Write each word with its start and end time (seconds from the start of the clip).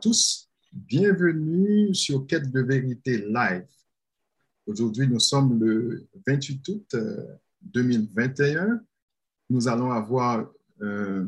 tous. 0.00 0.48
Bienvenue 0.72 1.94
sur 1.94 2.26
Quête 2.26 2.50
de 2.50 2.62
vérité 2.62 3.18
live. 3.18 3.66
Aujourd'hui, 4.66 5.06
nous 5.06 5.20
sommes 5.20 5.60
le 5.60 6.06
28 6.26 6.68
août 6.68 6.96
2021. 7.60 8.64
Euh, 8.66 8.76
nous 9.50 9.68
allons 9.68 9.90
avoir 9.90 10.50
euh, 10.80 11.26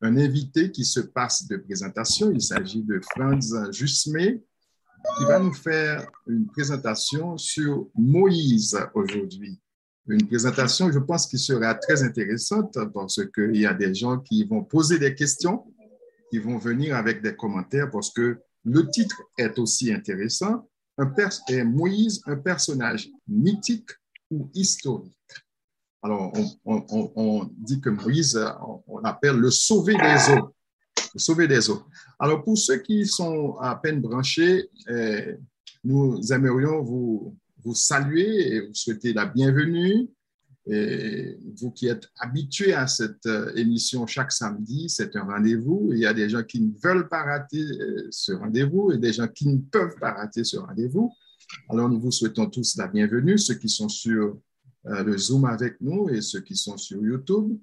un 0.00 0.16
invité 0.16 0.70
qui 0.70 0.84
se 0.86 1.00
passe 1.00 1.46
de 1.48 1.58
présentation. 1.58 2.30
Il 2.30 2.40
s'agit 2.40 2.82
de 2.82 2.98
Franz 3.00 3.54
Jusmé 3.72 4.42
qui 5.18 5.24
va 5.24 5.38
nous 5.38 5.52
faire 5.52 6.10
une 6.26 6.46
présentation 6.46 7.36
sur 7.36 7.88
Moïse 7.94 8.78
aujourd'hui. 8.94 9.60
Une 10.06 10.26
présentation, 10.26 10.90
je 10.90 10.98
pense, 10.98 11.26
qui 11.26 11.38
sera 11.38 11.74
très 11.74 12.02
intéressante 12.02 12.78
parce 12.94 13.20
qu'il 13.34 13.56
y 13.56 13.66
a 13.66 13.74
des 13.74 13.94
gens 13.94 14.18
qui 14.18 14.44
vont 14.44 14.64
poser 14.64 14.98
des 14.98 15.14
questions, 15.14 15.66
qui 16.34 16.40
vont 16.40 16.58
venir 16.58 16.96
avec 16.96 17.22
des 17.22 17.36
commentaires 17.36 17.88
parce 17.92 18.10
que 18.10 18.40
le 18.64 18.90
titre 18.90 19.22
est 19.38 19.56
aussi 19.60 19.92
intéressant. 19.92 20.68
Un 20.98 21.12
Moïse, 21.64 22.20
un 22.26 22.34
personnage 22.34 23.08
mythique 23.28 23.90
ou 24.32 24.50
historique. 24.52 25.12
Alors, 26.02 26.32
on, 26.64 27.48
dit 27.56 27.80
que 27.80 27.88
Moïse, 27.88 28.36
on, 28.88 28.98
appelle 29.04 29.36
le 29.36 29.52
sauver 29.52 29.94
des 29.94 30.32
eaux. 30.32 30.52
Le 31.14 31.20
sauver 31.20 31.46
des 31.46 31.70
eaux. 31.70 31.84
Alors, 32.18 32.42
pour 32.42 32.58
ceux 32.58 32.78
qui 32.78 33.06
sont 33.06 33.56
à 33.60 33.76
peine 33.76 34.00
branchés, 34.00 34.68
eh, 34.88 35.36
nous 35.84 36.20
aimerions 36.32 36.82
vous 36.82 37.74
saluer 37.74 38.56
et 38.56 38.60
vous 38.66 38.74
souhaiter 38.74 39.12
la 39.12 39.26
bienvenue. 39.26 40.08
Et 40.66 41.38
vous 41.56 41.70
qui 41.70 41.88
êtes 41.88 42.08
habitués 42.18 42.72
à 42.72 42.86
cette 42.86 43.26
euh, 43.26 43.54
émission 43.54 44.06
chaque 44.06 44.32
samedi, 44.32 44.88
c'est 44.88 45.14
un 45.14 45.24
rendez-vous. 45.24 45.90
Il 45.92 45.98
y 45.98 46.06
a 46.06 46.14
des 46.14 46.28
gens 46.30 46.42
qui 46.42 46.60
ne 46.60 46.72
veulent 46.82 47.08
pas 47.08 47.22
rater 47.22 47.60
euh, 47.60 48.08
ce 48.10 48.32
rendez-vous 48.32 48.90
et 48.92 48.98
des 48.98 49.12
gens 49.12 49.28
qui 49.28 49.46
ne 49.48 49.58
peuvent 49.58 49.96
pas 50.00 50.12
rater 50.12 50.42
ce 50.42 50.56
rendez-vous. 50.56 51.12
Alors, 51.68 51.90
nous 51.90 52.00
vous 52.00 52.10
souhaitons 52.10 52.48
tous 52.48 52.76
la 52.76 52.88
bienvenue, 52.88 53.36
ceux 53.36 53.56
qui 53.56 53.68
sont 53.68 53.90
sur 53.90 54.38
euh, 54.86 55.04
le 55.04 55.18
Zoom 55.18 55.44
avec 55.44 55.78
nous 55.82 56.08
et 56.08 56.22
ceux 56.22 56.40
qui 56.40 56.56
sont 56.56 56.78
sur 56.78 57.02
YouTube 57.02 57.58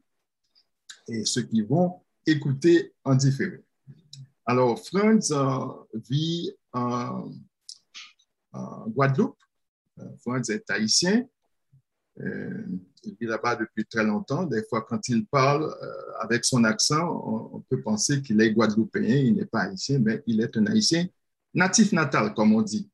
et 1.07 1.25
ceux 1.25 1.41
qui 1.41 1.63
vont 1.63 2.01
écouter 2.27 2.93
en 3.03 3.15
différé. 3.15 3.63
Alors, 4.45 4.79
Franz 4.85 5.33
vit 6.07 6.51
en 6.71 7.31
Guadeloupe. 8.87 9.37
Franz 10.19 10.53
est 10.53 10.69
haïtien. 10.69 11.25
Euh, 12.23 12.63
il 13.03 13.15
vit 13.19 13.25
là-bas 13.25 13.55
depuis 13.55 13.85
très 13.85 14.03
longtemps. 14.03 14.43
Des 14.43 14.63
fois, 14.63 14.85
quand 14.87 15.07
il 15.09 15.25
parle 15.25 15.63
euh, 15.63 16.11
avec 16.19 16.45
son 16.45 16.63
accent, 16.63 17.51
on, 17.53 17.59
peut 17.61 17.81
penser 17.81 18.21
qu'il 18.21 18.39
est 18.41 18.51
guadeloupéen. 18.51 19.15
Il 19.15 19.35
n'est 19.35 19.45
pas 19.45 19.61
haïtien, 19.61 19.99
mais 19.99 20.23
il 20.27 20.41
est 20.41 20.55
un 20.57 20.67
haïtien 20.67 21.07
natif 21.53 21.91
natal, 21.93 22.33
comme 22.33 22.53
on 22.53 22.61
dit. 22.61 22.89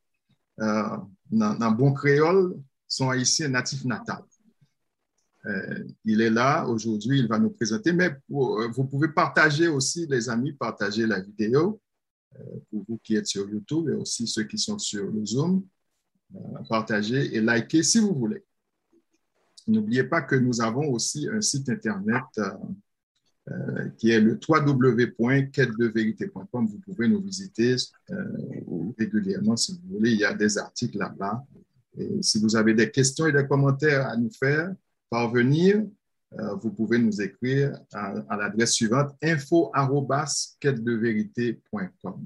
Euh, 0.60 0.98
dans, 1.30 1.72
bon 1.72 1.94
créole, 1.94 2.58
son 2.88 3.10
haïtien 3.10 3.50
natif 3.50 3.84
natal. 3.84 4.24
il 6.06 6.22
est 6.22 6.30
là 6.30 6.66
aujourd'hui, 6.66 7.20
il 7.20 7.28
va 7.28 7.38
nous 7.38 7.52
présenter, 7.52 7.92
mais 7.94 8.18
vous 8.30 8.86
pouvez 8.90 9.10
partager 9.10 9.68
aussi, 9.68 10.08
les 10.08 10.30
amis, 10.30 10.54
partager 10.54 11.06
la 11.06 11.20
vidéo 11.20 11.80
pour 12.70 12.86
vous 12.88 12.98
qui 13.04 13.16
êtes 13.16 13.28
sur 13.28 13.48
YouTube 13.50 13.90
et 13.90 13.94
aussi 13.94 14.26
ceux 14.26 14.44
qui 14.44 14.58
sont 14.58 14.80
sur 14.80 15.06
le 15.06 15.26
Zoom. 15.26 15.64
partager 16.70 17.36
et 17.36 17.42
liker 17.42 17.84
si 17.84 18.00
vous 18.00 18.14
voulez. 18.16 18.47
N'oubliez 19.68 20.06
pas 20.06 20.22
que 20.22 20.36
nous 20.36 20.62
avons 20.62 20.90
aussi 20.92 21.28
un 21.30 21.42
site 21.42 21.68
Internet 21.68 22.24
euh, 22.38 22.52
euh, 23.50 23.90
qui 23.98 24.12
est 24.12 24.22
le 24.22 24.40
www.quête-de-vérité.com. 24.48 26.68
Vous 26.68 26.80
pouvez 26.80 27.10
nous 27.10 27.22
visiter 27.22 27.76
euh, 28.12 28.24
régulièrement 28.98 29.58
si 29.58 29.74
vous 29.74 29.98
voulez. 29.98 30.12
Il 30.12 30.20
y 30.20 30.26
a 30.26 30.34
des 30.34 30.58
articles 30.58 30.98
là-bas. 30.98 31.46
Et 31.98 32.22
si 32.22 32.40
vous 32.40 32.56
avez 32.56 32.74
des 32.74 32.90
questions 32.90 33.28
et 33.28 33.34
des 33.34 33.46
commentaires 33.46 34.08
à 34.08 34.16
nous 34.16 34.32
faire 34.32 34.74
parvenir, 35.10 35.86
vous 36.62 36.72
pouvez 36.72 37.00
nous 37.00 37.22
écrire 37.22 37.80
à, 37.94 38.36
l'adresse 38.36 38.74
suivante 38.74 39.16
info 39.24 39.72
véritécom 40.62 42.26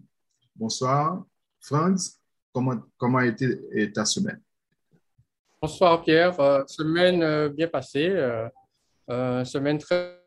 Bonsoir. 0.56 1.24
Franz, 1.60 2.18
comment, 2.52 2.82
comment 2.98 3.20
a 3.20 3.28
été 3.28 3.92
ta 3.94 4.04
semaine? 4.04 4.42
Bonsoir 5.64 6.02
Pierre, 6.02 6.40
euh, 6.40 6.64
semaine 6.66 7.22
euh, 7.22 7.48
bien 7.48 7.68
passée, 7.68 8.10
euh, 8.10 9.46
semaine 9.46 9.78
très... 9.78 10.20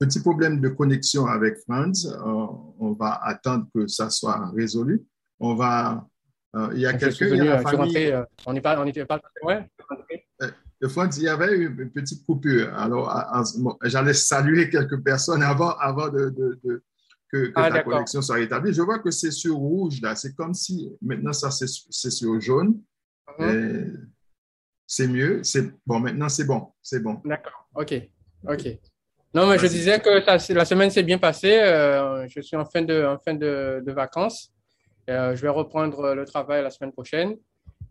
Petit 0.00 0.20
problème 0.20 0.60
de 0.60 0.70
connexion 0.70 1.26
avec 1.26 1.58
Franz, 1.58 2.08
on 2.24 2.96
va 2.98 3.20
attendre 3.22 3.68
que 3.72 3.86
ça 3.86 4.10
soit 4.10 4.50
résolu. 4.56 5.06
On 5.38 5.54
va... 5.54 6.04
il 6.72 6.80
y 6.80 6.86
a 6.86 6.94
quelqu'un 6.94 7.36
n'est 8.52 8.60
pas... 8.60 8.80
On 8.80 8.84
n'était 8.84 9.06
pas... 9.06 9.20
Ouais. 9.44 9.64
Franz, 10.88 11.16
il 11.16 11.22
y 11.22 11.28
avait 11.28 11.56
une 11.56 11.92
petite 11.92 12.26
coupure. 12.26 12.74
Alors, 12.74 13.08
j'allais 13.84 14.14
saluer 14.14 14.68
quelques 14.68 15.00
personnes 15.04 15.44
avant, 15.44 15.76
avant 15.78 16.08
de 16.08 16.82
que, 17.32 17.46
que 17.46 17.52
ah, 17.54 17.70
ta 17.70 17.82
connexion 17.82 18.20
soit 18.20 18.36
rétablie. 18.36 18.72
Je 18.72 18.82
vois 18.82 18.98
que 18.98 19.10
c'est 19.10 19.30
sur 19.30 19.56
rouge, 19.56 20.00
là. 20.02 20.14
C'est 20.14 20.34
comme 20.34 20.54
si 20.54 20.90
maintenant, 21.00 21.32
ça, 21.32 21.50
c'est 21.50 22.10
sur 22.10 22.40
jaune. 22.40 22.80
Uh-huh. 23.38 24.06
C'est 24.86 25.08
mieux. 25.08 25.40
Bon, 25.86 26.00
maintenant, 26.00 26.28
c'est 26.28 26.44
bon. 26.44 26.68
C'est 26.82 27.00
bon. 27.00 27.20
D'accord. 27.24 27.66
OK. 27.74 27.94
OK. 28.46 28.78
Non, 29.34 29.46
mais 29.46 29.58
je 29.58 29.66
disais 29.66 29.98
que 29.98 30.52
la 30.52 30.64
semaine 30.66 30.90
s'est 30.90 31.02
bien 31.02 31.16
passée. 31.16 31.58
Euh, 31.58 32.28
je 32.28 32.40
suis 32.42 32.56
en 32.56 32.66
fin 32.66 32.82
de, 32.82 33.02
en 33.06 33.18
fin 33.18 33.32
de, 33.32 33.82
de 33.84 33.92
vacances. 33.92 34.52
Euh, 35.08 35.34
je 35.34 35.40
vais 35.40 35.48
reprendre 35.48 36.14
le 36.14 36.26
travail 36.26 36.62
la 36.62 36.70
semaine 36.70 36.92
prochaine. 36.92 37.36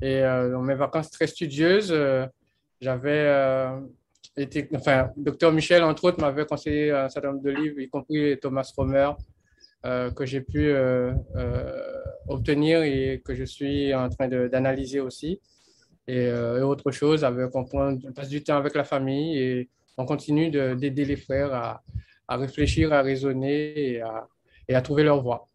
Et 0.01 0.24
euh, 0.24 0.51
dans 0.51 0.62
mes 0.62 0.75
vacances 0.75 1.09
très 1.09 1.25
studieuses, 1.25 1.91
j'avais 2.80 3.81
été, 4.38 4.68
enfin, 4.74 5.12
docteur 5.18 5.52
Michel, 5.52 5.84
entre 5.84 6.06
autres, 6.06 6.22
m'avait 6.22 6.46
conseillé 6.46 6.92
un 6.92 7.09
certain 7.09 7.31
nombre 7.31 7.44
de 7.44 7.52
livres, 7.52 7.80
y 7.80 7.90
compris 7.90 8.38
Thomas 8.40 8.69
Romer, 8.75 9.12
euh, 9.86 10.12
que 10.12 10.25
j'ai 10.25 10.42
pu 10.42 10.69
euh, 10.69 11.12
euh, 11.36 12.02
obtenir 12.28 12.84
et 12.84 13.22
que 13.25 13.34
je 13.34 13.44
suis 13.44 13.94
en 13.94 14.09
train 14.09 14.28
d'analyser 14.28 15.00
aussi. 15.00 15.40
Et, 16.08 16.31
autre 16.62 16.92
chose, 16.92 17.24
avec, 17.24 17.56
on, 17.56 17.66
passe 18.14 18.30
du 18.30 18.44
temps 18.44 18.58
avec 18.58 18.75
la 18.75 18.84
famille 18.84 19.38
et 19.38 19.69
on 19.97 20.06
continue 20.06 20.50
d'aider 20.50 21.06
les 21.06 21.16
frères 21.16 21.53
à, 21.53 21.81
à, 22.28 22.38
réfléchir, 22.38 22.92
à 22.92 23.02
raisonner 23.02 23.94
et 23.94 24.02
à, 24.02 24.28
et 24.68 24.75
à 24.75 24.81
trouver 24.81 25.04
leur 25.04 25.22
voie. 25.22 25.48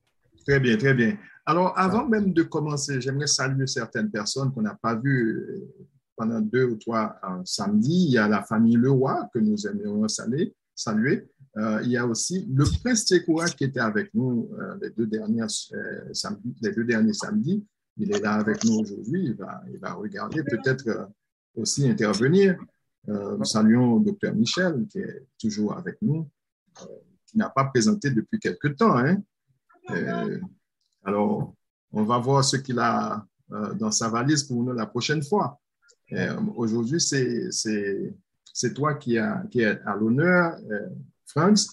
Très 0.47 0.61
bien, 0.61 0.77
très 0.77 0.95
bien. 0.95 1.19
Alors, 1.45 1.79
avant 1.79 2.07
même 2.07 2.33
de 2.33 2.43
commencer, 2.43 3.01
j'aimerais 3.01 3.27
saluer 3.27 3.67
certaines 3.67 4.11
personnes 4.11 4.53
qu'on 4.53 4.63
n'a 4.63 4.79
pas 4.81 4.95
vues 4.95 5.63
pendant 6.17 6.41
deux 6.41 6.65
ou 6.65 6.77
trois 6.77 7.21
samedis. 7.45 8.07
Il 8.07 8.13
y 8.13 8.19
a 8.19 8.29
la 8.29 8.43
famille 8.43 8.77
Leroy 8.77 9.29
que 9.33 9.39
nous 9.39 9.67
aimerions 9.67 10.07
saluer. 10.09 11.29
Euh, 11.57 11.81
il 11.85 11.91
y 11.91 11.97
a 11.97 12.07
aussi 12.07 12.47
le 12.53 12.65
prince 12.83 13.07
Tchekoura 13.07 13.47
qui 13.47 13.65
était 13.65 13.81
avec 13.81 14.13
nous 14.15 14.51
euh, 14.59 14.77
les, 14.81 14.91
deux 14.91 15.05
euh, 15.05 15.07
derniers 16.85 17.13
samedis. 17.15 17.65
Il 17.97 18.15
est 18.15 18.21
là 18.21 18.35
avec 18.35 18.63
nous 18.65 18.81
aujourd'hui. 18.81 19.25
Il 19.25 19.35
va, 19.35 19.63
il 19.73 19.79
va 19.79 19.95
regarder, 19.95 20.43
peut-être 20.43 21.11
aussi 21.55 21.89
intervenir. 21.89 22.59
nous 23.07 23.45
saluons 23.45 23.99
le 23.99 24.05
docteur 24.05 24.35
Michel 24.35 24.87
qui 24.91 24.99
est 24.99 25.27
toujours 25.41 25.75
avec 25.79 25.97
nous, 26.03 26.29
qui 27.25 27.39
n'a 27.39 27.49
pas 27.49 27.65
présenté 27.65 28.11
depuis 28.11 28.39
quelque 28.39 28.69
temps. 28.69 28.99
Hein. 28.99 29.23
alors, 31.05 31.55
on 31.91 32.05
va 32.05 32.19
voir 32.19 32.45
ce 32.45 32.59
qu'il 32.59 32.79
a 32.79 33.27
dans 33.77 33.91
sa 33.91 34.11
valise 34.11 34.43
pour 34.43 34.63
nous 34.63 34.75
la 34.75 34.85
prochaine 34.85 35.23
fois. 35.23 35.59
Aujourd'hui, 36.57 37.01
c'est 37.01 38.75
toi 38.75 38.95
qui, 38.95 39.19
a, 39.19 39.45
est 39.55 39.65
à 39.65 39.97
l'honneur. 39.97 40.59
Franz. 41.27 41.69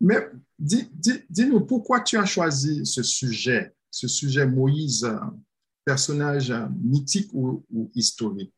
Mais 0.00 0.28
dis-nous, 0.58 1.60
pourquoi 1.60 2.00
tu 2.00 2.18
as 2.18 2.26
choisi 2.26 2.84
ce 2.84 3.02
sujet, 3.02 3.72
ce 3.90 4.08
sujet 4.08 4.46
Moïse, 4.46 5.08
personnage 5.84 6.52
mythique 6.82 7.30
ou, 7.32 7.64
historique? 7.94 8.52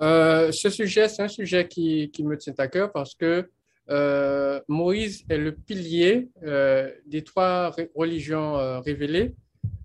Euh, 0.00 0.50
ce 0.50 0.70
sujet, 0.70 1.08
c'est 1.08 1.22
un 1.22 1.28
sujet 1.28 1.68
qui, 1.68 2.10
me 2.20 2.36
tient 2.36 2.54
à 2.58 2.68
cœur 2.68 2.90
parce 2.90 3.14
que 3.14 3.48
euh, 3.90 4.60
Moïse 4.66 5.24
est 5.28 5.36
le 5.36 5.54
pilier 5.54 6.30
euh, 6.42 6.90
des 7.06 7.22
trois 7.22 7.74
religions 7.94 8.80
révélées. 8.80 9.34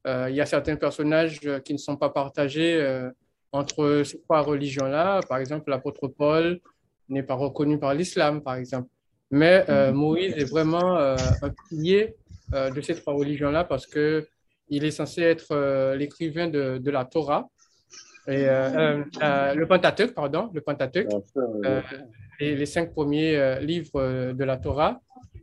il 0.06 0.36
y 0.36 0.42
a 0.42 0.46
certains 0.46 0.78
personnages 0.78 1.42
qui 1.66 1.74
ne 1.74 1.78
sont 1.78 1.98
pas 1.98 2.10
partagés 2.10 3.10
entre 3.52 4.04
ces 4.06 4.22
trois 4.22 4.42
religions-là. 4.42 5.22
Par 5.28 5.38
exemple, 5.40 5.70
l'apôtre 5.70 6.08
Paul 6.08 6.60
n'est 7.10 7.24
pas 7.24 7.36
reconnu 7.36 7.80
par 7.80 7.94
l'islam, 7.94 8.42
par 8.42 8.56
exemple. 8.56 8.90
Mais 9.32 9.64
euh, 9.70 9.92
Moïse 9.92 10.34
est 10.38 10.50
vraiment 10.50 10.98
euh, 10.98 11.16
un 11.42 11.50
pilier 11.68 12.16
euh, 12.54 12.72
de 12.72 12.82
ces 12.82 12.96
trois 12.96 13.14
religions-là 13.14 13.64
parce 13.64 13.86
qu'il 13.86 14.26
est 14.70 14.92
censé 14.92 15.22
être 15.22 15.94
l'écrivain 15.96 16.48
de, 16.48 16.78
de, 16.80 16.92
la 16.92 17.06
Torah, 17.06 17.48
et, 18.28 18.46
le 18.46 19.66
Pentateuch, 19.66 20.14
pardon, 20.14 20.50
le 20.54 20.62
Pentateuch, 20.62 21.08
et 22.40 22.56
les 22.56 22.66
cinq 22.66 22.92
premiers 22.94 23.60
livres 23.62 24.34
de 24.34 24.44
la 24.44 24.58
Torah. 24.58 25.00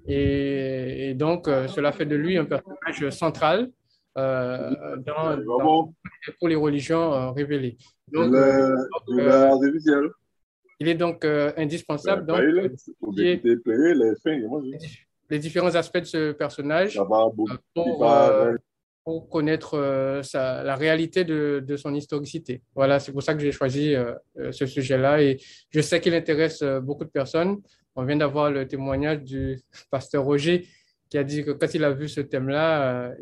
Et, 0.09 1.15
donc, 1.15 1.47
cela 1.47 1.91
fait 1.91 2.07
de 2.07 2.15
lui 2.15 2.39
un 2.39 2.45
personnage 2.45 3.11
central 3.11 3.71
dans, 4.17 5.95
pour 6.39 6.49
les 6.49 6.55
religions 6.55 7.33
révélées. 7.33 7.77
Donc, 8.13 8.35
il 10.79 10.89
est 10.89 10.95
donc 10.95 11.25
indispensable 11.25 12.27
donc, 12.27 12.41
les 15.29 15.39
différents 15.39 15.75
aspects 15.75 15.99
de 15.99 16.05
ce 16.05 16.33
personnage 16.33 17.01
pour, 17.75 18.07
pour 19.07 19.29
connaître 19.29 19.75
euh, 19.75 20.21
la 20.35 20.75
réalité 20.75 21.23
de, 21.25 21.63
de, 21.65 21.77
son 21.77 21.95
historicité. 21.95 22.61
Voilà, 22.75 22.99
c'est 22.99 23.13
pour 23.13 23.23
ça 23.23 23.35
que 23.35 23.41
j'ai 23.41 23.53
choisi 23.53 23.95
euh, 23.95 24.13
euh, 24.37 24.51
ce 24.51 24.67
sujet-là 24.67 25.23
et 25.23 25.39
je 25.71 25.81
sais 25.81 26.01
qu'il 26.01 26.13
intéresse 26.13 26.61
beaucoup 26.83 27.05
de 27.05 27.11
personnes. 27.11 27.59
On 27.95 28.05
vient 28.05 28.17
d'avoir 28.17 28.51
le 28.51 28.67
témoignage 28.67 29.23
du 29.23 29.63
pasteur 29.93 30.25
Roger 30.25 30.67
qui 31.09 31.19
a 31.19 31.25
dit 31.25 31.45
que 31.45 31.53
quand 31.53 31.73
il 31.75 31.85
a 31.85 31.93
vu 31.93 32.09
ce 32.09 32.21
thème-là, 32.21 33.13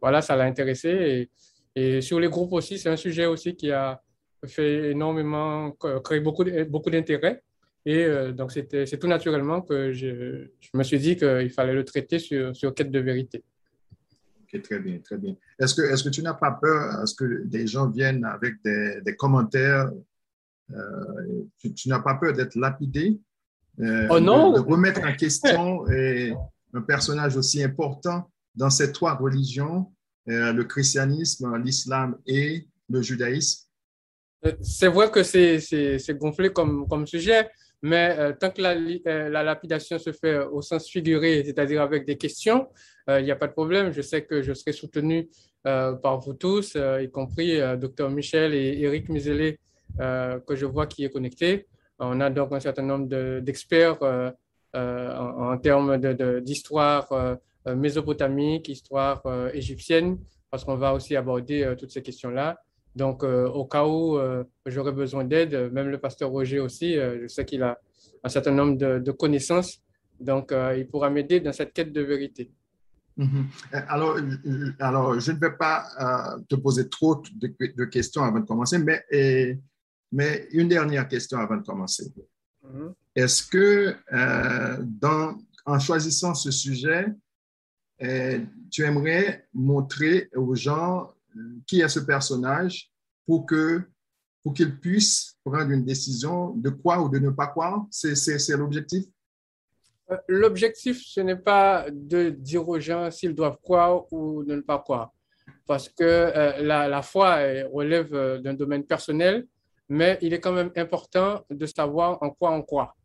voilà, 0.00 0.22
ça 0.22 0.36
l'a 0.36 0.44
intéressé. 0.44 1.28
Et, 1.76 1.96
et, 1.96 2.00
sur 2.00 2.18
les 2.20 2.28
groupes 2.28 2.52
aussi, 2.52 2.78
c'est 2.78 2.88
un 2.88 2.96
sujet 2.96 3.26
aussi 3.26 3.54
qui 3.54 3.70
a 3.70 4.00
fait 4.46 4.90
énormément, 4.90 5.72
créé 6.04 6.20
beaucoup, 6.20 6.44
beaucoup 6.68 6.90
d'intérêt. 6.90 7.42
Et 7.86 8.06
donc, 8.32 8.52
c'est 8.52 8.98
tout 8.98 9.06
naturellement 9.06 9.62
que 9.62 9.92
je, 9.92 10.48
je 10.60 10.70
me 10.74 10.82
suis 10.82 10.98
dit 10.98 11.16
qu'il 11.16 11.50
fallait 11.50 11.72
le 11.72 11.84
traiter 11.84 12.18
sur, 12.18 12.54
sur 12.54 12.74
quête 12.74 12.90
de 12.90 12.98
vérité 12.98 13.42
très 14.58 14.80
bien, 14.80 14.98
très 14.98 15.16
bien. 15.16 15.36
Est-ce 15.58 15.74
que, 15.74 15.82
est 15.82 16.02
que 16.02 16.08
tu 16.08 16.22
n'as 16.22 16.34
pas 16.34 16.50
peur 16.52 16.94
à 16.96 17.06
ce 17.06 17.14
que 17.14 17.44
des 17.44 17.66
gens 17.66 17.88
viennent 17.88 18.24
avec 18.24 18.54
des, 18.64 19.00
des 19.02 19.14
commentaires? 19.14 19.90
Euh, 20.72 21.44
tu, 21.76 21.88
n'as 21.88 22.00
pas 22.00 22.14
peur 22.14 22.32
d'être 22.32 22.56
lapidé? 22.56 23.20
Euh, 23.80 24.08
oh 24.10 24.20
non! 24.20 24.52
De, 24.52 24.60
remettre 24.60 25.02
en 25.04 25.14
question 25.14 25.84
un 26.74 26.82
personnage 26.82 27.36
aussi 27.36 27.62
important 27.62 28.30
dans 28.54 28.70
ces 28.70 28.92
trois 28.92 29.14
religions, 29.14 29.92
euh, 30.28 30.52
le 30.52 30.64
christianisme, 30.64 31.56
l'islam 31.56 32.18
et 32.26 32.68
le 32.88 33.02
judaïsme? 33.02 33.70
C'est 34.62 34.88
vrai 34.88 35.10
que 35.10 35.22
c'est 35.22 36.18
gonflé 36.18 36.50
comme, 36.50 37.06
sujet, 37.06 37.48
mais 37.82 38.16
euh, 38.18 38.32
tant 38.32 38.50
que 38.50 38.62
la, 38.62 38.70
euh, 38.72 39.28
la, 39.28 39.42
lapidation 39.42 39.98
se 39.98 40.12
fait 40.12 40.38
au 40.38 40.62
sens 40.62 40.88
figuré, 40.88 41.42
c'est-à-dire 41.44 41.82
avec 41.82 42.06
des 42.06 42.16
questions, 42.16 42.68
euh, 43.08 43.20
il 43.20 43.24
n'y 43.24 43.30
a 43.30 43.36
pas 43.36 43.48
de 43.48 43.52
problème. 43.52 43.92
Je 43.92 44.00
sais 44.00 44.24
que 44.24 44.40
je 44.42 44.54
serai 44.54 44.72
soutenu 44.72 45.28
par 45.62 46.18
vous 46.20 46.32
tous, 46.32 46.74
y 46.74 47.10
compris 47.10 47.60
Dr 47.78 48.08
Michel 48.08 48.54
et 48.54 48.80
Eric 48.80 49.10
Mizelé, 49.10 49.58
que 49.98 50.56
je 50.56 50.64
vois 50.64 50.86
qui 50.86 51.04
est 51.04 51.10
connecté. 51.10 51.66
On 51.98 52.18
a 52.22 52.30
donc 52.30 52.52
un 52.52 52.60
certain 52.60 52.82
nombre 52.82 53.40
d'experts 53.40 53.98
en, 54.74 55.52
en, 55.52 55.58
termes 55.58 55.98
d'histoire 56.42 57.38
mésopotamique, 57.66 58.68
histoire 58.68 59.22
égyptienne, 59.52 60.18
parce 60.50 60.64
qu'on 60.64 60.76
va 60.76 60.94
aussi 60.94 61.16
aborder 61.16 61.74
toutes 61.78 61.90
ces 61.90 62.02
questions-là. 62.02 62.58
Donc, 62.94 63.22
euh, 63.22 63.46
au 63.48 63.66
cas 63.66 63.86
où 63.86 64.18
euh, 64.18 64.44
j'aurais 64.66 64.92
besoin 64.92 65.24
d'aide, 65.24 65.70
même 65.72 65.88
le 65.88 65.98
pasteur 65.98 66.30
Roger 66.30 66.58
aussi, 66.60 66.98
euh, 66.98 67.22
je 67.22 67.28
sais 67.28 67.44
qu'il 67.44 67.62
a 67.62 67.78
un 68.24 68.28
certain 68.28 68.50
nombre 68.50 68.76
de, 68.76 69.12
connaissances, 69.12 69.80
donc 70.18 70.52
il 70.76 70.86
pourra 70.88 71.08
m'aider 71.08 71.40
dans 71.40 71.52
cette 71.52 71.72
quête 71.72 71.92
de 71.92 72.02
vérité. 72.02 72.50
Mhm. 73.16 73.46
Alors, 73.88 74.18
alors, 74.78 75.18
je 75.18 75.32
ne 75.32 75.38
vais 75.38 75.56
pas 75.56 75.86
te 76.48 76.54
poser 76.56 76.90
trop 76.90 77.22
de, 77.34 77.84
questions 77.86 78.22
avant 78.22 78.40
de 78.40 78.44
commencer, 78.44 78.78
mais, 78.78 79.02
mais 80.12 80.48
une 80.52 80.68
dernière 80.68 81.08
question 81.08 81.38
avant 81.38 81.56
de 81.56 81.62
commencer. 81.62 82.12
Mhm. 82.62 82.94
Est-ce 83.16 83.42
que 83.42 83.96
dans, 84.82 85.36
en 85.66 85.78
choisissant 85.78 86.34
ce 86.34 86.50
sujet, 86.50 87.06
tu 88.70 88.82
aimerais 88.84 89.48
montrer 89.52 90.30
aux 90.34 90.54
gens 90.54 91.12
qui 91.66 91.80
est 91.80 91.88
ce 91.88 92.00
personnage 92.00 92.90
pour 93.26 93.46
que 93.46 93.82
pour 94.42 94.54
qu'il 94.54 94.78
puisse 94.78 95.36
prendre 95.44 95.70
une 95.70 95.84
décision 95.84 96.54
de 96.54 96.70
quoi 96.70 97.02
ou 97.02 97.08
de 97.08 97.18
ne 97.18 97.30
pas 97.30 97.48
croire? 97.48 97.86
C'est 97.90 98.16
l'objectif? 98.56 99.04
Euh, 100.10 100.16
l'objectif, 100.28 101.02
ce 101.04 101.20
n'est 101.20 101.36
pas 101.36 101.86
de 101.90 102.30
dire 102.30 102.68
aux 102.68 102.80
gens 102.80 103.10
s'ils 103.10 103.34
doivent 103.34 103.58
croire 103.62 104.12
ou 104.12 104.42
ne 104.44 104.60
pas 104.60 104.78
croire, 104.78 105.12
parce 105.66 105.88
que 105.88 106.04
euh, 106.04 106.62
la, 106.62 106.88
la, 106.88 107.02
foi 107.02 107.36
relève 107.72 108.14
euh, 108.14 108.38
d'un 108.40 108.54
domaine 108.54 108.84
personnel, 108.84 109.46
mais 109.88 110.18
il 110.22 110.32
est 110.32 110.40
quand 110.40 110.52
même 110.52 110.72
important 110.76 111.44
de 111.50 111.66
savoir 111.66 112.18
en 112.22 112.30
quoi 112.30 112.52
on 112.52 112.62
croit. 112.62 112.96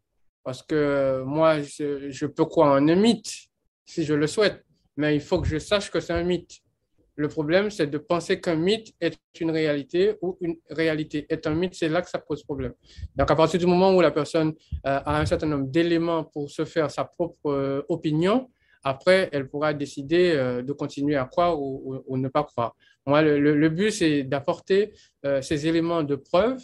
Parce 0.45 0.61
que 0.61 1.23
moi, 1.23 1.59
je, 1.63 2.25
peux 2.27 2.45
croire 2.45 2.73
en 2.73 2.87
un 2.87 2.95
mythe 2.95 3.49
si 3.83 4.03
je 4.03 4.13
le 4.13 4.27
souhaite, 4.27 4.63
mais 4.95 5.15
il 5.15 5.21
faut 5.21 5.41
que 5.41 5.47
je 5.47 5.57
sache 5.57 5.89
que 5.89 5.99
c'est 5.99 6.13
un 6.13 6.23
mythe. 6.23 6.59
Le 7.15 7.27
problème, 7.27 7.71
c'est 7.71 7.87
de 7.87 7.97
penser 7.97 8.39
qu'un 8.39 8.55
mythe 8.55 8.93
est 9.01 9.17
une 9.39 9.49
réalité 9.49 10.17
ou 10.21 10.37
une 10.41 10.57
réalité 10.69 11.25
est 11.29 11.47
un 11.47 11.55
mythe. 11.55 11.73
C'est 11.73 11.89
là 11.89 12.03
que 12.03 12.09
ça 12.09 12.19
pose 12.19 12.43
problème. 12.43 12.73
Donc, 13.15 13.31
à 13.31 13.35
partir 13.35 13.59
du 13.59 13.65
moment 13.65 13.95
où 13.95 14.01
la 14.01 14.11
personne 14.11 14.53
euh, 14.85 14.99
a 15.03 15.19
un 15.19 15.25
certain 15.25 15.47
nombre 15.47 15.67
d'éléments 15.67 16.25
pour 16.25 16.51
se 16.51 16.63
faire 16.63 16.91
sa 16.91 17.05
propre 17.05 17.47
euh, 17.47 17.81
opinion, 17.89 18.51
après, 18.83 19.29
elle 19.31 19.49
pourra 19.49 19.73
décider 19.73 20.33
euh, 20.35 20.61
de 20.61 20.73
continuer 20.73 21.15
à 21.15 21.25
croire 21.25 21.59
ou, 21.59 22.17
ne 22.17 22.27
pas 22.27 22.43
croire. 22.43 22.75
Moi, 23.07 23.23
le, 23.23 23.69
but, 23.69 23.89
c'est 23.89 24.21
d'apporter 24.21 24.93
ces 25.41 25.67
éléments 25.67 26.03
de 26.03 26.15
preuve 26.15 26.59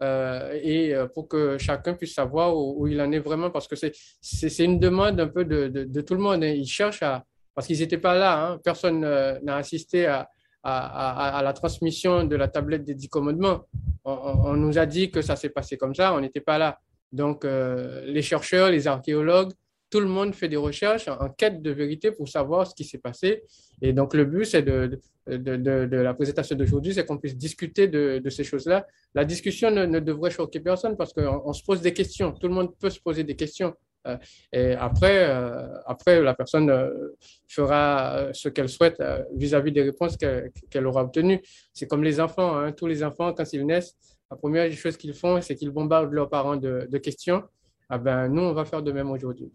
et 0.00 0.94
pour 1.14 1.28
que 1.28 1.56
chacun 1.58 1.94
puisse 1.94 2.14
savoir 2.14 2.56
où, 2.56 2.86
il 2.86 3.00
en 3.00 3.10
est 3.12 3.18
vraiment, 3.18 3.50
parce 3.50 3.68
que 3.68 3.76
c'est 3.76 4.64
une 4.64 4.78
demande 4.78 5.20
un 5.20 5.28
peu 5.28 5.44
de, 5.44 5.68
de, 5.68 6.00
tout 6.00 6.14
le 6.14 6.20
monde. 6.20 6.44
Hein. 6.44 6.48
Il 6.48 6.66
cherche 6.66 7.02
à, 7.02 7.24
parce 7.54 7.66
qu'ils 7.66 7.78
n'étaient 7.78 7.98
pas 7.98 8.14
là. 8.14 8.46
Hein. 8.46 8.60
Personne 8.62 9.04
euh, 9.04 9.38
n'a 9.42 9.56
assisté 9.56 10.06
à, 10.06 10.28
à, 10.62 11.40
la 11.42 11.52
transmission 11.52 12.24
de 12.24 12.36
la 12.36 12.48
tablette 12.48 12.84
des 12.84 12.94
dix 12.94 13.08
commandements. 13.08 13.66
On, 14.04 14.54
nous 14.54 14.78
a 14.78 14.86
dit 14.86 15.10
que 15.10 15.22
ça 15.22 15.36
s'est 15.36 15.50
passé 15.50 15.76
comme 15.76 15.94
ça, 15.94 16.14
on 16.14 16.20
n'était 16.20 16.40
pas 16.40 16.58
là. 16.58 16.78
Donc, 17.12 17.44
euh, 17.44 18.04
les 18.06 18.22
chercheurs, 18.22 18.70
les 18.70 18.86
archéologues, 18.86 19.52
tout 19.94 20.00
le 20.00 20.08
monde 20.08 20.34
fait 20.34 20.48
des 20.48 20.56
recherches 20.56 21.06
en, 21.06 21.28
quête 21.28 21.62
de 21.62 21.70
vérité 21.70 22.10
pour 22.10 22.28
savoir 22.28 22.66
ce 22.66 22.74
qui 22.74 22.82
s'est 22.82 22.98
passé. 22.98 23.44
Et 23.80 23.92
donc, 23.92 24.12
le 24.12 24.24
but, 24.24 24.44
c'est 24.44 24.62
de, 24.62 24.98
de, 25.28 25.36
de, 25.36 25.86
de, 25.86 25.96
la 25.98 26.14
présentation 26.14 26.56
d'aujourd'hui, 26.56 26.92
c'est 26.94 27.06
qu'on 27.06 27.16
puisse 27.16 27.36
discuter 27.36 27.86
de, 27.86 28.18
de 28.18 28.28
ces 28.28 28.42
choses-là. 28.42 28.88
La 29.14 29.24
discussion 29.24 29.70
ne, 29.70 29.86
ne, 29.86 30.00
devrait 30.00 30.32
choquer 30.32 30.58
personne 30.58 30.96
parce 30.96 31.12
qu'on 31.12 31.42
on 31.44 31.52
se 31.52 31.62
pose 31.62 31.80
des 31.80 31.92
questions. 31.92 32.32
Tout 32.32 32.48
le 32.48 32.54
monde 32.54 32.76
peut 32.76 32.90
se 32.90 32.98
poser 32.98 33.22
des 33.22 33.36
questions. 33.36 33.72
Euh, 34.08 34.16
et 34.52 34.72
après, 34.72 35.28
euh, 35.28 35.78
après 35.86 36.20
la 36.20 36.34
personne 36.34 36.70
euh, 36.70 37.14
fera 37.46 38.30
ce 38.32 38.48
qu'elle 38.48 38.68
souhaite 38.68 39.00
vis-à-vis 39.36 39.70
des 39.70 39.82
réponses 39.82 40.16
qu'elle 40.16 40.86
aura 40.88 41.04
obtenues. 41.04 41.40
C'est 41.72 41.86
comme 41.86 42.02
les 42.02 42.18
enfants. 42.18 42.56
Hein. 42.56 42.72
Tous 42.72 42.88
les 42.88 43.04
enfants, 43.04 43.32
quand 43.32 43.52
ils 43.52 43.64
naissent, 43.64 43.94
la 44.28 44.36
première 44.36 44.72
chose 44.72 44.96
qu'ils 44.96 45.14
font, 45.14 45.40
c'est 45.40 45.54
qu'ils 45.54 45.70
bombardent 45.70 46.12
leurs 46.12 46.30
parents 46.30 46.56
de, 46.56 46.98
questions. 46.98 47.44
Ah 47.88 47.98
ben, 47.98 48.26
nous, 48.26 48.42
on 48.42 48.54
va 48.54 48.64
faire 48.64 48.82
de 48.82 48.90
même 48.90 49.12
aujourd'hui. 49.12 49.52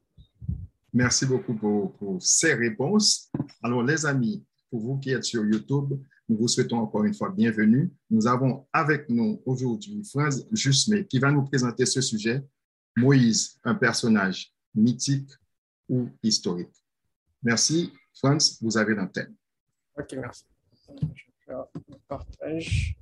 Merci 0.94 1.26
beaucoup 1.26 1.54
pour, 1.54 2.18
ces 2.20 2.54
réponses. 2.54 3.32
Alors, 3.62 3.84
les 3.84 4.06
amis, 4.06 4.44
pour 4.70 4.82
vous 4.82 4.98
qui 4.98 5.12
êtes 5.12 5.24
sur 5.24 5.46
YouTube, 5.46 5.94
nous 6.28 6.38
vous 6.38 6.48
souhaitons 6.48 6.78
encore 6.78 7.04
une 7.04 7.14
fois 7.14 7.30
bienvenue. 7.30 7.92
Nous 8.10 8.28
avons 8.28 8.68
avec 8.74 9.10
nous 9.10 9.42
aujourd'hui 9.46 10.04
Franz 10.04 10.46
Jusme 10.52 11.04
qui 11.06 11.20
va 11.20 11.32
nous 11.32 11.44
présenter 11.44 11.86
ce 11.86 12.02
sujet 12.02 12.44
Moïse, 12.96 13.60
un 13.64 13.76
personnage 13.76 14.54
mythique 14.76 15.32
ou 15.88 16.10
historique. 16.22 16.76
Merci. 17.42 17.94
Franz, 18.14 18.58
vous 18.62 18.78
avez 18.78 18.94
l'antenne. 18.96 19.34
Ok, 19.98 20.14
merci. 20.14 20.46
Je 20.74 20.94
vais 20.94 21.34
faire 21.46 21.66
partage. 22.08 22.96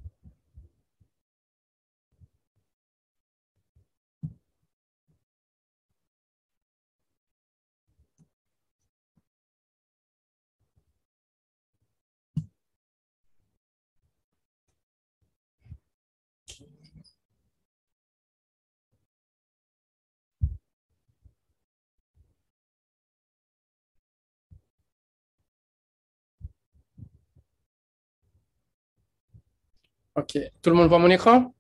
OK. 30.18 30.40
Tout 30.64 30.72
le 30.72 30.76
monde 30.76 30.90
voit 30.90 30.98
mon 30.98 31.12
écran? 31.12 31.54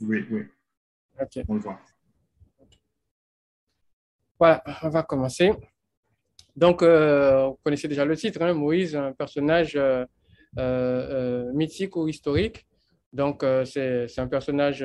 Oui, 0.00 0.26
oui. 0.30 0.42
OK. 1.20 1.44
On 1.46 1.54
le 1.54 1.60
voit. 1.60 1.80
Voilà, 4.38 4.64
on 4.82 4.88
va 4.88 5.04
commencer. 5.04 5.52
Donc, 6.56 6.82
euh, 6.82 7.46
vous 7.46 7.58
connaissez 7.62 7.86
déjà 7.86 8.04
le 8.04 8.16
titre, 8.16 8.42
hein, 8.42 8.52
Moïse, 8.52 8.96
un 8.96 9.12
personnage 9.12 9.76
euh, 9.76 10.04
euh, 10.58 11.52
mythique 11.52 11.94
ou 11.96 12.08
historique. 12.08 12.66
Donc, 13.12 13.44
c'est 13.64 14.18
un 14.18 14.26
personnage 14.26 14.84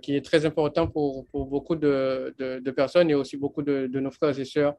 qui 0.00 0.16
est 0.16 0.24
très 0.24 0.46
important 0.46 0.86
pour, 0.86 1.26
pour 1.26 1.46
beaucoup 1.46 1.74
de, 1.76 2.34
de, 2.38 2.70
personnes 2.70 3.10
et 3.10 3.14
aussi 3.14 3.36
beaucoup 3.36 3.62
de, 3.62 3.86
de 3.86 4.00
nos 4.00 4.10
frères 4.10 4.38
et 4.38 4.46
sœurs 4.46 4.76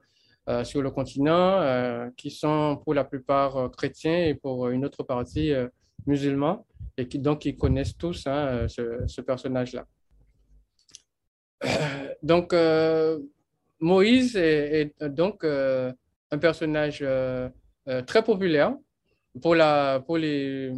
sur 0.64 0.82
le 0.82 0.92
continent, 0.92 2.10
qui 2.18 2.32
sont 2.32 2.82
pour 2.84 2.94
la 2.94 3.04
plupart 3.04 3.72
chrétiens 3.72 4.26
et 4.26 4.34
pour 4.34 4.70
une 4.70 4.86
autre 4.86 5.04
partie 5.04 5.52
musulmans, 6.08 6.66
et 6.98 7.08
qui 7.08 7.20
donc 7.20 7.46
ils 7.46 7.56
connaissent 7.56 7.98
tous 7.98 8.26
hein, 8.28 8.68
ce, 8.68 9.04
ce 9.08 9.22
personnage-là. 9.22 9.86
Donc, 12.24 12.56
Moïse 13.80 14.36
est, 14.36 14.94
donc 15.04 15.44
un 15.44 16.38
personnage 16.40 17.06
très 18.08 18.24
populaire 18.24 18.74
pour 19.42 19.56
la, 19.56 20.02
pour 20.06 20.18
les, 20.18 20.72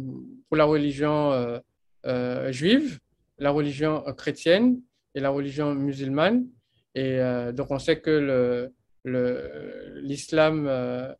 pour 0.48 0.56
la 0.56 0.64
religion 0.64 1.32
euh, 1.32 1.58
euh, 2.06 2.52
juive, 2.52 2.98
la 3.38 3.50
religion 3.50 4.02
chrétienne 4.16 4.80
et 5.14 5.20
la 5.20 5.30
religion 5.30 5.74
musulmane. 5.74 6.46
Et 6.94 7.18
euh, 7.18 7.52
donc, 7.52 7.70
on 7.70 7.78
sait 7.78 8.00
que 8.00 8.70
l'islam 9.04 10.66
le, 10.66 11.14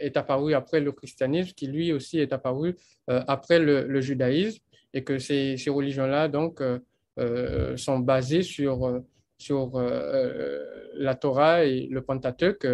est 0.00 0.16
apparu 0.16 0.54
après 0.54 0.80
le 0.80 0.92
christianisme, 0.92 1.52
qui 1.54 1.66
lui 1.66 1.92
aussi 1.92 2.18
est 2.18 2.32
apparu 2.32 2.76
après 3.08 3.58
le, 3.58 4.00
judaïsme, 4.00 4.62
et 4.92 5.02
que 5.02 5.18
ces, 5.18 5.56
religions-là 5.66 6.28
donc 6.28 6.62
sont 7.76 7.98
basées 7.98 8.42
sur, 8.42 9.02
sur 9.36 9.82
la 10.94 11.14
Torah 11.16 11.64
et 11.64 11.88
le 11.88 12.02
Pentateuque 12.02 12.66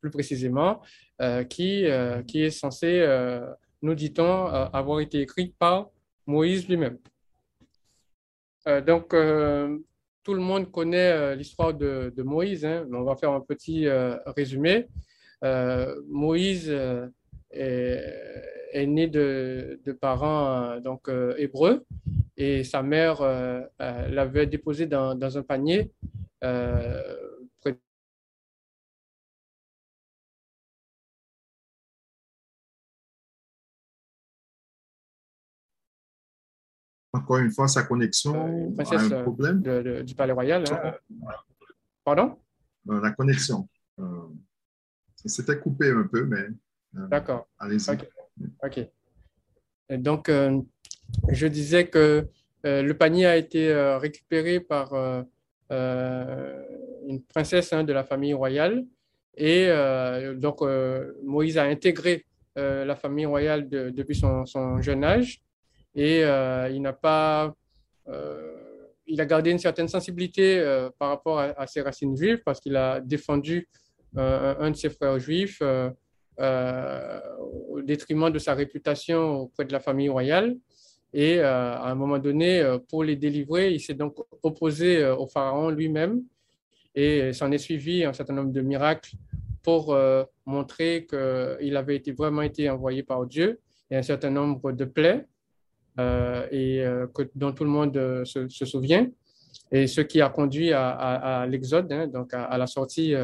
plus 0.00 0.10
précisément, 0.10 0.82
euh, 1.20 1.44
qui, 1.44 1.86
euh, 1.86 2.22
qui 2.22 2.42
est 2.42 2.50
censé, 2.50 3.00
euh, 3.00 3.40
nous 3.82 3.94
dit-on, 3.94 4.46
avoir 4.46 5.00
été 5.00 5.20
écrit 5.20 5.54
par 5.58 5.90
Moïse 6.26 6.68
lui-même. 6.68 6.98
donc, 8.86 9.14
tout 10.28 10.34
le 10.34 10.40
monde 10.42 10.70
connaît 10.70 11.34
l'histoire 11.36 11.72
de, 11.72 12.12
Moïse. 12.22 12.66
Hein, 12.66 12.86
on 12.92 13.02
va 13.02 13.16
faire 13.16 13.30
un 13.30 13.40
petit 13.40 13.86
résumé. 14.36 14.86
Moïse 16.06 16.70
est, 17.50 18.86
né 18.86 19.06
de, 19.06 19.80
parents 19.98 20.80
donc 20.80 21.10
hébreux 21.38 21.86
et 22.36 22.62
sa 22.62 22.82
mère 22.82 23.22
l'avait 23.78 24.46
déposé 24.46 24.84
dans, 24.84 25.38
un 25.38 25.42
panier 25.42 25.90
encore 37.12 37.38
une 37.38 37.50
fois, 37.50 37.68
sa 37.68 37.82
connexion 37.84 38.68
euh, 38.78 38.82
a 38.82 39.00
un 39.00 39.22
problème. 39.22 39.62
du 40.02 40.14
Palais 40.14 40.32
Royal. 40.32 40.64
Hein. 40.70 40.94
Pardon? 42.04 42.36
Euh, 42.90 43.00
la 43.00 43.12
connexion. 43.12 43.68
Euh, 43.98 44.28
C'était 45.24 45.58
coupé 45.58 45.90
un 45.90 46.04
peu, 46.04 46.24
mais. 46.24 46.46
Euh, 46.96 47.06
D'accord. 47.08 47.48
Allez-y. 47.58 47.98
OK. 48.62 48.88
donc, 49.90 50.30
je 51.30 51.46
disais 51.46 51.88
que 51.88 52.28
le 52.64 52.92
panier 52.92 53.26
a 53.26 53.36
été 53.36 53.74
récupéré 53.98 54.60
par 54.60 54.94
une 55.70 57.22
princesse 57.28 57.72
hein, 57.72 57.84
de 57.84 57.92
la 57.92 58.04
famille 58.04 58.34
royale. 58.34 58.84
Et 59.36 59.68
donc, 60.36 60.60
Moïse 61.24 61.58
a 61.58 61.64
intégré 61.64 62.24
la 62.54 62.96
famille 62.96 63.26
royale 63.26 63.68
depuis 63.68 64.14
son, 64.14 64.46
son, 64.46 64.80
jeune 64.80 65.04
âge 65.04 65.42
et 65.98 66.22
euh, 66.22 66.70
il 66.72 66.80
n'a 66.80 66.92
pas 66.92 67.52
euh, 68.08 68.54
il 69.08 69.20
a 69.20 69.26
gardé 69.26 69.50
une 69.50 69.58
certaine 69.58 69.88
sensibilité 69.88 70.60
euh, 70.60 70.90
par 70.96 71.08
rapport 71.08 71.40
à, 71.40 71.66
ses 71.66 71.80
racines 71.80 72.16
juives 72.16 72.42
parce 72.44 72.60
qu'il 72.60 72.76
a 72.76 73.00
défendu 73.00 73.68
un 74.16 74.70
de 74.70 74.76
ses 74.76 74.90
frères 74.90 75.18
juifs 75.18 75.60
au 76.40 77.82
détriment 77.82 78.30
de 78.30 78.38
sa 78.38 78.54
réputation 78.54 79.40
auprès 79.40 79.64
de 79.64 79.72
la 79.72 79.80
famille 79.80 80.08
royale. 80.08 80.56
Et 81.12 81.40
à 81.40 81.84
un 81.84 81.94
moment 81.94 82.18
donné, 82.18 82.78
pour 82.88 83.02
les 83.04 83.16
délivrer, 83.16 83.72
il 83.72 83.80
s'est 83.80 83.94
donc 83.94 84.16
opposé 84.42 85.04
au 85.06 85.26
pharaon 85.26 85.70
lui-même 85.70 86.22
et 86.94 87.32
s'en 87.32 87.50
est 87.50 87.58
suivi 87.58 88.04
un 88.04 88.12
certain 88.12 88.34
nombre 88.34 88.52
de 88.52 88.60
miracles 88.60 89.12
pour 89.62 89.96
montrer 90.46 91.06
qu'il 91.06 91.76
avait 91.76 92.02
vraiment 92.16 92.42
été 92.42 92.70
envoyé 92.70 93.02
par 93.02 93.26
Dieu 93.26 93.60
et 93.90 93.96
un 93.96 94.02
certain 94.02 94.30
nombre 94.30 94.72
de 94.72 94.84
plaies 94.84 95.26
et 95.98 96.84
euh, 96.84 97.06
que, 97.08 97.22
dont 97.34 97.52
tout 97.52 97.64
le 97.64 97.70
monde 97.70 97.96
euh, 97.96 98.24
se, 98.24 98.46
souvient, 98.64 99.08
et 99.72 99.86
ce 99.86 100.00
qui 100.00 100.20
a 100.20 100.28
conduit 100.28 100.72
à, 100.72 101.46
l'exode, 101.48 101.92
hein, 101.92 102.06
donc 102.06 102.32
à, 102.32 102.56
la 102.56 102.66
sortie 102.66 103.14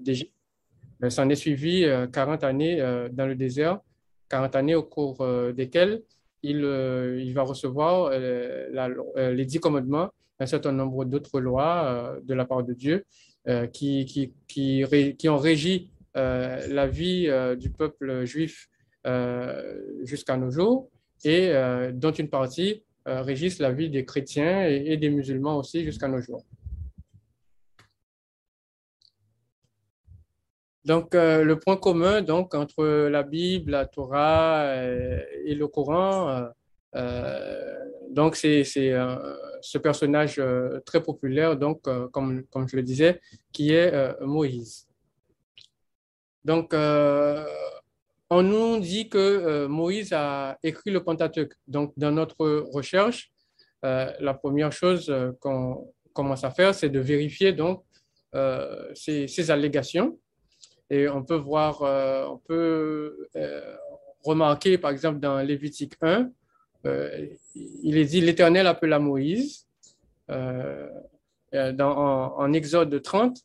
d'Égypte. 0.00 0.32
Ça 1.08 1.24
en 1.24 1.28
est 1.28 1.34
suivi 1.34 1.84
40 2.12 2.44
années 2.44 2.78
dans 3.12 3.26
le 3.26 3.34
désert, 3.34 3.80
40 4.28 4.56
années 4.56 4.74
au 4.74 4.84
cours 4.84 5.26
desquelles 5.54 6.02
il, 6.42 6.58
il, 6.58 7.32
va 7.34 7.42
recevoir 7.42 8.10
les 8.10 9.44
dix 9.44 9.58
commandements, 9.58 10.10
un 10.38 10.46
certain 10.46 10.72
nombre 10.72 11.04
d'autres 11.04 11.40
lois 11.40 12.16
de 12.22 12.34
la 12.34 12.44
part 12.46 12.62
de 12.62 12.72
Dieu 12.72 13.04
qui, 13.72 14.06
qui, 14.06 14.32
qui, 14.46 14.84
qui, 15.18 15.28
ont 15.28 15.38
régi 15.38 15.90
la 16.14 16.86
vie 16.86 17.28
du 17.58 17.70
peuple 17.70 18.24
juif 18.24 18.68
jusqu'à 20.04 20.36
nos 20.36 20.50
jours 20.50 20.88
et 21.24 21.50
euh, 21.50 21.92
dont 21.92 22.12
une 22.12 22.28
partie 22.28 22.82
euh, 23.08 23.22
régisse 23.22 23.58
la 23.58 23.72
vie 23.72 23.90
des 23.90 24.04
chrétiens 24.04 24.66
et, 24.66 24.96
des 24.96 25.10
musulmans 25.10 25.58
aussi 25.58 25.84
jusqu'à 25.84 26.08
nos 26.08 26.20
jours. 26.20 26.44
Donc, 30.84 31.14
euh, 31.14 31.44
le 31.44 31.58
point 31.58 31.76
commun 31.76 32.22
donc, 32.22 32.54
entre 32.54 32.84
la 32.84 33.22
Bible, 33.22 33.72
la 33.72 33.86
Torah 33.86 34.74
et, 35.44 35.54
le 35.54 35.68
Coran, 35.68 36.48
donc 38.10 38.36
c'est 38.36 38.64
ce 38.64 39.78
personnage 39.78 40.42
très 40.84 41.02
populaire, 41.02 41.56
donc, 41.56 41.82
comme, 42.10 42.44
comme 42.46 42.68
je 42.68 42.76
le 42.76 42.82
disais, 42.82 43.20
qui 43.52 43.72
est 43.72 43.92
Moïse. 44.20 44.88
Donc, 46.44 46.74
on 48.34 48.42
nous 48.42 48.80
dit 48.80 49.10
que 49.10 49.18
euh, 49.18 49.68
Moïse 49.68 50.14
a 50.14 50.56
écrit 50.62 50.90
le 50.90 51.04
Pentateuque. 51.04 51.52
Donc, 51.66 51.92
dans 51.98 52.10
notre 52.10 52.46
recherche, 52.72 53.30
euh, 53.84 54.10
la 54.20 54.32
première 54.32 54.72
chose 54.72 55.10
euh, 55.10 55.32
qu'on 55.38 55.92
commence 56.14 56.42
à 56.42 56.50
faire, 56.50 56.74
c'est 56.74 56.88
de 56.88 56.98
vérifier 56.98 57.52
donc 57.52 57.84
ces, 58.94 59.50
allégations. 59.50 60.18
Et 60.88 61.10
on 61.10 61.22
peut 61.22 61.36
voir, 61.36 61.82
on 62.32 62.38
peut 62.38 63.28
remarquer, 64.24 64.78
par 64.78 64.90
exemple, 64.90 65.20
dans 65.20 65.38
Lévitique 65.40 65.94
1, 66.00 66.30
il 67.54 67.98
est 67.98 68.06
dit 68.06 68.22
l'Éternel 68.22 68.66
appela 68.66 68.98
Moïse. 68.98 69.66
Dans, 70.28 71.94
en, 72.38 72.52
Exode 72.54 73.02
30, 73.02 73.38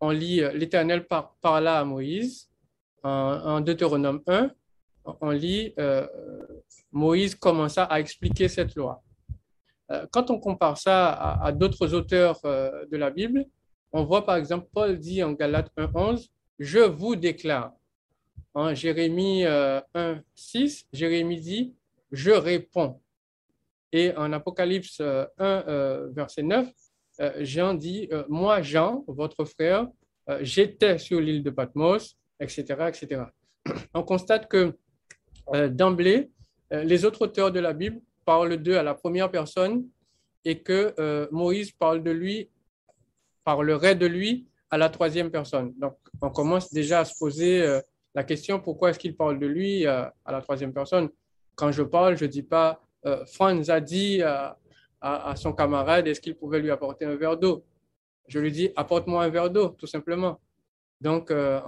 on 0.00 0.10
lit 0.10 0.40
l'Éternel 0.54 1.06
parla 1.40 1.78
à 1.78 1.84
Moïse 1.84 2.47
en, 3.02 3.60
Deutéronome 3.60 4.22
1, 4.26 4.50
on 5.20 5.30
lit 5.30 5.72
euh, 5.78 6.06
Moïse 6.92 7.34
commença 7.34 7.84
à 7.84 8.00
expliquer 8.00 8.48
cette 8.48 8.74
loi. 8.74 9.02
Euh, 9.90 10.06
quand 10.10 10.30
on 10.30 10.38
compare 10.38 10.76
ça 10.76 11.10
à, 11.10 11.52
d'autres 11.52 11.94
auteurs 11.94 12.40
euh, 12.44 12.84
de 12.86 12.96
la 12.96 13.10
Bible, 13.10 13.46
on 13.92 14.04
voit 14.04 14.26
par 14.26 14.36
exemple 14.36 14.68
Paul 14.72 14.98
dit 14.98 15.22
en 15.22 15.32
Galates 15.32 15.72
1.11, 15.76 16.28
je 16.58 16.80
vous 16.80 17.16
déclare. 17.16 17.72
En 18.52 18.74
Jérémie 18.74 19.44
1.6, 19.44 20.86
Jérémie 20.92 21.40
dit, 21.40 21.74
je 22.10 22.32
réponds. 22.32 23.00
Et 23.92 24.14
en 24.16 24.32
Apocalypse 24.32 25.00
1, 25.00 26.08
verset 26.10 26.42
9, 26.42 26.68
Jean 27.40 27.74
dit, 27.74 28.10
moi 28.28 28.60
Jean, 28.62 29.04
votre 29.06 29.44
frère, 29.44 29.86
j'étais 30.40 30.98
sur 30.98 31.20
l'île 31.20 31.42
de 31.42 31.50
Patmos, 31.50 32.17
etc. 32.40 32.64
etc. 32.88 33.22
On 33.94 34.02
constate 34.02 34.48
que 34.48 34.74
euh, 35.54 35.68
d'emblée, 35.68 36.30
euh, 36.72 36.84
les 36.84 37.04
autres 37.04 37.22
auteurs 37.22 37.52
de 37.52 37.60
la 37.60 37.72
Bible 37.72 38.00
parlent 38.24 38.56
d'eux 38.56 38.76
à 38.76 38.82
la 38.82 38.94
première 38.94 39.30
personne 39.30 39.86
et 40.44 40.62
que 40.62 40.94
euh, 40.98 41.26
Moïse 41.30 41.72
parle 41.72 42.02
de 42.02 42.10
lui, 42.10 42.50
parlerait 43.44 43.94
de 43.94 44.06
lui 44.06 44.46
à 44.70 44.76
la 44.76 44.88
troisième 44.90 45.30
personne. 45.30 45.72
Donc, 45.78 45.96
on 46.20 46.30
commence 46.30 46.72
déjà 46.72 47.00
à 47.00 47.04
se 47.04 47.18
poser 47.18 47.80
la 48.14 48.22
question 48.22 48.60
pourquoi 48.60 48.90
est-ce 48.90 48.98
qu'il 48.98 49.16
parle 49.16 49.38
de 49.38 49.46
lui 49.46 49.86
à 49.86 50.12
la 50.26 50.42
troisième 50.42 50.74
personne? 50.74 51.08
Quand 51.54 51.72
je 51.72 51.82
parle, 51.82 52.18
je 52.18 52.26
ne 52.26 52.30
dis 52.30 52.42
pas 52.42 52.82
Franz 53.32 53.70
a 53.70 53.80
dit 53.80 54.20
à, 54.20 54.58
à 55.00 55.34
son 55.36 55.54
camarade 55.54 56.06
est-ce 56.06 56.20
qu'il 56.20 56.34
pouvait 56.34 56.60
lui 56.60 56.70
apporter 56.70 57.06
un 57.06 57.16
verre 57.16 57.38
d'eau? 57.38 57.64
Je 58.26 58.38
lui 58.38 58.52
dis 58.52 58.70
apporte-moi 58.76 59.24
un 59.24 59.30
verre 59.30 59.48
d'eau, 59.48 59.68
tout 59.68 59.86
simplement. 59.86 60.38
Donc, 61.00 61.30
euh, 61.30 61.60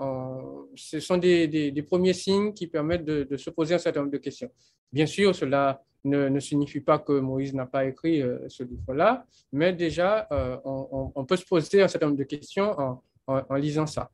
ce 0.74 0.98
sont 1.00 1.16
des, 1.16 1.84
premiers 1.88 2.12
signes 2.12 2.52
qui 2.52 2.66
permettent 2.66 3.04
de, 3.04 3.36
se 3.36 3.50
poser 3.50 3.74
un 3.74 3.78
certain 3.78 4.00
nombre 4.00 4.12
de 4.12 4.18
questions. 4.18 4.50
Bien 4.92 5.06
sûr, 5.06 5.34
cela 5.34 5.82
ne, 6.04 6.40
signifie 6.40 6.80
pas 6.80 6.98
que 6.98 7.12
Moïse 7.12 7.54
n'a 7.54 7.66
pas 7.66 7.84
écrit 7.84 8.22
ce 8.48 8.64
livre-là, 8.64 9.24
mais 9.52 9.72
déjà, 9.72 10.26
on, 10.64 11.24
peut 11.24 11.36
se 11.36 11.44
poser 11.44 11.82
un 11.82 11.88
certain 11.88 12.06
nombre 12.06 12.18
de 12.18 12.24
questions 12.24 13.00
en 13.26 13.54
lisant 13.54 13.86
ça. 13.86 14.10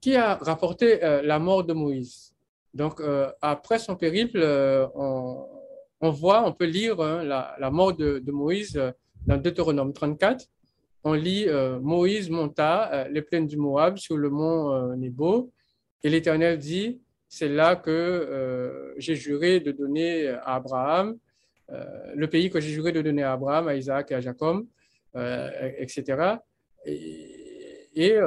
Qui 0.00 0.14
a 0.14 0.34
rapporté 0.34 0.98
la 1.00 1.38
mort 1.38 1.64
de 1.64 1.72
Moïse? 1.72 2.36
Donc, 2.76 3.00
euh, 3.00 3.32
après 3.40 3.78
son 3.78 3.96
périple, 3.96 4.38
euh, 4.42 4.86
on, 4.94 6.10
voit, 6.10 6.46
on 6.46 6.52
peut 6.52 6.66
lire 6.66 7.00
hein, 7.00 7.24
la, 7.24 7.70
mort 7.70 7.94
de, 7.96 8.22
Moïse 8.30 8.76
euh, 8.76 8.90
dans 9.26 9.38
Deutéronome 9.38 9.94
34. 9.94 10.44
On 11.08 11.12
lit 11.12 11.46
Moïse 11.82 12.28
monta 12.30 13.06
les 13.08 13.22
plaines 13.22 13.46
du 13.46 13.56
Moab 13.56 13.96
sur 13.96 14.16
le 14.16 14.28
mont 14.28 14.96
Nebo, 14.96 15.52
et 16.02 16.10
l'Éternel 16.10 16.58
dit 16.58 17.00
C'est 17.28 17.48
là 17.48 17.76
que 17.76 18.92
j'ai 18.98 19.14
juré 19.14 19.60
de 19.60 19.70
donner 19.70 20.28
à 20.28 20.56
Abraham, 20.56 21.16
le 21.68 22.26
pays 22.26 22.50
que 22.50 22.60
j'ai 22.60 22.70
juré 22.70 22.90
de 22.90 23.02
donner 23.02 23.22
à 23.22 23.34
Abraham, 23.34 23.68
à 23.68 23.76
Isaac 23.76 24.10
et 24.10 24.16
à 24.16 24.20
Jacob, 24.20 24.66
etc. 25.14 26.38
Et, 26.84 28.18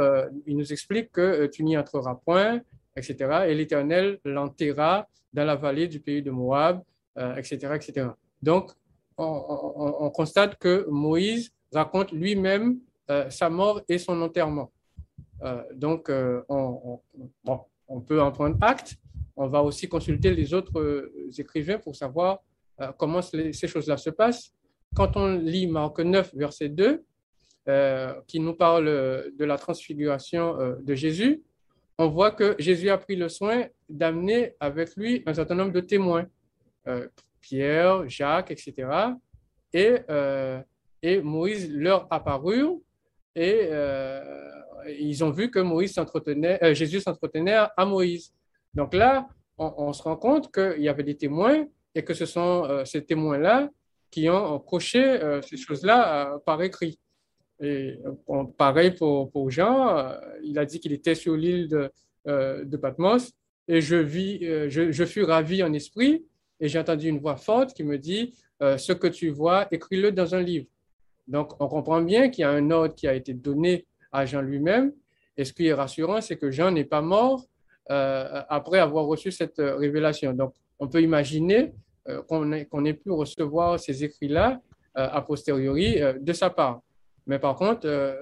il 0.47 0.55
nous 0.55 0.71
explique 0.71 1.11
que 1.11 1.47
tu 1.47 1.65
n'y 1.65 1.77
entreras 1.77 2.15
point, 2.15 2.61
etc. 2.95 3.43
Et 3.47 3.55
l'Éternel 3.55 4.19
l'enterra 4.23 5.07
dans 5.33 5.45
la 5.45 5.55
vallée 5.55 5.87
du 5.87 5.99
pays 5.99 6.21
de 6.21 6.31
Moab, 6.31 6.81
etc., 7.37 7.59
euh, 7.63 7.73
etc. 7.75 8.07
Donc, 8.41 8.71
on, 9.17 10.09
constate 10.11 10.57
que 10.57 10.87
Moïse 10.89 11.51
raconte 11.73 12.11
lui-même 12.11 12.79
euh, 13.09 13.29
sa 13.29 13.49
mort 13.49 13.81
et 13.87 13.97
son 13.97 14.21
enterrement. 14.21 14.71
Euh, 15.43 15.63
donc, 15.73 16.11
on, 16.49 16.99
on, 17.87 18.01
peut 18.01 18.21
en 18.21 18.31
prendre 18.31 18.57
acte. 18.61 18.95
On 19.35 19.47
va 19.47 19.63
aussi 19.63 19.87
consulter 19.87 20.33
les 20.33 20.53
autres 20.53 21.11
écrivains 21.37 21.79
pour 21.79 21.95
savoir 21.95 22.39
comment 22.97 23.21
ces 23.21 23.67
choses-là 23.67 23.97
se 23.97 24.09
passent. 24.09 24.53
Quand 24.95 25.15
on 25.15 25.35
lit 25.35 25.67
Marc 25.67 25.99
9, 25.99 26.35
verset 26.35 26.69
2, 26.69 27.03
qui 28.27 28.39
nous 28.39 28.53
parle 28.53 28.85
de 28.85 29.45
la 29.45 29.57
transfiguration 29.57 30.57
de 30.81 30.95
Jésus, 30.95 31.41
on 32.01 32.07
voit 32.07 32.31
que 32.31 32.55
Jésus 32.59 32.89
a 32.89 32.97
pris 32.97 33.17
le 33.17 33.27
soin 33.27 33.65
d'amener 33.89 34.53
avec 34.61 34.95
lui 34.95 35.21
un 35.25 35.33
certain 35.33 35.55
nombre 35.55 35.73
de 35.73 35.81
témoins, 35.81 36.25
euh, 36.87 37.09
Pierre, 37.41 38.07
Jacques, 38.07 38.51
etc. 38.51 38.73
Et, 39.73 39.97
euh, 40.09 40.61
et 41.01 41.21
Moïse 41.21 41.71
leur 41.71 42.07
apparut 42.11 42.81
et 43.35 43.67
euh, 43.71 44.21
ils 44.99 45.23
ont 45.23 45.31
vu 45.31 45.51
que 45.51 45.59
Moïse 45.59 45.93
s'entretenait, 45.93 46.73
Jésus 46.73 47.01
s'entretenait 47.01 47.57
à, 47.75 47.85
Moïse. 47.85 48.33
Donc 48.73 48.93
là, 48.93 49.27
on, 49.57 49.93
se 49.93 50.01
rend 50.03 50.15
compte 50.15 50.51
qu'il 50.53 50.81
y 50.81 50.89
avait 50.89 51.03
des 51.03 51.15
témoins 51.15 51.65
et 51.93 52.03
que 52.03 52.13
ce 52.13 52.25
sont 52.25 52.83
ces 52.85 53.03
témoins-là 53.05 53.69
qui 54.09 54.29
ont 54.29 54.59
coché 54.59 55.19
ces 55.41 55.57
choses-là 55.57 56.39
par 56.45 56.61
écrit. 56.61 56.97
Et 57.61 57.99
pareil 58.57 58.91
pour, 58.91 59.51
Jean, 59.51 59.97
euh, 59.97 60.17
il 60.43 60.57
a 60.57 60.65
dit 60.65 60.79
qu'il 60.79 60.93
était 60.93 61.15
sur 61.15 61.35
l'île 61.35 61.67
de, 61.67 61.91
euh, 62.27 62.63
de, 62.63 62.77
Patmos 62.77 63.33
et 63.67 63.81
je, 63.81 63.97
vis, 63.97 64.39
euh, 64.43 64.69
je, 64.69 65.05
fus 65.05 65.23
ravi 65.23 65.61
en 65.61 65.73
esprit 65.73 66.25
et 66.59 66.69
j'ai 66.69 66.79
entendu 66.79 67.09
une 67.09 67.19
voix 67.19 67.35
forte 67.35 67.73
qui 67.73 67.83
me 67.83 67.97
dit 67.97 68.33
Ce 68.61 68.91
que 68.91 69.07
tu 69.07 69.29
vois, 69.29 69.67
écris-le 69.71 70.11
dans 70.11 70.35
un 70.35 70.41
livre. 70.41 70.67
Donc, 71.29 71.53
on 71.61 71.67
comprend 71.67 72.01
bien 72.01 72.29
qu'il 72.29 72.41
y 72.41 72.45
a 72.45 72.49
un 72.49 72.69
ordre 72.71 72.95
qui 72.95 73.07
a 73.07 73.13
été 73.13 73.33
donné 73.33 73.85
à 74.11 74.25
Jean 74.25 74.41
lui-même. 74.41 74.91
Et 75.37 75.45
ce 75.45 75.53
qui 75.53 75.67
est 75.67 75.73
rassurant, 75.73 76.19
c'est 76.21 76.35
que 76.35 76.51
Jean 76.51 76.71
n'est 76.71 76.85
pas 76.85 77.01
mort 77.01 77.45
après 77.87 78.77
avoir 78.77 79.05
reçu 79.05 79.31
cette 79.31 79.57
révélation. 79.57 80.33
Donc, 80.33 80.53
on 80.77 80.87
peut 80.87 81.01
imaginer 81.01 81.73
qu'on 82.27 82.51
ait, 82.51 82.67
ait, 82.85 82.93
pu 82.93 83.09
recevoir 83.09 83.79
ces 83.79 84.03
écrits-là 84.03 84.59
a 84.93 85.21
posteriori 85.21 85.99
de 86.19 86.33
sa 86.33 86.51
part. 86.51 86.81
Mais 87.29 87.37
par 87.37 87.55
contre, 87.55 87.81
euh, 87.85 88.15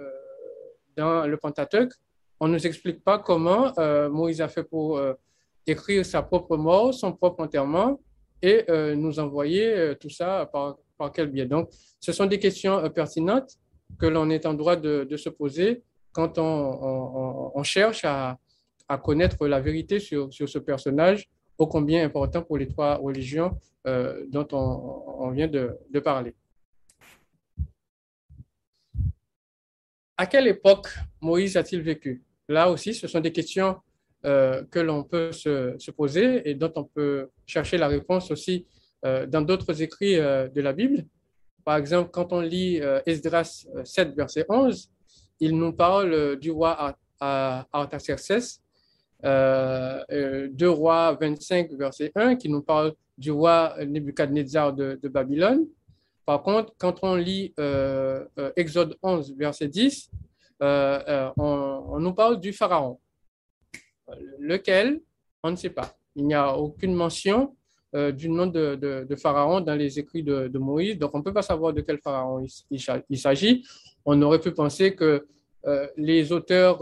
dans 0.97 1.25
le 1.25 1.37
Pentateuque, 1.37 1.93
on 2.41 2.49
ne 2.49 2.53
nous 2.53 2.67
explique 2.67 3.03
pas 3.05 3.17
comment 3.17 3.71
euh, 3.79 4.09
Moïse 4.09 4.41
a 4.41 4.49
fait 4.49 4.63
pour 4.63 4.97
euh, 4.97 5.13
écrire 5.65 6.05
sa 6.05 6.21
propre 6.21 6.57
mort, 6.57 6.93
son 6.93 7.13
propre 7.13 7.41
enterrement 7.41 7.99
et 8.41 8.65
nous 8.95 9.17
envoyer 9.19 9.95
tout 9.99 10.11
ça 10.11 10.47
par, 10.53 10.77
par, 10.97 11.11
quel 11.11 11.27
biais. 11.27 11.45
Donc, 11.45 11.69
ce 11.99 12.11
sont 12.11 12.25
des 12.25 12.39
questions 12.39 12.89
pertinentes 12.89 13.57
que 13.99 14.05
l'on 14.05 14.29
est 14.29 14.45
en 14.45 14.53
droit 14.53 14.75
de, 14.75 15.17
se 15.17 15.29
poser 15.29 15.83
quand 16.11 16.37
on, 16.37 17.63
cherche 17.63 18.03
à, 18.05 18.37
connaître 19.03 19.47
la 19.47 19.59
vérité 19.59 19.99
sur, 19.99 20.29
ce 20.31 20.59
personnage 20.59 21.29
ô 21.57 21.67
combien 21.67 22.05
important 22.05 22.41
pour 22.41 22.57
les 22.57 22.67
trois 22.67 22.95
religions 22.95 23.57
dont 23.85 24.47
on, 24.51 25.31
vient 25.31 25.47
de 25.47 25.99
parler. 25.99 26.35
à 30.17 30.25
quelle 30.25 30.47
époque 30.47 30.87
Moïse 31.21 31.55
a-t-il 31.55 31.81
vécu? 31.81 32.23
Là 32.49 32.69
aussi, 32.69 32.93
ce 32.93 33.07
sont 33.07 33.19
des 33.19 33.31
questions 33.31 33.77
euh, 34.25 34.63
que 34.71 34.79
l'on 34.79 35.03
peut 35.03 35.31
se, 35.31 35.91
poser 35.91 36.49
et 36.49 36.55
dont 36.55 36.73
on 36.75 36.83
peut 36.83 37.29
chercher 37.45 37.77
la 37.77 37.87
réponse 37.87 38.31
aussi 38.31 38.65
euh, 38.65 38.76
dans 39.03 39.41
d'autres 39.41 39.81
écrits 39.81 40.17
euh, 40.17 40.47
de 40.49 40.61
la 40.61 40.73
Bible. 40.73 41.05
Par 41.63 41.77
exemple, 41.77 42.09
quand 42.11 42.31
on 42.31 42.39
lit 42.39 42.81
Esdras 43.05 43.65
7, 43.83 44.15
verset 44.15 44.45
11, 44.47 44.89
il 45.41 45.57
nous 45.57 45.73
parle 45.73 46.37
du 46.37 46.49
roi 46.49 46.95
Artaxerxès, 47.19 48.61
2 49.21 50.69
rois 50.69 51.17
25, 51.19 51.71
verset 51.73 52.11
1, 52.15 52.37
qui 52.37 52.47
nous 52.47 52.61
parle 52.61 52.93
du 53.17 53.31
roi 53.31 53.75
Nebuchadnezzar 53.85 54.73
de, 54.73 54.97
de 55.01 55.07
Babylone. 55.09 55.67
Par 56.27 56.43
contre, 56.43 56.73
quand 56.77 57.03
on 57.03 57.15
lit 57.15 57.53
euh, 57.57 58.25
euh, 58.37 58.51
Exode 58.57 58.97
11, 59.01 59.33
verset 59.37 59.69
10, 59.69 60.11
euh, 60.61 61.31
on, 61.37 61.99
nous 62.01 62.13
parle 62.13 62.41
du 62.41 62.51
Pharaon, 62.51 62.99
lequel? 64.37 65.01
On 65.41 65.51
ne 65.51 65.55
sait 65.55 65.69
pas. 65.69 65.97
Il 66.17 66.27
n'y 66.27 66.33
a 66.33 66.53
aucune 66.53 66.93
mention 66.93 67.55
du 68.15 68.29
nom 68.29 68.47
de, 68.47 69.15
Pharaon 69.15 69.61
dans 69.61 69.75
les 69.75 69.99
écrits 69.99 70.23
de, 70.23 70.57
Moïse, 70.57 70.97
donc 70.97 71.11
on 71.13 71.19
ne 71.19 71.23
peut 71.23 71.33
pas 71.33 71.41
savoir 71.41 71.73
de 71.73 71.81
quel 71.81 71.99
Pharaon 71.99 72.45
il, 72.69 73.17
s'agit. 73.17 73.65
On 74.05 74.21
aurait 74.21 74.39
pu 74.39 74.51
penser 74.51 74.95
que 74.95 75.25
les 75.97 76.31
auteurs 76.31 76.79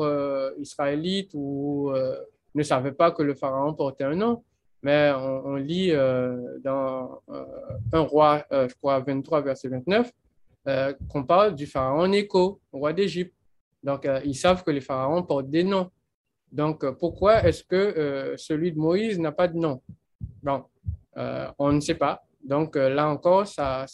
israélites 0.60 1.32
ou, 1.34 1.92
ne 2.54 2.64
savaient 2.64 2.92
pas 2.92 3.12
que 3.12 3.24
le 3.24 3.36
Pharaon 3.36 3.74
portait 3.74 4.04
un 4.04 4.16
nom 4.16 4.44
mais 4.86 5.12
on, 5.18 5.56
lit 5.56 5.90
euh, 5.94 6.60
dans 6.64 7.20
euh, 7.30 7.44
un 7.92 8.02
roi, 8.02 8.46
euh, 8.52 8.70
je 8.70 8.76
crois, 8.76 9.00
23, 9.00 9.42
verset 9.42 9.68
29, 9.68 10.12
qu'on 11.10 11.24
parle 11.24 11.56
du 11.56 11.66
pharaon 11.66 12.08
Néco, 12.08 12.62
roi 12.72 12.94
d'Égypte. 12.94 13.34
Donc, 13.82 14.08
ils 14.24 14.36
savent 14.36 14.64
que 14.64 14.70
les 14.70 14.82
pharaons 14.82 15.24
portent 15.24 15.50
des 15.50 15.64
noms. 15.64 15.90
Donc, 16.52 16.88
pourquoi 17.00 17.44
est-ce 17.44 17.64
que 17.64 18.36
celui 18.38 18.72
de 18.72 18.78
Moïse 18.78 19.20
n'a 19.20 19.32
pas 19.32 19.48
de 19.48 19.58
nom? 19.58 19.82
Bon, 20.42 20.64
on 21.16 21.72
ne 21.72 21.80
sait 21.80 21.96
pas. 21.96 22.24
Donc, 22.44 22.76
là 22.76 23.08
encore, 23.10 23.48
ça, 23.48 23.86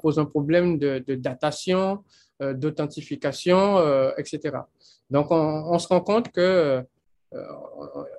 pose 0.00 0.18
un 0.18 0.24
problème 0.24 0.78
de, 0.78 1.14
datation, 1.14 2.04
d'authentification, 2.40 3.78
etc. 4.16 4.58
Donc, 5.10 5.26
on, 5.30 5.78
se 5.78 5.88
rend 5.88 6.00
compte 6.00 6.30
que 6.30 6.82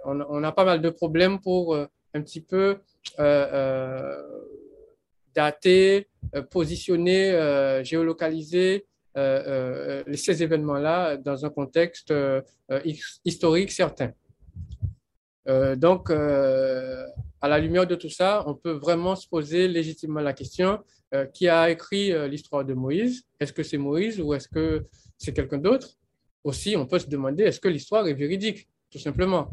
on, 0.06 0.22
on, 0.30 0.44
a 0.44 0.52
pas 0.52 0.66
mal 0.66 0.82
de 0.82 0.90
problèmes 0.90 1.40
pour 1.40 1.76
un 2.14 2.22
petit 2.22 2.42
peu 2.42 2.78
euh, 3.20 3.48
euh, 3.54 4.24
dater, 5.36 6.08
euh, 6.36 6.44
positionner, 6.44 7.82
géolocaliser 7.84 8.86
ces 9.16 10.44
événements-là 10.44 11.18
dans 11.18 11.46
un 11.46 11.50
contexte 11.50 12.14
historique 13.24 13.72
certain. 13.72 14.12
Donc, 15.46 16.10
à 16.10 17.48
la 17.48 17.60
lumière 17.60 17.86
de 17.86 17.96
tout 17.96 18.10
ça, 18.10 18.44
on 18.48 18.56
peut 18.56 18.72
vraiment 18.72 19.16
se 19.16 19.28
poser 19.28 19.68
légitimement 19.68 20.22
la 20.22 20.34
question 20.34 20.80
qui 21.34 21.48
a 21.48 21.70
écrit 21.70 22.12
l'histoire 22.30 22.64
de 22.64 22.74
Moïse? 22.74 23.24
Est-ce 23.40 23.54
que 23.54 23.64
c'est 23.64 23.78
Moïse 23.78 24.20
ou 24.22 24.34
est-ce 24.34 24.48
que 24.48 24.86
c'est 25.18 25.34
quelqu'un 25.34 25.58
d'autre? 25.58 25.98
Aussi, 26.44 26.76
on 26.76 26.86
peut 26.86 27.00
se 27.00 27.08
demander 27.08 27.44
est-ce 27.44 27.60
que 27.60 27.70
l'histoire 27.70 28.08
est 28.08 28.14
véridique, 28.14 28.68
tout 28.92 29.00
simplement? 29.00 29.50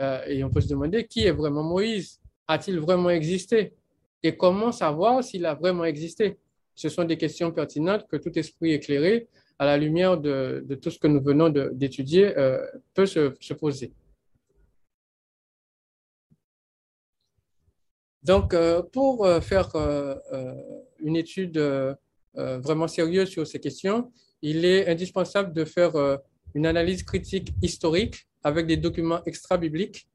Euh, 0.00 0.24
et 0.26 0.44
on 0.44 0.50
peut 0.50 0.60
se 0.60 0.68
demander 0.68 1.06
qui 1.06 1.24
est 1.24 1.30
vraiment 1.30 1.62
Moïse? 1.62 2.20
A-t-il 2.48 2.78
vraiment 2.78 3.10
existé? 3.10 3.74
Et 4.22 4.36
comment 4.36 4.72
savoir 4.72 5.22
s'il 5.22 5.44
a 5.46 5.54
vraiment 5.54 5.84
existé? 5.84 6.38
Ce 6.74 6.88
sont 6.88 7.04
des 7.04 7.16
questions 7.16 7.50
pertinentes 7.52 8.06
que 8.08 8.16
tout 8.16 8.36
esprit 8.38 8.72
éclairé, 8.72 9.28
à 9.58 9.66
la 9.66 9.76
lumière 9.78 10.18
de, 10.18 10.64
tout 10.80 10.90
ce 10.90 10.98
que 10.98 11.06
nous 11.06 11.22
venons 11.22 11.48
d'étudier, 11.48 12.36
euh, 12.36 12.64
peut 12.94 13.06
se, 13.06 13.52
poser. 13.54 13.92
Donc, 18.26 18.54
euh, 18.54 18.82
pour 18.82 19.26
faire 19.40 19.70
une 20.98 21.16
étude 21.16 21.58
vraiment 22.34 22.88
sérieuse 22.88 23.28
sur 23.28 23.46
ces 23.46 23.60
questions, 23.60 24.10
il 24.42 24.64
est 24.64 24.88
indispensable 24.88 25.52
de 25.52 25.64
faire 25.64 25.92
une 26.54 26.66
analyse 26.66 27.04
critique 27.04 27.54
historique 27.62 28.26
avec 28.42 28.66
des 28.66 28.76
documents 28.76 29.22
extra-bibliques 29.24 30.08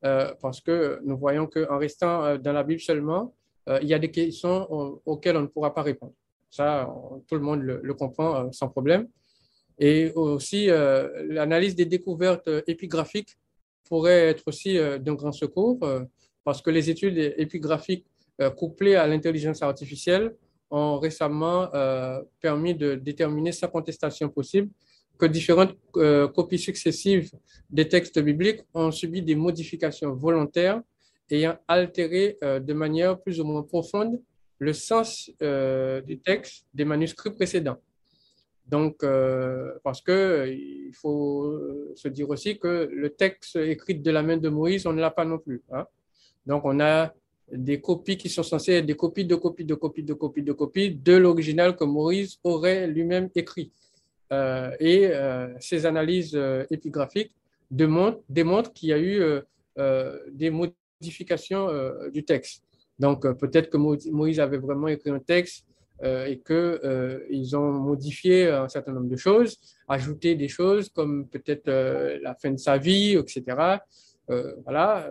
parce 0.00 0.60
que 0.62 1.00
nous 1.04 1.18
voyons 1.18 1.46
qu'en 1.46 1.78
restant 1.78 2.38
dans 2.38 2.52
la 2.52 2.64
Bible 2.64 2.80
seulement, 2.80 3.34
il 3.82 3.86
y 3.86 3.94
a 3.94 3.98
des 3.98 4.10
questions 4.10 4.56
auxquelles 5.04 5.36
on 5.36 5.42
ne 5.42 5.52
pourra 5.54 5.74
pas 5.74 5.82
répondre. 5.82 6.14
Ça, 6.50 6.88
tout 7.28 7.34
le 7.34 7.42
monde 7.42 7.60
le, 7.62 7.94
comprend 7.94 8.50
sans 8.52 8.68
problème. 8.68 9.06
Et 9.78 10.12
aussi, 10.14 10.66
l'analyse 11.28 11.74
des 11.76 11.84
découvertes 11.86 12.48
épigraphiques 12.66 13.36
pourrait 13.84 14.28
être 14.30 14.44
aussi 14.46 14.78
d'un 15.04 15.14
grand 15.14 15.32
secours, 15.32 15.78
parce 16.44 16.62
que 16.62 16.70
les 16.70 16.90
études 16.90 17.34
épigraphiques 17.36 18.06
couplées 18.56 18.96
à 18.96 19.06
l'intelligence 19.06 19.62
artificielle 19.62 20.34
ont 20.70 20.98
récemment 20.98 21.68
permis 22.40 22.74
de 22.74 22.94
déterminer 22.94 23.52
sans 23.52 23.68
contestation 23.68 24.28
possible 24.28 24.70
que 25.20 25.26
différentes 25.26 25.76
euh, 25.96 26.26
copies 26.28 26.58
successives 26.58 27.30
des 27.68 27.86
textes 27.86 28.18
bibliques 28.18 28.62
ont 28.74 28.90
subi 28.90 29.22
des 29.22 29.36
modifications 29.36 30.12
volontaires 30.14 30.80
ayant 31.30 31.56
altéré 31.68 32.38
euh, 32.42 32.58
de 32.58 32.72
manière 32.72 33.20
plus 33.20 33.38
ou 33.40 33.44
moins 33.44 33.62
profonde 33.62 34.20
le 34.58 34.72
sens 34.72 35.30
euh, 35.42 36.00
du 36.00 36.18
texte 36.18 36.66
des 36.74 36.84
manuscrits 36.84 37.30
précédents. 37.30 37.80
Donc, 38.66 39.04
parce 39.82 40.00
que 40.00 40.46
il 40.48 40.94
faut 40.94 41.92
se 41.96 42.06
dire 42.06 42.30
aussi 42.30 42.56
que 42.56 42.88
le 42.92 43.10
texte 43.10 43.56
écrit 43.56 43.96
de 43.96 44.10
la 44.12 44.22
main 44.22 44.36
de 44.36 44.48
Moïse, 44.48 44.86
on 44.86 44.92
ne 44.92 45.00
l'a 45.00 45.10
pas 45.10 45.24
non 45.24 45.38
plus. 45.38 45.60
Hein. 45.72 45.86
Donc, 46.46 46.62
on 46.64 46.80
a 46.80 47.12
des 47.52 47.80
copies 47.80 48.16
qui 48.16 48.28
sont 48.28 48.42
censées 48.42 48.74
être 48.74 48.86
des 48.86 48.94
copies 48.96 49.24
de 49.24 49.34
copies 49.34 49.64
de 49.64 49.74
copies 49.74 50.04
de 50.04 50.14
copies 50.14 50.42
de 50.42 50.52
copies 50.52 50.90
de 50.94 51.16
l'original 51.16 51.76
que 51.76 51.84
Moïse 51.84 52.38
aurait 52.44 52.86
lui-même 52.86 53.28
écrit. 53.34 53.72
Euh, 54.32 54.70
et 54.78 55.08
euh, 55.08 55.48
ces 55.58 55.86
analyses 55.86 56.36
euh, 56.36 56.64
épigraphiques 56.70 57.32
démontrent, 57.70 58.20
démontrent 58.28 58.72
qu'il 58.72 58.90
y 58.90 58.92
a 58.92 58.98
eu 58.98 59.20
des 60.32 60.50
modifications 60.50 61.68
du 62.12 62.24
texte. 62.24 62.62
Donc, 62.98 63.22
peut-être 63.38 63.70
que 63.70 63.78
Moïse 63.78 64.40
avait 64.40 64.58
vraiment 64.58 64.88
écrit 64.88 65.10
un 65.10 65.20
texte 65.20 65.64
et 66.02 66.38
qu'ils 66.44 67.56
ont 67.56 67.72
modifié 67.72 68.48
un 68.48 68.68
certain 68.68 68.92
nombre 68.92 69.08
de 69.08 69.16
choses, 69.16 69.58
ajouté 69.88 70.34
des 70.34 70.48
choses 70.48 70.90
comme 70.90 71.28
peut-être 71.28 71.70
la 72.20 72.34
fin 72.34 72.50
de 72.50 72.58
sa 72.58 72.76
vie, 72.76 73.16
etc. 73.16 73.78
voilà. 74.64 75.08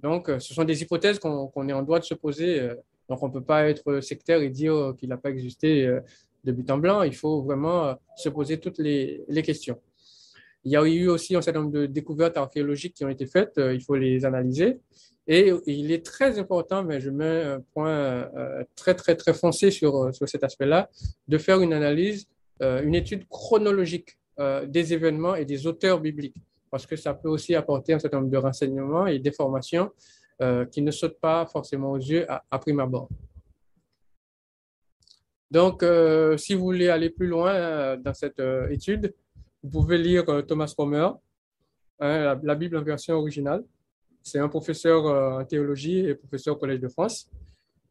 Donc, 0.00 0.28
ce 0.28 0.54
sont 0.54 0.64
des 0.64 0.82
hypothèses 0.82 1.18
qu'on 1.18 1.68
est 1.68 1.72
en 1.72 1.82
droit 1.82 1.98
de 1.98 2.04
se 2.04 2.14
poser. 2.14 2.68
donc, 3.08 3.22
on 3.22 3.28
ne 3.28 3.32
peut 3.32 3.42
pas 3.42 3.68
être 3.68 4.00
sectaire 4.00 4.42
et 4.42 4.50
dire 4.50 4.94
qu'il 4.98 5.08
n'a 5.08 5.16
pas 5.16 5.30
existé 5.30 6.00
de 6.46 6.52
but 6.52 6.70
en 6.70 6.78
blanc, 6.78 7.02
il 7.02 7.14
faut 7.14 7.42
vraiment 7.42 7.86
euh, 7.86 7.94
se 8.16 8.28
poser 8.28 8.58
toutes 8.58 8.78
les, 8.78 9.42
questions. 9.44 9.78
Il 10.64 10.72
y 10.72 10.76
a 10.76 10.84
eu 10.86 11.08
aussi 11.08 11.36
un 11.36 11.42
certain 11.42 11.60
nombre 11.60 11.72
de 11.72 11.86
découvertes 11.86 12.36
archéologiques 12.36 12.94
qui 12.94 13.04
ont 13.04 13.08
été 13.08 13.26
faites, 13.26 13.58
euh, 13.58 13.74
il 13.74 13.82
faut 13.82 13.96
les 13.96 14.24
analyser. 14.24 14.78
Et 15.28 15.52
il 15.66 15.90
est 15.90 16.06
très 16.06 16.38
important, 16.38 16.84
mais 16.84 17.00
je 17.00 17.10
mets 17.10 17.42
un 17.42 17.60
point 17.74 17.90
euh, 17.90 18.62
très, 18.76 18.94
très, 18.94 19.16
très 19.16 19.34
foncé 19.34 19.72
sur, 19.72 20.14
sur 20.14 20.28
cet 20.28 20.44
aspect-là, 20.44 20.88
de 21.26 21.36
faire 21.36 21.60
une 21.60 21.72
analyse, 21.72 22.28
une 22.60 22.94
étude 22.94 23.26
chronologique 23.28 24.18
des 24.38 24.94
événements 24.94 25.34
et 25.34 25.44
des 25.44 25.66
auteurs 25.66 26.00
bibliques, 26.00 26.36
parce 26.76 26.86
que 26.86 26.96
ça 26.96 27.14
peut 27.14 27.30
aussi 27.30 27.54
apporter 27.54 27.94
un 27.94 27.98
certain 27.98 28.18
nombre 28.18 28.30
de 28.30 28.36
renseignements 28.36 29.06
et 29.06 29.18
d'informations 29.18 29.90
qui 30.70 30.82
ne 30.82 30.90
sautent 30.90 31.18
pas 31.18 31.46
forcément 31.46 31.92
aux 31.92 31.96
yeux 31.96 32.30
à, 32.30 32.44
à 32.50 32.58
prime 32.58 32.80
abord. 32.80 33.08
Donc, 35.50 35.82
euh, 35.82 36.36
si 36.36 36.54
vous 36.54 36.64
voulez 36.64 36.88
aller 36.88 37.10
plus 37.10 37.28
loin 37.28 37.54
euh, 37.54 37.96
dans 37.96 38.14
cette 38.14 38.40
euh, 38.40 38.68
étude, 38.68 39.14
vous 39.62 39.70
pouvez 39.70 39.98
lire 39.98 40.24
Thomas 40.46 40.72
Romer, 40.76 41.08
hein, 42.00 42.38
la, 42.42 42.54
Bible 42.54 42.76
en 42.76 42.82
version 42.82 43.14
originale. 43.14 43.64
C'est 44.22 44.38
un 44.38 44.48
professeur 44.48 45.04
en 45.04 45.44
théologie 45.44 46.00
et 46.00 46.14
professeur 46.14 46.56
au 46.56 46.58
Collège 46.58 46.80
de 46.80 46.88
France. 46.88 47.30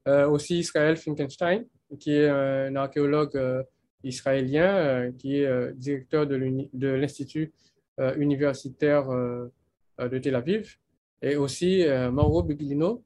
aussi 0.06 0.60
Israël 0.60 0.96
Finkenstein, 0.96 1.66
qui 2.00 2.12
est 2.12 2.30
un 2.30 2.76
archéologue 2.76 3.66
israélien, 4.04 5.12
qui 5.18 5.38
est 5.38 5.74
directeur 5.74 6.28
de 6.28 6.88
l'Institut 6.88 7.54
universitaire 7.98 9.08
de 9.08 10.18
Tel 10.20 10.36
Aviv. 10.36 10.78
Et 11.22 11.38
aussi 11.38 11.86
Mauro 12.12 12.44
Buglino, 12.44 13.04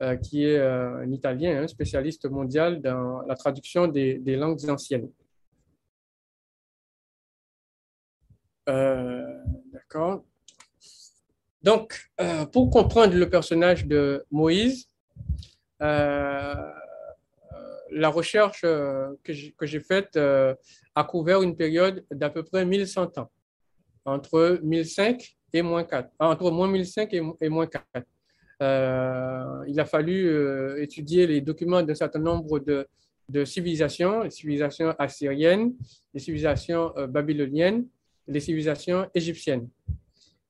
euh, 0.00 0.14
qui 0.14 0.44
est 0.44 0.58
euh, 0.58 0.98
un 0.98 1.10
Italien, 1.10 1.60
un 1.60 1.66
spécialiste 1.66 2.30
mondial 2.30 2.80
dans 2.80 3.22
la 3.22 3.34
traduction 3.34 3.88
des, 3.88 4.20
langues 4.36 4.70
anciennes. 4.70 5.10
Euh, 8.68 9.42
d'accord. 9.72 10.22
Donc, 11.64 12.12
pour 12.52 12.70
comprendre 12.70 13.16
le 13.16 13.28
personnage 13.28 13.86
de 13.86 14.24
Moïse, 14.30 14.88
la 15.80 16.70
recherche 17.90 18.60
que 18.62 19.32
j'ai 19.62 19.80
faite 19.80 20.16
a 20.16 21.04
couvert 21.04 21.42
une 21.42 21.56
période 21.56 22.04
d'à 22.12 22.30
peu 22.30 22.44
près 22.44 22.64
1100 22.64 23.18
ans, 23.18 23.32
entre 24.08 24.60
1005 24.62 25.36
et 25.52 25.62
moins 25.62 25.84
4, 25.84 26.10
entre 26.18 26.50
moins 26.50 26.68
1005 26.68 27.14
et 27.40 27.48
moins 27.48 27.66
4. 27.66 27.84
Euh, 28.60 29.64
il 29.68 29.78
a 29.78 29.84
fallu 29.84 30.28
euh, 30.28 30.82
étudier 30.82 31.26
les 31.26 31.40
documents 31.40 31.82
d'un 31.82 31.94
certain 31.94 32.18
nombre 32.18 32.58
de, 32.58 32.86
civilisations, 33.44 34.22
les 34.22 34.30
civilisations 34.30 34.94
assyriennes, 34.98 35.74
les 36.12 36.20
civilisations 36.20 36.96
euh, 36.96 37.06
babyloniennes, 37.06 37.86
les 38.26 38.40
civilisations 38.40 39.08
égyptiennes. 39.14 39.68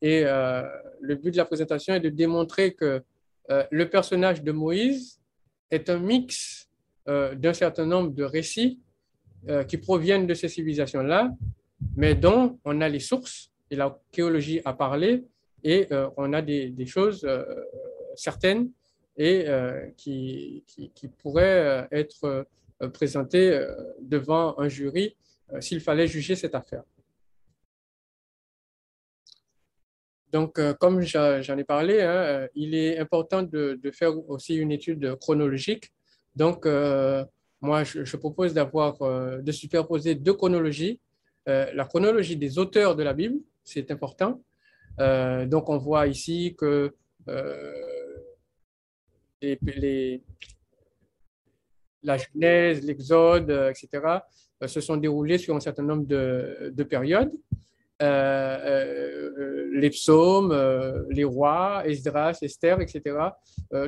Et 0.01 0.23
le 0.23 1.15
but 1.17 1.33
de 1.33 1.37
la 1.39 1.45
présentation 1.45 1.93
est 1.95 2.01
de 2.01 2.09
démontrer 2.09 2.73
que 2.73 3.03
le 3.49 3.85
personnage 3.91 4.45
de 4.45 4.53
Moïse 4.53 5.21
est 5.73 5.91
un 5.91 5.99
mix 5.99 6.69
d'un 7.07 7.53
certain 7.53 7.85
nombre 7.85 8.13
de 8.13 8.23
récits 8.23 8.81
qui 9.67 9.77
proviennent 9.77 10.29
de 10.29 10.35
ces 10.35 10.49
civilisations-là, 10.49 11.33
mais 11.97 12.15
dont 12.15 12.59
on 12.65 12.81
a 12.81 12.89
les 12.89 13.01
sources, 13.01 13.51
et 13.71 13.77
l'archéologie 13.77 14.61
a 14.65 14.73
parlé, 14.73 15.25
et 15.65 15.89
on 16.17 16.33
a 16.33 16.41
des, 16.43 16.87
choses 16.87 17.27
certaines 18.15 18.71
et 19.19 19.49
euh, 19.49 19.89
qui, 19.97 20.65
qui, 20.67 21.09
pourraient 21.09 21.43
euh, 21.67 21.87
être 21.91 22.47
euh, 22.83 22.89
présentées 22.89 23.61
devant 24.01 24.57
un 24.59 24.69
jury 24.69 25.17
s'il 25.61 25.81
fallait 25.81 26.07
juger 26.07 26.37
cette 26.37 26.55
affaire. 26.55 26.85
Donc, 30.31 30.61
comme 30.79 31.01
j'en 31.01 31.59
ai 31.59 31.65
parlé, 31.65 32.03
hein, 32.03 32.47
il 32.55 32.75
est 32.75 32.99
important 32.99 33.43
de, 33.43 33.81
faire 33.93 34.13
aussi 34.29 34.55
une 34.57 34.71
étude 34.71 35.17
chronologique. 35.17 35.91
Donc, 36.37 36.67
moi, 37.63 37.83
je, 37.83 38.17
propose 38.17 38.53
d'avoir, 38.53 38.99
de 39.43 39.53
superposer 39.53 40.15
deux 40.15 40.35
chronologies. 40.35 41.01
La 41.49 41.85
chronologie 41.87 42.37
des 42.37 42.59
auteurs 42.59 42.95
de 42.95 43.03
la 43.03 43.15
Bible, 43.15 43.41
c'est 43.65 43.91
important. 43.91 44.43
donc, 44.99 45.69
on 45.69 45.79
voit 45.79 46.07
ici 46.07 46.55
que 46.59 46.95
les, 49.41 50.23
la 52.03 52.17
Genèse, 52.17 52.85
l'Exode, 52.85 53.51
euh, 53.51 53.71
etc., 53.71 53.89
euh, 54.63 54.67
se 54.67 54.81
sont 54.81 54.97
déroulés 54.97 55.39
sur 55.39 55.55
un 55.57 55.61
certain 55.61 55.83
nombre 55.83 56.07
de, 56.07 56.73
de 56.75 56.83
périodes. 56.83 57.33
Euh, 58.01 59.71
les 59.73 59.91
psaumes, 59.91 60.55
les 61.11 61.25
rois, 61.25 61.83
Esdras, 61.85 62.39
Esther, 62.43 62.81
etc. 62.81 63.17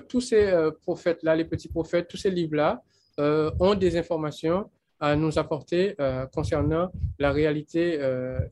tous 0.09 0.21
ces 0.21 0.53
prophètes-là, 0.83 1.37
les 1.37 1.45
petits 1.45 1.69
prophètes, 1.69 2.09
tous 2.09 2.17
ces 2.17 2.31
livres-là 2.31 2.83
ont 3.19 3.75
des 3.75 3.97
informations 3.97 4.69
à 5.01 5.17
nous 5.17 5.39
apporter 5.39 5.97
concernant 6.33 6.93
la 7.19 7.33
réalité 7.33 7.99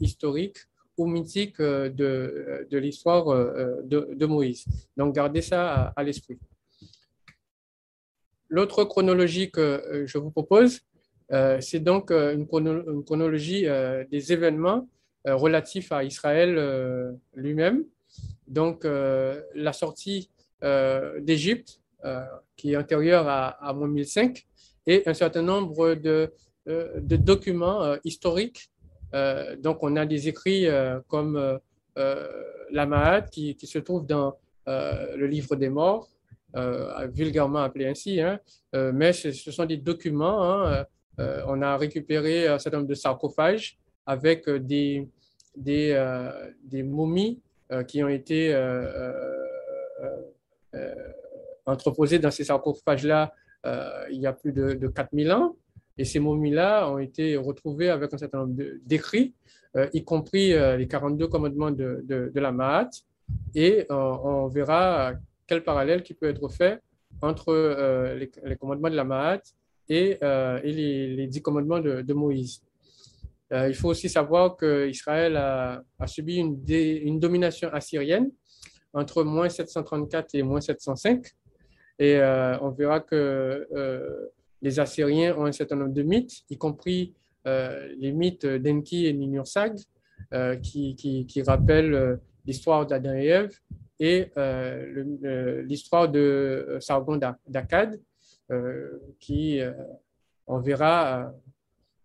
historique 0.00 0.56
ou 0.96 1.06
mythique 1.06 1.61
de, 1.61 2.66
de 2.70 2.78
l'histoire 2.78 3.26
de, 3.84 4.14
de, 4.14 4.26
Moïse. 4.26 4.64
Donc, 4.96 5.14
gardez 5.14 5.42
ça 5.42 5.92
à 5.94 6.02
l'esprit. 6.02 6.38
L'autre 8.48 8.84
chronologie 8.84 9.50
que 9.50 9.61
euh, 9.61 10.06
je 10.06 10.18
vous 10.18 10.30
propose, 10.30 10.80
euh, 11.32 11.61
c'est 11.61 11.80
donc 11.80 12.11
euh, 12.11 12.34
une, 12.34 12.46
chronologie 12.46 13.66
des 14.11 14.32
événements 14.32 14.88
relatifs 15.24 15.92
à 15.92 16.04
Israël 16.04 17.18
lui-même. 17.34 17.84
Donc, 18.46 18.84
la 18.84 19.72
sortie 19.74 20.30
d'Égypte, 20.62 21.80
qui 22.56 22.72
est 22.72 22.76
antérieure 22.76 23.28
à, 23.28 23.48
à 23.48 23.74
1005, 23.74 24.46
et 24.88 25.03
un 25.07 25.14
certain 25.14 25.42
nombre 25.42 25.94
de, 25.94 26.33
de 26.66 27.16
documents 27.16 27.96
historiques. 28.05 28.70
donc, 29.59 29.79
on 29.83 29.94
a 29.96 30.05
des 30.05 30.29
écrits 30.29 30.66
comme 31.07 31.61
la 31.96 32.87
Mahat, 32.87 33.22
qui, 33.22 33.55
qui, 33.55 33.66
se 33.66 33.79
trouve 33.79 34.07
dans 34.07 34.35
le 34.66 35.27
livre 35.27 35.55
des 35.55 35.68
morts, 35.68 36.09
euh, 36.57 37.07
vulgairement 37.12 37.59
appelé 37.59 37.87
ainsi, 37.88 38.22
hein, 38.22 38.40
euh, 38.74 38.90
mais 38.94 39.12
ce, 39.12 39.33
sont 39.33 39.66
des 39.66 39.77
documents. 39.77 40.42
Hein, 40.42 40.87
euh, 41.20 41.42
on 41.46 41.61
a 41.61 41.77
récupéré 41.77 42.48
un 42.48 42.59
certain 42.59 42.79
nombre 42.79 42.88
de 42.88 42.94
sarcophages 42.94 43.77
avec 44.07 44.48
des, 44.48 45.07
des, 45.55 45.94
des 46.64 46.83
momies 46.83 47.42
qui 47.87 48.03
ont 48.03 48.09
été 48.09 48.57
entreposés 51.66 52.18
dans 52.18 52.31
ces 52.31 52.44
sarcophages-là 52.44 53.35
il 53.64 54.20
y 54.20 54.26
a 54.26 54.32
plus 54.32 54.52
de, 54.52 54.74
de 54.74 54.88
4000 54.88 55.32
ans. 55.32 55.56
Et 55.96 56.04
ces 56.04 56.20
momies-là 56.20 56.88
ont 56.90 56.98
été 56.98 57.36
retrouvées 57.36 57.90
avec 57.90 58.14
un 58.14 58.18
certain 58.18 58.38
nombre 58.38 58.62
d'écrits, 58.84 59.34
y 59.92 60.04
compris 60.04 60.52
les 60.52 60.86
42 60.86 61.26
commandements 61.26 61.72
de, 61.72 62.04
de, 62.06 62.40
la 62.40 62.52
Mahat. 62.52 62.90
Et 63.54 63.84
on 63.90 64.46
verra 64.46 65.14
quel 65.46 65.64
parallèle 65.64 66.04
qui 66.04 66.14
peut 66.14 66.28
être 66.28 66.48
fait 66.50 66.80
entre 67.20 68.14
les, 68.16 68.56
commandements 68.56 68.90
de 68.90 68.94
la 68.94 69.04
Mahat 69.04 69.42
et, 69.88 70.18
les, 70.22 71.16
les, 71.16 71.26
dix 71.26 71.42
commandements 71.42 71.80
de, 71.80 72.12
Moïse. 72.12 72.62
il 73.50 73.74
faut 73.74 73.88
aussi 73.88 74.08
savoir 74.08 74.56
qu'Israël 74.56 75.36
a, 75.36 75.82
a, 75.98 76.06
subi 76.06 76.36
une, 76.36 77.18
domination 77.18 77.70
assyrienne 77.72 78.30
entre 78.92 79.22
moins 79.22 79.48
734 79.48 80.34
et 80.34 80.42
moins 80.42 80.60
705. 80.60 81.26
Et 81.98 82.16
euh, 82.16 82.58
on 82.61 82.70
verra 82.70 83.00
que 83.00 83.66
euh, 83.74 84.28
les 84.62 84.78
Assyriens 84.78 85.37
ont 85.37 85.46
un 85.46 85.52
certain 85.52 85.76
nombre 85.76 85.94
de 85.94 86.02
mythes, 86.02 86.44
y 86.48 86.56
compris 86.56 87.14
euh, 87.46 87.92
les 87.98 88.12
mythes 88.12 88.46
d'Enki 88.46 89.06
et 89.06 89.12
Ninursag, 89.12 89.76
qui, 90.62 90.94
qui, 90.94 91.24
qui, 91.24 91.42
rappellent 91.42 92.18
l'histoire 92.44 92.84
d'Adam 92.87 93.14
et 93.14 93.28
Ève 93.28 93.56
et 93.98 94.30
l'histoire 95.64 96.08
de 96.08 96.76
Sargon 96.80 97.18
d'Akkad, 97.46 97.98
qui, 99.18 99.61
on 100.46 100.58
verra, 100.58 101.32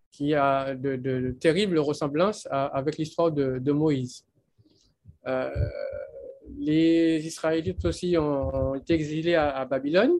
qui 0.09 0.33
a 0.35 0.73
de, 0.73 1.35
terribles 1.37 1.79
ressemblances 1.79 2.47
avec 2.49 2.97
l'histoire 2.97 3.29
de, 3.29 3.71
Moïse 3.73 4.25
les 6.57 7.25
Israélites 7.25 7.83
aussi 7.85 8.17
ont, 8.17 8.75
été 8.75 8.93
exilés 8.93 9.35
à, 9.35 9.65
Babylone. 9.65 10.13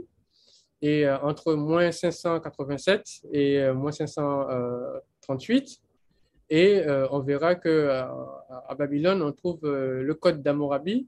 Et 0.82 1.06
euh, 1.08 1.18
entre 1.20 1.54
moins 1.54 1.92
587 1.92 3.04
et 3.32 3.60
euh, 3.60 3.74
moins 3.74 3.94
538, 3.94 5.80
et 6.50 6.80
euh, 6.80 7.08
on 7.10 7.20
verra 7.22 7.56
que 7.56 7.88
à 7.88 8.76
Babylone, 8.78 9.22
on 9.22 9.32
trouve 9.32 9.62
le 9.64 10.14
code 10.14 10.44
d'Amorabi 10.44 11.08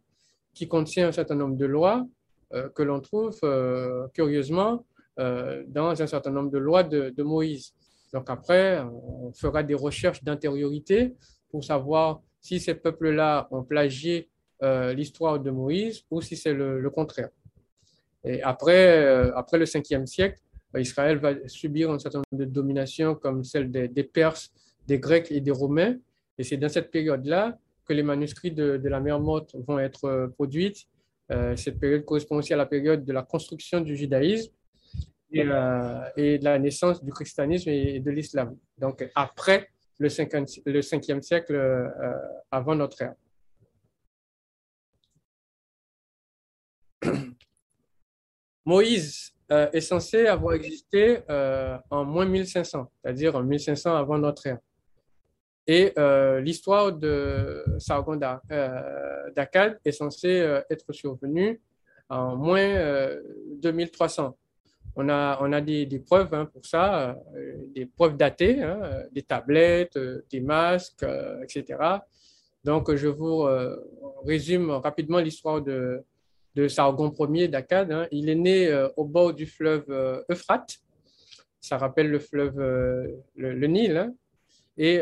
qui 0.53 0.69
contient 0.69 1.09
un 1.09 1.11
certain 1.11 1.35
nombre 1.35 1.57
de 1.57 1.65
lois 1.65 2.07
que 2.73 2.83
l'on 2.83 3.01
trouve 3.01 3.37
curieusement 4.13 4.85
dans 5.17 6.01
un 6.01 6.07
certain 6.07 6.31
nombre 6.31 6.51
de 6.51 6.57
lois 6.57 6.83
de, 6.83 7.09
de, 7.09 7.23
Moïse. 7.23 7.73
Donc 8.13 8.29
après, 8.29 8.81
on 8.81 9.33
fera 9.33 9.61
des 9.61 9.73
recherches 9.73 10.23
d'intériorité 10.23 11.15
pour 11.49 11.65
savoir 11.65 12.21
si 12.39 12.61
ces 12.61 12.75
peuples-là 12.75 13.49
ont 13.51 13.63
plagié 13.63 14.29
euh, 14.65 14.93
l'histoire 14.93 15.39
de 15.39 15.51
Moïse 15.51 16.03
ou 16.09 16.21
si 16.21 16.35
c'est 16.35 16.53
le, 16.53 16.89
contraire. 16.89 17.29
Et 18.23 18.41
après, 18.41 19.05
euh, 19.05 19.31
après 19.35 19.59
le 19.59 19.65
5e 19.65 20.07
siècle, 20.07 20.39
euh, 20.75 20.81
Israël 20.81 21.17
va 21.19 21.33
subir 21.47 21.91
un 21.91 21.99
certain 21.99 22.19
nombre 22.19 22.43
de 22.43 22.45
dominations 22.45 23.13
comme 23.13 23.43
celle 23.43 23.69
des, 23.69 24.03
Perses, 24.03 24.51
des 24.87 24.97
Grecs 24.97 25.31
et 25.31 25.39
des 25.39 25.51
Romains. 25.51 25.95
Et 26.39 26.43
c'est 26.43 26.57
dans 26.57 26.69
cette 26.69 26.89
période-là 26.89 27.59
que 27.85 27.93
les 27.93 28.01
manuscrits 28.01 28.51
de, 28.51 28.81
la 28.83 28.99
mer 28.99 29.19
Morte 29.19 29.55
vont 29.67 29.77
être 29.77 30.31
produits. 30.35 30.87
cette 31.55 31.79
période 31.79 32.03
correspond 32.03 32.37
aussi 32.37 32.51
à 32.51 32.57
la 32.57 32.65
période 32.65 33.05
de 33.05 33.13
la 33.13 33.21
construction 33.21 33.79
du 33.81 33.95
judaïsme 33.95 34.51
et, 35.31 35.43
de 35.43 36.43
la 36.43 36.57
naissance 36.57 37.03
du 37.03 37.11
christianisme 37.11 37.69
et, 37.69 37.99
de 37.99 38.09
l'islam. 38.09 38.57
Donc 38.79 39.07
après 39.13 39.69
le 39.99 40.07
5e, 40.07 40.61
le 40.65 40.81
5e 40.81 41.21
siècle 41.21 41.55
avant 42.49 42.73
notre 42.73 43.03
ère. 43.03 43.13
Moïse 48.65 49.31
euh, 49.51 49.69
est 49.73 49.81
censé 49.81 50.25
avoir 50.25 50.55
existé 50.55 51.19
euh, 51.29 51.77
en 51.91 52.03
moins 52.03 52.25
1500, 52.25 52.89
c'est-à-dire 53.03 53.35
en 53.35 53.43
1500 53.43 53.95
avant 53.95 54.17
notre 54.17 54.47
ère. 54.47 54.57
Et 55.67 55.93
euh, 55.97 56.39
l'histoire 56.41 56.91
de 56.91 57.63
Sargon 57.77 58.15
d'Akkad 58.15 59.79
est 59.85 59.91
censée 59.91 60.61
être 60.69 60.93
survenue 60.93 61.61
en 62.09 62.35
moins 62.35 63.09
2300. 63.61 64.35
On 64.95 65.09
a, 65.09 65.37
on 65.41 65.51
a 65.51 65.61
des, 65.61 66.03
preuves 66.05 66.33
hein, 66.33 66.45
pour 66.45 66.65
ça, 66.65 67.17
des 67.73 67.85
preuves 67.85 68.15
datées, 68.15 68.61
hein, 68.61 68.79
des 69.11 69.23
tablettes, 69.23 69.97
des 70.29 70.39
masques, 70.39 71.05
etc. 71.43 71.79
Donc, 72.63 72.93
je 72.93 73.07
vous 73.07 73.47
résume 74.23 74.69
rapidement 74.69 75.19
l'histoire 75.19 75.61
de, 75.61 76.03
de 76.55 76.67
Sargon 76.67 77.13
Ier 77.33 77.47
d'Akkad. 77.47 77.91
Hein. 77.91 78.07
Il 78.11 78.29
est 78.29 78.35
né 78.35 78.67
euh, 78.67 78.87
au 78.95 79.05
bord 79.05 79.33
du 79.33 79.45
fleuve 79.45 79.85
euh, 79.89 80.21
Euphrate. 80.31 80.77
Ça 81.59 81.77
rappelle 81.77 82.09
le 82.09 82.19
fleuve, 82.19 82.59
euh, 82.59 83.07
le, 83.35 83.67
Nil. 83.67 83.97
Hein. 83.97 84.13
Et 84.77 84.99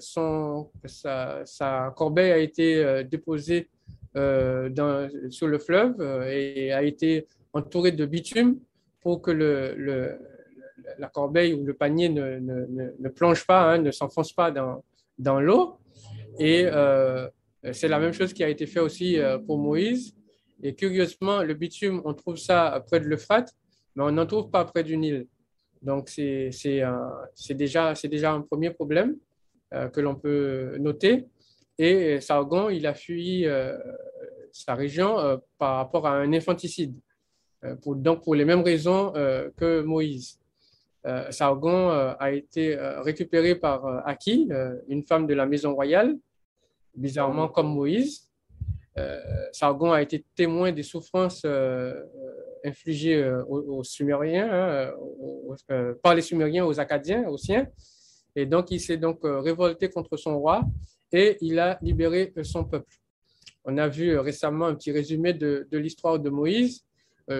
son, 0.00 0.70
sa, 0.84 1.92
corbeille 1.96 2.30
a 2.30 2.36
été 2.36 3.04
déposée 3.04 3.70
sur 4.14 5.48
le 5.48 5.58
fleuve 5.58 5.98
et 6.28 6.72
a 6.74 6.82
été 6.82 7.26
entourée 7.54 7.92
de 7.92 8.04
bitume 8.04 8.58
pour 9.00 9.22
que 9.22 9.30
le, 9.30 10.18
la 10.98 11.08
corbeille 11.08 11.54
ou 11.54 11.64
le 11.64 11.72
panier 11.72 12.10
ne, 12.10 12.38
ne, 12.38 13.08
plonge 13.08 13.46
pas, 13.46 13.72
hein, 13.72 13.78
ne 13.78 13.90
s'enfonce 13.92 14.34
pas 14.34 14.50
dans, 14.50 14.84
dans 15.18 15.40
l'eau. 15.40 15.78
Et 16.38 16.66
c'est 17.72 17.88
la 17.88 17.98
même 17.98 18.12
chose 18.12 18.34
qui 18.34 18.44
a 18.44 18.48
été 18.50 18.66
fait 18.66 18.80
aussi 18.80 19.16
pour 19.46 19.56
Moïse. 19.56 20.14
Et 20.66 20.74
curieusement, 20.74 21.42
le 21.42 21.52
bitume, 21.52 22.00
on 22.06 22.14
trouve 22.14 22.38
ça 22.38 22.82
près 22.86 22.98
de 22.98 23.04
l'Euphrate, 23.04 23.52
mais 23.94 24.02
on 24.02 24.10
n'en 24.10 24.24
trouve 24.24 24.50
pas 24.50 24.64
près 24.64 24.82
du 24.82 24.96
Nil. 24.96 25.26
Donc, 25.82 26.08
c'est 26.08 26.50
déjà, 27.50 27.92
déjà 28.04 28.32
un 28.32 28.40
premier 28.40 28.70
problème 28.70 29.16
euh, 29.74 29.88
que 29.88 30.00
l'on 30.00 30.14
peut 30.14 30.78
noter. 30.80 31.26
Et 31.78 32.18
Sargon, 32.22 32.70
il 32.70 32.86
a 32.86 32.94
fui 32.94 33.46
euh, 33.46 33.76
sa 34.52 34.74
région 34.74 35.18
euh, 35.18 35.36
par 35.58 35.76
rapport 35.76 36.06
à 36.06 36.14
un 36.14 36.32
infanticide, 36.32 36.94
donc 37.86 38.24
pour 38.24 38.34
les 38.34 38.46
mêmes 38.46 38.62
raisons 38.62 39.12
que 39.56 39.80
Moïse. 39.82 40.38
Sargon 41.30 41.88
a 41.88 42.30
été 42.32 42.76
récupéré 42.76 43.54
par 43.54 44.06
Aki, 44.06 44.50
une 44.88 45.02
femme 45.02 45.26
de 45.26 45.32
la 45.32 45.46
maison 45.46 45.74
royale, 45.74 46.18
bizarrement 46.94 47.48
comme 47.48 47.72
Moïse, 47.72 48.28
Sargon 49.52 49.92
a 49.92 50.02
été 50.02 50.24
témoin 50.34 50.70
des 50.72 50.82
souffrances 50.82 51.42
euh, 51.44 51.94
euh, 51.94 52.04
infligées 52.64 53.22
aux, 53.48 53.82
Sumériens, 53.84 54.48
hein, 54.50 55.94
par 56.02 56.14
les 56.14 56.22
Sumériens 56.22 56.64
aux 56.64 56.80
Acadiens, 56.80 57.28
aux 57.28 57.36
siens. 57.36 57.66
Et 58.36 58.46
donc, 58.46 58.70
il 58.70 58.80
s'est 58.80 58.96
donc 58.96 59.20
révolté 59.22 59.90
contre 59.90 60.16
son 60.16 60.38
roi 60.38 60.62
et 61.12 61.36
il 61.42 61.58
a 61.58 61.78
libéré 61.82 62.32
son 62.42 62.64
peuple. 62.64 62.96
On 63.64 63.76
a 63.76 63.86
vu 63.86 64.18
récemment 64.18 64.66
un 64.66 64.74
petit 64.74 64.92
résumé 64.92 65.34
de, 65.34 65.68
l'histoire 65.72 66.18
de 66.18 66.30
Moïse. 66.30 66.84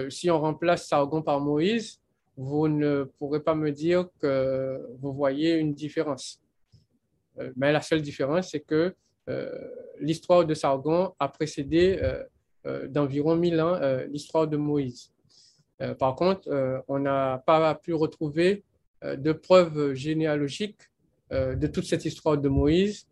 si 0.09 0.29
on 0.29 0.39
remplace 0.39 0.87
Sargon 0.87 1.23
par 1.23 1.39
Moïse, 1.39 1.99
vous 2.37 2.67
ne 2.67 3.05
pourrez 3.17 3.39
pas 3.39 3.55
me 3.55 3.71
dire 3.71 4.07
que 4.21 4.79
vous 4.99 5.11
voyez 5.11 5.55
une 5.55 5.73
différence. 5.73 6.39
mais 7.55 7.71
la 7.71 7.81
seule 7.81 8.03
différence, 8.03 8.51
c'est 8.51 8.59
que 8.59 8.75
euh, 8.85 8.91
l'histoire 9.99 10.45
de 10.45 10.53
Sargon 10.53 11.13
a 11.19 11.27
précédé 11.27 11.97
euh, 12.01 12.23
euh, 12.65 12.87
d'environ 12.87 13.35
1000 13.35 13.61
ans 13.61 13.79
l'histoire 14.09 14.47
de 14.47 14.57
Moïse. 14.57 15.11
par 15.99 16.15
contre, 16.15 16.49
on 16.87 16.99
n'a 16.99 17.43
pas 17.45 17.75
pu 17.75 17.93
retrouver 17.93 18.63
de 19.03 19.31
preuves 19.33 19.93
généalogiques 19.93 20.81
de 21.31 21.67
toute 21.67 21.85
cette 21.85 22.05
histoire 22.05 22.37
de 22.37 22.49
Moïse 22.49 23.07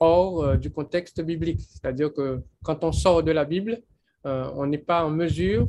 hors 0.00 0.56
du 0.56 0.70
contexte 0.70 1.20
biblique. 1.20 1.60
C'est-à-dire 1.60 2.12
que 2.12 2.40
quand 2.64 2.82
on 2.82 2.92
sort 2.92 3.22
de 3.22 3.30
la 3.30 3.44
Bible, 3.44 3.82
on 4.24 4.66
n'est 4.66 4.78
pas 4.78 5.04
en 5.04 5.10
mesure 5.10 5.68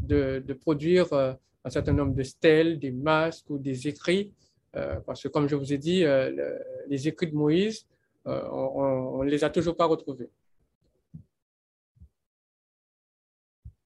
de, 0.00 0.42
de, 0.46 0.52
produire 0.54 1.12
un 1.12 1.70
certain 1.70 1.92
nombre 1.92 2.14
de 2.14 2.22
stèles, 2.22 2.78
des 2.78 2.92
masques 2.92 3.50
ou 3.50 3.58
des 3.58 3.88
écrits, 3.88 4.32
parce 5.06 5.22
que 5.22 5.28
comme 5.28 5.48
je 5.48 5.56
vous 5.56 5.72
ai 5.72 5.78
dit, 5.78 6.04
les 6.88 7.08
écrits 7.08 7.30
de 7.30 7.34
Moïse 7.34 7.84
euh, 7.84 7.95
on 8.26 9.22
ne 9.22 9.30
les 9.30 9.44
a 9.44 9.50
toujours 9.50 9.76
pas 9.76 9.86
retrouvés. 9.86 10.30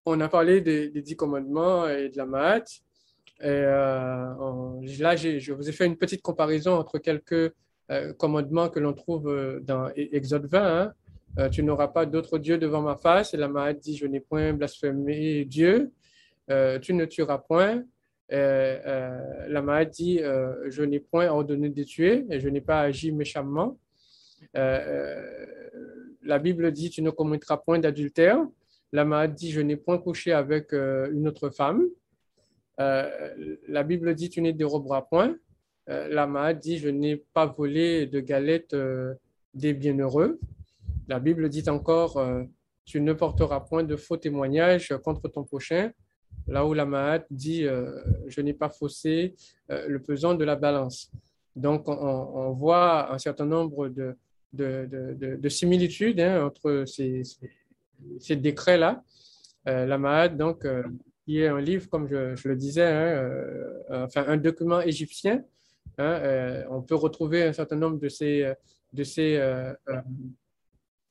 On 0.06 0.18
a 0.20 0.28
parlé 0.28 0.60
des, 0.60 0.88
dix 0.88 1.14
commandements 1.14 1.86
et 1.88 2.08
de 2.08 2.16
la 2.16 2.26
maths. 2.26 2.80
Et, 3.40 3.46
euh, 3.48 4.34
là, 4.98 5.16
je 5.16 5.52
vous 5.52 5.68
ai 5.68 5.72
fait 5.72 5.86
une 5.86 5.96
petite 5.96 6.22
comparaison 6.22 6.72
entre 6.72 6.98
quelques 6.98 7.52
euh, 7.90 8.12
commandements 8.14 8.68
que 8.68 8.80
l'on 8.80 8.92
trouve 8.94 9.60
dans 9.62 9.88
e-, 9.88 9.92
Exode 10.14 10.46
20. 10.46 10.94
Hein. 11.36 11.50
tu 11.50 11.62
n'auras 11.62 11.88
pas 11.88 12.06
d'autre 12.06 12.38
Dieu 12.38 12.56
devant 12.56 12.80
ma 12.82 12.96
face. 12.96 13.34
Et 13.34 13.36
la 13.36 13.48
Mahat 13.48 13.74
dit, 13.74 13.96
je 13.96 14.06
n'ai 14.06 14.20
point 14.20 14.52
blasphémé 14.54 15.44
Dieu. 15.44 15.92
tu 16.48 16.94
ne 16.94 17.04
tueras 17.04 17.38
point. 17.38 17.84
la 18.30 19.62
Mahat 19.62 19.84
dit, 19.84 20.18
je 20.18 20.82
n'ai 20.82 21.00
point 21.00 21.28
ordonné 21.28 21.68
de 21.68 21.84
tuer 21.84 22.24
et 22.30 22.40
je 22.40 22.48
n'ai 22.48 22.62
pas 22.62 22.80
agi 22.80 23.12
méchamment. 23.12 23.78
Euh, 24.56 24.80
euh, 24.86 25.70
la 26.22 26.38
Bible 26.38 26.70
dit 26.72 26.90
tu 26.90 27.02
ne 27.02 27.10
commettras 27.10 27.56
point 27.56 27.78
d'adultère. 27.78 28.38
la 28.92 29.04
Mahat 29.04 29.28
dit 29.28 29.50
Je 29.50 29.60
n'ai 29.60 29.76
point 29.76 29.98
couché 29.98 30.32
avec 30.32 30.72
une 30.72 31.28
autre 31.28 31.50
femme. 31.50 31.86
la 32.78 33.82
Bible 33.82 34.14
dit 34.14 34.28
Tu 34.28 34.42
ne 34.42 34.50
déroberas 34.50 35.02
point. 35.02 35.36
la 35.86 36.26
Mahat 36.26 36.54
dit 36.54 36.78
Je 36.78 36.88
n'ai 36.88 37.16
pas 37.16 37.46
volé 37.46 38.06
de 38.06 38.20
galettes 38.20 38.76
des 39.54 39.72
bienheureux. 39.72 40.38
La 41.08 41.20
Bible 41.20 41.48
dit 41.48 41.68
encore 41.68 42.22
Tu 42.84 43.00
ne 43.00 43.12
porteras 43.12 43.60
point 43.60 43.82
de 43.82 43.96
faux 43.96 44.16
témoignages 44.16 44.94
contre 45.02 45.28
ton 45.28 45.44
prochain. 45.44 45.90
Là 46.46 46.66
où 46.66 46.74
la 46.74 46.84
Mahat 46.84 47.24
dit 47.30 47.62
Je 47.62 48.40
n'ai 48.40 48.54
pas 48.54 48.68
faussé 48.68 49.34
le 49.68 49.98
pesant 49.98 50.34
de 50.34 50.44
la 50.44 50.56
balance. 50.56 51.10
Donc, 51.56 51.88
on, 51.88 52.52
voit 52.52 53.12
un 53.12 53.18
certain 53.18 53.46
nombre 53.46 53.88
de, 53.88 54.16
de, 54.52 55.48
similitudes 55.48 56.20
hein, 56.20 56.44
entre 56.44 56.84
ces, 56.86 57.22
ces, 58.18 58.36
décrets-là. 58.36 59.02
Euh, 59.68 59.86
la 59.86 59.98
Mahat, 59.98 60.28
donc, 60.30 60.64
euh, 60.64 60.82
qui 61.24 61.40
est 61.40 61.48
un 61.48 61.60
livre, 61.60 61.88
comme 61.88 62.08
je, 62.08 62.48
le 62.48 62.56
disais, 62.56 62.86
hein, 62.86 63.24
euh, 63.24 63.82
enfin, 63.90 64.24
un 64.26 64.36
document 64.36 64.80
égyptien. 64.80 65.44
Hein, 65.98 66.64
on 66.70 66.82
peut 66.82 66.94
retrouver 66.94 67.42
un 67.42 67.52
certain 67.52 67.76
nombre 67.76 67.98
de 67.98 68.08
ces, 68.08 68.54
de 68.92 69.04
ces, 69.04 69.38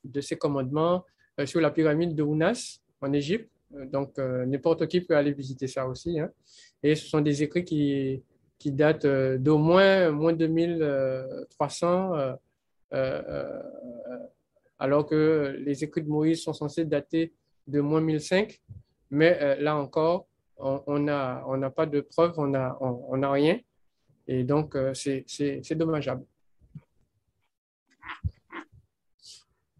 de 0.04 0.22
ces 0.22 0.36
commandements 0.36 1.06
sur 1.46 1.62
la 1.62 1.70
pyramide 1.70 2.16
de 2.16 2.24
Ounas 2.24 2.80
en 3.02 3.14
Égypte. 3.14 3.52
Donc, 3.92 4.18
n'importe 4.18 4.88
qui 4.88 5.02
peut 5.02 5.16
aller 5.16 5.32
visiter 5.32 5.68
ça 5.68 5.86
aussi. 5.88 6.18
Et 6.82 6.96
ce 6.96 7.08
sont 7.08 7.22
des 7.22 7.44
écrits 7.44 7.64
qui, 7.64 8.24
qui 8.60 8.74
datent 8.74 9.08
d'au 9.38 9.58
moins, 9.58 10.12
moins 10.12 10.34
2300 10.34 12.14
euh, 12.14 12.18
euh, 12.18 12.36
alors 14.80 15.06
que 15.06 15.56
les 15.60 15.84
écrits 15.84 16.02
de 16.02 16.10
Moïse 16.10 16.44
sont 16.44 16.54
censés 16.54 16.86
dater 16.86 17.34
de 17.68 17.82
moins 17.82 18.02
1005. 18.02 18.62
Mais 19.12 19.38
euh, 19.42 19.56
là 19.60 19.76
encore, 19.76 20.28
on 20.58 21.00
n'a 21.00 21.44
on 21.48 21.72
pas 21.72 21.86
de 21.86 22.02
preuves, 22.02 22.34
on 22.38 22.48
n'a 22.48 22.78
on 22.82 23.32
rien. 23.32 23.60
Et 24.28 24.44
donc, 24.44 24.76
c'est 24.94 25.76
dommageable. 25.76 26.26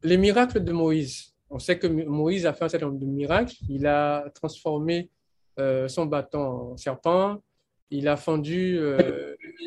Les 0.04 0.18
miracles 0.18 0.64
de 0.64 0.72
Moïse. 0.72 1.36
On 1.50 1.60
sait 1.60 1.78
que 1.78 1.88
Moïse 1.88 2.46
a 2.46 2.54
fait 2.54 2.66
un 2.66 2.70
certain 2.70 2.88
nombre 2.88 3.00
de 3.00 3.06
miracles. 3.06 3.56
Il 3.68 3.86
a 3.86 4.30
transformé 4.34 5.10
son 5.88 6.06
bâton 6.06 6.40
en 6.40 6.78
serpent. 6.78 7.44
Il 7.92 8.08
a 8.08 8.16
fendu 8.16 8.80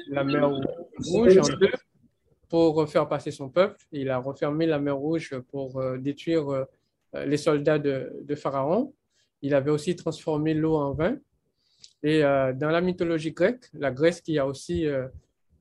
la 0.08 0.24
mer 0.24 0.50
rouge 0.98 1.38
en 1.38 1.56
deux 1.58 1.70
pour 2.52 2.86
faire 2.86 3.08
passer 3.08 3.30
son 3.30 3.48
peuple. 3.48 3.78
Il 3.92 4.10
a 4.10 4.18
refermé 4.18 4.66
la 4.66 4.78
mer 4.78 4.94
Rouge 4.94 5.34
pour 5.50 5.80
euh, 5.80 5.96
détruire 5.96 6.50
euh, 6.50 7.24
les 7.24 7.38
soldats 7.38 7.78
de, 7.78 8.34
Pharaon. 8.34 8.92
Il 9.40 9.54
avait 9.54 9.70
aussi 9.70 9.96
transformé 9.96 10.52
l'eau 10.52 10.74
en 10.74 10.92
vin. 10.92 11.16
Et 12.02 12.22
euh, 12.22 12.52
dans 12.52 12.68
la 12.68 12.82
mythologie 12.82 13.32
grecque, 13.32 13.64
la 13.72 13.90
Grèce 13.90 14.20
qui 14.20 14.38
a 14.38 14.46
aussi, 14.46 14.86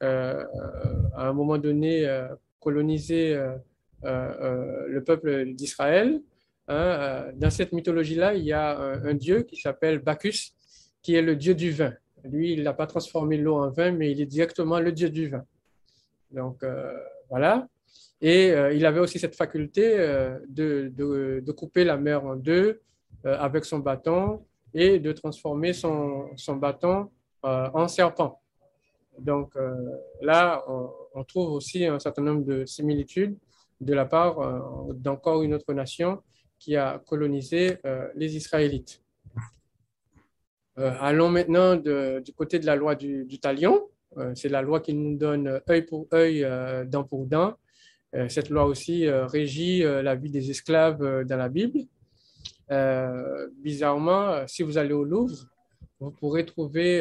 à 0.01 0.37
un 1.15 1.31
moment 1.31 1.57
donné, 1.57 1.93
colonisé 2.59 3.41
le 4.03 4.99
peuple 4.99 5.53
d'Israël, 5.53 6.21
hein, 6.67 7.31
dans 7.35 7.51
cette 7.51 7.71
mythologie-là, 7.71 8.33
il 8.33 8.43
y 8.43 8.51
a 8.51 8.77
un, 8.77 9.13
dieu 9.13 9.43
qui 9.43 9.55
s'appelle 9.55 9.99
Bacchus, 9.99 10.51
qui 11.01 11.15
est 11.15 11.21
le 11.21 11.37
dieu 11.37 11.55
du 11.55 11.71
vin. 11.71 11.93
Lui, 12.25 12.51
il 12.51 12.63
n'a 12.63 12.73
pas 12.73 12.85
transformé 12.85 13.37
l'eau 13.37 13.55
en 13.55 13.69
vin, 13.69 13.91
mais 13.91 14.11
il 14.11 14.19
est 14.19 14.25
directement 14.37 14.81
le 14.81 14.91
dieu 14.91 15.09
du 15.09 15.29
vin. 15.29 15.45
Donc, 16.31 16.63
euh, 16.63 16.97
voilà. 17.29 17.67
Et 18.21 18.51
euh, 18.51 18.73
il 18.73 18.85
avait 18.85 18.99
aussi 18.99 19.19
cette 19.19 19.35
faculté 19.35 19.97
euh, 19.97 20.39
de, 20.47 20.91
de, 20.95 21.51
couper 21.51 21.83
la 21.83 21.97
mer 21.97 22.25
en 22.25 22.35
deux 22.35 22.81
avec 23.23 23.65
son 23.65 23.79
bâton 23.79 24.43
et 24.73 24.99
de 24.99 25.11
transformer 25.11 25.73
son, 25.73 26.29
son 26.37 26.55
bâton 26.55 27.11
en 27.43 27.87
serpent. 27.87 28.41
Donc 29.19 29.53
là, 30.21 30.63
on, 31.13 31.23
trouve 31.23 31.51
aussi 31.51 31.85
un 31.85 31.99
certain 31.99 32.23
nombre 32.23 32.43
de 32.45 32.65
similitudes 32.65 33.37
de 33.79 33.93
la 33.93 34.05
part 34.05 34.37
d'encore 34.95 35.43
une 35.43 35.53
autre 35.53 35.71
nation 35.73 36.23
qui 36.57 36.75
a 36.75 36.99
colonisé 37.05 37.77
les 38.15 38.35
Israélites. 38.35 39.03
allons 40.77 41.29
maintenant 41.29 41.75
du 41.75 42.33
côté 42.33 42.57
de 42.57 42.65
la 42.65 42.75
loi 42.75 42.95
du, 42.95 43.25
du 43.25 43.39
talion. 43.39 43.90
Euh, 44.17 44.33
c'est 44.35 44.49
la 44.49 44.61
loi 44.61 44.81
qui 44.81 44.93
nous 44.93 45.17
donne 45.17 45.61
œil 45.69 45.83
pour 45.83 46.07
œil, 46.13 46.43
euh, 46.43 46.85
dent 46.85 47.03
pour 47.03 47.25
dent. 47.25 47.55
Euh, 48.13 48.27
cette 48.27 48.49
loi 48.49 48.65
aussi 48.65 49.09
régit 49.09 49.83
la 49.83 50.15
vie 50.15 50.29
des 50.29 50.49
esclaves 50.49 51.23
dans 51.25 51.37
la 51.37 51.49
Bible. 51.49 51.79
bizarrement, 53.63 54.47
si 54.47 54.63
vous 54.63 54.77
allez 54.77 54.93
au 54.93 55.03
Louvre, 55.03 55.45
vous 55.99 56.11
pourrez 56.11 56.45
trouver 56.45 56.91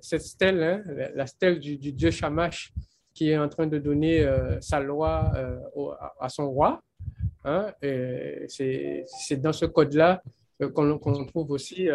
cette 0.00 0.22
stèle, 0.22 0.62
hein, 0.62 0.82
la 1.14 1.26
stèle 1.26 1.58
du, 1.58 1.76
dieu 1.76 2.10
Shamash, 2.10 2.72
qui 3.12 3.30
est 3.30 3.38
en 3.38 3.48
train 3.48 3.66
de 3.66 3.78
donner 3.78 4.26
sa 4.60 4.80
loi 4.80 5.32
à, 6.20 6.28
son 6.28 6.50
roi. 6.50 6.82
Hein, 7.44 7.72
c'est 8.48 9.36
dans 9.36 9.52
ce 9.52 9.66
code-là 9.66 10.22
qu'on 10.74 11.24
trouve 11.26 11.50
aussi 11.50 11.88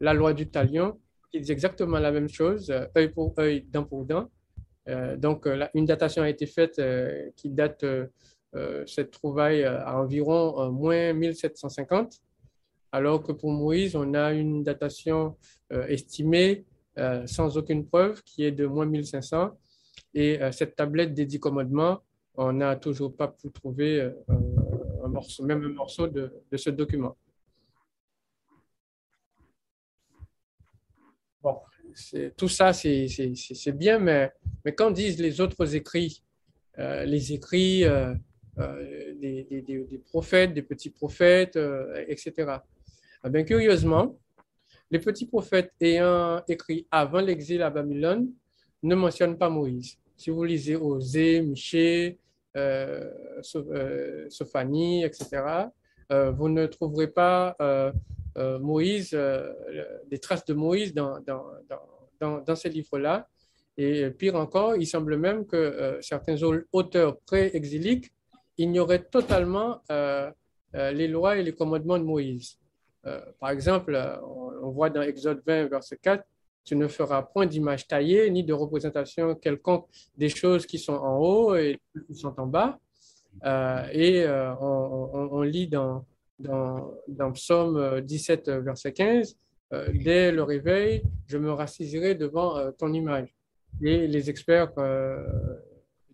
la 0.00 0.14
loi 0.14 0.32
du 0.32 0.48
talion, 0.48 0.98
qui 1.32 1.40
dit 1.40 1.50
exactement 1.50 1.98
la 1.98 2.12
même 2.12 2.28
chose, 2.28 2.70
euh, 2.70 2.86
œil 2.96 3.08
pour 3.08 3.34
œil, 3.38 3.62
dent 3.62 3.84
pour 3.84 4.04
dent. 4.04 4.28
Euh, 4.88 5.16
donc, 5.16 5.46
euh, 5.46 5.66
une 5.74 5.86
datation 5.86 6.22
a 6.22 6.28
été 6.28 6.46
faite 6.46 6.80
qui 7.36 7.48
date 7.50 7.84
cette 8.86 9.12
trouvaille 9.12 9.64
à 9.64 9.96
environ 9.98 10.70
moins 10.70 11.14
1750, 11.14 12.20
alors 12.92 13.22
que 13.22 13.32
pour 13.32 13.50
Moïse, 13.50 13.96
on 13.96 14.12
a 14.12 14.34
une 14.34 14.62
datation 14.62 15.38
estimée 15.70 16.66
sans 17.24 17.56
aucune 17.56 17.86
preuve 17.86 18.22
qui 18.24 18.44
est 18.44 18.52
de 18.52 18.66
moins 18.66 18.84
1500. 18.84 19.52
Et 20.12 20.38
cette 20.50 20.76
tablette 20.76 21.14
des 21.14 21.24
dix 21.24 21.40
commandements, 21.40 22.00
on 22.34 22.52
n'a 22.52 22.76
toujours 22.76 23.16
pas 23.16 23.28
pu 23.28 23.50
trouver 23.50 24.12
un 24.28 25.08
morceau, 25.08 25.46
même 25.46 25.64
un 25.64 25.72
morceau 25.72 26.06
de 26.06 26.30
ce 26.54 26.68
document. 26.68 27.16
Tout 32.36 32.48
ça, 32.48 32.72
c'est 32.72 33.72
bien, 33.74 33.98
mais, 33.98 34.32
mais 34.64 34.74
quand 34.74 34.90
disent 34.90 35.20
les 35.20 35.40
autres 35.40 35.74
écrits, 35.74 36.22
euh, 36.78 37.04
les 37.04 37.32
écrits 37.34 37.84
euh, 37.84 38.14
euh, 38.58 39.14
des, 39.14 40.02
prophètes, 40.06 40.54
des 40.54 40.62
petits 40.62 40.90
prophètes, 40.90 41.58
etc. 42.08 42.56
Eh 43.24 43.28
bien, 43.28 43.44
curieusement, 43.44 44.18
les 44.90 44.98
petits 44.98 45.26
prophètes 45.26 45.72
ayant 45.80 46.42
écrit 46.48 46.86
avant 46.90 47.20
l'exil 47.20 47.62
à 47.62 47.70
Babylone 47.70 48.30
ne 48.82 48.94
mentionnent 48.94 49.38
pas 49.38 49.48
Moïse. 49.48 49.98
Si 50.16 50.30
vous 50.30 50.44
lisez 50.44 50.76
Osée, 50.76 51.40
Michée, 51.42 52.18
Sophanie, 54.28 55.04
etc., 55.04 55.42
vous 56.10 56.48
ne 56.48 56.66
trouverez 56.66 57.08
pas 57.08 57.56
euh, 58.38 58.58
Moïse, 58.58 59.10
euh, 59.12 59.52
des 60.08 60.18
traces 60.18 60.44
de 60.44 60.54
Moïse 60.54 60.94
dans, 60.94 61.20
dans, 61.20 61.44
dans, 62.20 62.40
dans 62.40 62.56
ces 62.56 62.70
livres-là. 62.70 63.28
Et 63.76 64.10
pire 64.10 64.36
encore, 64.36 64.76
il 64.76 64.86
semble 64.86 65.16
même 65.16 65.46
que 65.46 65.56
euh, 65.56 66.00
certains 66.00 66.36
auteurs 66.72 67.18
pré-exiliques 67.20 68.12
ignoraient 68.58 69.04
totalement 69.04 69.80
les 70.74 71.08
lois 71.08 71.36
et 71.36 71.42
les 71.42 71.52
commandements 71.52 71.98
de 71.98 72.04
Moïse. 72.04 72.58
par 73.40 73.50
exemple, 73.50 73.92
on, 74.62 74.70
voit 74.70 74.90
dans 74.90 75.02
Exode 75.02 75.42
20, 75.46 75.66
verset 75.66 75.98
4, 76.00 76.22
tu 76.64 76.76
ne 76.76 76.86
feras 76.86 77.22
point 77.22 77.46
d'image 77.46 77.86
taillée 77.86 78.30
ni 78.30 78.44
de 78.44 78.52
représentation 78.52 79.34
quelconque 79.34 79.86
des 80.16 80.28
choses 80.28 80.66
qui 80.66 80.78
sont 80.78 80.94
en 80.94 81.18
haut 81.18 81.56
et 81.56 81.80
qui 82.06 82.14
sont 82.14 82.38
en 82.38 82.46
bas. 82.46 82.78
et 83.92 84.26
on, 84.60 85.28
on, 85.32 85.42
lit 85.42 85.66
dans, 85.66 86.04
dans, 86.42 87.32
Psaume 87.32 88.00
17, 88.00 88.48
euh, 88.48 88.60
verset 88.60 88.92
15, 88.92 89.36
euh, 89.72 89.88
dès 89.94 90.32
le 90.32 90.42
réveil, 90.42 91.02
je 91.26 91.38
me 91.38 91.52
rassiserai 91.52 92.14
devant 92.14 92.58
euh, 92.58 92.70
ton 92.72 92.92
image. 92.92 93.34
Et 93.82 94.06
les 94.06 94.28
experts 94.28 94.72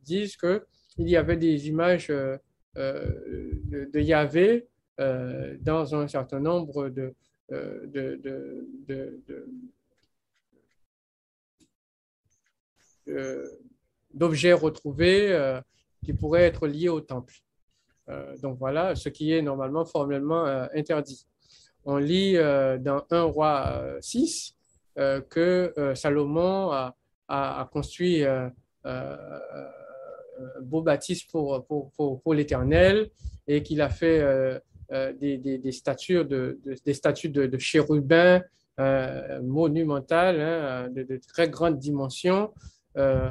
disent 0.02 0.36
qu'il 0.36 0.62
y 0.98 1.16
avait 1.16 1.36
des 1.36 1.66
images 1.68 2.06
de, 2.06 2.40
Yahvé 4.00 4.68
dans 4.96 5.94
un 5.96 6.06
certain 6.06 6.38
nombre 6.38 6.88
d'objets 14.14 14.52
retrouvés 14.52 15.60
qui 16.04 16.12
pourraient 16.12 16.44
être 16.44 16.68
liés 16.68 16.88
au 16.88 17.00
temple. 17.00 17.34
Euh, 18.10 18.36
donc 18.42 18.58
voilà, 18.58 18.94
ce 18.94 19.08
qui 19.08 19.32
est 19.32 19.42
normalement 19.42 19.84
formellement 19.84 20.46
euh, 20.46 20.66
interdit. 20.74 21.26
On 21.84 21.96
lit 21.96 22.36
euh, 22.36 22.78
dans 22.78 23.04
1 23.10 23.22
roi 23.22 23.82
6 24.00 24.54
que 25.30 25.72
Salomon 25.94 26.72
a, 27.28 27.70
construit 27.72 28.24
un 28.24 28.50
beau 30.60 30.82
bâtisse 30.82 31.22
pour, 31.22 32.34
l'Éternel 32.34 33.08
et 33.46 33.62
qu'il 33.62 33.80
a 33.80 33.90
fait 33.90 34.60
des, 34.90 35.70
statues 35.70 36.24
de, 36.24 36.58
de, 36.64 37.46
de 37.46 37.58
chérubins 37.58 38.42
monumentales, 39.40 40.40
hein, 40.40 40.88
de, 40.90 41.20
très 41.28 41.48
grandes 41.48 41.78
dimensions, 41.78 42.52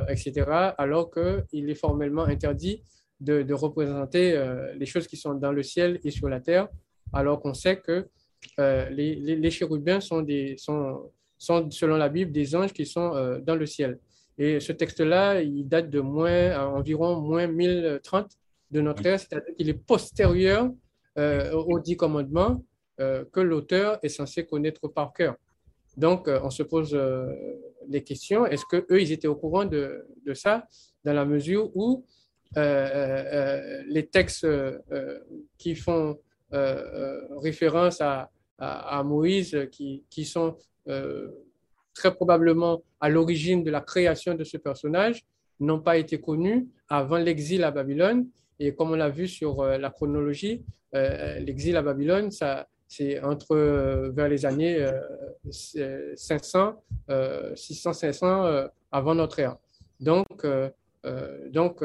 etc., 0.07 0.45
alors 0.78 1.11
qu'il 1.11 1.69
est 1.69 1.75
formellement 1.75 2.23
interdit 2.23 2.82
de, 3.20 3.53
représenter 3.53 4.39
les 4.76 4.86
choses 4.86 5.07
qui 5.07 5.18
sont 5.18 5.34
dans 5.34 5.51
le 5.51 5.63
ciel 5.63 5.99
et 6.03 6.11
sur 6.11 6.30
la 6.30 6.39
terre, 6.39 6.68
alors 7.13 7.39
qu'on 7.39 7.53
sait 7.53 7.78
que 7.78 8.07
les, 8.57 9.15
les, 9.15 9.51
chérubins 9.51 9.99
sont, 9.99 10.22
des, 10.22 10.55
sont, 10.57 11.11
sont, 11.38 11.70
selon 11.72 11.97
la 11.97 12.09
Bible, 12.09 12.32
des 12.32 12.55
anges 12.55 12.74
qui 12.74 12.86
sont 12.86 13.39
dans 13.43 13.55
le 13.55 13.65
ciel. 13.65 13.99
Et 14.38 14.59
ce 14.59 14.72
texte-là, 14.72 15.41
il 15.41 15.68
date 15.68 15.89
de 15.89 15.99
moins, 15.99 16.59
environ 16.68 17.20
moins 17.20 17.47
1030 17.47 18.30
de 18.70 18.82
notre 18.82 19.05
ère, 19.05 19.20
c'est-à-dire 19.20 19.55
qu'il 19.55 19.70
est 19.70 19.74
postérieur 19.74 20.70
euh, 21.18 21.51
aux 21.53 21.80
dix 21.80 21.97
commandements 21.97 22.63
euh, 22.99 23.26
que 23.32 23.39
l'auteur 23.39 23.97
est 24.03 24.09
censé 24.09 24.45
connaître 24.45 24.88
par 24.88 25.13
cœur. 25.13 25.36
Donc, 25.95 26.28
euh, 26.28 26.39
on 26.43 26.51
se 26.51 26.61
pose 26.61 26.97
les 27.88 28.03
questions. 28.03 28.45
Est-ce 28.45 28.65
qu'eux, 28.65 29.01
ils 29.01 29.11
étaient 29.11 29.28
au 29.28 29.36
courant 29.36 29.65
de, 29.65 30.05
de, 30.26 30.34
ça 30.36 30.68
dans 31.03 31.13
la 31.13 31.26
mesure 31.26 31.72
où 31.76 32.05
les 32.56 34.08
textes 34.12 34.48
qui 35.58 35.76
font 35.76 36.18
référence 36.52 38.02
à, 38.02 39.04
Moïse, 39.04 39.68
qui, 39.72 40.26
sont 40.26 40.56
très 41.93 42.14
probablement 42.14 42.82
à 43.00 43.10
l'origine 43.10 43.64
de 43.64 43.72
la 43.72 43.82
création 43.82 44.36
de 44.36 44.43
ce 44.43 44.58
personnage, 44.58 45.26
n'ont 45.60 45.80
pas 45.80 45.98
été 45.98 46.20
connus 46.20 46.68
avant 46.88 47.18
l'exil 47.18 47.64
à 47.64 47.72
Babylone. 47.72 48.28
Et 48.60 48.74
comme 48.74 48.91
on 48.91 48.95
l'a 48.95 49.10
vu 49.10 49.28
sur 49.28 49.62
euh, 49.62 49.78
la 49.78 49.89
chronologie, 49.89 50.64
euh, 50.95 51.39
l'exil 51.39 51.76
à 51.78 51.82
Babylone, 51.82 52.32
ça, 52.32 52.68
c'est 52.88 53.20
entre 53.22 53.56
euh, 53.56 54.12
vers 54.12 54.30
les 54.30 54.45
années 54.45 54.86
500, 55.50 56.82
600, 57.56 57.93
500 57.93 58.68
avant 58.91 59.16
notre 59.16 59.39
ère. 59.39 59.58
Donc, 60.00 60.45
donc 61.49 61.84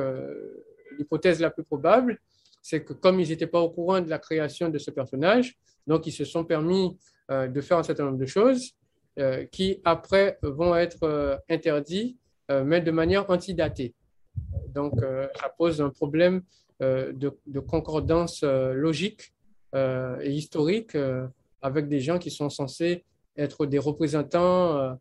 l'hypothèse 0.99 1.41
la 1.41 1.51
plus 1.51 1.65
probable, 1.65 2.19
c'est 2.61 2.85
que 2.85 2.93
comme 2.93 3.21
ils 3.21 3.29
n'étaient 3.29 3.47
pas 3.47 3.61
au 3.61 3.71
courant 3.71 4.01
de 4.01 4.09
la 4.09 4.19
création 4.19 4.69
de 4.69 4.79
ce 4.79 4.91
personnage, 4.91 5.57
donc 5.87 6.07
ils 6.07 6.13
se 6.13 6.25
sont 6.25 6.45
permis 6.45 6.97
de 7.31 7.61
faire 7.61 7.79
un 7.79 7.83
certain 7.83 8.05
nombre 8.05 8.19
de 8.19 8.27
choses 8.27 8.75
euh, 9.19 9.45
qui 9.45 9.79
après 9.85 10.39
vont 10.41 10.75
être 10.75 11.03
euh, 11.03 11.37
interdits, 11.51 12.17
euh, 12.51 12.65
mais 12.65 12.81
de 12.81 12.91
manière 12.91 13.29
antidatée. 13.29 13.95
Donc, 14.69 14.95
ça 15.39 15.51
pose 15.59 15.83
un 15.83 15.91
problème 15.91 16.41
de, 16.81 17.61
concordance 17.61 18.43
logique 18.43 19.35
et 19.75 20.31
historique 20.31 20.97
avec 21.61 21.89
des 21.89 22.01
gens 22.01 22.19
qui 22.19 22.31
sont 22.31 22.49
censés 22.49 23.05
être 23.37 23.67
des 23.67 23.79
représentants 23.79 24.97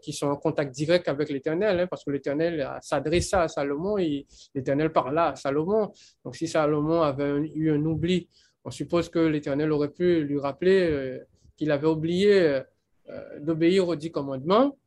qui 0.00 0.12
sont 0.12 0.28
en 0.28 0.36
contact 0.36 0.74
direct 0.74 1.08
avec 1.08 1.28
l'Éternel, 1.28 1.80
hein, 1.80 1.86
parce 1.86 2.04
que 2.04 2.10
l'Éternel 2.10 2.68
s'adressa 2.80 3.42
à 3.42 3.48
Salomon 3.48 3.98
et 3.98 4.26
l'Éternel 4.54 4.92
parla 4.92 5.30
à 5.30 5.36
Salomon. 5.36 5.92
Donc 6.24 6.36
si 6.36 6.48
Salomon 6.48 7.02
avait 7.02 7.50
eu 7.54 7.70
un 7.70 7.84
oubli, 7.84 8.28
on 8.64 8.70
suppose 8.70 9.08
que 9.08 9.18
l'Éternel 9.18 9.72
aurait 9.72 9.90
pu 9.90 10.22
lui 10.22 10.38
rappeler 10.38 11.20
qu'il 11.56 11.70
avait 11.70 11.88
oublié 11.88 12.62
euh, 13.08 13.40
d'obéir 13.40 13.88
aux 13.88 13.96
dix 13.96 14.12
commandements, 14.12 14.78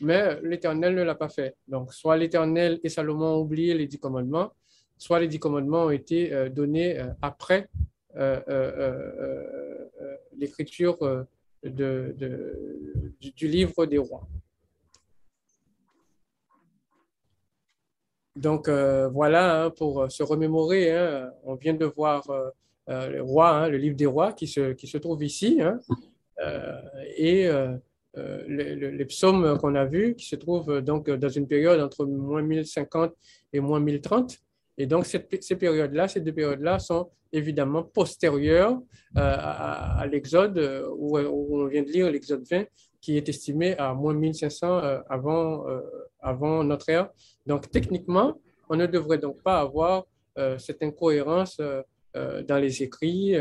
mais 0.00 0.40
l'Éternel 0.42 0.94
ne 0.94 1.02
l'a 1.02 1.16
pas 1.16 1.28
fait. 1.28 1.56
Donc, 1.66 1.92
soit 1.92 2.16
l'Éternel 2.16 2.78
et 2.84 2.88
Salomon 2.88 3.34
ont 3.34 3.40
oublié 3.40 3.74
les 3.74 3.88
dix 3.88 3.98
commandements, 3.98 4.52
soit 4.96 5.18
les 5.18 5.26
dix 5.26 5.40
commandements 5.40 5.86
ont 5.86 5.90
été 5.90 6.32
euh, 6.32 6.48
donnés 6.48 7.00
euh, 7.00 7.08
après 7.20 7.68
l'écriture 10.36 11.26
du, 11.64 13.48
livre 13.48 13.86
des 13.86 13.98
rois. 13.98 14.28
Donc 18.36 18.68
voilà, 18.68 19.64
hein, 19.64 19.70
pour 19.70 20.10
se 20.10 20.22
remémorer, 20.22 20.92
hein, 20.92 21.30
on 21.44 21.54
vient 21.54 21.74
de 21.74 21.84
voir 21.84 22.22
le 22.88 23.20
roi, 23.20 23.50
hein, 23.50 23.68
le 23.68 23.78
livre 23.78 23.96
des 23.96 24.06
rois 24.06 24.32
qui 24.32 24.46
se, 24.46 24.72
qui 24.72 24.86
se 24.86 24.98
trouve 24.98 25.22
ici. 25.22 25.60
Euh, 26.40 26.80
et 27.16 27.46
euh, 27.46 27.76
euh, 28.16 28.44
les, 28.48 29.04
psaumes 29.04 29.58
qu'on 29.58 29.74
a 29.74 29.84
vus, 29.84 30.14
qui 30.14 30.26
se 30.26 30.36
trouvent 30.36 30.80
donc 30.80 31.10
dans 31.10 31.28
une 31.28 31.46
période 31.46 31.80
entre 31.80 32.04
moins 32.04 32.42
1050 32.42 33.12
et 33.52 33.60
moins 33.60 33.80
1030. 33.80 34.38
Et 34.78 34.86
donc, 34.86 35.06
ces 35.06 35.56
périodes-là, 35.56 36.08
ces 36.08 36.20
deux 36.20 36.32
périodes-là 36.32 36.78
sont 36.78 37.10
évidemment 37.32 37.82
postérieures 37.82 38.80
à, 39.14 40.04
l'Exode, 40.10 40.88
où, 40.96 41.16
on 41.18 41.66
vient 41.66 41.82
de 41.82 41.90
lire 41.90 42.10
l'Exode 42.10 42.44
20, 42.48 42.64
qui 43.00 43.16
est 43.16 43.28
estimé 43.28 43.76
à 43.78 43.94
moins 43.94 44.14
1500 44.14 44.80
avant, 45.08 45.64
avant 46.20 46.64
notre 46.64 46.88
ère. 46.88 47.10
Donc, 47.46 47.70
techniquement, 47.70 48.40
on 48.68 48.76
ne 48.76 48.86
devrait 48.86 49.18
donc 49.18 49.42
pas 49.42 49.60
avoir 49.60 50.04
cette 50.58 50.82
incohérence 50.82 51.60
dans 52.14 52.58
les 52.60 52.82
écrits, 52.82 53.36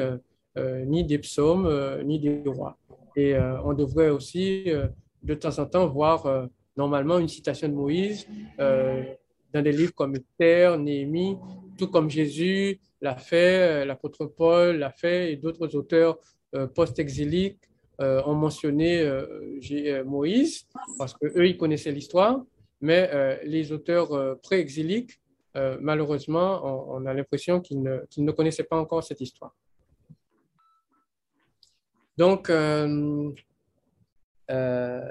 ni 0.57 1.03
des 1.03 1.19
psaumes, 1.19 2.01
ni 2.03 2.19
des 2.19 2.43
rois. 2.45 2.77
Et 3.15 3.35
euh, 3.35 3.61
on 3.63 3.73
devrait 3.73 4.09
aussi, 4.09 4.63
euh, 4.67 4.87
de 5.21 5.33
temps 5.33 5.57
en 5.59 5.65
temps, 5.65 5.87
voir 5.87 6.25
euh, 6.25 6.45
normalement 6.77 7.19
une 7.19 7.27
citation 7.27 7.67
de 7.67 7.73
Moïse 7.73 8.27
dans 8.57 9.61
des 9.61 9.71
livres 9.71 9.93
comme 9.93 10.15
Esther, 10.15 10.79
Néhémie, 10.79 11.37
tout 11.77 11.87
comme 11.87 12.09
Jésus 12.09 12.79
l'a 13.01 13.15
fait, 13.15 13.85
l'apôtre 13.85 14.25
Paul 14.25 14.77
l'a 14.77 14.89
fait, 14.89 15.31
et 15.31 15.35
d'autres 15.35 15.75
auteurs 15.75 16.17
post-exiliques 16.73 17.59
ont 17.99 18.33
mentionné 18.33 19.07
Moïse, 20.03 20.65
parce 20.97 21.13
qu'eux, 21.13 21.45
ils 21.47 21.55
connaissaient 21.55 21.91
l'histoire, 21.91 22.43
mais 22.83 23.39
les 23.45 23.71
auteurs 23.71 24.39
pré-exiliques, 24.41 25.19
malheureusement, 25.79 26.91
on, 26.93 27.05
a 27.05 27.13
l'impression 27.13 27.61
qu'ils 27.61 27.81
ne, 27.81 28.31
connaissaient 28.31 28.65
pas 28.65 28.77
encore 28.77 29.03
cette 29.03 29.21
histoire. 29.21 29.53
Donc, 32.17 32.49
euh, 32.49 33.31
euh, 34.51 35.01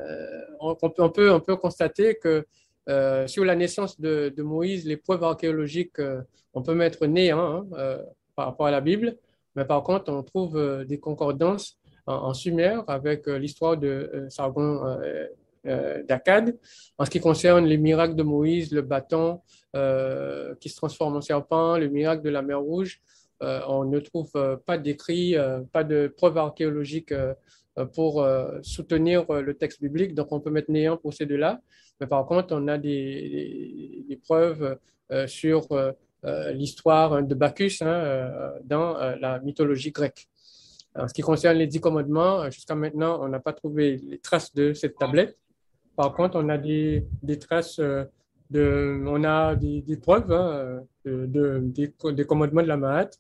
on, 0.60 0.74
peut, 0.74 1.30
on, 1.32 1.40
peut, 1.40 1.56
constater 1.56 2.16
que 2.16 2.46
euh, 2.88 3.26
sur 3.26 3.44
la 3.44 3.56
naissance 3.56 3.98
de, 3.98 4.32
Moïse, 4.42 4.86
les 4.86 4.98
preuves 4.98 5.24
archéologiques, 5.24 6.00
on 6.54 6.62
peut 6.62 6.74
mettre 6.74 7.06
néant 7.06 7.66
hein, 7.72 7.98
par 8.36 8.46
rapport 8.46 8.66
à 8.66 8.70
la 8.70 8.82
Bible, 8.82 9.16
mais 9.56 9.64
par 9.64 9.82
contre, 9.82 10.12
on 10.12 10.22
trouve 10.22 10.84
des 10.84 11.00
concordances 11.00 11.78
en, 12.06 12.34
Sumer 12.34 12.80
avec 12.86 13.26
l'histoire 13.26 13.78
de 13.78 14.26
Sargon 14.28 14.98
d'Akkad. 15.64 16.56
En 16.98 17.04
ce 17.04 17.10
qui 17.10 17.20
concerne 17.20 17.66
les 17.66 17.78
miracles 17.78 18.16
de 18.16 18.22
Moïse, 18.22 18.72
le 18.72 18.82
bâton 18.82 19.40
qui 20.60 20.68
se 20.68 20.76
transforme 20.76 21.16
en 21.16 21.20
serpent, 21.20 21.78
le 21.78 21.88
miracle 21.88 22.22
de 22.22 22.30
la 22.30 22.42
mer 22.42 22.60
Rouge, 22.60 23.00
euh, 23.42 23.60
on 23.66 23.84
ne 23.84 23.98
trouve 23.98 24.30
euh, 24.36 24.56
pas 24.56 24.78
d'écrit, 24.78 25.36
euh, 25.36 25.60
pas 25.72 25.82
de 25.82 26.12
preuves 26.16 26.38
archéologiques 26.38 27.14
pour 27.94 28.28
soutenir 28.60 29.24
le 29.32 29.54
texte 29.54 29.80
biblique, 29.80 30.14
donc 30.14 30.30
on 30.30 30.40
peut 30.40 30.50
mettre 30.50 30.70
néant 30.70 30.98
pour 30.98 31.14
ces 31.14 31.24
deux-là. 31.24 31.62
Mais 31.98 32.06
par 32.06 32.26
contre, 32.26 32.54
on 32.54 32.68
a 32.68 32.76
des, 32.76 34.20
preuves 34.26 34.76
sur 35.26 35.66
l'histoire 36.52 37.22
de 37.22 37.34
Bacchus 37.34 37.78
hein, 37.80 38.52
dans 38.62 38.92
la 39.18 39.40
mythologie 39.40 39.90
grecque. 39.90 40.28
En 40.94 41.08
ce 41.08 41.14
qui 41.14 41.22
concerne 41.22 41.56
les 41.56 41.66
dix 41.66 41.80
commandements, 41.80 42.50
jusqu'à 42.50 42.74
maintenant, 42.74 43.24
on 43.24 43.28
n'a 43.28 43.40
pas 43.40 43.54
trouvé 43.54 43.96
les 43.96 44.18
traces 44.18 44.52
de 44.52 44.74
cette 44.74 44.98
tablette. 44.98 45.38
Par 45.96 46.12
contre, 46.14 46.38
on 46.42 46.48
a 46.48 46.58
des, 46.58 47.06
traces 47.40 47.80
de, 48.50 49.04
on 49.06 49.24
a 49.24 49.54
des, 49.54 49.96
preuves 50.00 50.32
hein, 50.32 50.80
de, 51.04 51.60
des, 52.12 52.24
commandements 52.24 52.62
de 52.62 52.68
la 52.68 52.76
Mahat 52.76 53.10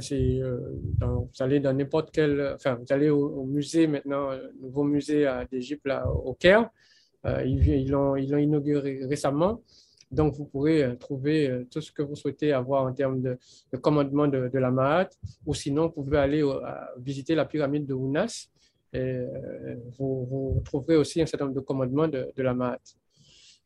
c'est, 0.00 0.40
euh, 0.40 0.58
vous 1.02 1.28
allez 1.40 1.60
dans 1.60 1.72
n'importe 1.72 2.10
quel, 2.10 2.54
enfin, 2.54 2.74
vous 2.74 2.86
allez 2.90 3.10
au, 3.10 3.44
musée 3.44 3.86
maintenant, 3.86 4.30
nouveau 4.60 4.84
musée 4.84 5.28
d'Égypte 5.50 5.86
au 6.24 6.34
Caire. 6.34 6.70
Euh, 7.26 7.42
ils, 7.44 7.90
l'ont, 7.90 8.16
ils 8.16 8.30
l'ont 8.30 8.38
inauguré 8.38 9.00
récemment. 9.04 9.62
Donc, 10.10 10.34
vous 10.34 10.44
pourrez 10.44 10.84
euh, 10.84 10.94
trouver 10.94 11.66
tout 11.70 11.80
ce 11.80 11.90
que 11.90 12.02
vous 12.02 12.14
souhaitez 12.14 12.52
avoir 12.52 12.84
en 12.84 12.92
termes 12.92 13.20
de, 13.20 13.38
commandement 13.80 14.28
de, 14.28 14.50
la 14.52 14.70
Mahat, 14.70 15.10
ou 15.44 15.52
sinon, 15.52 15.86
vous 15.86 16.04
pouvez 16.04 16.18
aller 16.18 16.42
visiter 16.98 17.34
la 17.34 17.44
pyramide 17.44 17.86
de 17.86 17.94
Ounas 17.94 18.48
et 18.96 19.26
vous, 19.98 20.62
trouverez 20.64 20.96
aussi 20.96 21.20
un 21.20 21.26
certain 21.26 21.46
nombre 21.46 21.56
de 21.56 21.64
commandements 21.64 22.08
de, 22.08 22.32
la 22.36 22.54
Mahat. 22.54 22.78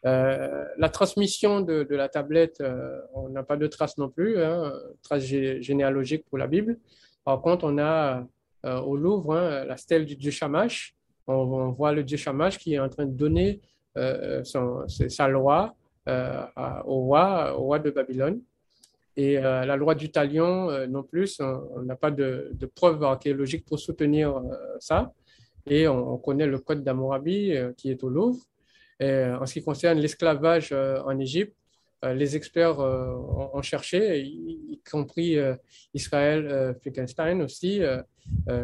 Euh, 0.06 0.64
la 0.78 0.88
transmission 0.88 1.60
de, 1.60 1.86
la 1.90 2.08
tablette, 2.08 2.60
euh, 2.60 3.00
on 3.14 3.28
n'a 3.28 3.42
pas 3.42 3.56
de 3.56 3.66
trace 3.66 3.98
non 3.98 4.08
plus, 4.08 4.42
hein, 4.42 4.72
trace 5.02 5.24
généalogique 5.24 6.24
pour 6.28 6.38
la 6.38 6.46
Bible. 6.46 6.78
Par 7.24 7.40
contre, 7.42 7.64
on 7.64 7.78
a 7.78 8.26
euh, 8.64 8.80
au 8.80 8.96
Louvre 8.96 9.34
hein, 9.36 9.64
la 9.64 9.76
stèle 9.76 10.06
du 10.06 10.16
dieu 10.16 10.30
Shamash. 10.30 10.94
On, 11.26 11.70
voit 11.70 11.92
le 11.92 12.02
dieu 12.02 12.16
Shamash 12.16 12.58
qui 12.58 12.74
est 12.74 12.80
en 12.80 12.88
train 12.88 13.06
de 13.06 13.12
donner 13.12 13.60
sa 13.94 15.28
loi 15.28 15.74
au, 16.06 17.00
roi, 17.04 17.56
au 17.56 17.62
roi 17.64 17.78
de 17.78 17.90
Babylone. 17.90 18.40
Et 19.16 19.34
la 19.34 19.76
loi 19.76 19.94
du 19.94 20.10
talion 20.10 20.86
non 20.88 21.04
plus, 21.04 21.40
on 21.40 21.82
n'a 21.82 21.94
pas 21.94 22.10
de, 22.10 22.50
preuves 22.74 23.04
archéologiques 23.04 23.64
pour 23.64 23.78
soutenir 23.78 24.42
ça. 24.80 25.12
Et 25.66 25.88
on, 25.88 26.16
connaît 26.18 26.46
le 26.46 26.58
code 26.58 26.82
d'Amorabi 26.82 27.52
qui 27.76 27.90
est 27.90 28.02
au 28.02 28.08
Louvre. 28.08 28.42
Et 28.98 29.24
en 29.24 29.46
ce 29.46 29.54
qui 29.54 29.62
concerne 29.62 29.98
l'esclavage 29.98 30.72
en 30.72 31.18
Égypte, 31.18 31.54
euh, 32.04 32.14
les 32.14 32.34
experts 32.34 32.80
euh, 32.80 33.14
ont, 33.52 33.60
cherché, 33.60 34.22
y, 34.22 34.80
compris 34.90 35.38
euh, 35.38 35.54
Israël 35.92 36.74
Finkelstein 36.82 37.42
aussi, 37.42 37.82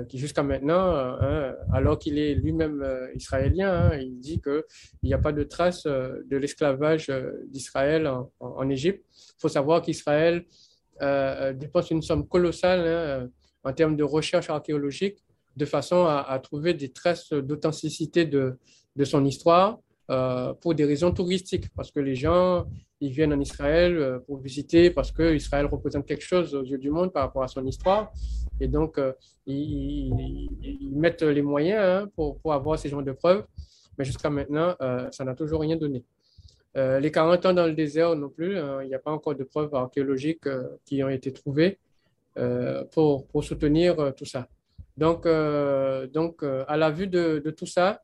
qui 0.08 0.18
jusqu'à 0.18 0.42
maintenant, 0.42 0.94
hein, 0.94 1.54
alors 1.72 1.98
qu'il 1.98 2.18
est 2.18 2.34
lui-même 2.34 2.84
israélien, 3.14 3.90
hein, 3.90 3.96
il 3.96 4.18
dit 4.18 4.40
qu'il 4.40 4.62
n'y 5.02 5.12
a 5.12 5.18
pas 5.18 5.32
de 5.32 5.42
trace 5.42 5.84
de 5.86 6.36
l'esclavage 6.36 7.12
d'Israël 7.48 8.10
en, 8.40 8.70
Égypte. 8.70 9.04
Il 9.12 9.40
faut 9.40 9.48
savoir 9.48 9.82
qu'Israël 9.82 10.44
dépense 11.00 11.90
une 11.90 12.02
somme 12.02 12.26
colossale 12.26 12.86
hein, 12.86 13.28
en 13.64 13.72
termes 13.72 13.96
de 13.96 14.04
recherche 14.04 14.48
archéologique 14.50 15.18
de 15.56 15.64
façon 15.64 16.04
à, 16.06 16.38
trouver 16.42 16.74
des 16.74 16.90
traces 16.90 17.32
d'authenticité 17.32 18.24
de, 18.24 18.58
de, 18.94 19.04
son 19.04 19.24
histoire 19.24 19.78
pour 20.60 20.74
des 20.74 20.84
raisons 20.84 21.12
touristiques, 21.12 21.68
parce 21.74 21.90
que 21.90 22.00
les 22.00 22.14
gens 22.14 22.66
ils 23.00 23.10
viennent 23.10 23.32
en 23.32 23.40
Israël 23.40 23.96
euh, 23.96 24.18
pour 24.20 24.38
visiter 24.38 24.90
parce 24.90 25.12
que 25.12 25.34
Israël 25.34 25.66
représente 25.66 26.06
quelque 26.06 26.24
chose 26.24 26.54
aux 26.54 26.64
yeux 26.64 26.78
du 26.78 26.90
monde 26.90 27.12
par 27.12 27.24
rapport 27.24 27.42
à 27.42 27.48
son 27.48 27.64
histoire. 27.66 28.12
Et 28.58 28.68
donc, 28.68 28.98
euh, 28.98 29.12
ils, 29.46 30.92
mettent 30.94 31.22
les 31.22 31.42
moyens 31.42 31.82
hein, 31.82 32.10
pour, 32.14 32.38
pour, 32.38 32.54
avoir 32.54 32.78
ces 32.78 32.88
genres 32.88 33.02
de 33.02 33.12
preuves. 33.12 33.44
Mais 33.98 34.04
jusqu'à 34.04 34.30
maintenant, 34.30 34.74
euh, 34.80 35.08
ça 35.10 35.24
n'a 35.24 35.34
toujours 35.34 35.60
rien 35.60 35.76
donné. 35.76 36.04
les 36.74 37.10
40 37.10 37.46
ans 37.46 37.52
dans 37.54 37.66
le 37.66 37.74
désert 37.74 38.16
non 38.16 38.28
plus, 38.28 38.58
hein, 38.58 38.82
il 38.82 38.88
n'y 38.88 38.94
a 38.94 38.98
pas 38.98 39.10
encore 39.10 39.34
de 39.34 39.44
preuves 39.44 39.74
archéologiques 39.74 40.48
qui 40.84 41.02
ont 41.02 41.08
été 41.08 41.32
trouvées 41.32 41.78
pour, 42.92 43.26
pour, 43.28 43.42
soutenir 43.42 44.12
tout 44.14 44.26
ça. 44.26 44.46
Donc, 44.96 45.26
donc 46.12 46.42
à 46.42 46.76
la 46.76 46.90
vue 46.90 47.06
de, 47.06 47.50
tout 47.50 47.66
ça, 47.66 48.02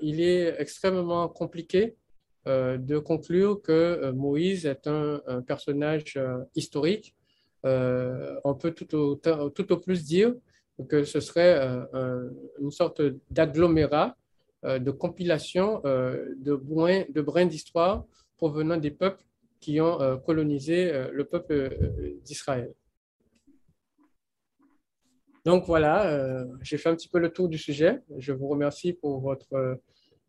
il 0.00 0.20
est 0.20 0.54
extrêmement 0.58 1.28
compliqué 1.28 1.96
euh, 2.46 2.78
de 2.78 2.98
conclure 2.98 3.60
que 3.60 3.72
euh, 3.72 4.12
Moïse 4.12 4.64
est 4.64 4.86
un, 4.86 5.20
personnage 5.46 6.14
euh, 6.16 6.38
historique. 6.54 7.14
on 7.62 8.54
peut 8.54 8.72
tout 8.72 8.94
au, 8.96 9.76
plus 9.76 10.04
dire 10.04 10.34
que 10.88 11.04
ce 11.04 11.20
serait 11.20 11.60
une 12.58 12.70
sorte 12.70 13.02
d'agglomérat, 13.30 14.16
de 14.64 14.90
compilation 14.90 15.82
de 15.84 17.20
brins 17.20 17.46
d'histoire 17.46 18.06
provenant 18.38 18.78
des 18.78 18.90
peuples 18.90 19.22
qui 19.60 19.78
ont 19.82 20.18
colonisé 20.24 20.90
le 21.12 21.24
peuple 21.24 21.54
d'Israël. 22.24 22.72
Donc 25.44 25.66
voilà, 25.66 26.44
j'ai 26.62 26.78
fait 26.78 26.88
un 26.88 26.94
petit 26.94 27.08
peu 27.08 27.18
le 27.18 27.32
tour 27.32 27.48
du 27.48 27.58
sujet. 27.58 28.02
Je 28.18 28.32
vous 28.32 28.48
remercie 28.48 28.92
pour 28.92 29.20
votre 29.20 29.78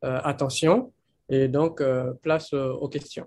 attention. 0.01 0.91
Et 1.33 1.47
donc, 1.47 1.79
euh, 1.79 2.13
place 2.21 2.51
euh, 2.51 2.73
aux 2.73 2.89
questions. 2.89 3.25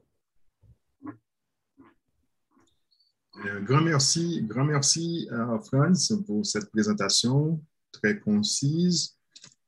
Euh, 3.47 3.61
grand 3.63 3.81
merci, 3.81 4.43
grand 4.43 4.67
merci 4.67 5.27
à 5.33 5.59
Franz 5.59 6.15
pour 6.27 6.45
cette 6.45 6.71
présentation 6.71 7.59
très 7.91 8.21
concise. 8.21 9.17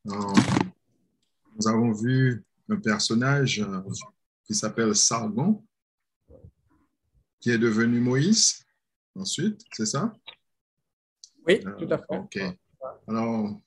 nous 0.05 1.67
avons 1.67 1.93
vu 1.93 2.45
un 2.69 2.77
personnage 2.77 3.65
qui 4.45 4.55
s'appelle 4.55 4.95
Sargon, 4.95 5.65
qui 7.41 7.51
est 7.51 7.59
devenu 7.59 8.01
Moïse 8.01 8.67
ensuite, 9.15 9.63
c'est 9.73 9.87
ça? 9.87 10.13
Oui, 11.47 11.61
tout 11.61 11.89
à 11.91 11.99
fait. 11.99 12.19
OK. 12.19 12.39
Alors, 13.09 13.61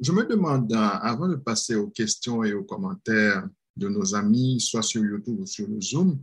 je 0.00 0.12
me 0.12 0.24
demande, 0.24 0.72
avant 0.72 1.28
de 1.28 1.36
passer 1.36 1.74
aux 1.74 1.88
questions 1.88 2.42
et 2.44 2.52
aux 2.52 2.64
commentaires, 2.64 3.46
de 3.76 3.88
nos 3.88 4.14
amis, 4.14 4.60
soit 4.60 4.82
sur 4.82 5.04
YouTube 5.04 5.40
ou 5.40 5.46
sur 5.46 5.68
le 5.68 5.80
Zoom. 5.80 6.22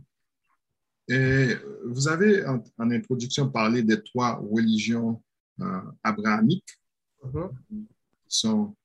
Et 1.08 1.56
vous 1.86 2.06
avez 2.08 2.46
en, 2.46 2.62
introduction 2.78 3.50
parlé 3.50 3.82
des 3.82 4.02
trois 4.02 4.34
religions 4.36 5.22
euh, 5.60 5.80
abrahamiques, 6.02 6.78
uh-huh. 7.24 7.50
qui 7.68 7.86
sont 8.28 8.76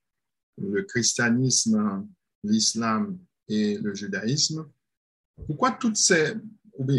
le 0.58 0.84
christianisme, 0.84 2.08
l'islam 2.43 3.18
et 3.47 3.78
le 3.78 3.93
judaïsme. 3.93 4.66
Pourquoi 5.47 5.72
toutes 5.72 5.97
ces, 5.97 6.36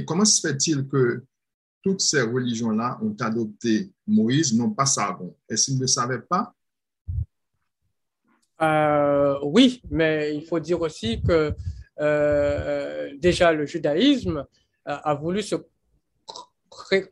comment 0.07 0.25
se 0.25 0.47
fait-il 0.47 0.87
que 0.87 1.25
toutes 1.85 2.01
ces 2.01 2.23
religions-là 2.23 2.99
ont 3.03 3.15
adopté 3.21 3.93
Moïse, 4.07 4.57
non 4.57 4.71
pas 4.71 4.87
Sargon 4.87 5.37
Est-ce 5.49 5.67
qu'ils 5.67 5.77
ne 5.77 5.83
le 5.83 5.87
savaient 5.87 6.23
pas? 6.23 6.55
Euh, 8.63 9.39
oui, 9.43 9.83
mais 9.91 10.35
il 10.35 10.45
faut 10.47 10.59
dire 10.59 10.81
aussi 10.81 11.21
que 11.23 11.55
euh, 12.01 13.11
déjà 13.19 13.53
le 13.53 13.67
judaïsme 13.67 14.47
a, 14.87 15.15
voulu 15.15 15.43
se 15.43 15.57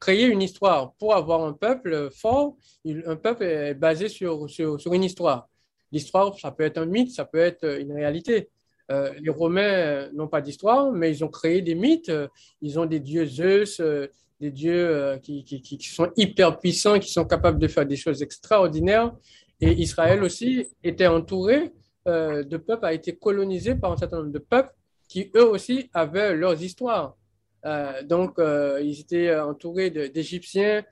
créer 0.00 0.26
une 0.26 0.40
histoire. 0.40 0.94
Pour 0.94 1.14
avoir 1.14 1.44
un 1.44 1.52
peuple 1.52 2.08
fort, 2.10 2.56
un 2.86 3.16
peuple 3.16 3.44
est 3.44 3.74
basé 3.74 4.08
sur, 4.08 4.48
sur, 4.48 4.92
une 4.92 5.04
histoire. 5.04 5.48
L'histoire, 5.90 6.38
ça 6.38 6.50
peut 6.50 6.64
être 6.64 6.78
un 6.78 6.86
mythe, 6.86 7.10
ça 7.10 7.26
peut 7.26 7.38
être 7.38 7.78
une 7.78 7.92
réalité. 7.92 8.48
Euh, 8.90 9.12
les 9.20 9.30
Romains 9.30 10.10
n'ont 10.12 10.28
pas 10.28 10.40
d'histoire, 10.40 10.92
mais 10.92 11.10
ils 11.10 11.24
ont 11.24 11.28
créé 11.28 11.60
des 11.60 11.74
mythes. 11.74 12.12
Ils 12.62 12.78
ont 12.78 12.86
des 12.86 13.00
dieux 13.00 13.26
Zeus, 13.26 13.80
des 14.42 14.50
dieux 14.50 15.18
qui, 15.22 15.44
qui, 15.44 15.62
qui, 15.62 15.88
sont 15.88 16.10
hyper 16.16 16.58
puissants, 16.58 16.98
qui 16.98 17.12
sont 17.12 17.24
capables 17.24 17.58
de 17.58 17.68
faire 17.68 17.86
des 17.86 17.96
choses 17.96 18.22
extraordinaires. 18.22 19.12
Et 19.60 19.70
Israël 19.80 20.24
aussi 20.24 20.66
était 20.82 21.06
entouré 21.06 21.72
euh, 22.08 22.42
de 22.42 22.56
peuples, 22.56 22.84
a 22.84 22.92
été 22.92 23.14
colonisé 23.14 23.76
par 23.76 23.92
un 23.92 23.96
certain 23.96 24.18
nombre 24.18 24.32
de 24.32 24.40
peuples 24.40 24.74
qui 25.08 25.30
eux 25.36 25.48
aussi 25.48 25.88
avaient 25.94 26.34
leurs 26.34 26.60
histoires. 26.60 27.16
Euh, 27.64 28.02
donc, 28.02 28.40
euh, 28.40 28.80
ils 28.82 28.98
étaient 29.00 29.38
entourés 29.38 29.90
d'Égyptiens 29.90 30.82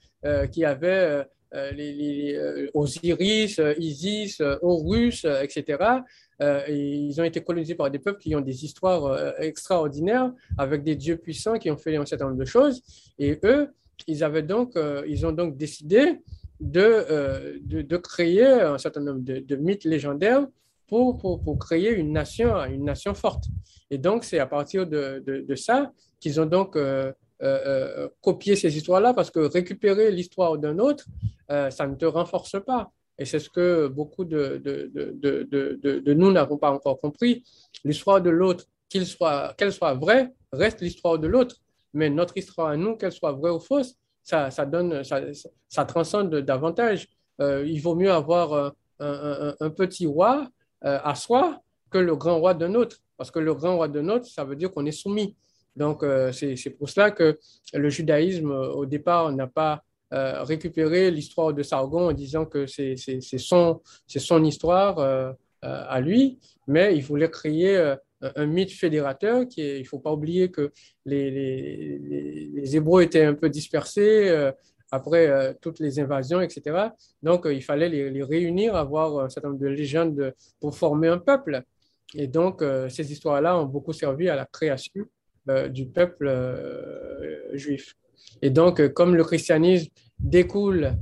qui 0.53 0.65
avaient 0.67 1.27
les, 1.73 2.69
Osiris, 2.75 3.59
Isis, 3.79 4.43
Horus, 4.61 5.25
etc. 5.25 5.79
Et 6.41 6.95
ils 6.95 7.21
ont 7.21 7.25
été 7.25 7.43
colonisés 7.43 7.75
par 7.75 7.91
des 7.91 7.99
peuples 7.99 8.19
qui 8.19 8.35
ont 8.35 8.41
des 8.41 8.65
histoires 8.65 9.35
extraordinaires 9.41 10.33
avec 10.57 10.83
des 10.83 10.97
dieux 10.97 11.19
puissants 11.19 11.59
qui 11.59 11.71
ont 11.71 11.77
fait 11.77 11.97
un 11.97 12.07
certain 12.07 12.27
nombre 12.27 12.39
de 12.39 12.47
choses. 12.47 12.83
Et 13.19 13.39
eux, 13.45 13.69
ils, 14.07 14.25
avaient 14.25 14.43
donc, 14.43 14.73
ils 15.07 15.27
ont 15.27 15.33
donc 15.33 15.59
décidé 15.59 16.23
euh, 16.77 17.59
de, 17.63 17.81
de, 17.81 17.97
créer 17.97 18.45
un 18.45 18.77
certain 18.77 19.01
nombre 19.01 19.21
de, 19.23 19.57
mythes 19.57 19.85
légendaires 19.85 20.47
pour, 20.87 21.17
pour, 21.17 21.43
pour, 21.43 21.59
créer 21.59 21.91
une 21.91 22.13
nation, 22.13 22.55
une 22.67 22.85
nation 22.85 23.15
forte. 23.15 23.45
Et 23.91 23.97
donc, 23.97 24.25
c'est 24.25 24.39
à 24.39 24.47
partir 24.47 24.87
de, 24.87 25.23
de 25.25 25.55
ça 25.55 25.91
qu'ils 26.21 26.39
ont 26.39 26.45
donc 26.45 26.77
euh, 26.77 27.13
euh, 27.43 28.09
copié 28.21 28.57
ces 28.57 28.77
histoires-là, 28.77 29.15
parce 29.15 29.31
que 29.31 29.41
récupérer 29.41 30.11
l'histoire 30.11 30.59
d'un 30.59 30.79
autre, 30.79 31.07
ça 31.49 31.87
ne 31.87 31.95
te 31.95 32.05
renforce 32.05 32.57
pas. 32.65 32.93
Et 33.21 33.27
c'est 33.27 33.39
ce 33.39 33.51
que 33.51 33.87
beaucoup 33.87 34.25
de, 34.25 34.57
de 34.65 36.15
nous 36.15 36.33
n'avons 36.33 36.57
pas 36.57 36.73
encore 36.73 36.99
compris. 36.99 37.45
L'histoire 37.85 38.21
de 38.21 38.31
l'autre, 38.31 38.65
qu'elle 38.89 39.07
soit, 39.07 39.55
qu'elle 39.57 39.73
soit 39.73 39.95
vraie, 39.95 40.33
reste 40.53 40.81
l'histoire 40.81 41.19
de 41.19 41.29
l'autre. 41.29 41.57
Mais 41.93 42.09
notre 42.11 42.37
histoire 42.37 42.69
à 42.69 42.77
nous, 42.77 42.97
qu'elle 42.97 43.13
soit 43.13 43.33
vraie 43.33 43.51
ou 43.51 43.61
fausse, 43.61 43.95
ça, 44.23 44.51
ça 44.51 44.65
donne, 44.67 45.05
ça, 45.05 45.21
ça, 45.69 45.85
transcende 45.85 46.35
davantage. 46.35 47.09
Euh, 47.41 47.65
il 47.67 47.81
vaut 47.81 47.95
mieux 47.95 48.13
avoir 48.13 48.53
euh, 49.01 49.53
un, 49.61 49.71
petit 49.71 50.07
roi 50.07 50.49
euh, 50.85 50.99
à 51.03 51.15
soi 51.15 51.61
que 51.91 51.99
le 51.99 52.15
grand 52.17 52.39
roi 52.39 52.55
d'un 52.55 52.75
autre, 52.75 52.99
parce 53.17 53.31
que 53.31 53.39
le 53.39 53.55
grand 53.55 53.77
roi 53.77 53.89
d'un 53.89 54.09
autre, 54.09 54.27
ça 54.27 54.45
veut 54.45 54.57
dire 54.57 54.71
qu'on 54.71 54.87
est 54.87 54.93
soumis. 54.93 55.37
Donc, 55.77 56.05
c'est 56.33 56.71
pour 56.79 56.89
cela 56.89 57.11
que 57.13 57.39
le 57.73 57.89
judaïsme, 57.89 58.51
au 58.51 58.87
départ, 58.87 59.31
n'a 59.33 59.47
pas 59.47 59.83
récupéré 60.13 61.11
l'histoire 61.11 61.55
de 61.55 61.63
Sargon 61.63 62.09
en 62.09 62.13
disant 62.13 62.45
que 62.45 62.67
c'est 62.67 62.97
son, 63.39 63.81
son 64.07 64.45
histoire 64.45 65.37
à 65.63 66.01
lui, 66.01 66.39
mais 66.67 66.97
il 66.97 67.03
voulait 67.03 67.31
créer 67.31 67.95
un 68.23 68.47
mythe 68.47 68.73
fédérateur 68.73 69.47
qui 69.49 69.61
il 69.61 69.81
ne 69.81 69.85
faut 69.87 69.99
pas 69.99 70.13
oublier 70.13 70.51
que 70.51 70.73
les, 71.05 71.31
les, 71.31 72.51
les, 72.53 72.77
Hébreux 72.77 73.03
étaient 73.03 73.25
un 73.25 73.35
peu 73.35 73.49
dispersés 73.49 74.29
euh, 74.29 74.53
après 74.91 75.29
euh, 75.29 75.53
toutes 75.61 75.79
les 75.81 76.01
invasions, 76.01 76.41
etc. 76.41 76.89
Donc, 77.23 77.47
euh, 77.47 77.55
il 77.55 77.63
fallait 77.63 77.89
les, 77.89 78.23
réunir, 78.23 78.75
avoir 78.75 79.21
un 79.21 79.29
certain 79.29 79.49
nombre 79.49 79.61
de 79.61 79.69
légendes 79.69 80.35
pour 80.61 80.77
former 80.77 81.09
un 81.09 81.19
peuple. 81.19 81.63
Et 82.15 82.27
donc, 82.27 82.65
ces 82.89 83.13
histoires-là 83.13 83.57
ont 83.57 83.67
beaucoup 83.67 83.93
servi 83.93 84.29
à 84.29 84.35
la 84.35 84.45
création 84.45 85.05
du 85.69 85.87
peuple 85.87 86.29
juif. 87.53 87.95
Et 88.43 88.51
donc, 88.51 88.87
comme 88.95 89.15
le 89.15 89.25
christianisme 89.25 89.91
découle 90.19 90.97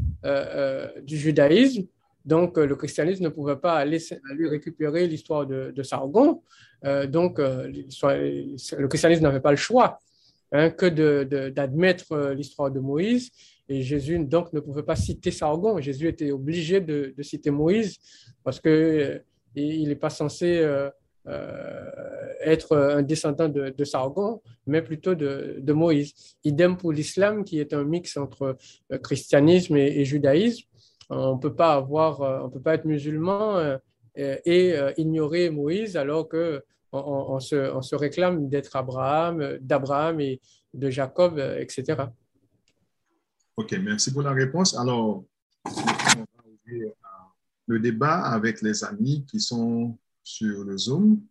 du 1.03 1.17
judaïsme, 1.17 1.87
donc, 2.29 2.59
le 2.59 2.77
christianisme 2.77 3.25
ne 3.25 3.31
pouvait 3.31 3.57
pas 3.57 3.77
aller, 3.77 3.99
lui 4.35 4.51
récupérer 4.51 5.07
l'histoire 5.07 5.47
de, 5.47 5.73
de, 5.75 5.83
Sargon. 5.83 6.43
Euh, 6.85 7.07
donc, 7.07 7.39
euh, 7.39 7.67
le 7.67 8.87
christianisme 8.87 9.23
n'avait 9.23 9.41
pas 9.41 9.51
le 9.51 9.57
choix. 9.57 9.99
hein, 10.53 10.69
que 10.69 10.87
d'admettre 11.49 12.15
de, 12.15 12.33
l'histoire 12.33 12.71
de 12.71 12.81
Moïse. 12.81 13.31
Et 13.71 13.81
Jésus, 13.81 14.19
donc, 14.19 14.53
ne 14.53 14.61
pouvait 14.61 14.83
pas 14.83 14.95
citer 14.95 15.31
Sargon. 15.31 15.81
Jésus 15.81 16.07
était 16.07 16.31
obligé 16.31 16.83
de, 16.83 17.15
citer 17.23 17.51
Moïse 17.51 17.97
parce 18.45 18.61
qu'il 18.61 19.23
n'est 19.57 19.97
pas 19.97 20.11
censé 20.11 20.63
être 22.41 22.77
un 22.77 23.03
descendant 23.03 23.49
de, 23.49 23.85
Sargon, 23.85 24.41
mais 24.67 24.83
plutôt 24.83 25.15
de, 25.15 25.73
Moïse. 25.73 26.15
Idem 26.45 26.77
pour 26.77 26.93
l'islam, 26.93 27.45
qui 27.45 27.61
est 27.61 27.73
un 27.73 27.85
mix 27.85 28.17
entre 28.17 28.57
christianisme 29.03 29.77
et 29.77 30.05
judaïsme 30.05 30.69
on 31.11 31.37
ne 31.37 31.41
peut 31.41 31.55
pas 31.55 31.75
avoir, 31.75 32.23
euh, 32.23 32.41
on 32.43 32.51
peut 32.51 32.61
pas 32.61 32.75
être 32.75 32.85
musulman 32.85 33.57
euh, 33.57 33.79
et 34.17 34.77
euh, 34.77 34.93
ignorer 34.97 35.51
Moïse 35.51 35.97
alors 35.97 36.29
que 36.29 36.63
on, 36.91 37.39
se, 37.39 37.95
réclame 37.95 38.49
d'être 38.49 38.75
Abraham, 38.75 39.59
d'Abraham 39.61 40.21
et 40.21 40.41
de 40.73 40.89
Jacob, 40.89 41.39
etc. 41.39 42.05
OK, 43.57 43.73
merci 43.83 44.11
pour 44.11 44.23
la 44.23 44.33
réponse. 44.33 44.75
Alors, 44.75 45.23
le 47.67 47.79
débat 47.79 48.21
avec 48.21 48.63
les 48.63 48.83
amis 48.85 49.27
qui 49.31 49.39
sont 49.39 49.99
sur 50.29 50.63
le 50.63 50.77
Zoom 50.77 51.23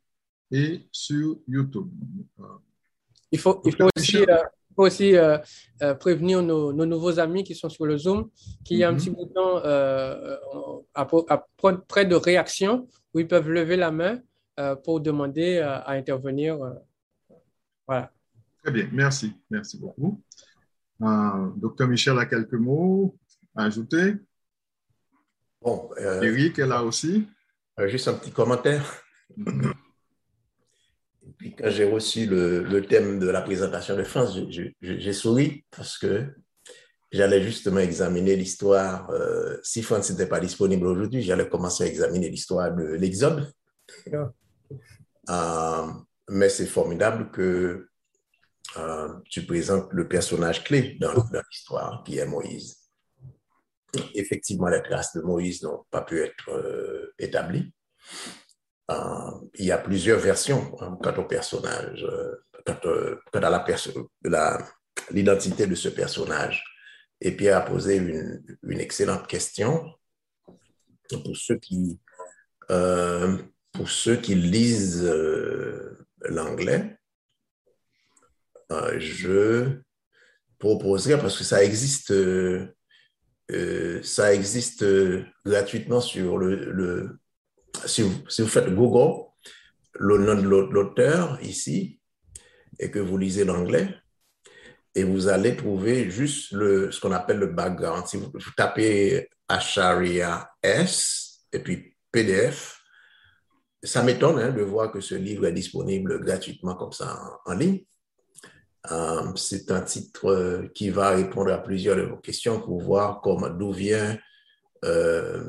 et 0.50 0.88
sur 0.92 1.38
YouTube. 1.48 1.88
Il 3.32 3.38
faut, 3.38 3.62
il 3.64 3.76
faut 3.76 3.90
aussi, 3.96 4.26
aussi 4.76 5.16
euh, 5.16 5.38
euh, 5.84 5.94
prévenir 5.94 6.42
nos, 6.42 6.74
nouveaux 6.74 7.20
amis 7.20 7.44
qui 7.44 7.54
sont 7.54 7.70
sur 7.70 7.86
le 7.86 7.96
Zoom 7.98 8.32
qu'il 8.66 8.78
y 8.78 8.84
a 8.84 8.90
un 8.90 8.94
mhm. 8.94 8.98
petit 8.98 9.10
bouton 9.12 9.62
euh, 9.64 10.36
à, 10.96 11.06
près 11.88 12.06
de 12.06 12.16
réaction 12.16 12.88
où 13.14 13.20
ils 13.20 13.28
peuvent 13.28 13.50
lever 13.50 13.76
la 13.76 13.92
main 13.92 14.20
pour 14.84 15.00
demander 15.00 15.60
à 15.60 15.92
intervenir. 15.92 16.58
voilà. 17.86 18.12
Très 18.64 18.72
bien, 18.72 18.90
merci. 18.92 19.32
Merci 19.52 19.78
beaucoup. 19.78 20.20
docteur 21.00 21.88
Michel 21.88 22.18
a 22.18 22.26
quelques 22.26 22.54
mots 22.54 23.16
à 23.56 23.66
ajouter. 23.66 24.16
Bon, 25.62 25.92
Eric 26.00 26.58
est 26.58 26.66
là 26.66 26.84
aussi. 26.84 27.28
Juste 27.86 28.08
un 28.08 28.14
petit 28.14 28.32
commentaire. 28.32 29.04
Mhm. 29.36 29.74
Puis 31.38 31.56
quand 31.56 31.70
j'ai 31.70 31.84
reçu 31.84 32.26
le, 32.26 32.82
thème 32.88 33.20
de 33.20 33.28
la 33.30 33.42
présentation 33.42 33.96
de 33.96 34.04
France, 34.04 34.40
j'ai 34.82 35.14
souri 35.14 35.66
parce 35.70 35.98
que 35.98 36.26
j'allais 37.12 37.42
justement 37.44 37.80
examiner 37.80 38.36
l'histoire. 38.36 39.10
Euh, 39.12 39.58
si 39.64 39.84
France 39.84 40.10
n'était 40.10 40.26
pas 40.26 40.40
disponible 40.40 40.88
aujourd'hui, 40.88 41.22
j'allais 41.22 41.48
commencer 41.48 41.84
à 41.84 41.88
examiner 41.88 42.30
l'histoire 42.30 42.74
de 42.74 42.84
l'Exode. 42.94 43.52
Euh, 45.30 45.88
mais 46.30 46.50
c'est 46.50 46.66
formidable 46.66 47.32
que 47.32 47.90
euh, 48.78 49.14
tu 49.30 49.46
présentes 49.46 49.90
le 49.92 50.08
personnage 50.08 50.64
clé 50.64 50.98
dans, 51.00 51.14
dans 51.14 51.42
l'histoire, 51.52 52.04
qui 52.06 52.18
est 52.18 52.26
Moïse. 52.26 52.87
Effectivement, 54.14 54.68
les 54.68 54.82
traces 54.82 55.16
de 55.16 55.22
Moïse 55.22 55.64
n'ont 55.64 55.86
pas 55.90 56.02
pu 56.02 56.22
être 56.22 57.14
établies. 57.20 57.72
Euh, 58.90 59.32
il 59.56 59.66
y 59.66 59.72
a 59.72 59.78
plusieurs 59.78 60.20
versions 60.20 60.76
hein, 60.82 60.98
quant 61.04 61.16
au 61.16 61.26
personnage, 61.26 62.06
euh, 62.06 62.36
quant, 62.66 63.42
à 63.44 64.58
l'identité 65.12 65.68
de 65.68 65.76
ce 65.76 65.90
personnage. 65.90 66.64
Et 67.20 67.32
Pierre 67.36 67.58
a 67.58 67.62
posé 67.62 67.98
une, 67.98 68.80
excellente 68.80 69.28
question 69.28 69.84
pour 71.10 71.36
ceux 71.36 71.58
qui, 71.58 72.00
euh, 72.70 73.38
pour 73.74 73.90
ceux 73.90 74.16
qui 74.18 74.36
lisent 74.36 75.04
l'anglais. 76.22 76.98
je 78.98 79.82
proposerais, 80.60 81.20
parce 81.20 81.38
que 81.38 81.44
ça 81.44 81.64
existe, 81.64 82.14
ça 84.04 84.34
existe 84.34 84.86
gratuitement 85.46 86.02
sur 86.02 86.38
le 86.38 87.20
si 87.86 88.02
vous, 88.02 88.48
faites 88.48 88.74
Google, 88.74 89.26
le 89.94 90.18
nom 90.18 90.36
de 90.36 90.74
l'auteur 90.74 91.40
ici, 91.42 92.00
et 92.80 92.92
que 92.92 93.00
vous 93.00 93.18
lisez 93.18 93.46
l'anglais, 93.46 93.96
et 94.96 95.04
vous 95.04 95.28
allez 95.28 95.56
trouver 95.56 96.10
juste 96.10 96.52
le, 96.52 96.92
ce 96.92 97.00
qu'on 97.00 97.12
appelle 97.12 97.38
le 97.38 97.48
background. 97.48 98.08
Si 98.08 98.18
vous, 98.18 98.32
tapez 98.56 99.30
Acharia 99.48 100.50
S 100.62 101.46
et 101.52 101.60
puis 101.60 101.96
PDF, 102.12 102.82
ça 103.84 104.02
m'étonne 104.02 104.40
hein, 104.40 104.52
de 104.52 104.64
voir 104.64 104.92
que 104.92 105.00
ce 105.00 105.16
livre 105.16 105.46
est 105.46 105.54
disponible 105.54 106.20
gratuitement 106.20 106.76
comme 106.76 106.92
ça 106.92 107.40
en, 107.46 107.54
ligne. 107.54 107.84
Euh, 108.92 109.32
c'est 109.36 109.72
un 109.72 109.82
titre 109.82 110.70
qui 110.74 110.90
va 110.90 111.10
répondre 111.10 111.52
à 111.52 111.58
plusieurs 111.58 111.98
de 111.98 112.04
vos 112.04 112.18
questions 112.18 112.62
pour 112.62 112.82
voir 112.82 113.22
d'où 113.58 113.72
vient 113.72 114.18
euh, 114.86 115.44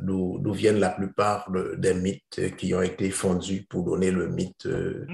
d'où 0.00 0.52
viennent 0.52 0.78
la 0.78 0.90
plupart 0.90 1.50
des 1.76 1.94
mythes 1.94 2.56
qui 2.56 2.74
ont 2.74 2.82
été 2.82 3.10
fondus 3.10 3.66
pour 3.68 3.84
donner 3.84 4.10
le 4.10 4.28
mythe 4.28 4.66
euh, 4.66 5.06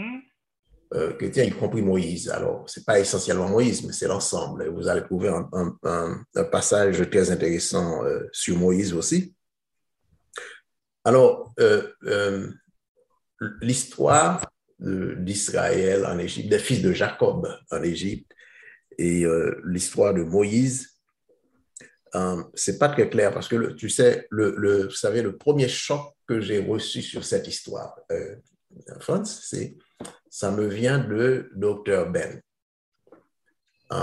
euh, 0.95 1.13
chrétien, 1.15 1.45
y 1.45 1.51
compris 1.51 1.83
Moïse. 1.83 2.31
Alors, 2.31 2.69
ce 2.69 2.81
n'est 2.81 2.85
pas 2.85 2.99
essentiellement 2.99 3.49
Moïse, 3.49 3.85
mais 3.85 3.93
c'est 3.93 4.09
l'ensemble. 4.09 4.69
Vous 4.69 4.89
allez 4.89 5.03
trouver 5.03 5.29
un, 5.29 6.45
passage 6.51 7.09
très 7.11 7.31
intéressant 7.31 8.05
euh, 8.05 8.29
sur 8.33 8.57
Moïse 8.57 8.93
aussi. 8.93 9.35
Alors, 11.05 11.55
l'histoire 13.61 14.41
d'Israël 14.81 16.07
en 16.07 16.19
Égypte, 16.19 16.49
des 16.49 16.59
fils 16.59 16.83
de 16.83 16.93
Jacob 16.93 17.49
en 17.71 17.83
Égypte, 17.83 18.31
et 18.99 19.25
l'histoire 19.65 20.13
de 20.13 20.23
Moïse 20.23 20.91
euh, 22.15 22.43
c'est 22.55 22.79
pas 22.79 22.89
très 22.89 23.09
clair 23.09 23.33
parce 23.33 23.49
que 23.49 23.73
tu 23.73 23.89
sais, 23.89 24.27
le, 24.31 24.85
vous 24.85 24.91
savez, 24.91 25.23
le 25.23 25.37
premier 25.37 25.69
choc 25.69 26.01
que 26.27 26.41
j'ai 26.41 26.59
reçu 26.61 27.03
sur 27.03 27.25
cette 27.25 27.47
histoire, 27.47 27.97
euh, 28.11 28.37
France, 29.01 29.47
c'est 29.49 29.77
ça 30.29 30.51
me 30.51 30.67
vient 30.67 30.99
de 30.99 31.51
Dr. 31.55 32.11
Ben. 32.11 32.41
Euh, 33.93 33.97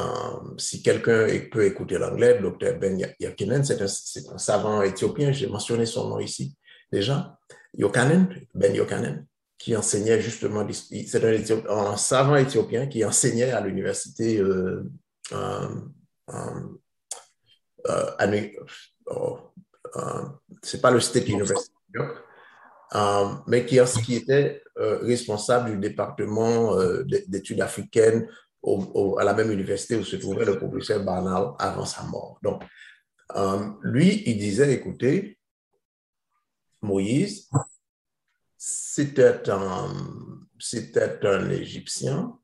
si 0.57 0.83
quelqu'un 0.83 1.27
peut 1.49 1.65
écouter 1.65 1.97
l'anglais, 1.97 2.39
Dr. 2.39 2.77
Ben 2.77 2.97
Yakinen, 3.19 3.63
c'est 3.63 3.81
un, 3.81 4.37
savant 4.37 4.81
éthiopien, 4.81 5.31
j'ai 5.31 5.47
mentionné 5.47 5.85
son 5.85 6.09
nom 6.09 6.19
ici 6.19 6.55
déjà, 6.91 7.37
Yokanen, 7.73 8.29
Ben 8.53 8.73
Yokanen, 8.73 9.25
qui 9.57 9.75
enseignait 9.75 10.21
justement, 10.21 10.65
c'est 10.71 11.67
un, 11.69 11.97
savant 11.97 12.35
éthiopien 12.35 12.87
qui 12.87 13.03
enseignait 13.03 13.51
à 13.51 13.61
l'université 13.61 14.39
euh, 14.39 14.83
euh, 17.89 18.07
oh, 19.07 19.39
euh, 19.95 20.25
c'est 20.61 20.81
pas 20.81 20.91
le 20.91 20.99
State 20.99 21.27
University, 21.29 21.71
euh, 22.95 23.25
mais 23.47 23.65
qui, 23.65 23.79
qui 24.03 24.15
était 24.15 24.61
responsable 24.75 25.71
du 25.71 25.77
département 25.77 26.75
d'études 27.05 27.61
africaines 27.61 28.27
à 29.19 29.23
la 29.23 29.33
même 29.33 29.51
université 29.51 29.95
où 29.95 30.03
se 30.03 30.17
trouvait 30.17 30.45
le 30.45 30.57
professeur 30.57 31.03
Barnal 31.03 31.51
avant 31.59 31.85
sa 31.85 32.03
mort. 32.03 32.39
Donc, 32.43 32.63
lui, 33.81 34.23
il 34.25 34.37
disait, 34.37 34.73
écoutez, 34.73 35.37
Moïse, 36.81 37.49
c'était 38.97 39.49
un, 39.51 39.93
c'était 40.57 41.19
un 41.21 41.51
Égyptien 41.51 42.35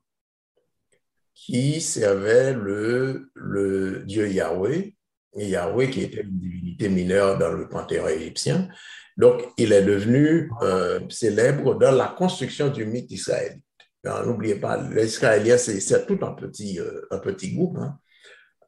qui 1.34 1.82
servait 1.82 2.54
le, 2.54 3.32
le 3.34 4.04
Dieu 4.06 4.30
Yahweh 4.30 4.95
Yahweh, 5.36 5.89
qui 5.89 6.01
était 6.04 6.22
une 6.22 6.38
divinité 6.38 6.89
mineure 6.89 7.39
dans 7.39 7.51
le 7.51 7.68
panthéon 7.68 8.08
égyptien. 8.08 8.70
Donc, 9.18 9.43
il 9.58 9.74
est 9.74 9.82
devenu 9.82 10.51
euh, 10.62 10.99
célèbre 11.10 11.74
dans 11.74 11.91
la 11.91 12.10
construction 12.10 12.70
du 12.70 12.86
mythe 12.86 13.12
israélite. 13.12 13.64
N'oubliez 14.04 14.56
pas, 14.56 14.78
les 14.78 15.06
Israéliens, 15.06 15.58
c'est 15.58 16.06
tout 16.06 16.20
un 16.22 16.34
petit, 16.34 16.80
euh, 16.80 17.01
un 17.10 17.18
petit 17.18 17.56
groupe. 17.56 17.78
Hein. 17.78 17.97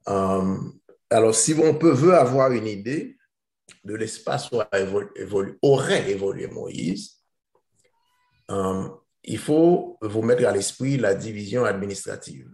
Euh, 0.08 0.58
alors, 1.12 1.36
si 1.36 1.54
on 1.54 1.74
veut 1.74 2.16
avoir 2.16 2.52
une 2.52 2.66
idée 2.68 3.16
de 3.84 3.94
l'espace 3.94 4.50
où 4.52 4.60
aurait 5.62 6.10
évolué 6.10 6.48
Moïse, 6.48 7.16
il 8.50 9.38
faut 9.38 9.98
vous 10.02 10.22
mettre 10.22 10.46
à 10.46 10.52
l'esprit 10.52 10.98
la 10.98 11.16
division 11.16 11.66
administrative. 11.66 12.50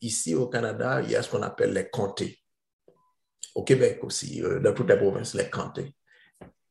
ici, 0.00 0.34
au 0.34 0.48
Canada, 0.48 1.00
il 1.02 1.10
y 1.10 1.16
a 1.16 1.22
ce 1.22 1.30
qu'on 1.30 1.42
appelle 1.42 1.72
les 1.72 1.88
comtés 1.88 2.44
au 3.54 3.62
Québec 3.62 4.00
aussi, 4.02 4.42
euh, 4.42 4.60
dans 4.60 4.72
toutes 4.72 4.90
les 4.90 4.96
provinces, 4.96 5.34
les 5.34 5.48
comtés. 5.48 5.94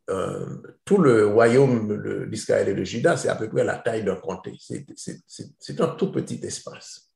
Euh, 0.10 0.58
tout 0.84 0.98
le 0.98 1.28
royaume 1.28 2.28
d'Israël 2.30 2.70
et 2.70 2.74
de 2.74 2.84
Juda, 2.84 3.16
c'est 3.16 3.30
à 3.30 3.36
peu 3.36 3.50
près 3.50 3.64
la 3.64 3.78
taille 3.78 4.04
d'un 4.04 4.18
comté. 4.18 4.58
C'est 4.60 5.82
un 5.82 5.88
tout 5.96 6.12
petit 6.12 6.40
espace. 6.44 7.10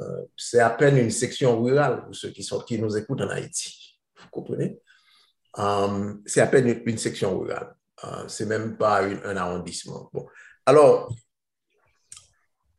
Euh, 0.00 0.24
c'est 0.36 0.58
à 0.58 0.70
peine 0.70 0.98
une 0.98 1.12
section 1.12 1.62
rurale 1.62 2.04
pour 2.04 2.14
ceux 2.14 2.30
qui 2.30 2.78
nous 2.80 2.96
écoutent 2.96 3.20
en 3.20 3.28
Haïti. 3.28 4.00
Vous 4.20 4.28
comprenez? 4.30 4.78
c'est 6.26 6.40
à 6.40 6.48
peine 6.48 6.82
une, 6.84 6.98
section 6.98 7.38
rurale. 7.38 7.76
C'est 8.28 8.46
même 8.46 8.76
pas 8.76 9.02
un 9.02 9.36
arrondissement. 9.36 10.10
Bon. 10.12 10.26
Alors, 10.66 11.14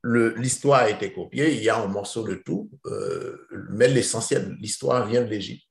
l'histoire 0.06 0.82
a 0.82 0.90
été 0.90 1.12
copiée, 1.12 1.56
il 1.56 1.64
y 1.64 1.70
a 1.70 1.82
un 1.82 1.88
morceau 1.88 2.24
de 2.24 2.36
tout, 2.36 2.70
euh, 2.86 3.48
mais 3.72 3.88
l'essentiel, 3.88 4.56
l'histoire 4.60 5.08
vient 5.08 5.24
de 5.24 5.30
l'Égypte. 5.30 5.66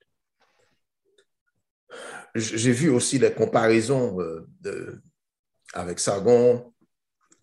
J'ai 2.35 2.73
vu 2.73 2.89
aussi 2.91 3.19
les 3.19 3.33
comparaisons 3.33 4.21
euh, 4.21 4.49
de, 4.61 5.01
avec 5.73 6.01
Sargon, 6.01 6.75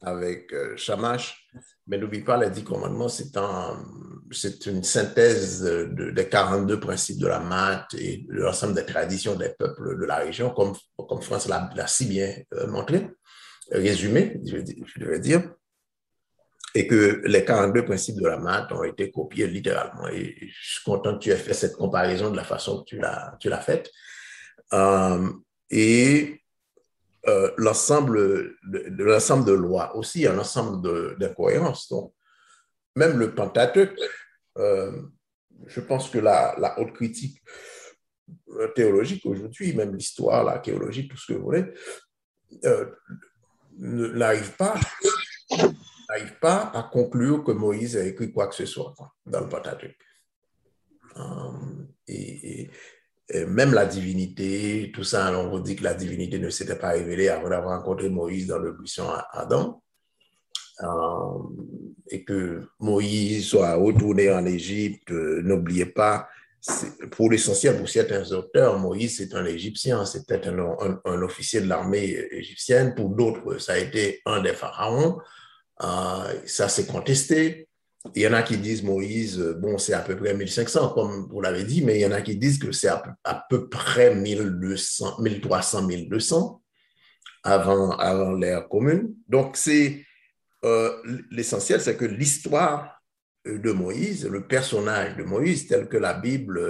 avec 0.01 0.51
euh, 0.51 0.75
Shamash, 0.75 1.49
mais 1.87 1.97
n'oublie 1.97 2.23
pas 2.23 2.37
les 2.37 2.49
dix 2.49 2.63
commandements, 2.63 3.07
c'est 3.07 3.37
un, 3.37 3.81
une 4.65 4.83
synthèse 4.83 5.63
des 5.63 6.29
42 6.29 6.79
principes 6.79 7.19
de 7.19 7.27
la 7.27 7.39
maths 7.39 7.93
et 7.97 8.25
de 8.27 8.33
l'ensemble 8.33 8.73
des 8.73 8.85
traditions 8.85 9.35
des 9.35 9.49
peuples 9.49 9.99
de 9.99 10.05
la 10.05 10.17
région, 10.17 10.51
comme, 10.51 10.73
comme 10.95 11.21
France 11.21 11.47
l'a 11.47 11.87
si 11.87 12.05
bien 12.05 12.33
montré, 12.67 13.09
résumé, 13.71 14.39
je, 14.45 14.57
je 14.57 14.99
devrais 14.99 15.19
dire 15.19 15.43
et 16.73 16.87
que 16.87 17.21
les 17.25 17.43
42 17.43 17.85
principes 17.85 18.17
de 18.17 18.27
la 18.27 18.37
maths 18.37 18.71
ont 18.71 18.83
été 18.83 19.11
copiés 19.11 19.47
littéralement. 19.47 20.07
Et 20.07 20.35
je 20.39 20.73
suis 20.73 20.83
content 20.83 21.15
que 21.15 21.19
tu 21.19 21.29
aies 21.29 21.35
fait 21.35 21.53
cette 21.53 21.75
comparaison 21.75 22.31
de 22.31 22.37
la 22.37 22.43
façon 22.43 22.83
que 22.83 22.89
tu 22.89 22.97
l'as, 22.97 23.61
faite. 23.61 23.91
Euh, 24.73 25.29
et 25.69 26.41
euh, 27.27 27.51
l'ensemble 27.57 28.55
de, 28.63 28.89
de 28.89 29.51
lois 29.51 29.95
aussi, 29.95 30.25
un 30.25 30.37
ensemble 30.39 31.17
d'incohérences. 31.17 31.89
Donc, 31.89 32.13
même 32.95 33.17
le 33.17 33.35
Pentateuque, 33.35 33.97
euh, 34.61 35.01
je 35.67 35.81
pense 35.81 36.09
que 36.09 36.19
la, 36.19 36.75
haute 36.79 36.93
critique 36.93 37.41
théologique 38.75 39.25
aujourd'hui, 39.25 39.73
même 39.73 39.95
l'histoire, 39.95 40.43
l'archéologie, 40.43 41.07
tout 41.07 41.17
ce 41.17 41.33
que 41.33 41.37
vous 41.37 41.45
voulez, 41.45 41.65
n'arrive 43.77 44.55
pas 44.55 44.75
pas 46.41 46.71
à 46.73 46.83
conclure 46.83 47.43
que 47.43 47.51
Moïse 47.51 47.97
a 47.97 48.05
écrit 48.05 48.31
quoi 48.31 48.47
que 48.47 48.55
ce 48.55 48.65
soit 48.65 48.93
dans 49.25 49.41
le 49.41 49.49
Pentateuque. 49.49 49.97
Et, 52.07 52.69
même 53.47 53.73
la 53.73 53.85
divinité, 53.85 54.91
tout 54.93 55.05
ça, 55.05 55.31
on 55.39 55.49
vous 55.49 55.61
dit 55.61 55.77
que 55.77 55.85
la 55.85 55.93
divinité 55.93 56.37
ne 56.37 56.49
s'était 56.49 56.77
pas 56.77 56.89
révélée 56.89 57.29
avant 57.29 57.49
d'avoir 57.49 57.79
rencontré 57.79 58.09
Moïse 58.09 58.47
dans 58.47 58.59
le 58.59 58.73
buisson 58.73 59.09
Adam. 59.31 59.81
Um, 60.79 61.80
et 62.11 62.23
que 62.23 62.61
Moïse 62.79 63.47
soit 63.47 63.75
retourné 63.75 64.31
en 64.31 64.45
Égypte, 64.45 65.11
euh, 65.11 65.41
n'oubliez 65.43 65.85
pas, 65.85 66.27
pour 67.11 67.31
l'essentiel, 67.31 67.77
pour 67.77 67.89
certains 67.89 68.31
auteurs, 68.33 68.77
Moïse, 68.77 69.17
c'est 69.17 69.33
un 69.33 69.45
Égyptien, 69.45 70.05
c'était 70.05 70.47
un, 70.47 70.99
un, 71.05 71.21
officier 71.23 71.61
de 71.61 71.67
l'armée 71.67 72.27
égyptienne. 72.31 72.93
Pour 72.93 73.09
d'autres, 73.09 73.57
ça 73.57 73.73
a 73.73 73.77
été 73.77 74.21
un 74.25 74.41
des 74.41 74.53
pharaons. 74.53 75.17
Euh, 75.81 76.33
ça 76.45 76.69
s'est 76.69 76.85
contesté. 76.85 77.67
Il 78.15 78.21
y 78.21 78.27
en 78.27 78.33
a 78.33 78.43
qui 78.43 78.57
disent 78.57 78.83
Moïse, 78.83 79.39
euh, 79.39 79.53
bon, 79.53 79.77
c'est 79.77 79.93
à 79.93 80.01
peu 80.01 80.15
près 80.15 80.35
1500, 80.35 80.89
comme 80.89 81.27
vous 81.31 81.41
l'avez 81.41 81.63
dit, 81.63 81.83
mais 81.83 81.97
il 81.97 82.01
y 82.01 82.05
en 82.05 82.11
a 82.11 82.21
qui 82.21 82.35
disent 82.35 82.59
que 82.59 82.71
c'est 82.71 82.89
à, 82.89 83.45
peu 83.49 83.67
près 83.67 84.13
1200, 84.13 85.19
1300, 85.19 85.83
1200 85.83 86.61
avant, 87.43 87.91
avant 87.91 88.33
l'ère 88.33 88.67
commune. 88.67 89.15
Donc, 89.27 89.57
c'est 89.57 90.03
euh, 90.63 91.01
l'essentiel, 91.31 91.81
c'est 91.81 91.97
que 91.97 92.05
l'histoire 92.05 93.01
de 93.45 93.71
Moïse, 93.71 94.27
le 94.27 94.47
personnage 94.47 95.17
de 95.17 95.23
Moïse, 95.23 95.67
tel 95.67 95.89
que 95.89 95.97
la 95.97 96.13
Bible 96.13 96.61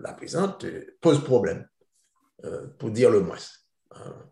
la 0.00 0.12
présente, 0.14 0.64
pose 1.00 1.22
problème, 1.22 1.68
pour 2.78 2.90
dire 2.90 3.10
le 3.10 3.20
moins. 3.20 3.36
Hein 3.90 4.30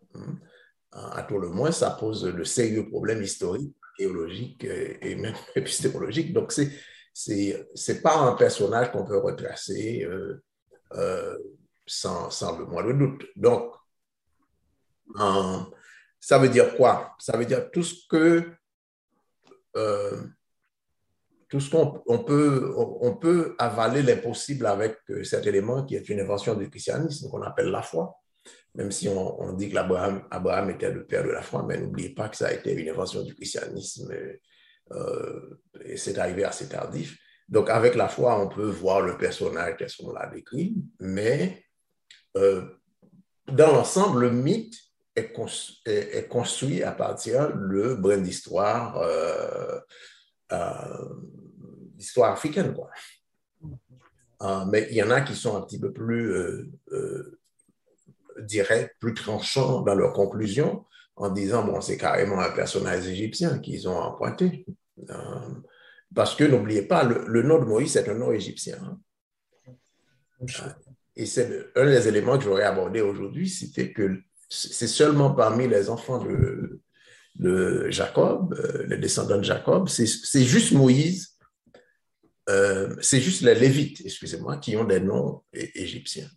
à 0.95 1.23
tout 1.25 1.39
le 1.39 1.49
moins, 1.49 1.73
ça 1.73 1.91
pose 1.91 2.23
de 2.23 2.45
sérieux 2.45 2.89
problèmes 2.89 3.23
historiques, 3.23 3.75
théologiques 3.99 4.65
et 4.65 5.15
même 5.17 5.35
épistémologiques. 5.57 6.33
Donc, 6.33 6.53
c'est 6.53 6.71
c'est 7.15 8.03
pas 8.03 8.17
un 8.17 8.33
personnage 8.35 8.91
qu'on 8.91 9.05
peut 9.05 9.19
retracer 9.19 10.05
euh, 10.05 10.43
euh, 10.95 11.39
sans, 11.87 12.29
sans, 12.31 12.59
le 12.59 12.67
moindre 12.67 12.93
doute. 12.93 13.27
Donc, 13.37 13.73
ça 16.27 16.39
veut 16.39 16.49
dire 16.49 16.75
quoi? 16.77 17.15
Ça 17.19 17.37
veut 17.37 17.45
dire 17.45 17.71
tout 17.71 17.83
ce 17.83 17.95
que 18.09 18.51
euh, 19.77 20.23
tout 21.49 21.61
ce 21.61 21.71
qu'on 21.71 22.03
on 22.07 22.19
peut, 22.19 22.73
on 22.77 23.15
peut 23.17 23.55
avaler 23.59 24.03
l'impossible 24.03 24.67
avec 24.67 24.99
cet 25.23 25.47
élément 25.47 25.85
qui 25.85 25.95
est 25.95 26.09
une 26.09 26.21
invention 26.21 26.55
du 26.55 26.69
christianisme 26.71 27.29
qu'on 27.31 27.43
appelle 27.43 27.71
la 27.71 27.83
foi 27.83 28.19
même 28.75 28.91
si 28.91 29.09
on, 29.09 29.53
dit 29.53 29.71
que 29.71 29.77
Abraham, 29.77 30.25
Abraham, 30.31 30.71
était 30.71 30.91
le 30.91 31.07
père 31.07 31.23
de 31.23 31.31
la 31.31 31.43
foi, 31.43 31.65
mais 31.67 31.79
n'oubliez 31.79 32.11
pas 32.11 32.29
que 32.29 32.37
ça 32.37 32.49
a 32.49 32.53
été 32.53 32.73
une 32.73 32.89
invention 32.89 33.23
du 33.23 33.35
christianisme 33.35 34.13
euh, 34.93 35.61
et 35.85 35.97
c'est 35.97 36.19
arrivé 36.19 36.45
assez 36.45 36.69
tardif. 36.69 37.17
Donc, 37.49 37.71
avec 37.71 37.95
la 37.95 38.09
foi, 38.09 38.41
on 38.41 38.49
peut 38.49 38.69
voir 38.69 39.01
le 39.01 39.17
personnage 39.17 39.77
tel 39.79 39.89
qu'on 39.97 40.13
l'a 40.13 40.27
décrit, 40.27 40.75
mais 40.99 41.65
euh, 42.37 42.65
dans 43.47 43.73
l'ensemble, 43.73 44.23
le 44.23 44.31
mythe 44.33 44.75
est, 45.17 46.29
construit 46.29 46.83
à 46.83 46.93
partir 46.93 47.57
de 47.57 47.95
brin 47.95 48.19
d'histoire, 48.19 48.99
euh, 48.99 49.79
d'histoire 51.97 52.33
africaine. 52.33 52.75
Quoi. 52.75 52.91
mais 54.67 54.89
il 54.91 54.97
y 54.97 55.03
en 55.03 55.11
a 55.11 55.21
qui 55.21 55.35
sont 55.35 55.57
un 55.57 55.63
petit 55.63 55.79
peu 55.79 55.93
plus 55.93 56.71
direct, 58.39 58.97
plus 59.01 59.15
tranchant 59.15 59.83
dans 59.83 59.95
leur 59.95 60.13
conclusion, 60.13 60.85
en 61.17 61.31
disant, 61.31 61.65
bon, 61.65 61.81
c'est 61.81 61.97
carrément 61.97 62.41
un 62.41 62.51
personnage 62.51 63.07
égyptien 63.07 63.59
qu'ils 63.59 63.89
ont 63.89 63.97
emprunté. 63.97 64.67
Euh, 65.11 65.15
parce 66.15 66.35
que 66.35 66.45
n'oubliez 66.45 66.83
pas, 66.83 67.05
le, 67.05 67.43
nom 67.43 67.59
de 67.59 67.65
Moïse, 67.65 67.93
c'est 67.93 68.09
un 68.09 68.15
nom 68.15 68.33
égyptien. 68.33 68.79
Hein. 68.83 68.99
Et 71.17 71.27
c'est 71.27 71.71
un 71.77 71.87
des 71.87 72.09
éléments 72.09 72.37
que 72.39 72.45
j'aurais 72.45 72.65
abordé 72.65 73.01
aujourd'hui, 73.01 73.49
c'était 73.49 73.93
que 73.93 74.21
c'est 74.49 74.89
seulement 74.89 75.35
parmi 75.35 75.69
les 75.69 75.89
enfants 75.91 76.25
de, 76.25 76.81
Jacob, 77.91 78.55
euh, 78.55 78.87
les 78.87 78.99
descendants 78.99 79.39
de 79.39 79.45
Jacob, 79.45 79.89
c'est 79.89 80.45
juste 80.45 80.73
Moïse, 80.73 81.37
euh, 82.49 82.95
c'est 83.01 83.21
juste 83.21 83.43
les 83.43 83.55
Lévites, 83.55 84.03
excusez-moi, 84.05 84.59
qui 84.59 84.77
ont 84.77 84.85
des 84.85 85.01
noms 85.01 85.43
égyptiens. 85.53 86.29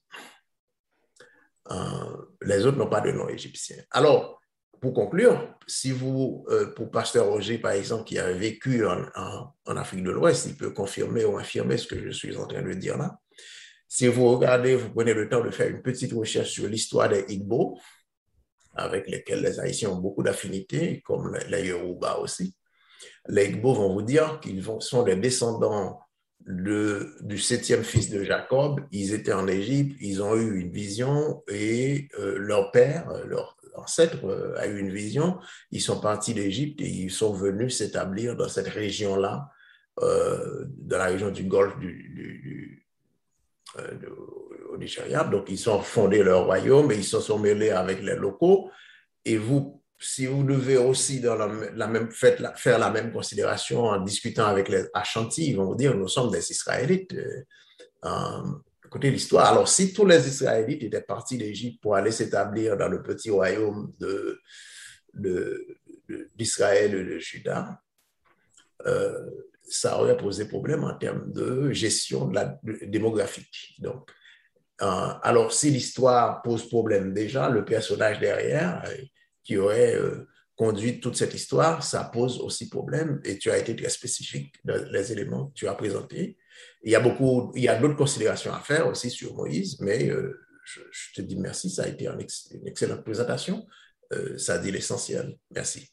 Euh, 1.70 2.16
les 2.41 2.66
autres 2.66 2.78
n'ont 2.78 2.89
pas 2.89 3.01
de 3.01 3.12
nom 3.12 3.28
égyptien. 3.28 3.78
Alors, 3.91 4.41
pour 4.80 4.93
conclure, 4.93 5.55
si 5.68 5.91
vous, 5.91 6.45
pour 6.76 6.91
Pasteur 6.91 7.28
Roger, 7.28 7.58
par 7.58 7.72
exemple, 7.72 8.05
qui 8.05 8.20
a 8.20 8.32
vécu 8.32 8.86
en, 8.86 9.05
en, 9.66 9.76
Afrique 9.78 10.03
de 10.03 10.12
l'Ouest, 10.12 10.45
il 10.45 10.55
peut 10.55 10.70
confirmer 10.70 11.26
ou 11.26 11.38
infirmer 11.38 11.78
ce 11.78 11.88
que 11.88 11.99
je 11.99 12.12
suis 12.12 12.38
en 12.38 12.45
train 12.45 12.62
de 12.62 12.74
dire 12.74 12.97
là. 12.97 13.20
Si 13.88 14.08
vous 14.08 14.30
regardez, 14.30 14.76
vous 14.76 14.89
prenez 14.89 15.14
le 15.14 15.30
temps 15.30 15.43
de 15.43 15.49
faire 15.49 15.70
une 15.70 15.82
petite 15.82 16.12
recherche 16.14 16.51
sur 16.51 16.68
l'histoire 16.68 17.10
des 17.10 17.26
Igbo, 17.30 17.80
avec 18.78 19.08
lesquels 19.08 19.42
les 19.42 19.60
Haïtiens 19.60 19.90
ont 19.90 19.98
beaucoup 20.00 20.24
d'affinités, 20.24 21.02
comme 21.06 21.38
les 21.50 21.68
Yoruba 21.68 22.20
aussi. 22.20 22.56
Les 23.28 23.46
Igbo 23.46 23.74
vont 23.74 23.94
vous 23.94 24.02
dire 24.02 24.40
qu'ils 24.40 24.64
sont 24.80 25.04
des 25.04 25.16
descendants 25.16 26.00
du 26.48 27.38
septième 27.38 27.84
fils 27.84 28.10
de 28.10 28.24
Jacob, 28.24 28.80
ils 28.92 29.14
étaient 29.14 29.34
en 29.34 29.48
Égypte, 29.48 29.98
ils 30.00 30.22
ont 30.24 30.36
eu 30.36 30.62
une 30.62 30.72
vision 30.72 31.44
et 31.50 32.08
euh, 32.20 32.38
leur 32.38 32.72
père, 32.72 33.12
leur 33.26 33.58
ancêtre 33.76 34.26
euh, 34.26 34.56
a 34.58 34.68
eu 34.68 34.80
une 34.80 34.92
vision. 34.92 35.40
Ils 35.72 35.82
sont 35.82 36.00
partis 36.00 36.34
d'Égypte 36.34 36.80
et 36.82 36.88
ils 36.88 37.12
sont 37.12 37.34
venus 37.34 37.78
s'établir 37.78 38.36
dans 38.38 38.48
cette 38.48 38.68
région-là, 38.70 39.50
euh, 40.00 40.66
dans 40.78 40.98
la 40.98 41.06
région 41.06 41.32
du 41.32 41.44
Golfe 41.44 41.78
du, 41.80 42.88
Donc, 45.32 45.46
ils 45.50 45.70
ont 45.70 45.82
fondé 45.82 46.24
leur 46.24 46.46
royaume 46.46 46.92
et 46.92 46.96
ils 46.96 47.04
se 47.04 47.20
sont 47.20 47.40
mêlés 47.40 47.72
avec 47.72 48.02
les 48.02 48.16
locaux. 48.16 48.70
Et 49.26 49.38
vous 49.38 49.78
si 50.00 50.28
vous 50.28 50.44
devez 50.44 50.78
aussi 50.78 51.20
dans 51.20 51.36
la, 51.36 51.88
même, 51.88 52.12
faire 52.12 52.80
la 52.80 52.92
même 52.92 53.12
considération 53.12 53.86
en 53.86 54.00
discutant 54.00 54.46
avec 54.46 54.70
les 54.70 54.86
Ashanti, 54.94 55.50
ils 55.50 55.56
vont 55.56 55.66
vous 55.66 55.76
dire 55.76 55.96
nous 55.96 56.08
sommes 56.08 56.32
des 56.32 56.52
Israélites. 56.52 57.14
Euh, 57.14 57.44
euh, 58.06 58.44
écoutez 58.86 59.10
l'histoire. 59.10 59.52
Alors, 59.52 59.68
si 59.68 59.94
tous 59.94 60.06
les 60.06 60.28
Israélites 60.28 60.84
étaient 60.84 61.02
partis 61.02 61.38
d'Égypte 61.38 61.82
pour 61.82 61.96
aller 61.96 62.12
s'établir 62.12 62.78
dans 62.78 62.90
le 62.90 63.02
petit 63.02 63.32
royaume 63.32 63.92
d'Israël 66.36 66.94
et 66.94 67.04
de 67.04 67.18
Juda, 67.18 67.82
euh, 68.86 69.30
ça 69.64 70.00
aurait 70.00 70.16
posé 70.16 70.48
problème 70.48 70.84
en 70.84 70.96
termes 70.96 71.32
de 71.32 71.72
gestion 71.72 72.32
démographique. 72.84 73.76
Donc, 73.80 74.12
alors, 74.80 75.52
si 75.52 75.72
l'histoire 75.72 76.42
pose 76.42 76.68
problème 76.68 77.14
déjà, 77.14 77.50
le 77.50 77.66
personnage 77.66 78.20
derrière, 78.20 78.84
qui 79.44 79.58
aurait 79.58 79.96
euh, 79.96 80.28
conduit 80.56 81.00
toute 81.00 81.16
cette 81.16 81.34
histoire, 81.34 81.84
ça 81.84 82.04
pose 82.04 82.40
aussi 82.40 82.70
problème 82.70 83.22
et 83.24 83.38
tu 83.38 83.50
as 83.50 83.58
été 83.58 83.76
très 83.76 83.90
spécifique 83.90 84.56
dans 84.66 84.84
les 84.92 85.12
éléments 85.12 85.48
que 85.48 85.54
tu 85.54 85.68
as 85.68 85.76
présentés. 85.76 86.38
Il 86.84 86.92
y 86.92 86.96
a 86.96 87.00
beaucoup, 87.00 87.52
il 87.56 87.64
y 87.64 87.68
a 87.70 87.80
d'autres 87.80 87.96
considérations 87.96 88.54
à 88.54 88.60
faire 88.60 88.88
aussi 88.88 89.10
sur 89.10 89.36
Moïse, 89.36 89.80
mais 89.80 90.10
euh, 90.10 90.40
je, 90.66 91.14
te 91.16 91.22
dis 91.22 91.38
merci, 91.38 91.70
ça 91.70 91.84
a 91.84 91.88
été 91.88 92.08
une 92.08 92.68
excellente 92.68 93.04
présentation. 93.04 93.66
Euh, 94.14 94.38
ça 94.38 94.58
dit 94.58 94.72
l'essentiel. 94.72 95.38
Merci. 95.52 95.90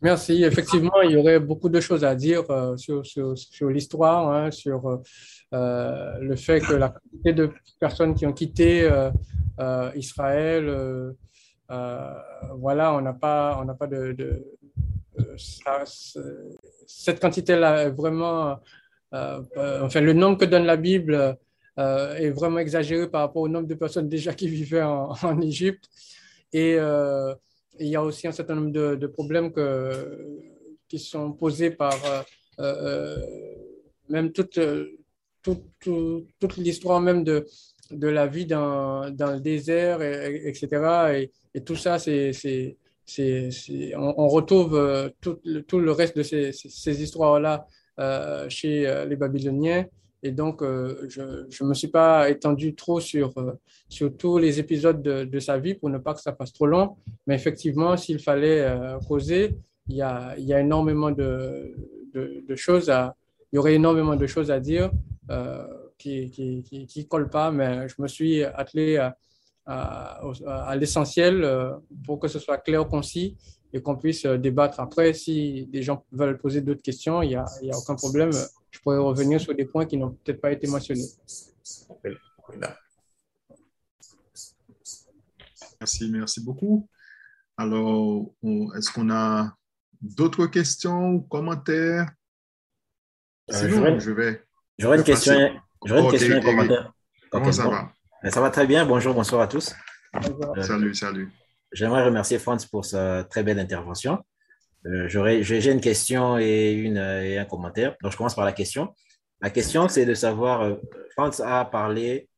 Merci. 0.00 0.44
Effectivement, 0.44 1.00
il 1.02 1.12
y 1.12 1.16
aurait 1.16 1.40
beaucoup 1.40 1.68
de 1.68 1.80
choses 1.80 2.04
à 2.04 2.14
dire 2.14 2.44
euh, 2.50 2.76
sur, 2.76 3.02
l'histoire, 3.68 4.32
hein, 4.32 4.50
sur 4.52 4.86
euh, 4.86 4.96
euh, 5.54 6.18
le 6.20 6.36
fait 6.36 6.60
que 6.60 6.74
la 6.74 6.90
quantité 6.90 7.32
de 7.32 7.50
personnes 7.80 8.14
qui 8.14 8.24
ont 8.24 8.32
quitté 8.32 8.88
Israël, 9.96 11.14
voilà, 11.68 12.94
on 12.94 13.00
n'a 13.00 13.12
pas, 13.12 13.64
pas 13.78 13.86
de, 13.88 14.44
cette 16.86 17.20
quantité-là 17.20 17.84
est 17.84 17.90
vraiment, 17.90 18.60
enfin, 19.12 20.00
le 20.00 20.12
nombre 20.12 20.38
que 20.38 20.44
donne 20.44 20.64
la 20.64 20.76
Bible 20.76 21.36
est 21.76 22.30
vraiment 22.30 22.58
exagéré 22.58 23.10
par 23.10 23.22
rapport 23.22 23.42
au 23.42 23.48
nombre 23.48 23.66
de 23.66 23.74
personnes 23.74 24.08
déjà 24.08 24.32
qui 24.32 24.46
vivaient 24.46 24.82
en, 24.82 25.12
en 25.22 25.40
Égypte. 25.40 25.88
Et 26.52 26.78
il 27.80 27.88
y 27.88 27.96
a 27.96 28.02
aussi 28.02 28.26
un 28.26 28.32
certain 28.32 28.54
nombre 28.54 28.70
de, 28.70 29.06
problèmes 29.06 29.52
qui 30.88 30.98
sont 30.98 31.32
posés 31.32 31.70
par 31.70 31.94
euh, 32.04 32.22
euh, 32.60 33.16
même 34.08 34.32
toute, 34.32 34.58
toute, 35.42 35.62
toute, 36.40 36.56
l'histoire 36.56 37.00
même 37.00 37.24
de, 37.24 37.46
de 37.90 38.08
la 38.08 38.26
vie 38.26 38.46
dans, 38.46 39.10
dans 39.10 39.32
le 39.32 39.40
désert, 39.40 40.02
et, 40.02 40.48
etc. 40.48 41.28
Et, 41.54 41.60
tout 41.60 41.76
ça, 41.76 41.98
c'est, 41.98 42.32
c'est, 42.32 42.76
on, 43.96 44.28
retrouve 44.28 44.76
euh, 44.76 45.08
tout, 45.20 45.40
tout, 45.66 45.80
le 45.80 45.92
reste 45.92 46.16
de 46.16 46.22
ces 46.22 47.02
histoires-là 47.02 47.66
chez 48.48 49.04
les 49.08 49.16
Babyloniens. 49.16 49.86
Et 50.22 50.32
donc, 50.32 50.62
euh, 50.62 51.06
je 51.08 51.22
ne 51.22 51.68
me 51.68 51.74
suis 51.74 51.88
pas 51.88 52.28
étendu 52.28 52.74
trop 52.74 53.00
sur, 53.00 53.32
euh, 53.38 53.52
sur 53.88 54.16
tous 54.16 54.38
les 54.38 54.58
épisodes 54.58 55.00
de, 55.00 55.24
de, 55.24 55.38
sa 55.38 55.58
vie 55.58 55.74
pour 55.74 55.90
ne 55.90 55.98
pas 55.98 56.14
que 56.14 56.20
ça 56.20 56.32
passe 56.32 56.52
trop 56.52 56.66
long. 56.66 56.96
Mais 57.26 57.36
effectivement, 57.36 57.96
s'il 57.96 58.18
fallait 58.18 58.60
euh, 58.60 58.98
causer, 59.06 59.56
il 59.88 59.96
y 59.96 60.02
a, 60.02 60.36
y 60.38 60.52
a 60.52 60.60
énormément 60.60 61.10
de, 61.10 61.74
de, 62.12 62.56
choses 62.56 62.90
à, 62.90 63.14
y 63.52 63.58
aurait 63.58 63.74
énormément 63.74 64.16
de 64.16 64.26
choses 64.26 64.50
à 64.50 64.58
dire 64.58 64.90
euh, 65.30 65.64
qui 65.96 66.32
ne 66.38 66.60
qui, 66.62 66.86
qui, 66.86 67.06
collent 67.06 67.30
pas, 67.30 67.50
mais 67.52 67.88
je 67.88 67.94
me 68.02 68.08
suis 68.08 68.42
attelé 68.42 68.96
à, 68.98 69.16
à, 69.66 70.76
l'essentiel 70.76 71.48
pour 72.04 72.18
que 72.18 72.28
ce 72.28 72.38
soit 72.38 72.58
clair, 72.58 72.86
concis 72.86 73.36
et 73.72 73.80
qu'on 73.80 73.96
puisse 73.96 74.26
débattre. 74.26 74.80
Après, 74.80 75.12
si 75.12 75.66
des 75.66 75.82
gens 75.82 76.04
veulent 76.12 76.38
poser 76.38 76.60
d'autres 76.60 76.82
questions, 76.82 77.22
il 77.22 77.28
n'y 77.28 77.36
a, 77.36 77.46
y 77.62 77.70
a 77.70 77.78
aucun 77.78 77.94
problème 77.94 78.30
je 78.70 78.78
pourrais 78.80 78.98
revenir 78.98 79.40
sur 79.40 79.54
des 79.54 79.64
points 79.64 79.86
qui 79.86 79.96
n'ont 79.96 80.10
peut-être 80.10 80.40
pas 80.40 80.52
été 80.52 80.66
mentionnés. 80.66 81.06
Merci, 85.80 86.10
merci 86.10 86.44
beaucoup. 86.44 86.88
Alors, 87.56 88.30
est-ce 88.76 88.92
qu'on 88.92 89.10
a 89.10 89.54
d'autres 90.00 90.46
questions 90.46 91.10
ou 91.10 91.20
commentaires? 91.20 92.10
Euh, 93.50 93.98
je 93.98 94.10
vais. 94.12 94.44
J'aurais 94.78 94.98
une 94.98 95.04
question, 95.04 95.50
j'aurais 95.84 96.02
une 96.02 96.10
question 96.10 96.34
et 96.34 96.38
un 96.38 96.40
commentaire. 96.40 96.92
Comment 97.30 97.52
ça 97.52 97.68
va? 97.68 97.92
Ça 98.30 98.40
va 98.40 98.50
très 98.50 98.66
bien. 98.66 98.84
Bonjour, 98.84 99.14
bonsoir 99.14 99.42
à 99.42 99.48
tous. 99.48 99.74
Euh, 100.14 100.62
salut, 100.62 100.94
salut. 100.94 101.32
J'aimerais 101.72 102.04
remercier 102.04 102.38
Franz 102.38 102.66
pour 102.66 102.84
sa 102.84 103.24
très 103.24 103.42
belle 103.42 103.58
intervention. 103.58 104.24
Euh, 104.86 105.08
j'ai 105.08 105.70
une 105.70 105.80
question 105.80 106.38
et, 106.38 106.72
une, 106.72 106.96
et 106.96 107.38
un 107.38 107.44
commentaire. 107.44 107.96
Donc, 108.02 108.12
je 108.12 108.16
commence 108.16 108.34
par 108.34 108.44
la 108.44 108.52
question. 108.52 108.94
La 109.40 109.50
question, 109.50 109.88
c'est 109.88 110.04
de 110.04 110.14
savoir, 110.14 110.62
euh, 110.62 110.74
Franz 111.12 111.40
a 111.40 111.64
parlé 111.64 112.28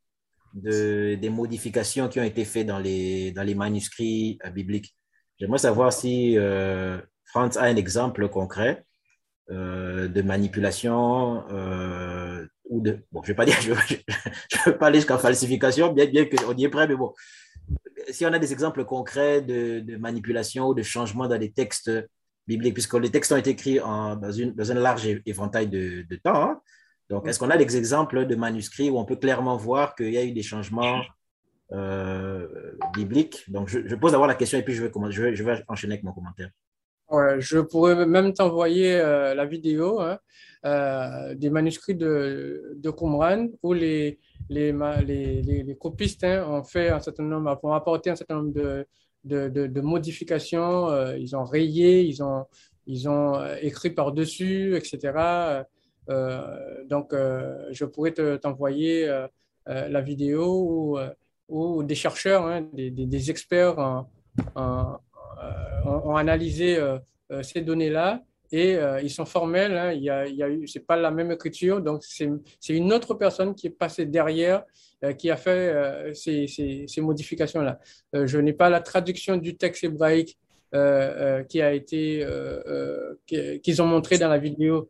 de, 0.52 1.14
des 1.14 1.30
modifications 1.30 2.08
qui 2.08 2.20
ont 2.20 2.24
été 2.24 2.44
faites 2.44 2.66
dans 2.66 2.78
les, 2.78 3.32
dans 3.32 3.42
les 3.42 3.54
manuscrits 3.54 4.38
euh, 4.44 4.50
bibliques. 4.50 4.94
J'aimerais 5.38 5.58
savoir 5.58 5.92
si 5.92 6.36
euh, 6.36 7.00
Franz 7.24 7.58
a 7.58 7.62
un 7.64 7.76
exemple 7.76 8.28
concret 8.28 8.84
de 9.48 10.22
manipulation 10.22 11.44
ou 12.68 12.80
de... 12.80 13.00
Bon, 13.10 13.20
je 13.20 13.32
ne 13.32 13.32
vais 13.32 13.34
pas 13.34 13.44
dire, 13.44 13.60
je 13.60 13.72
ne 13.72 14.64
vais 14.64 14.78
pas 14.78 14.86
aller 14.86 14.98
jusqu'à 14.98 15.18
falsification, 15.18 15.92
bien, 15.92 16.06
bien 16.06 16.24
qu'on 16.26 16.56
y 16.56 16.66
est 16.66 16.68
prêt, 16.68 16.86
mais 16.86 16.94
bon. 16.94 17.12
Si 18.10 18.24
on 18.24 18.32
a 18.32 18.38
des 18.38 18.52
exemples 18.52 18.84
concrets 18.84 19.42
de, 19.42 19.80
de 19.80 19.96
manipulation 19.96 20.68
ou 20.68 20.74
de 20.74 20.84
changement 20.84 21.26
dans 21.26 21.36
les 21.36 21.50
textes 21.50 21.90
puisque 22.58 22.94
les 22.94 23.10
textes 23.10 23.32
ont 23.32 23.36
été 23.36 23.50
écrits 23.50 23.78
dans, 23.78 24.32
une, 24.32 24.52
dans 24.52 24.70
un 24.70 24.74
large 24.74 25.06
éventail 25.26 25.68
de, 25.68 26.16
temps. 26.22 26.42
Hein. 26.42 26.60
Donc, 27.08 27.26
est-ce 27.26 27.38
qu'on 27.38 27.50
a 27.50 27.56
des 27.56 27.76
exemples 27.76 28.26
de 28.26 28.34
manuscrits 28.36 28.90
où 28.90 28.98
on 28.98 29.04
peut 29.04 29.16
clairement 29.16 29.56
voir 29.56 29.94
qu'il 29.94 30.12
y 30.12 30.18
a 30.18 30.24
eu 30.24 30.32
des 30.32 30.42
changements 30.42 31.02
euh, 31.72 32.46
bibliques? 32.94 33.44
Donc, 33.50 33.68
je, 33.68 33.94
pose 33.96 34.12
d'abord 34.12 34.26
la 34.26 34.34
question 34.34 34.58
et 34.58 34.62
puis 34.62 34.74
je 34.74 34.82
vais, 34.82 35.34
je 35.34 35.42
vais, 35.42 35.64
enchaîner 35.68 35.94
avec 35.94 36.04
mon 36.04 36.12
commentaire. 36.12 36.50
Ouais, 37.10 37.40
je 37.40 37.58
pourrais 37.58 38.06
même 38.06 38.32
t'envoyer 38.32 38.94
euh, 38.94 39.34
la 39.34 39.44
vidéo 39.44 40.00
hein, 40.00 40.18
euh, 40.64 41.34
des 41.34 41.50
manuscrits 41.50 41.96
de, 41.96 42.76
de 42.76 42.90
Qumran 42.90 43.48
où 43.64 43.72
les, 43.72 44.20
les, 44.48 44.72
les, 45.04 45.42
les, 45.42 45.76
copistes 45.76 46.22
hein, 46.22 46.46
ont 46.48 46.62
fait 46.62 46.90
un 46.90 47.00
certain 47.00 47.24
nombre, 47.24 47.58
ont 47.64 47.72
apporté 47.72 48.10
un 48.10 48.14
certain 48.14 48.36
nombre 48.36 48.52
de, 48.52 48.86
de, 49.24 49.80
modifications, 49.80 50.88
euh, 50.88 51.16
ils 51.18 51.36
ont 51.36 51.44
rayé, 51.44 52.02
ils 52.02 52.22
ont, 52.22 52.46
ils 52.86 53.08
ont 53.08 53.36
euh, 53.36 53.56
écrit 53.60 53.90
par-dessus, 53.90 54.76
etc. 54.76 55.52
Euh, 56.08 56.84
donc, 56.88 57.12
je 57.12 57.84
pourrais 57.84 58.12
t'envoyer 58.12 59.08
la 59.66 60.00
vidéo 60.00 60.98
où, 61.48 61.82
des 61.82 61.94
chercheurs, 61.94 62.46
hein, 62.46 62.68
des, 62.72 62.90
des, 62.90 63.30
experts 63.30 63.78
ont 64.56 66.16
analysé 66.16 66.78
ces 67.42 67.60
données-là 67.60 68.22
et 68.52 68.78
ils 69.02 69.10
sont 69.10 69.24
formels. 69.24 69.76
Hein, 69.76 69.92
il 69.92 70.02
y 70.02 70.10
a, 70.10 70.24
c'est 70.66 70.86
pas 70.86 70.96
la 70.96 71.10
même 71.10 71.30
écriture, 71.30 71.80
donc 71.80 72.02
c'est 72.04 72.28
une 72.68 72.92
autre 72.92 73.14
personne 73.14 73.54
qui 73.54 73.68
est 73.68 73.70
passée 73.70 74.06
derrière 74.06 74.64
euh, 75.02 75.14
qui 75.14 75.30
a 75.30 75.36
fait 75.38 75.50
euh, 75.50 76.12
ces, 76.12 77.00
modifications-là. 77.00 77.80
Euh, 78.14 78.26
je 78.26 78.36
n'ai 78.36 78.52
pas 78.52 78.68
la 78.68 78.80
traduction 78.80 79.38
du 79.38 79.56
texte 79.56 79.84
hébraïque 79.84 80.36
qui 81.48 81.60
a 81.60 81.72
été, 81.72 82.24
qu'ils 83.26 83.82
ont 83.82 83.86
montré 83.86 84.18
dans 84.18 84.28
la 84.28 84.38
vidéo, 84.38 84.88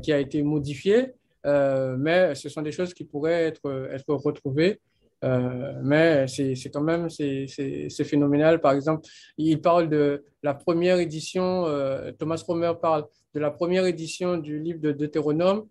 qui 0.00 0.12
a 0.12 0.20
été 0.20 0.40
modifié, 0.44 1.14
mais 1.44 2.32
ce 2.36 2.48
sont 2.48 2.62
des 2.62 2.70
choses 2.70 2.94
qui 2.94 3.02
pourraient 3.02 3.46
être 3.46 4.14
retrouvées. 4.14 4.78
Euh, 5.24 5.72
mais 5.82 6.26
c'est 6.28 6.70
quand 6.72 6.82
même 6.82 7.08
c'est 7.08 8.04
phénoménal. 8.04 8.60
Par 8.60 8.72
exemple, 8.72 9.08
il 9.38 9.60
parle 9.60 9.88
de 9.88 10.24
la 10.42 10.54
première 10.54 10.98
édition, 10.98 11.66
euh, 11.66 12.12
Thomas 12.12 12.42
Romer 12.46 12.72
parle 12.80 13.06
de 13.34 13.40
la 13.40 13.50
première 13.50 13.86
édition 13.86 14.36
du 14.36 14.58
livre 14.60 14.80
de 14.80 14.92
Deutéronome 14.92 15.66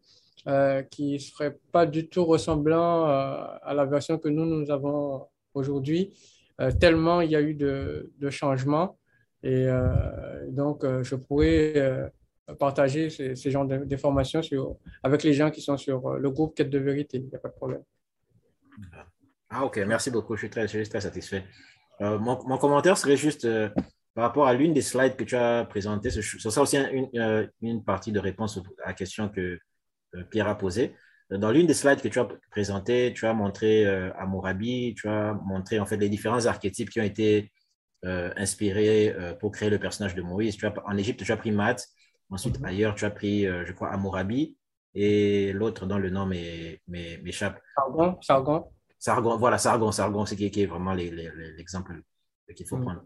euh, 0.48 0.82
qui 0.84 1.14
ne 1.14 1.18
serait 1.18 1.58
pas 1.72 1.86
du 1.86 2.08
tout 2.08 2.26
ressemblant 2.26 3.06
à 3.06 3.74
la 3.74 3.86
version 3.86 4.18
que 4.18 4.30
nous, 4.30 4.46
nous 4.46 4.70
avons 4.72 5.28
aujourd'hui, 5.54 6.14
tellement 6.80 7.22
il 7.22 7.32
y 7.32 7.36
a 7.36 7.42
eu 7.42 7.54
de, 7.54 8.12
de 8.18 8.30
changements. 8.30 8.98
Et 9.44 9.68
donc, 10.50 10.84
je 11.04 11.16
pourrais 11.16 12.12
partager 12.60 13.10
ces, 13.10 13.36
ces 13.36 13.52
genres 13.52 13.66
d'informations 13.66 14.42
avec 15.04 15.24
les 15.24 15.34
gens 15.34 15.50
qui 15.50 15.62
sont 15.62 15.78
sur 15.78 16.14
le 16.14 16.30
groupe 16.30 16.56
Quête 16.56 16.70
de 16.70 16.80
vérité. 16.80 17.18
Il 17.18 17.30
n'y 17.30 17.36
a 17.36 17.40
pas 17.40 17.50
de 17.50 17.54
problème. 17.54 17.84
Ah, 19.58 19.66
ok, 19.66 19.78
merci 19.88 20.12
beaucoup. 20.12 20.36
Je 20.36 20.42
suis 20.42 20.50
très, 20.50 20.64
je 20.68 20.80
suis 20.80 20.90
très 20.90 21.02
satisfait. 21.02 21.46
mon, 22.00 22.44
mon, 22.46 22.58
commentaire 22.58 22.98
serait 22.98 23.16
juste 23.16 23.48
par 24.16 24.24
rapport 24.24 24.48
à 24.48 24.54
l'une 24.54 24.74
des 24.74 24.82
slides 24.82 25.18
que 25.18 25.26
tu 25.26 25.36
as 25.36 25.66
présentées. 25.66 26.10
Ce, 26.10 26.22
ce 26.22 26.50
sera 26.50 26.62
aussi 26.62 26.78
une, 26.78 27.50
une, 27.62 27.84
partie 27.84 28.14
de 28.14 28.20
réponse 28.20 28.58
à 28.84 28.88
la 28.88 28.94
question 28.94 29.30
que 29.30 29.60
euh, 30.16 30.24
Pierre 30.32 30.48
a 30.48 30.58
posé. 30.58 30.96
Dans 31.30 31.52
l'une 31.52 31.68
des 31.68 31.74
slides 31.74 32.02
que 32.02 32.08
tu 32.08 32.20
as 32.20 32.28
présentées, 32.50 33.12
tu 33.14 33.26
as 33.26 33.34
montré 33.34 33.86
euh, 33.86 34.14
Amourabi, 34.18 34.96
tu 34.96 35.10
as 35.10 35.34
montré 35.34 35.80
en 35.80 35.86
fait 35.86 35.98
les 35.98 36.08
différents 36.08 36.46
archétypes 36.46 36.90
qui 36.90 37.02
ont 37.02 37.04
été 37.04 37.52
euh, 38.06 38.32
inspirés 38.38 39.14
pour 39.40 39.52
créer 39.52 39.70
le 39.70 39.80
personnage 39.80 40.16
de 40.16 40.22
Moïse. 40.22 40.56
Tu 40.56 40.66
as, 40.66 40.74
en 40.86 40.98
Égypte, 40.98 41.24
tu 41.24 41.32
as 41.32 41.38
pris 41.38 41.52
Math. 41.52 41.86
Ensuite, 42.30 42.60
mhm. 42.60 42.66
ailleurs, 42.66 42.96
tu 42.96 43.06
as 43.06 43.12
pris, 43.12 43.44
je 43.44 43.72
crois, 43.74 43.90
Amourabi. 43.90 44.56
Et 44.94 45.52
l'autre 45.52 45.86
dont 45.86 45.98
le 45.98 46.10
nom 46.10 46.26
m'échappe. 46.26 47.60
Sargon, 47.76 48.18
Sargon. 48.22 48.72
Sargon, 49.06 49.38
voilà, 49.38 49.60
Sargon, 49.60 49.92
Sargon, 49.92 50.26
c'est 50.26 50.36
qui, 50.36 50.62
est 50.62 50.66
vraiment 50.66 50.96
l'exemple 50.96 52.02
qu'il 52.56 52.66
faut 52.66 52.78
mhm. 52.78 52.86
prendre. 52.86 53.04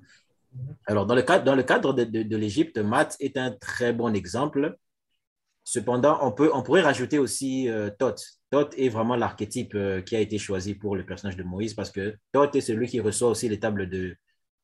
Alors, 0.85 1.05
dans 1.05 1.13
le 1.13 1.23
cadre, 1.23 1.43
dans 1.43 1.55
le 1.55 1.63
cadre 1.63 1.91
de, 1.93 2.05
de, 2.05 2.23
de 2.23 2.37
l'Égypte, 2.37 2.77
Math 2.77 3.17
est 3.19 3.35
un 3.35 3.51
très 3.51 3.91
bon 3.91 4.13
exemple 4.15 4.77
Cependant, 5.65 6.17
on, 6.21 6.31
peut, 6.31 6.49
on 6.53 6.63
pourrait 6.63 6.81
rajouter 6.81 7.19
aussi 7.19 7.69
euh, 7.69 7.89
Thoth. 7.99 8.23
Thoth 8.49 8.73
est 8.77 8.87
vraiment 8.87 9.17
l'archétype 9.17 9.75
euh, 9.75 10.01
qui 10.01 10.15
a 10.15 10.19
été 10.19 10.37
choisi 10.39 10.73
pour 10.73 10.95
le 10.95 11.05
personnage 11.05 11.35
de 11.35 11.43
Moïse 11.43 11.75
parce 11.75 11.91
que 11.91 12.15
Thoth 12.31 12.55
est 12.55 12.61
celui 12.61 12.87
qui 12.87 13.01
reçoit 13.01 13.29
aussi 13.29 13.49
les 13.49 13.59
tables 13.59 13.87
de, 13.89 14.15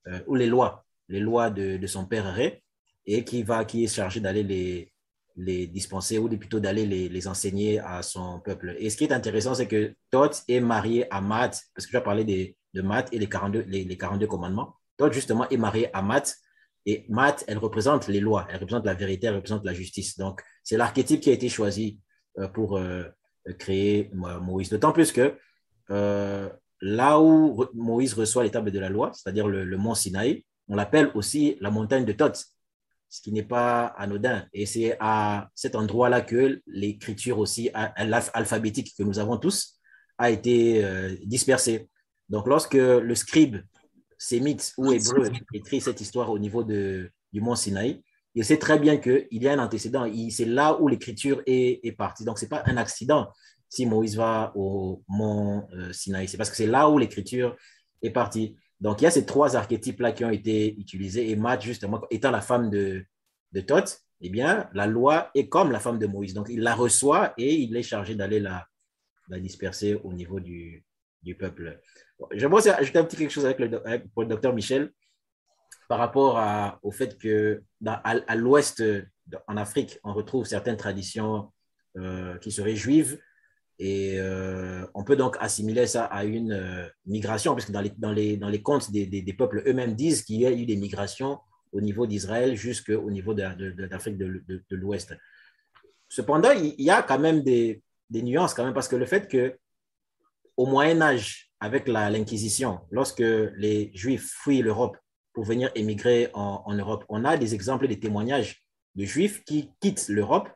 euh, 0.07 0.19
ou 0.25 0.35
les 0.35 0.47
lois, 0.47 0.85
les 1.09 1.19
lois 1.19 1.49
de, 1.51 1.77
de, 1.77 1.87
son 1.87 2.07
père 2.07 2.33
Ré, 2.33 2.63
et 3.05 3.23
qui, 3.23 3.43
va, 3.43 3.65
qui 3.65 3.83
est 3.83 3.93
chargé 3.93 4.19
d'aller 4.19 4.41
les, 4.41 4.91
les 5.35 5.67
dispenser 5.67 6.17
ou 6.17 6.29
plutôt 6.29 6.59
d'aller 6.59 6.85
les, 6.85 7.09
les, 7.09 7.27
enseigner 7.27 7.79
à 7.79 8.01
son 8.01 8.39
peuple. 8.39 8.75
Et 8.79 8.89
ce 8.89 8.97
qui 8.97 9.03
est 9.03 9.11
intéressant, 9.11 9.53
c'est 9.53 9.67
que 9.67 9.93
Thoth 10.11 10.43
est 10.47 10.59
marié 10.59 11.11
à 11.11 11.21
Math, 11.21 11.61
parce 11.73 11.85
que 11.85 11.91
tu 11.91 11.97
as 11.97 12.01
parlé 12.01 12.55
de 12.73 12.81
Math 12.81 13.09
et 13.11 13.19
les 13.19 13.27
42, 13.27 13.65
les, 13.67 13.83
les 13.83 13.97
42 13.97 14.27
commandements. 14.27 14.75
Thoth, 14.97 15.13
justement, 15.13 15.47
est 15.49 15.57
marié 15.57 15.89
à 15.93 16.01
Math, 16.01 16.35
Et 16.85 17.05
Math, 17.09 17.43
elle 17.47 17.57
représente 17.57 18.07
les 18.07 18.19
lois, 18.19 18.47
elle 18.49 18.59
représente 18.59 18.85
la 18.85 18.93
vérité, 18.93 19.27
elle 19.27 19.35
représente 19.35 19.65
la 19.65 19.73
justice. 19.73 20.17
Donc, 20.17 20.41
c'est 20.63 20.77
l'archétype 20.77 21.19
qui 21.19 21.29
a 21.31 21.33
été 21.33 21.49
choisi 21.49 21.99
euh, 22.37 22.47
pour 22.47 22.77
euh, 22.77 23.03
créer 23.59 24.09
Moïse. 24.13 24.69
D'autant 24.69 24.91
plus 24.91 25.11
que 25.11 25.37
euh, 25.91 26.49
là 26.81 27.19
où 27.19 27.65
Moïse 27.73 28.13
reçoit 28.13 28.43
les 28.43 28.51
tables 28.51 28.71
de 28.71 28.79
la 28.79 28.89
loi, 28.89 29.11
c'est-à-dire 29.13 29.47
le, 29.47 29.77
mont 29.77 29.95
Sinaï, 29.95 30.45
on 30.67 30.75
l'appelle 30.75 31.11
aussi 31.15 31.57
la 31.61 31.71
montagne 31.71 32.05
de 32.05 32.11
Thoth, 32.11 32.45
ce 33.09 33.21
qui 33.21 33.31
n'est 33.31 33.43
pas 33.43 33.85
anodin. 33.97 34.45
Et 34.53 34.65
c'est 34.65 34.97
à 34.99 35.49
cet 35.55 35.75
endroit-là 35.75 36.21
que 36.21 36.61
l'écriture 36.67 37.39
aussi 37.39 37.69
alphabétique 37.73 38.93
que 38.97 39.03
nous 39.03 39.19
avons 39.19 39.37
tous 39.37 39.79
a 40.17 40.31
été 40.31 40.83
dispersée. 41.25 41.89
Donc, 42.29 42.47
lorsque 42.47 42.73
le 42.73 43.15
scribe 43.15 43.57
sémite 44.17 44.73
ou 44.77 44.91
hébreu 44.91 45.29
écrit 45.53 45.81
cette 45.81 46.01
histoire 46.01 46.29
au 46.31 46.39
niveau 46.39 46.63
du 46.63 47.11
mont 47.33 47.55
Sinaï, 47.55 48.01
il 48.35 48.43
sait 48.43 48.57
très 48.57 48.77
bien 48.77 48.97
qu'il 48.97 49.27
y 49.31 49.47
a 49.47 49.53
un 49.53 49.59
antécédent. 49.59 50.05
C'est 50.29 50.45
là 50.45 50.79
où 50.79 50.87
l'écriture 50.87 51.41
est, 51.45 51.95
partie. 51.97 52.25
Donc, 52.25 52.37
ce 52.37 52.45
n'est 52.45 52.49
pas 52.49 52.63
un 52.65 52.77
accident 52.77 53.29
si 53.69 53.85
Moïse 53.85 54.15
va 54.15 54.51
au 54.55 55.03
mont 55.07 55.67
euh, 55.73 55.91
Sinaï. 55.91 56.27
C'est 56.27 56.37
parce 56.37 56.49
que 56.49 56.55
c'est 56.55 56.67
là 56.67 56.89
où 56.89 56.97
l'écriture 56.97 57.55
est 58.01 58.09
partie. 58.09 58.57
Donc, 58.81 59.01
il 59.01 59.05
y 59.05 59.07
a 59.07 59.11
ces 59.11 59.25
trois 59.25 59.55
archétypes-là 59.55 60.11
qui 60.11 60.25
ont 60.25 60.29
été 60.29 60.77
utilisés. 60.77 61.29
Et 61.29 61.35
Matt, 61.35 61.61
justement, 61.61 62.01
étant 62.11 62.31
la 62.31 62.41
femme 62.41 62.69
de, 62.69 63.05
de 63.51 63.61
Thoth, 63.61 64.01
eh 64.21 64.29
bien, 64.29 64.69
la 64.73 64.87
loi 64.87 65.31
est 65.35 65.47
comme 65.49 65.71
la 65.71 65.79
femme 65.79 65.99
de 65.99 66.07
Moïse. 66.07 66.33
Donc, 66.33 66.47
il 66.49 66.61
la 66.61 66.75
reçoit 66.75 67.33
et 67.37 67.55
il 67.55 67.75
est 67.75 67.83
chargé 67.83 68.15
d'aller 68.15 68.39
la, 68.39 68.67
disperser 69.39 69.95
au 70.03 70.13
niveau 70.13 70.39
du, 70.39 70.85
du 71.23 71.35
peuple. 71.35 71.79
J'aimerais 72.31 72.69
ajouter 72.69 72.99
un 72.99 73.03
petit 73.03 73.17
quelque 73.17 73.31
chose 73.31 73.45
avec 73.45 73.59
le, 73.59 73.81
pour 74.13 74.23
le 74.23 74.27
docteur 74.27 74.53
Michel 74.53 74.91
par 75.87 75.99
rapport 75.99 76.79
au 76.83 76.91
fait 76.91 77.17
que 77.17 77.63
à, 77.85 78.35
l'ouest, 78.35 78.83
en 79.47 79.57
Afrique, 79.57 79.99
on 80.03 80.13
retrouve 80.13 80.45
certaines 80.45 80.77
traditions 80.77 81.51
euh, 81.97 82.37
qui 82.39 82.51
seraient 82.51 82.75
juives 82.75 83.19
et 83.77 84.19
euh, 84.19 84.85
on 84.93 85.03
peut 85.03 85.15
donc 85.15 85.35
assimiler 85.39 85.85
ça 85.87 86.05
à 86.05 86.23
une 86.23 86.53
euh, 86.53 86.87
migration, 87.05 87.53
parce 87.53 87.65
que 87.65 87.71
dans 87.71 87.81
les, 87.81 87.89
dans 87.97 88.11
les, 88.11 88.37
dans 88.37 88.49
les 88.49 88.61
contes 88.61 88.91
des, 88.91 89.05
des, 89.05 89.33
peuples 89.33 89.63
eux-mêmes 89.67 89.95
disent 89.95 90.23
qu'il 90.23 90.39
y 90.39 90.45
a 90.45 90.51
eu 90.51 90.65
des 90.65 90.77
migrations 90.77 91.39
au 91.73 91.81
niveau 91.81 92.07
d'Israël 92.07 92.55
jusqu'au 92.55 93.11
niveau 93.11 93.33
de, 93.33 93.43
de, 93.55 94.63
de 94.69 94.75
l'Ouest. 94.75 95.13
Cependant, 96.07 96.51
il 96.51 96.81
y 96.81 96.89
a 96.89 97.03
quand 97.03 97.19
même 97.19 97.41
des, 97.41 97.81
des 98.09 98.21
nuances, 98.21 98.53
quand 98.53 98.63
même, 98.63 98.73
parce 98.73 98.87
que 98.87 98.95
le 98.95 99.05
fait 99.05 99.27
que 99.27 99.57
au 100.57 100.65
Moyen 100.65 101.01
Âge, 101.01 101.51
avec 101.59 101.87
l'Inquisition, 101.87 102.79
lorsque 102.91 103.19
les 103.19 103.91
Juifs 103.93 104.31
fuient 104.43 104.61
l'Europe 104.61 104.97
pour 105.33 105.43
venir 105.43 105.71
émigrer 105.75 106.29
en, 106.33 106.73
Europe, 106.73 107.03
on 107.09 107.25
a 107.25 107.37
des 107.37 107.53
exemples, 107.53 107.87
des 107.87 107.99
témoignages 107.99 108.63
de 108.95 109.03
Juifs 109.03 109.43
qui 109.43 109.71
quittent 109.81 110.07
l'Europe 110.07 110.49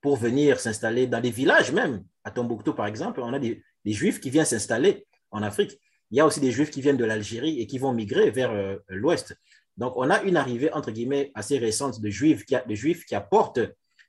pour 0.00 0.16
venir 0.16 0.60
s'installer 0.60 1.06
dans 1.06 1.20
des 1.20 1.30
villages 1.30 1.72
même. 1.72 2.04
À 2.24 2.30
Tombouctou, 2.30 2.72
par 2.72 2.86
exemple, 2.86 3.20
on 3.20 3.32
a 3.32 3.38
des, 3.38 3.62
Juifs 3.84 4.20
qui 4.20 4.30
viennent 4.30 4.44
s'installer 4.44 5.06
en 5.30 5.42
Afrique. 5.42 5.78
Il 6.10 6.18
y 6.18 6.20
a 6.20 6.26
aussi 6.26 6.40
des 6.40 6.52
Juifs 6.52 6.70
qui 6.70 6.80
viennent 6.80 6.96
de 6.96 7.04
l'Algérie 7.04 7.60
et 7.60 7.66
qui 7.66 7.78
vont 7.78 7.92
migrer 7.92 8.30
vers 8.30 8.52
euh, 8.52 8.76
l'Ouest. 8.88 9.36
Donc, 9.76 9.94
on 9.96 10.08
a 10.10 10.22
une 10.22 10.36
arrivée, 10.36 10.72
entre 10.72 10.90
guillemets, 10.90 11.32
assez 11.34 11.58
récente 11.58 12.00
de 12.00 12.10
Juifs 12.10 12.44
qui, 12.44 13.14
apportent 13.14 13.60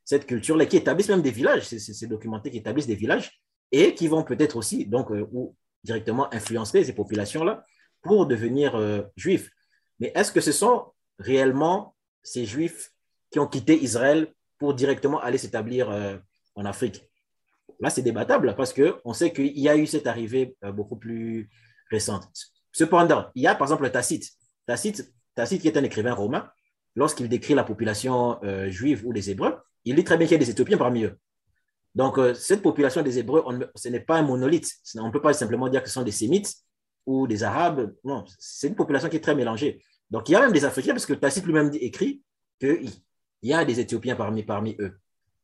cette 0.03 0.25
culture-là, 0.27 0.65
qui 0.65 0.77
établissent 0.77 1.09
même 1.09 1.21
des 1.21 1.31
villages, 1.31 1.63
c'est 1.63 2.07
documenté, 2.07 2.51
qui 2.51 2.57
établissent 2.57 2.87
des 2.87 2.95
villages 2.95 3.41
et 3.71 3.95
qui 3.95 4.07
vont 4.07 4.23
peut-être 4.23 4.57
aussi, 4.57 4.85
donc, 4.85 5.09
euh, 5.11 5.27
ou 5.31 5.55
directement 5.83 6.31
influencer 6.33 6.83
ces 6.83 6.93
populations-là 6.93 7.65
pour 8.01 8.27
devenir 8.27 8.75
euh, 8.75 9.01
juifs. 9.15 9.49
Mais 9.99 10.11
est-ce 10.13 10.31
que 10.31 10.41
ce 10.41 10.51
sont 10.51 10.91
réellement 11.17 11.95
ces 12.21 12.45
juifs 12.45 12.91
qui 13.31 13.39
ont 13.39 13.47
quitté 13.47 13.81
Israël 13.81 14.27
pour 14.59 14.73
directement 14.73 15.19
aller 15.21 15.37
s'établir 15.37 15.89
en 16.55 16.65
Afrique? 16.65 17.09
Là, 17.83 17.89
c'est 17.89 18.01
débattable 18.01 18.55
parce 18.55 18.73
qu'on 18.73 19.13
sait 19.13 19.33
qu'il 19.33 19.59
y 19.59 19.67
a 19.67 19.75
eu 19.75 19.85
cette 19.85 20.07
arrivée 20.07 20.55
beaucoup 20.73 20.95
plus 20.95 21.49
récente. 21.91 22.29
Cependant, 22.71 23.27
il 23.35 23.43
y 23.43 23.47
a 23.47 23.55
par 23.55 23.67
exemple 23.67 23.89
Tacite. 23.91 24.31
Tacite, 24.65 25.05
qui 25.35 25.67
est 25.67 25.77
un 25.77 25.83
écrivain 25.83 26.13
romain, 26.13 26.49
lorsqu'il 26.95 27.27
décrit 27.27 27.53
la 27.53 27.65
population 27.65 28.39
juive 28.69 29.05
ou 29.05 29.11
les 29.11 29.29
Hébreux, 29.29 29.57
il 29.83 29.95
dit 29.95 30.03
très 30.05 30.17
bien 30.17 30.25
qu'il 30.25 30.35
y 30.35 30.41
a 30.41 30.45
des 30.45 30.49
Éthiopiens 30.49 30.77
parmi 30.77 31.03
eux. 31.03 31.19
Donc, 31.95 32.17
euh, 32.17 32.33
cette 32.33 32.61
population 32.61 33.01
des 33.01 33.19
Hébreux, 33.19 33.43
ce 33.75 33.89
n'est 33.89 33.99
pas 33.99 34.17
un 34.17 34.23
monolithe. 34.23 34.71
On 34.97 35.07
ne 35.07 35.11
peut 35.11 35.21
pas 35.21 35.33
simplement 35.33 35.67
dire 35.69 35.83
que 35.83 35.89
ce 35.89 35.95
sont 35.95 36.03
des 36.03 36.11
Sémites 36.11 36.55
ou 37.05 37.27
des 37.27 37.43
Arabes. 37.43 37.93
Non, 38.03 38.23
c'est 38.39 38.67
une 38.67 38.75
population 38.75 39.09
qui 39.09 39.17
est 39.17 39.21
très 39.21 39.35
mélangée. 39.35 39.83
Donc, 40.09 40.29
il 40.29 40.31
y 40.31 40.35
a 40.35 40.39
même 40.39 40.51
des 40.51 40.65
Africains, 40.65 40.93
parce 40.93 41.05
que 41.05 41.13
Tacite 41.13 41.45
lui-même 41.45 41.69
écrit 41.73 42.23
qu'il 42.59 42.89
y 43.41 43.53
a 43.53 43.65
des 43.65 43.79
Éthiopiens 43.79 44.15
parmi, 44.15 44.75
eux. 44.79 44.97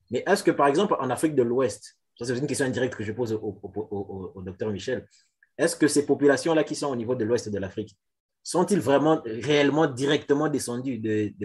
Mais 0.10 0.24
est-ce 0.26 0.44
que, 0.44 0.52
par 0.52 0.68
exemple, 0.68 0.96
en 1.00 1.10
Afrique 1.10 1.36
de 1.36 1.44
l'Ouest, 1.44 1.98
c'est 2.26 2.38
une 2.38 2.48
question 2.48 2.66
indirecte 2.66 2.96
que 2.96 3.04
je 3.04 3.12
pose 3.12 3.34
au, 3.34 4.42
docteur 4.44 4.72
Michel, 4.72 5.08
est-ce 5.58 5.76
que 5.76 5.88
ces 5.88 6.06
populations-là 6.06 6.64
qui 6.64 6.76
sont 6.76 6.88
au 6.88 6.96
niveau 6.96 7.16
de 7.16 7.24
l'Ouest 7.26 7.50
de 7.50 7.58
l'Afrique, 7.58 7.98
sont-ils 8.44 8.80
vraiment 8.80 9.22
réellement 9.26 9.88
directement 9.88 10.48
descendus 10.48 11.00
des 11.00 11.36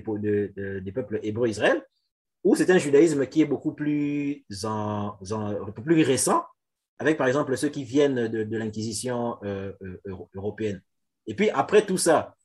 peuples 0.95 1.21
hébreux 1.23 1.49
Israël 1.49 1.85
ou 2.45 2.55
c'est 2.55 2.71
un 2.71 2.79
judaïsme 2.79 3.27
qui 3.27 3.41
est 3.41 3.47
beaucoup 3.47 3.73
plus, 3.73 4.45
en, 4.65 5.19
plus 5.83 6.03
récent, 6.03 6.45
avec 6.99 7.17
par 7.17 7.27
exemple 7.27 7.57
ceux 7.57 7.71
qui 7.71 7.85
viennent 7.85 8.29
de, 8.29 8.57
l'Inquisition 8.57 9.39
euh, 9.43 9.73
euh, 9.83 10.15
européenne? 10.35 10.83
Et 11.27 11.35
puis 11.35 11.49
après 11.51 11.87
tout 11.87 11.97
ça, 11.97 12.37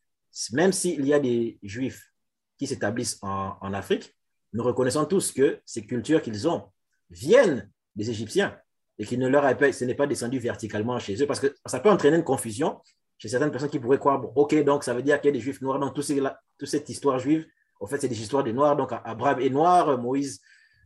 même 0.53 0.71
s'il 0.71 1.05
y 1.05 1.13
a 1.13 1.19
des 1.19 1.59
juifs 1.63 2.13
qui 2.57 2.65
s'établissent 2.65 3.19
en, 3.21 3.73
Afrique, 3.73 4.15
nous 4.53 4.63
reconnaissons 4.63 5.05
tous 5.05 5.33
que 5.33 5.59
ces 5.65 5.85
cultures 5.85 6.21
qu'ils 6.21 6.47
ont 6.47 6.71
viennent 7.09 7.69
des 7.95 8.09
Égyptiens 8.09 8.57
et 8.97 9.05
qu'ils 9.05 9.19
ne 9.19 9.27
leur 9.27 9.43
ce 9.73 9.85
n'est 9.85 9.95
pas 9.95 10.07
descendu 10.07 10.39
verticalement 10.39 10.99
chez 10.99 11.21
eux, 11.21 11.27
parce 11.27 11.39
que 11.39 11.55
ça 11.65 11.79
peut 11.79 11.89
entraîner 11.89 12.17
une 12.17 12.23
confusion 12.23 12.79
chez 13.17 13.29
certaines 13.29 13.51
personnes 13.51 13.69
qui 13.69 13.79
pourraient 13.79 13.99
croire, 13.99 14.21
ok, 14.37 14.63
donc 14.63 14.83
ça 14.83 14.93
veut 14.93 15.01
dire 15.01 15.19
qu'il 15.19 15.29
y 15.29 15.33
a 15.33 15.33
des 15.33 15.39
juifs 15.39 15.61
noirs 15.61 15.79
dans 15.79 15.91
toute 15.91 16.03
cette 16.03 16.89
histoire 16.89 17.19
juive 17.19 17.45
en 17.79 17.87
fait, 17.87 17.99
c'est 17.99 18.07
des 18.07 18.21
histoires 18.21 18.43
des 18.43 18.53
Noirs. 18.53 18.75
Donc, 18.75 18.91
Abraham 18.91 19.39
est 19.39 19.49
noir, 19.49 19.97
Moïse, 19.97 20.41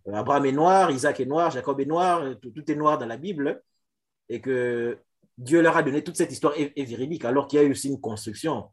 euh, 0.07 0.13
Abraham 0.13 0.45
est 0.45 0.51
noir, 0.51 0.91
Isaac 0.91 1.19
est 1.19 1.25
noir, 1.25 1.51
Jacob 1.51 1.79
est 1.79 1.85
noir, 1.85 2.23
euh, 2.23 2.35
tout, 2.35 2.71
est 2.71 2.75
noir 2.75 2.97
dans 2.97 3.05
la 3.05 3.17
Bible. 3.17 3.61
Et 4.29 4.39
que 4.39 4.97
Dieu 5.37 5.61
leur 5.61 5.75
a 5.75 5.83
donné 5.83 6.03
toute 6.03 6.15
cette 6.15 6.31
histoire 6.31 6.53
est, 6.55 6.83
véridique, 6.83 7.25
alors 7.25 7.47
qu'il 7.47 7.59
y 7.59 7.63
a 7.63 7.65
eu 7.65 7.71
aussi 7.71 7.89
une 7.89 7.99
construction. 7.99 8.69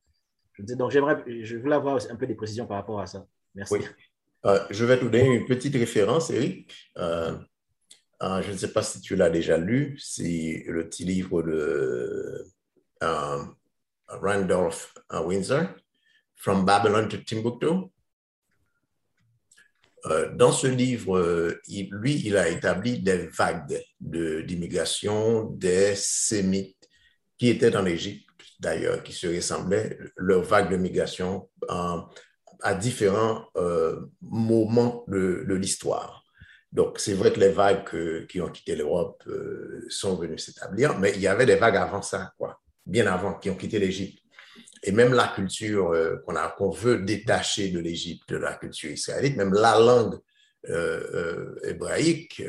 Donc, 0.59 0.91
j'aimerais, 0.91 1.23
je 1.27 1.57
voulais 1.57 1.77
avoir 1.77 1.99
un 2.11 2.17
peu 2.17 2.27
des 2.27 2.35
précisions 2.35 2.67
par 2.67 2.77
rapport 2.77 3.01
à 3.01 3.07
ça. 3.07 3.27
Merci. 3.55 3.77
Euh, 4.47 4.59
je 4.71 4.85
vais 4.85 4.99
te 4.99 5.05
donner 5.05 5.37
une 5.37 5.47
petite 5.47 5.75
référence, 5.75 6.31
Eric. 6.31 6.73
Je 8.21 8.53
ne 8.53 8.57
sais 8.57 8.73
pas 8.73 8.83
si 8.83 9.01
tu 9.01 9.17
l'as 9.17 9.31
déjà 9.31 9.57
lu, 9.57 9.99
c'est 9.99 10.65
le 10.67 10.89
petit 10.89 11.05
livre 11.05 11.43
de 11.43 12.45
Randolph 14.09 14.95
Windsor, 15.11 15.69
From 16.37 16.65
Babylon 16.65 17.09
to 17.09 17.19
Timbuktu. 17.19 17.91
Euh, 20.07 20.35
dans 20.35 20.53
ce 20.53 20.67
livre, 20.67 21.19
euh, 21.19 21.61
lui, 21.69 22.23
il 22.25 22.37
a 22.37 22.49
établi 22.49 23.01
des 23.01 23.27
vagues 23.27 23.83
d'immigration 24.01 25.45
des 25.51 25.95
Sémites 25.97 26.89
qui 27.37 27.49
étaient 27.49 27.77
en 27.77 27.85
Égypte, 27.85 28.27
d'ailleurs, 28.59 29.03
qui 29.03 29.13
se 29.13 29.27
ressemblaient, 29.27 29.99
leurs 30.17 30.43
vagues 30.43 30.71
de 30.71 30.77
migration 30.77 31.49
à 31.69 32.75
différents 32.75 33.47
euh, 33.57 34.01
moments 34.23 35.05
de, 35.09 35.55
l'histoire. 35.55 36.20
Donc, 36.73 37.01
c'est 37.01 37.15
vrai 37.15 37.33
que 37.33 37.41
les 37.41 37.49
vagues 37.49 38.27
qui 38.29 38.41
ont 38.41 38.49
quitté 38.49 38.77
l'Europe 38.77 39.25
sont 39.89 40.17
venues 40.17 40.39
s'établir, 40.39 40.99
mais 40.99 41.13
il 41.15 41.21
y 41.21 41.27
avait 41.27 41.47
des 41.47 41.57
vagues 41.57 41.77
avant 41.77 42.03
ça, 42.03 42.33
quoi, 42.39 42.61
bien 42.87 43.07
avant, 43.07 43.35
qui 43.35 43.51
ont 43.51 43.57
quitté 43.57 43.79
l'Égypte 43.79 44.21
et 44.83 44.93
même 44.93 45.13
la 45.13 45.29
culture 45.29 45.91
euh, 45.93 46.17
qu'on 46.57 46.71
veut 46.71 46.99
détacher 46.99 47.71
de 47.71 47.81
l'Égypte, 47.81 48.29
de 48.31 48.37
la 48.37 48.55
culture 48.55 48.91
israélite, 48.91 49.37
même 49.37 49.53
la 49.53 49.79
langue 49.79 50.19
euh, 50.69 51.03
euh, 51.15 51.69
hébraïque, 51.69 52.43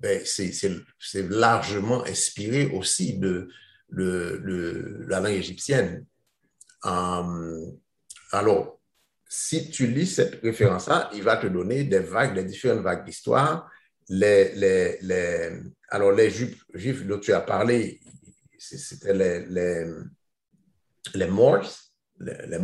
ben, 0.00 0.20
c'est 0.24 1.30
largement 1.30 2.04
inspiré 2.04 2.66
aussi 2.66 3.18
de, 3.18 3.48
la 3.90 5.20
langue 5.20 5.32
égyptienne. 5.32 6.06
alors, 6.82 8.79
si 9.32 9.70
tu 9.70 9.86
lis 9.86 10.08
cette 10.08 10.42
référence-là, 10.42 11.08
il 11.14 11.22
va 11.22 11.36
te 11.36 11.46
donner 11.46 11.84
des 11.84 12.00
vagues, 12.00 12.34
des 12.34 12.44
différentes 12.44 12.82
vagues 12.82 13.04
d'histoire. 13.04 13.70
Alors, 15.88 16.12
les 16.12 16.30
juifs, 16.30 17.06
dont 17.06 17.20
tu 17.20 17.32
as 17.32 17.40
parlé, 17.40 18.00
c'était 18.58 19.14
les 19.14 19.86
les 21.14 21.26
morts, 21.26 21.66
les, 22.18 22.58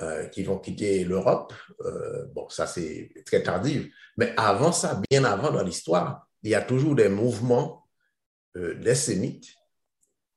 euh, 0.00 0.26
qui 0.28 0.42
vont 0.42 0.58
quitter 0.58 1.04
l'Europe. 1.04 1.52
Euh, 1.80 2.26
bon, 2.34 2.48
ça 2.48 2.66
c'est 2.66 3.12
très 3.26 3.42
tardif. 3.42 3.92
Mais 4.16 4.32
avant 4.36 4.72
ça, 4.72 5.00
bien 5.10 5.24
avant 5.24 5.50
dans 5.50 5.62
l'histoire, 5.62 6.26
il 6.42 6.50
y 6.50 6.54
a 6.54 6.62
toujours 6.62 6.94
des 6.94 7.08
mouvements 7.08 7.86
euh, 8.56 8.74
des 8.74 8.94
Sémites 8.94 9.54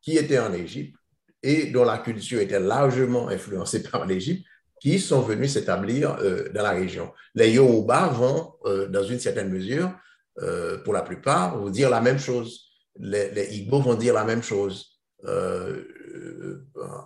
qui 0.01 0.17
étaient 0.17 0.39
en 0.39 0.53
Égypte 0.53 0.97
et 1.41 1.67
dont 1.67 1.85
la 1.85 1.97
culture 1.97 2.39
était 2.39 2.59
largement 2.59 3.29
influencée 3.29 3.83
par 3.89 4.05
l'Égypte, 4.05 4.45
qui 4.83 4.99
sont 4.99 5.21
venus 5.21 5.53
s'établir 5.53 6.17
dans 6.53 6.61
la 6.61 6.71
région. 6.71 7.13
Les 7.35 7.51
Yoruba 7.51 8.07
vont, 8.09 8.53
dans 8.89 9.03
une 9.03 9.17
certaine 9.17 9.49
mesure, 9.49 9.89
pour 10.83 10.91
la 10.91 11.03
plupart, 11.03 11.57
vous 11.57 11.69
dire 11.69 11.89
la 11.89 12.01
même 12.01 12.19
chose. 12.19 12.65
Les, 12.99 13.31
les 13.31 13.55
Igbo 13.55 13.79
vont 13.79 13.93
dire 13.93 14.13
la 14.13 14.25
même 14.25 14.43
chose. 14.43 14.99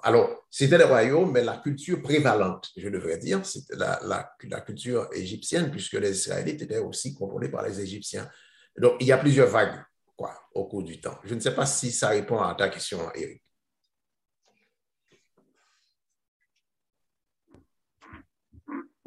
alors, 0.01 0.47
c'était 0.49 0.80
les 0.80 0.86
royaumes, 0.86 1.32
mais 1.32 1.43
la 1.43 1.57
culture 1.57 2.01
prévalente, 2.01 2.71
je 2.75 2.89
devrais 2.89 3.19
dire, 3.19 3.45
c'était 3.45 3.75
la, 3.75 3.99
la, 4.07 4.28
la, 4.49 4.61
culture 4.61 5.07
égyptienne, 5.13 5.69
puisque 5.69 5.93
les 5.93 6.09
Israélites 6.09 6.63
étaient 6.63 6.80
aussi 6.80 7.13
contrôlés 7.13 7.49
par 7.49 7.61
les 7.61 7.80
Égyptiens. 7.80 8.28
Donc, 8.75 8.95
il 9.01 9.05
y 9.05 9.11
a 9.11 9.19
plusieurs 9.19 9.49
vagues 9.49 9.84
quoi, 10.15 10.34
au 10.55 10.65
cours 10.65 10.82
du 10.82 10.99
temps. 10.99 11.19
Je 11.25 11.36
ne 11.36 11.39
sais 11.39 11.53
pas 11.53 11.67
si 11.67 11.91
ça 11.91 12.09
répond 12.09 12.39
à 12.39 12.55
ta 12.55 12.69
question, 12.69 12.99
Eric. 13.13 13.43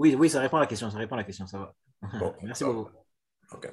Oui, 0.00 0.14
oui, 0.14 0.30
ça 0.30 0.40
répond 0.40 0.56
à 0.56 0.60
la 0.60 0.66
question, 0.66 0.90
ça 0.90 0.96
répond 0.96 1.14
à 1.16 1.18
la 1.18 1.24
question, 1.24 1.46
ça 1.46 1.58
va. 1.58 1.74
Merci 2.42 2.64
beaucoup. 2.64 2.88
OK. 3.52 3.70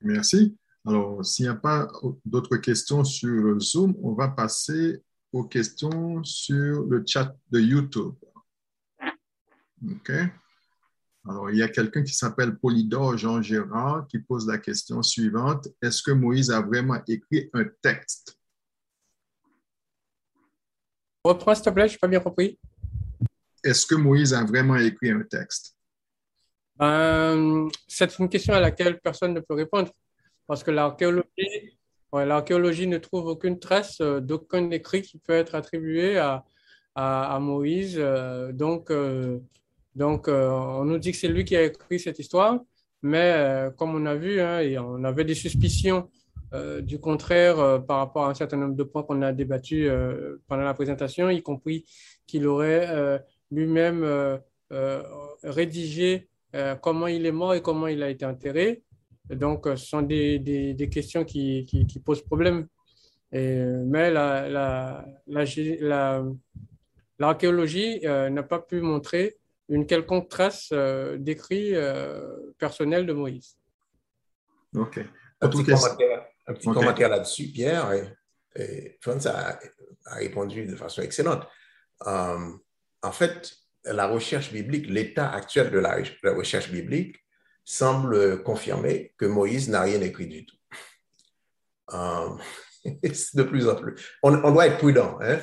Merci. 0.00 0.56
Alors, 0.86 1.26
s'il 1.26 1.46
n'y 1.46 1.48
a 1.48 1.56
pas 1.56 1.88
d'autres 2.24 2.58
questions 2.58 3.02
sur 3.02 3.58
Zoom, 3.58 3.96
on 4.00 4.14
va 4.14 4.28
passer 4.28 5.02
aux 5.32 5.42
questions 5.42 6.22
sur 6.22 6.84
le 6.84 7.02
chat 7.04 7.34
de 7.50 7.58
YouTube. 7.58 8.14
OK. 9.90 10.12
Alors, 11.28 11.50
il 11.50 11.56
y 11.56 11.62
a 11.64 11.68
quelqu'un 11.68 12.04
qui 12.04 12.14
s'appelle 12.14 12.56
Polydore 12.56 13.18
Jean 13.18 13.42
Gérard 13.42 14.06
qui 14.06 14.20
pose 14.20 14.46
la 14.46 14.58
question 14.58 15.02
suivante. 15.02 15.66
Est-ce 15.82 16.00
que 16.00 16.12
Moïse 16.12 16.52
a 16.52 16.60
vraiment 16.60 17.02
écrit 17.08 17.50
un 17.54 17.64
texte? 17.82 18.38
Reprends, 21.24 21.56
s'il 21.56 21.64
te 21.64 21.70
plaît, 21.70 21.88
je 21.88 21.94
n'ai 21.94 21.98
pas 21.98 22.06
bien 22.06 22.20
compris. 22.20 22.56
Est-ce 23.66 23.86
que 23.86 23.94
Moïse 23.94 24.32
a 24.32 24.44
vraiment 24.44 24.76
écrit 24.76 25.10
un 25.10 25.22
texte? 25.22 25.76
Ben, 26.76 27.68
c'est 27.88 28.18
une 28.18 28.28
question 28.28 28.54
à 28.54 28.60
laquelle 28.60 29.00
personne 29.00 29.34
ne 29.34 29.40
peut 29.40 29.54
répondre 29.54 29.90
parce 30.46 30.62
que 30.62 30.70
l'archéologie 30.70 32.86
ne 32.86 32.98
trouve 32.98 33.26
aucune 33.26 33.58
trace 33.58 34.00
euh, 34.00 34.20
d'aucun 34.20 34.70
écrit 34.70 35.02
qui 35.02 35.18
peut 35.18 35.32
être 35.32 35.54
attribué 35.54 36.18
à, 36.18 36.44
Moïse. 37.40 37.96
Euh, 37.98 38.52
donc, 38.52 38.90
euh, 38.90 39.38
euh, 40.00 40.50
on 40.50 40.84
nous 40.84 40.98
dit 40.98 41.12
que 41.12 41.18
c'est 41.18 41.28
lui 41.28 41.44
qui 41.44 41.56
a 41.56 41.64
écrit 41.64 41.98
cette 41.98 42.18
histoire, 42.18 42.60
mais 43.02 43.32
euh, 43.34 43.70
comme 43.70 43.94
on 43.94 44.06
a 44.06 44.14
vu, 44.14 44.40
hein, 44.40 44.60
on 44.82 45.04
avait 45.04 45.24
des 45.24 45.34
suspicions 45.34 46.08
euh, 46.52 46.80
du 46.80 47.00
contraire 47.00 47.84
par 47.86 47.98
rapport 47.98 48.26
à 48.26 48.30
un 48.30 48.34
certain 48.34 48.56
nombre 48.56 48.76
de 48.76 48.82
points 48.82 49.02
qu'on 49.02 49.22
a 49.22 49.32
débattus 49.32 49.90
pendant 50.46 50.64
la 50.64 50.74
présentation, 50.74 51.30
y 51.30 51.42
compris 51.42 51.84
qu'il 52.26 52.46
aurait 52.46 53.20
lui-même 53.50 54.40
rédigé 55.42 56.28
comment 56.82 57.06
il 57.06 57.26
est 57.26 57.32
mort 57.32 57.54
et 57.54 57.62
comment 57.62 57.86
il 57.86 58.02
a 58.02 58.10
été 58.10 58.24
enterré. 58.24 58.82
Donc, 59.28 59.66
ce 59.66 59.76
sont 59.76 60.02
des, 60.02 60.38
des, 60.38 60.74
des 60.74 60.88
questions 60.88 61.24
qui, 61.24 61.64
qui, 61.64 61.86
qui, 61.86 61.98
posent 61.98 62.22
problème. 62.22 62.68
Et, 63.32 63.56
mais 63.86 64.10
l'archéologie 64.10 65.78
la, 68.00 68.20
la, 68.20 68.30
n'a 68.30 68.42
pas 68.42 68.60
pu 68.60 68.80
montrer 68.80 69.36
une 69.68 69.86
quelconque 69.86 70.28
trace 70.28 70.70
euh, 70.72 71.16
d'écrit 71.18 71.74
euh, 71.74 72.52
personnel 72.58 73.06
de 73.06 73.12
Moïse. 73.12 73.58
OK. 74.74 75.00
Un 75.40 75.48
petit 75.48 75.64
commentaire, 76.64 77.08
là-dessus, 77.08 77.48
Pierre. 77.48 77.92
Et, 78.54 78.96
Franz 79.00 79.28
a, 79.28 79.58
répondu 80.06 80.66
de 80.66 80.76
façon 80.76 81.02
excellente. 81.02 81.46
Euh, 82.06 82.52
en 83.06 83.12
fait, 83.12 83.52
la 83.84 84.06
recherche 84.06 84.52
biblique, 84.52 84.88
l'état 84.88 85.30
actuel 85.30 85.70
de 85.70 85.78
la, 85.78 85.96
recherche 86.32 86.70
biblique 86.70 87.16
semble 87.64 88.42
confirmer 88.42 89.14
que 89.16 89.26
Moïse 89.26 89.68
n'a 89.68 89.82
rien 89.82 90.00
écrit 90.00 90.26
du 90.26 90.46
tout. 90.46 90.56
de 91.94 93.42
plus 93.42 93.68
en 93.68 93.76
plus. 93.76 93.94
On, 94.22 94.32
doit 94.52 94.66
être 94.66 94.78
prudent, 94.78 95.18
hein, 95.20 95.38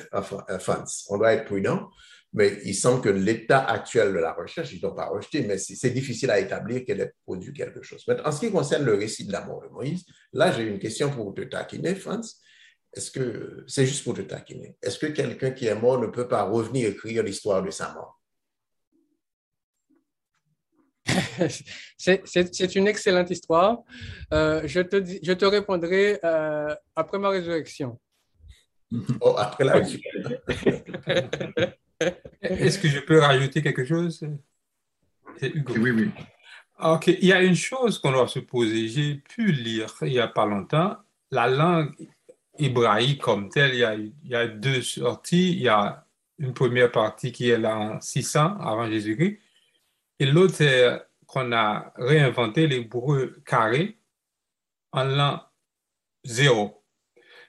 Franz. 0.58 1.04
On 1.08 1.18
doit 1.18 1.32
être 1.32 1.46
prudent 1.46 1.90
mais 2.34 2.58
il 2.64 2.74
semble 2.74 3.00
que 3.00 3.08
l'état 3.08 3.64
actuel 3.64 4.12
de 4.12 4.18
la 4.18 4.32
recherche, 4.32 4.72
ils 4.72 4.84
n'ont 4.84 4.94
pas 4.94 5.06
rejeté, 5.06 5.42
mais 5.42 5.56
c'est 5.56 5.90
difficile 5.90 6.32
à 6.32 6.40
établir 6.40 6.84
qu'elle 6.84 7.00
ait 7.00 7.12
produit 7.24 7.52
quelque 7.52 7.80
chose. 7.82 8.02
Mais 8.08 8.20
en 8.24 8.32
ce 8.32 8.40
qui 8.40 8.50
concerne 8.50 8.84
le 8.84 8.94
récit 8.94 9.24
de 9.24 9.32
la 9.32 9.44
mort 9.44 9.62
de 9.62 9.68
Moïse, 9.68 10.04
là, 10.32 10.50
j'ai 10.50 10.64
une 10.64 10.80
question 10.80 11.10
pour 11.10 11.32
te 11.32 11.42
taquiner, 11.42 11.94
Franz. 11.94 12.40
Est-ce 12.94 13.10
que, 13.10 13.64
c'est 13.66 13.86
juste 13.86 14.04
pour 14.04 14.14
te 14.14 14.22
taquiner, 14.22 14.76
est-ce 14.80 14.98
que 14.98 15.06
quelqu'un 15.06 15.50
qui 15.50 15.66
est 15.66 15.74
mort 15.74 15.98
ne 15.98 16.06
peut 16.06 16.28
pas 16.28 16.44
revenir 16.44 16.88
écrire 16.88 17.24
l'histoire 17.24 17.62
de 17.62 17.70
sa 17.70 17.92
mort? 17.92 18.20
c'est 21.98 22.74
une 22.76 22.86
excellente 22.86 23.30
histoire. 23.30 23.82
Euh, 24.32 24.62
je, 24.64 24.80
te, 24.80 25.04
je 25.22 25.32
te 25.32 25.44
répondrai 25.44 26.20
euh, 26.24 26.74
après 26.94 27.18
ma 27.18 27.30
résurrection. 27.30 27.98
Oh, 29.20 29.34
après 29.36 29.64
la 29.64 29.74
résurrection. 29.74 30.30
Est-ce 32.40 32.78
que 32.78 32.88
je 32.88 33.00
peux 33.00 33.18
rajouter 33.18 33.60
quelque 33.62 33.84
chose? 33.84 34.24
Hugo. 35.42 35.74
Oui, 35.78 35.90
oui. 35.90 36.10
Ok, 36.80 37.08
il 37.08 37.24
y 37.24 37.32
a 37.32 37.42
une 37.42 37.56
chose 37.56 37.98
qu'on 37.98 38.12
doit 38.12 38.28
se 38.28 38.40
poser. 38.40 38.88
J'ai 38.88 39.14
pu 39.16 39.52
lire 39.52 39.92
il 40.02 40.10
n'y 40.10 40.18
a 40.18 40.28
pas 40.28 40.46
longtemps 40.46 40.96
la 41.30 41.48
langue 41.48 41.92
hébraïque 42.58 43.20
comme 43.20 43.48
telle. 43.48 43.74
Il 43.74 43.78
y, 43.78 43.84
a, 43.84 43.94
il 43.94 44.12
y 44.24 44.34
a 44.34 44.46
deux 44.46 44.82
sorties. 44.82 45.52
Il 45.52 45.62
y 45.62 45.68
a 45.68 46.06
une 46.38 46.54
première 46.54 46.90
partie 46.90 47.32
qui 47.32 47.50
est 47.50 47.58
là 47.58 47.76
en 47.76 48.00
600 48.00 48.58
avant 48.58 48.90
Jésus-Christ 48.90 49.38
et 50.18 50.26
l'autre 50.26 50.54
c'est 50.54 51.02
qu'on 51.26 51.52
a 51.52 51.92
réinventé 51.96 52.66
l'hébreu 52.66 53.42
carré 53.44 53.98
en 54.92 55.04
l'an 55.04 55.42
zéro. 56.24 56.84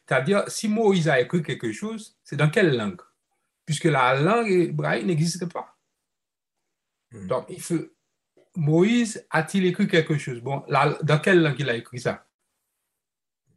C'est-à-dire, 0.07 0.44
si 0.48 0.68
Moïse 0.68 1.07
a 1.10 1.19
écrit 1.19 1.41
quelque 1.41 1.72
chose, 1.72 2.18
c'est 2.23 2.36
dans 2.36 2.49
quelle 2.49 2.76
langue? 2.76 3.02
Puisque 3.65 3.86
la 3.86 4.19
langue 4.19 4.49
hébraïque 4.49 5.06
n'existe 5.06 5.52
pas. 5.52 5.76
Hmm. 7.11 7.27
Donc, 7.27 7.45
il 7.49 7.61
faut, 7.61 7.80
Moïse 8.56 9.26
a-t-il 9.30 9.65
écrit 9.65 9.88
quelque 9.88 10.18
chose? 10.18 10.41
Bon, 10.41 10.64
dans 10.68 11.19
quelle 11.19 11.41
langue 11.41 11.60
il 11.60 11.69
a 11.69 11.76
écrit 11.76 11.99
ça? 11.99 12.27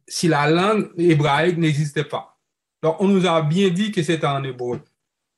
Si 0.08 0.26
la 0.26 0.50
langue 0.50 0.90
hébraïque 0.96 1.58
n'existait 1.58 2.04
pas. 2.04 2.38
Donc, 2.82 2.96
on 3.00 3.08
nous 3.08 3.26
a 3.26 3.42
bien 3.42 3.68
dit 3.68 3.92
que 3.92 4.02
c'était 4.02 4.26
en 4.26 4.42
hébreu. 4.42 4.80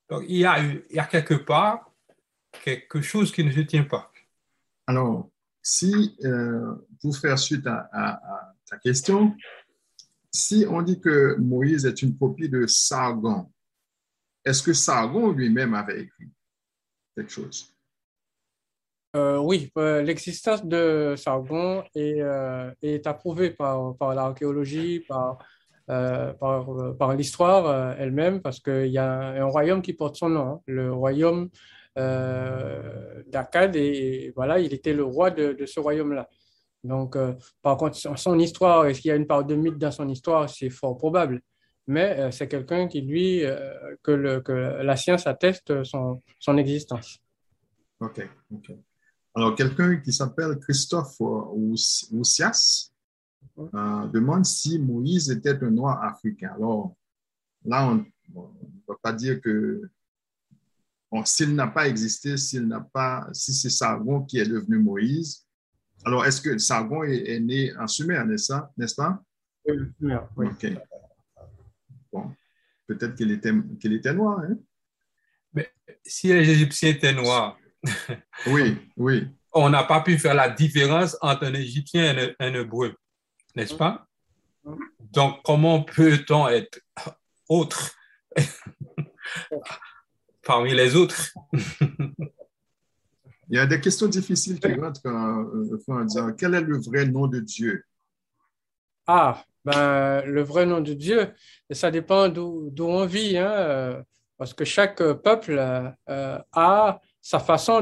Donc, 0.09 0.25
il 0.29 0.39
y, 0.39 0.45
a, 0.45 0.59
il 0.59 0.83
y 0.91 0.99
a 0.99 1.05
quelque 1.05 1.35
part 1.35 1.91
quelque 2.63 3.01
chose 3.01 3.33
qui 3.33 3.45
ne 3.45 3.53
se 3.53 3.61
tient 3.61 3.85
pas. 3.85 4.11
Alors, 4.87 5.31
si, 5.63 6.17
euh, 6.25 6.75
pour 7.01 7.17
faire 7.17 7.39
suite 7.39 7.67
à, 7.67 7.89
à, 7.93 8.55
ta 8.69 8.79
question, 8.79 9.37
si 10.33 10.65
on 10.69 10.83
dit 10.83 11.01
que 11.01 11.37
Moïse 11.39 11.87
est 11.87 12.03
une 12.03 12.17
copie 12.17 12.49
de 12.49 12.67
Sargon, 12.67 13.51
est-ce 14.45 14.63
que 14.63 14.73
Sargon 14.73 15.33
lui-même 15.33 15.75
avait 15.75 16.03
écrit 16.03 16.29
quelque 17.15 17.31
chose? 17.31 17.75
Euh, 19.17 19.39
oui, 19.39 19.73
euh, 19.77 20.03
l'existence 20.03 20.65
de 20.65 21.15
Sargon 21.17 21.83
est, 21.97 22.21
euh, 22.21 22.71
est 22.81 23.09
approuvée 23.09 23.51
par, 23.51 23.97
par 23.97 24.15
l'archéologie, 24.15 25.01
par, 25.01 25.39
par, 25.87 27.17
l'histoire 27.17 27.97
elle-même, 27.99 28.41
parce 28.41 28.61
qu'il 28.61 28.87
y 28.87 28.99
a 28.99 29.11
un, 29.11 29.45
royaume 29.47 29.83
qui 29.83 29.93
porte 29.95 30.15
son 30.15 30.29
nom, 30.29 30.43
hein, 30.43 30.61
le 30.67 30.93
royaume 30.93 31.49
d'Akkad, 31.97 33.75
et, 33.75 34.33
voilà, 34.37 34.61
il 34.61 34.73
était 34.73 34.93
le 34.93 35.03
roi 35.03 35.33
de, 35.33 35.67
ce 35.67 35.81
royaume-là. 35.81 36.29
Donc, 36.85 37.19
par 37.61 37.77
contre, 37.77 37.97
son 37.97 38.39
histoire, 38.39 38.87
est-ce 38.87 39.01
qu'il 39.01 39.09
y 39.09 39.13
a 39.13 39.17
une 39.17 39.27
part 39.27 39.45
de 39.45 39.57
mythe 39.57 39.79
dans 39.79 39.91
son 39.91 40.09
histoire? 40.09 40.49
C'est 40.49 40.71
fort 40.71 40.97
probable 40.97 41.41
mais 41.87 42.31
c'est 42.31 42.47
quelqu'un 42.47 42.87
qui, 42.87 43.01
lui, 43.01 43.43
que, 44.05 44.13
la 44.13 44.95
science 44.95 45.27
atteste 45.27 45.83
son, 45.83 46.23
son 46.39 46.57
existence. 46.57 47.19
OK. 47.99 48.29
Alors, 49.35 49.55
quelqu'un 49.55 49.97
qui 49.97 50.13
s'appelle 50.13 50.59
Christophe 50.59 51.17
Oussias 51.21 52.91
euh, 53.59 54.07
demande 54.09 54.45
si 54.45 54.79
Moïse 54.79 55.31
était 55.31 55.63
un 55.63 55.71
noir 55.71 56.03
africain. 56.03 56.53
Alors, 56.55 56.97
là, 57.65 57.89
on 57.89 57.97
ne 57.97 58.05
va 58.89 58.97
pas 59.03 59.13
dire 59.13 59.41
que 59.41 59.89
s'il 61.25 61.55
n'a 61.55 61.67
pas 61.67 61.89
existé, 61.89 62.37
s'il 62.37 62.67
n'a 62.67 62.81
pas, 62.81 63.29
si 63.33 63.53
c'est 63.53 63.71
Sargon 63.71 64.23
qui 64.23 64.39
est 64.39 64.49
devenu 64.49 64.79
Moïse, 64.79 65.47
alors 66.05 66.25
est-ce 66.25 66.41
que 66.41 66.57
Sargon 66.59 67.03
est, 67.05 67.41
né 67.41 67.77
en 67.77 67.87
Sumer, 67.87 68.23
n'est-ce 68.27 68.95
pas? 68.95 69.23
Oui, 69.67 69.77
Sumer, 69.99 70.21
oui. 70.37 70.47
OK. 70.47 70.67
Bon, 72.13 72.33
peut-être 72.87 73.15
qu'il 73.15 73.31
était, 73.31 73.53
qu'il 73.81 73.93
était 73.93 74.15
noir. 74.15 74.41
Hein? 74.41 74.57
Mais 75.53 75.71
si 76.05 76.29
les 76.29 76.49
Égyptiens 76.49 76.91
étaient 76.91 77.13
noirs, 77.13 77.59
oui, 78.47 78.77
oui. 78.97 79.29
on 79.53 79.71
n'a 79.71 79.85
pas 79.85 80.01
pu 80.01 80.19
faire 80.19 80.35
la 80.35 80.49
différence 80.51 81.17
entre 81.21 81.45
un 81.47 81.55
Égyptien 81.55 82.17
et 82.17 82.37
un, 82.39 82.55
Hébreu, 82.55 82.95
n'est-ce 83.57 83.75
pas? 83.75 84.07
Donc, 85.01 85.41
comment 85.45 85.83
peut-on 85.83 86.49
être 86.49 86.81
autre 87.49 87.93
parmi 90.45 90.75
les 90.75 90.95
autres? 90.95 91.33
Il 93.51 93.57
y 93.57 93.59
a 93.59 93.67
des 93.67 93.81
questions 93.81 94.07
difficiles 94.07 94.61
qui 94.61 94.73
rentrent 94.75 95.01
euh, 95.07 95.79
en 95.89 96.05
disant 96.05 96.33
quel 96.33 96.55
est 96.55 96.61
le 96.61 96.79
vrai 96.79 97.07
nom 97.07 97.27
de 97.27 97.41
Dieu? 97.41 97.85
Ah, 99.09 99.45
ben, 99.65 100.23
le 100.25 100.43
vrai 100.43 100.67
nom 100.67 100.81
de 100.81 100.95
Dieu, 100.95 101.33
ça 101.71 101.91
dépend 101.91 102.29
d'où 102.29 102.73
on 102.79 103.07
vit, 103.07 103.37
hein, 103.37 103.51
euh, 103.51 104.03
parce 104.39 104.55
que 104.55 104.65
chaque 104.65 105.03
peuple 105.03 105.59
euh, 105.59 106.39
a 106.53 107.01
sa 107.31 107.39
façon 107.39 107.81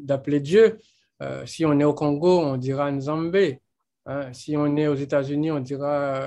d'appeler 0.00 0.40
Dieu. 0.40 0.78
si 1.44 1.64
on 1.66 1.78
est 1.78 1.84
au 1.84 1.94
Congo, 1.94 2.40
on 2.40 2.56
dira 2.56 2.90
Nzambé. 2.90 3.60
Hein. 4.06 4.32
Si 4.32 4.56
on 4.56 4.74
est 4.76 4.86
aux 4.86 4.94
États-Unis, 4.94 5.50
on 5.50 5.60
dira 5.60 6.20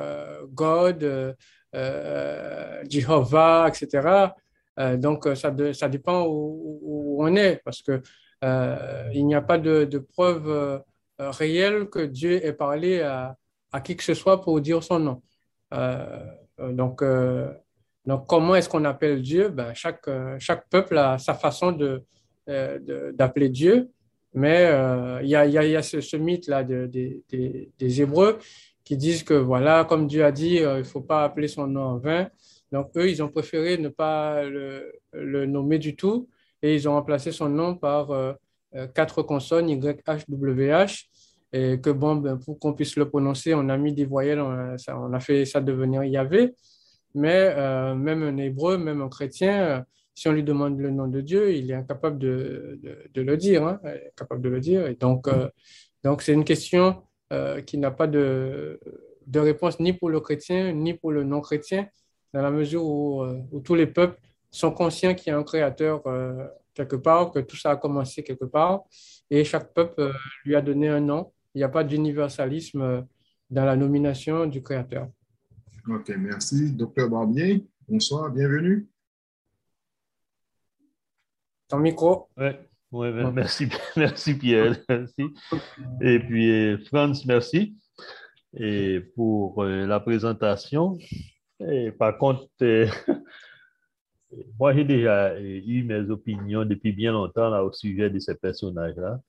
God, 0.52 1.36
Jehovah, 2.90 3.70
etc. 3.70 4.32
donc, 4.98 5.28
ça, 5.36 5.52
ça 5.74 5.90
dépend 5.90 6.26
où, 6.28 7.18
on 7.20 7.36
est, 7.36 7.62
parce 7.66 7.82
que 7.82 8.02
euh, 8.44 9.10
il 9.14 9.26
n'y 9.26 9.36
a 9.36 9.42
pas 9.42 9.58
de, 9.58 9.86
de 9.86 9.98
preuve 9.98 10.48
euh, 10.48 10.80
réelle 11.20 11.90
que 11.90 12.06
Dieu 12.06 12.46
ait 12.46 12.54
parlé 12.54 13.02
à, 13.02 13.36
à, 13.72 13.82
qui 13.82 13.96
que 13.96 14.04
ce 14.04 14.14
soit 14.14 14.42
pour 14.42 14.62
dire 14.62 14.84
son 14.84 15.00
nom. 15.00 15.24
Euh, 15.74 16.24
donc, 16.60 17.04
donc, 18.06 18.28
comment 18.28 18.56
est-ce 18.56 18.70
qu'on 18.70 18.86
appelle 18.86 19.22
Dieu? 19.22 19.50
Ben, 19.50 19.74
chaque, 19.74 20.10
chaque 20.40 20.70
peuple 20.70 20.98
a 20.98 21.18
sa 21.18 21.34
façon 21.34 21.72
de, 21.72 22.04
d'appeler 22.48 23.50
Dieu. 23.50 23.90
Mais 24.34 24.72
il 25.24 25.30
y, 25.30 25.36
a, 25.36 25.82
ce, 25.82 26.18
mythe-là 26.18 26.64
de, 26.64 26.86
des 26.88 28.02
Hébreux 28.02 28.38
qui 28.84 28.98
disent 28.98 29.24
que, 29.24 29.34
voilà, 29.34 29.86
comme 29.86 30.08
Dieu 30.08 30.24
a 30.24 30.32
dit, 30.32 30.56
il 30.56 30.68
ne 30.68 30.84
faut 30.84 31.02
pas 31.02 31.24
appeler 31.24 31.48
son 31.48 31.68
nom 31.68 31.82
en 31.82 31.98
vain. 31.98 32.30
Donc, 32.72 32.92
eux, 32.98 33.10
ils 33.10 33.24
ont 33.24 33.30
préféré 33.30 33.78
ne 33.78 33.90
pas 33.90 34.44
le, 34.44 35.46
nommer 35.46 35.80
du 35.80 35.96
tout 35.96 36.28
et 36.62 36.76
ils 36.76 36.88
ont 36.88 36.94
remplacé 36.94 37.32
son 37.32 37.50
nom 37.50 37.76
par 37.76 38.12
euh, 38.12 38.34
euh, 38.76 38.88
quatre 38.88 39.22
consonnes 39.22 39.70
YHWH 39.70 41.10
et 41.54 41.80
que 41.80 41.90
bon, 41.90 42.18
ben, 42.18 42.38
pour 42.38 42.60
qu'on 42.60 42.74
puisse 42.74 42.98
le 42.98 43.08
prononcer, 43.10 43.54
on 43.54 43.70
a 43.70 43.78
mis 43.78 43.94
des 43.94 44.06
voyelles, 44.06 44.42
on 44.42 45.14
a, 45.14 45.20
fait 45.20 45.46
ça 45.46 45.62
devenir 45.62 46.04
Yahvé. 46.04 46.54
Mais 47.16 47.54
euh, 47.56 47.96
même 47.96 48.22
un 48.24 48.38
hébreu, 48.38 48.78
même 48.78 49.02
un 49.02 49.10
chrétien, 49.10 49.86
si 50.18 50.28
on 50.28 50.32
lui 50.32 50.44
demande 50.44 50.80
le 50.80 50.90
nom 50.90 51.08
de 51.08 51.22
Dieu, 51.22 51.54
il 51.54 51.70
est 51.70 51.76
incapable 51.76 52.18
de, 52.18 52.80
de, 53.14 53.22
le 53.22 53.38
dire, 53.38 53.66
hein, 53.68 53.80
capable 54.16 54.42
de 54.42 54.50
le 54.50 54.60
dire. 54.60 54.88
Et 54.88 54.96
donc, 54.96 55.30
donc 56.04 56.24
c'est 56.24 56.34
une 56.34 56.44
question 56.44 57.04
qui 57.68 57.78
n'a 57.78 57.92
pas 57.92 58.08
de, 58.08 58.80
de 59.28 59.40
réponse 59.40 59.80
ni 59.80 59.94
pour 59.94 60.10
le 60.10 60.20
chrétien 60.20 60.74
ni 60.74 60.96
pour 60.96 61.12
le 61.12 61.24
non 61.24 61.42
chrétien, 61.42 61.88
dans 62.34 62.42
la 62.42 62.50
mesure 62.50 62.84
où, 62.84 63.24
où 63.52 63.60
tous 63.60 63.76
les 63.76 63.86
peuples 63.86 64.20
sont 64.52 64.72
conscients 64.72 65.14
qu'il 65.14 65.32
y 65.32 65.36
a 65.36 65.38
un 65.38 65.44
créateur 65.44 66.06
euh, 66.08 66.48
quelque 66.74 66.96
part, 66.96 67.32
que 67.32 67.40
tout 67.40 67.56
ça 67.56 67.72
a 67.72 67.76
commencé 67.76 68.24
quelque 68.24 68.46
part, 68.46 68.84
et 69.30 69.44
chaque 69.44 69.74
peuple 69.74 70.02
euh, 70.02 70.14
lui 70.46 70.56
a 70.56 70.62
donné 70.62 70.88
un 70.88 71.00
nom. 71.00 71.32
Il 71.54 71.60
n'y 71.60 71.64
a 71.64 71.70
pas 71.70 71.84
d'universalisme 71.84 72.82
euh, 72.82 73.02
dans 73.50 73.66
la 73.66 73.76
nomination 73.76 74.46
du 74.46 74.62
créateur. 74.62 75.10
OK, 75.90 76.12
merci. 76.18 76.72
Docteur 76.72 77.10
Barbier, 77.10 77.66
bonsoir, 77.88 78.32
bienvenue. 78.32 78.88
Ton 81.68 81.80
micro? 81.80 82.30
Oui, 82.38 82.50
ouais, 82.92 83.32
merci, 83.32 83.68
merci 83.98 84.38
Pierre. 84.38 84.78
Merci. 84.88 85.24
Et 86.02 86.20
puis, 86.20 86.78
Franz, 86.86 87.26
merci 87.26 87.76
et 88.54 89.02
pour 89.16 89.64
la 89.64 90.00
présentation. 90.00 90.98
Et 91.60 91.92
par 91.92 92.18
contre, 92.18 92.48
moi, 94.60 94.74
j'ai 94.74 94.84
déjà 94.84 95.40
eu 95.40 95.84
mes 95.84 96.10
opinions 96.10 96.66
depuis 96.66 96.92
bien 96.92 97.12
longtemps 97.12 97.50
là, 97.50 97.64
au 97.64 97.72
sujet 97.72 98.10
de 98.10 98.20
ces 98.20 98.36
personnages-là. 98.36 99.20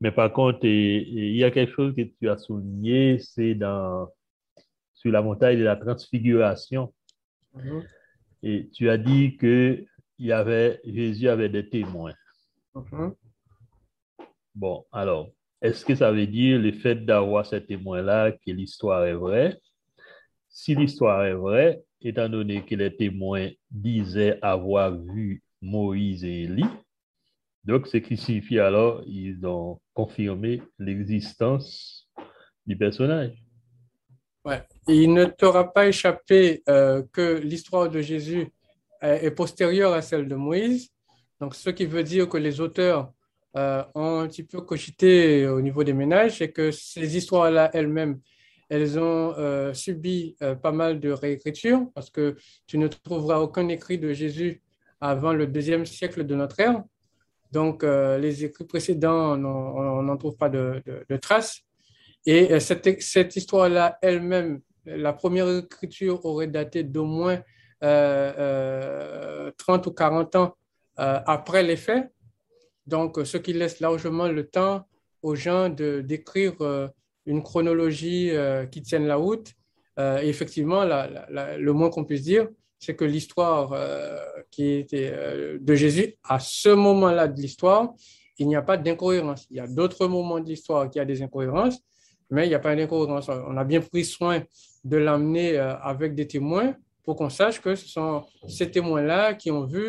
Mais 0.00 0.12
par 0.12 0.32
contre, 0.32 0.64
il 0.64 1.36
y 1.36 1.44
a 1.44 1.50
quelque 1.50 1.72
chose 1.72 1.94
que 1.94 2.02
tu 2.02 2.28
as 2.28 2.36
souligné, 2.36 3.18
c'est 3.18 3.54
dans 3.54 4.08
sur 4.92 5.10
la 5.10 5.22
montagne 5.22 5.58
de 5.58 5.64
la 5.64 5.76
transfiguration. 5.76 6.92
Mm-hmm. 7.56 7.82
Et 8.42 8.68
tu 8.72 8.90
as 8.90 8.98
dit 8.98 9.36
que 9.36 9.84
il 10.18 10.26
y 10.26 10.32
avait, 10.32 10.80
Jésus 10.84 11.28
avait 11.28 11.48
des 11.48 11.68
témoins. 11.68 12.14
Mm-hmm. 12.74 13.14
Bon, 14.54 14.84
alors, 14.92 15.30
est-ce 15.60 15.84
que 15.84 15.94
ça 15.94 16.12
veut 16.12 16.26
dire 16.26 16.60
le 16.60 16.72
fait 16.72 17.04
d'avoir 17.04 17.46
ces 17.46 17.64
témoins-là 17.64 18.32
que 18.32 18.50
l'histoire 18.50 19.04
est 19.04 19.14
vraie? 19.14 19.58
Si 20.48 20.74
l'histoire 20.74 21.24
est 21.24 21.34
vraie, 21.34 21.82
étant 22.00 22.28
donné 22.28 22.64
que 22.64 22.74
les 22.74 22.94
témoins 22.94 23.50
disaient 23.70 24.38
avoir 24.42 24.96
vu 24.96 25.42
Moïse 25.60 26.24
et 26.24 26.42
Élie. 26.42 26.66
Donc, 27.64 27.86
ce 27.86 27.96
qui 27.96 28.16
signifie 28.16 28.58
alors 28.58 29.02
ils 29.06 29.44
ont 29.46 29.80
confirmé 29.94 30.62
l'existence 30.78 32.08
du 32.66 32.76
personnage. 32.76 33.32
Ouais. 34.44 34.62
il 34.88 35.14
ne 35.14 35.24
t'aura 35.24 35.72
pas 35.72 35.86
échappé 35.86 36.62
euh, 36.68 37.02
que 37.10 37.38
l'histoire 37.38 37.88
de 37.88 38.02
Jésus 38.02 38.48
est, 39.04 39.30
postérieure 39.30 39.92
à 39.92 40.02
celle 40.02 40.28
de 40.28 40.34
Moïse. 40.34 40.90
Donc, 41.40 41.54
ce 41.54 41.70
qui 41.70 41.86
veut 41.86 42.02
dire 42.02 42.28
que 42.28 42.38
les 42.38 42.60
auteurs 42.60 43.12
euh, 43.56 43.82
ont 43.94 44.20
un 44.20 44.28
petit 44.28 44.44
peu 44.44 44.60
cogité 44.60 45.46
au 45.46 45.60
niveau 45.60 45.84
des 45.84 45.92
ménages 45.92 46.42
et 46.42 46.50
que 46.50 46.70
ces 46.70 47.16
histoires-là 47.16 47.70
elles-mêmes 47.72 48.18
elles 48.68 48.98
ont 48.98 49.34
euh, 49.38 49.72
subi 49.74 50.36
euh, 50.42 50.54
pas 50.54 50.72
mal 50.72 51.00
de 51.00 51.10
réécritures 51.10 51.86
parce 51.94 52.10
que 52.10 52.36
tu 52.66 52.78
ne 52.78 52.88
trouveras 52.88 53.38
aucun 53.38 53.68
écrit 53.68 53.98
de 53.98 54.12
Jésus 54.12 54.62
avant 55.00 55.32
le 55.32 55.46
deuxième 55.46 55.84
siècle 55.84 56.24
de 56.24 56.34
notre 56.34 56.58
ère. 56.60 56.82
Donc, 57.52 57.84
euh, 57.84 58.18
les 58.18 58.44
écrits 58.44 58.64
précédents, 58.64 59.34
on 59.34 60.02
n'en 60.02 60.16
trouve 60.16 60.36
pas 60.36 60.48
de, 60.48 60.82
traces. 61.20 61.60
Et 62.26 62.58
cette, 62.58 63.02
cette 63.02 63.36
histoire-là 63.36 63.98
elle-même, 64.00 64.60
la 64.86 65.12
première 65.12 65.48
écriture 65.58 66.24
aurait 66.24 66.46
daté 66.46 66.82
d'au 66.82 67.04
moins 67.04 67.42
30 69.56 69.86
ou 69.86 69.90
40 69.92 70.36
ans 70.36 70.56
après 70.96 71.62
les 71.62 71.76
faits. 71.76 72.10
Donc, 72.86 73.18
ce 73.24 73.36
qui 73.38 73.52
laisse 73.52 73.80
largement 73.80 74.28
le 74.28 74.46
temps 74.46 74.86
aux 75.22 75.34
gens 75.34 75.68
d'écrire 75.68 76.54
une 77.26 77.42
chronologie 77.42 78.30
euh, 78.30 78.66
qui 78.66 78.82
tienne 78.82 79.06
la 79.06 79.16
route. 79.16 79.52
Euh, 79.98 80.18
effectivement, 80.18 80.84
le 80.84 81.72
moins 81.72 81.90
qu'on 81.90 82.04
puisse 82.04 82.22
dire, 82.22 82.48
c'est 82.78 82.96
que 82.96 83.04
l'histoire 83.04 83.72
euh, 83.72 84.16
qui 84.50 84.72
était 84.72 85.12
de 85.58 85.74
Jésus, 85.74 86.16
à 86.24 86.38
ce 86.38 86.68
moment-là 86.70 87.28
de 87.28 87.40
l'histoire, 87.40 87.94
il 88.38 88.48
n'y 88.48 88.56
a 88.56 88.62
pas 88.62 88.76
d'incohérence. 88.76 89.46
Il 89.50 89.56
y 89.56 89.60
a 89.60 89.66
d'autres 89.66 90.08
moments 90.08 90.40
de 90.40 90.48
l'histoire 90.48 90.90
qui 90.90 90.98
a 90.98 91.04
des 91.04 91.22
incohérences, 91.22 91.78
mais 92.30 92.46
il 92.46 92.48
n'y 92.48 92.54
a 92.54 92.58
pas 92.58 92.74
d'incohérence. 92.74 93.28
On 93.28 93.56
a 93.56 93.64
bien 93.64 93.80
pris 93.80 94.04
soin 94.04 94.42
de 94.82 94.96
l'amener 94.96 95.56
avec 95.56 96.14
des 96.14 96.26
témoins 96.26 96.74
pour 97.04 97.16
qu'on 97.16 97.30
sache 97.30 97.60
que 97.60 97.74
ce 97.74 97.88
sont 97.88 98.24
ces 98.48 98.70
témoins-là 98.70 99.34
qui 99.34 99.50
ont 99.50 99.64
vu 99.64 99.84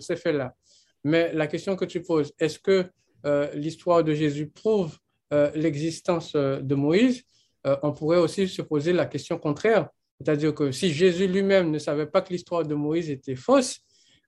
ces 0.00 0.16
faits-là. 0.16 0.54
Mais 1.04 1.32
la 1.34 1.46
question 1.46 1.76
que 1.76 1.84
tu 1.84 2.02
poses, 2.02 2.32
est-ce 2.38 2.58
que 2.58 2.86
l'histoire 3.54 4.02
de 4.02 4.14
Jésus 4.14 4.48
prouve 4.48 4.98
euh, 5.34 5.50
l'existence 5.54 6.34
euh, 6.36 6.60
de 6.60 6.74
Moïse, 6.74 7.24
euh, 7.66 7.76
on 7.82 7.92
pourrait 7.92 8.18
aussi 8.18 8.46
se 8.46 8.62
poser 8.62 8.92
la 8.92 9.06
question 9.06 9.36
contraire. 9.36 9.88
C'est-à-dire 10.20 10.54
que 10.54 10.70
si 10.70 10.92
Jésus 10.92 11.26
lui-même 11.26 11.70
ne 11.72 11.78
savait 11.78 12.06
pas 12.06 12.20
que 12.20 12.32
l'histoire 12.32 12.64
de 12.64 12.74
Moïse 12.74 13.10
était 13.10 13.34
fausse, 13.34 13.80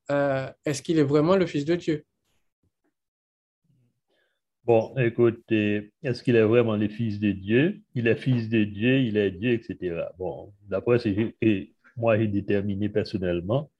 est-ce 0.08 0.82
qu'il 0.82 0.98
est 0.98 1.04
vraiment 1.04 1.36
le 1.36 1.46
Fils 1.46 1.64
de 1.64 1.74
Dieu? 1.74 2.04
Bon, 4.64 4.94
écoute, 4.98 5.42
est-ce 5.50 6.22
qu'il 6.22 6.36
est 6.36 6.44
vraiment 6.44 6.76
le 6.76 6.88
Fils 6.88 7.18
de 7.20 7.32
Dieu? 7.32 7.80
Il 7.94 8.06
est 8.08 8.16
Fils 8.16 8.48
de 8.48 8.64
Dieu, 8.64 9.00
il 9.00 9.16
est 9.16 9.32
Dieu, 9.32 9.52
etc. 9.52 10.06
Bon, 10.18 10.52
d'après 10.62 10.98
ce 10.98 11.08
que 11.08 11.66
moi 11.96 12.18
j'ai 12.18 12.28
déterminé 12.28 12.88
personnellement, 12.88 13.70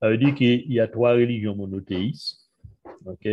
ça 0.00 0.10
veut 0.10 0.18
dire 0.18 0.34
qu'il 0.34 0.72
y 0.72 0.80
a 0.80 0.88
trois 0.88 1.12
religions 1.12 1.54
monothéistes. 1.54 2.48
OK? 3.04 3.28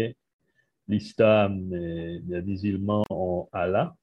L'islam, 0.88 1.74
les 1.74 2.42
musulmans 2.42 3.04
ont 3.10 3.48
Allah, 3.52 3.96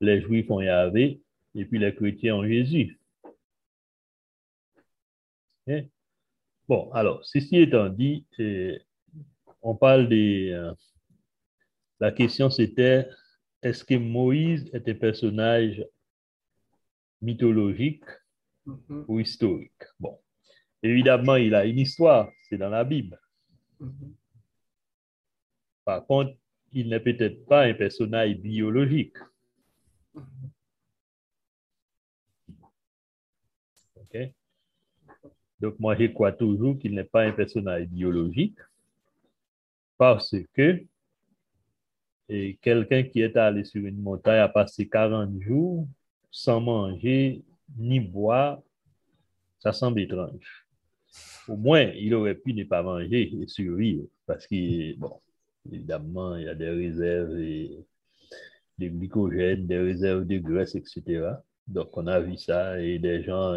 les 0.00 0.20
juifs 0.20 0.50
ont 0.50 0.60
Yahvé, 0.60 1.20
et 1.54 1.64
puis 1.64 1.78
les 1.78 1.94
chrétiens 1.94 2.36
ont 2.36 2.46
Jésus. 2.46 2.98
Bon, 6.68 6.90
alors, 6.92 7.24
ceci 7.24 7.58
étant 7.58 7.88
dit, 7.88 8.24
on 9.62 9.74
parle 9.74 10.08
de... 10.08 10.52
Euh, 10.52 10.72
la 11.98 12.12
question 12.12 12.48
c'était, 12.48 13.08
est-ce 13.62 13.84
que 13.84 13.94
Moïse 13.94 14.70
est 14.72 14.88
un 14.88 14.94
personnage 14.94 15.84
mythologique? 17.20 18.04
Mm-hmm. 18.70 19.04
ou 19.08 19.20
historique? 19.20 19.82
Bon, 19.98 20.18
évidemment, 20.82 21.36
il 21.36 21.54
a 21.54 21.64
une 21.64 21.78
histoire, 21.78 22.30
c'est 22.48 22.58
dans 22.58 22.70
la 22.70 22.84
Bible. 22.84 23.20
Mm-hmm. 23.80 24.12
Par 25.84 26.06
contre, 26.06 26.36
il 26.72 26.88
n'est 26.88 27.00
peut-être 27.00 27.44
pas 27.46 27.64
un 27.64 27.74
personnage 27.74 28.36
biologique. 28.36 29.16
Donc, 35.60 35.78
moi, 35.78 35.94
je 35.94 36.06
crois 36.06 36.32
toujours 36.32 36.78
qu'il 36.78 36.94
n'est 36.94 37.04
pas 37.04 37.24
un 37.24 37.32
personnage 37.32 37.84
idéologique 37.84 38.58
parce 39.98 40.34
que 40.54 40.82
quelqu'un 42.62 43.02
qui 43.02 43.20
est 43.20 43.36
allé 43.36 43.64
sur 43.64 43.84
une 43.84 44.00
montagne 44.00 44.40
a 44.40 44.48
passé 44.48 44.88
40 44.88 45.38
jours 45.40 45.86
sans 46.30 46.60
manger 46.60 47.42
ni 47.76 48.00
boire, 48.00 48.60
ça 49.58 49.72
semble 49.72 50.00
étrange. 50.00 50.66
Au 51.48 51.56
moins, 51.56 51.82
il 51.82 52.14
aurait 52.14 52.34
pu 52.34 52.54
ne 52.54 52.64
pas 52.64 52.82
manger 52.82 53.32
et 53.34 53.46
survivre 53.48 54.06
parce 54.26 54.46
que, 54.46 54.96
bon, 54.96 55.20
il 55.70 55.84
y 55.86 55.92
a 56.48 56.54
des 56.54 56.70
réserves 56.70 57.38
et 57.38 57.84
des 58.78 58.88
glycogènes, 58.88 59.66
des 59.66 59.78
réserves 59.78 60.26
de 60.26 60.38
graisse, 60.38 60.74
etc. 60.74 61.32
Donc, 61.66 61.96
on 61.96 62.06
a 62.06 62.20
vu 62.20 62.36
ça 62.36 62.80
et 62.80 62.98
des 62.98 63.22
gens 63.22 63.56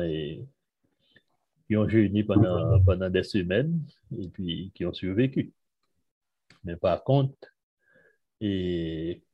qui 1.67 1.77
ont 1.77 1.87
jeûné 1.87 2.23
pendant, 2.23 3.09
des 3.09 3.23
semaines 3.23 3.79
et 4.17 4.27
puis 4.27 4.71
qui 4.75 4.85
ont 4.85 4.93
survécu. 4.93 5.53
Mais 6.63 6.75
par 6.75 7.03
contre, 7.03 7.35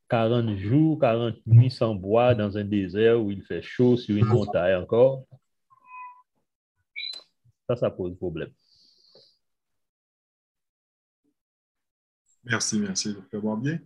40 0.10 0.58
jours, 0.58 1.00
40 1.00 1.36
nuits 1.46 1.72
sans 1.72 1.94
boire 1.94 2.36
dans 2.36 2.58
un 2.58 2.64
désert 2.64 3.22
où 3.22 3.32
il 3.32 3.44
fait 3.44 3.62
chaud 3.62 3.96
sur 3.96 4.18
une 4.18 4.26
montagne 4.26 4.76
encore, 4.76 5.26
ça, 7.68 7.76
ça 7.76 7.92
pose 7.92 8.18
problème. 8.18 8.50
Merci, 12.44 12.80
merci, 12.80 13.14
docteur 13.14 13.42
Barbier. 13.44 13.80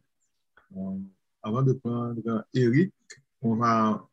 Euh, 0.77 0.97
avant 1.41 1.61
de 1.61 1.73
prendre 1.73 2.45
Eric, 2.53 2.93
on 3.41 3.55
va, 3.55 4.07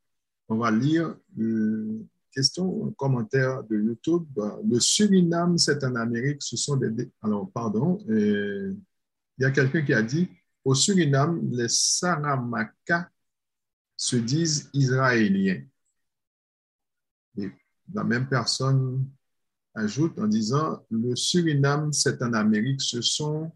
on 0.49 0.57
va 0.57 0.73
lire 0.73 1.15
une 1.37 2.09
question, 2.33 2.87
un 2.87 2.93
commentaire 2.93 3.63
de 3.63 3.77
YouTube. 3.77 4.27
Le 4.69 4.81
Suriname, 4.81 5.57
c'est 5.59 5.85
en 5.85 5.95
Amérique, 5.95 6.43
ce 6.43 6.57
sont 6.57 6.77
des... 6.77 7.09
Alors, 7.23 7.49
pardon, 7.53 7.99
il 8.09 8.77
y 9.39 9.45
a 9.45 9.53
quelqu'un 9.53 9.83
qui 9.83 9.95
a 9.95 10.03
dit, 10.03 10.29
au 10.65 10.75
Suriname, 10.75 11.51
les 11.51 11.69
Saramaka 11.69 13.11
se 13.97 14.17
disent 14.17 14.71
israéliens. 14.73 15.63
Et 17.37 17.51
la 17.93 18.05
même 18.05 18.29
personne 18.29 19.09
ajoute 19.75 20.19
en 20.19 20.27
disant, 20.27 20.85
le 20.91 21.15
Suriname, 21.17 21.93
c'est 21.93 22.21
en 22.23 22.33
Amérique, 22.33 22.81
ce 22.83 23.01
sont, 23.01 23.53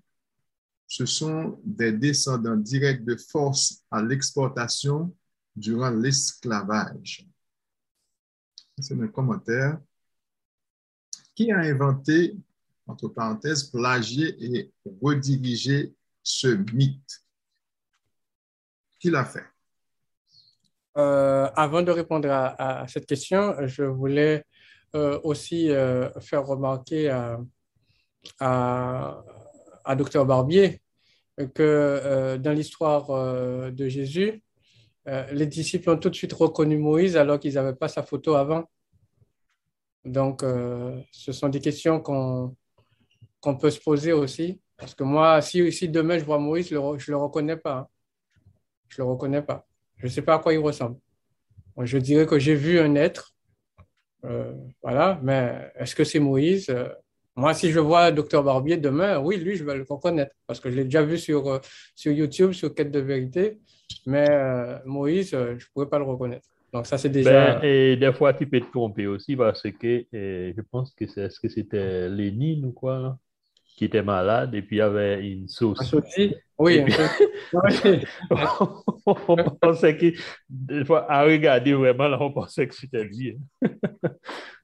des 1.65 1.93
descendants 1.93 2.57
directs 2.57 3.05
de 3.05 3.17
force 3.17 3.83
à 3.91 4.03
l'exportation 4.03 5.15
durant 5.57 5.91
l'esclavage. 5.91 7.27
C'est 8.79 9.01
un 9.01 9.09
commentaire. 9.09 9.81
Qui 11.35 11.51
a 11.51 11.59
inventé, 11.59 12.37
entre 12.87 13.09
parenthèses, 13.09 13.65
plagié 13.65 14.37
et 14.39 14.73
redirigé 15.03 15.95
ce 16.25 16.49
mythe? 16.73 17.23
Qui 18.99 19.11
l'a 19.11 19.25
fait? 19.25 19.45
Euh, 20.97 21.49
avant 21.57 21.83
de 21.83 21.91
répondre 21.91 22.29
à, 22.31 22.87
cette 22.89 23.07
question, 23.07 23.55
je 23.67 23.83
voulais 23.83 24.45
euh, 24.95 25.21
aussi 25.25 25.71
euh, 25.71 26.09
faire 26.21 26.47
remarquer 26.47 27.11
à, 27.11 27.41
à, 28.41 29.97
Dr 29.97 30.25
Barbier 30.25 30.81
que 31.55 32.37
dans 32.37 32.53
l'histoire 32.53 33.09
de 33.73 33.89
Jésus, 33.89 34.41
les 35.05 35.47
disciples 35.47 35.91
ont 35.91 35.99
tout 35.99 36.09
de 36.09 36.15
suite 36.15 36.33
reconnu 36.33 36.79
Moïse 36.79 37.17
alors 37.17 37.41
qu'ils 37.41 37.55
n'avaient 37.55 37.75
pas 37.75 37.89
sa 37.89 38.05
photo 38.05 38.37
avant. 38.37 38.71
Donc, 40.05 40.43
ce 41.11 41.33
sont 41.33 41.49
des 41.49 41.61
questions 41.61 42.01
qu'on 42.01 43.57
peut 43.61 43.71
se 43.71 43.81
poser 43.81 44.13
aussi. 44.13 44.61
Parce 44.77 44.95
que 44.95 45.05
moi, 45.05 45.41
si, 45.41 45.71
si 45.73 45.89
demain 45.89 46.19
je 46.19 46.25
vois 46.25 46.39
Moïse, 46.39 46.69
je 46.69 46.75
ne 46.75 46.79
le 47.09 47.17
reconnais 47.17 47.57
pas. 47.57 47.77
Hein. 47.79 47.89
Je 48.89 49.01
ne 49.01 49.07
le 49.07 49.13
reconnais 49.13 49.43
pas. 49.43 49.67
Je 49.97 50.07
ne 50.07 50.11
sais 50.11 50.23
pas 50.23 50.35
à 50.35 50.39
quoi 50.39 50.53
il 50.53 50.59
ressemble. 50.59 50.99
Je 51.81 51.99
dirais 51.99 52.27
que 52.27 52.39
j'ai 52.39 52.55
vu 52.55 52.79
un 52.79 52.95
être 52.95 53.35
euh, 54.25 54.53
voilà, 54.83 55.21
mais 55.23 55.71
est-ce 55.79 55.95
que 55.95 56.05
c'est 56.05 56.19
Moïse 56.19 56.71
euh, 56.71 56.89
Moi, 57.37 57.53
si 57.55 57.71
je 57.71 57.81
vois 57.81 58.11
Docteur 58.11 58.43
Barbier 58.43 58.77
demain, 58.77 59.19
oui, 59.19 59.37
lui, 59.37 59.57
je 59.57 59.65
vais 59.65 59.77
le 59.77 59.85
reconnaître 59.89 60.35
parce 60.47 60.61
que 60.61 60.71
je 60.71 60.77
l'ai 60.77 60.85
déjà 60.85 61.03
vu 61.03 61.19
sur, 61.19 61.47
euh, 61.49 61.59
sur 61.95 62.13
YouTube, 62.13 62.53
sur 62.53 62.75
Quête 62.75 62.91
de 62.91 63.01
vérité. 63.01 63.59
Mais 64.07 64.27
Moïse, 64.87 65.31
je 65.31 65.37
ne 65.37 65.59
pourrais 65.73 65.89
pas 65.89 65.99
le 65.99 66.05
reconnaître. 66.05 66.49
Donc, 66.73 66.87
ça, 66.87 66.97
c'est 66.97 67.11
déjà. 67.11 67.57
Ben, 67.57 67.61
et 67.63 67.97
des 67.97 68.13
fois, 68.13 68.33
tu 68.33 68.47
peux 68.47 68.61
te 68.61 68.71
tromper 68.71 69.07
aussi 69.07 69.37
parce 69.37 69.63
que 69.63 70.07
je 70.13 70.61
pense 70.71 70.93
que 70.95 71.07
c'est 71.07 71.29
ce 71.29 71.39
que 71.39 71.49
c'était 71.49 72.09
Lénine 72.09 72.65
ou 72.65 72.73
quoi 72.73 73.19
qui 73.77 73.87
était 73.87 74.03
malade 74.03 74.55
et 74.55 74.63
puis 74.63 74.77
il 74.77 74.79
y 74.79 74.83
avait 74.83 75.27
une 75.29 75.49
sauce. 75.49 75.95
Oui. 76.57 76.85
on 79.07 79.37
pensait 79.61 79.97
que, 79.97 80.13
des 80.49 80.85
fois, 80.85 81.11
à 81.11 81.25
regarder 81.25 81.73
vraiment, 81.75 82.07
là, 82.07 82.17
on 82.21 82.31
pensait 82.31 82.69
que 82.69 82.75
c'était 82.75 83.03
lui. 83.03 83.37
Hein. 83.63 83.69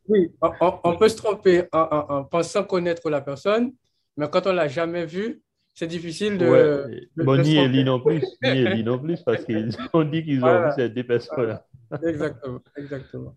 oui, 0.09 0.31
on, 0.61 0.97
peut 0.97 1.09
se 1.09 1.17
tromper 1.17 1.65
en, 1.73 2.25
pensant 2.25 2.63
connaître 2.63 3.11
la 3.11 3.21
personne, 3.21 3.73
mais 4.17 4.29
quand 4.31 4.47
on 4.47 4.51
ne 4.51 4.57
l'a 4.57 4.69
jamais 4.69 5.05
vu, 5.05 5.43
c'est 5.75 5.89
difficile 5.89 6.39
de. 6.39 6.49
Ouais. 6.49 7.09
bon, 7.17 7.43
ni 7.43 7.57
Elie 7.57 7.83
non 7.83 8.01
plus, 8.01 8.23
ni 8.45 8.85
non 8.85 8.99
plus, 8.99 9.21
parce 9.25 9.45
qu'ils 9.45 9.71
ont 9.93 10.05
dit 10.05 10.23
qu'ils 10.23 10.45
ont 10.45 10.67
vu 10.67 10.71
ces 10.77 10.89
deux 10.89 11.05
personnes-là. 11.05 11.67
exactement, 12.05 12.61
exactement. 12.77 13.37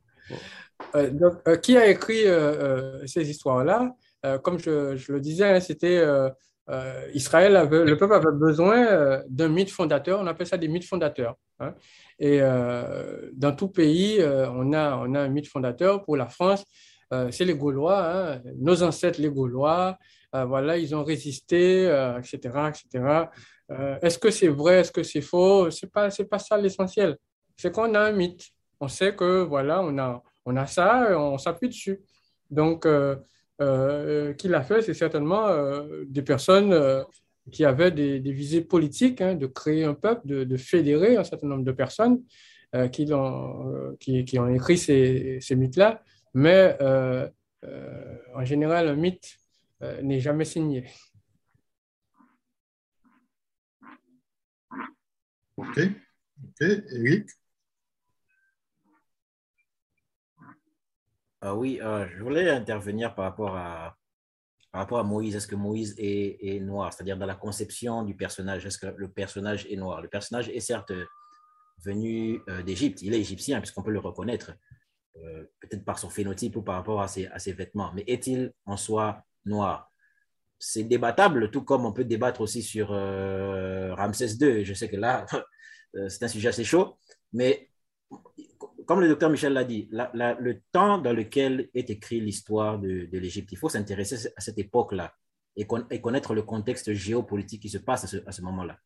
Euh, 0.96 1.10
donc, 1.10 1.34
euh, 1.48 1.58
qui 1.58 1.78
a 1.78 1.88
écrit 1.88 2.28
euh, 2.28 3.06
ces 3.08 3.30
histoires-là? 3.30 3.96
Comme 4.42 4.60
je, 4.60 5.12
le 5.12 5.20
disais, 5.20 5.46
hein, 5.46 5.60
c'était 5.60 5.98
euh, 5.98 6.30
euh, 6.70 7.10
Israël, 7.14 7.68
le 7.70 7.98
peuple 7.98 8.14
avait 8.14 8.32
besoin 8.32 9.22
d'un 9.28 9.50
mythe 9.50 9.72
fondateur, 9.72 10.20
on 10.20 10.28
appelle 10.28 10.48
ça 10.48 10.58
des 10.58 10.68
mythes 10.70 10.88
fondateurs. 10.88 11.36
Hein. 11.60 11.74
Et 12.20 12.40
dans 13.34 13.54
tout 13.56 13.68
pays, 13.70 14.20
on, 14.24 14.72
a, 14.74 14.80
un 14.80 15.28
mythe 15.28 15.48
fondateur. 15.48 16.04
Pour 16.04 16.16
la 16.16 16.28
France, 16.28 16.64
c'est 17.32 17.46
les 17.46 17.56
Gaulois, 17.56 18.06
hein. 18.06 18.42
nos 18.58 18.82
ancêtres 18.82 19.22
les 19.22 19.30
Gaulois, 19.30 19.98
voilà, 20.32 20.78
ils 20.78 20.96
ont 20.96 21.04
résisté, 21.04 21.84
etc. 22.18 22.38
etc. 22.70 23.28
est-ce 24.02 24.18
que 24.18 24.32
c'est 24.32 24.48
vrai, 24.48 24.80
est-ce 24.80 24.92
que 24.92 25.04
c'est 25.04 25.22
faux? 25.22 25.70
Ce 25.70 25.86
n'est 25.86 25.90
pas, 25.90 26.10
pas 26.30 26.40
ça 26.40 26.58
l'essentiel. 26.58 27.18
C'est 27.58 27.74
qu'on 27.74 27.94
a 27.94 28.00
un 28.00 28.12
mythe. 28.14 28.48
On 28.80 28.88
sait 28.88 29.16
que 29.16 29.44
voilà, 29.44 29.82
on 29.82 29.98
a, 29.98 30.24
on 30.46 30.56
a 30.56 30.66
ça, 30.66 31.20
on 31.20 31.38
s'appuie 31.38 31.68
dessus. 31.68 32.02
Donc, 32.50 32.88
euh, 33.62 34.34
qui 34.34 34.48
l'a 34.48 34.64
fait, 34.64 34.82
c'est 34.82 34.94
certainement 34.94 35.48
euh, 35.48 36.06
des 36.08 36.24
personnes 36.24 36.74
euh, 36.74 37.04
qui 37.52 37.66
avaient 37.66 37.92
des, 37.92 38.20
visées 38.20 38.62
politiques, 38.62 39.22
hein, 39.22 39.36
de 39.36 39.46
créer 39.46 39.84
un 39.84 39.94
peuple, 39.94 40.28
de, 40.28 40.58
fédérer 40.58 41.18
un 41.18 41.24
certain 41.24 41.48
nombre 41.48 41.64
de 41.64 41.72
personnes 41.72 42.24
qui, 42.92 43.14
ont, 43.14 43.96
qui, 44.00 44.40
ont 44.40 44.48
écrit 44.48 44.78
ces, 44.78 45.38
ces 45.42 45.56
mythes-là. 45.56 46.02
Mais 46.34 46.76
en 48.34 48.46
général, 48.46 48.88
un 48.88 48.96
mythe 48.96 49.38
n'est 50.02 50.22
jamais 50.22 50.46
signé. 50.46 50.86
OK. 55.58 55.80
OK. 55.80 56.62
Eric? 56.62 57.30
Ah 61.46 61.54
oui, 61.54 61.82
euh, 61.82 62.08
je 62.08 62.24
voulais 62.24 62.50
intervenir 62.50 63.14
par 63.14 63.26
rapport 63.26 63.58
à, 63.58 63.98
par 64.72 64.80
rapport 64.80 65.00
à 65.00 65.04
Moïse. 65.04 65.36
Est-ce 65.36 65.46
que 65.46 65.58
Moïse 65.58 65.94
est, 65.98 66.62
noir? 66.62 66.94
C'est-à-dire 66.94 67.18
dans 67.18 67.26
la 67.26 67.36
conception 67.36 68.02
du 68.04 68.16
personnage. 68.16 68.66
Est-ce 68.66 68.78
que 68.78 68.86
le 68.86 69.10
personnage 69.10 69.66
est 69.70 69.76
noir? 69.76 70.02
Le 70.02 70.08
personnage 70.08 70.48
est 70.48 70.62
certes 70.62 70.94
venu 71.84 72.40
euh, 72.48 72.64
d'Égypte. 72.64 73.02
Il 73.02 73.14
est 73.14 73.20
égyptien 73.20 73.60
puisqu'on 73.60 73.84
peut 73.84 73.92
le 73.92 74.00
reconnaître, 74.00 74.54
euh, 75.18 75.44
peut-être 75.60 75.84
par 75.84 76.00
son 76.00 76.10
phénotype 76.10 76.56
ou 76.56 76.62
par 76.62 76.76
rapport 76.76 77.02
à 77.02 77.10
ses, 77.10 77.28
à 77.28 77.40
ses 77.40 77.52
vêtements. 77.52 77.92
Mais 77.94 78.06
est-il 78.08 78.54
en 78.66 78.78
soi 78.78 79.26
noir? 79.44 79.92
C'est 80.60 80.84
débattable, 80.84 81.52
tout 81.52 81.64
comme 81.64 81.86
on 81.86 81.92
peut 81.92 82.06
débattre 82.06 82.40
aussi 82.40 82.64
sur 82.64 82.88
Ramsès 82.88 84.36
II. 84.40 84.64
Je 84.64 84.74
sais 84.74 84.88
que 84.88 84.96
là, 84.96 85.26
c'est 86.08 86.24
un 86.24 86.30
sujet 86.30 86.48
assez 86.48 86.64
chaud. 86.64 86.98
Mais 87.34 87.70
comme 88.86 89.02
le 89.02 89.08
docteur 89.08 89.30
Michel 89.30 89.54
l'a 89.54 89.64
dit, 89.64 89.90
le 89.92 90.54
temps 90.72 90.98
dans 90.98 91.14
lequel 91.14 91.70
est 91.74 91.90
écrit 91.90 92.20
l'histoire 92.20 92.80
de, 92.80 93.08
l'Égypte, 93.12 93.52
il 93.52 93.58
faut 93.58 93.70
s'intéresser 93.70 94.28
à 94.36 94.42
cette 94.42 94.58
époque-là 94.58 95.14
et, 95.56 95.66
connaître 95.66 96.34
le 96.34 96.44
contexte 96.44 96.94
géopolitique 96.94 97.62
qui 97.62 97.70
se 97.70 97.78
passe 97.78 98.04
à 98.26 98.32
ce, 98.32 98.42
moment-là. 98.42 98.78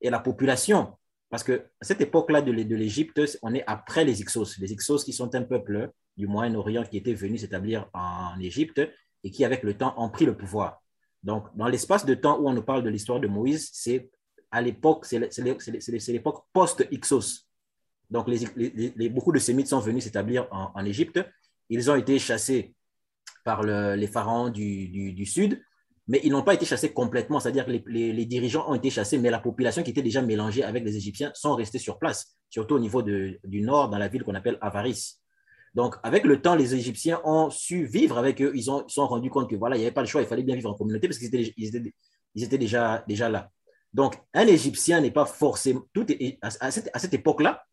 Et 0.00 0.10
la 0.10 0.20
population, 0.20 0.92
parce 1.30 1.42
que 1.42 1.66
cette 1.80 2.00
époque-là 2.00 2.42
de, 2.42 2.52
l'Égypte, 2.52 3.20
on 3.42 3.54
est 3.54 3.64
après 3.66 4.04
les 4.04 4.20
Ixos. 4.20 4.58
Les 4.58 4.72
Ixos 4.72 5.04
qui 5.04 5.12
sont 5.12 5.34
un 5.34 5.42
peuple 5.42 5.90
du 6.16 6.26
Moyen-Orient 6.26 6.84
qui 6.84 6.98
était 6.98 7.14
venu 7.14 7.38
s'établir 7.38 7.88
en 7.92 8.38
Égypte 8.40 8.80
et 9.24 9.30
qui, 9.30 9.44
avec 9.44 9.62
le 9.62 9.74
temps, 9.74 9.94
ont 9.96 10.10
pris 10.10 10.26
le 10.26 10.36
pouvoir. 10.36 10.82
Donc, 11.22 11.46
dans 11.56 11.68
l'espace 11.68 12.04
de 12.04 12.14
temps 12.14 12.38
où 12.38 12.48
on 12.48 12.52
nous 12.52 12.62
parle 12.62 12.84
de 12.84 12.90
l'histoire 12.90 13.18
de 13.18 13.26
Moïse, 13.26 13.70
c'est 13.72 14.10
à 14.50 14.60
l'époque, 14.60 15.06
c'est 15.06 16.12
l'époque 16.12 16.44
post-Ixos. 16.52 17.43
Donc, 18.10 18.28
beaucoup 19.10 19.32
de 19.32 19.38
Sémites 19.38 19.68
sont 19.68 19.80
venus 19.80 20.04
s'établir 20.04 20.46
en, 20.50 20.84
Égypte. 20.84 21.20
Ils 21.68 21.90
ont 21.90 21.96
été 21.96 22.18
chassés 22.18 22.74
par 23.44 23.62
les 23.62 24.06
pharaons 24.06 24.50
du, 24.50 25.26
Sud, 25.26 25.62
mais 26.06 26.20
ils 26.22 26.30
n'ont 26.30 26.42
pas 26.42 26.54
été 26.54 26.66
chassés 26.66 26.92
complètement, 26.92 27.40
c'est-à-dire 27.40 27.66
que 27.66 27.70
les, 27.70 28.26
dirigeants 28.26 28.70
ont 28.70 28.74
été 28.74 28.90
chassés, 28.90 29.18
mais 29.18 29.30
la 29.30 29.40
population 29.40 29.82
qui 29.82 29.90
était 29.90 30.02
déjà 30.02 30.22
mélangée 30.22 30.62
avec 30.62 30.84
les 30.84 30.96
Égyptiens 30.96 31.30
sont 31.34 31.54
restés 31.54 31.78
sur 31.78 31.98
place, 31.98 32.36
surtout 32.50 32.74
au 32.74 32.78
niveau 32.78 33.02
du 33.02 33.60
nord, 33.62 33.88
dans 33.88 33.98
la 33.98 34.08
ville 34.08 34.22
qu'on 34.22 34.34
appelle 34.34 34.58
Avaris. 34.60 35.18
Donc, 35.74 35.96
avec 36.04 36.24
le 36.24 36.40
temps, 36.40 36.54
les 36.54 36.74
Égyptiens 36.74 37.20
ont 37.24 37.50
su 37.50 37.84
vivre 37.84 38.16
avec 38.16 38.40
eux. 38.40 38.52
Ils 38.54 38.70
ont, 38.70 38.86
sont 38.88 39.08
rendus 39.08 39.30
compte 39.30 39.50
que 39.50 39.56
voilà, 39.56 39.76
il 39.76 39.80
n'y 39.80 39.86
avait 39.86 39.94
pas 39.94 40.02
le 40.02 40.06
choix, 40.06 40.22
il 40.22 40.28
fallait 40.28 40.44
bien 40.44 40.54
vivre 40.54 40.70
en 40.70 40.74
communauté 40.74 41.08
parce 41.08 41.18
qu'ils 41.18 41.34
étaient, 41.34 42.58
déjà, 42.58 43.28
là. 43.28 43.50
Donc, 43.92 44.16
un 44.34 44.46
Égyptien 44.46 45.00
n'est 45.00 45.10
pas 45.10 45.26
forcément, 45.26 45.82
tout 45.92 46.06
à 46.42 46.70
cette 46.70 47.14
époque-là, 47.14 47.64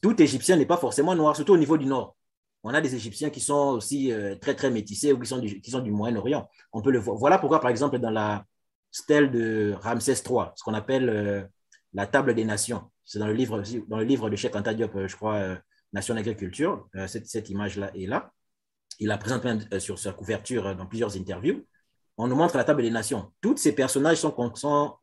tout 0.00 0.20
Égyptien 0.20 0.56
n'est 0.56 0.66
pas 0.66 0.76
forcément 0.76 1.14
noir, 1.14 1.36
surtout 1.36 1.52
au 1.54 1.58
niveau 1.58 1.76
du 1.76 1.86
nord 1.86 2.16
on 2.62 2.74
a 2.74 2.80
des 2.80 2.94
Égyptiens 2.94 3.30
qui 3.30 3.40
sont 3.40 3.74
aussi 3.74 4.12
euh, 4.12 4.34
très, 4.36 4.54
très 4.54 4.70
métissés 4.70 5.12
ou 5.12 5.18
qui 5.18 5.26
sont 5.26 5.38
du, 5.80 5.90
Moyen-Orient. 5.90 6.48
On 6.72 6.82
peut 6.82 6.90
le 6.90 6.98
voir. 6.98 7.16
Voilà 7.16 7.38
pourquoi, 7.38 7.60
par 7.60 7.70
exemple, 7.70 7.98
dans 7.98 8.10
la 8.10 8.44
stèle 8.90 9.30
de 9.30 9.74
Ramsès 9.80 10.22
III, 10.28 10.46
ce 10.56 10.62
qu'on 10.62 10.74
appelle 10.74 11.08
euh, 11.08 11.42
la 11.94 12.06
table 12.06 12.34
des 12.34 12.44
nations, 12.44 12.90
c'est 13.04 13.18
dans 13.18 13.26
le 13.26 13.32
livre, 13.32 13.62
dans 13.88 14.28
de 14.28 14.36
Cheikh 14.36 14.54
Anta 14.54 14.74
Diop, 14.74 14.94
euh, 14.96 15.08
je 15.08 15.16
crois, 15.16 15.56
Nation 15.92 16.14
d'agriculture, 16.14 16.86
cette, 17.08 17.26
cette 17.26 17.50
image-là 17.50 17.90
est 17.96 18.06
là. 18.06 18.30
Il 19.00 19.08
la 19.08 19.18
présente 19.18 19.44
sur 19.80 19.98
sa 19.98 20.12
couverture 20.12 20.76
dans 20.76 20.86
plusieurs 20.86 21.16
interviews. 21.16 21.66
On 22.16 22.28
nous 22.28 22.36
montre 22.36 22.56
la 22.56 22.62
table 22.62 22.82
des 22.82 22.92
nations. 22.92 23.32
Tous 23.40 23.56
ces 23.56 23.74
personnages 23.74 24.18
sont, 24.18 24.32
sont 24.54 24.96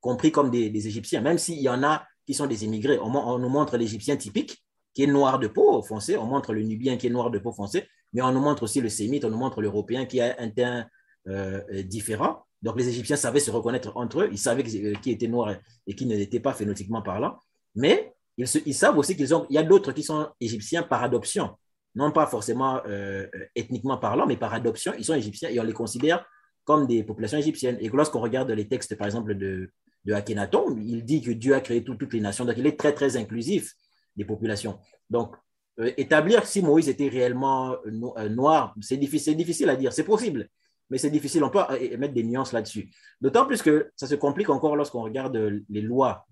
compris 0.00 0.30
comme 0.30 0.52
des, 0.52 0.86
Égyptiens, 0.86 1.22
même 1.22 1.38
s'il 1.38 1.58
y 1.58 1.68
en 1.68 1.82
a 1.82 2.06
qui 2.28 2.34
sont 2.34 2.46
des 2.46 2.62
immigrés. 2.66 2.98
On, 2.98 3.38
nous 3.38 3.48
montre 3.48 3.78
l'Égyptien 3.78 4.18
typique, 4.18 4.62
qui 4.92 5.04
est 5.04 5.06
noir 5.06 5.38
de 5.38 5.48
peau 5.48 5.80
foncé, 5.82 6.18
on 6.18 6.26
montre 6.26 6.52
le 6.52 6.62
Nubien 6.62 6.98
qui 6.98 7.06
est 7.06 7.10
noir 7.10 7.30
de 7.30 7.38
peau 7.38 7.52
foncé, 7.52 7.88
mais 8.12 8.20
on 8.20 8.30
nous 8.32 8.40
montre 8.40 8.64
aussi 8.64 8.82
le 8.82 8.90
Sémite, 8.90 9.24
on 9.24 9.30
nous 9.30 9.38
montre 9.38 9.62
l'Européen 9.62 10.04
qui 10.04 10.20
a 10.20 10.36
un 10.38 10.50
teint 10.50 10.84
euh, 11.26 11.62
différent. 11.84 12.44
Donc 12.60 12.76
les 12.76 12.86
Égyptiens 12.86 13.16
savaient 13.16 13.40
se 13.40 13.50
reconnaître 13.50 13.96
entre 13.96 14.20
eux, 14.20 14.28
ils 14.30 14.38
savaient 14.38 14.62
qui 14.62 15.10
était 15.10 15.26
noir 15.26 15.56
et 15.86 15.94
qui 15.94 16.04
n'était 16.04 16.38
pas 16.38 16.52
phénotypiquement 16.52 17.00
parlant, 17.00 17.38
mais 17.74 18.12
ils, 18.36 18.74
savent 18.74 18.98
aussi 18.98 19.16
qu'il 19.16 19.26
y 19.48 19.58
a 19.58 19.62
d'autres 19.62 19.92
qui 19.92 20.02
sont 20.02 20.28
égyptiens 20.38 20.82
par 20.82 21.02
adoption, 21.02 21.56
non 21.94 22.12
pas 22.12 22.26
forcément 22.26 22.82
euh, 22.86 23.26
ethniquement 23.56 23.96
parlant, 23.96 24.26
mais 24.26 24.36
par 24.36 24.52
adoption, 24.52 24.92
ils 24.98 25.04
sont 25.06 25.14
égyptiens 25.14 25.48
et 25.48 25.58
on 25.58 25.64
les 25.64 25.72
considère 25.72 26.26
comme 26.64 26.86
des 26.86 27.02
populations 27.04 27.38
égyptiennes. 27.38 27.78
Et 27.80 27.88
lorsqu'on 27.88 28.20
regarde 28.20 28.50
les 28.50 28.68
textes, 28.68 28.94
par 28.96 29.06
exemple, 29.06 29.34
de, 29.34 29.70
de 30.04 30.12
Akhenaton, 30.12 30.76
il 30.78 31.04
dit 31.04 31.22
que 31.22 31.30
Dieu 31.30 31.54
a 31.54 31.60
créé 31.60 31.84
toutes 31.84 32.12
les 32.12 32.20
nations, 32.20 32.44
donc 32.44 32.56
il 32.56 32.66
est 32.66 32.78
très, 32.78 32.94
très 32.94 33.16
inclusif 33.16 33.74
des 34.16 34.24
populations. 34.24 34.78
Donc, 35.10 35.34
euh, 35.80 35.92
établir 35.96 36.44
si 36.44 36.60
Moïse 36.60 36.88
était 36.88 37.08
réellement 37.08 37.72
euh, 37.72 38.10
euh, 38.18 38.28
noir, 38.28 38.74
c'est 38.80 38.96
difficile, 38.96 39.70
à 39.70 39.76
dire. 39.76 39.92
C'est 39.92 40.04
possible, 40.04 40.48
mais 40.90 40.98
c'est 40.98 41.10
difficile. 41.10 41.44
On 41.44 41.50
peut 41.50 41.60
mettre 41.96 42.14
des 42.14 42.24
nuances 42.24 42.52
là-dessus. 42.52 42.90
D'autant 43.20 43.46
plus 43.46 43.62
que 43.62 43.92
ça 43.96 44.06
se 44.06 44.16
complique 44.16 44.50
encore 44.50 44.76
lorsqu'on 44.76 45.02
regarde 45.02 45.36
les 45.68 45.82
lois 45.82 46.26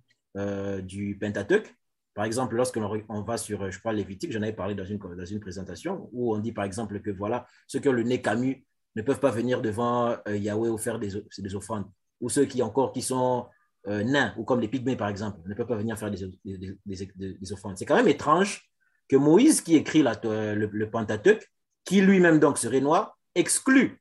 du 0.82 1.16
Pentateuch. 1.18 1.74
Par 2.12 2.26
exemple, 2.26 2.56
lorsqu'on 2.56 3.04
on 3.08 3.22
va 3.22 3.38
sur, 3.38 3.70
je 3.70 3.78
crois, 3.78 3.92
Lévitique, 3.92 4.32
j'en 4.32 4.42
avais 4.42 4.52
parlé 4.52 4.74
dans 4.74 4.84
une, 4.84 4.98
dans 4.98 5.24
une 5.24 5.40
présentation, 5.40 6.10
où 6.12 6.34
on 6.34 6.38
dit 6.38 6.52
par 6.52 6.64
exemple 6.64 7.00
que 7.00 7.10
voilà, 7.10 7.46
ceux 7.66 7.78
qui 7.78 7.88
ont 7.88 7.92
le 7.92 8.02
nez 8.02 8.20
camus 8.20 8.66
ne 8.96 9.02
peuvent 9.02 9.20
pas 9.20 9.30
venir 9.30 9.62
devant 9.62 10.16
Yahweh 10.26 10.68
ou 10.68 10.76
faire 10.76 10.98
des, 10.98 11.10
des 11.38 11.54
offrandes. 11.54 11.86
Ou 12.20 12.28
ceux 12.28 12.44
qui 12.44 12.62
encore 12.62 12.92
qui 12.92 13.00
sont 13.00 13.46
euh, 13.88 14.02
nains, 14.02 14.34
ou 14.36 14.44
comme 14.44 14.60
les 14.60 14.68
pygmées 14.68 14.96
par 14.96 15.08
exemple, 15.08 15.38
ne 15.46 15.54
peuvent 15.54 15.66
pas 15.66 15.76
venir 15.76 15.98
faire 15.98 16.10
des, 16.10 16.28
des, 16.44 17.52
offrandes. 17.52 17.78
C'est 17.78 17.86
quand 17.86 17.96
même 17.96 18.08
étrange 18.08 18.68
que 19.08 19.16
Moïse, 19.16 19.60
qui 19.60 19.76
écrit 19.76 20.02
la, 20.02 20.18
le, 20.22 20.66
le, 20.66 20.90
Pentateuch, 20.90 21.48
qui 21.84 22.00
lui-même 22.00 22.40
donc 22.40 22.58
serait 22.58 22.80
noir, 22.80 23.16
exclut 23.34 24.00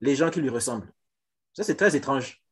les 0.00 0.16
gens 0.16 0.30
qui 0.30 0.40
lui 0.40 0.48
ressemblent. 0.48 0.90
Ça, 1.52 1.62
c'est 1.62 1.76
très 1.76 1.94
étrange. 1.94 2.42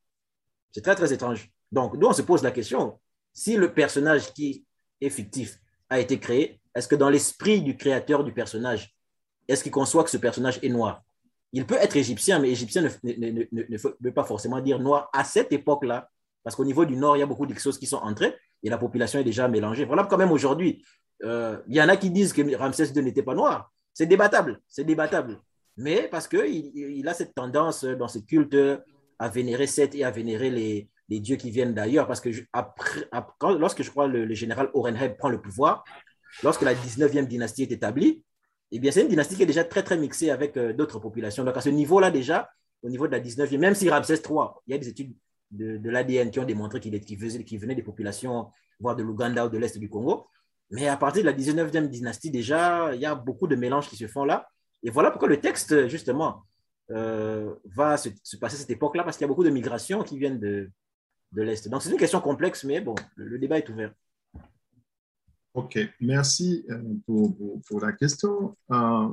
C'est 0.72 0.82
très, 0.82 0.94
très 0.94 1.12
étrange. 1.12 1.50
Donc, 1.72 1.94
nous, 1.94 2.06
on 2.06 2.12
se 2.12 2.22
pose 2.22 2.42
la 2.42 2.50
question, 2.50 3.00
si 3.32 3.56
le 3.56 3.72
personnage 3.72 4.32
qui 4.34 4.64
est 5.00 5.10
fictif 5.10 5.58
a 5.88 5.98
été 5.98 6.18
créé, 6.18 6.60
est-ce 6.74 6.88
que 6.88 6.94
dans 6.94 7.08
l'esprit 7.08 7.62
du 7.62 7.76
créateur 7.76 8.22
du 8.22 8.32
personnage, 8.32 8.94
est-ce 9.48 9.62
qu'il 9.62 9.72
conçoit 9.72 10.04
que 10.04 10.10
ce 10.10 10.16
personnage 10.16 10.58
est 10.62 10.68
noir? 10.68 11.02
Il 11.52 11.66
peut 11.66 11.76
être 11.76 11.96
égyptien, 11.96 12.38
mais 12.38 12.50
égyptien 12.50 12.82
ne, 12.82 12.88
ne, 13.02 13.76
veut 14.00 14.14
pas 14.14 14.24
forcément 14.24 14.60
dire 14.60 14.78
noir 14.78 15.10
à 15.12 15.24
cette 15.24 15.52
époque-là, 15.52 16.08
parce 16.42 16.56
qu'au 16.56 16.64
niveau 16.64 16.84
du 16.84 16.96
Nord, 16.96 17.16
il 17.16 17.20
y 17.20 17.22
a 17.22 17.26
beaucoup 17.26 17.46
choses 17.54 17.78
qui 17.78 17.86
sont 17.86 17.98
entrées 17.98 18.34
et 18.62 18.70
la 18.70 18.78
population 18.78 19.18
est 19.18 19.24
déjà 19.24 19.48
mélangée. 19.48 19.84
Voilà 19.84 20.04
quand 20.04 20.16
même 20.16 20.32
aujourd'hui, 20.32 20.84
euh, 21.24 21.58
il 21.68 21.76
y 21.76 21.82
en 21.82 21.88
a 21.88 21.96
qui 21.96 22.10
disent 22.10 22.32
que 22.32 22.56
Ramsès 22.56 22.92
II 22.94 23.02
n'était 23.02 23.22
pas 23.22 23.34
noir. 23.34 23.70
C'est 23.92 24.06
débattable, 24.06 24.60
c'est 24.68 24.84
débattable. 24.84 25.40
Mais 25.76 26.08
parce 26.10 26.28
qu'il 26.28 26.72
il 26.74 27.08
a 27.08 27.14
cette 27.14 27.34
tendance 27.34 27.84
dans 27.84 28.08
ce 28.08 28.18
culte 28.18 28.56
à 29.18 29.28
vénérer 29.28 29.66
Seth 29.66 29.94
et 29.94 30.04
à 30.04 30.10
vénérer 30.10 30.50
les, 30.50 30.88
dieux 31.20 31.36
qui 31.36 31.50
viennent 31.50 31.74
d'ailleurs. 31.74 32.06
Parce 32.06 32.20
que 32.20 32.30
lorsque 33.58 33.82
je 33.82 33.90
crois 33.90 34.06
le, 34.06 34.24
le 34.24 34.34
général 34.34 34.70
Orenheb 34.74 35.16
prend 35.16 35.28
le 35.28 35.40
pouvoir, 35.40 35.84
lorsque 36.42 36.62
la 36.62 36.74
19e 36.74 37.26
dynastie 37.26 37.62
est 37.62 37.72
établie, 37.72 38.22
eh 38.72 38.78
bien, 38.78 38.92
c'est 38.92 39.02
une 39.02 39.08
dynastie 39.08 39.36
qui 39.36 39.42
est 39.42 39.46
déjà 39.46 39.64
très, 39.64 39.82
très 39.82 39.96
mixée 39.96 40.30
avec 40.30 40.56
euh, 40.56 40.72
d'autres 40.72 40.98
populations. 40.98 41.44
Donc, 41.44 41.56
à 41.56 41.60
ce 41.60 41.70
niveau-là, 41.70 42.10
déjà, 42.10 42.48
au 42.82 42.88
niveau 42.88 43.06
de 43.06 43.12
la 43.12 43.20
19e, 43.20 43.58
même 43.58 43.74
si 43.74 43.90
Ramsès 43.90 44.14
III, 44.14 44.48
il 44.66 44.72
y 44.72 44.74
a 44.74 44.78
des 44.78 44.88
études 44.88 45.12
de, 45.50 45.90
l'ADN 45.90 46.30
qui 46.30 46.38
ont 46.38 46.44
démontré 46.44 46.80
qu'il 46.80 46.98
qu 47.00 47.56
venait 47.58 47.74
des 47.74 47.82
populations, 47.82 48.50
voire 48.78 48.96
de 48.96 49.02
l'Ouganda 49.02 49.46
ou 49.46 49.48
de 49.48 49.58
l'Est 49.58 49.78
du 49.78 49.88
Congo. 49.88 50.26
Mais 50.70 50.86
à 50.86 50.96
partir 50.96 51.22
de 51.22 51.26
la 51.26 51.36
19e 51.36 51.88
dynastie, 51.88 52.30
déjà, 52.30 52.94
il 52.94 53.00
y 53.00 53.06
a 53.06 53.14
beaucoup 53.14 53.48
de 53.48 53.56
mélanges 53.56 53.88
qui 53.88 53.96
se 53.96 54.06
font 54.06 54.24
là. 54.24 54.48
Et 54.82 54.90
voilà 54.90 55.10
pourquoi 55.10 55.28
le 55.28 55.40
texte, 55.40 55.88
justement, 55.88 56.44
euh, 56.90 57.54
va 57.64 57.96
se, 57.96 58.08
passer 58.36 58.56
à 58.56 58.58
cette 58.60 58.70
époque-là, 58.70 59.02
parce 59.04 59.16
qu'il 59.16 59.24
y 59.24 59.26
a 59.26 59.28
beaucoup 59.28 59.44
de 59.44 59.50
migrations 59.50 60.02
qui 60.02 60.18
viennent 60.18 60.38
de, 60.38 60.70
de 61.32 61.42
l'Est. 61.42 61.68
Donc, 61.68 61.82
c'est 61.82 61.90
une 61.90 61.96
question 61.96 62.20
complexe, 62.20 62.64
mais 62.64 62.80
bon, 62.80 62.94
le, 63.16 63.38
débat 63.38 63.58
est 63.58 63.68
ouvert. 63.68 63.92
OK, 65.54 65.78
merci 66.00 66.64
euh, 66.70 66.80
pour, 67.06 67.36
pour, 67.66 67.80
la 67.80 67.92
question. 67.92 68.56
Euh, 68.70 69.08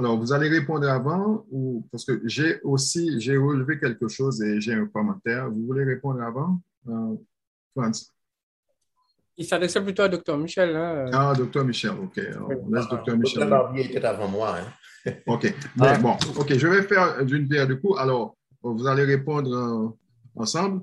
alors, 0.00 0.16
vous 0.18 0.32
allez 0.32 0.48
répondre 0.48 0.88
avant 0.88 1.44
ou 1.50 1.86
parce 1.92 2.06
que 2.06 2.22
j'ai 2.24 2.58
aussi, 2.62 3.20
j'ai 3.20 3.36
relevé 3.36 3.78
quelque 3.78 4.08
chose 4.08 4.40
et 4.40 4.58
j'ai 4.58 4.72
un 4.72 4.86
commentaire. 4.86 5.50
Vous 5.50 5.66
voulez 5.66 5.84
répondre 5.84 6.22
avant, 6.22 6.58
euh, 6.88 7.16
Franz? 7.76 8.10
Il 9.36 9.44
s'adressait 9.44 9.82
plutôt 9.82 10.04
à 10.04 10.08
Dr. 10.08 10.38
Michel. 10.38 10.74
Hein? 10.74 11.10
Ah, 11.12 11.34
Dr. 11.36 11.64
Michel, 11.66 11.90
OK. 12.02 12.18
on 12.18 12.74
laisse 12.74 12.88
Dr. 12.88 13.14
Michel. 13.18 13.42
Dr. 13.42 13.50
Barbier 13.50 13.84
était 13.94 14.02
avant 14.02 14.28
moi. 14.28 14.56
Hein. 14.56 15.12
OK. 15.26 15.54
Mais, 15.76 15.98
bon, 15.98 16.16
OK, 16.38 16.56
je 16.56 16.66
vais 16.66 16.82
faire 16.82 17.22
d'une 17.22 17.46
pierre 17.46 17.68
deux 17.68 17.76
coups. 17.76 18.00
Alors, 18.00 18.36
vous 18.62 18.86
allez 18.86 19.04
répondre 19.04 19.54
euh, 19.54 19.88
ensemble. 20.34 20.82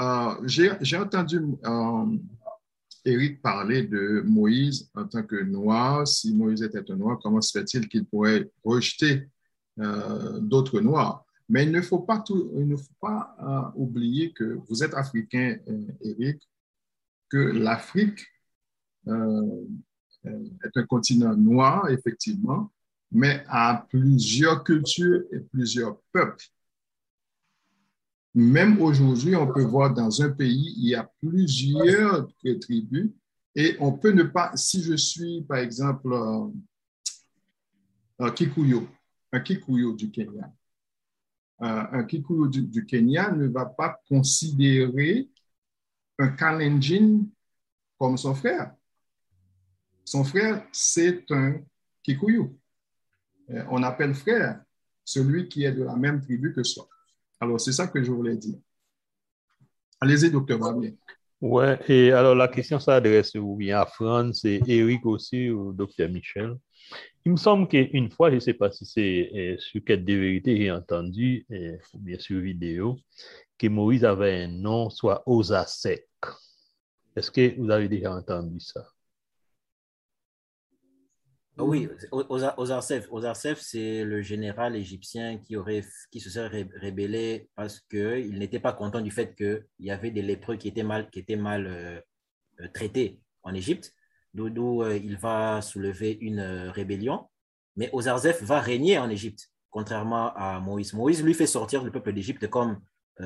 Euh, 0.00 0.34
j'ai 0.46 0.96
entendu 0.96 1.40
Éric 3.04 3.42
parlait 3.42 3.84
de 3.84 4.22
Moïse 4.26 4.90
en 4.94 5.06
tant 5.06 5.22
que 5.22 5.42
noir. 5.42 6.06
Si 6.06 6.34
Moïse 6.34 6.62
était 6.62 6.90
un 6.90 6.96
noir, 6.96 7.18
comment 7.22 7.40
se 7.40 7.58
fait-il 7.58 7.88
qu'il 7.88 8.04
pourrait 8.06 8.50
rejeter 8.64 9.28
euh, 9.80 10.40
d'autres 10.40 10.80
noirs? 10.80 11.24
Mais 11.48 11.64
il 11.64 11.72
ne 11.72 11.80
faut 11.80 12.00
pas, 12.00 12.20
tout, 12.20 12.50
il 12.56 12.68
ne 12.68 12.76
faut 12.76 12.96
pas 13.00 13.34
euh, 13.40 13.80
oublier 13.80 14.32
que 14.32 14.58
vous 14.68 14.82
êtes 14.82 14.94
africain, 14.94 15.56
euh, 15.68 15.86
Éric, 16.02 16.42
que 17.30 17.38
l'Afrique 17.38 18.26
est 19.06 20.76
un 20.76 20.86
continent 20.86 21.34
noir, 21.34 21.88
effectivement, 21.88 22.70
mais 23.10 23.42
a 23.48 23.86
plusieurs 23.88 24.62
cultures 24.64 25.22
et 25.32 25.40
plusieurs 25.40 25.98
peuples. 26.12 26.44
Même 28.38 28.80
aujourd'hui, 28.80 29.34
on 29.34 29.52
peut 29.52 29.64
voir 29.64 29.92
dans 29.92 30.22
un 30.22 30.30
pays, 30.30 30.72
il 30.76 30.90
y 30.90 30.94
a 30.94 31.10
plusieurs 31.20 32.28
tribus 32.60 33.10
et 33.56 33.76
on 33.80 33.90
peut 33.90 34.12
ne 34.12 34.22
pas, 34.22 34.52
si 34.54 34.80
je 34.80 34.94
suis 34.94 35.42
par 35.42 35.58
exemple 35.58 36.14
un 38.16 38.30
Kikuyo, 38.30 38.86
un 39.32 39.40
Kikuyo 39.40 39.92
du 39.92 40.12
Kenya, 40.12 40.52
un 41.58 42.04
Kikuyo 42.04 42.46
du, 42.46 42.86
Kenya 42.86 43.32
ne 43.32 43.48
va 43.48 43.66
pas 43.66 44.00
considérer 44.08 45.28
un 46.16 46.28
Kalenjin 46.28 47.24
comme 47.98 48.16
son 48.16 48.36
frère. 48.36 48.72
Son 50.04 50.22
frère, 50.22 50.64
c'est 50.70 51.28
un 51.32 51.56
Kikuyu. 52.04 52.56
Euh, 53.50 53.64
on 53.68 53.82
appelle 53.82 54.14
frère 54.14 54.62
celui 55.04 55.48
qui 55.48 55.64
est 55.64 55.72
de 55.72 55.82
la 55.82 55.96
même 55.96 56.20
tribu 56.20 56.52
que 56.54 56.62
soi. 56.62 56.88
Alors, 57.40 57.60
c'est 57.60 57.72
ça 57.72 57.86
que 57.86 58.02
je 58.02 58.10
voulais 58.10 58.36
dire. 58.36 58.58
Allez-y, 60.00 60.30
docteur 60.30 60.58
Barbier. 60.58 60.96
Oui, 61.40 61.66
et 61.86 62.10
alors 62.10 62.34
la 62.34 62.48
question 62.48 62.80
s'adresse 62.80 63.36
bien 63.36 63.80
à 63.80 63.86
France 63.86 64.44
et 64.44 64.60
Eric 64.66 65.06
aussi, 65.06 65.50
ou 65.50 65.72
docteur 65.72 66.08
Michel. 66.08 66.56
Il 67.24 67.32
me 67.32 67.36
semble 67.36 67.68
qu'une 67.68 68.10
fois, 68.10 68.30
je 68.30 68.36
ne 68.36 68.40
sais 68.40 68.54
pas 68.54 68.72
si 68.72 68.86
c'est 68.86 69.30
eh, 69.32 69.56
sur 69.58 69.82
quelle 69.84 70.04
de 70.04 70.14
vérité 70.14 70.56
j'ai 70.56 70.70
entendu, 70.72 71.46
eh, 71.50 71.76
ou 71.94 71.98
bien 71.98 72.18
sur 72.18 72.40
vidéo, 72.40 72.98
que 73.56 73.68
Moïse 73.68 74.04
avait 74.04 74.44
un 74.44 74.48
nom, 74.48 74.90
soit 74.90 75.22
Osasek. 75.26 76.06
Est-ce 77.14 77.30
que 77.30 77.56
vous 77.60 77.70
avez 77.70 77.88
déjà 77.88 78.14
entendu 78.14 78.58
ça? 78.60 78.84
Ah 81.60 81.64
oui, 81.64 81.88
Ozarsef, 82.12 83.60
c'est 83.60 84.04
le 84.04 84.22
général 84.22 84.76
égyptien 84.76 85.38
qui, 85.38 85.56
aurait, 85.56 85.82
qui 86.12 86.20
se 86.20 86.30
serait 86.30 86.68
rébellé 86.76 87.48
parce 87.56 87.80
qu'il 87.80 88.38
n'était 88.38 88.60
pas 88.60 88.72
content 88.72 89.00
du 89.00 89.10
fait 89.10 89.34
qu'il 89.34 89.66
y 89.80 89.90
avait 89.90 90.12
des 90.12 90.22
lépreux 90.22 90.56
qui 90.56 90.68
étaient 90.68 90.84
mal, 90.84 91.10
qui 91.10 91.18
étaient 91.18 91.34
mal 91.34 91.66
euh, 91.66 92.00
euh, 92.60 92.68
traités 92.72 93.20
en 93.42 93.54
Égypte, 93.54 93.92
d'où 94.34 94.84
euh, 94.84 94.96
il 94.96 95.16
va 95.16 95.60
soulever 95.60 96.16
une 96.20 96.40
rébellion. 96.40 97.26
Mais 97.74 97.90
Ozarsef 97.92 98.40
va 98.44 98.60
régner 98.60 98.96
en 99.00 99.10
Égypte, 99.10 99.50
contrairement 99.70 100.32
à 100.36 100.60
Moïse. 100.60 100.94
Moïse 100.94 101.24
lui 101.24 101.34
fait 101.34 101.46
sortir 101.48 101.82
le 101.82 101.90
peuple 101.90 102.12
d'Égypte 102.12 102.46
comme 102.46 102.80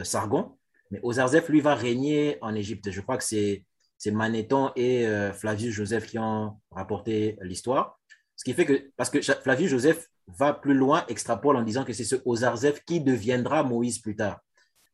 Sargon, 0.05 0.57
mais 0.91 1.01
Ozarsef 1.03 1.51
lui 1.51 1.61
va 1.61 1.75
régner 1.75 2.39
en 2.41 2.55
Égypte. 2.55 2.91
Je 2.91 3.01
crois 3.03 3.19
que 3.19 3.25
c'est 3.25 3.67
Manéthon 4.07 4.73
et 4.75 5.07
Flavius 5.35 5.75
Joseph 5.75 6.07
qui 6.07 6.19
ont 6.19 6.57
rapporté 6.71 7.39
l'histoire. 7.43 7.99
Ce 8.43 8.45
qui 8.45 8.55
fait 8.55 8.67
que, 8.67 8.91
parce 8.97 9.09
que 9.09 9.23
Flavius 9.23 9.71
Joseph 9.71 10.11
va 10.27 10.53
plus 10.53 10.75
loin, 10.75 11.07
extrapole 11.07 11.55
en 11.55 11.63
disant 11.63 11.85
que 11.85 11.93
c'est 11.93 12.03
ce 12.03 12.17
Ozarzef 12.25 12.85
qui 12.85 13.01
deviendra 13.01 13.63
Moïse 13.63 14.01
plus 14.01 14.17
tard. 14.17 14.41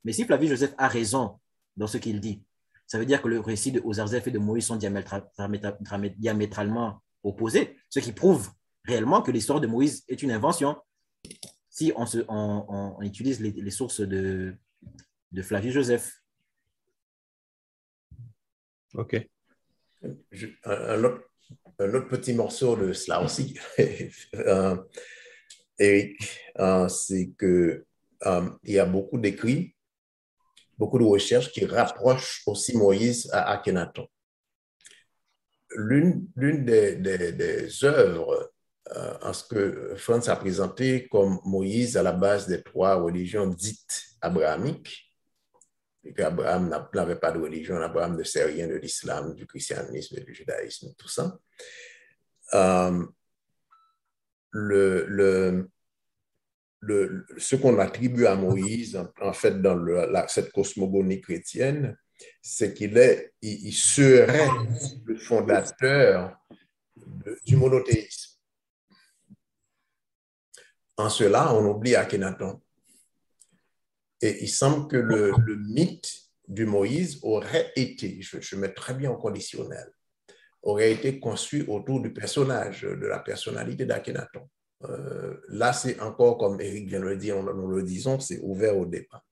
Mais 0.04 0.12
si 0.12 0.26
Flavius 0.26 0.50
Joseph 0.50 0.74
a 0.76 0.86
raison 0.86 1.40
dans 1.74 1.86
ce 1.86 1.96
qu'il 1.96 2.20
dit, 2.20 2.42
ça 2.86 2.98
veut 2.98 3.06
dire 3.06 3.22
que 3.22 3.28
le 3.28 3.40
récit 3.40 3.72
de 3.72 3.80
Ozarzef 3.82 4.26
et 4.26 4.30
de 4.30 4.38
Moïse 4.38 4.66
sont 4.66 4.76
diamétralement 4.76 7.02
opposés, 7.24 7.78
ce 7.88 8.00
qui 8.00 8.12
prouve 8.12 8.50
réellement 8.84 9.22
que 9.22 9.30
l'histoire 9.30 9.62
de 9.62 9.66
Moïse 9.66 10.04
est 10.08 10.22
une 10.22 10.30
invention. 10.30 10.76
Si 11.70 11.90
on, 11.96 12.04
se, 12.04 12.18
on, 12.28 13.00
utilise 13.00 13.40
les, 13.40 13.70
sources 13.70 14.02
de, 14.02 14.54
de 15.32 15.40
Flavius 15.40 15.72
Joseph. 15.72 16.22
OK. 18.92 19.26
autre, 20.04 21.24
un 21.78 21.94
autre 21.94 22.08
petit 22.08 22.32
morceau 22.32 22.76
de 22.76 22.92
cela 22.92 23.22
aussi, 23.22 23.58
euh, 24.34 24.76
Eric, 25.78 26.16
euh, 26.58 26.88
c'est 26.88 27.30
que 27.38 27.84
euh, 28.26 28.50
il 28.64 28.74
y 28.74 28.78
a 28.78 28.86
beaucoup 28.86 29.18
d'écrits, 29.18 29.74
beaucoup 30.76 30.98
de 30.98 31.04
recherches 31.04 31.52
qui 31.52 31.64
rapprochent 31.64 32.42
aussi 32.46 32.76
Moïse 32.76 33.30
à 33.32 33.52
Akhenaton. 33.52 34.08
L'une 35.76 36.26
des, 36.36 36.96
des, 36.96 37.32
des, 37.32 37.84
œuvres 37.84 38.50
en 39.22 39.34
ce 39.34 39.44
que 39.44 39.94
France 39.96 40.28
a 40.28 40.36
présenté 40.36 41.08
comme 41.08 41.38
Moïse 41.44 41.98
à 41.98 42.02
la 42.02 42.12
base 42.12 42.48
des 42.48 42.62
trois 42.62 42.94
religions 42.94 43.46
dites 43.46 44.02
abrahamiques, 44.22 45.07
et 46.08 46.14
qu'Abraham 46.14 46.74
n'avait 46.94 47.16
pas 47.16 47.32
de 47.32 47.38
religion, 47.38 47.76
Abraham 47.76 48.16
ne 48.16 48.22
sait 48.24 48.44
rien 48.44 48.66
de 48.66 48.76
l'islam, 48.76 49.34
du 49.34 49.46
christianisme, 49.46 50.20
du 50.20 50.34
judaïsme, 50.34 50.94
tout 50.96 51.08
ça. 51.08 51.38
Euh, 52.54 53.04
ce 57.36 57.56
qu'on 57.56 57.78
attribue 57.78 58.24
à 58.24 58.36
Moïse, 58.36 58.98
en, 59.20 59.32
fait, 59.34 59.60
dans 59.60 59.78
cette 60.28 60.50
cosmogonie 60.50 61.20
chrétienne, 61.20 61.96
c'est 62.40 62.72
qu'il 62.72 62.96
est, 62.96 63.34
il, 63.42 63.72
serait 63.72 64.48
le 65.04 65.16
fondateur 65.18 66.38
du 67.44 67.56
monothéisme. 67.56 68.38
En 70.96 71.10
cela, 71.10 71.54
on 71.54 71.64
oublie 71.66 71.94
Akhenaton. 71.94 72.60
Et 74.20 74.42
il 74.42 74.48
semble 74.48 74.88
que 74.88 74.96
le, 74.96 75.32
mythe 75.68 76.12
du 76.46 76.66
Moïse 76.66 77.18
aurait 77.22 77.72
été, 77.76 78.20
je, 78.20 78.56
mets 78.56 78.72
très 78.72 78.94
bien 78.94 79.10
en 79.10 79.16
conditionnel, 79.16 79.90
aurait 80.62 80.92
été 80.92 81.20
construit 81.20 81.64
autour 81.68 82.00
du 82.00 82.12
personnage, 82.12 82.82
de 82.82 83.06
la 83.06 83.20
personnalité 83.20 83.86
d'Akhenaton. 83.86 84.48
Euh, 84.84 85.36
là, 85.48 85.72
c'est 85.72 86.00
encore, 86.00 86.38
comme 86.38 86.60
Eric 86.60 86.88
vient 86.88 87.00
de 87.00 87.04
le 87.04 87.16
dire, 87.16 87.42
nous 87.42 87.68
le 87.68 87.82
disons, 87.82 88.18
c'est 88.18 88.40
ouvert 88.42 88.76
au 88.76 88.86
départ. 88.86 89.24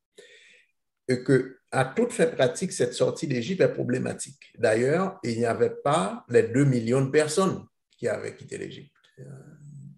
Et 1.08 1.22
que, 1.22 1.58
à 1.70 1.84
toute 1.84 2.12
fin 2.12 2.26
pratique, 2.26 2.72
cette 2.72 2.94
sortie 2.94 3.26
d'Égypte 3.26 3.60
est 3.60 3.72
problématique. 3.72 4.52
D'ailleurs, 4.58 5.18
il 5.22 5.38
n'y 5.38 5.46
avait 5.46 5.74
pas 5.84 6.24
les 6.28 6.44
2 6.44 6.64
millions 6.64 7.04
de 7.04 7.10
personnes 7.10 7.64
qui 7.96 8.08
avaient 8.08 8.34
quitté 8.34 8.58
l'Égypte. 8.58 8.92
Euh, 9.20 9.24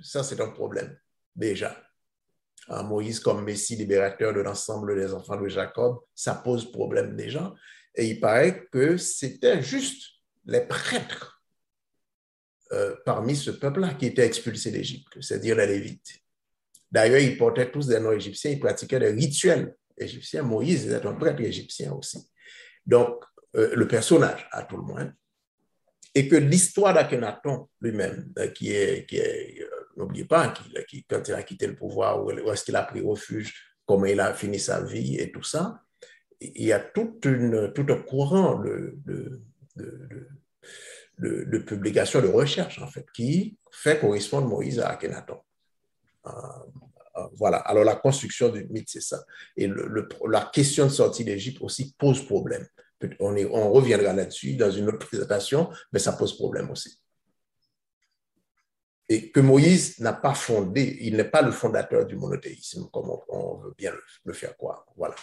ça, 0.03 0.23
c'est 0.23 0.41
un 0.41 0.51
problème, 0.51 0.97
déjà. 1.35 1.77
Moïse 2.69 3.21
comme 3.21 3.45
Messie 3.45 3.77
libérateur 3.77 4.33
de 4.35 4.41
l'ensemble 4.41 4.95
des 4.95 5.13
enfants 5.15 5.41
de 5.41 5.49
Jacob, 5.49 6.01
ça 6.15 6.35
pose 6.35 6.71
problème 6.71 7.17
déjà. 7.17 7.55
Et 7.95 8.07
il 8.07 8.21
paraît 8.21 8.67
que 8.71 8.97
c'était 8.97 9.63
juste 9.63 10.05
les 10.45 10.61
prêtres 10.61 11.43
euh, 12.73 12.95
parmi 13.05 13.35
ce 13.35 13.51
peuple-là 13.51 13.95
qui 13.95 14.07
étaient 14.07 14.27
expulsés 14.27 14.71
d'Égypte, 14.71 15.21
c'est-à-dire 15.21 15.57
les 15.57 15.67
Lévites. 15.67 16.21
D'ailleurs, 16.91 17.21
ils 17.21 17.37
portaient 17.37 17.71
tous 17.71 17.87
des 17.87 18.01
noms 18.01 18.13
égyptiens, 18.13 18.51
ils 18.51 18.61
pratiquaient 18.61 18.99
des 18.99 19.11
rituels 19.11 19.75
égyptiens. 19.97 20.43
Moïse 20.43 20.87
était 20.87 21.07
un 21.07 21.15
prêtre 21.15 21.41
égyptien 21.41 21.93
aussi. 21.93 22.31
Donc, 22.87 23.23
euh, 23.57 23.75
le 23.75 23.89
personnage, 23.89 24.49
à 24.53 24.63
tout 24.63 24.77
le 24.77 24.83
moins. 24.83 25.13
Et 26.15 26.29
que 26.29 26.37
l'histoire 26.37 26.95
d'Akhenaton 26.95 27.69
lui-même, 27.81 28.33
euh, 28.39 28.49
qui 28.49 28.73
est, 28.73 29.07
qui 29.07 29.17
est 29.17 29.68
n'oubliez 29.99 30.25
pas 30.25 30.55
quand 31.09 31.29
il 31.29 31.35
a 31.35 31.43
quitté 31.43 31.67
le 31.67 31.75
pouvoir, 31.75 32.25
où, 32.25 32.31
est-ce 32.31 32.65
qu'il 32.65 32.77
a 32.77 32.83
pris 32.83 33.01
refuge, 33.01 33.55
comment 33.85 34.07
il 34.07 34.21
a 34.21 34.33
fini 34.33 34.59
sa 34.59 34.83
vie 34.83 35.17
et 35.17 35.31
tout 35.31 35.43
ça, 35.43 35.83
il 36.41 36.65
y 36.65 36.73
a 36.73 36.79
toute 36.79 37.25
une, 37.25 37.73
tout 37.75 37.87
un 37.89 38.01
courant 38.01 38.59
de, 38.61 38.95
de, 39.05 39.43
de, 39.77 40.29
de, 41.19 41.59
publication, 41.59 42.23
de 42.23 42.29
recherche, 42.29 42.81
en 42.81 42.87
fait, 42.87 43.07
qui 43.13 43.59
fait 43.73 43.99
correspondre 43.99 44.47
Moïse 44.47 44.79
à 44.79 44.91
Akhenaton. 44.91 45.41
Euh, 46.27 46.31
euh, 47.17 47.23
voilà. 47.37 47.59
Alors, 47.59 47.83
la 47.83 47.97
construction 47.97 48.51
du 48.51 48.67
mythe, 48.69 48.89
c'est 48.89 49.03
ça. 49.03 49.25
Et 49.57 49.67
le, 49.67 50.09
la 50.29 50.49
question 50.53 50.85
de 50.87 50.91
sortie 50.91 51.25
d'Égypte 51.25 51.61
aussi 51.61 51.95
pose 51.99 52.25
problème. 52.25 52.67
On, 53.19 53.35
est, 53.37 53.47
on 53.47 53.73
reviendra 53.73 54.13
là-dessus 54.13 54.55
dans 54.55 54.71
une 54.71 54.89
autre 54.89 55.07
présentation, 55.07 55.71
mais 55.93 55.99
ça 55.99 56.13
pose 56.13 56.37
problème 56.37 56.71
aussi 56.71 57.01
et 59.09 59.31
que 59.31 59.41
Moïse 59.41 59.99
n'a 60.01 60.13
pas 60.13 60.35
fondé, 60.35 60.99
il 61.01 61.17
n'est 61.17 61.25
pas 61.25 61.43
le 61.43 61.51
fondateur 61.51 62.05
du 62.07 62.17
monothéisme, 62.17 62.89
comme 62.93 63.11
on, 63.29 63.57
veut 63.57 63.75
bien 63.77 63.93
le, 64.25 64.33
faire 64.33 64.57
croire. 64.57 64.85
Voilà. 64.97 65.15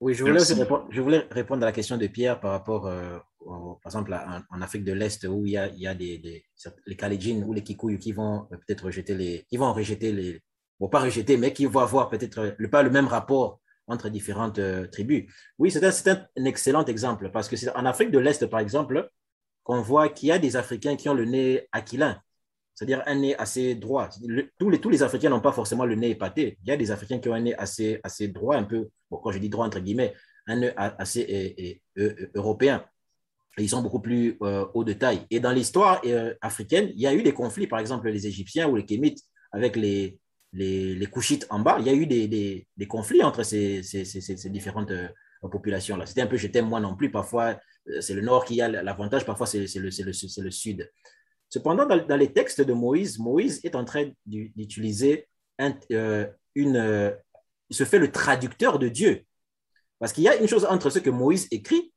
Oui, 0.00 0.14
je 0.14 0.24
voulais, 0.24 0.42
répondre, 0.42 0.86
je 0.90 1.00
voulais, 1.00 1.26
répondre, 1.30 1.62
à 1.62 1.66
la 1.66 1.72
question 1.72 1.98
de 1.98 2.06
Pierre 2.06 2.40
par 2.40 2.52
rapport, 2.52 2.86
euh, 2.86 3.18
par 3.44 3.86
exemple, 3.86 4.16
en, 4.50 4.62
Afrique 4.62 4.84
de 4.84 4.92
l'Est, 4.92 5.24
où 5.24 5.44
il 5.44 5.52
y 5.52 5.56
a, 5.58 5.68
il 5.68 5.80
y 5.80 5.86
a 5.86 5.94
des, 5.94 6.18
des, 6.18 6.44
les 6.86 6.96
Kaledjins 6.96 7.42
ou 7.42 7.52
les 7.52 7.62
Kikuyu 7.62 7.98
qui 7.98 8.12
vont 8.12 8.46
euh, 8.52 8.56
peut-être 8.56 8.84
rejeter 8.84 9.14
les, 9.14 9.44
qui 9.50 9.56
vont 9.56 9.72
rejeter 9.72 10.12
les, 10.12 10.40
bon, 10.78 10.88
pas 10.88 11.00
rejeter, 11.00 11.36
mais 11.36 11.52
qui 11.52 11.66
vont 11.66 11.80
avoir 11.80 12.08
peut-être 12.08 12.54
le, 12.56 12.70
pas 12.70 12.82
le 12.82 12.90
même 12.90 13.08
rapport 13.08 13.60
entre 13.88 14.08
différentes 14.08 14.60
euh, 14.60 14.86
tribus. 14.86 15.30
Oui, 15.58 15.70
c'est 15.70 15.84
un, 15.84 16.26
un, 16.38 16.44
excellent 16.44 16.84
exemple 16.84 17.30
parce 17.30 17.48
que 17.48 17.56
c'est 17.56 17.74
en 17.76 17.84
Afrique 17.84 18.12
de 18.12 18.20
l'Est, 18.20 18.46
par 18.46 18.60
exemple, 18.60 19.10
qu'on 19.70 19.82
voit 19.82 20.08
qu'il 20.08 20.30
y 20.30 20.32
a 20.32 20.38
des 20.40 20.56
Africains 20.56 20.96
qui 20.96 21.08
ont 21.08 21.14
le 21.14 21.24
nez 21.24 21.68
aquilin, 21.70 22.20
c'est-à-dire 22.74 23.04
un 23.06 23.14
nez 23.14 23.36
assez 23.36 23.76
droit. 23.76 24.08
tous, 24.58 24.90
les, 24.90 25.02
Africains 25.04 25.30
n'ont 25.30 25.40
pas 25.40 25.52
forcément 25.52 25.84
le 25.84 25.94
nez 25.94 26.10
épaté. 26.10 26.58
Il 26.64 26.68
y 26.68 26.72
a 26.72 26.76
des 26.76 26.90
Africains 26.90 27.20
qui 27.20 27.28
ont 27.28 27.34
un 27.34 27.40
nez 27.40 27.54
assez, 27.54 28.00
assez 28.02 28.26
droit, 28.26 28.56
un 28.56 28.64
peu, 28.64 28.88
bon, 29.08 29.18
quand 29.18 29.30
je 29.30 29.38
dis 29.38 29.48
droit 29.48 29.64
entre 29.64 29.78
guillemets, 29.78 30.12
un 30.48 30.56
nez 30.56 30.72
assez 30.76 31.80
européen. 32.34 32.84
ils 33.58 33.68
sont 33.68 33.80
beaucoup 33.80 34.00
plus 34.00 34.36
euh, 34.42 34.66
haut 34.74 34.82
de 34.82 34.92
taille. 34.92 35.24
Et 35.30 35.38
dans 35.38 35.52
l'histoire 35.52 36.00
euh, 36.04 36.34
africaine, 36.40 36.90
il 36.96 37.00
y 37.00 37.06
a 37.06 37.14
eu 37.14 37.22
des 37.22 37.32
conflits, 37.32 37.68
par 37.68 37.78
exemple 37.78 38.08
les 38.08 38.26
Égyptiens 38.26 38.68
ou 38.68 38.74
les 38.74 38.84
Kémites 38.84 39.22
avec 39.52 39.76
les, 39.76 40.18
les, 40.52 41.08
en 41.50 41.60
bas. 41.60 41.76
Il 41.78 41.86
y 41.86 41.90
a 41.90 41.94
eu 41.94 42.08
des, 42.08 42.66
conflits 42.88 43.22
entre 43.22 43.44
ces, 43.44 43.84
ces, 43.84 44.50
différentes 44.50 44.90
euh, 44.90 45.06
populations-là. 45.48 46.06
C'était 46.06 46.22
un 46.22 46.26
peu 46.26 46.36
je 46.36 46.48
t'aime 46.48 46.68
moi 46.68 46.80
non 46.80 46.96
plus. 46.96 47.12
Parfois, 47.12 47.56
c'est 48.00 48.14
le 48.14 48.22
nord 48.22 48.44
qui 48.44 48.60
a 48.60 48.68
l'avantage, 48.68 49.24
parfois 49.24 49.46
c'est 49.46 49.66
le, 49.76 49.90
le, 50.04 50.50
sud. 50.50 50.90
Cependant, 51.48 51.84
dans, 51.84 52.16
les 52.16 52.32
textes 52.32 52.60
de 52.60 52.72
Moïse, 52.72 53.18
Moïse 53.18 53.60
est 53.64 53.74
en 53.74 53.84
train 53.84 54.10
d'utiliser 54.24 55.28
euh, 55.92 56.26
une... 56.54 56.76
Euh, 56.76 57.10
il 57.68 57.76
se 57.76 57.84
fait 57.84 57.98
le 57.98 58.10
traducteur 58.10 58.78
de 58.78 58.88
Dieu. 58.88 59.24
Parce 59.98 60.12
qu'il 60.12 60.24
y 60.24 60.28
a 60.28 60.36
une 60.36 60.48
chose 60.48 60.64
entre 60.64 60.90
ce 60.90 60.98
que 60.98 61.10
Moïse 61.10 61.48
écrit 61.50 61.92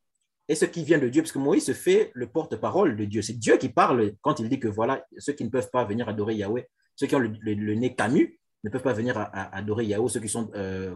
et 0.50 0.56
ce 0.56 0.66
qui 0.66 0.84
vient 0.84 0.98
de 0.98 1.08
Dieu, 1.08 1.22
parce 1.22 1.32
que 1.32 1.40
Moïse 1.40 1.66
se 1.66 1.74
fait 1.74 2.12
le 2.14 2.28
porte-parole 2.28 2.96
de 2.98 3.06
Dieu. 3.06 3.22
C'est 3.22 3.34
Dieu 3.34 3.58
qui 3.58 3.70
parle 3.70 4.14
quand 4.22 4.40
il 4.40 4.50
dit 4.50 4.60
que 4.60 4.68
voilà, 4.68 5.06
ceux 5.18 5.34
qui 5.34 5.46
ne 5.46 5.50
peuvent 5.50 5.70
pas 5.72 5.86
venir 5.86 6.10
adorer 6.10 6.36
Yahweh, 6.36 6.68
ceux 6.96 7.08
qui 7.08 7.16
ont 7.16 7.20
le, 7.20 7.74
nez 7.76 7.96
camus, 7.96 8.40
ne 8.64 8.70
peuvent 8.70 8.84
pas 8.84 8.94
venir 8.94 9.30
adorer 9.34 9.86
Yahweh, 9.86 10.10
ceux 10.10 10.20
qui 10.20 10.30
sont 10.30 10.52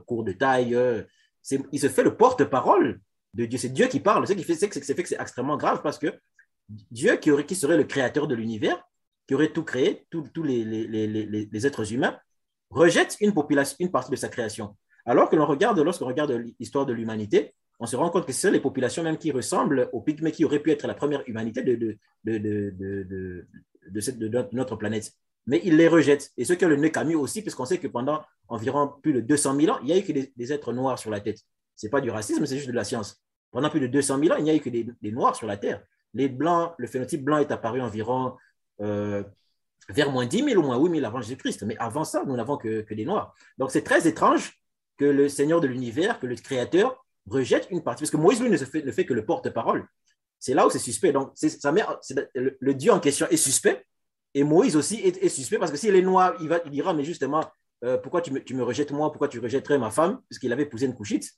courts 0.06 0.24
de 0.24 0.34
taille. 0.34 0.78
il 1.72 1.80
se 1.80 1.90
fait 1.90 2.04
le 2.04 2.18
porte-parole 2.18 3.00
de 3.38 3.46
Dieu. 3.46 3.58
C'est 3.58 3.70
Dieu 3.70 3.88
qui 3.88 4.00
parle. 4.00 4.28
Ce 4.28 4.34
qui 4.34 4.44
fait, 4.44 4.56
c'est 4.56 4.70
que 4.70 4.84
c'est 4.84 5.20
extrêmement 5.20 5.58
grave 5.58 5.82
parce 5.82 5.98
que 5.98 6.08
Dieu, 6.92 7.16
qui, 7.18 7.32
aurait, 7.32 7.46
qui 7.46 7.56
serait 7.56 7.78
le 7.78 7.86
créateur 7.86 8.28
de 8.28 8.36
l'univers, 8.36 8.84
qui 9.28 9.36
aurait 9.36 9.52
tout 9.52 9.64
créé, 9.64 10.06
tous 10.10 10.44
les, 10.44 10.64
les, 10.66 11.68
êtres 11.68 11.94
humains, 11.94 12.18
rejette 12.70 13.18
une, 13.22 13.34
population, 13.34 13.78
une 13.80 13.92
partie 13.92 14.12
de 14.12 14.16
sa 14.16 14.30
création. 14.30 14.76
Alors 15.06 15.30
que 15.30 15.36
l'on 15.36 15.46
regarde, 15.46 15.80
lorsqu'on 15.80 16.08
regarde 16.08 16.32
l'histoire 16.60 16.86
de 16.86 16.94
l'humanité, 16.94 17.54
on 17.80 17.86
se 17.86 17.96
rend 17.96 18.10
compte 18.10 18.26
que 18.26 18.34
c'est 18.34 18.52
les 18.52 18.60
populations 18.60 19.04
même 19.04 19.18
qui 19.18 19.32
ressemblent 19.32 19.90
aux 19.94 20.02
pygmées 20.02 20.32
qui 20.32 20.44
auraient 20.44 20.60
pu 20.60 20.72
être 20.72 20.88
la 20.88 20.96
première 20.96 21.24
humanité 21.28 21.62
de, 21.62 21.76
de, 21.76 21.98
de, 22.26 22.74
de, 23.90 24.48
notre 24.54 24.76
planète. 24.76 25.14
Mais 25.46 25.62
ils 25.64 25.78
les 25.78 25.88
rejettent. 25.88 26.32
Et 26.38 26.44
ceux 26.44 26.56
qui 26.56 26.66
ont 26.66 26.70
le 26.70 26.76
nez 26.76 26.92
camus 26.92 27.16
aussi, 27.16 27.42
puisqu'on 27.42 27.66
sait 27.66 27.78
que 27.78 27.88
pendant 27.88 28.22
environ 28.50 28.92
plus 29.02 29.14
de 29.14 29.22
200 29.22 29.60
000 29.60 29.74
ans, 29.74 29.80
il 29.82 29.86
n'y 29.86 29.94
a 29.94 29.98
eu 29.98 30.04
que 30.04 30.12
des, 30.12 30.54
êtres 30.54 30.74
noirs 30.74 31.00
sur 31.00 31.10
la 31.10 31.22
tête. 31.22 31.40
Ce 31.76 31.86
n'est 31.86 31.90
pas 31.90 32.02
du 32.02 32.10
racisme, 32.10 32.46
c'est 32.46 32.58
juste 32.58 32.68
de 32.68 32.74
la 32.74 32.84
science. 32.84 33.22
Pendant 33.52 33.70
plus 33.70 33.80
de 33.80 33.88
200 33.88 34.20
000 34.20 34.34
ans, 34.34 34.38
il 34.38 34.44
n'y 34.44 34.52
a 34.52 34.56
eu 34.56 34.60
que 34.60 34.70
des, 34.70 35.12
noirs 35.12 35.36
sur 35.36 35.48
la 35.48 35.58
Terre. 35.58 35.82
Les 36.14 36.30
blancs, 36.30 36.74
le 36.78 36.88
phénotype 36.88 37.24
blanc 37.24 37.38
est 37.38 37.52
apparu 37.52 37.82
environ 37.82 38.36
euh, 38.82 39.24
vers 39.90 40.12
moins 40.12 40.26
10 40.26 40.44
000 40.44 40.62
ou 40.62 40.66
moins 40.66 40.78
8 40.78 40.92
000 40.96 41.06
avant 41.06 41.22
Jésus-Christ. 41.22 41.64
Mais 41.64 41.78
avant 41.78 42.04
ça, 42.04 42.24
nous 42.26 42.36
n'avons 42.36 42.58
que, 42.58 42.94
des 42.94 43.06
noirs. 43.06 43.34
Donc 43.58 43.72
c'est 43.72 43.84
très 43.84 44.08
étrange 44.08 44.60
que 44.98 45.06
le 45.06 45.30
Seigneur 45.30 45.62
de 45.62 45.68
l'univers, 45.68 46.20
que 46.20 46.28
le 46.28 46.36
Créateur, 46.36 47.06
rejette 47.30 47.68
une 47.72 47.84
partie. 47.84 48.04
Parce 48.04 48.12
que 48.12 48.18
Moïse, 48.18 48.42
lui, 48.42 48.50
ne, 48.50 48.58
fait, 48.58 49.06
que 49.06 49.14
le 49.14 49.26
porte-parole. 49.26 49.88
C'est 50.40 50.54
là 50.54 50.66
où 50.66 50.70
c'est 50.70 50.80
suspect. 50.80 51.12
Donc, 51.12 51.32
ça 51.36 51.72
met, 51.72 51.84
le, 52.36 52.74
Dieu 52.74 52.92
en 52.92 53.00
question 53.00 53.28
est 53.30 53.38
suspect. 53.38 53.86
Et 54.34 54.44
Moïse 54.44 54.76
aussi 54.76 54.96
est, 55.00 55.30
suspect 55.30 55.58
parce 55.58 55.72
que 55.72 55.78
s'il 55.78 55.96
est 55.96 56.02
noir, 56.02 56.36
il, 56.42 56.48
va, 56.48 56.60
il 56.66 56.72
dira, 56.72 56.94
mais 56.94 57.04
justement, 57.04 57.44
euh, 57.84 57.98
pourquoi 57.98 58.22
tu 58.22 58.32
me, 58.32 58.44
tu 58.44 58.60
rejettes 58.62 58.92
moi? 58.92 59.12
Pourquoi 59.12 59.28
tu 59.28 59.40
rejetterais 59.40 59.78
ma 59.78 59.90
femme? 59.90 60.22
Puisqu'il 60.30 60.52
avait 60.54 60.64
épousé 60.64 60.86
une 60.86 60.96
couchite. 60.96 61.32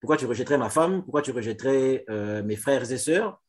Pourquoi 0.00 0.16
tu 0.16 0.26
rejetterais 0.26 0.58
ma 0.58 0.70
femme? 0.70 1.02
Pourquoi 1.02 1.22
tu 1.22 1.30
rejetterais 1.30 2.04
euh, 2.10 2.42
mes 2.42 2.56
frères 2.56 2.90
et 2.90 2.98
sœurs? 2.98 3.40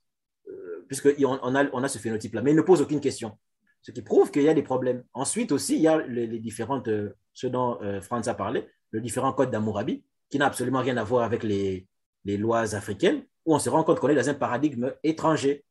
Euh, 0.48 0.86
Puisqu'on 0.88 1.40
on 1.42 1.84
a, 1.84 1.88
ce 1.88 1.98
phénotype-là. 1.98 2.42
Mais 2.42 2.52
il 2.52 2.58
ne 2.58 2.62
pose 2.62 2.82
aucune 2.82 3.02
question. 3.02 3.38
Ce 3.82 3.92
qui 3.92 4.02
prouve 4.02 4.32
qu'il 4.32 4.44
y 4.44 4.50
a 4.50 4.54
des 4.54 4.64
problèmes. 4.64 5.04
Ensuite 5.14 5.52
aussi, 5.52 5.76
il 5.76 5.82
y 5.82 5.88
a 5.88 6.00
les, 6.08 6.40
différentes, 6.40 6.90
ce 7.34 7.48
dont 7.48 7.80
Franz 8.02 8.28
a 8.30 8.34
parlé, 8.34 8.68
le 8.92 9.02
différent 9.02 9.32
code 9.34 9.52
d'Amourabi, 9.52 10.04
qui 10.30 10.40
n'a 10.40 10.48
absolument 10.48 10.82
rien 10.82 10.98
à 10.98 11.04
voir 11.04 11.24
avec 11.24 11.44
les, 11.44 11.88
lois 12.26 12.76
africaines, 12.76 13.24
où 13.46 13.54
on 13.54 13.60
se 13.60 13.70
rend 13.70 13.84
compte 13.84 14.00
qu'on 14.00 14.10
est 14.10 14.16
dans 14.16 14.30
un 14.30 14.34
paradigme 14.34 14.94
étranger. 15.04 15.64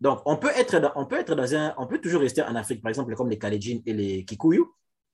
Donc, 0.00 0.20
on 0.26 0.36
peut 0.36 0.50
être 0.54 0.78
dans, 0.78 0.92
on 0.96 1.06
peut 1.06 1.24
un, 1.26 1.74
on 1.78 1.86
peut 1.86 2.00
toujours 2.00 2.20
rester 2.20 2.42
en 2.42 2.54
Afrique, 2.54 2.82
par 2.82 2.90
exemple, 2.90 3.14
comme 3.14 3.30
les 3.30 3.38
Kalenjin 3.38 3.78
et 3.86 3.94
les 3.94 4.24
Kikuyu, 4.24 4.64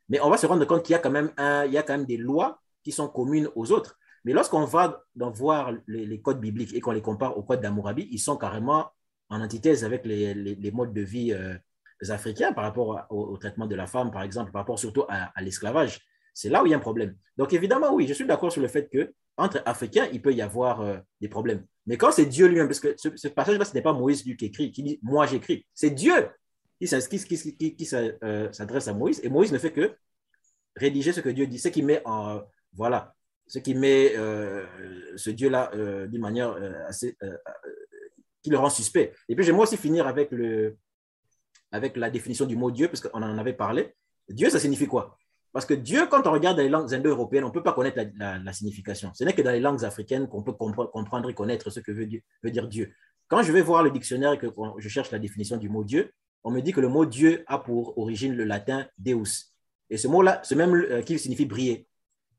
mais 0.08 0.20
on 0.20 0.28
va 0.28 0.36
se 0.36 0.46
rendre 0.46 0.64
compte 0.64 0.82
qu'il 0.82 0.94
y 0.94 0.96
a 0.96 0.98
quand 0.98 1.10
même 1.10 2.04
des 2.06 2.16
lois 2.16 2.60
qui 2.82 2.90
sont 2.90 3.08
communes 3.08 3.48
aux 3.54 3.70
autres. 3.70 3.96
Mais 4.24 4.32
lorsqu'on 4.32 4.64
va 4.64 5.02
voir 5.16 5.72
les, 5.86 6.20
codes 6.20 6.40
bibliques 6.40 6.74
et 6.74 6.80
qu'on 6.80 6.92
les 6.92 7.02
compare 7.02 7.36
aux 7.38 7.42
codes 7.42 7.60
d'Amourabi, 7.60 8.08
ils 8.10 8.18
sont 8.18 8.36
carrément 8.36 8.90
en 9.28 9.40
antithèse 9.40 9.84
avec 9.84 10.04
les, 10.04 10.70
modes 10.72 10.92
de 10.92 11.00
vie 11.00 11.32
euh, 11.32 11.56
africains 12.08 12.52
par 12.52 12.64
rapport 12.64 13.06
au, 13.10 13.36
traitement 13.38 13.66
de 13.66 13.74
la 13.74 13.86
femme, 13.86 14.10
par 14.10 14.22
exemple, 14.22 14.52
par 14.52 14.62
rapport 14.62 14.78
surtout 14.78 15.04
à, 15.08 15.32
l'esclavage. 15.40 16.00
C'est 16.34 16.48
là 16.48 16.62
où 16.62 16.66
il 16.66 16.70
y 16.70 16.74
a 16.74 16.76
un 16.76 16.80
problème. 16.80 17.16
Donc, 17.36 17.52
évidemment, 17.52 17.92
oui, 17.94 18.06
je 18.06 18.12
suis 18.12 18.26
d'accord 18.26 18.52
sur 18.52 18.62
le 18.62 18.68
fait 18.68 18.88
que 18.88 19.12
entre 19.36 19.62
Africains, 19.64 20.08
il 20.12 20.20
peut 20.20 20.32
y 20.32 20.42
avoir 20.42 20.80
euh, 20.82 20.98
des 21.20 21.28
problèmes. 21.28 21.64
Mais 21.86 21.96
quand 21.96 22.12
c'est 22.12 22.26
Dieu 22.26 22.46
lui-même, 22.46 22.68
parce 22.68 22.80
que 22.80 22.94
ce, 22.96 23.28
passage-là, 23.28 23.64
ce 23.64 23.74
n'est 23.74 23.82
pas 23.82 23.92
Moïse 23.92 24.22
qui 24.22 24.32
écrit, 24.44 24.70
qui 24.70 24.82
dit 24.82 25.00
Moi 25.02 25.26
j'écris. 25.26 25.66
C'est 25.74 25.90
Dieu 25.90 26.28
qui, 26.78 26.86
euh, 27.94 28.52
s'adresse 28.52 28.88
à 28.88 28.92
Moïse. 28.94 29.20
Et 29.24 29.28
Moïse 29.28 29.52
ne 29.52 29.58
fait 29.58 29.72
que 29.72 29.96
rédiger 30.76 31.12
ce 31.12 31.20
que 31.20 31.30
Dieu 31.30 31.46
dit, 31.46 31.58
ce 31.58 31.68
qui 31.68 31.82
met 31.82 32.02
en. 32.04 32.42
Voilà, 32.74 33.14
ce 33.50 33.58
qui 33.58 33.74
met 33.74 34.16
euh, 34.16 34.64
ce 35.16 35.30
Dieu-là 35.30 35.72
d'une 36.06 36.20
manière 36.20 36.56
assez. 36.86 37.16
qui 38.42 38.50
le 38.50 38.58
rend 38.58 38.70
suspect. 38.70 39.12
Et 39.28 39.34
puis 39.34 39.44
j'aimerais 39.44 39.64
aussi 39.64 39.76
finir 39.76 40.06
avec, 40.06 40.30
le, 40.30 40.78
avec 41.72 41.96
la 41.96 42.10
définition 42.10 42.46
du 42.46 42.56
mot 42.56 42.70
Dieu, 42.70 42.86
parce 42.86 43.00
qu'on 43.00 43.22
en 43.22 43.38
avait 43.38 43.52
parlé. 43.52 43.92
Dieu, 44.28 44.48
ça 44.50 44.60
signifie 44.60 44.86
quoi? 44.86 45.18
Parce 45.52 45.66
que 45.66 45.74
Dieu, 45.74 46.06
quand 46.08 46.28
on 46.28 46.32
regarde 46.32 46.58
les 46.58 46.68
langues 46.68 46.94
indo-européennes, 46.94 47.42
on 47.42 47.48
ne 47.48 47.52
peut 47.52 47.62
pas 47.62 47.72
connaître 47.72 47.98
la, 48.16 48.52
signification. 48.52 49.10
Ce 49.14 49.24
n'est 49.24 49.32
que 49.32 49.42
dans 49.42 49.50
les 49.50 49.58
langues 49.58 49.84
africaines 49.84 50.28
qu'on 50.28 50.44
peut 50.44 50.52
comprendre 50.52 51.28
et 51.28 51.34
connaître 51.34 51.70
ce 51.70 51.80
que 51.80 51.90
veut, 51.90 52.06
dire 52.06 52.68
Dieu. 52.68 52.94
Quand 53.26 53.42
je 53.42 53.50
vais 53.50 53.62
voir 53.62 53.82
le 53.82 53.90
dictionnaire 53.90 54.32
et 54.34 54.38
que 54.38 54.46
je 54.78 54.88
cherche 54.88 55.10
la 55.10 55.18
définition 55.18 55.56
du 55.56 55.68
mot 55.68 55.82
Dieu, 55.82 56.12
on 56.44 56.52
me 56.52 56.60
dit 56.60 56.72
que 56.72 56.80
le 56.80 56.88
mot 56.88 57.04
Dieu 57.04 57.42
a 57.48 57.58
pour 57.58 57.98
origine 57.98 58.34
le 58.36 58.44
latin 58.44 58.86
Deus. 58.96 59.50
Et 59.90 59.96
ce 59.96 60.06
mot-là, 60.06 60.40
c'est 60.44 60.54
même 60.54 60.72
euh, 60.72 61.02
qui 61.02 61.18
signifie 61.18 61.46
briller. 61.46 61.88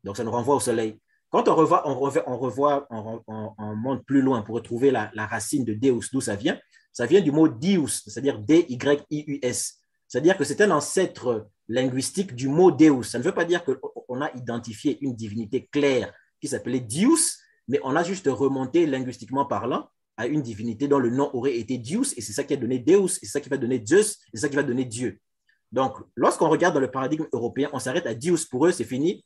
Donc 0.04 0.18
ça 0.18 0.24
nous 0.24 0.32
renvoie 0.32 0.56
au 0.56 0.60
soleil. 0.60 1.00
Quand 1.30 1.48
on 1.48 1.56
revoit, 1.56 1.88
on, 1.88 1.98
revoit, 2.38 2.88
on, 2.90 3.76
monte 3.76 4.06
plus 4.06 4.22
loin 4.22 4.42
pour 4.42 4.56
retrouver 4.56 4.92
la, 4.92 5.10
la 5.14 5.26
racine 5.26 5.64
de 5.64 5.74
Deus, 5.74 6.10
d'où 6.12 6.20
ça 6.20 6.36
vient, 6.36 6.60
ça 6.92 7.06
vient 7.06 7.22
du 7.22 7.32
mot 7.32 7.48
Dius, 7.48 8.04
c'est-à-dire 8.06 8.40
D-Y-I-U-S. 8.40 9.78
C'est-à-dire 10.08 10.38
que 10.38 10.44
c'est 10.44 10.60
un 10.60 10.72
ancêtre 10.72 11.48
linguistique 11.70 12.36
du 12.36 12.50
mot 12.50 12.70
Deus. 12.72 13.04
Ça 13.04 13.18
ne 13.18 13.24
veut 13.24 13.32
pas 13.32 13.46
dire 13.46 13.64
qu'on 13.64 14.22
a 14.22 14.30
identifié 14.36 14.98
une 15.02 15.16
divinité 15.16 15.70
claire 15.72 16.14
qui 16.42 16.50
s'appelait 16.50 16.82
Dius, 16.82 17.40
mais 17.70 17.80
on 17.84 17.96
a 17.96 18.04
juste 18.04 18.28
remonté 18.28 18.86
linguistiquement 18.86 19.46
parlant 19.46 19.88
à 20.18 20.28
une 20.28 20.42
divinité 20.42 20.90
dont 20.90 21.00
le 21.00 21.10
nom 21.10 21.30
aurait 21.34 21.58
été 21.58 21.78
Dius, 21.78 22.14
et 22.18 22.22
c'est 22.22 22.34
ça 22.34 22.44
qui 22.44 22.54
a 22.54 22.58
donné 22.58 22.80
Deus, 22.80 23.18
et 23.22 23.26
c'est 23.26 23.32
ça 23.32 23.40
qui 23.40 23.50
va 23.50 23.58
donner 23.58 23.82
Zeus, 23.84 24.18
et 24.34 24.38
c'est 24.38 24.42
ça 24.42 24.50
qui 24.50 24.56
va 24.56 24.64
donner 24.64 24.84
Dieu. 24.84 25.20
Donc, 25.72 25.96
lorsqu'on 26.16 26.50
regarde 26.50 26.74
dans 26.74 26.82
le 26.82 26.92
paradigme 26.92 27.26
européen, 27.32 27.70
on 27.72 27.80
s'arrête 27.80 28.06
à 28.06 28.14
Dius. 28.14 28.46
Pour 28.46 28.66
eux, 28.66 28.72
c'est 28.72 28.84
fini. 28.84 29.24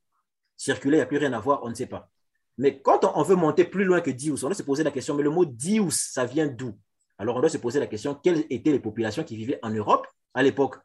Circuler, 0.57 0.98
il 0.98 0.99
n'y 0.99 1.03
a 1.03 1.07
plus 1.07 1.18
rien 1.18 1.34
à 1.34 1.40
voir, 1.40 1.61
on 1.64 1.69
ne 1.69 1.76
sait 1.76 1.88
pas. 1.88 2.10
Mais 2.57 2.82
quand 2.82 3.03
on 3.15 3.22
veut 3.23 3.36
monter 3.36 3.65
plus 3.65 3.84
loin 3.84 4.02
que 4.02 4.11
Dius, 4.11 4.44
on 4.44 4.48
doit 4.48 4.56
se 4.56 4.64
poser 4.64 4.84
la 4.84 4.91
question, 4.91 5.14
mais 5.14 5.23
le 5.23 5.30
mot 5.30 5.45
Dius, 5.45 6.11
ça 6.14 6.26
vient 6.26 6.48
d'où? 6.48 6.73
Alors, 7.18 7.38
on 7.38 7.40
doit 7.40 7.49
se 7.49 7.57
poser 7.57 7.80
la 7.80 7.88
question, 7.88 8.15
quelles 8.15 8.45
étaient 8.49 8.72
les 8.72 8.80
populations 8.80 9.23
qui 9.23 9.36
vivaient 9.36 9.60
en 9.61 9.69
Europe 9.69 10.07
à 10.34 10.44
l'époque? 10.44 10.76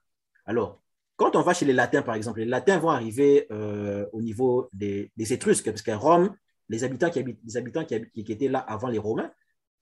Alors, 0.47 0.81
quand 1.17 1.37
on 1.37 1.43
va 1.43 1.55
chez 1.55 1.67
les 1.67 1.73
Latins, 1.73 2.03
par 2.03 2.15
exemple, 2.15 2.41
les 2.41 2.47
Latins 2.47 2.79
vont 2.79 2.91
arriver 2.91 3.47
euh, 3.51 4.07
au 4.13 4.23
niveau 4.23 4.69
des, 4.73 5.11
Étrusques, 5.19 5.67
parce 5.67 5.83
qu'à 5.83 5.97
Rome, 5.97 6.35
les 6.69 6.83
habitants, 6.85 7.11
qui, 7.11 7.19
habitants 7.57 7.85
qui, 7.85 7.95
étaient 8.17 8.49
là 8.49 8.61
avant 8.61 8.89
les 8.89 8.99
Romains 8.99 9.31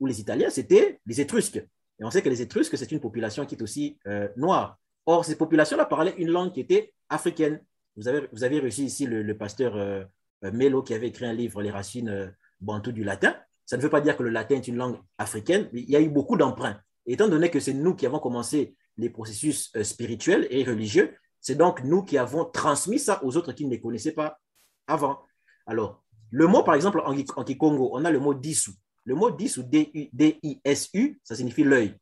ou 0.01 0.07
les 0.07 0.21
Italiens, 0.21 0.51
c'était 0.51 1.01
les 1.07 1.21
Étrusques. 1.21 1.59
Et 2.01 2.05
on 2.05 2.11
sait 2.11 2.23
que 2.23 2.29
les 2.29 2.43
Étrusques, 2.43 2.77
c'est 2.77 2.93
une 2.93 3.01
population 3.01 3.47
qui 3.47 3.55
est 3.55 3.63
aussi 3.63 3.99
euh, 4.07 4.29
noire. 4.37 4.79
Or, 5.07 5.25
ces 5.25 5.37
populations-là 5.37 5.87
parlaient 5.87 6.15
une 6.19 6.31
langue 6.31 6.53
qui 6.53 6.61
était 6.61 6.93
africaine. 7.09 7.61
Vous 7.99 8.07
avez, 8.07 8.29
vous 8.33 8.45
avez 8.45 8.61
réussi 8.61 8.85
ici 8.85 9.07
le, 9.07 9.37
pasteur 9.37 9.77
euh, 9.77 10.05
Melo 10.43 10.83
qui 10.83 10.95
avait 10.95 11.09
écrit 11.09 11.27
un 11.27 11.33
livre, 11.33 11.61
Les 11.63 11.71
racines 11.71 12.33
bantou 12.61 12.93
du 12.93 13.03
latin. 13.03 13.37
Ça 13.67 13.77
ne 13.77 13.83
veut 13.83 13.91
pas 13.91 14.01
dire 14.01 14.17
que 14.17 14.23
le 14.23 14.31
latin 14.31 14.55
est 14.55 14.69
une 14.69 14.77
langue 14.77 14.99
africaine, 15.19 15.69
mais 15.73 15.83
il 15.83 15.91
y 15.91 15.97
a 15.97 16.01
eu 16.01 16.09
beaucoup 16.09 16.37
d'emprunts. 16.37 16.81
Étant 17.07 17.29
donné 17.29 17.51
que 17.51 17.61
c'est 17.61 17.75
nous 17.75 17.95
qui 17.95 18.07
avons 18.07 18.21
commencé 18.21 18.77
les 18.97 19.11
processus 19.11 19.73
spirituels 19.83 20.47
et 20.51 20.65
religieux, 20.65 21.17
c'est 21.41 21.57
donc 21.57 21.83
nous 21.83 22.03
qui 22.03 22.19
avons 22.19 22.45
transmis 22.45 22.99
ça 22.99 23.23
aux 23.25 23.37
autres 23.37 23.53
qui 23.53 23.67
ne 23.67 23.71
les 23.71 23.81
connaissaient 23.81 24.13
pas 24.13 24.39
avant. 24.87 25.21
Alors, 25.67 26.03
le 26.31 26.47
mot, 26.47 26.63
par 26.63 26.77
exemple, 26.77 27.01
en, 27.01 27.13
en 27.13 27.45
Kikongo, 27.45 27.91
on 27.93 28.05
a 28.05 28.11
le 28.11 28.21
mot 28.21 28.35
disu. 28.35 28.71
Le 29.05 29.15
mot 29.15 29.31
disu, 29.31 29.63
D-I-S-U, 29.65 31.21
ça 31.25 31.35
signifie 31.35 31.65
l'œil. 31.65 31.97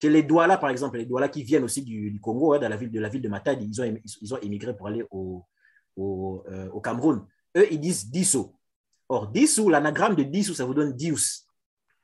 Chez 0.00 0.08
les 0.08 0.22
Douala, 0.22 0.56
par 0.56 0.70
exemple, 0.70 0.96
les 0.96 1.06
Douala 1.06 1.28
qui 1.28 1.42
viennent 1.42 1.64
aussi 1.64 1.82
du, 1.82 2.18
Congo, 2.20 2.54
hein, 2.54 2.58
dans 2.58 2.68
la 2.68 2.76
ville, 2.76 2.90
de 2.90 3.00
la 3.00 3.08
ville 3.08 3.22
de 3.22 3.28
Matadi, 3.28 3.66
ils 3.66 3.80
ont, 3.80 3.96
ils 4.20 4.34
ont 4.34 4.38
émigré 4.38 4.74
pour 4.74 4.88
aller 4.88 5.04
au, 5.10 5.44
au, 5.96 6.42
euh, 6.48 6.68
au, 6.70 6.80
Cameroun. 6.80 7.26
Eux, 7.56 7.66
ils 7.70 7.78
disent 7.78 8.10
diso. 8.10 8.56
Or, 9.08 9.28
disu, 9.28 9.70
l'anagramme 9.70 10.14
de 10.14 10.22
disu, 10.22 10.54
ça 10.54 10.64
vous 10.64 10.74
donne 10.74 10.92
dius. 10.92 11.46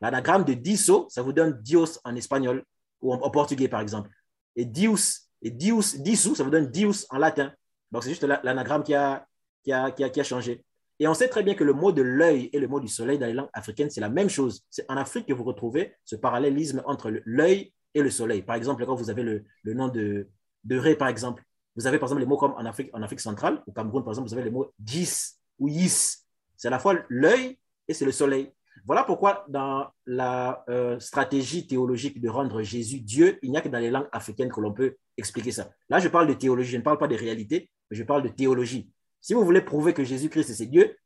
L'anagramme 0.00 0.44
de 0.44 0.52
diso, 0.52 1.06
ça 1.08 1.22
vous 1.22 1.32
donne 1.32 1.60
dios 1.62 1.98
en 2.04 2.14
espagnol 2.14 2.64
ou 3.00 3.14
en, 3.14 3.30
portugais, 3.30 3.68
par 3.68 3.80
exemple. 3.80 4.10
Et 4.54 4.64
dius, 4.64 5.28
et 5.40 5.50
dius, 5.50 6.00
disu, 6.00 6.34
ça 6.34 6.44
vous 6.44 6.50
donne 6.50 6.66
dius 6.66 7.06
en 7.10 7.18
latin. 7.18 7.52
Donc, 7.90 8.04
c'est 8.04 8.10
juste 8.10 8.24
l'anagramme 8.24 8.82
qui 8.82 8.94
a, 8.94 9.26
qui, 9.64 9.72
a, 9.72 9.90
qui, 9.90 10.04
a, 10.04 10.10
qui 10.10 10.20
a, 10.20 10.24
changé. 10.24 10.62
Et 11.00 11.08
on 11.08 11.14
sait 11.14 11.28
très 11.28 11.42
bien 11.42 11.54
que 11.54 11.64
le 11.64 11.72
mot 11.72 11.92
de 11.92 12.02
l'œil 12.02 12.50
et 12.52 12.58
le 12.58 12.68
mot 12.68 12.80
du 12.80 12.88
soleil 12.88 13.18
dans 13.18 13.26
les 13.26 13.32
langues 13.32 13.50
africaines, 13.52 13.88
c'est 13.88 14.00
la 14.00 14.08
même 14.08 14.28
chose. 14.28 14.64
C'est 14.68 14.84
en 14.90 14.96
Afrique 14.96 15.26
que 15.26 15.32
vous 15.32 15.44
retrouvez 15.44 15.94
ce 16.04 16.16
parallélisme 16.16 16.82
entre 16.86 17.10
l'œil 17.24 17.72
le 18.02 18.10
soleil. 18.10 18.42
Par 18.42 18.56
exemple, 18.56 18.84
quand 18.84 18.94
vous 18.94 19.10
avez 19.10 19.22
le, 19.22 19.44
le 19.62 19.74
nom 19.74 19.88
de, 19.88 20.28
de 20.64 20.78
Ré, 20.78 20.96
par 20.96 21.08
exemple, 21.08 21.42
vous 21.76 21.86
avez 21.86 21.98
par 21.98 22.08
exemple 22.08 22.20
les 22.20 22.26
mots 22.26 22.36
comme 22.36 22.52
en 22.52 22.64
Afrique, 22.64 22.90
en 22.92 23.02
Afrique 23.02 23.20
centrale, 23.20 23.62
au 23.66 23.72
Cameroun, 23.72 24.02
par 24.02 24.12
exemple, 24.12 24.28
vous 24.28 24.34
avez 24.34 24.44
les 24.44 24.50
mots 24.50 24.72
gis 24.84 25.38
ou 25.58 25.68
yis. 25.68 26.24
C'est 26.56 26.68
à 26.68 26.70
la 26.70 26.78
fois 26.78 26.94
l'œil 27.08 27.58
et 27.86 27.94
c'est 27.94 28.04
le 28.04 28.12
soleil. 28.12 28.52
Voilà 28.84 29.04
pourquoi 29.04 29.44
dans 29.48 29.88
la 30.06 30.64
euh, 30.68 30.98
stratégie 30.98 31.66
théologique 31.66 32.20
de 32.20 32.28
rendre 32.28 32.62
Jésus 32.62 33.00
Dieu, 33.00 33.38
il 33.42 33.50
n'y 33.50 33.56
a 33.56 33.60
que 33.60 33.68
dans 33.68 33.78
les 33.78 33.90
langues 33.90 34.08
africaines 34.12 34.50
que 34.50 34.60
l'on 34.60 34.72
peut 34.72 34.96
expliquer 35.16 35.52
ça. 35.52 35.70
Là, 35.88 35.98
je 35.98 36.08
parle 36.08 36.26
de 36.26 36.34
théologie, 36.34 36.70
je 36.72 36.76
ne 36.78 36.82
parle 36.82 36.98
pas 36.98 37.08
de 37.08 37.16
réalité, 37.16 37.70
mais 37.90 37.96
je 37.96 38.04
parle 38.04 38.22
de 38.22 38.28
théologie. 38.28 38.90
Si 39.20 39.34
vous 39.34 39.44
voulez 39.44 39.60
prouver 39.60 39.94
que 39.94 40.04
Jésus-Christ, 40.04 40.54
c'est 40.54 40.66
Dieu, 40.66 40.96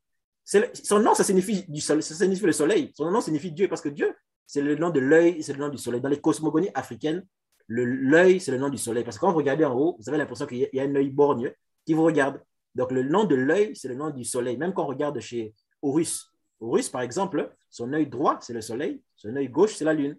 son 0.45 0.99
nom, 0.99 1.13
ça 1.13 1.23
signifie, 1.23 1.65
du 1.67 1.81
soleil, 1.81 2.03
ça 2.03 2.15
signifie 2.15 2.45
le 2.45 2.51
soleil. 2.51 2.91
Son 2.95 3.09
nom 3.09 3.21
signifie 3.21 3.51
Dieu 3.51 3.67
parce 3.67 3.81
que 3.81 3.89
Dieu, 3.89 4.13
c'est 4.45 4.61
le 4.61 4.75
nom 4.75 4.89
de 4.89 4.99
l'œil, 4.99 5.41
c'est 5.43 5.53
le 5.53 5.59
nom 5.59 5.69
du 5.69 5.77
soleil. 5.77 6.01
Dans 6.01 6.09
les 6.09 6.21
cosmogonies 6.21 6.69
africaines, 6.73 7.25
l'œil, 7.67 8.39
c'est 8.39 8.51
le 8.51 8.57
nom 8.57 8.69
du 8.69 8.77
soleil. 8.77 9.03
Parce 9.03 9.17
que 9.17 9.21
quand 9.21 9.31
vous 9.31 9.37
regardez 9.37 9.65
en 9.65 9.73
haut, 9.73 9.95
vous 9.99 10.09
avez 10.09 10.17
l'impression 10.17 10.45
qu'il 10.45 10.69
y 10.71 10.79
a 10.79 10.83
un 10.83 10.95
œil 10.95 11.09
borgne 11.09 11.51
qui 11.85 11.93
vous 11.93 12.03
regarde. 12.03 12.41
Donc, 12.75 12.91
le 12.91 13.03
nom 13.03 13.23
de 13.23 13.35
l'œil, 13.35 13.75
c'est 13.75 13.87
le 13.87 13.95
nom 13.95 14.09
du 14.09 14.23
soleil. 14.23 14.57
Même 14.57 14.73
quand 14.73 14.83
on 14.83 14.87
regarde 14.87 15.19
chez 15.19 15.53
Horus, 15.81 16.33
Horus, 16.59 16.89
par 16.89 17.01
exemple, 17.01 17.53
son 17.69 17.91
œil 17.93 18.07
droit, 18.07 18.39
c'est 18.41 18.53
le 18.53 18.61
soleil, 18.61 19.01
son 19.15 19.35
œil 19.35 19.49
gauche, 19.49 19.75
c'est 19.75 19.85
la 19.85 19.93
lune. 19.93 20.17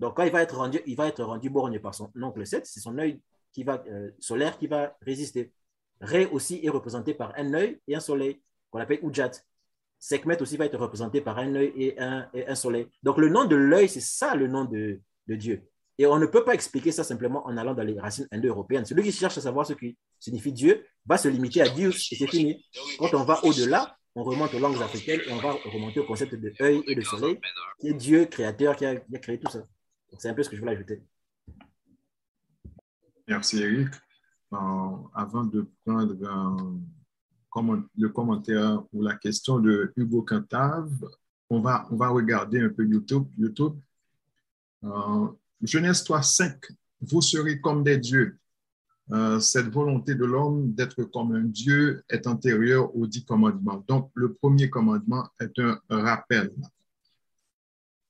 Donc, 0.00 0.16
quand 0.16 0.24
il 0.24 0.32
va 0.32 0.42
être 0.42 0.56
rendu, 0.56 0.80
il 0.86 0.96
va 0.96 1.06
être 1.06 1.22
rendu 1.22 1.48
borgne 1.48 1.78
par 1.78 1.94
son 1.94 2.10
oncle 2.20 2.46
7, 2.46 2.66
c'est 2.66 2.80
son 2.80 2.98
œil 2.98 3.20
qui 3.52 3.64
va, 3.64 3.82
euh, 3.88 4.10
solaire 4.18 4.58
qui 4.58 4.66
va 4.66 4.96
résister. 5.00 5.52
Ré 6.00 6.26
aussi 6.26 6.60
est 6.62 6.68
représenté 6.68 7.14
par 7.14 7.32
un 7.36 7.54
œil 7.54 7.80
et 7.88 7.94
un 7.94 8.00
soleil, 8.00 8.42
qu'on 8.70 8.80
appelle 8.80 8.98
Ujat. 9.02 9.30
Sekhmet 9.98 10.40
aussi 10.42 10.56
va 10.56 10.66
être 10.66 10.78
représenté 10.78 11.20
par 11.20 11.38
un 11.38 11.54
œil 11.54 11.72
et 11.76 11.98
un, 11.98 12.54
soleil. 12.54 12.86
Donc, 13.02 13.18
le 13.18 13.28
nom 13.28 13.44
de 13.44 13.56
l'œil, 13.56 13.88
c'est 13.88 14.00
ça 14.00 14.34
le 14.34 14.46
nom 14.46 14.64
de, 14.64 15.00
Dieu. 15.28 15.62
Et 15.98 16.06
on 16.06 16.18
ne 16.18 16.26
peut 16.26 16.44
pas 16.44 16.54
expliquer 16.54 16.92
ça 16.92 17.02
simplement 17.02 17.46
en 17.46 17.56
allant 17.56 17.74
dans 17.74 17.82
les 17.82 17.98
racines 17.98 18.28
indo-européennes. 18.30 18.84
Celui 18.84 19.02
qui 19.02 19.12
cherche 19.12 19.38
à 19.38 19.40
savoir 19.40 19.66
ce 19.66 19.72
qui 19.72 19.96
signifie 20.20 20.52
Dieu 20.52 20.84
va 21.06 21.16
se 21.16 21.28
limiter 21.28 21.62
à 21.62 21.68
Dieu 21.68 21.88
et 21.88 22.16
c'est 22.16 22.26
fini. 22.26 22.64
Quand 22.98 23.14
on 23.14 23.24
va 23.24 23.42
au-delà, 23.44 23.96
on 24.14 24.22
remonte 24.22 24.52
aux 24.54 24.58
langues 24.58 24.80
africaines 24.82 25.20
et 25.26 25.32
on 25.32 25.38
va 25.38 25.52
remonter 25.52 26.00
au 26.00 26.06
concept 26.06 26.34
de 26.34 26.52
œil 26.60 26.82
et 26.86 26.94
de 26.94 27.00
soleil, 27.00 27.40
qui 27.80 27.88
est 27.88 27.94
Dieu 27.94 28.26
créateur 28.26 28.76
qui 28.76 28.84
a, 28.86 28.96
créé 29.20 29.38
tout 29.38 29.50
ça. 29.50 29.66
C'est 30.18 30.28
un 30.28 30.34
peu 30.34 30.42
ce 30.42 30.50
que 30.50 30.56
je 30.56 30.60
voulais 30.60 30.72
ajouter. 30.72 31.02
Merci 33.26 33.62
Eric. 33.62 33.88
avant 34.52 35.44
de 35.44 35.68
prendre 35.84 36.14
le 37.96 38.08
commentaire 38.08 38.82
ou 38.92 39.02
la 39.02 39.14
question 39.14 39.58
de 39.58 39.92
Hugo 39.96 40.22
Cantave, 40.22 40.92
on 41.48 41.60
va, 41.60 41.86
on 41.90 41.96
va 41.96 42.08
regarder 42.08 42.60
un 42.60 42.68
peu 42.68 42.84
YouTube. 42.84 43.24
YouTube. 43.38 43.74
Genèse 45.62 46.04
3, 46.04 46.22
5. 46.22 46.58
Vous 47.00 47.22
serez 47.22 47.60
comme 47.60 47.82
des 47.82 47.98
dieux. 47.98 48.38
Euh, 49.12 49.38
cette 49.38 49.68
volonté 49.68 50.16
de 50.16 50.24
l'homme 50.24 50.72
d'être 50.72 51.04
comme 51.04 51.32
un 51.32 51.44
Dieu 51.44 52.02
est 52.08 52.26
antérieure 52.26 52.94
aux 52.96 53.06
dix 53.06 53.24
commandements. 53.24 53.84
Donc, 53.86 54.10
le 54.14 54.34
premier 54.34 54.68
commandement 54.68 55.28
est 55.40 55.56
un 55.60 55.80
rappel. 55.88 56.52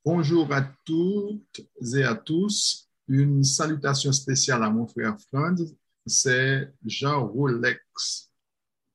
Bonjour 0.05 0.51
à 0.53 0.63
toutes 0.85 1.61
et 1.95 2.05
à 2.05 2.15
tous. 2.15 2.89
Une 3.09 3.45
salutation 3.45 4.11
spéciale 4.13 4.63
à 4.63 4.71
mon 4.71 4.87
frère 4.87 5.17
Franz. 5.29 5.77
C'est 6.07 6.73
Jean 6.85 7.27
Rolex. 7.27 8.31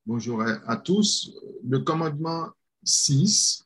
Bonjour 0.03 0.41
à 0.41 0.78
tous. 0.78 1.32
Le 1.64 1.78
commandement 1.78 2.49
6, 2.84 3.64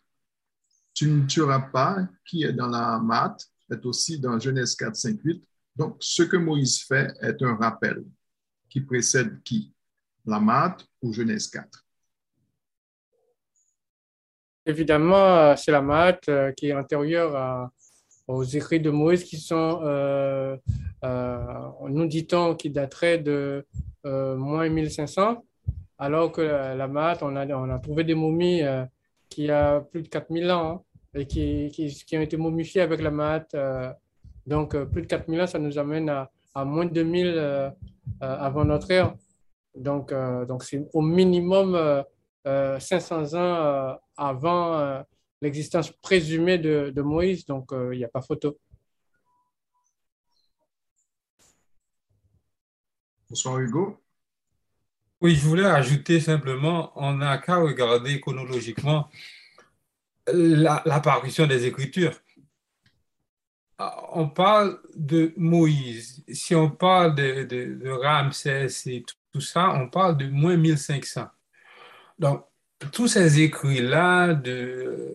tu 0.94 1.10
ne 1.10 1.26
tueras 1.26 1.62
pas, 1.62 2.10
qui 2.26 2.44
est 2.44 2.52
dans 2.52 2.68
la 2.68 3.00
maths, 3.00 3.50
est 3.72 3.86
aussi 3.86 4.20
dans 4.20 4.38
Genèse 4.38 4.76
4, 4.76 4.94
5, 4.94 5.20
8. 5.24 5.44
Donc, 5.78 5.96
ce 6.02 6.24
que 6.24 6.36
Moïse 6.36 6.84
fait 6.84 7.14
est 7.22 7.42
un 7.42 7.56
rappel 7.56 8.04
qui 8.70 8.82
précède 8.82 9.42
qui? 9.44 9.72
La 10.26 10.42
maths 10.42 10.86
ou 11.02 11.14
Genèse 11.14 11.48
4 11.48 11.86
Évidemment, 14.66 15.38
euh, 15.38 15.56
c'est 15.56 15.72
la 15.72 15.82
maths 15.82 16.28
euh, 16.28 16.52
qui 16.52 16.68
est 16.68 16.74
antérieure 16.74 17.72
aux 18.28 18.44
écrits 18.44 18.82
de 18.82 18.90
Moïse 18.90 19.24
qui 19.24 19.38
sont, 19.38 19.80
euh, 19.84 20.58
nous 21.02 22.08
dit-on, 22.08 22.56
qui 22.56 22.70
dateraient 22.70 23.20
de 23.20 23.66
moins 24.04 24.68
1500, 24.68 25.46
alors 25.98 26.32
que 26.32 26.42
la, 26.42 26.88
maths, 26.88 27.24
on 27.24 27.36
a, 27.36 27.48
on 27.48 27.70
a 27.70 27.80
trouvé 27.80 28.04
des 28.04 28.16
momies 28.16 28.62
qui 29.30 29.50
a 29.50 29.82
plus 29.82 30.04
de 30.04 30.08
4000 30.08 30.52
ans. 30.52 30.72
Hein 30.72 30.82
et 31.16 31.26
qui, 31.26 31.72
qui, 32.06 32.18
ont 32.18 32.22
été 32.22 32.38
momifiés 32.38 32.82
avec 32.82 33.02
la 33.02 33.12
mat. 33.12 33.54
Euh, 33.56 33.92
donc, 34.46 34.76
euh, 34.76 34.86
plus 34.86 35.02
de 35.02 35.08
4000 35.08 35.42
ans, 35.42 35.48
ça 35.48 35.60
nous 35.60 35.78
amène 35.80 36.10
à, 36.10 36.30
à 36.54 36.66
moins 36.66 36.86
de 36.86 36.92
2000 36.92 37.28
euh, 37.28 37.70
avant 38.20 38.66
notre 38.66 38.92
ère. 38.92 39.16
Donc, 39.76 40.14
donc 40.48 40.64
c'est 40.64 40.88
au 40.94 41.02
minimum 41.02 41.78
500 42.46 43.34
ans 43.34 43.98
avant 44.16 45.04
l'existence 45.42 45.92
présumée 45.92 46.58
de, 46.58 46.94
de, 46.96 47.02
Moïse. 47.02 47.46
Donc, 47.46 47.72
il 47.74 47.98
n'y 47.98 48.06
a 48.06 48.08
pas 48.08 48.22
photo. 48.22 48.58
Bonsoir 53.30 53.60
Hugo. 53.60 54.05
Oui, 55.22 55.36
je 55.36 55.42
voulais 55.48 55.66
ajouter 55.66 56.20
simplement, 56.20 56.92
on 56.96 57.14
n'a 57.14 57.38
qu'à 57.38 57.56
regarder 57.58 58.20
chronologiquement 58.20 59.10
l'apparition 60.28 61.48
des 61.48 61.66
Écritures. 61.66 62.20
Ah, 63.78 64.10
on 64.14 64.30
parle 64.30 64.80
de 64.96 65.34
Moïse. 65.38 66.24
Si 66.32 66.56
on 66.56 66.70
parle 66.70 67.16
de, 67.16 67.44
de, 67.44 67.90
Ramsès 67.90 68.68
et 68.88 69.04
tout, 69.32 69.42
ça, 69.42 69.72
on 69.72 69.90
parle 69.90 70.18
de 70.18 70.28
moins 70.28 70.56
1500. 70.56 71.28
Donc, 72.20 72.46
tous 72.92 73.08
ces 73.10 73.42
écrits-là, 73.42 74.34
de, 74.34 75.14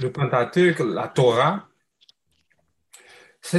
le 0.00 0.12
Pentateuque, 0.12 0.80
la 0.80 1.08
Torah, 1.08 1.68
ça 3.40 3.58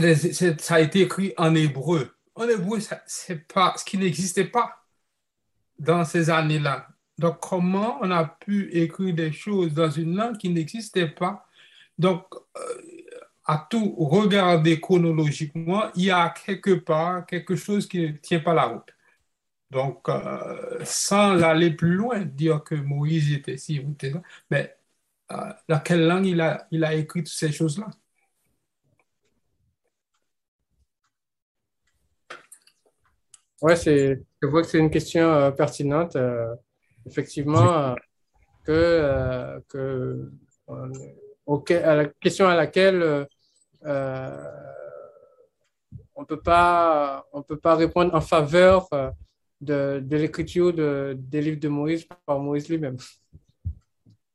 a 0.76 0.80
été 0.82 1.02
écrit 1.02 1.34
en 1.38 1.56
hébreu. 1.56 2.16
En 2.36 2.48
hébreu, 2.49 2.80
c'est 3.06 3.48
pas 3.48 3.76
ce 3.78 3.86
qui 3.86 3.98
n'existait 3.98 4.45
pas 4.45 4.85
dans 5.80 6.06
ces 6.06 6.30
années-là. 6.30 6.88
Donc, 7.18 7.39
comment 7.41 7.97
on 8.02 8.11
a 8.11 8.26
pu 8.26 8.69
écrire 8.73 9.14
des 9.15 9.31
choses 9.31 9.73
dans 9.73 9.89
une 9.89 10.15
langue 10.15 10.38
qui 10.38 10.49
n'existait 10.49 11.07
pas? 11.07 11.47
Donc, 11.97 12.26
euh, 12.57 12.61
à 13.45 13.68
tout 13.69 13.95
regarder 13.97 14.80
chronologiquement, 14.81 15.85
il 15.95 16.06
y 16.06 16.11
a 16.11 16.30
quelque 16.30 16.73
part 16.76 17.26
quelque 17.26 17.56
chose 17.56 17.88
qui 17.88 18.02
ne 18.02 18.18
tient 18.18 18.39
pas 18.39 18.53
la 18.53 18.65
route. 18.65 18.89
Donc, 19.72 20.07
euh, 20.10 20.84
sans 20.85 21.41
aller 21.43 21.72
plus 21.72 21.95
loin, 21.95 22.22
dire 22.26 22.64
que 22.64 22.76
Moïse 22.76 23.31
était 23.34 23.57
là, 24.11 24.22
mais 24.49 24.77
euh, 25.31 25.53
dans 25.69 25.80
quelle 25.80 26.07
langue 26.07 26.26
il 26.27 26.41
a, 26.41 26.68
il 26.72 26.84
a 26.85 26.93
écrit 26.95 27.23
toutes 27.23 27.34
ces 27.34 27.52
choses-là? 27.52 27.89
Oui, 33.68 33.74
je 33.84 34.48
vois 34.48 34.62
que 34.62 34.68
c'est 34.68 34.78
une 34.78 34.92
question 34.92 35.52
pertinente 35.54 36.16
effectivement, 37.08 37.96
que, 38.64 38.72
euh, 38.72 39.60
que 39.68 40.32
euh, 40.70 41.84
à 41.84 41.96
la 41.96 42.06
question 42.06 42.48
à 42.48 42.56
laquelle 42.56 43.28
euh, 43.86 44.52
on 46.16 46.22
ne 46.22 46.26
peut 46.26 46.40
pas 46.42 47.24
répondre 47.76 48.14
en 48.14 48.22
faveur 48.22 48.88
de, 49.62 50.00
de 50.00 50.18
l'écriture 50.18 50.72
de, 50.72 51.16
des 51.18 51.42
livres 51.42 51.60
de 51.60 51.68
Moïse 51.68 52.08
par 52.24 52.40
Moïse 52.40 52.70
lui-même. 52.70 52.98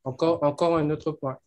Encore, 0.03 0.43
encore 0.43 0.75
un 0.75 0.89
autre 0.89 1.13
point. 1.13 1.37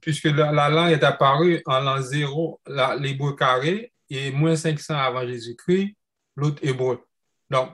Puisque, 0.00 0.24
la, 0.24 0.68
langue 0.68 0.92
est 0.92 1.04
apparue 1.04 1.62
en 1.66 1.80
l'an 1.80 2.00
0, 2.00 2.60
l'hébreu 2.98 3.34
carré, 3.34 3.92
et 4.10 4.30
moins 4.32 4.56
500 4.56 4.94
avant 4.94 5.26
Jésus-Christ, 5.26 5.94
l'autre 6.36 6.58
hébreu. 6.62 7.00
Donc, 7.48 7.70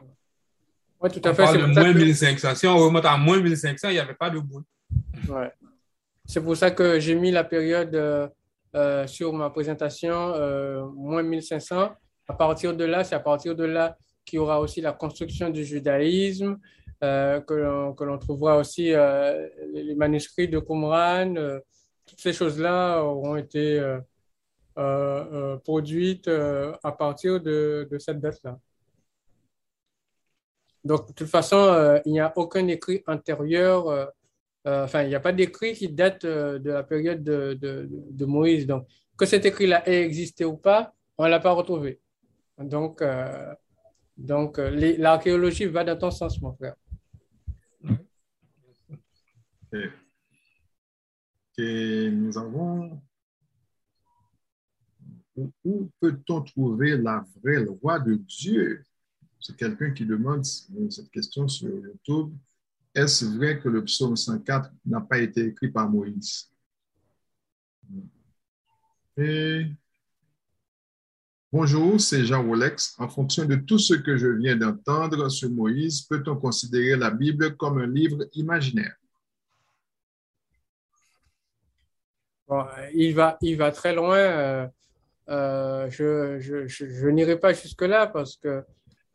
ouais, 1.01 1.11
tout 1.11 1.21
à 1.25 1.31
on 1.31 1.35
fait, 1.35 1.43
parle 1.45 1.59
de 1.59 1.67
moins 1.67 1.93
1500. 1.93 2.55
Si 2.55 2.67
on 2.67 2.77
remonte 2.77 3.05
à 3.05 3.17
moins 3.17 3.41
1500, 3.41 3.89
il 3.89 3.93
n'y 3.93 3.99
avait 3.99 4.15
pas 4.15 4.31
de 4.31 4.39
bruit. 4.39 4.65
Ouais. 5.29 5.51
C'est 6.27 6.43
pour 6.43 6.57
ça 6.57 6.71
que 6.71 6.99
j'ai 6.99 7.15
mis 7.15 7.31
la 7.31 7.45
période 7.45 7.95
euh, 7.95 8.29
euh, 8.75 9.07
sur 9.07 9.33
ma 9.33 9.49
présentation, 9.49 10.33
euh, 10.35 10.85
moins 10.95 11.23
1500. 11.23 11.91
À 12.29 12.35
partir 12.35 12.77
de 12.77 12.85
là, 12.85 13.05
c'est 13.05 13.15
à 13.15 13.21
partir 13.21 13.55
de 13.55 13.65
là 13.65 13.97
qu'il 14.25 14.39
y 14.39 14.41
aura 14.41 14.61
aussi 14.61 14.81
la 14.81 14.93
construction 14.93 15.51
du 15.51 15.65
judaïsme, 15.65 16.59
que 17.01 18.05
l'on 18.05 18.19
trouvera 18.19 18.57
aussi 18.57 18.87
les 19.73 19.95
manuscrits 19.95 20.49
de 20.49 20.59
Qumran. 20.59 21.35
Toutes 22.07 22.21
ces 22.21 22.33
choses-là 22.33 23.03
auront 23.03 23.37
été 23.37 23.79
euh, 23.79 23.99
euh, 24.79 25.59
euh, 26.29 26.73
à 26.83 26.93
partir 26.93 27.41
de, 27.41 27.89
de 27.91 27.99
cette 27.99 28.21
date-là. 28.21 28.59
Donc, 30.85 31.09
de 31.09 31.13
toute 31.13 31.29
façon, 31.29 32.01
il 32.05 32.13
n'y 32.13 32.21
a 32.21 32.33
aucun 32.37 32.69
écrit 32.69 33.03
antérieur, 33.09 34.13
enfin, 34.65 35.03
il 35.03 35.09
n'y 35.09 35.17
a 35.17 35.21
pas 35.21 35.33
d'écrit 35.33 35.75
qui 35.75 35.89
date 35.89 36.25
de 36.25 36.71
la 36.71 36.85
période 36.85 37.25
de, 37.25 37.55
de, 37.55 37.89
de, 37.91 38.25
Moïse. 38.25 38.69
Donc, 38.69 38.87
que 39.19 39.27
cet 39.27 39.45
écrit-là 39.45 39.83
ait 39.89 40.05
existé 40.05 40.45
ou 40.45 40.57
pas, 40.57 40.95
on 41.19 41.25
ne 41.25 41.31
l'a 41.31 41.41
pas 41.41 41.51
retrouvé. 41.51 42.01
Donc, 42.59 43.03
donc 44.17 44.59
l'archéologie 44.59 45.67
va 45.67 45.83
dans 45.83 45.99
ton 45.99 46.13
sens, 46.13 46.41
mon 46.41 46.55
frère. 46.55 46.77
Et 51.59 52.11
nous 52.11 52.37
avons 52.37 53.01
où 55.65 55.91
peut-on 56.01 56.43
trouver 56.43 56.97
la 56.97 57.25
vraie 57.43 57.65
loi 57.65 57.99
de 57.99 58.15
Dieu? 58.15 58.85
C'est 59.41 59.57
quelqu'un 59.57 59.91
qui 59.91 60.05
demande 60.07 60.45
cette 60.45 61.11
question 61.11 61.47
sur 61.47 61.69
YouTube. 61.69 62.33
Est-ce 62.95 63.27
vrai 63.27 63.61
que 63.61 63.69
le 63.69 63.85
psaume 63.85 64.17
104 64.17 64.71
n'a 64.87 65.01
pas 65.01 65.19
été 65.19 65.47
écrit 65.47 65.69
par 65.69 65.91
Moïse? 65.91 66.51
Bonjour, 71.53 72.01
c'est 72.01 72.25
Jean 72.25 72.47
Rolex. 72.47 72.95
En 72.99 73.09
fonction 73.09 73.45
de 73.45 73.57
tout 73.57 73.79
ce 73.79 73.95
que 73.95 74.17
je 74.17 74.29
viens 74.29 74.57
d'entendre 74.57 75.29
sur 75.29 75.51
Moïse, 75.51 76.03
peut-on 76.03 76.37
considérer 76.37 76.97
la 76.97 77.11
Bible 77.11 77.57
comme 77.57 77.79
un 77.79 77.87
livre 77.87 78.27
imaginaire? 78.33 78.97
Il, 82.95 83.15
va, 83.15 83.39
il 83.41 83.57
va 83.57 83.71
très 83.73 83.95
loin. 83.95 84.19
Euh, 84.19 84.67
euh, 85.29 85.91
je, 85.91 86.39
je, 86.39 86.67
je, 86.69 87.09
n'irai 87.09 87.39
pas 87.39 87.53
jusque-là 87.53 88.07
parce 88.07 88.37
que 88.37 88.65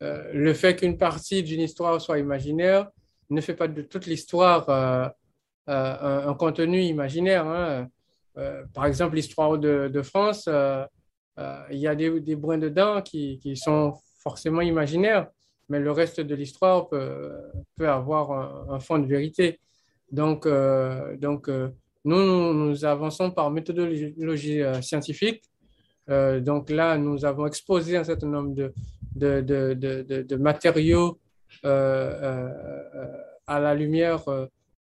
euh, 0.02 0.30
le 0.34 0.52
fait 0.52 0.76
qu'une 0.76 0.98
partie 0.98 1.42
d'une 1.42 1.60
histoire 1.60 2.00
soit 2.00 2.18
imaginaire 2.18 2.90
ne 3.30 3.40
fait 3.40 3.54
pas 3.54 3.68
de 3.68 3.82
toute 3.82 4.06
l'histoire 4.06 4.68
un, 5.66 6.34
contenu 6.34 6.82
imaginaire. 6.82 7.46
Hein. 7.46 7.88
par 8.74 8.84
exemple, 8.86 9.16
l'histoire 9.16 9.56
de, 9.58 10.02
France, 10.02 10.48
il 10.48 11.78
y 11.78 11.86
a 11.86 11.94
des, 11.94 12.20
des 12.20 12.36
brins 12.36 12.58
dedans 12.58 13.00
qui, 13.00 13.38
qui, 13.38 13.56
sont 13.56 13.94
forcément 14.18 14.60
imaginaires, 14.60 15.28
mais 15.70 15.78
le 15.78 15.92
reste 15.92 16.20
de 16.20 16.34
l'histoire 16.34 16.88
peut, 16.90 17.32
avoir 17.78 18.70
un, 18.70 18.80
fond 18.80 18.98
de 18.98 19.06
vérité. 19.06 19.60
Donc, 20.10 20.46
donc 21.18 21.48
nous, 22.04 22.52
nous 22.52 22.84
avançons 22.84 23.30
par 23.30 23.50
méthodologie 23.50 24.60
scientifique. 24.80 25.42
donc 26.08 26.70
là, 26.70 26.98
nous 26.98 27.24
avons 27.24 27.46
exposé 27.46 27.96
un 27.96 28.04
certain 28.04 28.26
nombre 28.26 28.54
de, 29.14 30.36
matériaux 30.36 31.18
à 31.64 33.60
la 33.60 33.74
lumière 33.74 34.24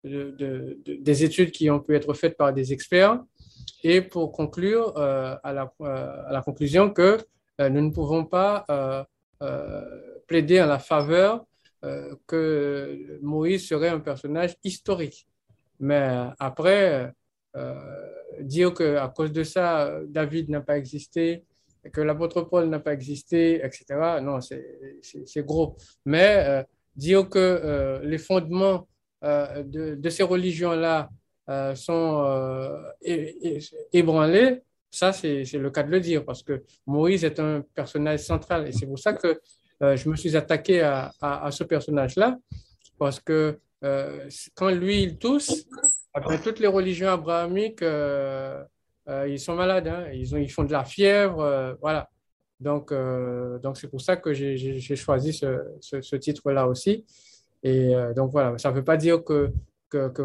de, 0.05 0.79
des 0.85 1.25
études 1.25 1.51
qui 1.51 1.71
ont 1.71 1.81
pu 1.81 1.95
être 1.95 2.13
faites 2.15 2.37
par 2.37 2.53
des 2.53 2.73
experts 2.73 3.19
et 3.83 4.01
pour 4.01 4.33
conclure 4.33 4.97
euh, 4.97 5.37
à, 5.43 5.53
la, 5.53 5.73
euh, 5.81 6.23
à, 6.27 6.33
la, 6.33 6.43
conclusion 6.43 6.91
que 6.91 7.19
euh, 7.61 7.69
nous 7.69 7.81
ne 7.81 7.91
pouvons 7.91 8.25
pas 8.25 8.65
plaider 10.27 10.61
en 10.61 10.67
la 10.67 10.79
faveur 10.79 11.45
que 12.27 13.19
Moïse 13.23 13.69
serait 13.69 13.91
un 13.91 14.01
personnage 14.01 14.57
historique. 14.65 15.29
Mais 15.81 16.29
après, 16.39 17.13
dire 18.41 18.75
qu'à 18.75 19.13
cause 19.15 19.33
de 19.33 19.43
ça, 19.43 20.01
David 20.09 20.51
n'a 20.51 20.61
pas 20.61 20.77
existé, 20.77 21.45
que 21.93 22.01
l'apôtre 22.01 22.43
Paul 22.43 22.69
n'a 22.69 22.81
pas 22.81 22.93
existé, 22.93 23.65
etc., 23.65 24.19
non, 24.23 24.41
c'est 24.41 25.47
gros. 25.47 25.77
Mais 26.05 26.65
dire 26.97 27.29
que 27.29 28.01
les 28.03 28.19
fondements 28.19 28.87
euh, 29.25 29.63
de, 29.65 30.09
ces 30.11 30.23
religions-là 30.23 31.09
euh, 31.49 31.75
sont 31.75 32.23
euh, 32.27 32.93
ébranlées, 33.93 34.63
ça, 34.91 35.13
c'est 35.13 35.45
le 35.55 35.71
cas 35.71 35.83
de 35.83 35.91
le 35.91 36.01
dire, 36.01 36.25
parce 36.25 36.43
que 36.43 36.63
Moïse 36.87 37.25
est 37.25 37.39
un 37.41 37.63
personnage 37.75 38.21
central. 38.21 38.69
Et 38.69 38.73
c'est 38.73 38.87
pour 38.87 38.99
ça 38.99 39.13
que 39.13 39.41
je 39.81 40.09
me 40.09 40.17
suis 40.17 40.35
attaqué 40.37 40.81
à, 40.81 41.49
ce 41.51 41.65
personnage-là, 41.65 42.37
parce 42.99 43.21
que 43.21 43.59
quand 43.83 44.71
lui, 44.71 45.03
il 45.03 45.19
tousse, 45.19 45.67
après 46.13 46.41
toutes 46.41 46.59
les 46.59 46.67
religions 46.67 47.09
abrahamiques, 47.09 47.83
ils 47.83 49.41
sont 49.41 49.55
malades, 49.55 49.89
hein. 49.89 50.07
ils, 50.13 50.35
ont, 50.35 50.39
ils 50.39 50.51
font 50.51 50.65
de 50.65 50.73
la 50.73 50.85
fièvre, 50.85 51.77
voilà. 51.81 52.09
Donc, 52.59 52.93
donc 53.63 53.77
c'est 53.77 53.89
pour 53.89 54.01
ça 54.01 54.17
que 54.17 54.33
j'ai 54.33 54.97
choisi 54.97 55.33
ce, 55.33 56.17
titre-là 56.17 56.67
aussi. 56.67 57.05
Et 57.67 57.95
euh, 57.95 58.15
donc 58.15 58.31
voilà, 58.31 58.57
ça 58.59 58.71
ne 58.71 58.77
veut 58.77 58.85
pas 58.85 58.97
dire 58.97 59.25
que, 59.25 59.51
que, 59.89 60.09
que 60.09 60.23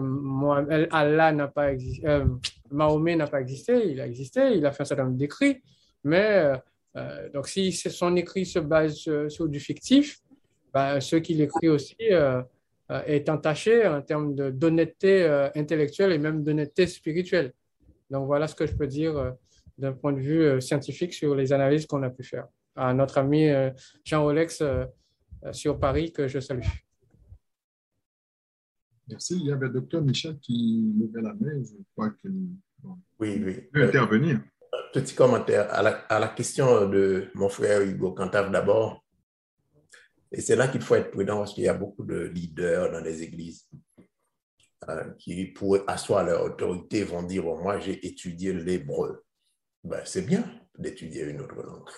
Allah 0.93 1.31
n'a 1.31 1.47
pas 1.47 1.73
existé, 1.73 2.07
euh, 2.07 2.25
Mahomet 2.69 3.15
n'a 3.15 3.25
pas 3.25 3.41
existé, 3.41 3.89
il 3.89 3.99
a 3.99 4.05
existé, 4.05 4.55
il 4.55 4.65
a 4.65 4.71
fait 4.71 4.83
un 4.83 4.85
certain 4.85 5.05
nombre 5.05 5.17
d'écrits, 5.17 5.61
mais 6.03 6.53
euh, 6.97 7.29
donc 7.33 7.47
si 7.47 7.71
son 7.71 8.15
écrit 8.15 8.45
se 8.45 8.59
base 8.59 8.95
sur, 9.29 9.47
du 9.47 9.59
fictif, 9.59 10.19
ben, 10.71 10.99
ce 10.99 11.15
qu'il 11.15 11.41
écrit 11.41 11.69
aussi 11.69 11.97
est 13.05 13.29
entaché 13.29 13.87
en 13.87 14.01
termes 14.01 14.35
d'honnêteté 14.35 15.25
intellectuelle 15.55 16.11
et 16.11 16.17
même 16.17 16.43
d'honnêteté 16.43 16.87
spirituelle. 16.87 17.53
Donc 18.09 18.25
voilà 18.27 18.47
ce 18.47 18.55
que 18.55 18.65
je 18.65 18.75
peux 18.75 18.87
dire 18.87 19.33
d'un 19.77 19.93
point 19.93 20.13
de 20.13 20.19
vue 20.19 20.61
scientifique 20.61 21.13
sur 21.13 21.35
les 21.35 21.53
analyses 21.53 21.85
qu'on 21.85 22.03
a 22.03 22.09
pu 22.09 22.23
faire. 22.23 22.47
À 22.75 22.93
notre 22.93 23.17
ami 23.17 23.49
Jean 24.03 24.23
Rolex 24.23 24.61
sur 25.51 25.79
Paris, 25.79 26.11
que 26.11 26.27
je 26.27 26.39
salue. 26.39 26.61
Merci. 29.11 29.37
Il 29.39 29.47
y 29.47 29.51
avait 29.51 29.67
le 29.67 29.73
docteur 29.73 30.01
Michel 30.01 30.39
qui 30.39 30.93
levait 30.99 31.21
la 31.21 31.33
main. 31.33 31.61
Je 31.63 31.83
crois 31.95 32.11
qu'il 32.21 32.49
oui, 33.19 33.41
oui. 33.45 33.61
peut 33.71 33.83
intervenir. 33.83 34.39
Petit 34.93 35.13
commentaire 35.13 35.71
à 35.73 35.81
la, 35.81 35.89
à 35.89 36.19
la, 36.19 36.29
question 36.29 36.87
de 36.87 37.27
mon 37.35 37.49
frère 37.49 37.81
Hugo 37.81 38.11
Cantave 38.13 38.51
d'abord. 38.51 39.00
Et 40.31 40.41
c'est 40.41 40.55
là 40.55 40.67
qu'il 40.67 40.81
faut 40.81 40.95
être 40.95 41.11
prudent 41.11 41.39
parce 41.39 41.53
qu'il 41.53 41.63
y 41.63 41.67
a 41.67 41.73
beaucoup 41.73 42.05
de 42.05 42.19
leaders 42.19 42.91
dans 42.91 43.01
les 43.01 43.21
églises 43.21 43.67
euh, 44.89 45.11
qui, 45.19 45.45
pour 45.45 45.77
asseoir 45.87 46.23
leur 46.23 46.43
autorité, 46.43 47.03
vont 47.03 47.23
dire 47.23 47.43
Moi, 47.43 47.79
j'ai 47.79 48.05
étudié 48.05 48.53
l'hébreu. 48.53 49.23
Ben, 49.83 50.01
c'est 50.05 50.21
bien 50.21 50.43
d'étudier 50.77 51.23
une 51.23 51.41
autre 51.41 51.61
langue, 51.61 51.89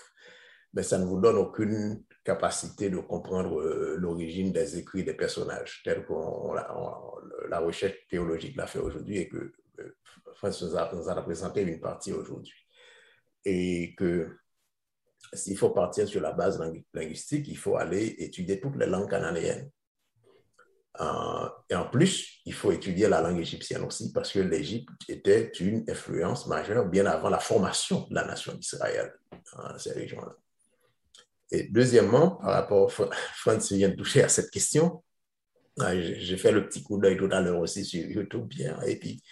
mais 0.74 0.84
ça 0.84 0.98
ne 0.98 1.06
vous 1.06 1.20
donne 1.20 1.38
aucune 1.38 2.04
capacité 2.24 2.90
de 2.90 2.98
comprendre 2.98 3.62
euh, 3.62 3.98
l'origine 3.98 4.52
des 4.52 4.78
écrits 4.78 5.04
des 5.04 5.14
personnages, 5.14 5.82
tel 5.84 6.06
que 6.06 6.14
la 7.50 7.60
recherche 7.60 8.08
théologique 8.10 8.56
l'a 8.56 8.68
fait 8.68 8.80
aujourd'hui 8.80 9.18
et 9.18 9.30
que 9.30 9.52
euh, 9.80 9.96
François 10.36 10.90
nous, 10.94 11.10
a, 11.10 11.22
présenté 11.22 11.62
une 11.62 11.80
partie 11.80 12.14
aujourd'hui. 12.14 12.54
Et 13.46 13.94
que 13.96 14.38
s'il 15.34 15.58
faut 15.58 15.72
partir 15.72 16.08
sur 16.08 16.22
la 16.22 16.32
base 16.32 16.62
linguistique, 16.94 17.48
il 17.48 17.58
faut 17.58 17.78
aller 17.78 18.16
étudier 18.20 18.60
toutes 18.60 18.76
les 18.78 18.86
langues 18.86 19.10
cananéennes. 19.10 19.70
Euh, 21.02 21.50
et 21.70 21.76
en 21.76 21.90
plus, 21.90 22.42
il 22.46 22.54
faut 22.54 22.72
étudier 22.72 23.08
la 23.10 23.22
langue 23.22 23.40
égyptienne 23.40 23.84
aussi, 23.84 24.12
parce 24.12 24.32
que 24.32 24.40
l'Égypte 24.40 24.92
était 25.10 25.52
une 25.60 25.84
influence 25.90 26.46
majeure 26.48 26.86
bien 26.86 27.06
avant 27.08 27.30
la 27.30 27.40
formation 27.40 28.08
de 28.10 28.16
la 28.16 28.26
nation 28.26 28.54
d'Israël 28.54 29.14
dans 29.58 29.78
ces 29.78 29.94
régions-là. 29.94 30.36
Et 31.52 31.64
deuxièmement, 31.64 32.32
par 32.32 32.52
rapport, 32.52 32.92
Franz 32.92 33.76
vient 33.76 33.90
de 33.90 33.96
toucher 33.96 34.24
à 34.24 34.30
cette 34.30 34.52
question, 34.52 35.04
ah, 35.80 36.00
j'ai 36.00 36.38
fait 36.38 36.52
le 36.52 36.68
petit 36.68 36.84
coup 36.84 37.00
d'œil 37.00 37.18
tout 37.18 37.30
à 37.32 37.42
l'heure 37.42 37.60
aussi 37.60 37.84
sur 37.84 38.06
YouTube, 38.06 38.48
bien, 38.48 38.80
et 38.82 38.98
puis 38.98 39.24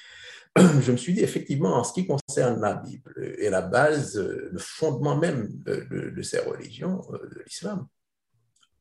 je 0.81 0.91
me 0.91 0.97
suis 0.97 1.13
dit 1.13 1.21
effectivement, 1.21 1.75
en 1.75 1.83
ce 1.83 1.93
qui 1.93 2.05
concerne 2.05 2.59
la 2.59 2.73
Bible 2.73 3.13
et 3.39 3.49
la 3.49 3.61
base, 3.61 4.17
le 4.17 4.57
fondement 4.59 5.17
même 5.17 5.49
de, 5.63 6.21
ces 6.21 6.39
religions, 6.39 7.01
euh, 7.13 7.29
de 7.29 7.43
l'islam, 7.45 7.87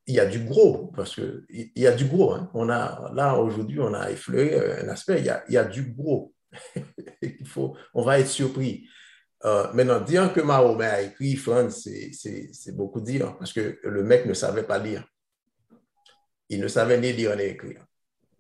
il 0.07 0.15
y 0.15 0.21
a 0.21 0.27
du 0.27 0.41
gros, 0.41 0.89
parce 0.97 1.15
qu'il 1.15 1.71
y 1.77 1.87
a 1.87 1.93
du 1.93 2.07
gros. 2.07 2.33
Hein. 2.33 2.51
On 2.55 2.69
a, 2.69 3.13
là, 3.15 3.39
aujourd'hui, 3.39 3.79
on 3.79 3.95
a 3.95 4.11
effleuré 4.11 4.81
un 4.83 4.89
aspect, 4.89 5.21
il 5.21 5.27
y 5.27 5.31
a, 5.31 5.45
il 5.49 5.71
du 5.71 5.93
gros. 5.93 6.35
il 7.23 7.45
on 7.95 8.03
va 8.03 8.19
être 8.19 8.29
surpris. 8.29 8.89
Euh, 9.45 9.73
maintenant, 9.73 10.01
dire 10.01 10.33
que 10.33 10.41
Mahomet 10.41 10.85
a 10.85 11.03
écrit 11.03 11.37
France, 11.37 11.89
c'est 12.13 12.77
beaucoup 12.77 13.01
dire, 13.01 13.39
parce 13.39 13.53
que 13.53 13.79
le 13.85 14.03
mec 14.03 14.27
ne 14.27 14.35
savait 14.35 14.65
pas 14.65 14.79
lire. 14.79 15.07
Il 16.49 16.61
ne 16.61 16.69
savait 16.69 17.01
ni 17.01 17.13
lire 17.13 17.37
ni 17.37 17.45
écrire. 17.45 17.87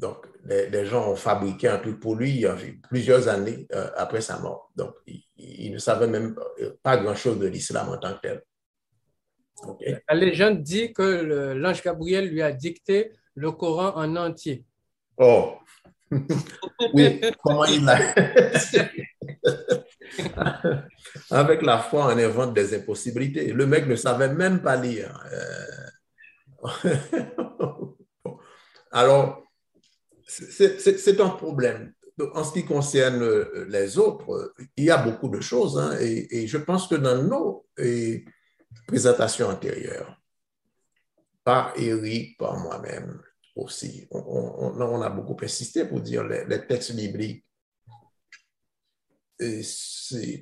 Donc, 0.00 0.26
les, 0.46 0.86
gens 0.86 1.10
ont 1.10 1.16
fabriqué 1.16 1.68
un 1.68 1.78
truc 1.78 2.00
pour 2.00 2.16
lui 2.16 2.46
plusieurs 2.88 3.28
années 3.28 3.66
euh, 3.74 3.90
après 3.96 4.22
sa 4.22 4.38
mort. 4.38 4.70
Donc, 4.74 4.94
il, 5.36 5.72
ne 5.72 5.78
savait 5.78 6.06
même 6.06 6.34
pas 6.82 6.96
grand-chose 6.96 7.38
de 7.38 7.46
l'islam 7.46 7.90
en 7.90 7.98
tant 7.98 8.14
que 8.14 8.20
tel. 8.20 8.42
La 10.08 10.14
légende 10.14 10.62
dit 10.62 10.92
que 10.92 11.52
l'ange 11.52 11.82
Gabriel 11.82 12.28
lui 12.28 12.40
a 12.40 12.52
dicté 12.52 13.12
le 13.34 13.52
Coran 13.52 13.92
en 13.94 14.16
entier. 14.16 14.64
Oh, 15.18 15.58
oui, 16.94 17.20
comment 17.42 17.66
il 17.66 17.84
l'a 17.84 17.98
Avec 21.30 21.62
la 21.62 21.78
foi, 21.78 22.06
on 22.06 22.18
invente 22.18 22.54
des 22.54 22.74
impossibilités. 22.74 23.52
Le 23.52 23.66
mec 23.66 23.86
ne 23.86 23.96
savait 23.96 24.32
même 24.32 24.60
pas 24.60 24.76
lire. 24.76 25.24
Euh, 25.32 25.66
alors, 28.90 29.49
c'est 30.30 31.20
un 31.20 31.30
problème. 31.30 31.92
En 32.34 32.44
ce 32.44 32.52
qui 32.52 32.64
concerne 32.64 33.24
les 33.68 33.98
autres, 33.98 34.52
il 34.76 34.84
y 34.84 34.90
a 34.90 34.98
beaucoup 34.98 35.28
de 35.28 35.40
choses. 35.40 35.78
Hein, 35.78 35.96
et, 36.00 36.46
je 36.46 36.58
pense 36.58 36.86
que 36.86 36.94
dans 36.94 37.22
nos 37.22 37.66
présentations 38.86 39.48
antérieures, 39.48 40.20
par 41.42 41.72
Eric, 41.76 42.36
par 42.36 42.58
moi-même 42.58 43.20
aussi, 43.56 44.06
on, 44.10 45.02
a 45.02 45.10
beaucoup 45.10 45.36
insisté 45.42 45.84
pour 45.86 46.00
dire 46.00 46.24
les, 46.24 46.44
les 46.44 46.66
textes 46.66 46.94
bibliques 46.94 47.44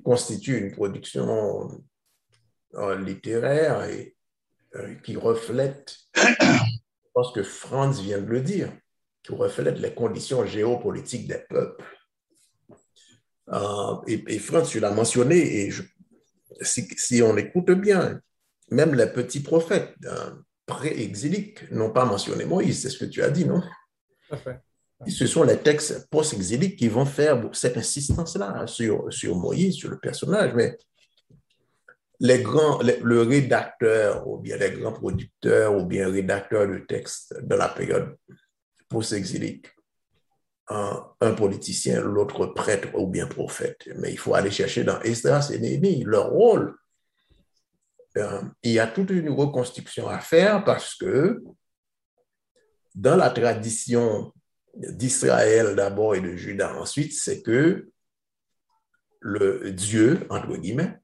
constitue 0.05 0.59
une 0.59 0.73
production 0.73 1.71
euh, 2.75 2.99
littéraire 2.99 3.87
euh, 4.75 4.95
qui 4.97 5.17
reflète, 5.17 5.97
je 6.15 7.33
que 7.33 7.43
Franz 7.43 8.03
vient 8.03 8.21
de 8.21 8.27
le 8.27 8.41
dire, 8.41 8.73
qui 9.23 9.33
reflète 9.33 9.79
les 9.79 9.95
conditions 9.95 10.45
géopolitiques 10.47 11.27
des 11.27 11.43
peuples. 11.49 11.85
Euh, 13.51 13.97
et, 14.07 14.39
Franz, 14.39 14.69
tu 14.71 14.81
l'as 14.81 14.91
mentionné, 14.91 15.67
et 15.67 15.71
si, 16.61 17.23
on 17.23 17.37
écoute 17.37 17.71
bien, 17.71 18.21
même 18.71 18.95
les 18.95 19.07
petits 19.07 19.41
prophètes 19.41 19.95
pré-exiliques 20.67 21.71
n'ont 21.71 21.93
pas 21.93 22.05
mentionné 22.05 22.45
Moïse, 22.45 22.83
c'est 22.83 22.91
ce 22.91 22.99
que 22.99 23.07
tu 23.07 23.23
as 23.23 23.31
dit, 23.31 23.47
non? 23.47 23.63
Parfait 24.29 24.61
ce 25.07 25.27
sont 25.27 25.45
les 25.45 25.59
textes 25.59 26.09
post-exiliques 26.11 26.77
qui 26.77 26.89
vont 26.89 27.05
faire 27.05 27.41
cette 27.53 27.77
insistance-là 27.77 28.67
sur, 28.67 29.13
sur 29.13 29.37
Moïse, 29.37 29.77
sur 29.77 29.91
le 29.91 29.99
personnage. 29.99 30.55
Mais 30.55 30.77
les 32.21 32.43
grands, 32.43 32.81
le 32.81 33.23
rédacteur 33.23 34.27
ou 34.27 34.39
bien 34.39 34.57
les 34.57 34.73
grands 34.73 34.93
producteurs 34.93 35.77
ou 35.77 35.85
bien 35.85 36.11
rédacteurs 36.11 36.67
de 36.67 36.79
textes 36.79 37.35
de 37.41 37.55
la 37.55 37.69
période 37.69 38.17
post-exilique 38.89 39.67
un, 40.69 41.33
politicien, 41.35 42.03
l'autre 42.03 42.47
prêtre 42.47 42.89
ou 42.95 43.07
bien 43.07 43.27
prophète. 43.27 43.89
Mais 43.97 44.13
il 44.13 44.19
faut 44.19 44.35
aller 44.35 44.51
chercher 44.51 44.85
dans 44.85 45.01
Esdras 45.01 45.51
et 45.53 45.59
Néhémie 45.59 46.05
leur 46.05 46.31
rôle. 46.31 46.77
Euh, 48.17 48.43
il 48.63 48.73
y 48.73 48.79
a 48.79 48.87
toute 48.87 49.11
une 49.11 49.31
reconstruction 49.31 50.09
à 50.09 50.19
faire 50.19 50.65
parce 50.65 50.95
que 50.95 51.43
dans 52.95 53.17
la 53.17 53.31
tradition 53.31 54.33
d'Israël 54.75 55.75
d'abord 55.75 56.15
et 56.15 56.21
de 56.21 56.37
Juda 56.37 56.75
ensuite, 56.79 57.13
c'est 57.13 57.43
que 57.43 57.91
le 59.21 59.73
Dieu, 59.73 60.27
entre 60.31 60.57
guillemets, 60.57 60.99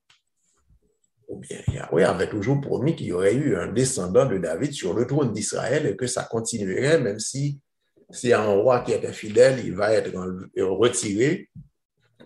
ou 1.29 1.39
bien 1.39 1.59
Yahweh 1.73 2.05
avait 2.05 2.29
toujours 2.29 2.61
promis 2.61 2.95
qu'il 2.95 3.07
y 3.07 3.13
aurait 3.13 3.35
eu 3.35 3.57
un 3.57 3.73
descendant 3.73 4.27
de 4.27 4.39
David 4.39 4.73
sur 4.73 4.95
le 4.95 5.07
trône 5.07 5.33
d'Israël 5.33 5.87
et 5.87 5.97
que 5.97 6.07
ça 6.07 6.25
continuerait, 6.25 7.01
même 7.01 7.19
si 7.19 7.61
c'est 8.15 8.33
un 8.33 8.47
roi 8.47 8.81
qui 8.81 8.93
est 8.93 9.05
infidèle, 9.07 9.61
il 9.65 9.75
va 9.75 9.93
être 9.93 10.13
retiré, 10.57 11.51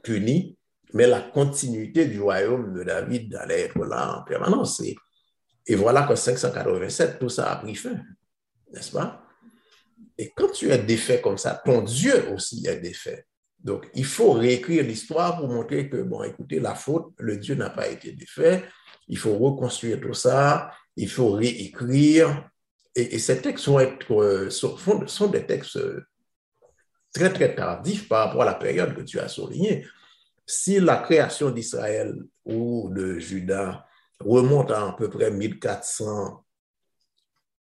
puni, 0.03 0.59
mais 0.93 1.07
la 1.07 1.21
continuité 1.21 2.07
du 2.07 2.21
royaume 2.21 2.75
de 2.75 2.85
David 2.85 3.35
allait 3.37 3.63
être 3.63 3.85
là 3.85 4.19
en 4.19 4.23
permanence. 4.25 4.81
Et, 4.81 4.97
et 5.67 5.75
voilà 5.75 6.03
qu'en 6.03 6.17
587, 6.17 7.19
tout 7.19 7.29
ça 7.29 7.53
a 7.53 7.57
pris 7.57 7.75
fin, 7.75 8.01
n'est-ce 8.73 8.93
pas? 8.93 9.25
Et 10.17 10.33
quand 10.37 10.51
tu 10.51 10.71
es 10.71 10.79
défait 10.79 11.21
comme 11.21 11.39
ça, 11.39 11.61
ton 11.65 11.83
Dieu 11.83 12.33
aussi 12.33 12.67
est 12.67 12.81
défait. 12.81 13.25
Donc, 13.59 13.89
il 13.95 14.05
faut 14.05 14.33
réécrire 14.33 14.85
l'histoire 14.85 15.39
pour 15.39 15.49
montrer 15.49 15.89
que, 15.89 16.03
bon, 16.03 16.23
écoutez, 16.23 16.61
la 16.61 16.75
faute, 16.75 17.13
le 17.19 17.37
Dieu 17.37 17.55
n'a 17.55 17.71
pas 17.71 17.89
été 17.89 18.13
défait. 18.13 18.65
Il 19.09 19.19
faut 19.19 19.37
reconstruire 19.37 20.01
tout 20.01 20.15
ça. 20.15 20.71
Il 20.97 21.09
faut 21.09 21.33
réécrire. 21.33 22.49
Et, 22.99 23.19
ces 23.21 23.41
textes 23.41 23.65
sont, 23.65 23.79
être, 23.79 24.13
euh, 24.13 24.51
sont, 24.51 25.29
des 25.29 25.47
textes 25.47 25.77
euh, 25.77 26.05
très, 27.13 27.33
très 27.33 27.55
tardifs 27.55 28.09
par 28.09 28.27
rapport 28.27 28.43
à 28.43 28.47
la 28.47 28.55
période 28.55 28.95
que 28.95 29.03
tu 29.03 29.21
as 29.21 29.29
soulignée. 29.29 29.87
Si 30.45 30.81
la 30.81 30.97
création 30.97 31.51
d'Israël 31.51 32.13
ou 32.45 32.91
de 32.93 33.19
Juda 33.21 33.87
remonte 34.19 34.73
à 34.73 34.89
à 34.89 34.93
peu 34.95 35.09
près 35.09 35.31
1400, 35.31 36.45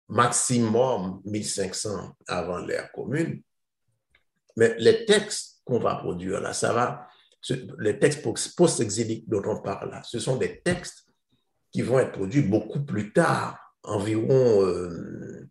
maximum 0.08 1.20
1500 1.24 2.16
avant 2.26 2.58
l'ère 2.58 2.90
commune, 2.90 3.40
mais 4.56 4.74
les 4.78 5.04
textes 5.04 5.60
qu'on 5.64 5.78
va 5.78 5.94
produire 5.94 6.40
là, 6.40 6.52
ça 6.52 6.72
va, 6.72 7.06
les 7.78 8.00
textes 8.00 8.26
post-exiliques 8.56 9.28
dont 9.28 9.42
on 9.46 9.62
parle 9.62 9.90
là, 9.90 10.02
ce 10.02 10.18
sont 10.18 10.36
des 10.36 10.60
textes 10.60 11.04
qui 11.70 11.82
vont 11.82 12.00
être 12.00 12.12
produits 12.12 12.42
beaucoup 12.42 12.84
plus 12.84 13.12
tard, 13.12 13.69
environ 13.82 14.64
euh, 14.64 15.48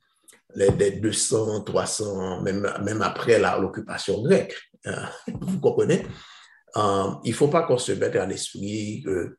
les, 0.56 0.91
200, 0.91 1.64
300, 1.64 2.41
même, 2.41 2.72
même 2.84 3.01
après 3.01 3.39
l'occupation 3.60 4.22
grecque. 4.22 4.56
Hein, 4.85 5.10
vous 5.41 5.60
comprenez? 5.60 6.06
Euh, 6.77 7.11
il 7.23 7.31
ne 7.31 7.35
faut 7.35 7.47
pas 7.47 7.64
qu'on 7.64 7.77
se 7.77 7.91
mette 7.93 8.15
à 8.15 8.26
l'esprit 8.26 9.01
que, 9.03 9.38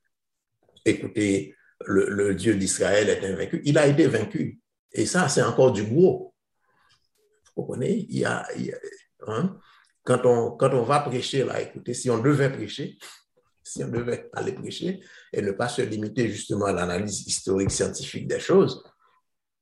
écoutez, 0.85 1.55
le, 1.87 2.35
Dieu 2.35 2.57
d'Israël 2.57 3.09
est 3.09 3.25
invaincu. 3.25 3.63
Il 3.65 3.79
a 3.79 3.87
été 3.87 4.07
vaincu. 4.07 4.61
Et 4.93 5.07
ça, 5.07 5.29
c'est 5.29 5.43
encore 5.43 5.73
du 5.73 5.85
gros. 5.85 6.35
Vous 7.47 7.63
comprenez? 7.63 8.07
Il 8.09 8.19
y 8.19 8.25
a, 8.25 8.47
hein, 9.27 9.57
quand, 10.05 10.27
on, 10.27 10.53
quand 10.53 10.75
on 10.75 10.83
va 10.83 11.01
prêcher, 11.01 11.45
là, 11.45 11.61
écoutez, 11.61 11.95
si 11.95 12.11
on 12.11 12.19
devait 12.19 12.51
prêcher, 12.51 12.99
si 13.71 13.85
on 13.85 13.89
devait 13.89 14.29
aller 14.33 14.53
prêcher 14.53 15.01
et 15.33 15.43
ne 15.43 15.53
pas 15.53 15.69
se 15.69 15.83
limiter 15.83 16.29
justement 16.29 16.67
à 16.67 16.73
l'analyse 16.73 17.27
historique 17.27 17.71
scientifique 17.71 18.27
des 18.27 18.41
choses, 18.41 18.83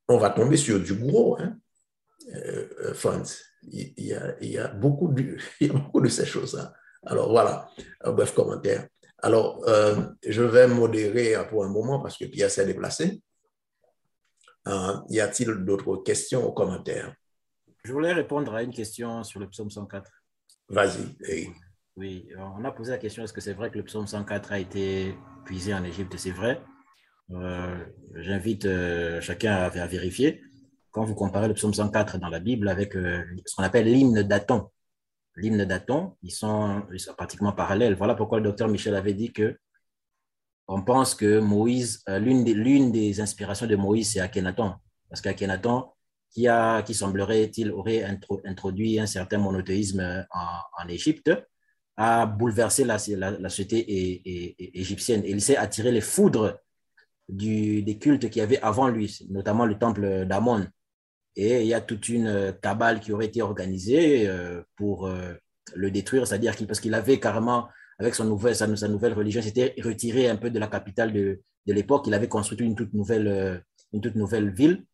on 0.08 0.18
va 0.18 0.30
tomber 0.30 0.56
sur 0.56 0.80
du 0.80 0.94
gros. 0.94 1.38
Hein? 1.38 1.58
Euh, 2.34 2.94
euh 3.04 3.22
il, 3.70 3.92
y 4.06 4.14
a, 4.14 4.36
il, 4.40 4.50
y 4.50 4.58
a, 4.58 4.68
beaucoup 4.68 5.08
de, 5.08 5.36
il 5.60 5.66
y 5.66 5.70
a 5.70 5.74
beaucoup 5.74 6.00
de 6.00 6.08
ces 6.08 6.24
choses-là. 6.24 6.72
Alors 7.04 7.28
voilà, 7.30 7.68
un 8.00 8.12
bref 8.12 8.32
commentaire. 8.34 8.88
Alors, 9.18 9.62
euh, 9.68 9.96
je 10.26 10.42
vais 10.42 10.68
modérer 10.68 11.34
pour 11.48 11.64
un 11.64 11.68
moment 11.68 12.00
parce 12.00 12.16
que 12.16 12.24
Pierre 12.24 12.50
s'est 12.50 12.66
déplacé. 12.66 13.20
Euh, 14.68 14.96
y 15.08 15.20
a-t-il 15.20 15.52
d'autres 15.64 15.96
questions 15.98 16.48
ou 16.48 16.52
commentaires? 16.52 17.14
Je 17.84 17.92
voulais 17.92 18.12
répondre 18.12 18.54
à 18.54 18.62
une 18.62 18.72
question 18.72 19.24
sur 19.24 19.40
le 19.40 19.48
psaume 19.48 19.70
104. 19.70 20.10
Vas-y. 20.68 21.48
Oui, 21.98 22.28
on 22.38 22.64
a 22.64 22.70
posé 22.70 22.92
la 22.92 22.98
question 22.98 23.24
est-ce 23.24 23.32
que 23.32 23.40
c'est 23.40 23.54
vrai 23.54 23.72
que 23.72 23.76
le 23.76 23.82
psaume 23.82 24.06
104 24.06 24.52
a 24.52 24.60
été 24.60 25.16
puisé 25.44 25.74
en 25.74 25.82
Égypte? 25.82 26.14
C'est 26.16 26.30
vrai. 26.30 26.62
Euh, 27.32 27.76
j'invite 28.14 28.66
euh, 28.66 29.20
chacun 29.20 29.52
à, 29.54 29.68
vérifier. 29.68 30.40
Quand 30.92 31.04
vous 31.04 31.16
comparez 31.16 31.48
le 31.48 31.54
psaume 31.54 31.74
104 31.74 32.18
dans 32.18 32.28
la 32.28 32.38
Bible 32.38 32.68
avec 32.68 32.94
euh, 32.94 33.24
ce 33.44 33.56
qu'on 33.56 33.64
appelle 33.64 33.86
l'hymne 33.86 34.22
d'Aton, 34.22 34.70
l'hymne 35.34 35.64
d'Aton, 35.64 36.14
ils 36.22 36.30
sont, 36.30 36.82
pratiquement 37.16 37.52
parallèles. 37.52 37.96
Voilà 37.96 38.14
pourquoi 38.14 38.38
le 38.38 38.44
docteur 38.44 38.68
Michel 38.68 38.94
avait 38.94 39.14
dit 39.14 39.32
que 39.32 39.58
on 40.68 40.82
pense 40.82 41.16
que 41.16 41.40
Moïse, 41.40 42.04
l'une 42.06 42.92
des, 42.92 43.20
inspirations 43.20 43.66
de 43.66 43.74
Moïse, 43.74 44.12
c'est 44.12 44.20
Akhenaton. 44.20 44.74
Parce 45.10 45.20
qu'Akhenaton, 45.20 45.86
qui, 46.30 46.46
qui 46.86 46.94
semblerait-il 46.94 47.72
aurait 47.72 48.04
introduit 48.44 49.00
un 49.00 49.06
certain 49.06 49.38
monothéisme 49.38 50.26
en 50.30 50.88
Égypte, 50.88 51.32
a 51.98 52.26
bouleversé 52.26 52.84
la, 52.84 52.96
la, 53.16 53.48
société 53.48 54.78
égyptienne. 54.78 55.22
Il 55.26 55.42
s'est 55.42 55.56
attiré 55.56 55.90
les 55.90 56.00
foudres 56.00 56.56
du, 57.28 57.82
des 57.82 57.98
cultes 57.98 58.30
qu'il 58.30 58.38
y 58.38 58.42
avait 58.42 58.60
avant 58.60 58.86
lui, 58.86 59.26
notamment 59.30 59.66
le 59.66 59.76
temple 59.76 60.24
d'Amon. 60.24 60.64
Et 61.34 61.62
il 61.62 61.66
y 61.66 61.74
a 61.74 61.80
toute 61.80 62.08
une 62.08 62.54
cabale 62.62 63.00
qui 63.00 63.12
aurait 63.12 63.26
été 63.26 63.42
organisée 63.42 64.28
euh, 64.28 64.62
pour 64.76 65.08
euh, 65.08 65.34
le 65.74 65.90
détruire, 65.90 66.24
c'est-à-dire 66.24 66.54
qu'il, 66.54 66.68
parce 66.68 66.78
qu'il 66.78 66.94
avait 66.94 67.18
carrément, 67.18 67.68
avec 67.98 68.14
son 68.14 68.38
sa, 68.54 68.88
nouvelle 68.88 69.12
religion, 69.12 69.42
s'était 69.42 69.74
retiré 69.84 70.28
un 70.28 70.36
peu 70.36 70.50
de 70.50 70.58
la 70.60 70.68
capitale 70.68 71.12
de, 71.12 71.40
de 71.66 71.72
l'époque. 71.72 72.06
Il 72.06 72.14
avait 72.14 72.28
construit 72.28 72.64
une 72.64 72.76
toute 72.76 72.94
nouvelle, 72.94 73.26
euh, 73.26 73.58
une 73.92 74.00
toute 74.00 74.14
nouvelle 74.14 74.50
ville. 74.50 74.84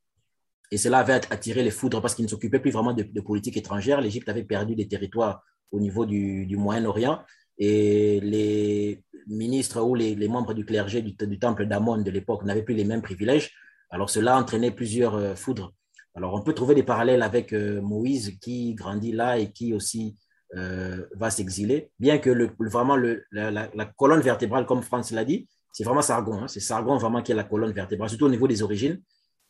Et 0.71 0.79
cela 0.79 1.01
avait 1.01 1.21
attiré 1.31 1.63
les 1.63 1.71
foudres 1.71 2.01
parce 2.01 2.15
qu'il 2.15 2.25
ne 2.25 2.31
s'occupait 2.31 2.61
plus 2.61 2.71
vraiment 2.71 2.95
de 2.95 3.21
politique 3.21 3.59
étrangère. 3.59 4.01
L'Égypte 4.01 4.31
avait 4.31 4.43
perdu 4.43 4.75
des 4.75 4.89
territoires 4.89 5.43
au 5.71 5.81
niveau 5.81 6.07
du, 6.07 6.47
du 6.47 6.57
Moyen-Orient. 6.57 7.21
Et 7.59 8.21
les 8.21 9.05
ministres 9.27 9.81
ou 9.81 9.95
les, 9.95 10.29
membres 10.29 10.55
du 10.55 10.65
clergé 10.65 11.03
du, 11.03 11.39
temple 11.39 11.67
d'Amon 11.67 11.99
de 11.99 12.11
l'époque 12.11 12.45
n'avaient 12.45 12.63
plus 12.63 12.75
les 12.75 12.85
mêmes 12.85 13.03
privilèges. 13.03 13.53
Alors 13.91 14.11
cela 14.11 14.37
entraînait 14.37 14.71
plusieurs 14.71 15.15
euh, 15.15 15.35
foudres. 15.35 15.73
Alors 16.15 16.35
on 16.35 16.43
peut 16.43 16.55
trouver 16.55 16.75
des 16.75 16.83
parallèles 16.83 17.23
avec 17.23 17.53
euh, 17.53 17.81
Moïse 17.81 18.39
qui 18.41 18.75
grandit 18.75 19.13
là 19.13 19.39
et 19.39 19.53
qui 19.53 19.75
aussi 19.75 20.17
euh, 20.57 21.05
va 21.17 21.31
s'exiler, 21.31 21.91
bien 21.99 22.19
que 22.19 22.31
le, 22.31 22.51
vraiment 22.59 22.97
le, 22.97 23.25
la, 23.33 23.51
la, 23.51 23.85
colonne 23.97 24.21
vertébrale, 24.21 24.67
comme 24.67 24.83
France 24.83 25.11
l'a 25.11 25.25
dit, 25.25 25.49
c'est 25.73 25.83
vraiment 25.83 26.03
Sargon. 26.03 26.43
Hein. 26.43 26.49
c'est 26.49 26.61
Sargon 26.61 26.97
vraiment 26.99 27.23
qui 27.23 27.33
est 27.33 27.35
la 27.35 27.45
colonne 27.45 27.73
vertébrale, 27.73 28.09
surtout 28.09 28.27
au 28.27 28.31
niveau 28.31 28.47
des 28.47 28.63
origines. 28.63 29.01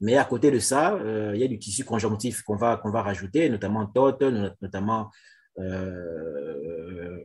Mais 0.00 0.16
à 0.16 0.24
côté 0.24 0.50
de 0.50 0.58
ça, 0.58 0.98
il 1.34 1.40
y 1.40 1.44
a 1.44 1.46
du 1.46 1.58
tissu 1.58 1.84
conjonctif 1.84 2.42
qu'on 2.42 2.56
va, 2.56 2.78
qu'on 2.78 2.90
va 2.90 3.02
rajouter, 3.02 3.48
notamment 3.48 3.86
Thoth, 3.86 4.22
notamment 4.60 5.10
euh, 5.58 7.24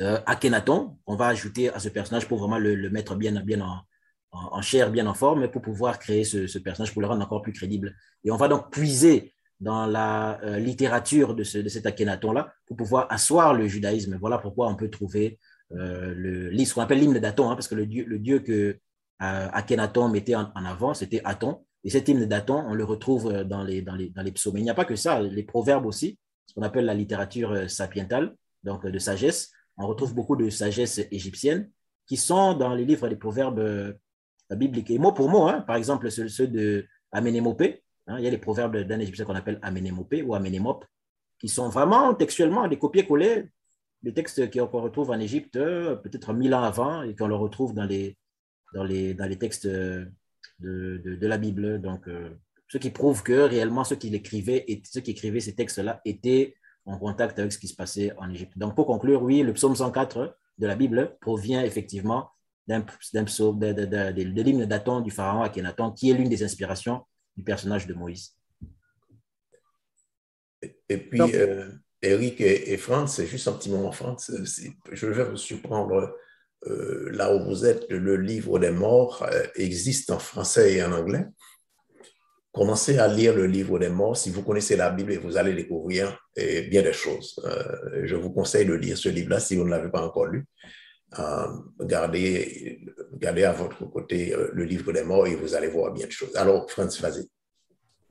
euh, 0.00 0.18
Akhenaton, 0.26 0.98
on 1.06 1.16
va 1.16 1.28
ajouter 1.28 1.70
à 1.70 1.78
ce 1.78 1.88
personnage 1.88 2.26
pour 2.26 2.38
vraiment 2.38 2.58
le, 2.58 2.90
mettre 2.90 3.14
bien, 3.14 3.40
bien 3.42 3.60
en, 4.32 4.62
chair, 4.62 4.90
bien 4.90 5.06
en 5.06 5.14
forme, 5.14 5.48
pour 5.48 5.62
pouvoir 5.62 5.98
créer 5.98 6.24
ce, 6.24 6.58
personnage, 6.58 6.92
pour 6.92 7.02
le 7.02 7.08
rendre 7.08 7.24
encore 7.24 7.42
plus 7.42 7.52
crédible. 7.52 7.94
Et 8.24 8.30
on 8.30 8.36
va 8.36 8.48
donc 8.48 8.72
puiser 8.72 9.32
dans 9.60 9.86
la 9.86 10.40
euh, 10.42 10.58
littérature 10.58 11.34
de, 11.34 11.44
ce, 11.44 11.58
de 11.58 11.68
cet 11.68 11.86
Akhenaton-là 11.86 12.52
pour 12.66 12.76
pouvoir 12.76 13.06
asseoir 13.10 13.54
le 13.54 13.68
judaïsme. 13.68 14.16
Voilà 14.20 14.38
pourquoi 14.38 14.68
on 14.68 14.74
peut 14.74 14.90
trouver 14.90 15.38
euh, 15.72 16.12
le, 16.16 16.64
ce 16.64 16.74
qu'on 16.74 16.82
appelle 16.82 16.98
l'hymne 16.98 17.18
d'Aton, 17.20 17.50
hein, 17.50 17.54
parce 17.54 17.68
que 17.68 17.76
le 17.76 17.86
dieu, 17.86 18.40
que 18.40 18.78
Akhenaton 19.20 20.08
mettait 20.08 20.34
en, 20.34 20.50
avant, 20.54 20.92
c'était 20.92 21.22
Aton. 21.24 21.64
Et 21.84 21.90
cet 21.90 22.08
hymne 22.08 22.24
d'Aton, 22.26 22.64
on 22.66 22.74
le 22.74 22.82
retrouve 22.82 23.44
dans 23.44 23.62
les, 23.62 23.82
dans 23.82 23.94
les, 23.94 24.10
dans 24.10 24.22
les 24.22 24.32
psaumes. 24.32 24.56
Il 24.56 24.64
n'y 24.64 24.70
a 24.70 24.74
pas 24.74 24.84
que 24.86 24.96
ça, 24.96 25.20
les 25.20 25.42
proverbes 25.44 25.86
aussi, 25.86 26.18
ce 26.46 26.54
qu'on 26.54 26.62
appelle 26.62 26.84
la 26.84 26.94
littérature 26.94 27.70
sapientale, 27.70 28.34
donc 28.62 28.86
de 28.86 28.98
sagesse, 28.98 29.52
on 29.76 29.86
retrouve 29.86 30.14
beaucoup 30.14 30.36
de 30.36 30.50
sagesse 30.50 31.00
égyptienne 31.10 31.70
qui 32.06 32.16
sont 32.16 32.54
dans 32.54 32.74
les 32.74 32.84
livres 32.84 33.08
des 33.08 33.16
proverbes 33.16 33.58
euh, 33.58 33.92
bibliques. 34.50 34.90
Et 34.90 34.98
mot 34.98 35.12
pour 35.12 35.28
mot, 35.28 35.48
hein, 35.48 35.62
par 35.62 35.76
exemple, 35.76 36.10
ceux, 36.10 36.46
de 36.46 36.86
hein, 37.12 38.18
il 38.18 38.24
y 38.24 38.26
a 38.26 38.30
les 38.30 38.38
proverbes 38.38 38.76
d'un 38.78 39.00
égyptien 39.00 39.24
qu'on 39.24 39.34
appelle 39.34 39.58
Amenemopé 39.62 40.22
ou 40.22 40.34
Amenemop, 40.34 40.84
qui 41.38 41.48
sont 41.48 41.68
vraiment 41.68 42.14
textuellement 42.14 42.68
des 42.68 42.78
copier-coller 42.78 43.50
des 44.02 44.12
textes 44.12 44.50
qu'on 44.50 44.82
retrouve 44.82 45.10
en 45.10 45.18
Égypte 45.18 45.56
euh, 45.56 45.96
peut-être 45.96 46.34
mille 46.34 46.54
ans 46.54 46.62
avant 46.62 47.02
et 47.02 47.16
qu'on 47.16 47.26
le 47.26 47.34
retrouve 47.34 47.72
dans 47.72 47.84
les, 47.84 48.18
dans 48.74 48.84
les, 48.84 49.14
dans 49.14 49.26
les 49.26 49.38
textes 49.38 49.66
de, 49.66 50.10
de, 50.60 51.26
la 51.26 51.38
Bible. 51.38 51.80
Donc, 51.80 52.06
euh, 52.08 52.30
ce 52.74 52.78
qui 52.78 52.90
prouve 52.90 53.22
que 53.22 53.32
réellement 53.32 53.84
ceux 53.84 53.94
qui 53.94 54.10
l'écrivaient 54.10 54.64
et 54.66 54.82
ceux 54.84 55.00
qui 55.00 55.12
écrivaient 55.12 55.38
ces 55.38 55.54
textes-là 55.54 56.00
étaient 56.04 56.56
en 56.86 56.98
contact 56.98 57.38
avec 57.38 57.52
ce 57.52 57.58
qui 57.58 57.68
se 57.68 57.76
passait 57.76 58.12
en 58.18 58.28
Égypte. 58.28 58.58
Donc, 58.58 58.74
pour 58.74 58.86
conclure, 58.86 59.22
oui, 59.22 59.42
le 59.42 59.52
psaume 59.52 59.76
104 59.76 60.36
de 60.58 60.66
la 60.66 60.74
Bible 60.74 61.16
provient 61.20 61.62
effectivement 61.62 62.30
d'un 62.66 62.80
psaume, 63.24 63.60
de, 63.60 63.72
de, 63.72 63.84
de, 63.84 64.10
de 64.10 64.42
l'hymne 64.42 64.64
d'Aton 64.66 65.02
du 65.02 65.12
pharaon 65.12 65.42
Akhenaton, 65.42 65.92
qui 65.92 66.10
est 66.10 66.14
l'une 66.14 66.28
des 66.28 66.42
inspirations 66.42 67.02
du 67.36 67.44
personnage 67.44 67.86
de 67.86 67.94
Moïse. 67.94 68.34
Et 70.88 70.98
puis, 70.98 71.20
euh, 71.20 71.70
Eric 72.02 72.40
et, 72.40 72.76
France, 72.76 73.16
c'est 73.16 73.26
juste 73.26 73.46
un 73.46 73.52
petit 73.52 73.70
moment, 73.70 73.92
France. 73.92 74.32
Je 74.90 75.06
vais 75.06 75.24
vous 75.24 75.36
surprendre 75.36 76.16
euh, 76.66 77.08
là 77.12 77.36
où 77.36 77.44
vous 77.44 77.66
êtes. 77.66 77.88
Le 77.88 78.16
livre 78.16 78.58
des 78.58 78.72
morts 78.72 79.22
euh, 79.30 79.44
existe 79.54 80.10
en 80.10 80.18
français 80.18 80.74
et 80.74 80.82
en 80.82 80.90
anglais. 80.90 81.24
Commencez 82.54 82.98
à 82.98 83.08
lire 83.08 83.34
le 83.34 83.46
livre 83.46 83.78
des 83.80 83.88
morts. 83.88 84.16
Si 84.16 84.30
vous 84.30 84.42
connaissez 84.42 84.76
la 84.76 84.90
Bible, 84.90 85.16
vous 85.16 85.36
allez 85.36 85.54
découvrir 85.54 86.16
bien 86.36 86.82
des 86.82 86.92
choses. 86.92 87.44
je 88.04 88.14
vous 88.14 88.30
conseille 88.30 88.64
de 88.64 88.74
lire 88.74 88.96
ce 88.96 89.08
livre-là 89.08 89.40
si 89.40 89.56
vous 89.56 89.64
ne 89.64 89.70
l'avez 89.70 89.90
pas 89.90 90.06
encore 90.06 90.26
lu. 90.26 90.46
gardez, 91.80 92.80
gardez 93.14 93.42
à 93.42 93.52
votre 93.52 93.84
côté 93.90 94.34
le 94.52 94.64
livre 94.64 94.92
des 94.92 95.02
morts 95.02 95.26
et 95.26 95.34
vous 95.34 95.56
allez 95.56 95.66
voir 95.66 95.92
bien 95.92 96.06
de 96.06 96.12
choses. 96.12 96.36
Alors, 96.36 96.70
France, 96.70 97.00
vas-y. 97.00 97.28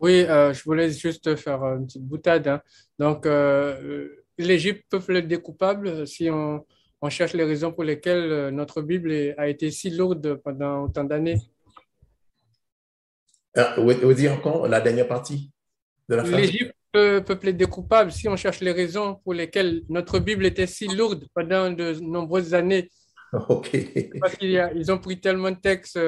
Oui, 0.03 0.25
euh, 0.27 0.51
je 0.51 0.61
voulais 0.65 0.91
juste 0.91 1.33
faire 1.37 1.63
une 1.63 1.85
petite 1.85 2.03
boutade. 2.03 2.45
Hein. 2.49 2.61
Donc, 2.99 3.25
euh, 3.25 4.09
l'Égypte 4.37 4.99
peut 4.99 5.15
être 5.15 5.37
coupable 5.37 6.05
si 6.05 6.29
on, 6.29 6.65
cherche 7.07 7.33
les 7.33 7.45
raisons 7.45 7.71
pour 7.71 7.85
lesquelles 7.85 8.31
euh, 8.31 8.51
notre 8.51 8.81
Bible 8.81 9.33
a 9.37 9.47
été 9.47 9.71
si 9.71 9.89
lourde 9.91 10.41
pendant 10.43 10.83
autant 10.83 11.05
d'années. 11.05 11.37
Ah, 13.55 13.75
vous 13.77 14.13
dites 14.13 14.29
encore 14.29 14.67
la 14.67 14.81
dernière 14.81 15.07
partie 15.07 15.51
de 16.09 16.15
la 16.15 16.23
phrase? 16.23 16.41
L'Égypte 16.41 16.75
peut, 16.91 17.23
peut 17.25 17.37
plaider 17.37 17.65
coupable 17.65 18.11
si 18.11 18.27
on 18.27 18.35
cherche 18.35 18.61
les 18.61 18.71
raisons 18.71 19.15
pour 19.23 19.33
lesquelles 19.33 19.81
notre 19.89 20.19
Bible 20.19 20.45
était 20.45 20.67
si 20.67 20.87
lourde 20.87 21.27
pendant 21.33 21.71
de 21.71 21.93
nombreuses 22.01 22.53
années. 22.53 22.89
OK. 23.49 23.71
Parce 24.19 24.35
qu'ils 24.35 24.91
ont 24.91 24.99
pris 24.99 25.19
tellement 25.19 25.51
de 25.51 25.57
textes 25.57 25.99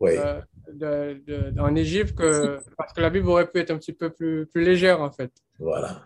oui 0.00 0.12
de, 0.72 1.60
en 1.60 1.74
Égypte 1.74 2.14
que, 2.14 2.60
parce 2.76 2.92
que 2.92 3.00
la 3.00 3.10
Bible 3.10 3.28
aurait 3.28 3.50
pu 3.50 3.60
être 3.60 3.70
un 3.70 3.78
petit 3.78 3.92
peu 3.92 4.10
plus, 4.10 4.46
plus 4.46 4.62
légère, 4.62 5.00
en 5.00 5.10
fait. 5.10 5.30
Voilà. 5.58 6.02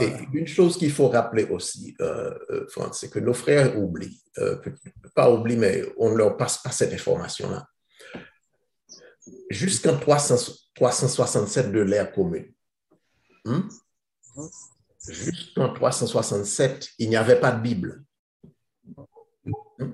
Et 0.00 0.10
une 0.32 0.46
chose 0.46 0.76
qu'il 0.76 0.90
faut 0.90 1.08
rappeler 1.08 1.44
aussi, 1.44 1.94
euh, 2.00 2.34
euh 2.50 2.66
c'est 2.92 3.10
que 3.10 3.20
nos 3.20 3.32
frères 3.32 3.78
oublient, 3.78 4.20
euh, 4.38 4.56
pas 5.14 5.30
oublient, 5.30 5.56
mais 5.56 5.82
on 5.98 6.10
ne 6.10 6.16
leur 6.16 6.36
passe 6.36 6.58
pas 6.58 6.70
cette 6.70 6.92
information-là. 6.92 7.66
Jusqu'en 9.50 9.98
367 9.98 11.72
de 11.72 11.80
l'ère 11.80 12.12
commune, 12.12 12.52
hmm? 13.44 13.62
jusqu'en 15.08 15.72
367, 15.72 16.90
il 16.98 17.08
n'y 17.08 17.16
avait 17.16 17.40
pas 17.40 17.52
de 17.52 17.62
Bible. 17.62 18.04
Hmm? 19.44 19.92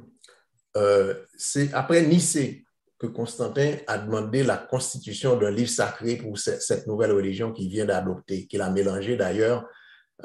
Euh, 0.77 1.15
c'est 1.37 1.73
après 1.73 2.03
Nicée 2.07 2.65
que 2.99 3.07
Constantin 3.07 3.77
a 3.87 3.99
demandé 3.99 4.43
la 4.43 4.57
constitution 4.57 5.37
d'un 5.37 5.51
livre 5.51 5.71
sacré 5.71 6.17
pour 6.17 6.39
cette 6.39 6.87
nouvelle 6.87 7.13
religion 7.13 7.53
qu'il 7.53 7.69
vient 7.69 7.85
d'adopter, 7.85 8.47
qu'il 8.47 8.61
a 8.61 8.71
mélangé 8.71 9.17
d'ailleurs 9.17 9.69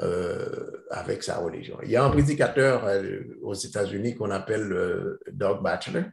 euh, 0.00 0.84
avec 0.90 1.22
sa 1.22 1.38
religion. 1.38 1.78
Il 1.82 1.90
y 1.90 1.96
a 1.96 2.04
un 2.04 2.10
prédicateur 2.10 2.84
euh, 2.84 3.20
aux 3.42 3.54
États-Unis 3.54 4.16
qu'on 4.16 4.30
appelle 4.30 5.18
Doug 5.32 5.62
Batchelor, 5.62 6.04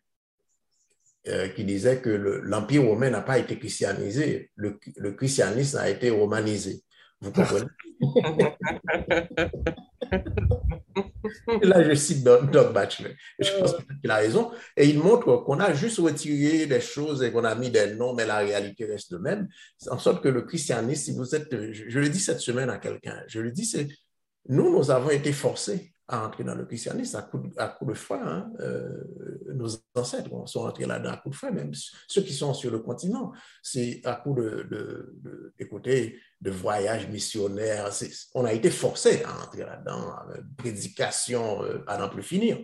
qui 1.55 1.63
disait 1.63 1.97
que 1.97 2.09
l'Empire 2.09 2.83
romain 2.83 3.09
n'a 3.09 3.21
pas 3.21 3.37
été 3.37 3.57
christianisé, 3.57 4.51
le, 4.55 4.79
le 4.95 5.11
christianisme 5.11 5.77
a 5.77 5.89
été 5.89 6.09
romanisé. 6.09 6.81
Vous 7.21 7.31
comprenez? 7.31 7.67
Là, 11.61 11.83
je 11.83 11.95
cite 11.95 12.23
Doug 12.23 12.73
Batchelor. 12.73 13.11
Je 13.39 13.51
pense 13.59 13.75
qu'il 14.01 14.11
a 14.11 14.15
raison. 14.15 14.51
Et 14.75 14.87
il 14.87 14.99
montre 14.99 15.43
qu'on 15.43 15.59
a 15.59 15.73
juste 15.73 15.99
retiré 15.99 16.65
des 16.65 16.81
choses 16.81 17.23
et 17.23 17.31
qu'on 17.31 17.43
a 17.43 17.55
mis 17.55 17.69
des 17.69 17.95
noms, 17.95 18.13
mais 18.13 18.25
la 18.25 18.37
réalité 18.37 18.85
reste 18.85 19.11
de 19.11 19.17
même. 19.17 19.47
En 19.89 19.97
sorte 19.97 20.23
que 20.23 20.29
le 20.29 20.43
christianisme, 20.43 21.03
si 21.03 21.17
vous 21.17 21.35
êtes, 21.35 21.49
je, 21.71 21.99
le 21.99 22.09
dis 22.09 22.19
cette 22.19 22.39
semaine 22.39 22.69
à 22.69 22.77
quelqu'un, 22.77 23.21
je 23.27 23.39
le 23.39 23.51
dis, 23.51 23.65
c'est 23.65 23.87
nous, 24.49 24.71
nous 24.71 24.91
avons 24.91 25.09
été 25.09 25.33
forcés 25.33 25.91
à 26.09 26.25
entrer 26.25 26.43
dans 26.43 26.55
le 26.55 26.65
christianisme 26.65 27.17
à 27.57 27.67
coup 27.67 27.85
de, 27.85 27.93
foi. 27.93 28.21
Hein. 28.23 28.49
Euh, 28.61 29.03
nos 29.53 29.67
ancêtres 29.95 30.29
sont 30.47 30.65
entrés 30.65 30.85
là-dedans 30.85 31.11
à 31.11 31.17
coup 31.17 31.29
de 31.29 31.35
foi, 31.35 31.51
même 31.51 31.71
ceux 32.07 32.21
qui 32.21 32.34
sont 32.34 32.53
sur 32.53 32.71
le 32.71 32.79
continent. 32.79 33.34
C'est 33.61 34.01
à 34.05 34.15
coup 34.15 34.34
de, 34.34 34.65
de, 34.71 35.53
de, 36.41 36.51
voyages 36.51 37.09
missionnaires. 37.09 37.89
On 38.34 38.45
a 38.45 38.53
été 38.53 38.69
forcés 38.69 39.23
à 39.23 39.43
entrer 39.43 39.65
là-dedans, 39.65 40.15
prédication 40.57 41.63
euh, 41.63 41.84
à 41.88 41.97
n'en 41.97 42.07
plus 42.07 42.23
finir. 42.23 42.57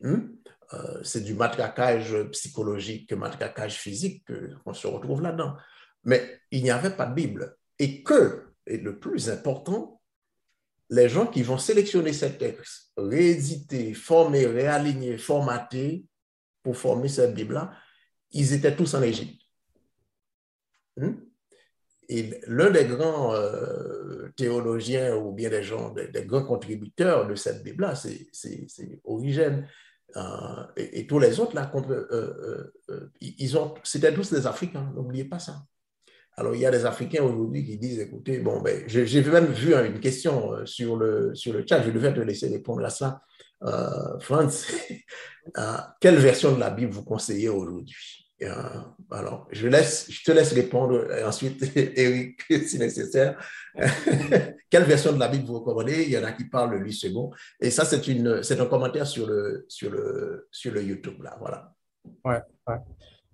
Hmm? 0.00 0.36
Euh, 0.74 1.00
c'est 1.02 1.22
du 1.22 1.32
matraquage 1.32 2.14
psychologique, 2.32 3.12
matraquage 3.12 3.76
physique 3.78 4.26
qu'on 4.64 4.74
se 4.74 4.86
retrouve 4.86 5.22
là-dedans. 5.22 5.56
Mais 6.04 6.40
il 6.50 6.62
n'y 6.62 6.70
avait 6.70 6.90
pas 6.90 7.06
de 7.06 7.14
Bible. 7.14 7.56
Et 7.78 8.02
que, 8.02 8.52
et 8.66 8.76
le 8.76 8.98
plus 8.98 9.30
important, 9.30 9.95
les 10.90 11.08
gens 11.08 11.26
qui 11.26 11.42
vont 11.42 11.58
sélectionner 11.58 12.12
ces 12.12 12.36
textes, 12.36 12.92
rééditer, 12.96 13.94
former, 13.94 14.46
réaligner, 14.46 15.18
formater 15.18 16.04
pour 16.62 16.76
former 16.76 17.08
cette 17.08 17.34
Bible-là, 17.34 17.72
ils 18.32 18.52
étaient 18.52 18.74
tous 18.74 18.94
en 18.94 19.02
Égypte. 19.02 19.40
Hmm? 20.96 21.14
Et 22.08 22.40
l'un 22.46 22.70
des 22.70 22.84
grands 22.84 23.34
euh, 23.34 24.28
théologiens 24.36 25.16
ou 25.16 25.32
bien 25.32 25.50
des 25.50 25.62
gens, 25.62 25.90
des, 25.90 26.24
grands 26.24 26.44
contributeurs 26.44 27.26
de 27.26 27.34
cette 27.34 27.64
Bible-là, 27.64 27.94
c'est 27.96 28.28
Origène. 29.04 29.68
Euh, 30.16 30.66
et, 30.76 31.06
tous 31.06 31.18
les 31.18 31.40
autres, 31.40 31.56
là, 31.56 31.70
euh, 31.74 32.70
c'était 33.82 34.14
tous 34.14 34.32
des 34.32 34.46
Africains, 34.46 34.92
n'oubliez 34.94 35.24
pas 35.24 35.40
ça. 35.40 35.62
Alors, 36.38 36.54
il 36.54 36.60
y 36.60 36.66
a 36.66 36.70
des 36.70 36.84
Africains 36.84 37.22
aujourd'hui 37.22 37.64
qui 37.64 37.78
disent, 37.78 37.98
écoutez, 37.98 38.38
bon, 38.40 38.60
ben, 38.60 38.82
j'ai 38.86 39.22
même 39.24 39.46
vu 39.46 39.74
une 39.74 40.00
question 40.00 40.52
euh, 40.52 40.66
sur 40.66 40.96
le, 40.96 41.34
sur 41.34 41.54
le 41.54 41.64
chat, 41.66 41.82
je 41.82 41.90
devais 41.90 42.12
te 42.12 42.20
laisser 42.20 42.48
répondre 42.48 42.84
à 42.84 42.90
ça. 42.90 43.22
Euh, 43.62 44.18
Franz, 44.20 44.66
euh, 45.58 45.76
quelle 45.98 46.16
version 46.16 46.54
de 46.54 46.60
la 46.60 46.70
Bible 46.70 46.92
vous 46.92 47.04
conseillez 47.04 47.48
aujourd'hui? 47.48 48.26
Euh, 48.42 48.52
Alors, 49.10 49.48
je, 49.50 49.68
je 49.68 50.24
te 50.24 50.32
laisse 50.32 50.52
répondre, 50.52 51.10
et 51.10 51.24
ensuite, 51.24 51.62
Eric, 51.74 52.42
si 52.66 52.78
nécessaire. 52.78 53.38
quelle 54.70 54.84
version 54.84 55.12
de 55.12 55.18
la 55.18 55.28
Bible 55.28 55.46
vous 55.46 55.60
recommandez? 55.60 56.02
Il 56.02 56.10
y 56.10 56.18
en 56.18 56.24
a 56.24 56.32
qui 56.32 56.44
parlent 56.44 56.72
le 56.72 56.84
8 56.84 56.92
second. 56.92 57.30
Et 57.60 57.70
ça, 57.70 57.86
c'est 57.86 58.60
un 58.60 58.66
commentaire 58.66 59.06
sur 59.06 59.26
le, 59.26 59.64
sur 59.68 59.90
le, 59.90 60.48
sur 60.50 60.74
le 60.74 60.82
YouTube, 60.82 61.22
là, 61.22 61.36
voilà. 61.40 61.72
Ouais, 62.24 62.42
ouais. 62.68 62.76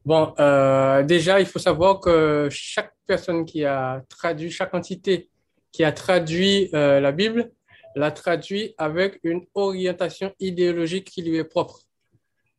Bon, 0.05 0.35
euh, 0.41 1.05
déjà, 1.05 1.39
il 1.39 1.47
faut 1.47 1.61
savoir 1.61 2.01
que 2.01 2.49
chaque 2.51 2.93
personne 3.07 3.45
qui 3.45 3.65
a 3.65 4.03
traduit, 4.09 4.51
chaque 4.51 4.75
entité 4.75 5.31
qui 5.71 5.85
a 5.85 5.93
traduit 5.93 6.71
euh, 6.75 6.99
la 6.99 7.13
Bible, 7.13 7.53
l'a 7.95 8.11
traduit 8.11 8.75
avec 8.79 9.21
une 9.23 9.47
orientation 9.55 10.33
idéologique 10.41 11.09
qui 11.09 11.23
lui 11.23 11.37
est 11.37 11.45
propre. 11.45 11.83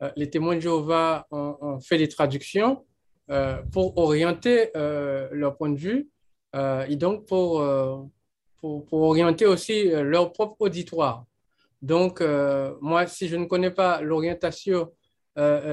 Euh, 0.01 0.09
les 0.15 0.29
témoins 0.29 0.55
de 0.55 0.61
Jéhovah 0.61 1.27
ont, 1.31 1.79
fait 1.81 1.97
des 1.97 2.07
traductions 2.07 2.85
pour 3.71 3.97
orienter 3.97 4.69
leur 4.75 5.55
point 5.57 5.69
de 5.69 5.77
vue 5.77 6.09
et 6.53 6.95
donc 6.97 7.25
pour, 7.25 7.55
orienter 8.91 9.45
aussi 9.45 9.89
leur 9.89 10.31
propre 10.33 10.57
auditoire. 10.59 11.25
Donc, 11.81 12.21
moi, 12.81 13.07
si 13.07 13.27
je 13.27 13.37
ne 13.37 13.45
connais 13.45 13.71
pas 13.71 14.01
l'orientation 14.01 14.91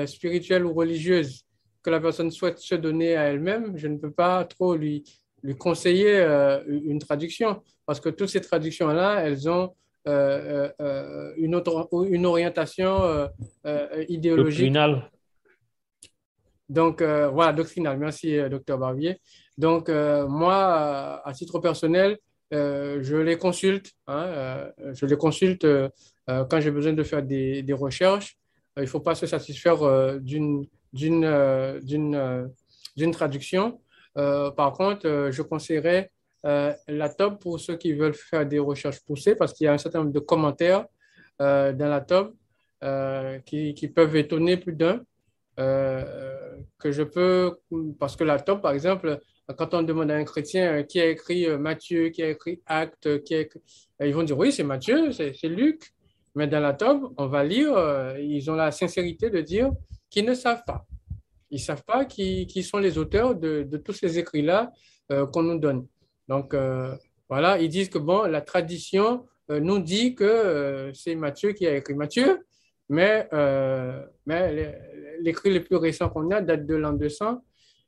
spirituelle 0.07 0.65
ou 0.65 0.73
religieuse 0.73 1.45
que 1.83 1.91
la 1.91 2.01
personne 2.01 2.31
souhaite 2.31 2.59
se 2.59 2.75
donner 2.75 3.17
à 3.17 3.25
elle-même, 3.25 3.77
je 3.77 3.89
ne 3.89 3.97
peux 3.97 4.11
pas 4.11 4.45
trop 4.45 4.75
lui, 4.75 5.05
lui 5.43 5.57
conseiller 5.57 6.17
euh, 6.17 6.63
une 6.67 6.99
traduction 6.99 7.63
parce 7.87 8.01
que 8.01 8.09
toutes 8.09 8.29
ces 8.29 8.41
traductions-là, 8.41 9.21
elles 9.21 9.49
ont 9.49 9.75
euh, 10.09 10.69
euh, 10.81 11.33
une, 11.37 11.55
autre, 11.55 11.89
une 12.09 12.27
orientation 12.27 13.29
idéologique. 14.09 14.73
Doctrinale. 14.73 15.11
Donc, 16.69 17.03
voilà, 17.03 17.53
doctrinale. 17.53 17.99
Merci, 17.99 18.39
docteur 18.49 18.79
Barbier. 18.79 19.19
Donc, 19.59 19.89
moi, 19.89 21.21
à 21.25 21.33
titre 21.33 21.59
personnel, 21.59 22.17
je 22.53 23.17
les 23.17 23.37
consulte. 23.37 23.91
Hein, 24.07 24.71
je 24.93 25.05
les 25.07 25.17
consulte 25.17 25.67
quand 26.29 26.61
j'ai 26.61 26.71
besoin 26.71 26.93
de 26.93 27.03
faire 27.03 27.25
des, 27.25 27.63
des 27.63 27.73
recherches. 27.73 28.37
Il 28.77 28.83
ne 28.83 28.87
faut 28.87 29.01
pas 29.01 29.15
se 29.15 29.27
satisfaire 29.27 29.79
d'une 30.21 30.67
euh, 31.25 31.81
euh, 31.93 32.49
d'une 32.97 33.13
traduction. 33.13 33.81
Euh, 34.19 34.51
par 34.51 34.73
contre, 34.73 35.29
je 35.31 35.43
conseillerais 35.43 36.11
la 36.43 37.09
top 37.17 37.41
pour 37.41 37.61
ceux 37.61 37.77
qui 37.77 37.93
veulent 37.93 38.15
faire 38.15 38.47
des 38.47 38.59
recherches 38.59 39.01
poussées 39.01 39.35
parce 39.35 39.53
qu'il 39.53 39.67
y 39.67 39.69
a 39.69 39.73
un 39.73 39.79
certain 39.79 40.01
nombre 40.01 40.13
de 40.13 40.21
commentaires 40.21 40.87
dans 41.39 41.77
la 41.79 42.01
top 42.01 42.35
qui, 43.45 43.75
qui, 43.75 43.89
peuvent 43.89 44.17
étonner 44.17 44.57
plus 44.57 44.73
d'un. 44.73 45.01
que 45.57 46.91
je 46.91 47.03
peux, 47.03 47.59
parce 47.99 48.17
que 48.17 48.25
la 48.25 48.41
top, 48.41 48.63
par 48.63 48.73
exemple, 48.73 49.21
quand 49.57 49.75
on 49.75 49.83
demande 49.83 50.11
à 50.11 50.17
un 50.17 50.25
chrétien 50.25 50.83
qui 50.85 51.01
a 51.01 51.07
écrit 51.07 51.47
Matthieu, 51.59 52.09
qui 52.09 52.23
a 52.23 52.31
écrit 52.31 52.61
Acte, 52.67 53.23
qui 53.23 53.35
a 53.35 53.45
ils 54.07 54.15
vont 54.15 54.23
dire 54.23 54.39
oui, 54.39 54.51
c'est 54.51 54.65
Matthieu, 54.65 55.13
c'est 55.13 55.49
Luc. 55.49 55.93
Mais 56.35 56.47
dans 56.47 56.61
la 56.61 56.75
top, 56.75 57.13
on 57.17 57.27
va 57.27 57.43
lire, 57.45 57.73
ils 58.19 58.51
ont 58.51 58.55
la 58.55 58.71
sincérité 58.71 59.31
de 59.31 59.41
dire 59.41 59.71
qui 60.11 60.23
ne 60.23 60.35
savent 60.35 60.65
pas. 60.65 60.87
Ils 61.51 61.57
ne 61.57 61.61
savent 61.61 61.85
pas 61.85 62.05
qui, 62.05 62.47
qui, 62.47 62.63
sont 62.63 62.79
les 62.79 62.99
auteurs 62.99 63.35
de, 63.35 63.65
de 63.65 63.77
tous 63.77 63.93
ces 63.93 64.19
écrits-là 64.19 64.73
euh, 65.11 65.27
qu'on 65.27 65.43
nous 65.43 65.59
donne. 65.59 65.87
Donc, 66.29 66.55
euh, 66.55 66.95
Voilà, 67.29 67.59
ils 67.59 67.69
disent 67.69 67.89
que 67.89 67.99
bon, 67.99 68.23
la 68.23 68.41
tradition 68.41 69.27
nous 69.49 69.81
dit 69.81 70.15
que 70.15 70.93
c'est 70.95 71.17
Matthieu 71.17 71.53
qui 71.53 71.67
a 71.67 71.77
écrit 71.77 71.95
Matthieu, 71.95 72.39
mais, 72.89 73.29
mais 74.27 74.79
l'écrit 75.21 75.53
le 75.53 75.65
plus 75.65 75.75
récent 75.75 76.09
qu'on 76.09 76.31
a 76.31 76.41
date 76.41 76.67
de 76.67 76.77
l'an 76.77 76.93
200 76.93 77.43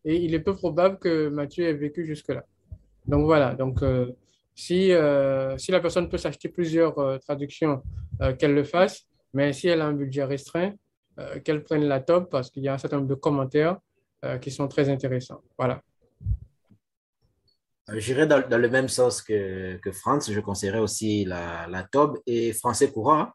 et 0.04 0.16
il 0.16 0.34
est 0.34 0.40
peu 0.40 0.54
probable 0.54 0.98
que 0.98 1.28
Matthieu 1.28 1.64
ait 1.68 1.74
vécu 1.74 2.04
jusque-là. 2.04 2.44
Donc 3.06 3.26
voilà, 3.26 3.54
donc 3.54 3.80
si, 4.54 4.92
si 5.56 5.72
la 5.72 5.80
personne 5.80 6.08
peut 6.08 6.18
s'acheter 6.18 6.48
plusieurs 6.48 7.20
traductions, 7.20 7.82
qu'elle 8.38 8.54
le 8.54 8.64
fasse, 8.64 9.06
mais 9.32 9.52
si 9.52 9.68
elle 9.68 9.80
a 9.80 9.86
un 9.86 9.92
budget 9.92 10.24
restreint, 10.24 10.72
qu'elle 11.44 11.62
prenne 11.62 11.84
la 11.84 12.00
top 12.00 12.30
parce 12.30 12.50
qu'il 12.50 12.62
y 12.62 12.68
a 12.68 12.74
un 12.74 12.78
certain 12.78 12.96
nombre 12.96 13.08
de 13.08 13.14
commentaires 13.14 13.78
qui 14.40 14.50
sont 14.50 14.68
très 14.68 14.88
intéressants. 14.88 15.42
Voilà. 15.58 15.80
Euh, 17.90 17.98
j'irai 17.98 18.26
dans, 18.26 18.38
le 18.48 18.68
même 18.68 18.88
sens 18.88 19.22
que, 19.22 19.76
que 19.78 19.92
France. 19.92 20.30
Je 20.30 20.40
conseillerais 20.40 20.78
aussi 20.78 21.24
la, 21.24 21.66
la 21.68 21.82
TOB 21.82 22.18
et 22.26 22.52
français 22.52 22.90
courant, 22.90 23.28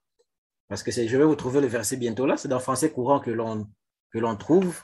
parce 0.69 0.83
que 0.83 0.91
je 0.91 1.17
vais 1.17 1.23
vous 1.23 1.35
trouver 1.35 1.61
le 1.61 1.67
verset 1.67 1.97
bientôt 1.97 2.25
là. 2.25 2.37
C'est 2.37 2.47
dans 2.47 2.59
français 2.59 2.91
courant 2.91 3.19
que 3.19 3.31
l'on 3.31 3.67
que 4.11 4.19
l'on 4.19 4.37
trouve, 4.37 4.81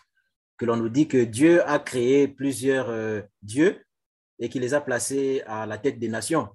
que 0.57 0.65
l'on 0.65 0.75
nous 0.75 0.89
dit 0.89 1.07
que 1.07 1.23
Dieu 1.23 1.67
a 1.67 1.79
créé 1.79 2.27
plusieurs 2.27 2.89
euh, 2.89 3.21
dieux 3.41 3.81
et 4.39 4.49
qu'il 4.49 4.61
les 4.61 4.73
a 4.73 4.81
placés 4.81 5.41
à 5.45 5.65
la 5.65 5.77
tête 5.77 5.99
des 5.99 6.09
nations. 6.09 6.49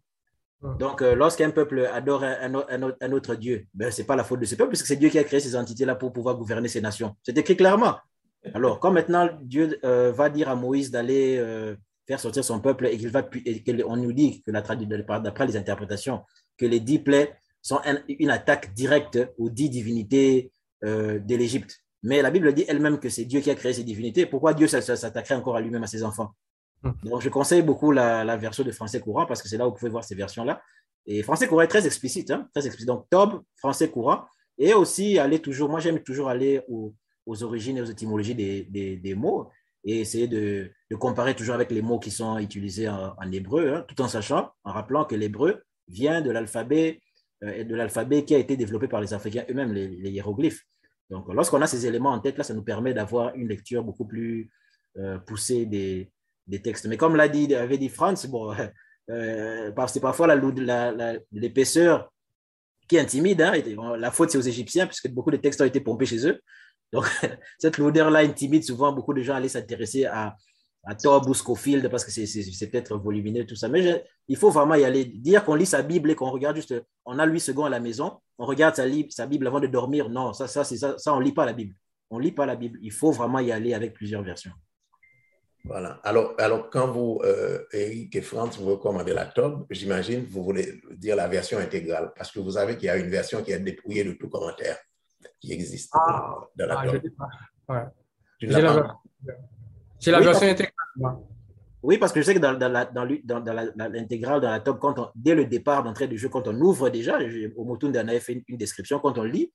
Donc, 0.78 1.02
euh, 1.02 1.14
lorsqu'un 1.14 1.50
peuple 1.50 1.88
adore 1.92 2.24
un, 2.24 2.52
un, 3.00 3.12
autre 3.12 3.36
Dieu, 3.36 3.66
ben, 3.74 3.92
ce 3.92 4.00
n'est 4.00 4.06
pas 4.06 4.16
la 4.16 4.24
faute 4.24 4.40
de 4.40 4.44
ce 4.44 4.56
peuple, 4.56 4.70
puisque 4.70 4.86
c'est 4.86 4.96
Dieu 4.96 5.08
qui 5.08 5.18
a 5.18 5.24
créé 5.24 5.38
ces 5.38 5.54
entités-là 5.54 5.94
pour 5.94 6.12
pouvoir 6.12 6.36
gouverner 6.36 6.66
ces 6.66 6.80
nations. 6.80 7.14
C'est 7.22 7.38
écrit 7.38 7.56
clairement. 7.56 7.96
Alors, 8.54 8.80
quand 8.80 8.90
maintenant 8.90 9.28
Dieu 9.42 9.78
va 9.82 10.30
dire 10.30 10.48
à 10.48 10.56
Moïse 10.56 10.90
d'aller 10.90 11.76
faire 12.08 12.18
sortir 12.18 12.42
son 12.42 12.60
peuple 12.60 12.86
et 12.86 12.96
qu'il 12.96 13.10
va 13.10 13.28
et 13.44 13.84
on 13.84 13.96
nous 13.96 14.12
dit 14.12 14.42
que 14.42 14.50
d'après 14.50 15.46
les 15.46 15.56
interprétations 15.56 16.22
que 16.56 16.66
les 16.66 16.80
dix 16.80 16.98
plaies 16.98 17.34
sont 17.62 17.80
une 18.08 18.30
attaque 18.30 18.72
directe 18.72 19.18
aux 19.36 19.50
dix 19.50 19.68
divinités 19.68 20.52
euh, 20.84 21.18
de 21.18 21.36
l'Égypte. 21.36 21.78
Mais 22.02 22.22
la 22.22 22.30
Bible 22.30 22.52
dit 22.54 22.64
elle-même 22.66 22.98
que 22.98 23.08
c'est 23.08 23.24
Dieu 23.24 23.40
qui 23.40 23.50
a 23.50 23.54
créé 23.54 23.72
ces 23.72 23.84
divinités. 23.84 24.26
Pourquoi 24.26 24.54
Dieu 24.54 24.66
s'attaquerait 24.68 25.34
encore 25.34 25.56
à 25.56 25.60
lui-même 25.60 25.82
à 25.82 25.86
ses 25.86 26.02
enfants? 26.02 26.30
Donc 27.02 27.20
je 27.22 27.28
conseille 27.28 27.62
beaucoup 27.62 27.92
la, 27.92 28.36
version 28.36 28.64
de 28.64 28.70
français 28.72 29.00
courant 29.00 29.26
parce 29.26 29.42
que 29.42 29.48
c'est 29.48 29.56
là 29.56 29.66
où 29.66 29.70
vous 29.70 29.76
pouvez 29.76 29.90
voir 29.90 30.04
ces 30.04 30.14
versions-là. 30.14 30.62
Et 31.06 31.22
français 31.22 31.48
courant 31.48 31.62
est 31.62 31.68
très 31.68 31.86
explicite, 31.86 32.30
hein, 32.30 32.48
très 32.54 32.66
explicite. 32.66 32.86
Donc 32.86 33.06
Tob, 33.10 33.42
français 33.56 33.90
courant, 33.90 34.24
et 34.58 34.74
aussi 34.74 35.18
aller 35.18 35.40
toujours. 35.40 35.68
Moi 35.68 35.80
j'aime 35.80 36.02
toujours 36.02 36.28
aller 36.28 36.60
aux, 36.68 36.94
origines 37.42 37.76
et 37.76 37.82
aux 37.82 37.86
étymologies 37.86 38.34
des, 38.34 38.64
des 38.96 39.14
mots 39.14 39.50
et 39.84 40.00
essayer 40.00 40.28
de, 40.28 40.70
comparer 40.98 41.34
toujours 41.34 41.54
avec 41.54 41.70
les 41.70 41.82
mots 41.82 41.98
qui 41.98 42.10
sont 42.10 42.38
utilisés 42.38 42.88
en, 42.88 43.32
hébreu, 43.32 43.74
hein, 43.74 43.84
tout 43.88 44.00
en 44.00 44.08
sachant, 44.08 44.50
en 44.64 44.72
rappelant 44.72 45.04
que 45.04 45.14
l'hébreu 45.14 45.62
vient 45.88 46.20
de 46.20 46.30
l'alphabet 46.30 47.00
euh, 47.44 47.64
de 47.64 47.74
l'alphabet 47.74 48.24
qui 48.24 48.34
a 48.34 48.38
été 48.38 48.56
développé 48.56 48.88
par 48.88 49.00
les 49.00 49.14
Africains 49.14 49.44
eux-mêmes, 49.48 49.72
les, 49.72 50.10
hiéroglyphes. 50.10 50.64
Donc, 51.08 51.32
lorsqu'on 51.32 51.62
a 51.62 51.66
ces 51.66 51.86
éléments 51.86 52.10
en 52.10 52.18
tête, 52.18 52.36
là, 52.36 52.44
ça 52.44 52.52
nous 52.52 52.64
permet 52.64 52.92
d'avoir 52.92 53.34
une 53.34 53.48
lecture 53.48 53.84
beaucoup 53.84 54.04
plus 54.04 54.50
euh, 54.98 55.18
poussée 55.18 55.64
des, 55.64 56.10
des, 56.48 56.62
textes. 56.62 56.86
Mais 56.86 56.96
comme 56.96 57.16
l'a 57.16 57.28
dit, 57.28 57.54
avait 57.54 57.78
dit 57.78 57.88
Franz, 57.88 58.26
bon, 58.28 58.54
euh, 59.10 59.70
c'est 59.86 60.00
parfois 60.00 60.28
l'épaisseur 61.32 62.12
qui 62.88 62.98
intimide. 62.98 63.42
Hein, 63.42 63.54
la 63.98 64.10
faute, 64.10 64.30
c'est 64.30 64.38
aux 64.38 64.42
Égyptiens, 64.42 64.86
puisque 64.86 65.08
beaucoup 65.08 65.30
de 65.30 65.36
textes 65.36 65.60
ont 65.60 65.66
été 65.66 65.80
pompés 65.80 66.06
chez 66.06 66.26
eux. 66.26 66.40
Donc, 66.92 67.04
cette 67.58 67.78
lourdeur-là 67.78 68.20
intimide 68.20 68.64
souvent 68.64 68.92
beaucoup 68.92 69.14
de 69.14 69.22
gens 69.22 69.34
à 69.34 69.36
aller 69.36 69.48
s'intéresser 69.48 70.06
à, 70.06 70.36
à 70.84 70.94
Tob 70.94 71.28
ou 71.28 71.34
Scofield 71.34 71.88
parce 71.90 72.04
que 72.04 72.10
c'est 72.10 72.70
peut-être 72.70 72.96
volumineux, 72.96 73.44
tout 73.44 73.56
ça. 73.56 73.68
Mais 73.68 74.04
il 74.26 74.36
faut 74.36 74.50
vraiment 74.50 74.74
y 74.74 74.84
aller. 74.84 75.04
Dire 75.04 75.44
qu'on 75.44 75.54
lit 75.54 75.66
sa 75.66 75.82
Bible 75.82 76.10
et 76.10 76.14
qu'on 76.14 76.30
regarde 76.30 76.56
juste, 76.56 76.74
on 77.04 77.18
a 77.18 77.26
8 77.26 77.40
secondes 77.40 77.66
à 77.66 77.70
la 77.70 77.80
maison, 77.80 78.18
on 78.38 78.46
regarde 78.46 78.74
sa, 78.74 78.84
sa 79.10 79.26
Bible 79.26 79.46
avant 79.46 79.60
de 79.60 79.66
dormir. 79.66 80.08
Non, 80.08 80.32
ça, 80.32 80.48
ça, 80.48 80.64
ça, 80.64 80.96
ça 80.96 81.14
on 81.14 81.20
ne 81.20 81.24
lit 81.24 81.32
pas 81.32 81.44
la 81.44 81.52
Bible. 81.52 81.74
On 82.10 82.18
ne 82.18 82.22
lit 82.22 82.32
pas 82.32 82.46
la 82.46 82.56
Bible. 82.56 82.78
Il 82.82 82.92
faut 82.92 83.12
vraiment 83.12 83.38
y 83.40 83.52
aller 83.52 83.74
avec 83.74 83.92
plusieurs 83.92 84.22
versions. 84.22 84.52
Voilà. 85.68 86.00
Alors, 86.02 86.34
alors 86.38 86.70
quand 86.70 86.88
vous, 86.88 87.20
euh, 87.24 87.62
Eric 87.72 88.16
et 88.16 88.22
Franz, 88.22 88.58
vous 88.58 88.70
recommandez 88.70 89.12
la 89.12 89.26
Tob, 89.26 89.66
j'imagine 89.68 90.24
vous 90.24 90.42
voulez 90.42 90.80
dire 90.92 91.14
la 91.14 91.28
version 91.28 91.58
intégrale 91.58 92.10
parce 92.16 92.32
que 92.32 92.40
vous 92.40 92.52
savez 92.52 92.76
qu'il 92.76 92.86
y 92.86 92.88
a 92.88 92.96
une 92.96 93.10
version 93.10 93.42
qui 93.42 93.52
est 93.52 93.58
dépouillée 93.58 94.02
de 94.02 94.12
tout 94.12 94.30
commentaire 94.30 94.78
qui 95.38 95.52
existe 95.52 95.92
ah, 95.94 96.38
dans 96.56 96.66
la 96.66 96.80
ah, 97.68 97.92
J'ai 98.40 98.46
la, 100.10 100.20
version 100.20 100.48
intégrale. 100.48 100.72
Oui, 101.82 101.98
parce 101.98 102.12
que 102.12 102.20
je 102.20 102.26
sais 102.26 102.34
que 102.34 102.38
dans, 102.38 102.54
dans 102.54 103.04
l'intégrale, 103.92 104.40
dans, 104.40 104.50
la 104.50 104.60
top, 104.60 104.80
quand 104.80 104.98
on, 104.98 105.10
dès 105.14 105.34
le 105.34 105.44
départ 105.44 105.84
d'entrée 105.84 106.08
du 106.08 106.16
jeu, 106.16 106.28
quand 106.28 106.48
on 106.48 106.58
ouvre 106.60 106.88
déjà, 106.88 107.18
Omotun 107.56 107.90
en 107.90 108.08
avait 108.08 108.20
fait 108.20 108.42
une, 108.48 108.56
description, 108.56 108.98
quand 108.98 109.18
on 109.18 109.24
lit, 109.24 109.52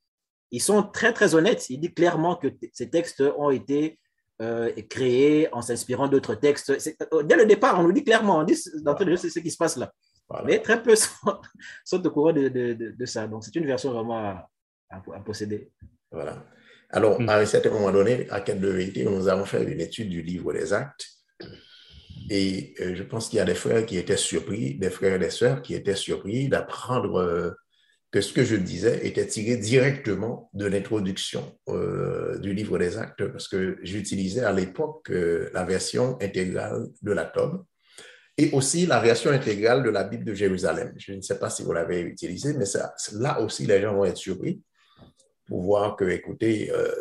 ils 0.51 0.61
sont 0.61 0.83
très, 0.83 1.11
très 1.11 1.35
honnêtes. 1.35 1.69
Il 1.69 1.79
dit 1.79 1.93
clairement 1.93 2.35
que 2.35 2.47
ces 2.71 2.89
textes 2.89 3.23
ont 3.37 3.49
été 3.49 3.99
euh, 4.41 4.71
créés 4.89 5.47
en 5.53 5.61
s'inspirant 5.61 6.07
d'autres 6.07 6.35
textes. 6.35 6.71
Euh, 6.71 7.23
dès 7.23 7.35
le 7.35 7.45
départ, 7.45 7.79
on 7.79 7.83
nous 7.83 7.91
dit 7.91 8.03
clairement, 8.03 8.39
on 8.39 8.43
dit 8.43 8.57
d'entrée 8.81 9.05
de 9.05 9.11
jeu, 9.11 9.17
c'est 9.17 9.29
ce 9.29 9.39
qui 9.39 9.51
se 9.51 9.57
passe 9.57 9.77
là. 9.77 9.91
Mais 10.45 10.59
très 10.59 10.81
peu 10.81 10.95
sont, 10.95 11.39
sont 11.85 12.05
au 12.05 12.11
courant 12.11 12.33
de, 12.33 12.47
de, 12.47 12.73
de 12.97 13.05
ça. 13.05 13.27
Donc, 13.27 13.43
c'est 13.43 13.55
une 13.55 13.65
version 13.65 13.91
vraiment 13.93 14.45
à, 14.89 14.99
posséder. 15.25 15.71
Voilà. 16.11 16.45
Alors, 16.89 17.19
à 17.27 17.39
un 17.39 17.45
certain 17.45 17.71
moment 17.71 17.91
donné, 17.91 18.27
à 18.29 18.41
Quête 18.41 18.59
de 18.59 18.67
vérité, 18.67 19.03
nous 19.03 19.27
avons 19.27 19.45
fait 19.45 19.63
une 19.63 19.79
étude 19.79 20.09
du 20.09 20.21
livre 20.21 20.53
des 20.53 20.73
actes. 20.73 21.07
Et 22.29 22.73
euh, 22.79 22.95
je 22.95 23.03
pense 23.03 23.29
qu'il 23.29 23.37
y 23.37 23.41
a 23.41 23.45
des 23.45 23.55
frères 23.55 23.85
qui 23.85 23.97
étaient 23.97 24.17
surpris, 24.17 24.75
des 24.75 24.89
frères 24.89 25.15
et 25.15 25.19
des 25.19 25.29
sœurs 25.29 25.61
qui 25.61 25.73
étaient 25.73 25.95
surpris 25.95 26.47
d'apprendre 26.47 27.19
euh, 27.19 27.51
que 28.13 28.21
ce 28.21 28.31
que 28.31 28.45
je 28.45 28.55
disais 28.55 29.05
était 29.05 29.27
tiré 29.27 29.57
directement 29.57 30.49
de 30.53 30.67
l'introduction 30.67 31.57
euh, 31.67 32.37
du 32.37 32.53
livre 32.53 32.77
des 32.77 32.97
actes, 32.97 33.27
parce 33.27 33.49
que 33.49 33.79
j'utilisais 33.81 34.45
à 34.45 34.53
l'époque 34.53 35.09
la 35.09 35.65
version 35.65 36.17
intégrale 36.21 36.87
de 37.01 37.11
la 37.11 37.25
tome 37.25 37.65
et 38.37 38.51
aussi 38.51 38.85
la 38.85 38.99
version 38.99 39.31
intégrale 39.31 39.83
de 39.83 39.89
la 39.89 40.03
Bible 40.03 40.23
de 40.23 40.33
Jérusalem. 40.33 40.93
Je 40.97 41.13
ne 41.13 41.21
sais 41.21 41.37
pas 41.37 41.49
si 41.49 41.63
vous 41.63 41.73
l'avez 41.73 42.01
utilisé, 42.01 42.53
mais 42.53 42.65
ça, 42.65 42.93
là 43.13 43.41
aussi, 43.41 43.65
les 43.65 43.81
gens 43.81 43.93
vont 43.93 44.05
être 44.05 44.17
surpris 44.17 44.61
pour 45.47 45.61
voir 45.61 45.95
que, 45.95 46.05
écoutez, 46.05 46.71
euh, 46.71 46.91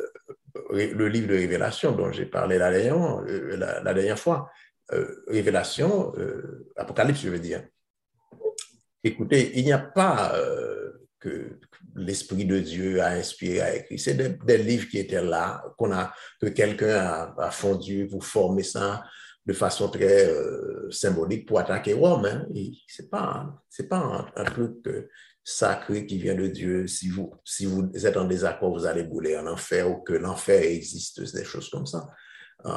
le 0.70 1.09
livre 1.09 1.28
de 1.28 1.34
Révélation 1.34 1.93
dont 1.93 2.12
j'ai 2.12 2.26
parlé 2.26 2.59
la 2.59 2.70
dernière, 2.70 3.22
euh, 3.26 4.16
fois, 4.16 4.51
euh, 4.93 5.24
Révélation, 5.28 6.12
Apocalypse, 6.76 7.20
je 7.20 7.30
veux 7.30 7.39
dire. 7.39 7.64
Écoutez, 9.05 9.59
il 9.59 9.64
n'y 9.64 9.72
a 9.72 9.78
pas 9.78 10.34
que 11.23 11.59
l'Esprit 11.94 12.44
de 12.44 12.59
Dieu 12.59 13.01
a 13.01 13.11
inspiré, 13.11 13.61
a 13.61 13.77
écrit. 13.77 13.99
C'est 13.99 14.15
des, 14.15 14.59
livres 14.59 14.89
qui 14.89 14.99
étaient 14.99 15.23
là, 15.23 15.62
qu'on 15.78 15.93
a, 15.93 16.12
que 16.40 16.49
quelqu'un 16.49 17.32
a, 17.39 17.51
fondu 17.51 18.09
pour 18.09 18.24
former 18.24 18.65
ça 18.65 19.05
de 19.47 19.53
façon 19.53 19.89
très 19.89 20.31
symbolique 20.90 21.47
pour 21.47 21.59
attaquer 21.59 21.94
Rome. 21.94 22.27
Hein. 22.27 22.47
Ce 22.89 23.03
n'est 23.03 23.09
pas, 23.09 23.55
pas 23.89 24.32
un, 24.36 24.44
truc 24.44 24.77
sacré 25.44 26.07
qui 26.07 26.19
vient 26.19 26.35
de 26.35 26.49
Dieu. 26.49 26.86
Si 26.86 27.09
vous, 27.09 27.32
si 27.44 27.66
vous 27.66 27.90
êtes 28.05 28.16
en 28.16 28.24
désaccord, 28.24 28.73
vous 28.73 28.86
allez 28.86 29.05
bouler 29.05 29.36
en 29.36 29.47
enfer 29.47 29.89
ou 29.90 30.03
que 30.03 30.12
l'enfer 30.12 30.62
existe, 30.62 31.35
des 31.35 31.44
choses 31.44 31.69
comme 31.70 31.86
ça. 31.86 32.09
Euh, 32.66 32.70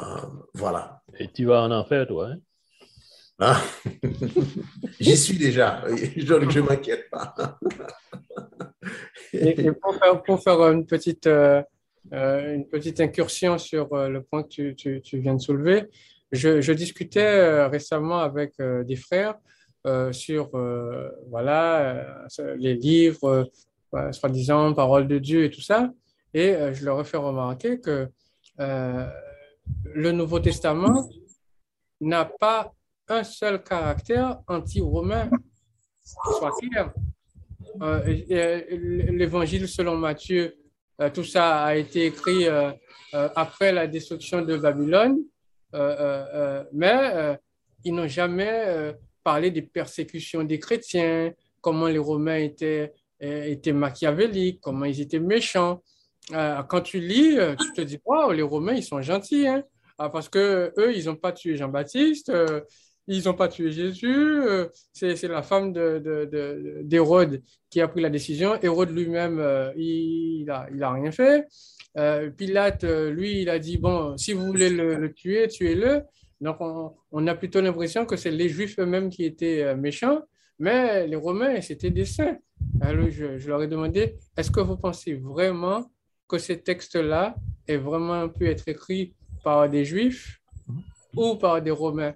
voilà. 0.54 1.02
Et 1.18 1.30
tu 1.32 1.44
vas 1.44 1.62
en 1.62 1.70
enfer, 1.70 2.06
toi, 2.06 2.30
hein? 2.30 2.38
Ah. 3.38 3.62
J'y 5.00 5.16
suis 5.16 5.38
déjà. 5.38 5.84
Je 6.16 6.34
ne 6.34 6.60
m'inquiète 6.62 7.10
pas. 7.10 7.34
et, 9.32 9.70
pour, 10.24 10.42
faire, 10.42 10.60
une 10.68 10.86
petite, 10.86 11.26
euh, 11.26 11.62
euh, 12.12 12.54
une 12.54 12.66
petite 12.66 13.00
incursion 13.00 13.58
sur 13.58 13.94
le 13.94 14.22
point 14.22 14.42
que 14.42 14.48
tu, 14.48 14.74
tu, 14.74 15.00
tu 15.02 15.18
viens 15.18 15.34
de 15.34 15.40
soulever, 15.40 15.84
je, 16.32 16.60
je 16.60 16.72
discutais 16.72 17.66
récemment 17.66 18.20
avec 18.20 18.54
des 18.58 18.96
frères 18.96 19.36
euh, 19.86 20.10
sur 20.10 20.50
euh, 20.54 21.08
voilà, 21.28 22.26
euh, 22.40 22.56
les 22.58 22.74
livres, 22.74 23.48
soi-disant 24.10 24.74
paroles 24.74 25.06
de 25.06 25.18
Dieu 25.18 25.44
et 25.44 25.50
tout 25.50 25.60
ça. 25.60 25.92
Et 26.34 26.56
je 26.72 26.84
leur 26.84 27.00
ai 27.00 27.04
fait 27.04 27.16
remarquer 27.16 27.80
que 27.80 28.08
le 28.58 30.12
Nouveau 30.12 30.40
Testament 30.40 31.08
n'a 32.00 32.24
pas 32.24 32.74
un 33.08 33.24
seul 33.24 33.62
caractère 33.62 34.40
anti-romain 34.46 35.30
soit 36.02 36.52
clair. 36.60 36.92
L'évangile 38.06 39.68
selon 39.68 39.96
Matthieu, 39.96 40.56
tout 41.12 41.24
ça 41.24 41.64
a 41.64 41.74
été 41.76 42.06
écrit 42.06 42.46
après 43.12 43.72
la 43.72 43.86
destruction 43.86 44.42
de 44.42 44.56
Babylone, 44.56 45.18
mais 46.72 47.38
ils 47.84 47.94
n'ont 47.94 48.08
jamais 48.08 48.94
parler 49.26 49.50
des 49.50 49.62
persécutions 49.62 50.44
des 50.44 50.60
chrétiens, 50.60 51.32
comment 51.60 51.88
les 51.88 51.98
Romains 51.98 52.36
étaient, 52.36 52.92
euh, 53.24 53.42
étaient 53.42 53.72
machiavéliques, 53.72 54.60
comment 54.60 54.84
ils 54.84 55.00
étaient 55.00 55.18
méchants. 55.18 55.82
Euh, 56.32 56.62
quand 56.62 56.80
tu 56.80 57.00
lis, 57.00 57.36
euh, 57.36 57.56
tu 57.56 57.72
te 57.72 57.80
dis, 57.80 57.98
waouh, 58.04 58.30
les 58.30 58.42
Romains, 58.42 58.74
ils 58.74 58.84
sont 58.84 59.02
gentils, 59.02 59.48
hein. 59.48 59.64
ah, 59.98 60.10
parce 60.10 60.28
que 60.28 60.72
eux, 60.78 60.96
ils 60.96 61.06
n'ont 61.06 61.16
pas 61.16 61.32
tué 61.32 61.56
Jean-Baptiste, 61.56 62.32
ils 63.08 63.24
n'ont 63.24 63.34
pas 63.34 63.48
tué 63.48 63.70
Jésus, 63.70 64.06
euh, 64.14 64.66
c'est 64.92 65.22
la 65.24 65.42
femme 65.42 65.72
d'Hérode 65.72 67.30
de, 67.30 67.36
de, 67.36 67.42
qui 67.70 67.80
a 67.80 67.88
pris 67.88 68.00
la 68.00 68.10
décision. 68.10 68.58
Hérode 68.60 68.90
lui-même, 68.90 69.38
euh, 69.38 69.72
il 69.76 70.44
n'a 70.46 70.66
a 70.80 70.92
rien 70.92 71.12
fait. 71.12 71.46
Euh, 71.98 72.30
Pilate, 72.30 72.84
lui, 72.84 73.42
il 73.42 73.48
a 73.48 73.58
dit, 73.58 73.78
bon, 73.78 74.16
si 74.16 74.32
vous 74.32 74.46
voulez 74.46 74.70
le, 74.70 75.12
tuer, 75.12 75.46
tuez-le. 75.48 76.02
Donc, 76.40 76.56
on, 76.60 77.26
a 77.26 77.34
plutôt 77.34 77.60
l'impression 77.60 78.04
que 78.04 78.16
c'est 78.16 78.30
les 78.30 78.48
Juifs 78.48 78.78
eux-mêmes 78.78 79.08
qui 79.08 79.24
étaient 79.24 79.74
méchants, 79.76 80.22
mais 80.58 81.06
les 81.06 81.16
Romains, 81.16 81.60
c'était 81.60 81.90
des 81.90 82.04
saints. 82.04 82.36
Alors, 82.80 83.08
je, 83.10 83.38
je 83.38 83.48
leur 83.48 83.62
ai 83.62 83.68
demandé, 83.68 84.16
est-ce 84.36 84.50
que 84.50 84.60
vous 84.60 84.76
pensez 84.76 85.14
vraiment 85.14 85.90
que 86.28 86.38
ces 86.38 86.60
textes-là 86.60 87.36
aient 87.68 87.76
vraiment 87.76 88.28
pu 88.28 88.48
être 88.48 88.68
écrits 88.68 89.14
par 89.44 89.70
des 89.70 89.84
Juifs 89.84 90.40
ou 91.16 91.36
par 91.36 91.62
des 91.62 91.70
Romains? 91.70 92.14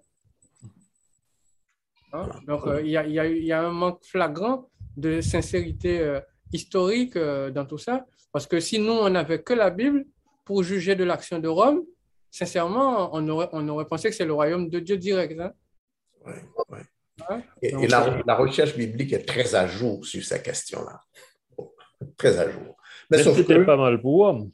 Hein? 2.13 2.29
Donc, 2.47 2.67
euh, 2.67 2.81
il 2.83 2.91
y, 2.91 3.53
a, 3.53 3.63
un 3.63 3.71
manque 3.71 4.05
flagrant 4.05 4.69
de 4.97 5.21
sincérité 5.21 6.01
euh, 6.01 6.21
historique 6.53 7.17
euh, 7.17 7.51
dans 7.51 7.65
tout 7.65 7.79
ça. 7.79 8.07
Parce 8.33 8.47
que 8.47 8.61
si 8.61 8.79
nous, 8.79 8.93
on 8.93 9.11
n'avait 9.11 9.43
que 9.43 9.55
la 9.55 9.71
Bible 9.71 10.05
pour 10.45 10.63
juger 10.63 10.95
de 10.95 11.05
l'action 11.05 11.39
de 11.39 11.49
Rome, 11.49 11.83
sincèrement, 12.31 13.11
on 13.13 13.29
aurait, 13.29 13.49
on 13.53 13.69
aurait 13.69 13.87
pensé 13.87 14.09
que 14.09 14.15
c'est 14.15 14.25
le 14.25 14.33
royaume 14.33 14.69
de 14.69 14.81
Dieu 14.81 14.97
direct. 14.97 15.39
Hein? 15.41 15.53
Et, 17.63 17.87
la, 17.87 18.35
recherche 18.35 18.77
biblique 18.77 19.13
est 19.13 19.27
très 19.27 19.55
à 19.55 19.67
jour 19.67 20.05
sur 20.05 20.25
ces 20.25 20.43
questions-là. 20.43 21.01
Très 22.17 22.39
à 22.39 22.51
jour. 22.51 22.77
Mais, 23.11 23.23
c'était 23.23 23.65
pas 23.65 23.77
mal 23.77 24.01
pour 24.01 24.25
Rome. 24.25 24.51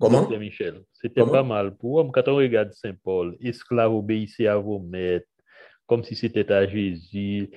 Comment? 0.00 0.28
Michel. 0.28 0.82
C'était 0.92 1.24
pas 1.24 1.42
mal 1.42 1.76
pour 1.76 1.96
Rome. 1.96 2.10
Quand 2.12 2.26
on 2.28 2.36
regarde 2.36 2.72
Saint 2.72 2.94
Paul, 3.02 3.36
esclaves 3.40 3.94
obéissez 3.94 4.46
à 4.46 4.56
vos 4.56 4.78
maîtres, 4.78 5.26
comme 5.86 6.04
si 6.04 6.14
c'était 6.14 6.50
à 6.52 6.66
Jésus. 6.66 7.50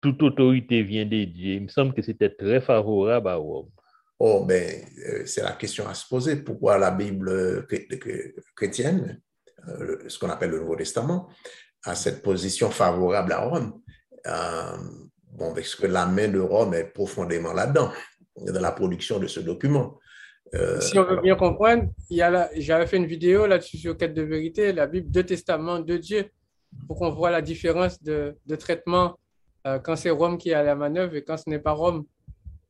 Toute 0.00 0.22
autorité 0.22 0.82
vient 0.82 1.04
de 1.04 1.24
Dieu. 1.24 1.54
Il 1.54 1.62
me 1.62 1.68
semble 1.68 1.94
que 1.94 2.02
c'était 2.02 2.30
très 2.30 2.60
favorable 2.60 3.28
à 3.28 3.36
Rome. 3.36 3.68
Oh, 4.18 4.44
ben, 4.44 4.84
euh, 5.08 5.22
c'est 5.26 5.42
la 5.42 5.52
question 5.52 5.86
à 5.88 5.94
se 5.94 6.06
poser. 6.08 6.36
Pourquoi 6.36 6.78
la 6.78 6.90
Bible 6.90 7.66
chrétienne, 8.54 9.20
euh, 9.68 9.98
ce 10.06 10.18
qu'on 10.18 10.30
appelle 10.30 10.50
le 10.50 10.60
Nouveau 10.60 10.76
Testament, 10.76 11.28
a 11.84 11.94
cette 11.94 12.22
position 12.22 12.70
favorable 12.70 13.32
à 13.32 13.40
Rome? 13.40 13.80
Euh, 14.26 14.76
bon, 15.32 15.52
parce 15.52 15.74
que 15.74 15.86
la 15.86 16.06
main 16.06 16.28
de 16.28 16.38
Rome 16.38 16.74
est 16.74 16.84
profondément 16.84 17.52
là-dedans, 17.52 17.90
dans 18.36 18.60
la 18.60 18.72
production 18.72 19.18
de 19.18 19.26
ce 19.26 19.40
document. 19.40 19.98
si 20.80 20.98
on 20.98 21.04
veut 21.04 21.20
bien 21.20 21.34
comprendre, 21.34 21.84
j'avais 22.08 22.86
fait 22.86 22.98
une 22.98 23.06
vidéo 23.06 23.46
là-dessus 23.46 23.78
sur 23.78 23.96
Quête 23.96 24.14
de 24.14 24.22
vérité, 24.22 24.72
la 24.72 24.86
Bible, 24.86 25.10
deux 25.10 25.24
testaments 25.24 25.80
de 25.80 25.96
Dieu 25.96 26.30
pour 26.86 26.98
qu'on 26.98 27.10
voit 27.10 27.30
la 27.30 27.42
différence 27.42 28.02
de, 28.02 28.36
traitement 28.58 29.18
euh, 29.66 29.78
quand 29.78 29.96
c'est 29.96 30.10
Rome 30.10 30.38
qui 30.38 30.50
est 30.50 30.54
à 30.54 30.62
la 30.62 30.74
manœuvre 30.74 31.14
et 31.16 31.24
quand 31.24 31.36
ce 31.36 31.48
n'est 31.48 31.58
pas 31.58 31.72
Rome. 31.72 32.04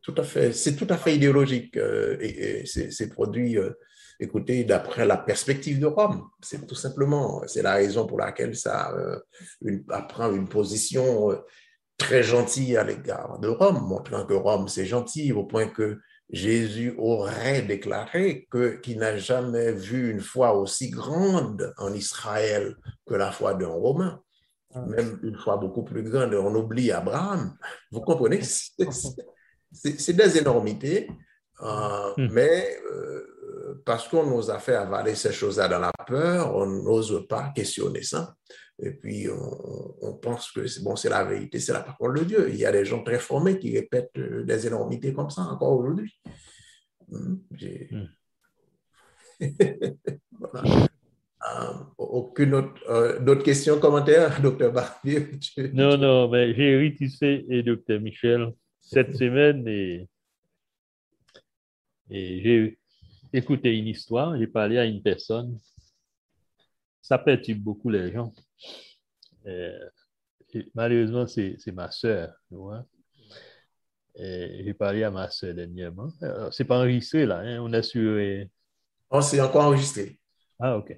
Tout 0.02 0.14
à 0.16 0.22
fait. 0.22 0.52
C'est 0.52 0.76
tout 0.76 0.86
à 0.90 0.96
fait 0.96 1.14
idéologique 1.14 1.76
euh, 1.76 2.16
et, 2.20 2.64
c'est 2.66 3.08
produit, 3.08 3.56
euh, 3.56 3.70
écoutez, 4.18 4.64
d'après 4.64 5.06
la 5.06 5.16
perspective 5.16 5.78
de 5.78 5.86
Rome. 5.86 6.28
C'est 6.40 6.66
tout 6.66 6.74
simplement, 6.74 7.42
c'est 7.46 7.62
la 7.62 7.74
raison 7.74 8.06
pour 8.06 8.18
laquelle 8.18 8.56
ça 8.56 8.92
prend 10.08 10.32
une 10.32 10.48
position 10.48 11.30
très 11.96 12.22
gentille 12.22 12.76
à 12.76 12.84
l'égard 12.84 13.38
de 13.38 13.48
Rome, 13.48 13.86
montrant 13.86 14.26
que 14.26 14.34
Rome, 14.34 14.66
c'est 14.66 14.86
gentil 14.86 15.32
au 15.32 15.44
point 15.44 15.68
que 15.68 16.00
Jésus 16.32 16.94
aurait 16.96 17.62
déclaré 17.62 18.48
que, 18.50 18.76
qu'il 18.76 18.98
n'a 18.98 19.18
jamais 19.18 19.72
vu 19.72 20.10
une 20.10 20.20
foi 20.20 20.54
aussi 20.54 20.90
grande 20.90 21.74
en 21.76 21.92
Israël 21.92 22.76
que 23.06 23.14
la 23.14 23.30
foi 23.30 23.54
d'un 23.54 23.68
Romain, 23.68 24.20
ah. 24.74 24.80
même 24.80 25.18
une 25.22 25.36
foi 25.36 25.58
beaucoup 25.58 25.84
plus 25.84 26.02
grande. 26.02 26.34
On 26.34 26.54
oublie 26.54 26.90
Abraham. 26.90 27.54
Vous 27.90 28.00
comprenez? 28.00 28.40
C'est 29.72 30.12
des 30.12 30.38
énormités, 30.38 31.10
euh, 31.62 32.12
hmm. 32.16 32.28
mais 32.32 32.78
euh, 32.90 33.82
parce 33.84 34.08
qu'on 34.08 34.26
nous 34.26 34.50
a 34.50 34.58
fait 34.58 34.74
avaler 34.74 35.14
ces 35.14 35.32
choses-là 35.32 35.68
dans 35.68 35.78
la 35.78 35.92
peur, 36.06 36.54
on 36.54 36.66
n'ose 36.66 37.26
pas 37.28 37.52
questionner 37.54 38.02
ça. 38.02 38.34
Et 38.78 38.90
puis, 38.90 39.26
on, 39.28 40.14
pense 40.14 40.50
que 40.50 40.66
c'est 40.66 40.82
bon, 40.82 40.96
c'est 40.96 41.08
la 41.08 41.24
vérité, 41.24 41.60
c'est 41.60 41.72
la 41.72 41.82
parole 41.82 42.18
de 42.18 42.24
Dieu. 42.24 42.50
Il 42.50 42.56
y 42.56 42.64
a 42.64 42.72
des 42.72 42.84
gens 42.84 43.02
très 43.02 43.18
formés 43.18 43.58
qui 43.58 43.76
répètent 43.76 44.16
euh, 44.16 44.44
des 44.44 44.66
énormités 44.66 45.12
comme 45.12 45.30
ça 45.30 45.42
encore 45.42 45.78
aujourd'hui. 45.78 46.12
Hmm, 47.08 47.36
hmm. 47.90 48.06
Euh, 51.44 51.72
aucune 51.98 52.54
autre, 52.54 52.80
euh, 52.88 53.18
d'autres 53.18 53.42
questions, 53.42 53.80
commentaires, 53.80 54.40
docteur 54.42 54.72
Barbier? 54.72 55.26
Non, 55.72 55.96
non, 55.96 56.28
mais 56.28 56.54
j'ai 56.54 56.76
ri, 56.76 56.94
tu 56.94 57.08
sais, 57.08 57.44
et 57.48 57.64
docteur 57.64 58.00
Michel, 58.00 58.52
cette 58.80 59.16
semaine, 59.16 59.66
et, 59.66 60.08
et 62.10 62.42
j'ai 62.44 62.78
écouté 63.32 63.76
une 63.76 63.88
histoire, 63.88 64.38
j'ai 64.38 64.46
parlé 64.46 64.78
à 64.78 64.84
une 64.84 65.02
personne 65.02 65.58
ça 67.02 67.18
perturbe 67.18 67.58
beaucoup 67.58 67.90
les 67.90 68.12
gens. 68.12 68.32
Euh, 69.46 69.88
malheureusement, 70.74 71.26
c'est 71.26 71.72
ma 71.72 71.90
soeur. 71.90 72.34
J'ai 74.16 74.74
parlé 74.74 75.02
à 75.02 75.10
ma 75.10 75.28
soeur 75.30 75.54
dernièrement. 75.54 76.08
C'est 76.50 76.64
pas 76.64 76.78
enregistré 76.78 77.26
là, 77.26 77.38
hein? 77.38 77.60
on 77.62 77.72
a 77.72 77.82
su. 77.82 77.98
Euh, 77.98 78.44
oh, 79.10 79.20
c'est 79.20 79.40
encore 79.40 79.64
enregistré. 79.64 80.18
Ah, 80.58 80.76
OK. 80.76 80.96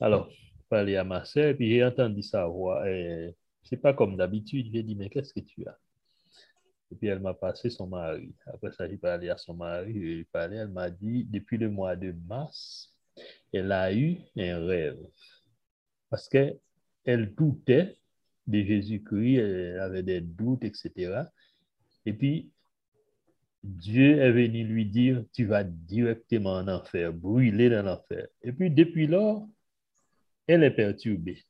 Alors, 0.00 0.28
j'ai 0.30 0.64
parlé 0.68 0.96
à 0.96 1.04
ma 1.04 1.24
soeur, 1.24 1.54
puis 1.54 1.70
j'ai 1.70 1.84
entendu 1.84 2.22
sa 2.22 2.46
voix. 2.46 2.88
Et 2.88 3.34
c'est 3.62 3.76
pas 3.76 3.94
comme 3.94 4.16
d'habitude. 4.16 4.68
J'ai 4.72 4.82
dit, 4.82 4.96
mais 4.96 5.08
qu'est-ce 5.08 5.32
que 5.32 5.40
tu 5.40 5.66
as? 5.66 5.78
Et 6.90 6.94
puis 6.94 7.08
elle 7.08 7.20
m'a 7.20 7.32
passé 7.32 7.70
son 7.70 7.86
mari. 7.86 8.34
Après 8.44 8.70
ça, 8.72 8.86
j'ai 8.86 8.98
parlé 8.98 9.30
à 9.30 9.38
son 9.38 9.54
mari. 9.54 9.94
J'ai 9.94 10.24
parlé, 10.30 10.56
elle 10.56 10.68
m'a 10.68 10.90
dit, 10.90 11.24
depuis 11.24 11.56
le 11.56 11.70
mois 11.70 11.96
de 11.96 12.12
mars, 12.28 12.94
elle 13.50 13.72
a 13.72 13.94
eu 13.94 14.18
un 14.36 14.66
rêve 14.66 14.98
parce 16.12 16.28
qu'elle 17.04 17.34
doutait 17.34 17.96
de 18.46 18.62
Jésus-Christ, 18.62 19.36
elle 19.36 19.80
avait 19.80 20.02
des 20.02 20.20
doutes, 20.20 20.64
etc. 20.64 21.24
Et 22.06 22.12
puis, 22.12 22.50
Dieu 23.62 24.18
est 24.18 24.32
venu 24.32 24.64
lui 24.64 24.86
dire, 24.86 25.24
tu 25.32 25.44
vas 25.44 25.62
directement 25.62 26.54
en 26.54 26.68
enfer, 26.68 27.12
brûler 27.12 27.70
dans 27.70 27.84
l'enfer. 27.84 28.26
Et 28.42 28.52
puis, 28.52 28.70
depuis 28.70 29.06
lors, 29.06 29.46
elle 30.48 30.64
est 30.64 30.72
perturbée. 30.72 31.44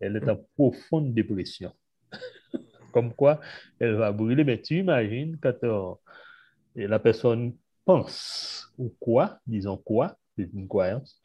Elle 0.00 0.16
est 0.16 0.28
en 0.28 0.36
profonde 0.56 1.14
dépression. 1.14 1.72
Comme 2.92 3.14
quoi, 3.14 3.40
elle 3.78 3.94
va 3.94 4.10
brûler. 4.10 4.42
Mais 4.42 4.60
tu 4.60 4.78
imagines 4.78 5.38
quand 5.40 6.00
la 6.74 6.98
personne 6.98 7.56
pense 7.84 8.72
ou 8.76 8.94
quoi, 9.00 9.38
disons 9.46 9.76
quoi, 9.76 10.18
c'est 10.36 10.48
une 10.52 10.68
croyance, 10.68 11.20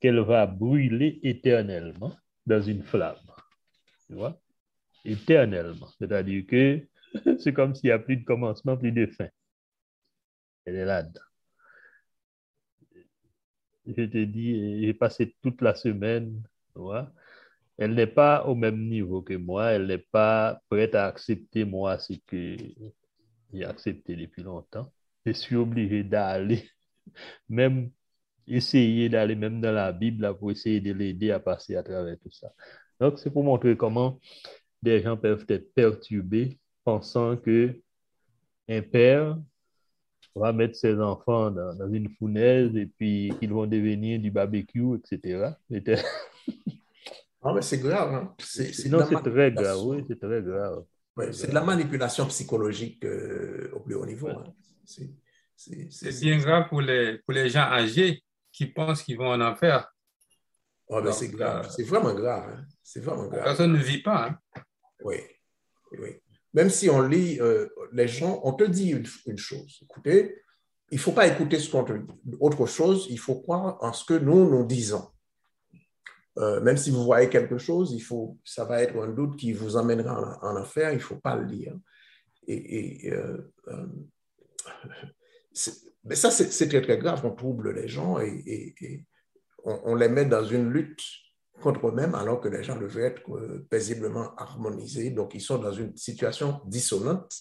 qu'elle 0.00 0.20
va 0.20 0.46
brûler 0.46 1.20
éternellement 1.22 2.12
dans 2.46 2.62
une 2.62 2.82
flamme. 2.82 3.16
Tu 4.06 4.14
vois? 4.14 4.40
Éternellement. 5.04 5.88
C'est-à-dire 5.98 6.44
que 6.46 6.86
c'est 7.38 7.52
comme 7.52 7.74
s'il 7.74 7.88
n'y 7.88 7.92
a 7.92 7.98
plus 7.98 8.16
de 8.16 8.24
commencement, 8.24 8.76
plus 8.76 8.92
de 8.92 9.06
fin. 9.06 9.28
Elle 10.64 10.76
est 10.76 10.84
là-dedans. 10.84 11.20
Je 13.86 14.04
te 14.04 14.24
dis, 14.24 14.80
j'ai 14.84 14.94
passé 14.94 15.34
toute 15.42 15.60
la 15.60 15.74
semaine, 15.74 16.42
tu 16.72 16.80
vois? 16.80 17.12
Elle 17.78 17.94
n'est 17.94 18.06
pas 18.06 18.46
au 18.46 18.54
même 18.54 18.88
niveau 18.88 19.22
que 19.22 19.34
moi, 19.34 19.72
elle 19.72 19.86
n'est 19.86 19.98
pas 19.98 20.60
prête 20.68 20.94
à 20.94 21.06
accepter 21.06 21.64
moi 21.64 21.98
ce 21.98 22.14
que 22.26 22.56
j'ai 23.52 23.64
accepté 23.64 24.16
depuis 24.16 24.42
longtemps. 24.42 24.92
Je 25.26 25.32
suis 25.32 25.56
obligé 25.56 26.04
d'aller, 26.04 26.70
même 27.48 27.90
essayer 28.46 29.08
d'aller 29.08 29.34
même 29.34 29.60
dans 29.60 29.72
la 29.72 29.92
Bible 29.92 30.36
pour 30.38 30.50
essayer 30.50 30.80
de 30.80 30.92
l'aider 30.92 31.30
à 31.30 31.40
passer 31.40 31.76
à 31.76 31.82
travers 31.82 32.18
tout 32.18 32.30
ça. 32.30 32.52
Donc, 33.00 33.18
c'est 33.18 33.30
pour 33.30 33.44
montrer 33.44 33.76
comment 33.76 34.20
des 34.82 35.00
gens 35.02 35.16
peuvent 35.16 35.44
être 35.48 35.72
perturbés 35.74 36.58
pensant 36.84 37.36
que 37.36 37.80
un 38.68 38.82
père 38.82 39.38
va 40.34 40.52
mettre 40.52 40.76
ses 40.76 40.98
enfants 40.98 41.50
dans, 41.50 41.92
une 41.92 42.08
fournaise 42.18 42.74
et 42.76 42.86
puis 42.86 43.32
qu'ils 43.38 43.52
vont 43.52 43.66
devenir 43.66 44.18
du 44.20 44.30
barbecue, 44.30 44.96
etc. 44.96 45.54
Ah, 47.44 47.52
mais 47.52 47.62
c'est 47.62 47.78
grave. 47.78 48.14
Hein? 48.14 48.34
C'est, 48.38 48.88
non, 48.88 49.04
c'est 49.04 49.16
très 49.16 49.50
grave, 49.50 49.78
oui, 49.84 50.04
c'est 50.06 50.18
très 50.18 50.42
grave. 50.42 50.84
c'est 51.32 51.48
de 51.48 51.54
la 51.54 51.64
manipulation 51.64 52.26
psychologique 52.26 53.04
euh, 53.04 53.68
au 53.72 53.80
plus 53.80 53.96
haut 53.96 54.06
niveau. 54.06 54.28
Hein. 54.28 54.44
C'est, 54.84 56.20
bien 56.20 56.38
grave 56.38 56.68
pour 56.68 56.80
les, 56.80 57.18
pour 57.18 57.34
les 57.34 57.48
gens 57.48 57.62
âgés 57.62 58.22
qui 58.52 58.66
pensent 58.66 59.02
qu'ils 59.02 59.18
vont 59.18 59.30
en 59.30 59.40
enfer. 59.40 59.92
Oh, 60.88 61.00
c'est 61.10 61.28
grave, 61.28 61.70
c'est 61.74 61.84
vraiment 61.84 62.14
grave. 62.14 62.50
Hein. 62.50 62.64
C'est 62.82 63.00
vraiment 63.00 63.26
grave. 63.26 63.44
Personne 63.44 63.72
ne 63.72 63.78
vit 63.78 64.02
pas. 64.02 64.28
Hein. 64.28 64.62
Oui, 65.02 65.16
oui. 65.98 66.20
Même 66.54 66.68
si 66.68 66.90
on 66.90 67.00
lit, 67.02 67.40
euh, 67.40 67.66
les 67.92 68.08
gens, 68.08 68.40
on 68.44 68.52
te 68.52 68.64
dit 68.64 68.90
une, 68.90 69.38
chose. 69.38 69.78
Écoutez, 69.82 70.36
il 70.90 70.96
ne 70.96 71.00
faut 71.00 71.12
pas 71.12 71.26
écouter 71.26 71.58
ce 71.58 71.70
qu'on 71.70 71.84
te 71.84 71.94
dit. 71.94 72.36
Autre 72.40 72.66
chose, 72.66 73.06
il 73.08 73.18
faut 73.18 73.40
croire 73.40 73.78
en 73.82 73.92
ce 73.92 74.04
que 74.04 74.14
nous 74.14 74.48
nous 74.50 74.66
disons. 74.66 75.08
euh, 76.38 76.60
même 76.60 76.76
si 76.76 76.90
vous 76.90 77.04
voyez 77.04 77.30
quelque 77.30 77.56
chose, 77.56 77.92
il 77.92 78.00
faut, 78.00 78.38
ça 78.44 78.64
va 78.66 78.82
être 78.82 79.00
un 79.02 79.08
doute 79.08 79.36
qui 79.36 79.52
vous 79.52 79.76
emmènera 79.76 80.38
en, 80.42 80.56
affaire, 80.56 80.90
il 80.90 80.96
ne 80.96 81.02
faut 81.02 81.16
pas 81.16 81.36
le 81.36 81.44
lire. 81.44 81.74
Et, 82.46 83.10
euh, 83.12 83.50
mais 86.04 86.14
ça, 86.14 86.30
c'est 86.30 86.68
très, 86.68 86.82
très 86.82 86.98
grave. 86.98 87.20
On 87.24 87.30
trouble 87.30 87.74
les 87.74 87.88
gens 87.88 88.18
et, 88.20 88.74
on, 89.64 89.94
les 89.94 90.08
met 90.08 90.24
dans 90.24 90.44
une 90.44 90.70
lutte 90.70 91.02
contre 91.60 91.88
eux-mêmes 91.88 92.14
alors 92.14 92.40
que 92.40 92.48
les 92.48 92.64
gens 92.64 92.76
devaient 92.76 93.06
être 93.06 93.22
paisiblement 93.70 94.34
harmonisés. 94.36 95.10
Donc, 95.10 95.34
ils 95.34 95.40
sont 95.40 95.58
dans 95.58 95.72
une 95.72 95.96
situation 95.96 96.60
dissonante. 96.66 97.32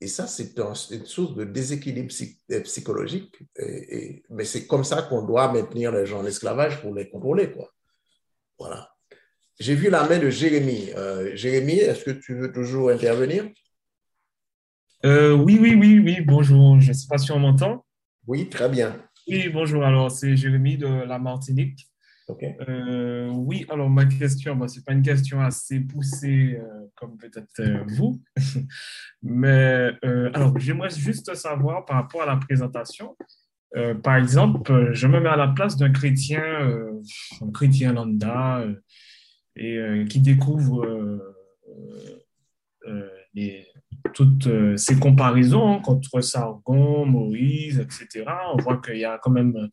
Et 0.00 0.06
ça, 0.06 0.26
c'est 0.26 0.56
une 0.56 1.04
source 1.04 1.34
de 1.34 1.44
déséquilibre 1.44 2.12
psychologique. 2.62 3.36
mais 4.30 4.44
c'est 4.44 4.66
comme 4.66 4.84
ça 4.84 5.02
qu'on 5.02 5.22
doit 5.22 5.52
maintenir 5.52 5.92
les 5.92 6.06
gens 6.06 6.20
en 6.20 6.26
esclavage 6.26 6.80
pour 6.80 6.94
les 6.94 7.10
contrôler. 7.10 7.52
Quoi. 7.52 7.70
Voilà. 8.58 8.90
J'ai 9.58 9.74
vu 9.74 9.90
la 9.90 10.08
main 10.08 10.18
de 10.18 10.30
Jérémy. 10.30 10.90
Euh, 10.96 11.36
Jérémy, 11.36 11.80
est-ce 11.80 12.04
que 12.04 12.10
tu 12.12 12.34
veux 12.34 12.50
toujours 12.50 12.88
intervenir? 12.88 13.46
Euh, 15.04 15.32
oui, 15.32 15.58
oui, 15.60 15.74
oui, 15.74 15.98
oui, 15.98 16.20
bonjour. 16.20 16.80
Je 16.80 16.88
ne 16.88 16.92
sais 16.92 17.06
pas 17.08 17.18
si 17.18 17.32
on 17.32 17.38
m'entend. 17.38 17.84
Oui, 18.26 18.48
très 18.48 18.68
bien. 18.68 18.96
Oui, 19.28 19.48
bonjour. 19.48 19.84
Alors, 19.84 20.10
c'est 20.10 20.36
Jérémy 20.36 20.76
de 20.76 20.86
la 20.86 21.18
Martinique. 21.18 21.86
Euh, 22.68 23.28
oui, 23.30 23.66
alors 23.70 23.90
ma 23.90 24.06
question, 24.06 24.54
bon, 24.54 24.68
ce 24.68 24.78
n'est 24.78 24.84
pas 24.84 24.92
une 24.92 25.02
question 25.02 25.40
assez 25.40 25.80
poussée 25.80 26.60
comme 26.94 27.16
peut-être 27.16 27.60
vous, 27.88 28.22
mais 29.22 29.90
alors 30.32 30.56
j'aimerais 30.56 30.90
juste 30.90 31.34
savoir 31.34 31.84
par 31.84 31.96
rapport 31.96 32.22
à 32.22 32.26
la 32.26 32.36
présentation, 32.36 33.16
euh, 33.76 33.94
par 33.94 34.16
exemple, 34.16 34.92
je 34.92 35.06
me 35.06 35.20
mets 35.20 35.28
à 35.28 35.36
la 35.36 35.48
place 35.48 35.76
d'un 35.76 35.92
chrétien, 35.92 36.42
euh, 36.42 37.00
un 37.40 37.50
chrétien 37.52 37.92
lambda, 37.92 38.60
euh, 38.60 38.74
et 39.56 40.04
qui 40.08 40.20
découvre 40.20 40.86
toutes 44.14 44.48
ces 44.76 44.98
comparaisons 44.98 45.80
contre 45.80 46.20
Sargon, 46.20 47.06
Moïse, 47.06 47.78
etc. 47.78 48.24
On 48.54 48.62
voit 48.62 48.78
qu'il 48.78 48.98
y 48.98 49.04
a 49.04 49.18
quand 49.18 49.30
même 49.30 49.68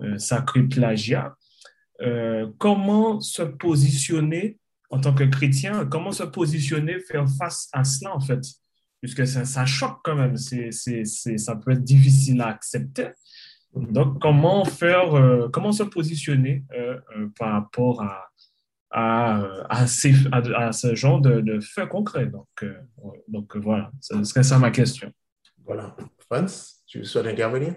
un 0.00 0.18
sacré 0.18 0.62
plagiat. 0.62 1.34
comment 2.58 3.20
se 3.20 3.42
positionner 3.42 4.58
en 4.90 5.00
tant 5.00 5.14
que 5.14 5.24
chrétien, 5.24 5.86
comment 5.86 6.12
se 6.12 6.22
positionner, 6.22 7.00
faire 7.00 7.28
face 7.28 7.68
à 7.72 7.84
cela 7.84 8.14
en 8.14 8.20
fait? 8.20 8.42
Puisque 9.00 9.26
ça, 9.26 9.66
choque 9.66 9.98
quand 10.02 10.14
même, 10.14 10.38
c'est, 10.38 10.70
c'est, 10.70 11.04
ça 11.04 11.56
peut 11.56 11.72
être 11.72 11.84
difficile 11.84 12.40
à 12.40 12.48
accepter. 12.48 13.08
Donc, 13.76 14.20
comment 14.20 14.64
faire, 14.64 15.14
euh, 15.14 15.48
comment 15.52 15.72
se 15.72 15.82
positionner 15.82 16.64
euh, 16.72 16.98
euh, 17.18 17.28
par 17.38 17.52
rapport 17.52 18.00
à, 18.00 18.30
à, 18.94 19.66
à, 19.68 19.86
ces, 19.86 20.14
à, 20.32 20.72
ce 20.72 20.94
genre 20.94 21.20
de, 21.20 21.40
de 21.40 21.60
faits 21.60 21.88
concrets. 21.88 22.26
Donc, 22.26 22.64
donc 23.28 23.56
voilà, 23.56 23.90
ce 24.00 24.22
serait 24.22 24.44
ça 24.44 24.58
ma 24.58 24.70
question. 24.70 25.12
Voilà. 25.64 25.96
Franz, 26.18 26.82
tu 26.86 27.04
souhaites 27.04 27.26
intervenir? 27.26 27.74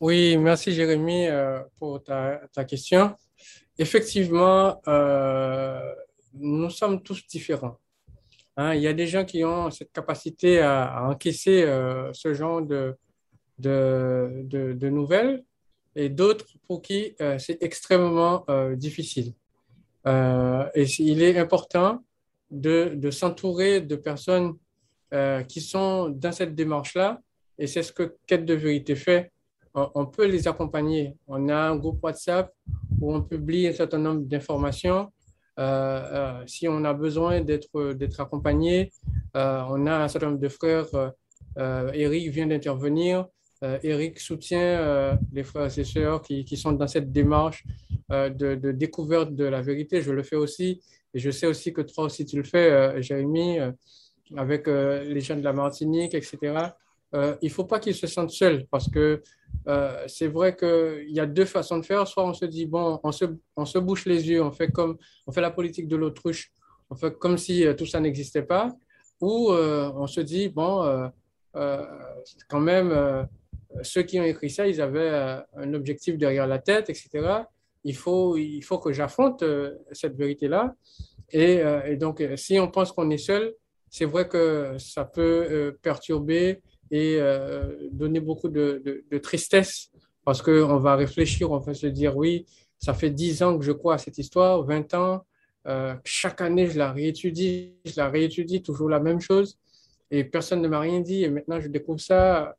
Oui, 0.00 0.36
merci 0.36 0.72
Jérémy 0.72 1.28
pour 1.76 2.02
ta, 2.02 2.40
ta, 2.52 2.64
question. 2.64 3.14
Effectivement, 3.78 4.80
nous 6.34 6.70
sommes 6.70 7.02
tous 7.02 7.24
différents. 7.28 7.78
Hein, 8.56 8.74
il 8.74 8.82
y 8.82 8.86
a 8.86 8.92
des 8.92 9.06
gens 9.06 9.24
qui 9.24 9.44
ont 9.44 9.70
cette 9.70 9.92
capacité 9.92 10.60
à, 10.60 11.04
encaisser 11.04 11.62
euh, 11.62 12.12
ce 12.12 12.34
genre 12.34 12.60
de, 12.60 12.94
de, 13.58 14.42
de, 14.44 14.88
nouvelles 14.90 15.42
et 15.94 16.08
d'autres 16.10 16.46
pour 16.66 16.82
qui 16.82 17.14
euh, 17.20 17.38
c'est 17.38 17.62
extrêmement 17.62 18.44
euh, 20.06 20.68
et 20.74 20.84
il 20.98 21.22
est 21.22 21.38
important 21.38 22.02
de, 22.50 23.10
s'entourer 23.10 23.80
de 23.80 23.96
personnes 23.96 24.54
qui 25.48 25.60
sont 25.60 26.08
dans 26.08 26.32
cette 26.32 26.54
démarche-là 26.54 27.20
et 27.58 27.66
c'est 27.66 27.82
ce 27.82 27.92
que 27.92 28.16
Quête 28.26 28.46
de 28.46 28.54
vérité 28.54 28.94
fait. 28.94 29.30
On, 29.74 30.06
peut 30.06 30.26
les 30.26 30.48
accompagner. 30.48 31.16
On 31.26 31.48
a 31.48 31.56
un 31.56 31.76
groupe 31.76 32.02
WhatsApp 32.02 32.52
où 33.00 33.14
on 33.14 33.22
publie 33.22 33.68
un 33.68 33.72
certain 33.72 33.98
nombre 33.98 34.22
d'informations 34.22 35.10
euh, 35.58 35.62
euh, 35.62 36.42
si 36.46 36.66
on 36.66 36.82
a 36.84 36.94
besoin 36.94 37.42
d'être 37.42 38.20
accompagné, 38.20 38.90
euh, 39.36 39.62
on 39.68 39.86
a 39.86 39.96
un 39.96 40.08
certain 40.08 40.28
nombre 40.28 40.40
de 40.40 40.48
frères. 40.48 40.86
Eric 41.56 42.30
vient 42.30 42.46
d'intervenir. 42.46 43.26
Eric 43.82 44.18
soutient 44.18 45.18
les 45.32 45.44
frères 45.44 45.78
et 45.78 45.84
sœurs 45.84 46.20
qui, 46.22 46.44
qui 46.44 46.56
sont 46.56 46.72
dans 46.72 46.88
cette 46.88 47.12
démarche 47.12 47.64
de, 48.10 48.54
de, 48.56 48.72
découverte 48.72 49.34
de 49.34 49.44
la 49.44 49.62
vérité. 49.62 50.02
Je 50.02 50.10
le 50.10 50.22
fais 50.22 50.36
aussi. 50.36 50.82
Et 51.14 51.18
je 51.18 51.30
sais 51.30 51.46
aussi 51.46 51.72
que 51.72 51.82
toi 51.82 52.04
aussi 52.04 52.24
tu 52.24 52.36
le 52.36 52.42
fais, 52.42 53.00
Jérémy, 53.00 53.58
avec 54.36 54.66
les 54.66 55.20
gens 55.20 55.36
de 55.36 55.44
la 55.44 55.52
Martinique, 55.52 56.14
etc. 56.14 56.36
il 57.14 57.38
ne 57.40 57.48
faut 57.48 57.64
pas 57.64 57.78
qu'ils 57.78 57.94
se 57.94 58.06
sentent 58.08 58.32
seuls 58.32 58.66
parce 58.68 58.90
que 58.90 59.22
euh, 59.68 60.04
c'est 60.06 60.26
vrai 60.26 60.56
qu'il 60.56 61.10
y 61.10 61.20
a 61.20 61.26
deux 61.26 61.44
façons 61.44 61.78
de 61.78 61.84
faire. 61.84 62.06
Soit 62.06 62.24
on 62.24 62.34
se 62.34 62.44
dit, 62.44 62.66
bon, 62.66 63.00
on 63.02 63.12
se, 63.12 63.24
on 63.56 63.64
se 63.64 63.78
bouche 63.78 64.06
les 64.06 64.28
yeux, 64.28 64.42
on 64.42 64.50
fait, 64.50 64.70
comme, 64.70 64.98
on 65.26 65.32
fait 65.32 65.40
la 65.40 65.50
politique 65.50 65.88
de 65.88 65.96
l'autruche, 65.96 66.52
on 66.90 66.94
fait 66.94 67.16
comme 67.18 67.38
si 67.38 67.66
euh, 67.66 67.74
tout 67.74 67.86
ça 67.86 68.00
n'existait 68.00 68.42
pas, 68.42 68.74
ou 69.20 69.50
euh, 69.50 69.90
on 69.94 70.06
se 70.06 70.20
dit, 70.20 70.48
bon, 70.48 71.10
quand 71.52 72.60
même, 72.60 73.28
ceux 73.82 74.02
qui 74.02 74.20
ont 74.20 74.24
écrit 74.24 74.50
ça, 74.50 74.66
ils 74.66 74.80
avaient 74.80 75.42
un 75.56 75.74
objectif 75.74 76.18
derrière 76.18 76.46
la 76.46 76.58
tête, 76.58 76.90
etc. 76.90 77.10
Il 77.84 77.96
faut, 77.96 78.36
il 78.36 78.62
faut 78.62 78.78
que 78.78 78.92
j'affronte 78.92 79.42
cette 79.92 80.16
vérité-là. 80.16 80.74
Et, 81.30 81.62
donc, 81.96 82.22
si 82.36 82.58
on 82.58 82.68
pense 82.68 82.92
qu'on 82.92 83.10
est 83.10 83.18
seul, 83.18 83.54
c'est 83.88 84.04
vrai 84.04 84.28
que 84.28 84.76
ça 84.78 85.04
peut 85.04 85.76
perturber 85.82 86.60
et 86.92 87.16
euh, 87.18 87.88
donner 87.90 88.20
beaucoup 88.20 88.48
de, 88.48 89.04
tristesse 89.22 89.90
parce 90.24 90.40
qu'on 90.42 90.76
va 90.76 90.94
réfléchir, 90.94 91.50
on 91.50 91.58
va 91.58 91.74
se 91.74 91.86
dire 91.88 92.16
oui, 92.16 92.46
ça 92.78 92.94
fait 92.94 93.10
10 93.10 93.42
ans 93.42 93.58
que 93.58 93.64
je 93.64 93.72
crois 93.72 93.94
à 93.94 93.98
cette 93.98 94.18
histoire, 94.18 94.62
20 94.62 94.94
ans, 94.94 95.24
euh, 95.66 95.94
chaque 96.04 96.40
année 96.42 96.66
je 96.68 96.78
la 96.78 96.92
réétudie, 96.92 97.72
je 97.84 97.94
la 97.96 98.08
réétudie, 98.08 98.62
toujours 98.62 98.88
la 98.88 99.00
même 99.00 99.20
chose 99.20 99.58
et 100.10 100.22
personne 100.22 100.60
ne 100.60 100.68
m'a 100.68 100.80
rien 100.80 101.00
dit 101.00 101.24
et 101.24 101.30
maintenant 101.30 101.60
je 101.60 101.68
découvre 101.68 102.00
ça. 102.00 102.54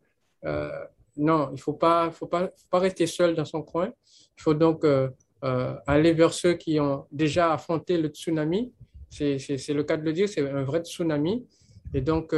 Euh, 0.46 0.70
non, 1.18 1.50
il 1.52 1.56
ne 1.56 1.60
faut 1.60 1.74
pas, 1.74 2.12
faut 2.12 2.28
pas, 2.28 2.48
faut 2.48 2.70
pas 2.70 2.80
rester 2.80 3.08
seul 3.08 3.36
dans 3.36 3.46
son 3.46 3.62
coin. 3.62 3.92
Il 4.38 4.42
faut 4.42 4.54
donc 4.54 4.86
aller 5.42 6.14
vers 6.14 6.34
ceux 6.34 6.54
qui 6.54 6.80
ont 6.80 7.06
déjà 7.12 7.54
affronté 7.54 7.98
le 7.98 8.10
tsunami. 8.10 8.74
C'est 9.10 9.38
le 9.70 9.84
cas 9.84 9.98
de 9.98 10.04
le 10.04 10.14
dire, 10.14 10.28
c'est 10.28 10.48
un 10.50 10.64
vrai 10.64 10.82
tsunami. 10.82 11.46
Et 11.94 12.02
donc, 12.02 12.34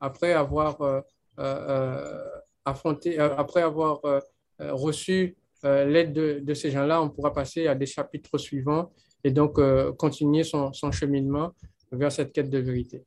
après 0.00 0.32
avoir 0.32 0.80
euh, 0.80 1.00
euh, 1.38 2.24
affronter, 2.64 3.20
euh, 3.20 3.36
après 3.36 3.62
avoir 3.62 4.00
reçu 4.58 5.36
l'aide 5.62 6.12
de, 6.12 6.54
ces 6.54 6.70
gens-là, 6.70 7.02
on 7.02 7.10
pourra 7.10 7.32
passer 7.32 7.66
à 7.66 7.74
des 7.74 7.86
chapitres 7.86 8.38
suivants 8.38 8.92
et 9.24 9.30
donc 9.30 9.58
continuer 9.96 10.44
son, 10.44 10.72
cheminement 10.92 11.52
vers 11.90 12.12
cette 12.12 12.32
quête 12.32 12.50
de 12.50 12.58
vérité. 12.58 13.04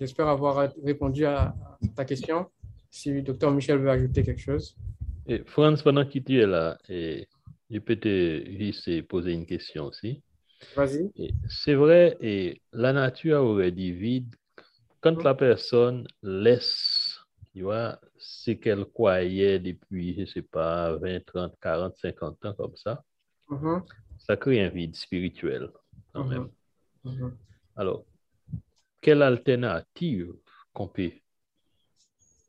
J'espère 0.00 0.28
avoir 0.28 0.70
répondu 0.84 1.24
à 1.24 1.54
ta 1.94 2.04
question. 2.04 2.46
Si 2.90 3.12
le 3.12 3.22
docteur 3.22 3.50
Michel 3.50 3.78
veut 3.78 3.90
ajouter 3.90 4.22
quelque 4.22 4.40
chose. 4.40 4.76
Et 5.26 5.42
Franz, 5.44 5.82
pendant 5.82 6.06
que 6.06 6.18
tu 6.18 6.38
es 6.38 6.46
là, 6.46 6.78
et 6.88 7.28
je 7.70 7.78
peux 7.78 7.96
te 7.96 9.00
poser 9.02 9.32
une 9.32 9.46
question 9.46 9.86
aussi. 9.86 10.22
Vas-y. 10.74 11.10
C'est 11.48 11.74
vrai, 11.74 12.16
et 12.20 12.62
la 12.72 12.92
nature 12.92 13.42
aurait 13.42 13.72
dit 13.72 13.92
vide 13.92 14.34
quand 15.00 15.22
la 15.22 15.34
personne 15.34 16.06
laisse 16.22 17.18
tu 17.58 17.64
vois, 17.64 17.98
ce 18.16 18.52
qu'elle 18.52 18.84
croyait 18.84 19.58
depuis, 19.58 20.14
je 20.14 20.20
ne 20.20 20.26
sais 20.26 20.42
pas, 20.42 20.96
20, 20.96 21.24
30, 21.26 21.54
40, 21.60 21.96
50 21.96 22.44
ans 22.44 22.54
comme 22.54 22.76
ça, 22.76 23.02
mm-hmm. 23.50 23.82
ça 24.18 24.36
crée 24.36 24.62
un 24.62 24.68
vide 24.68 24.94
spirituel 24.94 25.68
quand 26.12 26.24
mm-hmm. 26.24 26.28
même. 26.28 26.48
Mm-hmm. 27.04 27.32
Alors, 27.74 28.04
quelle 29.00 29.22
alternative 29.22 30.34
qu'on 30.72 30.86
peut 30.86 31.10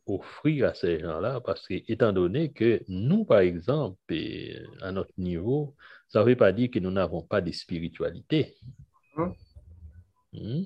offrir 0.09 0.67
à 0.67 0.73
ces 0.73 0.99
gens-là? 0.99 1.41
Parce 1.41 1.67
que, 1.67 1.75
étant 1.91 2.11
donné 2.13 2.51
que 2.51 2.81
nous, 2.87 3.25
par 3.25 3.39
exemple, 3.39 3.97
à 4.81 4.91
notre 4.91 5.13
niveau, 5.17 5.75
ça 6.07 6.21
ne 6.21 6.25
veut 6.25 6.35
pas 6.35 6.51
dire 6.51 6.69
que 6.71 6.79
nous 6.79 6.91
n'avons 6.91 7.21
pas 7.21 7.41
de 7.41 7.51
spiritualité. 7.51 8.55
Hmm? 10.33 10.63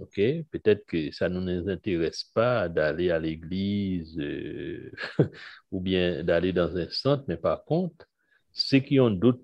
OK, 0.00 0.20
peut-être 0.50 0.84
que 0.86 1.10
ça 1.10 1.28
ne 1.28 1.40
nous 1.40 1.70
intéresse 1.70 2.24
pas 2.34 2.68
d'aller 2.68 3.10
à 3.10 3.18
l'église 3.18 4.18
euh, 4.18 4.92
ou 5.70 5.80
bien 5.80 6.22
d'aller 6.22 6.52
dans 6.52 6.76
un 6.76 6.88
centre, 6.90 7.24
mais 7.28 7.38
par 7.38 7.64
contre, 7.64 8.06
ceux 8.52 8.80
qui 8.80 9.00
ont 9.00 9.10
d'autres 9.10 9.42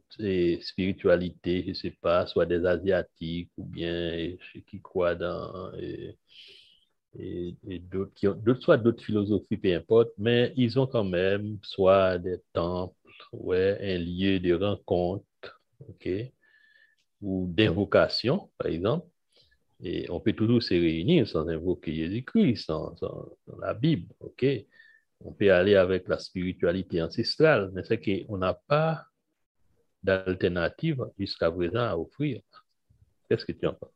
spiritualités, 0.62 1.62
je 1.64 1.68
ne 1.70 1.74
sais 1.74 1.96
pas, 2.00 2.26
soit 2.26 2.46
des 2.46 2.64
Asiatiques 2.66 3.50
ou 3.58 3.64
bien 3.64 4.34
ceux 4.52 4.60
qui 4.60 4.80
croient 4.80 5.14
dans. 5.14 5.72
et, 5.74 6.16
d'autres, 7.14 8.12
qui 8.14 8.28
ont, 8.28 8.40
soit 8.60 8.78
d'autres 8.78 9.04
philosophies, 9.04 9.56
peu 9.56 9.74
importe, 9.74 10.10
mais 10.18 10.52
ils 10.56 10.78
ont 10.78 10.86
quand 10.86 11.04
même 11.04 11.58
soit 11.62 12.18
des 12.18 12.38
temples, 12.52 12.94
ouais, 13.32 13.78
un 13.80 13.98
lieu 13.98 14.40
de 14.40 14.54
rencontre, 14.54 15.24
OK, 15.88 16.08
ou 17.20 17.46
d'invocation, 17.48 18.50
par 18.58 18.68
exemple. 18.68 19.06
Et 19.82 20.06
on 20.10 20.20
peut 20.20 20.32
toujours 20.32 20.62
se 20.62 20.74
réunir 20.74 21.26
sans 21.26 21.48
invoquer 21.48 21.94
Jésus-Christ, 21.94 22.66
sans, 22.66 22.94
la 23.60 23.74
Bible, 23.74 24.14
OK? 24.20 24.46
On 25.24 25.32
peut 25.32 25.52
aller 25.52 25.74
avec 25.74 26.08
la 26.08 26.18
spiritualité 26.18 27.02
ancestrale, 27.02 27.70
mais 27.74 27.82
c'est 27.84 28.00
qu'on 28.00 28.38
n'a 28.38 28.54
pas 28.54 29.04
d'alternative 30.02 31.04
jusqu'à 31.18 31.50
présent 31.50 31.80
à 31.80 31.96
offrir. 31.96 32.40
Qu'est-ce 33.28 33.44
que 33.44 33.52
tu 33.52 33.66
en 33.66 33.74
penses? 33.74 33.90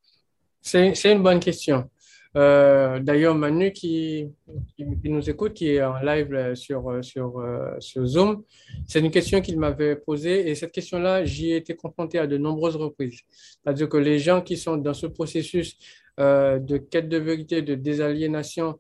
C'est 0.61 1.13
une 1.13 1.23
bonne 1.23 1.41
question. 1.41 1.89
Euh, 2.37 3.01
d'ailleurs, 3.01 3.35
Manu 3.35 3.73
qui, 3.73 4.31
nous 4.79 5.31
écoute, 5.31 5.55
qui 5.55 5.71
est 5.71 5.83
en 5.83 5.99
live 6.01 6.55
sur, 6.55 7.03
sur, 7.03 7.39
euh, 7.39 7.75
sur 7.81 8.05
Zoom, 8.05 8.45
c'est 8.87 9.01
une 9.01 9.11
question 9.11 9.41
qu'il 9.41 9.59
m'avait 9.59 9.97
posée 9.97 10.51
et 10.51 10.55
cette 10.55 10.73
question-là, 10.73 11.25
j'y 11.25 11.53
ai 11.53 11.57
été 11.57 11.75
confronté 11.75 12.19
à 12.19 12.27
de 12.27 12.37
nombreuses 12.37 12.77
reprises. 12.77 13.21
C'est-à-dire 13.31 13.89
que 13.89 13.97
les 13.97 14.19
gens 14.19 14.43
qui 14.43 14.59
sont 14.59 14.77
dans 14.77 14.93
ce 14.93 15.07
processus 15.07 15.79
euh, 16.21 16.59
de 16.59 16.77
quête 16.77 17.09
de 17.09 17.17
vérité, 17.17 17.63
de 17.63 17.75
désaliénation 17.75 18.79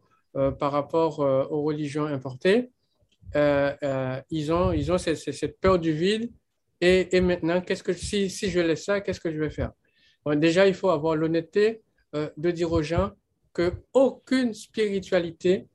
par 0.59 0.71
rapport 0.71 1.21
aux 1.21 1.63
religions 1.63 2.05
importées, 2.05 2.69
ils 3.35 4.53
ont, 4.53 4.71
ils 4.73 4.93
ont 4.93 4.99
cette, 4.99 5.59
peur 5.63 5.79
du 5.79 5.93
vide 5.93 6.31
et, 6.83 7.17
et 7.17 7.23
maintenant, 7.23 7.63
qu'est-ce 7.63 7.83
que, 7.83 7.95
si, 7.95 8.29
si 8.29 8.51
je 8.51 8.61
laisse 8.61 8.85
ça, 8.85 9.01
qu'est-ce 9.01 9.19
que 9.19 9.33
je 9.33 9.39
vais 9.39 9.49
faire? 9.49 9.73
Déjà, 10.35 10.69
il 10.69 10.75
faut 10.75 10.91
avoir 10.91 11.17
l'honnêteté 11.17 11.81
de 12.13 12.51
dire 12.51 12.71
aux 12.71 12.83
gens, 12.83 13.13
qu'aucune 13.57 14.53
spiritualité 14.53 15.67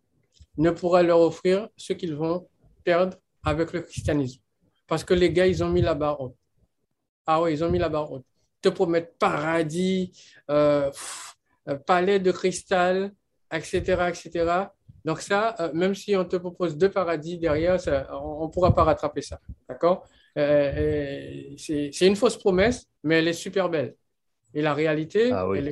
ne 0.58 0.70
pourra 0.72 1.02
leur 1.02 1.20
offrir 1.20 1.70
ce 1.76 1.94
qu'ils 1.94 2.16
vont 2.16 2.48
perdre 2.84 3.18
avec 3.44 3.74
le 3.74 3.82
christianisme. 3.82 4.42
Parce 4.88 5.04
que 5.04 5.14
les 5.14 5.32
gars, 5.32 5.48
ils 5.48 5.64
ont 5.64 5.70
mis 5.70 5.82
la 5.82 5.96
barre 5.96 6.22
haute. 6.22 6.36
Ah 7.26 7.42
oui, 7.42 7.54
ils 7.54 7.64
ont 7.64 7.72
mis 7.72 7.80
la 7.80 7.90
barre 7.90 8.12
haute. 8.12 8.26
Te 8.62 8.70
promettent 8.70 9.18
paradis, 9.18 10.12
euh, 10.50 10.92
euh, 11.70 11.76
palais 11.76 12.20
de 12.20 12.32
cristal, 12.32 13.12
etc., 13.52 13.80
etc. 14.10 14.66
Donc 15.04 15.22
ça, 15.22 15.56
euh, 15.60 15.72
même 15.74 15.96
si 15.96 16.16
on 16.16 16.26
te 16.26 16.36
propose 16.36 16.78
deux 16.78 16.92
paradis 16.92 17.40
derrière, 17.40 17.78
on 18.12 18.46
ne 18.46 18.52
pourra 18.52 18.76
pas 18.76 18.84
rattraper 18.84 19.22
ça. 19.22 19.40
D'accord? 19.68 20.08
C'est 20.36 22.02
une 22.02 22.16
fausse 22.16 22.38
promesse, 22.38 22.86
mais 23.04 23.20
elle 23.20 23.28
est 23.28 23.34
super 23.34 23.70
belle. 23.70 23.96
Et 24.54 24.62
la 24.62 24.74
réalité, 24.74 25.32
ah 25.32 25.48
elle, 25.56 25.68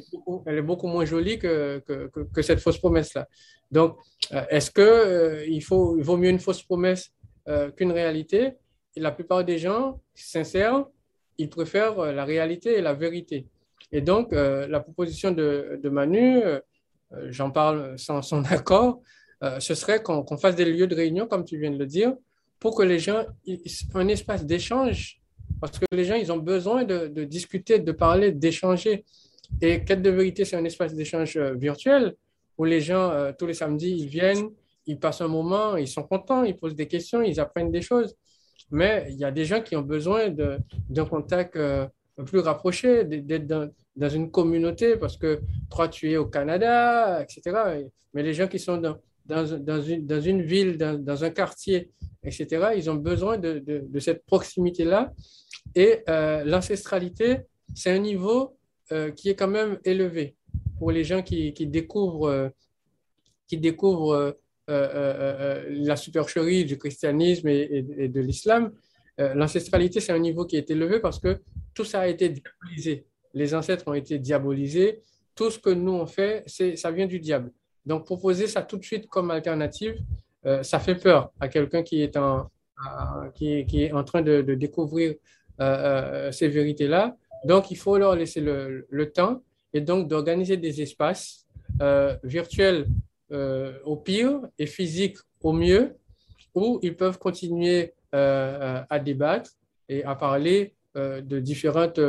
est 0.58 0.62
beaucoup, 0.62 0.88
moins 0.88 1.06
jolie 1.06 1.38
que, 1.38 1.84
que, 2.34 2.42
cette 2.42 2.60
fausse 2.60 2.78
promesse-là. 2.78 3.28
Donc, 3.72 3.98
euh, 4.34 4.44
est-ce 4.50 4.72
qu'il 4.72 4.84
euh, 4.84 5.46
il 5.48 5.62
faut, 5.62 5.98
il 5.98 6.04
vaut 6.04 6.18
mieux 6.18 6.30
une 6.30 6.40
fausse 6.40 6.64
promesse 6.64 7.12
euh, 7.48 7.72
qu'une 7.72 7.92
réalité? 7.92 8.54
Et 8.96 9.02
La 9.02 9.12
plupart 9.12 9.44
des 9.44 9.58
gens 9.58 10.02
sincères, 10.16 10.86
ils 11.38 11.50
préfèrent 11.50 11.98
la 12.14 12.26
réalité 12.26 12.78
et 12.78 12.82
la 12.82 12.94
vérité. 12.94 13.48
Et 13.92 14.02
donc, 14.02 14.34
la 14.34 14.80
proposition 14.82 15.32
de, 15.32 15.80
de 15.82 15.90
Manu, 15.90 16.42
j'en 17.28 17.50
parle 17.50 17.98
sans 17.98 18.22
son 18.22 18.44
accord, 18.52 19.02
ce 19.60 19.74
serait 19.74 20.04
qu'on 20.04 20.38
fasse 20.38 20.56
des 20.56 20.66
lieux 20.66 20.88
de 20.88 20.96
réunion, 20.96 21.28
comme 21.28 21.46
tu 21.46 21.58
viens 21.58 21.72
de 21.72 21.78
le 21.78 21.86
dire, 21.86 22.14
pour 22.60 22.76
que 22.76 22.84
les 22.84 23.00
gens 23.00 23.26
aient 23.48 23.62
un 23.94 24.08
espace 24.10 24.46
d'échange 24.46 25.19
parce 25.60 25.78
que 25.78 25.86
les 25.92 26.06
gens, 26.06 26.16
ils 26.16 26.32
ont 26.32 26.38
besoin 26.38 26.84
de, 26.84 27.24
discuter, 27.24 27.80
de 27.80 27.92
parler, 27.92 28.32
d'échanger. 28.32 29.06
Et 29.62 29.84
Quête 29.84 30.02
de 30.02 30.10
vérité, 30.10 30.46
c'est 30.46 30.56
un 30.56 30.64
espace 30.64 30.94
d'échange 30.94 31.36
euh, 31.38 31.54
virtuel 31.56 32.16
où 32.58 32.66
les 32.66 32.82
gens, 32.82 33.10
euh, 33.10 33.32
tous 33.38 33.48
les 33.48 33.54
samedis, 33.54 33.92
ils 33.92 34.08
viennent, 34.08 34.50
ils 34.86 35.00
passent 35.00 35.22
un 35.22 35.28
moment, 35.28 35.76
ils 35.76 35.88
sont 35.88 36.04
contents, 36.04 36.44
ils 36.44 36.56
posent 36.56 36.76
des 36.76 36.88
questions, 36.88 37.22
ils 37.22 37.40
apprennent 37.40 37.72
des 37.72 37.82
choses. 37.82 38.16
Mais 38.70 39.08
il 39.10 39.18
y 39.18 39.26
a 39.26 39.32
des 39.32 39.46
gens 39.46 39.62
qui 39.62 39.76
ont 39.76 39.82
besoin 39.82 40.30
d'un 40.30 41.06
contact 41.06 41.56
euh, 41.56 41.88
plus 42.26 42.40
rapproché, 42.40 43.06
d'être 43.06 43.48
dans, 43.48 43.72
dans, 43.96 44.10
une 44.10 44.30
communauté, 44.30 44.98
parce 44.98 45.18
que 45.18 45.40
toi, 45.72 45.88
tu 45.88 46.12
es 46.12 46.18
au 46.18 46.26
Canada, 46.28 47.24
etc. 47.24 47.88
Mais 48.14 48.24
les 48.24 48.34
gens 48.34 48.48
qui 48.48 48.60
sont 48.60 48.78
dans, 48.78 48.98
dans, 49.30 50.22
une, 50.22 50.42
ville, 50.42 50.78
dans, 50.78 51.24
un 51.24 51.30
quartier, 51.30 51.92
etc., 52.24 52.72
ils 52.76 52.90
ont 52.90 52.96
besoin 52.96 53.38
de, 53.38 54.00
cette 54.00 54.26
proximité-là. 54.26 55.14
Et 55.76 56.00
euh, 56.10 56.44
l'ancestralité, 56.44 57.42
c'est 57.76 57.92
un 57.92 58.00
niveau 58.00 58.58
euh, 58.92 59.12
qui 59.12 59.30
est 59.30 59.36
quand 59.36 59.48
même 59.48 59.78
élevé 59.86 60.36
pour 60.80 60.92
les 60.92 61.04
gens 61.04 61.22
qui, 61.22 61.54
découvrent, 61.68 62.52
euh, 64.70 65.64
la 65.70 65.96
supercherie 65.96 66.66
du 66.66 66.78
christianisme 66.78 67.48
et, 67.48 67.86
et, 67.98 68.08
de 68.08 68.22
l'islam. 68.22 68.72
l'ancestralité, 69.18 70.00
c'est 70.00 70.14
un 70.14 70.20
niveau 70.20 70.46
qui 70.46 70.56
est 70.56 70.72
élevé 70.72 71.00
parce 71.00 71.20
que 71.20 71.42
tout 71.74 71.84
ça 71.86 72.02
a 72.02 72.08
été 72.08 72.30
diabolisé. 72.30 73.06
Les 73.34 73.54
ancêtres 73.54 73.88
ont 73.88 73.94
été 73.94 74.18
diabolisés. 74.18 75.02
Tout 75.36 75.52
ce 75.52 75.60
que 75.60 75.70
nous 75.70 75.92
on 75.92 76.08
fait, 76.08 76.44
ça 76.48 76.92
vient 76.92 77.08
du 77.08 77.20
diable. 77.20 77.52
Donc, 77.90 78.06
proposer 78.06 78.48
ça 78.48 78.62
tout 78.62 78.78
de 78.78 78.84
suite 78.84 79.08
comme 79.08 79.32
alternative, 79.32 79.96
ça 80.62 80.80
fait 80.80 80.96
peur 80.96 81.32
à 81.40 81.50
quelqu'un 81.50 81.84
qui 81.84 82.02
est 82.02 82.16
en, 82.16 82.50
qui, 83.36 83.84
est 83.84 83.92
en 83.92 84.04
train 84.04 84.22
de, 84.22 84.42
découvrir 84.56 85.16
euh, 85.60 85.64
euh, 85.64 86.32
ces 86.32 86.48
vérités-là. 86.48 87.18
Donc, 87.46 87.72
il 87.72 87.78
faut 87.78 87.98
leur 87.98 88.16
laisser 88.16 88.42
le, 88.42 88.88
le 88.90 89.12
temps 89.12 89.42
et 89.74 89.82
donc 89.82 90.08
d'organiser 90.08 90.58
des 90.58 90.82
espaces 90.82 91.46
euh, 91.82 92.16
virtuels 92.24 92.88
au 93.86 93.96
pire 93.96 94.42
et 94.58 94.66
physiques 94.66 95.18
au 95.44 95.54
mieux 95.54 95.96
où 96.56 96.80
ils 96.82 96.96
peuvent 96.96 97.20
continuer 97.20 97.94
à 98.12 99.00
débattre 99.00 99.52
et 99.88 100.04
à 100.04 100.16
parler 100.16 100.74
de 100.96 101.40
différentes 101.40 102.00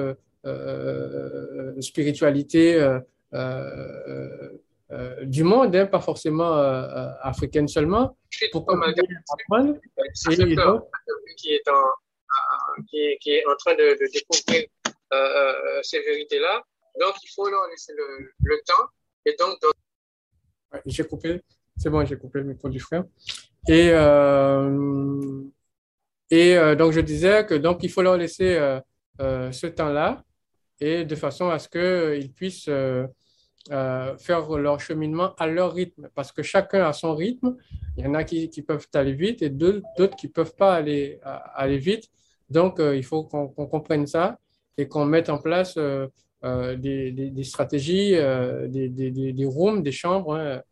spiritualités 1.79 2.99
du 5.23 5.45
monde, 5.45 5.75
hein, 5.77 5.87
pas 5.87 6.01
forcément 6.01 6.55
africaine 7.23 7.69
seulement, 7.69 8.17
pour 8.53 8.67
apprendre. 8.71 9.77
Et 10.31 10.55
donc, 10.55 10.85
qui 11.37 11.53
est 11.53 11.69
en, 11.69 11.85
qui, 12.89 13.31
est, 13.31 13.47
en 13.47 13.57
train 13.57 13.75
de, 13.75 13.97
découvrir 14.13 14.67
euh, 15.13 15.17
euh, 15.17 15.81
ces 15.83 16.01
vérités-là. 16.01 16.63
Donc, 17.01 17.15
il 17.23 17.29
faut 17.35 17.49
leur 17.49 17.67
laisser 17.69 17.93
le, 17.97 18.61
temps. 18.67 18.87
Et 19.27 19.37
donc, 19.39 19.59
j'ai 20.87 21.05
coupé, 21.05 21.41
c'est 21.77 21.91
bon, 21.91 22.05
j'ai 22.05 22.17
coupé 22.17 22.41
le 22.41 22.47
micro 22.47 22.69
du 22.69 22.81
frère. 22.81 23.05
Et, 23.69 23.91
euh, 23.93 25.43
et 26.31 26.55
donc, 26.77 26.93
je 26.93 27.01
disais 27.01 27.45
que 27.47 27.55
donc, 27.55 27.83
il 27.83 27.91
faut 27.91 28.03
leur 28.03 28.17
laisser 28.17 28.79
ce 29.19 29.67
temps-là 29.67 30.25
et 30.81 31.05
de 31.05 31.15
façon 31.15 31.51
à 31.51 31.59
ce 31.59 31.69
qu'ils 31.69 32.33
puissent 32.33 32.71
faire 33.69 34.49
leur 34.57 34.81
cheminement 34.81 35.35
à 35.37 35.47
leur 35.47 35.75
rythme, 35.75 36.09
parce 36.15 36.33
que 36.33 36.43
chacun 36.43 36.85
a 36.85 36.93
son 36.93 37.15
rythme. 37.15 37.57
Il 37.97 38.05
y 38.05 38.07
en 38.07 38.15
a 38.15 38.25
qui, 38.25 38.49
qui 38.49 38.63
peuvent 38.63 38.87
aller 38.95 39.13
vite 39.13 39.43
et 39.43 39.51
d'autres 39.51 40.17
qui 40.17 40.29
ne 40.29 40.33
peuvent 40.33 40.55
pas 40.57 40.75
aller, 40.75 41.21
aller 41.55 41.79
vite. 41.79 42.11
Donc, 42.51 42.81
euh, 42.81 42.97
il 42.97 43.05
faut 43.05 43.25
qu'on 43.25 43.49
comprenne 43.49 44.07
ça 44.07 44.39
et 44.77 44.89
qu'on 44.89 45.05
mette 45.05 45.31
en 45.31 45.39
place 45.39 45.77
euh, 45.77 46.09
euh, 46.45 46.77
des, 46.77 47.45
stratégies, 47.45 48.11
des, 48.69 48.89
des, 48.89 49.47
rooms, 49.47 49.83
des 49.83 49.93
chambres, 49.93 50.35
hein, 50.35 50.63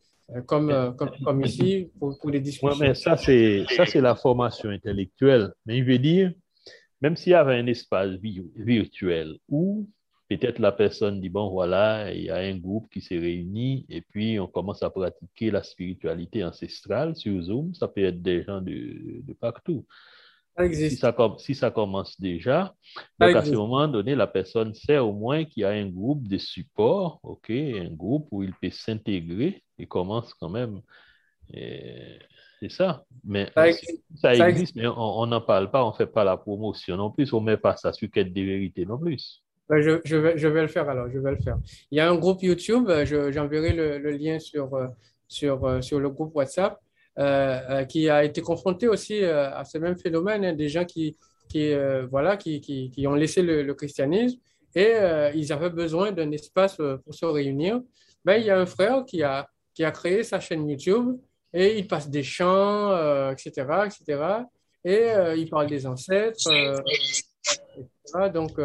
comme, 0.47 0.95
comme, 0.97 1.45
ici, 1.45 1.91
pour, 1.99 2.17
les 2.31 2.41
discussions. 2.41 2.77
mais 2.81 2.95
ça, 2.95 3.17
c'est 3.17 3.67
la 3.95 4.15
formation 4.15 4.71
intellectuelle. 4.71 5.53
Mais 5.67 5.79
il 5.79 5.85
veut 5.85 5.99
dire, 5.99 6.33
même 7.01 7.17
s'il 7.17 7.33
y 7.33 7.37
avait 7.37 7.55
un 7.55 7.67
espace 7.67 8.11
virtuel 8.57 9.37
où 9.49 9.89
peut-être 10.29 10.59
la 10.59 10.73
personne 10.73 11.21
dit, 11.21 11.29
bon, 11.31 11.51
voilà, 11.51 12.13
il 12.13 12.25
y 12.25 12.31
a 12.31 12.37
un 12.37 12.57
groupe 12.57 12.91
qui 12.91 13.01
s'est 13.01 13.19
réuni 13.19 13.87
et 13.89 14.03
puis 14.03 14.39
on 14.39 14.47
commence 14.47 14.83
à 14.83 14.91
pratiquer 14.91 15.51
la 15.51 15.63
spiritualité 15.63 16.45
ancestrale 16.45 17.17
sur 17.17 17.41
Zoom, 17.43 17.75
ça 17.75 17.89
peut 17.89 18.05
être 18.05 18.21
des 18.23 18.43
gens 18.43 18.61
de, 18.61 19.23
de 19.23 19.33
partout. 19.33 19.87
Si 20.73 20.97
ça, 20.97 21.15
si 21.39 21.55
ça 21.55 21.71
commence 21.71 22.21
déjà, 22.21 22.75
donc 23.21 23.37
à 23.37 23.45
ce 23.45 23.55
moment 23.55 23.87
donné, 23.87 24.17
la 24.17 24.27
personne 24.27 24.75
sait 24.75 24.99
au 24.99 25.13
moins 25.13 25.45
qu'il 25.45 25.61
y 25.61 25.65
a 25.65 25.71
un 25.71 25.87
groupe 25.87 26.27
de 26.27 26.37
support, 26.37 27.21
ok, 27.23 27.49
un 27.51 27.91
groupe 27.91 28.27
où 28.33 28.43
il 28.43 28.53
peut 28.55 28.71
s'intégrer 28.71 29.63
et 29.79 29.87
commence 29.87 30.35
quand 30.35 30.51
même. 30.51 30.81
C'est 32.61 32.71
ça. 32.71 33.05
Mais 33.25 33.53
ça, 33.55 33.69
existe, 34.49 34.75
mais 34.75 34.89
on 34.89 35.27
n'en 35.27 35.41
parle 35.41 35.71
pas, 35.71 35.85
on 35.85 35.91
ne 35.93 35.97
fait 35.97 36.09
pas 36.09 36.25
la 36.25 36.37
promotion 36.37 36.97
non 36.97 37.13
plus, 37.13 37.33
on 37.33 37.41
ne 37.41 37.47
met 37.47 37.57
pas 37.57 37.77
ça 37.77 37.93
sur 37.93 38.11
quête 38.11 38.33
de 38.33 38.43
vérité 38.43 38.85
non 38.85 38.99
plus. 38.99 39.45
Je, 39.71 40.01
je, 40.05 40.17
vais, 40.17 40.63
le 40.63 40.69
faire 40.69 40.89
alors, 40.89 41.11
je 41.11 41.19
vais 41.19 41.31
le 41.31 41.37
faire. 41.37 41.59
Il 41.91 41.99
y 41.99 42.01
a 42.01 42.11
un 42.11 42.17
groupe 42.17 42.43
YouTube, 42.43 42.89
j'enverrai 43.05 43.73
le, 43.73 44.11
lien 44.11 44.39
sur, 44.39 44.75
euh, 44.75 44.87
sur, 45.27 45.65
euh, 45.65 45.81
sur 45.83 46.01
le 46.01 46.09
groupe 46.09 46.35
WhatsApp. 46.35 46.81
Euh, 47.19 47.61
euh, 47.71 47.85
qui 47.85 48.09
a 48.09 48.23
été 48.23 48.41
confronté 48.43 48.87
aussi 48.87 49.25
euh, 49.25 49.51
à 49.53 49.65
ce 49.65 49.77
même 49.79 49.99
phénomène, 49.99 50.45
hein, 50.45 50.53
des 50.53 50.69
gens 50.69 50.85
qui, 50.85 51.17
qui, 51.49 51.73
voilà, 52.09 52.37
qui, 52.37 52.61
qui, 52.61 52.93
qui, 52.93 53.09
ont 53.09 53.15
laissé 53.15 53.43
le, 53.43 53.75
christianisme 53.75 54.39
et 54.77 54.93
ils 55.35 55.53
avaient 55.53 55.71
besoin 55.71 56.13
d'un 56.13 56.31
espace 56.31 56.77
pour 56.77 57.15
se 57.15 57.25
réunir. 57.25 57.81
Ben, 58.25 58.37
il 58.37 58.47
y 58.47 58.51
a 58.51 58.61
un 58.61 58.67
frère 58.67 59.05
qui 59.05 59.23
a, 59.25 59.49
qui 59.75 59.83
a 59.83 59.91
créé 59.91 60.23
sa 60.23 60.39
chaîne 60.39 60.69
YouTube 60.69 61.17
et 61.53 61.79
il 61.79 61.89
passe 61.89 62.09
des 62.09 62.23
chants, 62.23 62.93
etc., 63.33 63.51
etc. 63.87 64.23
et 64.85 65.09
il 65.37 65.49
parle 65.49 65.67
des 65.67 65.87
ancêtres. 65.87 66.39
Donc, 68.33 68.61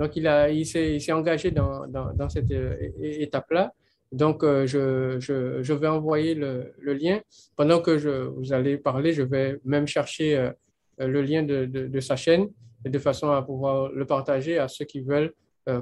donc 0.00 0.16
il, 0.16 0.26
il 0.52 0.66
s'est 0.66 1.12
engagé 1.12 1.50
dans, 1.50 2.28
cette 2.28 2.52
étape-là. 3.00 3.72
Donc, 4.12 4.42
je, 4.42 5.16
je, 5.20 5.72
vais 5.72 5.86
envoyer 5.86 6.34
le, 6.34 6.92
lien. 7.02 7.20
Pendant 7.56 7.80
que 7.80 7.92
vous 8.26 8.52
allez 8.52 8.76
parler, 8.78 9.12
je 9.12 9.22
vais 9.22 9.60
même 9.64 9.86
chercher 9.86 10.50
le 10.98 11.22
lien 11.22 11.42
de, 11.44 12.00
sa 12.00 12.16
chaîne 12.16 12.48
de 12.84 12.98
façon 12.98 13.30
à 13.30 13.42
pouvoir 13.42 13.92
le 13.92 14.04
partager 14.06 14.58
à 14.58 14.66
ceux 14.66 14.84
qui 14.84 15.00
veulent, 15.00 15.32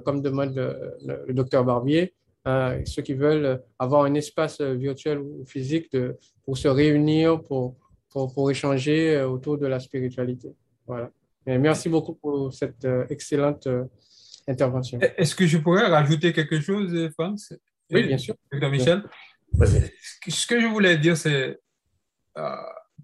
comme 0.05 0.21
demande 0.21 0.53
le 0.57 1.33
docteur 1.33 1.65
Barbier, 1.65 2.13
euh, 2.49 2.81
ceux 2.87 3.03
qui 3.03 3.15
veulent 3.15 3.63
avoir 3.79 4.05
un 4.05 4.15
espace 4.15 4.61
virtuel 4.61 5.19
ou 5.19 5.45
physique 5.45 5.95
pour 6.45 6.57
se 6.57 6.69
réunir, 6.69 7.43
pour, 7.43 7.77
échanger 8.51 9.17
euh, 9.17 9.29
autour 9.29 9.59
de 9.59 9.67
la 9.67 9.79
spiritualité. 9.79 10.55
Voilà. 10.87 11.11
merci 11.47 11.89
beaucoup 11.89 12.15
pour 12.15 12.53
cette 12.53 12.85
euh, 12.87 13.05
excellente 13.11 13.69
intervention. 14.49 14.99
Est-ce 15.17 15.35
que 15.35 15.47
je 15.47 15.59
pourrais 15.59 15.87
rajouter 15.87 16.33
quelque 16.33 16.61
chose, 16.61 17.11
France 17.13 17.53
Oui, 17.91 18.05
bien 18.05 18.19
sûr. 18.19 18.35
Docteur 18.51 18.71
Michel? 18.71 19.03
Ce 20.29 20.47
que 20.47 20.61
je 20.61 20.67
voulais 20.67 20.99
dire, 20.99 21.17
c'est 21.17 21.59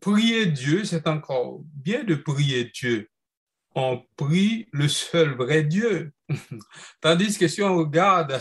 prier 0.01 0.47
Dieu, 0.47 0.85
c'est 0.85 1.07
encore 1.07 1.61
bien 1.75 2.05
de 2.05 2.15
prier 2.15 2.71
Dieu. 2.75 3.09
On 3.75 4.03
prie 4.17 4.69
le 4.73 4.89
seul 4.89 5.35
vrai 5.35 5.65
Dieu. 5.65 6.13
Tandis 7.01 7.39
que 7.39 7.49
si 7.49 7.63
on 7.63 7.77
regarde 7.77 8.39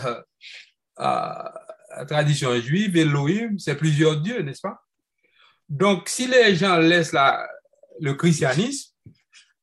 la 0.96 2.04
tradition 2.08 2.54
juive, 2.60 2.96
Elohim, 2.96 3.58
c'est 3.58 3.76
plusieurs 3.76 4.20
dieux, 4.20 4.42
n'est-ce 4.42 4.60
pas? 4.60 4.80
Donc, 5.68 6.08
si 6.08 6.26
les 6.26 6.54
gens 6.54 6.76
laissent 6.76 7.12
la, 7.12 7.48
le 8.00 8.14
christianisme, 8.14 8.92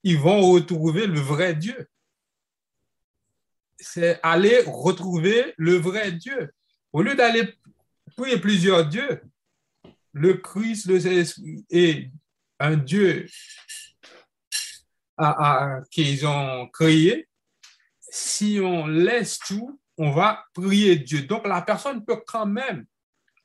ils 0.04 0.18
vont 0.18 0.42
retrouver 0.52 1.08
le 1.08 1.20
vrai 1.20 1.54
Dieu. 1.54 1.88
C'est 3.82 4.20
aller 4.24 4.62
retrouver 4.66 5.54
le 5.58 5.76
vrai 5.76 6.12
Dieu. 6.12 6.54
Au 6.94 7.02
lieu 7.02 7.16
d'aller 7.16 7.54
prier 8.16 8.40
plusieurs 8.40 8.86
dieux, 8.88 9.22
le 10.14 10.36
Christ, 10.36 10.86
le 10.88 11.00
Saint-Esprit 11.00 11.66
est 11.70 12.12
un 12.60 12.78
Dieu 12.78 13.28
qu'ils 15.90 16.26
ont 16.26 16.68
créé. 16.68 17.28
Si 18.00 18.60
on 18.62 18.88
laisse 18.88 19.40
tout, 19.40 19.80
on 19.98 20.12
va 20.12 20.46
prier 20.54 20.96
Dieu. 20.98 21.22
Donc 21.24 21.48
la 21.48 21.62
personne 21.62 22.04
peut 22.04 22.22
quand 22.26 22.46
même 22.46 22.86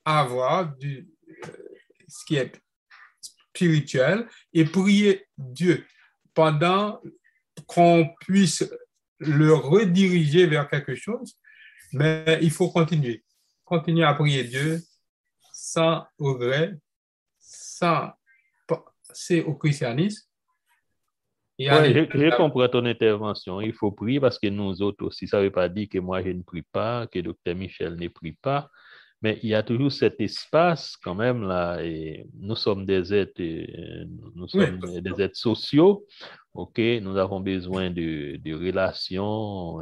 avoir 0.04 0.74
du, 0.76 1.08
euh, 1.44 1.48
ce 2.08 2.24
qui 2.24 2.36
est 2.36 2.52
spirituel 3.20 4.26
et 4.52 4.64
prier 4.64 5.26
Dieu 5.36 5.84
pendant 6.34 7.00
qu'on 7.66 8.14
puisse 8.20 8.64
le 9.18 9.52
rediriger 9.54 10.46
vers 10.46 10.68
quelque 10.68 10.94
chose, 10.94 11.38
mais 11.92 12.38
il 12.42 12.50
faut 12.50 12.70
continuer. 12.70 13.24
Continuer 13.64 14.04
à 14.04 14.14
prier 14.14 14.44
Dieu 14.44 14.80
sans 15.52 16.04
regret, 16.18 16.74
sans 17.40 18.10
passer 18.66 19.42
au 19.42 19.54
christianisme 19.54 20.26
je, 21.58 22.36
comprends 22.36 22.68
ton 22.68 22.84
intervention. 22.84 23.60
Il 23.60 23.72
faut 23.72 23.90
prier 23.90 24.20
parce 24.20 24.38
que 24.38 24.48
nous 24.48 24.82
autres 24.82 25.04
aussi, 25.04 25.26
ça 25.26 25.38
ne 25.38 25.44
veut 25.44 25.50
pas 25.50 25.68
dire 25.68 25.88
que 25.90 25.98
moi 25.98 26.22
je 26.22 26.30
ne 26.30 26.42
prie 26.42 26.62
pas, 26.62 27.06
que 27.06 27.18
docteur 27.18 27.54
Michel 27.54 27.96
ne 27.96 28.08
prie 28.08 28.36
pas, 28.42 28.68
mais 29.22 29.38
il 29.42 29.50
y 29.50 29.54
a 29.54 29.62
toujours 29.62 29.92
cet 29.92 30.20
espace 30.20 30.96
quand 31.02 31.14
même 31.14 31.42
là. 31.42 31.82
Et 31.82 32.26
nous 32.38 32.56
sommes 32.56 32.84
des 32.84 33.14
êtres, 33.14 33.40
euh, 33.40 34.04
nous 34.34 34.48
sommes 34.48 34.78
des 35.00 35.22
êtres 35.22 35.38
sociaux. 35.38 36.06
Ok, 36.56 36.78
nous 36.78 37.18
avons 37.18 37.40
besoin 37.40 37.90
de, 37.90 38.36
de 38.36 38.54
relations 38.54 39.80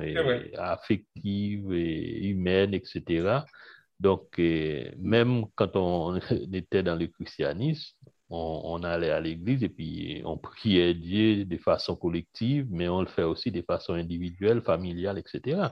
affectives 0.58 1.72
et 1.72 2.26
humaines, 2.26 2.74
etc. 2.74 3.44
Donc, 4.00 4.40
euh, 4.40 4.90
même 4.98 5.44
quand 5.54 5.76
on 5.76 6.16
était 6.52 6.82
dans 6.82 6.96
le 6.96 7.06
christianisme, 7.06 7.96
on, 8.28 8.82
allait 8.82 9.10
à 9.10 9.20
l'église 9.20 9.62
et 9.62 9.68
puis 9.68 10.20
on 10.24 10.36
priait 10.36 10.94
Dieu 10.94 11.44
de 11.44 11.56
façon 11.58 11.94
collective, 11.94 12.66
mais 12.70 12.88
on 12.88 13.02
le 13.02 13.06
fait 13.06 13.22
aussi 13.22 13.52
de 13.52 13.62
façon 13.62 13.92
individuelle, 13.92 14.60
familiale, 14.60 15.18
etc. 15.18 15.68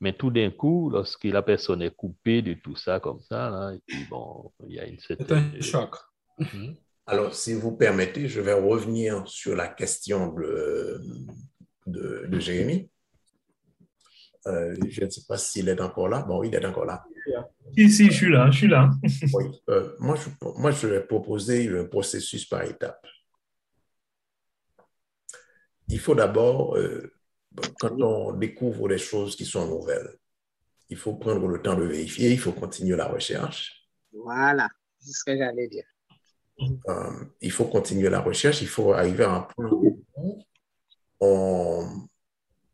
Mais 0.00 0.12
tout 0.12 0.30
d'un 0.30 0.50
coup, 0.50 0.90
lorsque 0.90 1.24
la 1.24 1.40
personne 1.40 1.80
est 1.80 1.94
coupée 1.94 2.42
de 2.42 2.52
tout 2.54 2.76
ça 2.76 3.00
comme 3.00 3.20
ça, 3.20 3.72
et 3.74 3.80
puis 3.86 4.04
bon, 4.10 4.52
il 4.68 4.74
y 4.74 4.80
a 4.80 4.86
une 4.86 4.98
certaine... 4.98 5.52
C'est 5.52 5.58
un 5.58 5.62
choc. 5.62 5.96
Mhm. 6.38 6.76
Alors, 7.06 7.34
si 7.34 7.52
vous 7.52 7.76
permettez, 7.76 8.28
je 8.28 8.40
vais 8.40 8.54
revenir 8.54 9.28
sur 9.28 9.54
la 9.54 9.68
question 9.68 10.32
de, 10.32 11.00
de, 11.86 12.38
Jérémie. 12.38 12.90
Euh, 14.46 14.74
je 14.88 15.04
ne 15.04 15.10
sais 15.10 15.22
pas 15.28 15.36
s'il 15.36 15.68
est 15.68 15.80
encore 15.80 16.08
là. 16.08 16.22
Bon, 16.22 16.42
il 16.42 16.54
est 16.54 16.64
encore 16.64 16.86
là. 16.86 17.04
Si, 17.76 17.90
si, 17.90 18.06
je 18.06 18.12
suis 18.12 18.30
là, 18.30 18.50
je 18.50 18.58
suis 18.58 18.68
là. 18.68 18.90
oui, 19.34 19.44
euh, 19.68 19.94
moi, 19.98 20.16
je, 20.16 20.28
moi, 20.58 20.70
je 20.70 20.86
vais 20.86 21.02
proposer 21.02 21.68
un 21.68 21.84
processus 21.84 22.46
par 22.46 22.62
étapes. 22.62 23.06
Il 25.88 26.00
faut 26.00 26.14
d'abord, 26.14 26.76
euh, 26.76 27.12
quand 27.80 28.00
on 28.00 28.32
découvre 28.32 28.88
des 28.88 28.98
choses 28.98 29.36
qui 29.36 29.44
sont 29.44 29.66
nouvelles, 29.66 30.16
il 30.88 30.96
faut 30.96 31.14
prendre 31.14 31.46
le 31.46 31.60
temps 31.60 31.74
de 31.74 31.84
vérifier, 31.84 32.30
il 32.30 32.38
faut 32.38 32.52
continuer 32.52 32.96
la 32.96 33.08
recherche. 33.08 33.88
Voilà, 34.12 34.68
c'est 34.98 35.12
ce 35.12 35.24
que 35.24 35.36
j'allais 35.36 35.68
dire. 35.68 35.84
Euh, 36.60 37.24
il 37.40 37.50
faut 37.50 37.64
continuer 37.64 38.08
la 38.08 38.20
recherche, 38.20 38.62
il 38.62 38.68
faut 38.68 38.92
arriver 38.92 39.24
à 39.24 39.32
un 39.32 39.40
point 39.40 39.70
où 39.70 40.04
on, 41.20 42.08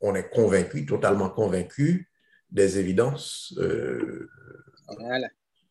on 0.01 0.15
est 0.15 0.29
convaincu, 0.29 0.85
totalement 0.87 1.31
convaincu 1.31 2.11
des 2.51 2.79
évidences 2.79 3.55
euh, 3.59 4.29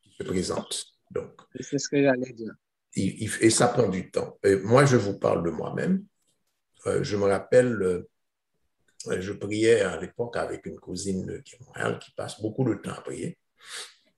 qui 0.01 0.11
se 0.17 0.23
présentent. 0.23 0.85
Donc, 1.11 1.31
c'est 1.59 1.77
ce 1.77 1.89
que 1.89 2.01
j'allais 2.01 2.33
dire. 2.33 2.53
et 2.95 3.49
ça 3.49 3.67
prend 3.67 3.87
du 3.87 4.09
temps. 4.11 4.37
moi, 4.63 4.85
je 4.85 4.97
vous 4.97 5.17
parle 5.17 5.43
de 5.43 5.49
moi-même. 5.49 6.05
Euh, 6.87 7.03
je 7.03 7.17
me 7.17 7.25
rappelle, 7.25 7.81
euh, 7.81 8.07
je 9.19 9.33
priais 9.33 9.81
à 9.81 9.99
l'époque 9.99 10.37
avec 10.37 10.65
une 10.65 10.79
cousine 10.79 11.41
qui 11.43 11.55
est 11.55 11.65
Montréal 11.65 11.99
qui 11.99 12.11
passe 12.11 12.41
beaucoup 12.41 12.63
de 12.63 12.75
temps 12.75 12.91
à 12.91 13.01
prier. 13.01 13.37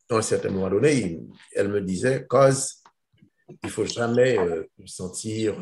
À 0.10 0.16
un 0.16 0.22
certain 0.22 0.50
moment 0.50 0.70
donné, 0.70 1.20
elle 1.54 1.70
me 1.70 1.82
disait, 1.82 2.26
cause, 2.28 2.81
il 3.64 3.70
faut 3.70 3.86
jamais 3.86 4.38
se 4.86 4.88
sentir 4.88 5.56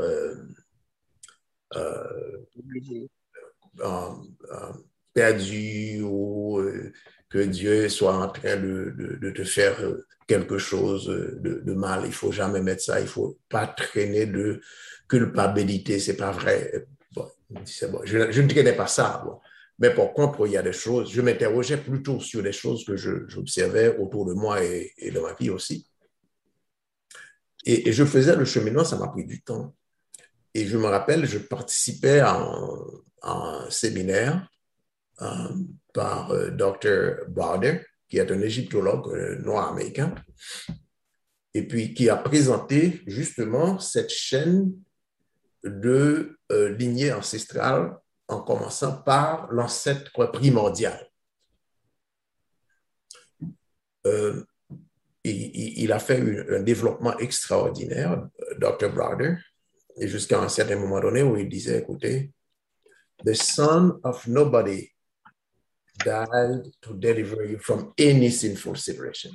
perdu 5.14 6.02
ou 6.02 6.60
euh, 6.60 6.92
que 7.30 7.40
Dieu 7.40 7.90
soit 7.90 8.16
en 8.16 8.30
train 8.30 8.58
de, 8.58 9.32
te 9.36 9.44
faire 9.44 9.80
euh, 9.82 10.06
quelque 10.28 10.58
chose 10.58 11.08
de, 11.08 11.74
mal. 11.74 12.04
Il 12.06 12.14
faut 12.14 12.32
jamais 12.32 12.62
mettre 12.62 12.84
ça. 12.84 13.00
Il 13.00 13.08
faut 13.08 13.38
pas 13.50 13.68
traîner 13.68 14.26
de 14.26 14.62
culpabilité. 15.08 16.00
C'est 16.00 16.18
pas 16.18 16.32
vrai. 16.32 16.86
Bon. 17.14 17.28
Je, 18.04 18.42
ne 18.42 18.48
traînais 18.48 18.76
pas 18.76 18.88
ça. 18.88 19.24
Mais 19.80 19.94
par 19.94 20.14
contre, 20.14 20.46
il 20.46 20.54
y 20.54 20.58
a 20.58 20.62
des 20.62 20.74
choses, 20.74 21.12
je 21.12 21.22
m'interrogeais 21.22 21.78
plutôt 21.78 22.20
sur 22.20 22.44
des 22.44 22.52
choses 22.52 22.84
que 22.86 22.96
j'observais 22.98 23.98
autour 23.98 24.26
de 24.26 24.34
moi 24.34 24.64
et, 24.64 24.92
et, 24.98 25.10
de 25.10 25.20
ma 25.20 25.34
vie 25.34 25.50
aussi. 25.50 25.89
Et, 27.66 27.92
je 27.92 28.06
faisais 28.06 28.36
le 28.36 28.46
cheminement, 28.46 28.84
ça 28.84 28.98
m'a 28.98 29.08
pris 29.08 29.26
du 29.26 29.42
temps. 29.42 29.76
Et 30.54 30.66
je 30.66 30.78
me 30.78 30.88
rappelle, 30.88 31.26
je 31.26 31.38
participais 31.38 32.20
à 32.20 32.36
un, 32.36 32.78
à 33.22 33.32
un 33.32 33.70
séminaire 33.70 34.50
euh, 35.22 35.50
par 35.94 36.32
euh, 36.32 36.50
Dr. 36.52 37.30
Barder, 37.30 37.82
qui 38.08 38.18
est 38.18 38.32
un 38.32 38.42
égyptologue 38.42 39.14
euh, 39.14 39.38
noir 39.40 39.72
américain, 39.72 40.16
et 41.54 41.68
puis 41.68 41.94
qui 41.94 42.10
a 42.10 42.16
présenté 42.16 43.02
justement 43.06 43.80
cette 43.80 44.12
chaîne 44.12 44.72
de 45.64 46.38
lignée 46.78 47.12
ancestrale 47.12 47.98
en 48.30 48.42
commençant 48.42 49.02
par 49.02 49.52
l'ancêtre 49.52 50.32
primordial. 50.32 51.10
Il, 55.32 55.92
a 55.92 56.00
fait 56.00 56.22
un 56.50 56.62
développement 56.62 57.18
extraordinaire, 57.20 58.28
Dr. 58.60 58.90
Browder, 58.94 59.36
et 59.98 60.08
jusqu'à 60.08 60.40
un 60.40 60.50
certain 60.50 60.78
moment 60.78 61.00
donné 61.00 61.24
où 61.24 61.36
il 61.38 61.50
disait, 61.50 61.80
écoutez, 61.80 62.32
the 63.26 63.34
son 63.34 64.00
of 64.04 64.26
nobody 64.28 64.90
died 66.04 66.72
to 66.82 66.94
deliver 66.94 67.46
you 67.46 67.60
from 67.60 67.94
any 67.98 68.32
sinful 68.32 68.78
situation. 68.78 69.32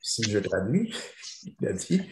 si 0.00 0.22
je 0.24 0.38
traduis, 0.40 0.92
il 1.60 1.68
a 1.68 1.72
dit, 1.72 2.02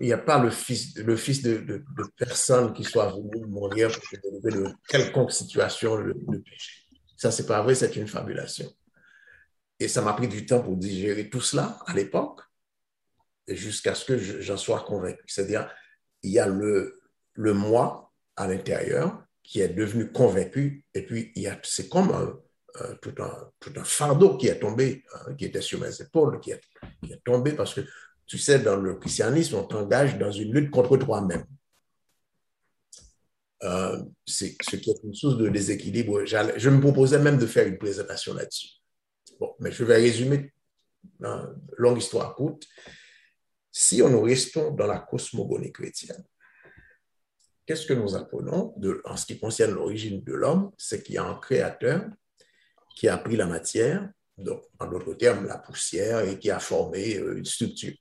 il 0.00 0.06
n'y 0.06 0.12
a, 0.12 0.18
pas 0.18 0.38
le 0.38 0.50
fils, 0.50 0.96
le 0.98 1.16
fils 1.16 1.42
de, 1.42 1.58
de, 1.58 1.84
personne 2.16 2.72
qui 2.72 2.84
soit 2.84 3.10
venu 3.10 3.46
mourir 3.46 3.88
pour 3.88 4.02
te 4.08 4.16
délivrer 4.16 4.50
de 4.50 4.74
quelconque 4.88 5.32
situation 5.32 5.96
de, 5.96 6.12
péché. 6.38 6.86
Ça, 7.16 7.30
c'est 7.30 7.46
pas 7.46 7.62
vrai, 7.62 7.74
c'est 7.74 7.94
une 7.96 8.08
fabulation. 8.08 8.70
Et 9.84 9.88
ça 9.88 10.00
m'a 10.00 10.14
pris 10.14 10.28
du 10.28 10.46
temps 10.46 10.62
pour 10.62 10.76
digérer 10.76 11.28
tout 11.28 11.42
cela 11.42 11.78
à 11.86 11.92
l'époque. 11.92 12.40
jusqu'à 13.46 13.94
ce 13.94 14.06
que 14.06 14.16
j'en 14.18 14.56
sois 14.56 14.80
convaincu. 14.80 15.22
C'est-à-dire, 15.26 15.70
il 16.22 16.30
y 16.30 16.38
a 16.38 16.46
le, 16.46 17.02
moi 17.36 18.10
à 18.36 18.48
l'intérieur 18.48 19.22
qui 19.42 19.60
est 19.60 19.68
devenu 19.68 20.10
convaincu, 20.10 20.86
et 20.94 21.02
puis 21.04 21.30
c'est 21.62 21.90
comme 21.90 22.10
un, 22.12 22.40
tout, 23.02 23.14
un, 23.18 23.50
tout, 23.60 23.72
un, 23.76 23.84
fardeau 23.84 24.38
qui 24.38 24.46
est 24.46 24.58
tombé, 24.58 25.04
hein, 25.12 25.34
qui 25.34 25.44
était 25.44 25.60
sur 25.60 25.78
mes 25.78 26.00
épaules, 26.00 26.40
qui 26.40 26.52
est, 26.52 26.62
qui 27.04 27.12
est 27.12 27.22
tombé 27.22 27.52
parce 27.52 27.74
que, 27.74 27.82
tu 28.26 28.38
sais, 28.38 28.60
dans 28.60 28.76
le 28.76 28.94
christianisme, 28.94 29.56
on 29.56 29.64
t'engage 29.64 30.16
dans 30.16 30.32
une 30.32 30.54
lutte 30.54 30.70
contre 30.70 30.96
toi-même. 30.96 31.44
Euh, 33.62 34.02
c'est 34.26 34.56
ce 34.62 34.76
qui 34.76 34.90
est 34.90 35.04
une 35.04 35.14
source 35.14 35.36
de 35.36 35.50
déséquilibre. 35.50 36.24
Je 36.24 36.70
me 36.70 36.80
proposais 36.80 37.18
même 37.18 37.36
de 37.36 37.46
faire 37.46 37.66
une 37.66 37.76
présentation 37.76 38.32
là-dessus. 38.32 38.80
Bon, 39.38 39.54
mais 39.60 39.72
je 39.72 39.84
vais 39.84 39.96
résumer, 39.96 40.52
hein, 41.22 41.54
longue 41.76 41.98
histoire 41.98 42.34
courte. 42.34 42.66
Si 43.70 44.02
on 44.02 44.08
nous 44.08 44.22
restons 44.22 44.70
dans 44.70 44.86
la 44.86 45.00
cosmogonie 45.00 45.72
chrétienne, 45.72 46.24
qu'est-ce 47.66 47.86
que 47.86 47.94
nous 47.94 48.14
apprenons 48.14 48.74
en 49.04 49.16
ce 49.16 49.26
qui 49.26 49.38
concerne 49.38 49.72
l'origine 49.72 50.22
de 50.22 50.32
l'homme? 50.32 50.70
C'est 50.78 51.02
qu'il 51.02 51.16
y 51.16 51.18
a 51.18 51.24
un 51.24 51.38
créateur 51.38 52.06
qui 52.94 53.08
a 53.08 53.18
pris 53.18 53.36
la 53.36 53.46
matière, 53.46 54.08
donc 54.38 54.62
en 54.78 54.86
d'autres 54.86 55.14
termes 55.14 55.46
la 55.46 55.58
poussière, 55.58 56.20
et 56.20 56.38
qui 56.38 56.50
a 56.50 56.60
formé 56.60 57.16
euh, 57.16 57.38
une 57.38 57.44
structure. 57.44 57.94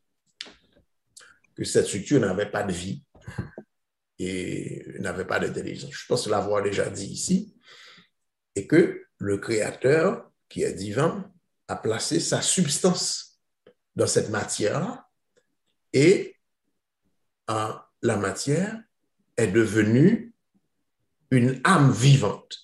Que 1.56 1.64
cette 1.64 1.88
structure 1.88 2.20
n'avait 2.20 2.50
pas 2.50 2.64
de 2.64 2.74
vie 2.74 3.04
et 4.20 4.86
n'avait 5.00 5.26
pas 5.26 5.40
d'intelligence. 5.40 5.94
Je 5.94 6.06
pense 6.08 6.28
l'avoir 6.28 6.62
déjà 6.62 6.90
dit 6.90 7.08
ici. 7.08 7.56
Et 8.56 8.68
que 8.68 9.04
le 9.18 9.38
créateur, 9.40 10.32
qui 10.54 10.62
est 10.62 10.74
divin, 10.74 11.32
a 11.68 11.76
placé 11.76 12.20
sa 12.20 12.44
substance 12.44 13.40
dans 13.96 14.06
cette 14.06 14.30
matière 14.30 15.04
et 15.92 16.38
la 17.48 18.18
matière 18.18 18.80
est 19.36 19.48
devenue 19.48 20.36
une 21.32 21.60
âme 21.64 21.92
vivante. 21.92 22.56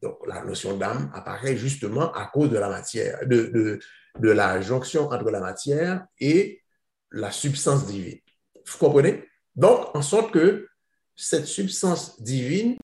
Donc, 0.00 0.26
la 0.26 0.42
notion 0.42 0.78
d'âme 0.78 1.10
apparaît 1.12 1.58
justement 1.58 2.10
à 2.12 2.24
cause 2.32 2.48
de 2.48 2.56
la 2.56 2.70
matière, 2.70 3.26
de, 3.26 3.78
de, 4.18 4.30
la 4.30 4.62
jonction 4.62 5.10
entre 5.10 5.30
la 5.30 5.40
matière 5.40 6.06
et 6.18 6.62
la 7.10 7.30
substance 7.30 7.84
divine. 7.84 8.20
Vous 8.64 8.78
comprenez? 8.78 9.28
Donc, 9.54 9.94
en 9.94 10.00
sorte 10.00 10.32
que 10.32 10.66
cette 11.14 11.46
substance 11.46 12.22
divine, 12.22 12.78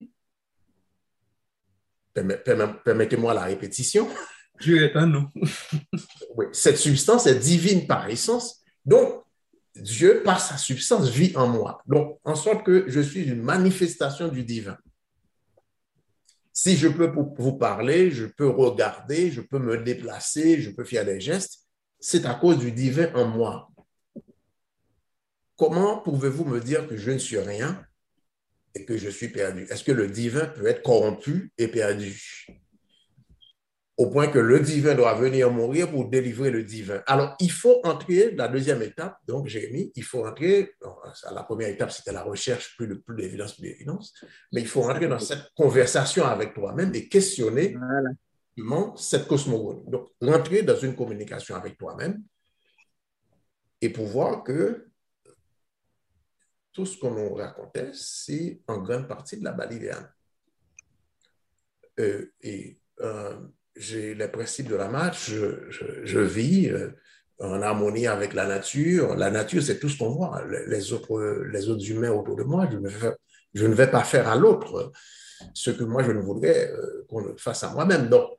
permettez-moi 2.15 3.35
la 3.35 3.43
répétition. 3.43 4.09
Dieu 4.61 4.83
est 4.83 5.07
nous. 5.07 5.29
oui, 6.37 6.47
cette 6.53 6.77
substance 6.77 7.27
est 7.27 7.39
divine 7.39 7.87
par 7.87 8.09
essence. 8.09 8.63
Donc, 8.85 9.25
Dieu, 9.75 10.23
par 10.25 10.41
sa 10.41 10.57
substance, 10.57 11.09
vit 11.09 11.35
en 11.37 11.49
moi. 11.49 11.83
Donc, 11.87 12.19
en 12.25 12.35
sorte 12.35 12.65
que 12.65 12.85
je 12.89 13.01
suis 13.01 13.25
une 13.25 13.43
manifestation 13.43 14.29
du 14.29 14.45
divin. 14.45 14.77
Si 16.53 16.77
je 16.77 16.89
peux 16.89 17.11
vous 17.39 17.55
parler, 17.55 18.11
je 18.11 18.27
peux 18.27 18.49
regarder, 18.49 19.31
je 19.31 19.41
peux 19.41 19.59
me 19.59 19.79
déplacer, 19.79 20.61
je 20.61 20.71
peux 20.71 20.85
faire 20.85 21.05
des 21.05 21.19
gestes, 21.19 21.67
c'est 21.99 22.27
à 22.27 22.35
cause 22.35 22.59
du 22.59 22.73
divin 22.73 23.11
en 23.15 23.27
moi. 23.27 23.71
Comment 25.57 25.99
pouvez-vous 25.99 26.45
me 26.45 26.61
dire 26.61 26.87
que 26.87 26.97
je 26.97 27.11
ne 27.11 27.19
suis 27.19 27.39
rien 27.39 27.83
et 28.75 28.85
que 28.85 28.97
je 28.97 29.11
suis 29.11 29.29
perdu? 29.29 29.67
Est-ce 29.71 29.85
que 29.85 29.93
le 29.93 30.09
divin 30.09 30.47
peut 30.47 30.67
être 30.67 30.83
corrompu 30.83 31.53
et 31.59 31.69
perdu? 31.69 32.47
au 33.99 34.11
point 34.11 34.27
que 34.27 34.39
le 34.39 34.59
divin 34.59 34.95
doit 34.95 35.15
venir 35.15 35.51
mourir 35.51 35.91
pour 35.91 36.09
délivrer 36.09 36.51
le 36.51 36.65
divin. 36.65 37.03
Alors, 37.07 37.37
il 37.41 37.53
faut 37.53 37.81
entrer, 37.85 38.33
la 38.35 38.49
deuxième 38.49 38.83
étape, 38.83 39.19
donc 39.29 39.47
Jérémie, 39.47 39.93
il 39.95 40.03
faut 40.03 40.27
entrer, 40.27 40.75
la 41.31 41.43
première 41.43 41.69
étape, 41.69 41.93
c'était 41.93 42.13
la 42.13 42.23
recherche, 42.23 42.75
plus, 42.77 42.89
de, 42.89 42.95
plus 42.95 43.15
d'évidence, 43.15 43.55
plus 43.55 43.69
d'évidence, 43.69 44.15
mais 44.53 44.63
il 44.63 44.67
faut 44.67 44.83
entrer 44.83 45.09
dans 45.09 45.19
cette 45.19 45.53
conversation 45.55 46.25
avec 46.25 46.55
toi-même 46.55 46.93
et 46.95 47.09
questionner 47.09 47.77
cette 48.97 49.29
cosmogonie. 49.29 49.85
Donc, 49.87 50.11
rentrer 50.21 50.63
dans 50.63 50.77
une 50.77 50.97
communication 50.97 51.55
avec 51.55 51.77
toi-même 51.77 52.23
et 53.81 53.91
pour 53.91 54.07
voir 54.07 54.43
que 54.43 54.89
tout 56.73 56.87
ce 56.87 56.99
qu'on 56.99 57.11
nous 57.11 57.35
racontait, 57.35 57.91
c'est 57.93 58.61
en 58.67 58.79
grande 58.79 59.07
partie 59.07 59.37
de 59.37 59.45
la 59.45 59.53
balivéane. 59.53 60.09
Euh, 62.01 62.33
et 62.41 62.79
euh, 63.01 63.35
j'ai 63.77 64.15
les 64.15 64.29
principes 64.29 64.69
de 64.69 64.77
la 64.77 64.89
marche, 64.89 65.31
je, 65.31 66.19
vis 66.21 66.71
euh, 66.71 66.91
en 67.39 67.61
harmonie 67.61 68.07
avec 68.07 68.33
la 68.33 68.47
nature. 68.47 69.15
La 69.17 69.31
nature, 69.31 69.63
c'est 69.63 69.79
tout 69.79 69.89
ce 69.89 69.99
qu'on 69.99 70.11
voit. 70.11 70.43
Les 70.67 70.93
autres, 70.93 71.45
les 71.53 71.69
autres 71.69 71.91
humains 71.91 72.11
autour 72.11 72.37
de 72.37 72.45
moi, 72.45 72.69
je 72.71 73.67
ne, 73.67 73.75
vais, 73.75 73.91
pas 73.91 74.05
faire 74.05 74.29
à 74.29 74.37
l'autre 74.37 74.93
ce 75.53 75.71
que 75.71 75.85
moi, 75.85 76.03
je 76.03 76.13
ne 76.13 76.21
voudrais 76.21 76.73
qu'on 77.09 77.37
fasse 77.37 77.65
à 77.65 77.71
moi-même. 77.71 78.09
Donc, 78.09 78.31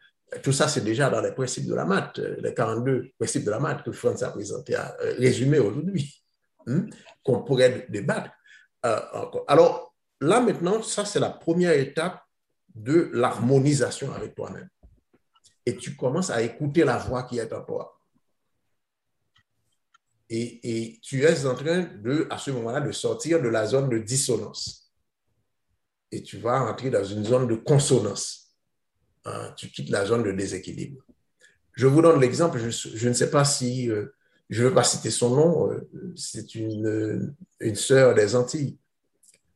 tout 0.41 0.53
ça, 0.53 0.67
c'est 0.67 0.83
déjà 0.83 1.11
dans 1.11 1.21
les 1.21 1.31
principes 1.31 1.67
de 1.67 1.75
la 1.75 1.85
maths, 1.85 2.17
les 2.17 2.55
42 2.55 3.09
principes 3.19 3.45
de 3.45 3.51
la 3.51 3.59
maths 3.59 3.83
que 3.83 3.91
France 3.91 4.23
a 4.23 4.31
présenté, 4.31 4.73
à 4.73 4.95
résumer 5.19 5.59
aujourd'hui, 5.59 6.22
hein, 6.67 6.85
qu'on 7.23 7.43
pourrait 7.43 7.85
débattre. 7.89 8.31
alors, 9.47 9.95
là, 10.21 10.41
maintenant, 10.41 10.81
ça, 10.81 11.05
c'est 11.05 11.19
la 11.19 11.29
première 11.29 11.73
étape 11.73 12.21
de 12.75 13.09
l'harmonisation 13.13 14.11
avec 14.13 14.35
toi-même 14.35 14.69
et 15.65 15.77
tu 15.77 15.95
commences 15.95 16.29
à 16.29 16.41
écouter 16.41 16.83
la 16.83 16.97
voix 16.97 17.23
qui 17.23 17.39
est 17.39 17.53
en 17.53 17.63
toi. 17.63 17.99
Et, 20.29 20.99
tu 21.03 21.23
es 21.23 21.45
en 21.45 21.53
train 21.53 21.83
de, 21.83 22.27
à 22.29 22.39
ce 22.39 22.49
moment-là, 22.51 22.81
de 22.81 22.91
sortir 22.91 23.41
de 23.41 23.49
la 23.49 23.67
zone 23.67 23.89
de 23.89 23.99
dissonance. 23.99 24.91
Et 26.11 26.23
tu 26.23 26.37
vas 26.39 26.63
entrer 26.63 26.89
dans 26.89 27.03
une 27.03 27.23
zone 27.23 27.47
de 27.47 27.55
consonance. 27.55 28.55
Hein, 29.25 29.53
tu 29.57 29.69
quittes 29.69 29.89
la 29.89 30.05
zone 30.05 30.23
de 30.23 30.31
déséquilibre. 30.31 31.03
Je 31.73 31.87
vous 31.87 32.01
donne 32.01 32.19
l'exemple, 32.19 32.57
je, 32.57 33.07
ne 33.07 33.13
sais 33.13 33.29
pas 33.29 33.45
si, 33.45 33.89
euh, 33.89 34.15
je 34.53 34.61
ne 34.61 34.67
veux 34.67 34.73
pas 34.73 34.83
citer 34.83 35.09
son 35.09 35.35
nom, 35.35 35.71
euh, 35.71 35.89
c'est 36.15 36.53
une, 36.53 37.35
une 37.59 37.75
sœur 37.75 38.13
des 38.13 38.35
Antilles 38.35 38.77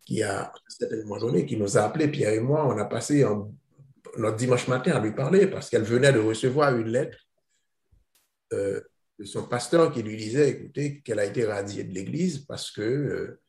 qui 0.04 0.24
a, 0.24 0.46
à 0.46 0.52
un 0.52 1.42
qui 1.44 1.56
nous 1.56 1.78
a 1.78 1.82
appelé, 1.82 2.08
Pierre 2.08 2.34
et 2.34 2.40
moi, 2.40 2.66
on 2.66 2.78
a 2.80 2.86
passé 2.86 3.24
notre 4.18 4.38
dimanche 4.38 4.68
matin 4.68 4.94
à 4.94 5.00
lui 5.00 5.14
parler 5.14 5.46
parce 5.46 5.70
qu'elle 5.70 5.84
venait 5.84 6.14
de 6.14 6.20
recevoir 6.20 6.76
une 6.76 6.88
lettre 6.88 7.18
euh, 8.54 8.82
de 9.20 9.26
son 9.26 9.48
pasteur 9.48 9.92
qui 9.92 10.02
lui 10.02 10.18
disait, 10.18 10.50
écoutez, 10.50 11.02
qu'elle 11.02 11.20
a 11.20 11.26
été 11.26 11.46
radiée 11.46 11.84
de 11.84 11.94
l'Église 11.94 12.40
parce 12.40 12.72
que 12.72 12.82
euh, 12.82 13.42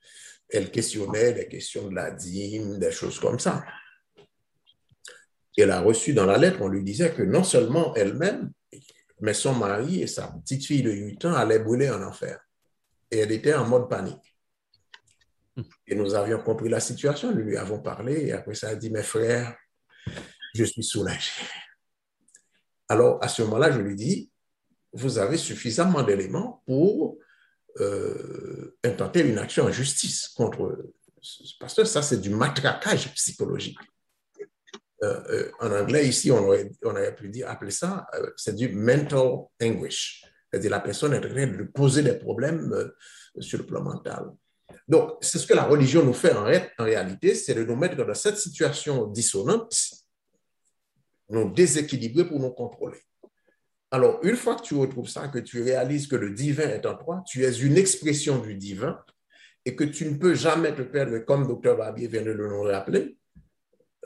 elle 0.50 0.70
questionnait 0.70 1.32
des 1.32 1.48
questions 1.48 1.88
de 1.88 1.94
la 1.94 2.10
dîme, 2.10 2.78
des 2.78 2.92
choses 2.92 3.18
comme 3.18 3.38
ça. 3.38 3.64
elle 5.56 5.70
a 5.70 5.80
reçu 5.80 6.12
dans 6.12 6.26
la 6.26 6.36
lettre, 6.36 6.58
on 6.60 6.68
lui 6.68 6.82
disait 6.82 7.14
que 7.14 7.22
non 7.22 7.44
seulement 7.44 7.94
elle-même, 7.94 8.52
mais 9.20 9.34
son 9.34 9.54
mari 9.54 10.02
et 10.02 10.06
sa 10.06 10.28
petite 10.28 10.64
fille 10.64 10.82
de 10.82 10.90
8 10.90 11.24
ans 11.26 11.34
allaient 11.34 11.58
brûler 11.58 11.90
en 11.90 12.02
enfer. 12.02 12.38
Et 13.10 13.18
elle 13.18 13.32
était 13.32 13.54
en 13.54 13.66
mode 13.66 13.88
panique. 13.88 14.36
Et 15.86 15.94
nous 15.94 16.14
avions 16.14 16.40
compris 16.42 16.68
la 16.68 16.80
situation, 16.80 17.32
nous 17.32 17.42
lui 17.42 17.56
avons 17.56 17.80
parlé, 17.80 18.26
et 18.26 18.32
après 18.32 18.54
ça, 18.54 18.68
elle 18.68 18.74
a 18.74 18.76
dit, 18.76 18.90
mes 18.90 19.02
frères, 19.02 19.56
je 20.54 20.64
suis 20.64 20.84
soulagé. 20.84 21.30
Alors, 22.88 23.22
à 23.22 23.28
ce 23.28 23.42
moment-là, 23.42 23.72
je 23.72 23.80
lui 23.80 23.94
dis, 23.94 24.30
vous 24.92 25.18
avez 25.18 25.36
suffisamment 25.36 26.02
d'éléments 26.02 26.62
pour 26.66 27.18
euh, 27.80 28.76
intenter 28.84 29.20
une 29.20 29.38
action 29.38 29.64
en 29.64 29.72
justice 29.72 30.28
contre 30.28 30.92
ce 31.20 31.56
pasteur. 31.58 31.86
Ça, 31.86 32.02
c'est 32.02 32.20
du 32.20 32.30
matraquage 32.30 33.12
psychologique. 33.14 33.78
Euh, 35.02 35.20
euh, 35.30 35.50
en 35.60 35.70
anglais, 35.70 36.08
ici, 36.08 36.30
on 36.30 36.38
aurait, 36.38 37.14
pu 37.14 37.28
dire, 37.28 37.48
appeler 37.48 37.70
ça, 37.70 38.06
c'est 38.36 38.54
du 38.54 38.68
mental 38.70 39.46
anguish. 39.62 40.24
C'est-à-dire 40.50 40.70
la 40.70 40.80
personne 40.80 41.14
est 41.14 41.18
en 41.18 41.28
train 41.28 41.46
de 41.46 41.62
poser 41.64 42.02
des 42.02 42.14
problèmes 42.14 42.90
sur 43.38 43.58
le 43.58 43.66
plan 43.66 43.82
mental. 43.82 44.30
Donc, 44.86 45.12
c'est 45.20 45.38
ce 45.38 45.46
que 45.46 45.54
la 45.54 45.64
religion 45.64 46.04
nous 46.04 46.14
fait 46.14 46.32
en, 46.32 46.44
en 46.44 46.84
réalité, 46.84 47.34
c'est 47.34 47.54
de 47.54 47.64
nous 47.64 47.76
mettre 47.76 47.96
dans 47.96 48.14
cette 48.14 48.38
situation 48.38 49.06
dissonante 49.06 49.74
nous 51.30 51.50
déséquilibrer 51.50 52.26
pour 52.26 52.40
nous 52.40 52.50
contrôler. 52.50 52.98
Alors, 53.90 54.20
une 54.22 54.36
fois 54.36 54.56
que 54.56 54.62
tu 54.62 54.74
retrouves 54.74 55.08
ça, 55.08 55.28
que 55.28 55.38
tu 55.38 55.62
réalises 55.62 56.06
que 56.06 56.16
le 56.16 56.30
divin 56.30 56.68
est 56.68 56.86
en 56.86 56.96
toi, 56.96 57.22
tu 57.26 57.44
es 57.44 57.52
une 57.52 57.76
expression 57.76 58.38
du 58.38 58.54
divin 58.54 58.98
et 59.64 59.74
que 59.74 59.84
tu 59.84 60.06
ne 60.06 60.16
peux 60.16 60.34
jamais 60.34 60.74
te 60.74 60.82
perdre, 60.82 61.18
comme 61.18 61.46
Dr. 61.46 61.76
Barbier 61.76 62.08
vient 62.08 62.22
de 62.22 62.30
le 62.30 62.60
rappeler, 62.60 63.17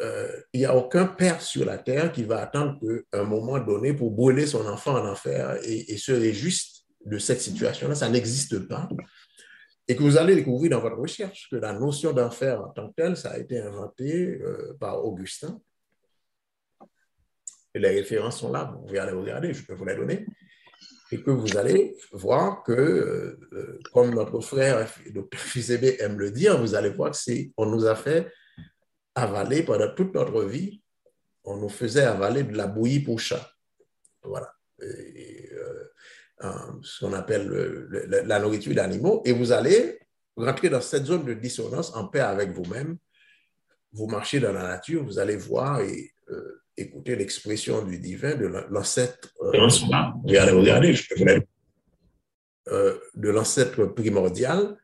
euh, 0.03 0.29
il 0.53 0.61
n'y 0.61 0.67
a 0.67 0.77
aucun 0.77 1.07
père 1.07 1.41
sur 1.41 1.65
la 1.65 1.79
terre 1.79 2.13
qui 2.13 2.25
va 2.25 2.43
attendre 2.43 2.79
qu'un 2.81 3.25
moment 3.25 3.59
donné 3.59 3.95
pour 3.95 4.11
brûler 4.11 4.47
son 4.47 4.67
enfant 4.67 4.95
en 4.95 5.07
enfer 5.07 5.59
et, 5.65 5.93
et 5.93 5.97
serait 5.97 6.33
juste 6.33 6.85
de 7.05 7.19
cette 7.19 7.41
situation-là. 7.41 7.95
Ça 7.95 8.09
n'existe 8.09 8.69
pas. 8.69 8.89
Et 9.89 9.97
que 9.97 10.03
vous 10.03 10.17
allez 10.17 10.35
découvrir 10.35 10.71
dans 10.71 10.81
votre 10.81 10.97
recherche 10.97 11.49
que 11.51 11.57
la 11.57 11.73
notion 11.73 12.13
d'enfer 12.13 12.61
en 12.61 12.69
tant 12.69 12.89
que 12.89 12.95
telle, 12.95 13.17
ça 13.17 13.31
a 13.31 13.39
été 13.39 13.59
inventé 13.59 14.41
euh, 14.41 14.77
par 14.79 15.05
Augustin 15.05 15.61
les 17.75 17.89
références 17.89 18.41
sont 18.41 18.53
là, 18.53 18.73
vous 18.73 18.87
pouvez 18.87 18.99
aller 18.99 19.13
regarder, 19.13 19.53
je 19.55 19.65
peux 19.65 19.75
vous 19.75 19.85
les 19.85 19.97
donner. 19.97 20.27
et 21.11 21.23
que 21.23 21.31
vous 21.31 21.57
allez 21.59 21.97
voir 22.13 22.63
que, 22.63 22.73
euh, 22.73 23.79
comme 23.93 24.15
notre 24.15 24.41
frère, 24.41 24.89
Dr. 25.11 25.39
Fizebe 25.39 26.01
aime 26.01 26.19
le 26.19 26.31
dire, 26.31 26.59
vous 26.59 26.75
allez 26.75 26.89
voir 26.89 27.13
qu'on 27.13 27.67
nous 27.67 27.87
a 27.87 27.95
fait 27.95 28.33
avaler 29.15 29.63
pendant 29.63 29.93
toute 29.95 30.15
notre 30.15 30.45
vie, 30.45 30.83
on 31.45 31.57
nous 31.57 31.69
faisait 31.69 32.05
avaler 32.05 32.45
de 32.45 32.57
la 32.57 32.67
bouillie 32.67 33.01
pour 33.01 33.21
chat. 33.21 33.51
Voilà. 34.23 34.53
Euh, 36.45 36.59
ce 36.83 37.05
qu'on 37.05 37.13
appelle 37.13 37.49
la 38.27 38.41
nourriture 38.41 38.75
d'animaux. 38.75 39.23
Et 39.25 39.33
vous 39.33 39.53
allez 39.53 40.01
rentrer 40.37 40.69
dans 40.71 40.81
cette 40.81 41.05
zone 41.05 41.25
de 41.25 41.35
dissonance 41.35 41.95
en 41.95 42.09
paix 42.09 42.21
avec 42.21 42.51
vous-même. 42.51 42.97
Vous 43.93 44.09
marchez 44.09 44.41
dans 44.41 44.53
la 44.53 44.67
nature, 44.67 45.05
vous 45.05 45.19
allez 45.21 45.37
voir 45.37 45.81
et 45.83 46.11
euh, 46.31 46.63
écouter 46.77 47.15
l'expression 47.15 47.85
du 47.85 47.99
divin, 47.99 48.35
de 48.35 48.47
l'ancêtre. 48.71 49.29
Euh, 49.43 49.51
regardez, 50.25 50.53
regardez, 50.53 50.97
de 52.67 53.31
l'ancêtre 53.31 53.87
primordial 53.87 54.77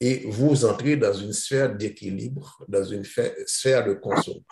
et 0.00 0.24
vous 0.26 0.64
entrez 0.64 0.96
dans 0.96 1.12
une 1.12 1.32
sphère 1.32 1.76
d'équilibre, 1.76 2.64
dans 2.68 2.84
une 2.84 3.04
sphère 3.04 3.86
de 3.86 3.92
consommation. 3.94 4.42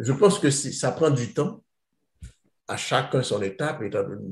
je 0.00 0.12
pense 0.12 0.38
que 0.38 0.50
ça 0.50 0.90
prend 0.92 1.10
du 1.10 1.32
temps 1.32 1.62
à 2.66 2.76
chacun 2.76 3.22
son 3.22 3.40
étape, 3.42 3.82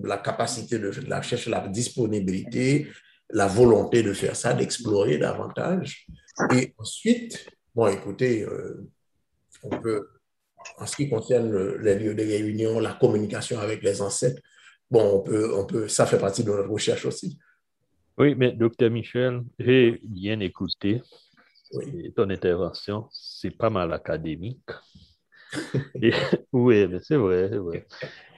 la 0.04 0.18
capacité 0.18 0.78
de 0.78 0.92
la 1.08 1.22
chercher 1.22 1.50
la 1.50 1.66
disponibilité, 1.68 2.88
la 3.30 3.46
volonté 3.46 4.02
de 4.02 4.12
faire 4.12 4.36
ça, 4.36 4.52
d'explorer 4.52 5.18
davantage. 5.18 6.06
Et 6.52 6.74
ensuite, 6.76 7.46
bon, 7.74 7.86
écoutez, 7.86 8.42
euh, 8.42 8.86
on 9.62 9.80
peut, 9.80 10.08
en 10.76 10.86
ce 10.86 10.96
qui 10.96 11.08
concerne 11.08 11.76
les 11.78 11.98
lieux 11.98 12.14
de 12.14 12.22
réunion, 12.22 12.78
la 12.78 12.92
communication 12.92 13.58
avec 13.58 13.82
les 13.82 14.02
ancêtres, 14.02 14.42
bon, 14.90 15.18
on 15.18 15.20
peut, 15.20 15.54
on 15.56 15.64
peut, 15.64 15.88
ça 15.88 16.04
fait 16.04 16.18
partie 16.18 16.44
de 16.44 16.50
notre 16.50 16.68
recherche 16.68 17.06
aussi. 17.06 17.38
Oui, 18.18 18.34
mais 18.34 18.52
docteur 18.52 18.90
Michel, 18.90 19.42
j'ai 19.58 20.00
bien 20.02 20.40
écouté 20.40 21.02
ton 22.14 22.30
intervention. 22.30 23.08
C'est 23.10 23.50
pas 23.50 23.68
mal 23.68 23.92
académique. 23.92 24.70
oui, 26.52 26.86
mais 26.88 27.00
c'est 27.02 27.16
vrai, 27.16 27.48
c'est 27.50 27.58
vrai. 27.58 27.86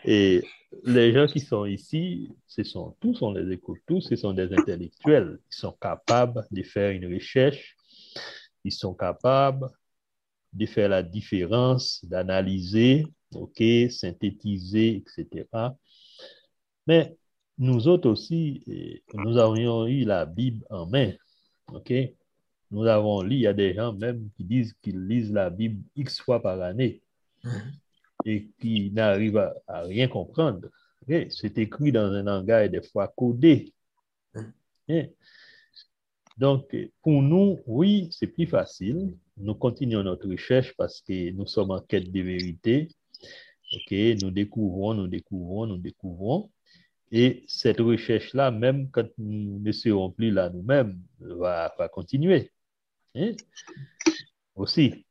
Et 0.05 0.43
les 0.85 1.13
gens 1.13 1.27
qui 1.27 1.41
sont 1.41 1.65
ici, 1.65 2.31
ce 2.47 2.65
sont 2.65 2.97
tous, 3.01 3.23
on 3.23 3.33
les 3.33 3.53
écoute 3.53 3.79
tous, 3.87 4.01
ce 4.01 4.17
sont 4.17 4.33
des 4.33 4.53
intellectuels. 4.53 5.39
Ils 5.51 5.57
sont 5.57 5.73
capables 5.81 6.45
de 6.51 6.63
faire 6.63 6.91
une 6.91 7.13
recherche, 7.13 7.77
ils 8.65 8.73
sont 8.73 8.95
capables 8.95 9.69
de 10.53 10.67
faire 10.67 10.89
la 10.89 11.03
différence, 11.03 12.05
d'analyser, 12.05 13.07
ok, 13.33 13.63
synthétiser, 13.91 15.05
etc. 15.07 15.47
Mais 16.87 17.17
nous 17.59 17.89
autres 17.89 18.09
aussi, 18.09 19.03
nous 19.15 19.37
avions 19.37 19.87
eu 19.87 20.05
la 20.05 20.27
Bible 20.27 20.65
en 20.71 20.87
main, 20.87 21.13
ok? 21.73 21.93
Nous 22.71 22.85
avons 22.85 23.23
lu, 23.23 23.37
il 23.37 23.41
y 23.43 23.47
a 23.47 23.55
des 23.55 23.75
gens 23.75 23.93
même 23.95 24.29
qui 24.37 24.45
disent 24.45 24.75
qu'ils 24.83 25.07
lisent 25.07 25.33
la 25.33 25.51
Bible 25.51 25.83
X 25.97 26.21
fois 26.21 26.43
par 26.43 26.61
année. 26.61 27.01
Mm-hmm 27.45 27.73
et 28.25 28.49
qui 28.61 28.91
n'arrive 28.91 29.37
à, 29.37 29.83
rien 29.83 30.09
comprendre. 30.09 30.69
C'est 31.31 31.57
écrit 31.59 31.93
dans 31.93 32.13
un 32.13 32.23
langage 32.23 32.71
des 32.71 32.83
fois 32.83 33.09
codé. 33.09 33.73
Hein? 34.89 35.07
Donc, 36.37 36.77
pour 37.03 37.23
nous, 37.23 37.59
oui, 37.67 38.09
c'est 38.13 38.27
plus 38.27 38.47
facile. 38.47 39.17
Nous 39.37 39.55
continuons 39.55 40.03
notre 40.03 40.29
recherche 40.29 40.75
parce 40.77 41.01
que 41.01 41.31
nous 41.31 41.47
sommes 41.47 41.71
en 41.71 41.81
quête 41.81 42.11
de 42.13 42.21
vérité. 42.21 42.89
OK, 43.73 43.93
nous 44.23 44.31
découvrons, 44.31 44.95
nous 44.95 45.09
découvrons, 45.09 45.67
nous 45.67 45.79
découvrons. 45.79 46.51
Et 47.11 47.45
cette 47.47 47.81
recherche-là, 47.81 48.51
même 48.51 48.91
quand 48.91 49.09
nous 49.17 49.59
ne 49.61 49.73
serons 49.73 50.11
plus 50.11 50.31
là 50.31 50.51
nous-mêmes, 50.51 51.01
va, 51.21 51.75
va 51.79 51.89
continuer. 51.89 52.53
Hein? 53.15 53.33
Aussi, 54.55 55.07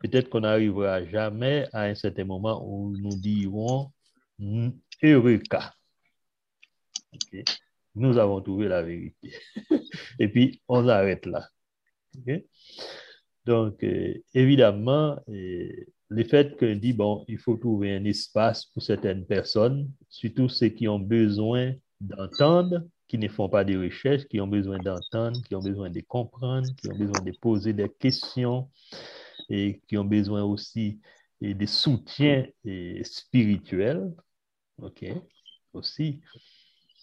peut-être 0.00 0.28
qu'on 0.28 0.40
n'arrivera 0.40 1.04
jamais 1.04 1.66
à 1.72 1.82
un 1.82 1.94
certain 1.94 2.24
moment 2.24 2.62
où 2.66 2.96
nous 2.96 3.16
dirons 3.16 3.92
hmm, 4.38 4.70
heureux 5.02 5.38
cas. 5.38 5.72
Nous 7.94 8.18
avons 8.18 8.40
trouvé 8.40 8.68
la 8.68 8.82
vérité. 8.82 9.32
Et 10.18 10.28
puis, 10.28 10.60
on 10.66 10.88
arrête 10.88 11.26
là. 11.26 11.48
Donc, 13.44 13.84
euh, 13.84 14.14
évidemment, 14.32 15.20
euh, 15.28 15.86
le 16.14 16.24
fait 16.24 16.56
qu'on 16.58 16.76
dit, 16.76 16.92
bon, 16.92 17.24
il 17.26 17.38
faut 17.38 17.56
trouver 17.56 17.96
un 17.96 18.04
espace 18.04 18.66
pour 18.66 18.82
certaines 18.82 19.26
personnes, 19.26 19.90
surtout 20.08 20.48
ceux 20.48 20.68
qui 20.68 20.86
ont 20.86 21.00
besoin 21.00 21.72
d'entendre, 22.00 22.82
qui 23.08 23.18
ne 23.18 23.28
font 23.28 23.48
pas 23.48 23.64
de 23.64 23.76
recherches, 23.76 24.24
qui 24.26 24.40
ont 24.40 24.46
besoin 24.46 24.78
d'entendre, 24.78 25.42
qui 25.42 25.54
ont 25.54 25.62
besoin 25.62 25.90
de 25.90 26.00
comprendre, 26.00 26.68
qui 26.76 26.88
ont 26.88 26.96
besoin 26.96 27.20
de 27.20 27.32
poser 27.40 27.72
des 27.72 27.88
questions, 27.88 28.70
et 29.50 29.80
qui 29.88 29.96
ont 29.96 30.04
besoin 30.04 30.44
aussi 30.44 31.00
de 31.40 31.66
soutien 31.66 32.46
spirituel, 33.02 34.14
ok, 34.80 35.04
aussi, 35.72 36.20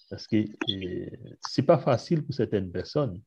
parce 0.10 0.26
que 0.26 0.46
c'est 1.42 1.66
pas 1.66 1.78
facile 1.78 2.24
pour 2.24 2.34
certaines 2.34 2.72
personnes. 2.72 3.22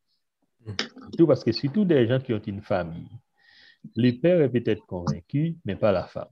Tout 1.18 1.26
parce 1.26 1.44
que 1.44 1.52
surtout 1.52 1.84
des 1.84 2.08
gens 2.08 2.18
qui 2.18 2.32
ont 2.32 2.40
une 2.40 2.62
famille, 2.62 3.10
le 3.96 4.12
père 4.12 4.40
est 4.40 4.50
peut-être 4.50 4.84
convaincu, 4.86 5.56
mais 5.64 5.76
pas 5.76 5.92
la 5.92 6.06
femme. 6.06 6.28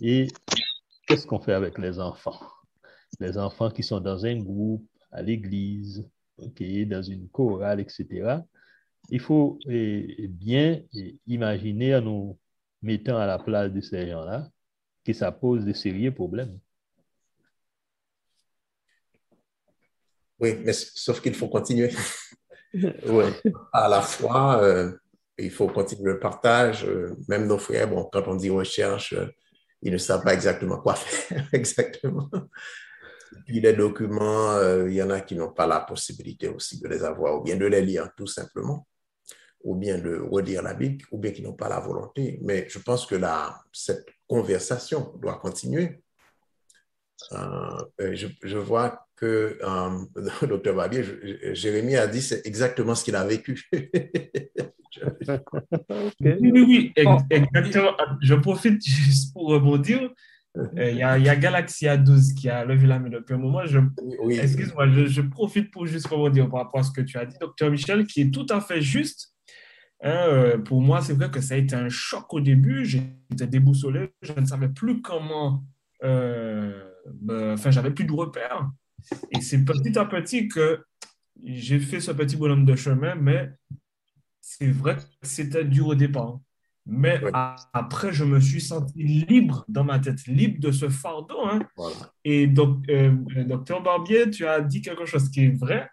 Et 0.00 0.28
qu'est-ce 1.06 1.26
qu'on 1.26 1.40
fait 1.40 1.52
avec 1.52 1.78
les 1.78 1.98
enfants? 1.98 2.40
Les 3.20 3.38
enfants 3.38 3.70
qui 3.70 3.82
sont 3.82 4.00
dans 4.00 4.24
un 4.24 4.40
groupe, 4.40 4.86
à 5.10 5.22
l'église, 5.22 6.08
ok, 6.38 6.62
dans 6.86 7.02
une 7.02 7.28
chorale, 7.28 7.80
etc 7.80 8.42
il 9.08 9.20
faut 9.20 9.58
eh, 9.68 10.28
bien 10.28 10.82
eh, 10.94 11.18
imaginer 11.26 11.96
en 11.96 12.02
nous 12.02 12.38
mettant 12.80 13.18
à 13.18 13.26
la 13.26 13.38
place 13.38 13.72
de 13.72 13.80
ces 13.80 14.08
gens-là 14.08 14.48
que 15.04 15.12
ça 15.12 15.32
pose 15.32 15.64
de 15.64 15.72
sérieux 15.72 16.12
problèmes. 16.12 16.58
Oui, 20.38 20.54
mais 20.64 20.72
sauf 20.72 21.20
qu'il 21.20 21.34
faut 21.34 21.48
continuer. 21.48 21.90
oui. 22.74 23.24
À 23.72 23.88
la 23.88 24.00
fois, 24.00 24.62
euh, 24.62 24.92
il 25.38 25.50
faut 25.50 25.68
continuer 25.68 26.12
le 26.12 26.18
partage. 26.18 26.84
Euh, 26.84 27.16
même 27.28 27.46
nos 27.46 27.58
frères, 27.58 27.88
bon, 27.88 28.08
quand 28.12 28.26
on 28.28 28.34
dit 28.34 28.50
recherche, 28.50 29.12
euh, 29.12 29.26
ils 29.82 29.92
ne 29.92 29.98
savent 29.98 30.22
pas 30.22 30.34
exactement 30.34 30.78
quoi 30.78 30.94
faire 30.96 31.48
exactement. 31.52 32.30
Puis 33.46 33.60
les 33.60 33.72
documents, 33.72 34.60
il 34.86 34.92
y 34.92 35.02
en 35.02 35.10
a 35.10 35.22
qui 35.22 35.34
n'ont 35.34 35.52
pas 35.52 35.66
la 35.66 35.80
possibilité 35.80 36.48
aussi 36.48 36.80
de 36.80 36.86
les 36.86 37.02
avoir 37.02 37.40
ou 37.40 37.42
bien 37.42 37.56
de 37.56 37.64
les 37.64 37.80
lire 37.80 38.10
tout 38.14 38.26
simplement 38.26 38.86
ou 39.64 39.74
bien 39.74 39.98
de 39.98 40.16
redire 40.16 40.62
la 40.62 40.74
Bible, 40.74 41.04
ou 41.10 41.18
bien 41.18 41.32
qui 41.32 41.42
n'ont 41.42 41.52
pas 41.52 41.68
la 41.68 41.80
volonté. 41.80 42.38
Mais 42.42 42.68
je 42.68 42.78
pense 42.78 43.06
que 43.06 43.14
la, 43.14 43.60
cette 43.72 44.06
conversation 44.26 45.12
doit 45.20 45.38
continuer. 45.38 46.01
Euh, 47.32 48.14
je, 48.14 48.26
je, 48.42 48.58
vois 48.58 49.06
que 49.16 49.58
euh, 49.62 50.46
docteur 50.46 50.74
Barbier, 50.74 51.04
Jérémie 51.52 51.96
a 51.96 52.06
dit 52.06 52.22
c'est 52.22 52.46
exactement 52.46 52.94
ce 52.94 53.04
qu'il 53.04 53.16
a 53.16 53.24
vécu. 53.24 53.68
Oui, 56.20 56.50
oui, 56.52 56.92
exactement. 57.30 57.92
Je 58.20 58.34
profite 58.34 58.84
juste 58.84 59.32
pour 59.32 59.48
rebondir. 59.48 60.10
Euh, 60.58 60.90
il 60.90 60.98
y, 60.98 61.02
a, 61.02 61.18
y 61.18 61.28
a 61.30 61.36
Galaxy 61.36 61.86
A12 61.86 62.34
qui 62.34 62.50
a 62.50 62.64
levé 62.64 62.86
la 62.86 62.98
main 62.98 63.08
depuis 63.08 63.34
un 63.34 63.38
moment. 63.38 63.64
Je, 63.64 63.78
Excuse-moi, 64.28 64.88
je, 64.90 65.06
je, 65.06 65.22
profite 65.22 65.70
pour 65.70 65.86
juste 65.86 66.06
rebondir 66.08 66.50
par 66.50 66.64
rapport 66.64 66.80
à 66.80 66.82
ce 66.82 66.92
que 66.92 67.00
tu 67.00 67.16
as 67.16 67.24
dit, 67.24 67.36
docteur 67.40 67.70
Michel, 67.70 68.06
qui 68.06 68.22
est 68.22 68.30
tout 68.30 68.46
à 68.50 68.60
fait 68.60 68.82
juste. 68.82 69.32
Hein, 70.02 70.26
euh, 70.28 70.58
pour 70.58 70.82
moi, 70.82 71.00
c'est 71.00 71.14
vrai 71.14 71.30
que 71.30 71.40
ça 71.40 71.54
a 71.54 71.56
été 71.56 71.74
un 71.74 71.88
choc 71.88 72.32
au 72.34 72.40
début. 72.40 72.84
J'étais 72.84 73.46
déboussolé. 73.46 74.10
Je 74.20 74.32
ne 74.38 74.44
savais 74.44 74.68
plus 74.68 75.00
comment. 75.00 75.64
Euh, 76.02 76.91
enfin, 77.28 77.70
j'avais 77.70 77.90
plus 77.90 78.04
de 78.04 78.12
repères. 78.12 78.70
Et 79.30 79.40
c'est 79.40 79.64
petit 79.64 79.98
à 79.98 80.04
petit 80.04 80.48
que 80.48 80.84
j'ai 81.42 81.80
fait 81.80 82.00
ce 82.00 82.12
petit 82.12 82.36
bonhomme 82.36 82.64
de 82.64 82.76
chemin, 82.76 83.14
mais 83.14 83.50
c'est 84.40 84.70
vrai 84.70 84.96
que 84.96 85.02
c'était 85.22 85.64
dur 85.64 85.88
au 85.88 85.94
départ. 85.94 86.38
Mais 86.84 87.20
après, 87.32 88.12
je 88.12 88.24
me 88.24 88.40
suis 88.40 88.60
senti 88.60 89.02
libre 89.02 89.64
dans 89.68 89.84
ma 89.84 90.00
tête, 90.00 90.26
libre 90.26 90.60
de 90.60 90.72
ce 90.72 90.88
fardeau. 90.88 91.38
Hein. 91.44 91.60
Et 92.24 92.48
donc, 92.48 92.88
euh, 92.88 93.12
docteur 93.46 93.82
Barbier, 93.82 94.30
tu 94.30 94.46
as 94.46 94.60
dit 94.60 94.82
quelque 94.82 95.06
chose 95.06 95.30
qui 95.30 95.44
est 95.44 95.56
vrai 95.56 95.88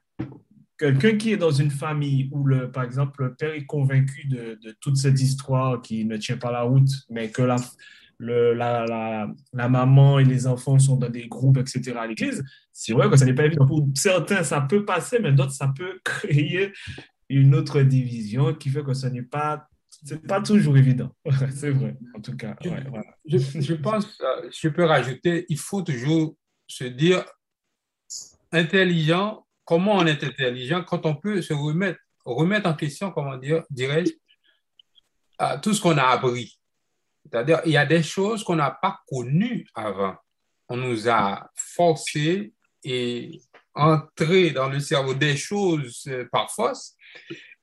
quelqu'un 0.79 1.17
qui 1.17 1.33
est 1.33 1.37
dans 1.37 1.51
une 1.51 1.69
famille 1.69 2.29
où, 2.31 2.45
le, 2.45 2.71
par 2.71 2.83
exemple, 2.83 3.23
le 3.23 3.35
père 3.35 3.53
est 3.53 3.65
convaincu 3.65 4.27
de, 4.27 4.57
toute 4.79 4.97
cette 4.97 5.21
histoire 5.21 5.81
qui 5.81 6.05
ne 6.05 6.17
tient 6.17 6.37
pas 6.37 6.51
la 6.51 6.61
route, 6.61 6.89
mais 7.09 7.29
que 7.29 7.41
la, 7.41 7.57
le, 8.19 8.53
la, 8.53 8.85
la, 9.53 9.69
maman 9.69 10.19
et 10.19 10.25
les 10.25 10.45
enfants 10.45 10.77
sont 10.77 10.97
dans 10.97 11.09
des 11.09 11.27
groupes, 11.27 11.57
etc. 11.57 11.93
à 11.97 12.05
l'église, 12.05 12.43
c'est 12.71 12.93
vrai 12.93 13.09
que 13.09 13.15
ça 13.15 13.25
n'est 13.25 13.33
pas 13.33 13.45
évident. 13.45 13.65
Pour 13.65 13.87
certains, 13.95 14.43
ça 14.43 14.61
peut 14.61 14.85
passer, 14.85 15.19
mais 15.19 15.31
d'autres, 15.31 15.53
ça 15.53 15.71
peut 15.75 15.99
créer 16.03 16.73
une 17.29 17.55
autre 17.55 17.81
division 17.81 18.53
qui 18.53 18.69
fait 18.69 18.83
que 18.83 18.93
ce 18.93 19.07
n'est 19.07 19.23
pas 19.23 19.65
c'est 20.05 20.25
pas 20.25 20.41
toujours 20.41 20.77
évident. 20.77 21.13
c'est 21.51 21.71
vrai, 21.71 21.97
en 22.15 22.21
tout 22.21 22.35
cas. 22.35 22.55
je, 23.25 23.37
je, 23.37 23.73
pense, 23.73 24.21
euh, 24.21 24.49
je 24.51 24.69
peux 24.69 24.85
rajouter, 24.85 25.45
il 25.49 25.57
faut 25.57 25.81
toujours 25.81 26.35
se 26.67 26.83
dire 26.85 27.25
intelligent, 28.51 29.45
comment 29.65 29.95
on 29.95 30.05
est 30.05 30.23
intelligent 30.23 30.83
quand 30.83 31.05
on 31.05 31.15
peut 31.15 31.41
se 31.41 31.53
remettre, 31.53 31.99
remettre 32.23 32.69
en 32.69 32.73
question, 32.75 33.11
comment 33.11 33.37
dire, 33.37 33.63
dirais-je, 33.69 34.11
tout 35.61 35.73
ce 35.73 35.81
qu'on 35.81 35.97
a 35.97 36.03
appris. 36.03 36.58
C'est-à-dire, 37.31 37.61
il 37.65 37.71
y 37.71 37.77
a 37.77 37.85
des 37.85 38.03
choses 38.03 38.43
qu'on 38.43 38.55
n'a 38.55 38.71
pas 38.71 38.99
connues 39.07 39.67
avant. 39.75 40.15
On 40.67 40.77
nous 40.77 41.09
a 41.09 41.49
forcé 41.55 42.53
et 42.83 43.41
entré 43.75 44.51
dans 44.51 44.69
le 44.69 44.79
cerveau 44.79 45.13
des 45.13 45.37
choses 45.37 46.03
euh, 46.07 46.27
par 46.31 46.51
force. 46.51 46.95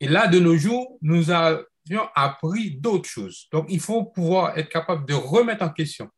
Et 0.00 0.08
là, 0.08 0.26
de 0.26 0.38
nos 0.38 0.56
jours, 0.56 0.98
nous 1.02 1.30
avions 1.30 2.08
appris 2.14 2.76
d'autres 2.78 3.08
choses. 3.08 3.48
Donc, 3.52 3.66
il 3.68 3.80
faut 3.80 4.04
pouvoir 4.04 4.56
être 4.58 4.68
capable 4.68 5.06
de 5.06 5.14
remettre 5.14 5.64
en 5.64 5.70
question 5.70 6.10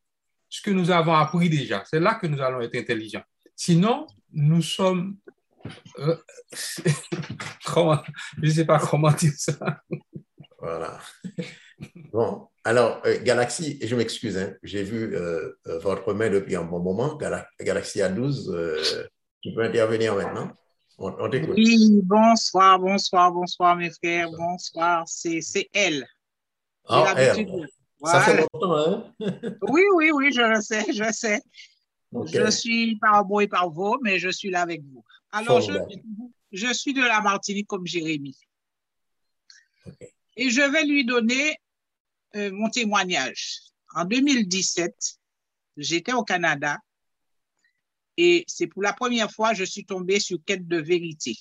ce 0.49 0.61
que 0.61 0.71
nous 0.71 0.89
avons 0.89 1.13
appris 1.13 1.49
déjà. 1.49 1.83
C'est 1.85 1.99
là 1.99 2.15
que 2.15 2.27
nous 2.27 2.41
allons 2.41 2.61
être 2.61 2.75
intelligents. 2.75 3.23
Sinon, 3.55 4.07
nous 4.31 4.61
sommes... 4.61 5.17
Euh, 5.99 6.17
je 6.51 8.41
ne 8.41 8.49
sais 8.49 8.65
pas 8.65 8.79
comment 8.79 9.11
dire 9.11 9.33
ça. 9.35 9.81
Voilà. 10.57 10.99
Bon, 12.11 12.47
alors, 12.63 13.01
euh, 13.05 13.17
Galaxy, 13.23 13.79
je 13.81 13.95
m'excuse, 13.95 14.37
hein, 14.37 14.53
j'ai 14.63 14.83
vu 14.83 15.15
euh, 15.15 15.57
euh, 15.67 15.79
votre 15.79 16.13
mail 16.13 16.33
depuis 16.33 16.55
un 16.55 16.63
bon 16.63 16.79
moment. 16.79 17.15
Galaxy 17.15 17.99
A12, 17.99 19.07
tu 19.41 19.53
peux 19.53 19.63
intervenir 19.63 20.15
maintenant. 20.15 20.51
On, 20.97 21.29
t'écoute. 21.29 21.55
Oui, 21.55 22.01
bonsoir, 22.03 22.77
bonsoir, 22.77 23.31
bonsoir, 23.31 23.77
mes 23.77 23.89
frères. 23.89 24.29
Bonsoir, 24.31 25.05
c'est 25.07 25.69
elle. 25.73 26.05
Ah, 26.87 27.13
elle. 27.15 27.47
Ça 28.03 28.21
fait 28.21 28.37
longtemps, 28.37 28.75
hein? 28.75 29.13
oui, 29.69 29.83
oui, 29.95 30.11
oui, 30.13 30.31
je 30.33 30.41
le 30.41 30.61
sais, 30.61 30.85
je 30.91 31.11
sais. 31.11 31.41
Je 32.11 32.51
suis 32.51 32.97
par 32.97 33.23
bon 33.23 33.39
et 33.39 33.47
par 33.47 33.69
vous, 33.69 33.97
mais 34.01 34.19
je 34.19 34.29
suis 34.29 34.49
là 34.49 34.61
avec 34.61 34.81
vous. 34.83 35.03
Alors, 35.31 35.61
je, 35.61 35.73
je, 36.51 36.73
suis 36.73 36.93
de 36.93 37.01
la 37.01 37.21
Martinique 37.21 37.67
comme 37.67 37.85
Jérémy. 37.85 38.37
Et 40.35 40.49
je 40.49 40.61
vais 40.61 40.83
lui 40.83 41.05
donner 41.05 41.57
euh, 42.35 42.51
mon 42.51 42.69
témoignage. 42.69 43.59
En 43.95 44.05
2017, 44.05 44.93
j'étais 45.77 46.13
au 46.13 46.23
Canada 46.23 46.77
et 48.17 48.43
c'est 48.47 48.67
pour 48.67 48.83
la 48.83 48.93
première 48.93 49.31
fois 49.31 49.51
que 49.51 49.57
je 49.57 49.63
suis 49.63 49.85
tombée 49.85 50.19
sur 50.19 50.37
Quête 50.45 50.67
de 50.67 50.77
vérité. 50.77 51.37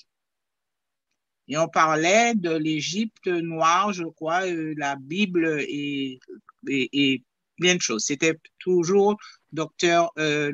Et 1.48 1.56
on 1.56 1.68
parlait 1.68 2.34
de 2.34 2.54
l'Égypte 2.54 3.26
noire, 3.26 3.92
je 3.92 4.04
crois, 4.04 4.46
euh, 4.46 4.74
la 4.76 4.96
Bible 4.96 5.60
et, 5.66 6.20
et, 6.68 7.24
plein 7.56 7.74
de 7.74 7.80
choses. 7.80 8.04
C'était 8.04 8.38
toujours 8.58 9.16
docteur 9.50 10.12
euh, 10.18 10.52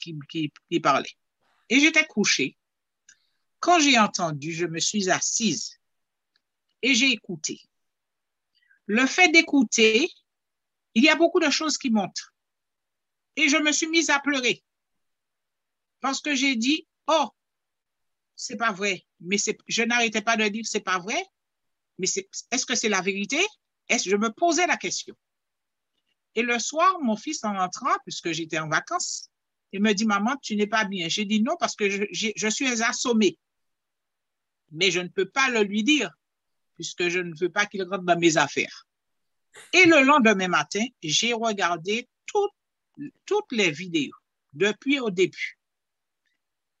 qui, 0.00 0.18
qui, 0.28 0.52
qui 0.70 0.80
parlait. 0.80 1.16
Et 1.70 1.80
j'étais 1.80 2.04
couchée. 2.04 2.56
Quand 3.60 3.80
j'ai 3.80 3.98
entendu, 3.98 4.52
je 4.52 4.66
me 4.66 4.78
suis 4.78 5.08
assise 5.08 5.78
et 6.82 6.94
j'ai 6.94 7.10
écouté 7.10 7.60
le 8.86 9.06
fait 9.06 9.28
d'écouter, 9.28 10.10
il 10.94 11.04
y 11.04 11.08
a 11.08 11.16
beaucoup 11.16 11.40
de 11.40 11.50
choses 11.50 11.78
qui 11.78 11.90
montent. 11.90 12.32
Et 13.36 13.48
je 13.48 13.56
me 13.56 13.72
suis 13.72 13.88
mise 13.88 14.10
à 14.10 14.20
pleurer 14.20 14.62
parce 16.00 16.20
que 16.20 16.34
j'ai 16.34 16.54
dit, 16.54 16.86
oh, 17.06 17.28
c'est 18.36 18.56
pas 18.56 18.72
vrai. 18.72 19.06
Mais 19.20 19.38
je 19.66 19.82
n'arrêtais 19.82 20.20
pas 20.20 20.36
de 20.36 20.46
dire, 20.48 20.64
c'est 20.66 20.80
pas 20.80 20.98
vrai. 20.98 21.20
Mais 21.98 22.06
est-ce 22.50 22.66
que 22.66 22.74
c'est 22.74 22.88
la 22.88 23.00
vérité? 23.00 23.40
Est-ce 23.88 24.08
je 24.08 24.16
me 24.16 24.30
posais 24.30 24.66
la 24.66 24.76
question. 24.76 25.16
Et 26.34 26.42
le 26.42 26.58
soir, 26.58 27.00
mon 27.00 27.16
fils 27.16 27.44
en 27.44 27.54
rentrant, 27.54 27.96
puisque 28.04 28.32
j'étais 28.32 28.58
en 28.58 28.68
vacances, 28.68 29.30
il 29.72 29.80
me 29.80 29.92
dit, 29.92 30.04
maman, 30.04 30.36
tu 30.42 30.56
n'es 30.56 30.66
pas 30.66 30.84
bien. 30.84 31.08
J'ai 31.08 31.24
dit 31.24 31.42
non 31.42 31.56
parce 31.58 31.74
que 31.74 31.88
je, 31.88 32.04
je 32.36 32.48
suis 32.48 32.82
assommée. 32.82 33.38
Mais 34.72 34.90
je 34.90 35.00
ne 35.00 35.08
peux 35.08 35.28
pas 35.28 35.48
le 35.50 35.62
lui 35.62 35.84
dire 35.84 36.10
puisque 36.74 37.08
je 37.08 37.20
ne 37.20 37.34
veux 37.36 37.50
pas 37.50 37.66
qu'il 37.66 37.82
rentre 37.82 38.04
dans 38.04 38.18
mes 38.18 38.36
affaires. 38.36 38.86
Et 39.72 39.84
le 39.84 40.02
lendemain 40.02 40.48
matin, 40.48 40.84
j'ai 41.02 41.32
regardé 41.32 42.08
toutes, 42.26 43.50
les 43.50 43.70
vidéos 43.70 44.14
depuis 44.52 45.00
au 45.00 45.10
début. 45.10 45.58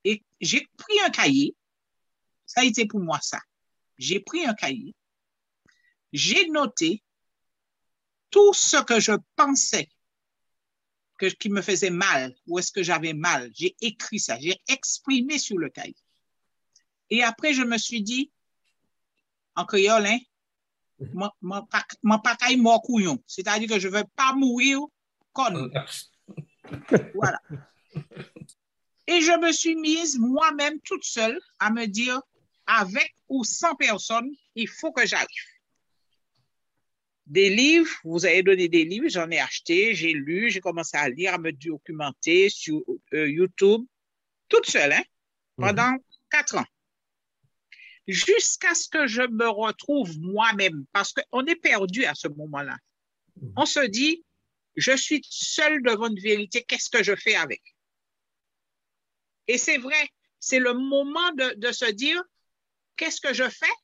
Et 0.04 0.22
j'ai 0.40 0.66
pris 0.76 1.00
un 1.04 1.10
cahier. 1.10 1.56
Ça 2.46 2.60
a 2.60 2.64
été 2.64 2.86
pour 2.86 3.00
moi 3.00 3.18
ça. 3.20 3.40
J'ai 3.98 4.20
pris 4.20 4.44
un 4.44 4.54
cahier. 4.54 4.94
J'ai 6.12 6.48
noté 6.48 7.02
tout 8.30 8.52
ce 8.52 8.82
que 8.82 9.00
je 9.00 9.12
pensais 9.36 9.88
que, 11.18 11.26
qui 11.26 11.48
me 11.48 11.62
faisait 11.62 11.90
mal, 11.90 12.34
ou 12.46 12.58
est-ce 12.58 12.72
que 12.72 12.82
j'avais 12.82 13.14
mal. 13.14 13.50
J'ai 13.54 13.76
écrit 13.80 14.20
ça, 14.20 14.38
j'ai 14.38 14.60
exprimé 14.68 15.38
sur 15.38 15.58
le 15.58 15.70
cahier. 15.70 15.96
Et 17.10 17.22
après, 17.22 17.54
je 17.54 17.62
me 17.62 17.78
suis 17.78 18.02
dit, 18.02 18.30
en 19.56 19.64
créole, 19.64 20.06
hein, 20.06 20.18
mon 21.42 21.60
pas 21.70 22.36
mort 22.56 22.82
couillon. 22.82 23.22
C'est-à-dire 23.26 23.68
que 23.68 23.78
je 23.78 23.88
ne 23.88 23.94
veux 23.94 24.04
pas 24.16 24.34
mourir 24.34 24.80
con. 25.32 25.70
voilà. 27.14 27.40
Et 29.06 29.20
je 29.20 29.38
me 29.38 29.52
suis 29.52 29.76
mise 29.76 30.18
moi-même 30.18 30.80
toute 30.80 31.04
seule 31.04 31.38
à 31.58 31.70
me 31.70 31.86
dire, 31.86 32.20
avec 32.66 33.14
ou 33.28 33.44
sans 33.44 33.74
personne, 33.74 34.30
il 34.54 34.68
faut 34.68 34.92
que 34.92 35.06
j'arrive. 35.06 35.28
Des 37.26 37.50
livres, 37.50 37.90
vous 38.04 38.24
avez 38.26 38.42
donné 38.42 38.68
des 38.68 38.84
livres, 38.84 39.08
j'en 39.08 39.30
ai 39.30 39.40
acheté, 39.40 39.94
j'ai 39.94 40.12
lu, 40.12 40.50
j'ai 40.50 40.60
commencé 40.60 40.96
à 40.96 41.08
lire, 41.08 41.34
à 41.34 41.38
me 41.38 41.52
documenter 41.52 42.50
sur 42.50 42.82
euh, 43.14 43.28
YouTube, 43.28 43.82
toute 44.48 44.66
seule, 44.66 44.92
hein, 44.92 45.02
mhm. 45.58 45.66
pendant 45.66 45.96
quatre 46.30 46.56
ans 46.58 46.66
jusqu'à 48.06 48.74
ce 48.74 48.88
que 48.88 49.06
je 49.06 49.22
me 49.22 49.48
retrouve 49.48 50.18
moi-même, 50.18 50.84
parce 50.92 51.12
qu'on 51.12 51.44
est 51.46 51.56
perdu 51.56 52.04
à 52.04 52.14
ce 52.14 52.28
moment-là. 52.28 52.76
Mhm. 53.40 53.52
On 53.56 53.66
se 53.66 53.86
dit, 53.86 54.24
je 54.76 54.96
suis 54.96 55.22
seul 55.28 55.82
devant 55.82 56.08
une 56.08 56.20
vérité, 56.20 56.64
qu'est-ce 56.64 56.90
que 56.90 57.02
je 57.02 57.14
fais 57.14 57.34
avec? 57.34 57.62
Et 59.46 59.58
c'est 59.58 59.78
vrai, 59.78 60.08
c'est 60.40 60.58
le 60.58 60.74
moment 60.74 61.32
de, 61.32 61.54
de 61.54 61.72
se 61.72 61.90
dire, 61.90 62.22
qu'est-ce 62.96 63.20
que 63.20 63.32
je 63.32 63.48
fais? 63.48 63.74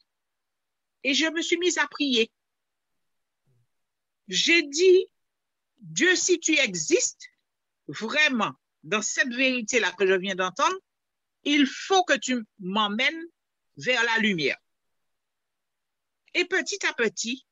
Et 1.04 1.14
je 1.14 1.26
me 1.26 1.42
suis 1.42 1.58
mise 1.58 1.78
à 1.78 1.86
prier. 1.86 2.30
J'ai 4.28 4.62
dit, 4.62 5.06
Dieu, 5.78 6.14
si 6.14 6.38
tu 6.38 6.58
existes 6.58 7.26
vraiment 7.88 8.52
dans 8.82 9.02
cette 9.02 9.32
vérité-là 9.34 9.92
que 9.92 10.06
je 10.06 10.14
viens 10.14 10.34
d'entendre, 10.34 10.76
il 11.44 11.66
faut 11.66 12.04
que 12.04 12.16
tu 12.16 12.44
m'emmènes 12.58 13.24
vers 13.80 14.02
la 14.04 14.18
lumière. 14.18 14.58
Et 16.34 16.44
petit 16.44 16.84
à 16.86 16.92
petit, 16.92 17.46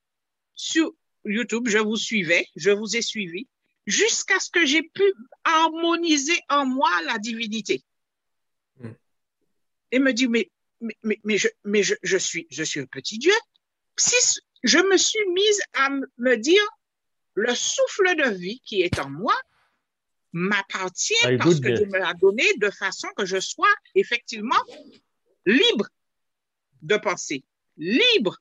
sur 0.55 0.92
YouTube, 1.24 1.68
je 1.68 1.78
vous 1.78 1.97
suivais, 1.97 2.47
je 2.57 2.70
vous 2.70 2.97
ai 2.97 3.02
suivi, 3.02 3.48
jusqu'à 3.86 4.39
ce 4.39 4.50
que 4.50 4.65
j'ai 4.65 4.82
pu 4.82 5.02
harmoniser 5.44 6.39
en 6.48 6.66
moi 6.66 6.90
la 7.05 7.18
divinité. 7.18 7.82
Hmm. 8.78 8.92
Et 9.90 9.98
me 9.98 10.12
dit, 10.12 10.28
mais, 10.28 10.50
mais, 10.81 11.20
mais, 11.24 11.39
je, 11.39 11.48
mais 11.65 11.82
je, 11.82 11.94
je, 12.02 12.16
suis, 12.16 12.47
je 12.50 12.62
suis 12.62 12.81
un 12.81 12.86
petit 12.86 13.18
Dieu. 13.18 13.34
Si 13.97 14.40
je 14.62 14.78
me 14.78 14.97
suis 14.97 15.26
mise 15.31 15.60
à 15.74 15.90
me 16.18 16.36
dire, 16.36 16.62
le 17.34 17.55
souffle 17.55 18.16
de 18.16 18.31
vie 18.31 18.60
qui 18.65 18.82
est 18.82 18.98
en 18.98 19.10
moi 19.10 19.34
m'appartient 20.32 21.15
ah, 21.23 21.36
parce 21.39 21.60
que 21.60 21.68
Dieu 21.68 21.86
me 21.86 21.98
l'a 21.98 22.15
donné 22.15 22.44
de 22.58 22.70
façon 22.70 23.08
que 23.16 23.24
je 23.24 23.40
sois 23.40 23.73
effectivement 23.94 24.62
libre 25.47 25.89
de 26.82 26.97
penser, 26.97 27.44
libre 27.76 28.39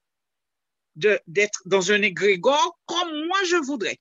d'être 0.95 1.61
dans 1.65 1.91
un 1.91 2.01
égrégore 2.01 2.79
comme 2.85 3.27
moi 3.27 3.37
je 3.45 3.57
voudrais. 3.57 3.99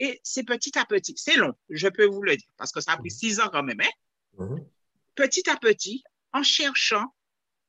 Et 0.00 0.20
c'est 0.24 0.42
petit 0.42 0.76
à 0.76 0.84
petit, 0.84 1.14
c'est 1.16 1.36
long, 1.36 1.54
je 1.68 1.86
peux 1.88 2.06
vous 2.06 2.22
le 2.22 2.36
dire, 2.36 2.48
parce 2.56 2.72
que 2.72 2.80
ça 2.80 2.92
a 2.92 2.96
pris 2.96 3.10
six 3.10 3.38
ans 3.40 3.48
quand 3.52 3.62
même. 3.62 3.80
Hein? 3.80 3.90
Mhm. 4.38 4.66
Petit 5.14 5.48
à 5.48 5.56
petit, 5.56 6.02
en 6.32 6.42
cherchant 6.42 7.14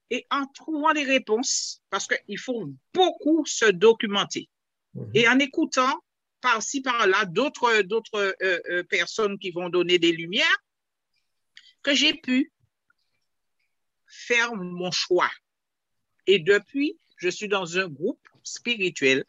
et 0.09 0.25
en 0.31 0.47
trouvant 0.47 0.93
des 0.93 1.03
réponses, 1.03 1.81
parce 1.89 2.07
qu'il 2.07 2.39
faut 2.39 2.71
beaucoup 2.93 3.45
se 3.45 3.65
documenter. 3.65 4.49
Mhm. 4.95 5.11
Et 5.13 5.27
en 5.27 5.37
écoutant 5.37 6.01
par-ci, 6.41 6.81
par-là, 6.81 7.25
d'autres 7.25 7.83
d'autres 7.83 8.35
euh, 8.41 8.59
euh, 8.69 8.83
personnes 8.83 9.39
qui 9.39 9.51
vont 9.51 9.69
donner 9.69 9.97
des 9.99 10.11
lumières, 10.11 10.57
que 11.83 11.93
j'ai 11.93 12.13
pu 12.13 12.51
faire 14.07 14.53
mon 14.55 14.91
choix. 14.91 15.29
Et 16.27 16.39
depuis, 16.39 16.97
je 17.17 17.29
suis 17.29 17.47
dans 17.47 17.77
un 17.77 17.87
groupe 17.87 18.27
spirituel. 18.43 19.23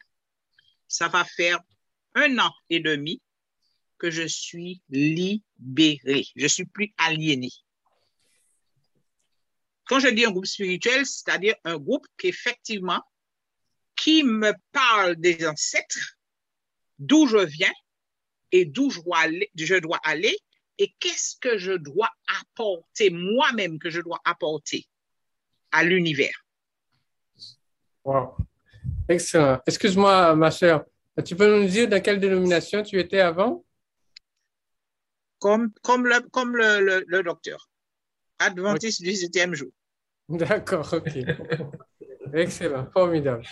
Ça 0.87 1.07
va 1.07 1.25
faire 1.25 1.59
un 2.13 2.37
an 2.39 2.51
et 2.69 2.79
demi 2.79 3.21
que 3.97 4.11
je 4.11 4.27
suis 4.27 4.81
libéré. 4.89 6.25
Je 6.35 6.47
suis 6.47 6.65
plus 6.65 6.93
aliéné. 6.97 7.49
Quand 9.87 9.99
je 9.99 10.07
dis 10.07 10.25
un 10.25 10.31
groupe 10.31 10.45
spirituel, 10.45 11.05
c'est-à-dire 11.05 11.55
un 11.63 11.77
groupe 11.77 12.07
qui 12.17 12.27
effectivement 12.27 13.01
qui 13.95 14.23
me 14.23 14.53
parle 14.71 15.15
des 15.15 15.47
ancêtres, 15.47 16.17
d'où 16.99 17.27
je 17.27 17.37
viens 17.37 17.73
et 18.51 18.65
d'où 18.65 18.89
je 18.89 19.01
dois 19.01 19.19
aller, 19.19 19.49
je 19.55 19.75
dois 19.75 19.99
aller 20.03 20.37
et 20.77 20.93
qu'est-ce 20.99 21.37
que 21.37 21.57
je 21.57 21.73
dois 21.73 22.09
apporter 22.41 23.09
moi-même, 23.09 23.79
que 23.79 23.89
je 23.89 24.01
dois 24.01 24.19
apporter 24.25 24.85
à 25.71 25.83
l'univers. 25.83 26.44
Wow. 28.05 28.35
Excellent. 29.09 29.59
Excuse-moi, 29.65 30.35
ma 30.35 30.51
soeur. 30.51 30.85
Tu 31.25 31.35
peux 31.35 31.59
nous 31.59 31.67
dire 31.67 31.89
dans 31.89 32.01
quelle 32.01 32.19
dénomination 32.19 32.83
tu 32.83 32.99
étais 32.99 33.19
avant? 33.19 33.65
Comme, 35.39 35.71
comme, 35.81 36.05
le, 36.05 36.21
comme 36.29 36.55
le, 36.55 37.03
le, 37.07 37.23
docteur. 37.23 37.69
Adventiste 38.39 39.01
du 39.01 39.15
septième 39.15 39.55
jour. 39.55 39.69
D'accord, 40.29 40.87
ok. 40.93 41.17
Excellent, 42.33 42.87
formidable. 42.91 43.43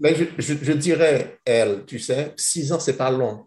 Mais, 0.00 0.14
je, 0.14 0.24
je, 0.38 0.72
dirais, 0.72 1.40
elle, 1.44 1.84
tu 1.84 1.98
sais, 1.98 2.32
six 2.36 2.72
ans, 2.72 2.78
c'est 2.78 2.96
pas 2.96 3.10
long. 3.10 3.46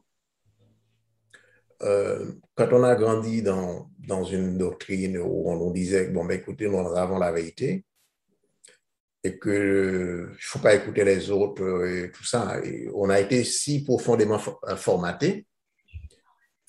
Euh, 1.82 2.34
quand 2.56 2.68
on 2.72 2.84
a 2.84 2.96
grandi 2.96 3.42
dans, 3.42 3.90
dans 4.00 4.24
une 4.24 4.58
doctrine 4.58 5.18
où 5.18 5.50
on 5.50 5.58
nous 5.58 5.74
disait, 5.74 6.10
bon, 6.10 6.26
ben, 6.26 6.40
écoutez, 6.40 6.68
nous 6.68 6.78
avons 6.96 7.20
la 7.20 7.32
vérité, 7.32 7.86
et 9.24 9.40
qu'il 9.40 9.52
ne 9.52 10.28
faut 10.40 10.60
pas 10.60 10.76
écouter 10.76 11.04
les 11.06 11.32
autres 11.32 11.86
et 11.86 12.12
tout 12.12 12.26
ça. 12.26 12.60
On 12.94 13.10
a 13.10 13.20
été 13.20 13.44
si 13.44 13.84
profondément 13.84 14.40
formaté 14.76 15.48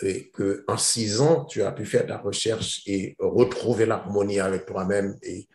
et 0.03 0.31
qu'en 0.31 0.77
six 0.77 1.21
ans, 1.21 1.45
tu 1.45 1.63
as 1.63 1.73
pu 1.73 1.85
faire 1.85 2.07
ta 2.07 2.19
recherche 2.19 2.83
et 2.87 3.17
retrouver 3.19 3.87
l'harmonie 3.87 4.41
avec 4.41 4.67
toi-même 4.67 5.17
et 5.23 5.49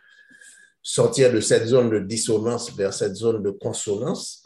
sortir 0.82 1.32
de 1.32 1.40
cette 1.40 1.66
zone 1.66 1.90
de 1.90 1.98
dissonance 2.00 2.74
vers 2.76 2.92
cette 2.92 3.14
zone 3.14 3.42
de 3.42 3.50
consonance. 3.50 4.44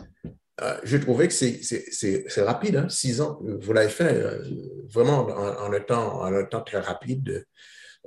Euh, 0.60 0.78
je 0.84 0.96
trouvais 0.96 1.26
que 1.26 1.34
c'est 1.34 2.42
rapide, 2.42 2.76
hein, 2.76 2.88
six 2.88 3.20
ans. 3.20 3.40
Vous 3.42 3.72
l'avez 3.72 3.88
fait 3.88 4.14
euh, 4.14 4.42
vraiment 4.88 5.26
en, 5.26 5.72
en 5.72 5.72
un 5.72 6.44
temps 6.44 6.62
très 6.62 6.78
rapide. 6.80 7.44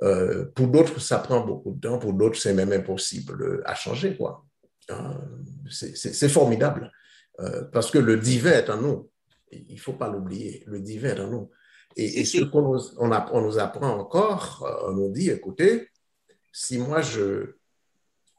Euh, 0.02 0.46
pour 0.54 0.68
d'autres, 0.68 1.00
ça 1.00 1.18
prend 1.18 1.44
beaucoup 1.44 1.72
de 1.72 1.80
temps. 1.80 1.98
Pour 1.98 2.12
d'autres, 2.12 2.38
c'est 2.38 2.54
même 2.54 2.72
impossible 2.72 3.62
à 3.64 3.74
changer. 3.74 4.16
quoi. 4.16 4.44
c'est 5.70 6.28
formidable 6.28 6.92
parce 7.72 7.90
que 7.90 7.98
le 7.98 8.16
divin 8.16 8.52
est 8.52 8.70
en 8.70 8.80
nous. 8.80 9.10
Il 9.52 9.74
ne 9.74 9.80
faut 9.80 9.92
pas 9.92 10.08
l'oublier. 10.08 10.64
Le 10.66 10.80
divin 10.80 11.14
est 11.14 11.20
en 11.20 11.28
nous. 11.28 11.50
Et, 11.96 12.24
ce 12.24 12.44
qu'on 12.44 12.62
nous, 12.62 12.80
on, 12.98 13.40
nous 13.40 13.58
apprend 13.58 13.98
encore, 13.98 14.64
on 14.86 14.92
nous 14.92 15.10
dit, 15.10 15.30
écoutez, 15.30 15.88
si 16.52 16.78
moi 16.78 17.00
je, 17.00 17.54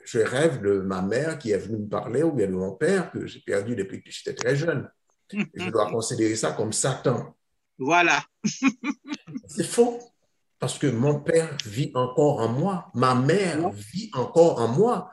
je 0.05 0.19
rêve 0.19 0.61
de 0.61 0.79
ma 0.79 1.01
mère 1.01 1.37
qui 1.37 1.51
est 1.51 1.57
venue 1.57 1.77
me 1.77 1.87
parler 1.87 2.23
ou 2.23 2.31
bien 2.31 2.47
de 2.47 2.53
mon 2.53 2.73
père 2.73 3.11
que 3.11 3.27
j'ai 3.27 3.41
perdu 3.41 3.75
depuis 3.75 4.01
que 4.01 4.09
j'étais 4.11 4.33
très 4.33 4.55
jeune. 4.55 4.89
Je 5.31 5.69
dois 5.69 5.89
considérer 5.91 6.35
ça 6.35 6.53
comme 6.53 6.73
Satan. 6.73 7.35
Voilà. 7.77 8.23
C'est 9.47 9.63
faux. 9.63 9.99
Parce 10.59 10.77
que 10.77 10.87
mon 10.87 11.21
père 11.21 11.55
vit 11.65 11.91
encore 11.95 12.39
en 12.39 12.49
moi. 12.49 12.91
Ma 12.93 13.15
mère 13.15 13.69
vit 13.71 14.11
encore 14.13 14.59
en 14.59 14.67
moi. 14.67 15.09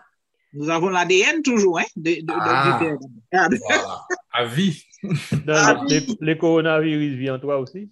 Nous 0.52 0.68
avons 0.70 0.88
l'ADN 0.88 1.42
toujours, 1.42 1.78
hein? 1.78 1.84
De, 1.94 2.18
ah, 2.28 2.80
À 4.32 4.44
vie. 4.46 4.82
les, 5.88 6.06
les 6.20 6.38
coronavirus 6.38 7.14
vivent 7.14 7.32
en 7.32 7.38
toi 7.38 7.58
aussi? 7.58 7.90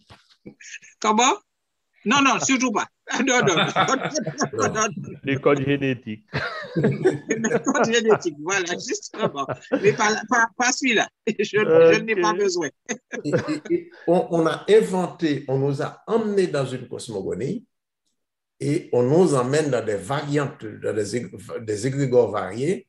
Comment? 0.99 1.35
Non, 2.05 2.23
non, 2.23 2.41
surtout 2.41 2.73
pas. 2.73 2.89
Non, 3.27 3.41
non. 3.45 3.55
Les 5.25 5.37
codes 5.37 5.65
génétiques. 5.65 6.25
Les 6.77 7.51
codes 7.65 7.93
génétiques, 7.93 8.37
voilà, 8.41 8.73
justement. 8.73 9.47
Mais 9.83 9.93
pas, 9.93 10.23
pas, 10.57 10.73
celui-là. 10.73 11.09
Je, 11.27 11.35
je 11.43 12.01
n'ai 12.01 12.17
pas 12.17 12.33
besoin. 12.33 12.69
on, 14.07 14.47
a 14.47 14.65
inventé, 14.69 15.45
on 15.49 15.59
nous 15.59 15.83
a 15.83 16.03
emmenés 16.07 16.47
dans 16.47 16.67
une 16.67 16.89
cosmogonie 16.89 17.67
et 18.61 18.89
on 18.93 19.03
nous 19.03 19.35
emmène 19.35 19.71
dans 19.71 19.85
des 19.85 19.97
variantes, 19.97 20.65
dans 20.65 20.95
des, 20.95 21.27
des 21.61 21.87
égrégores 21.87 22.31
variés 22.31 22.89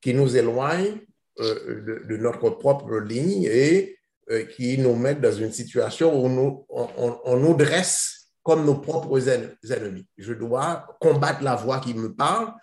qui 0.00 0.14
nous 0.14 0.36
éloignent 0.36 1.00
euh, 1.40 2.04
de, 2.06 2.16
notre 2.16 2.50
propre 2.50 2.98
ligne 2.98 3.44
et 3.50 3.98
euh, 4.30 4.44
qui 4.44 4.78
nous 4.78 4.94
mettent 4.94 5.20
dans 5.20 5.32
une 5.32 5.52
situation 5.52 6.22
où 6.22 6.28
nous, 6.28 6.64
on, 6.68 7.18
on 7.24 7.36
nous 7.36 7.54
dresse 7.54 8.17
comme 8.48 8.64
nos 8.64 8.76
propres 8.76 9.28
ennemis. 9.28 10.06
Je 10.16 10.32
dois 10.32 10.96
combattre 11.02 11.42
la 11.42 11.54
voix 11.54 11.80
qui 11.80 11.92
me 11.92 12.14
parle, 12.14 12.54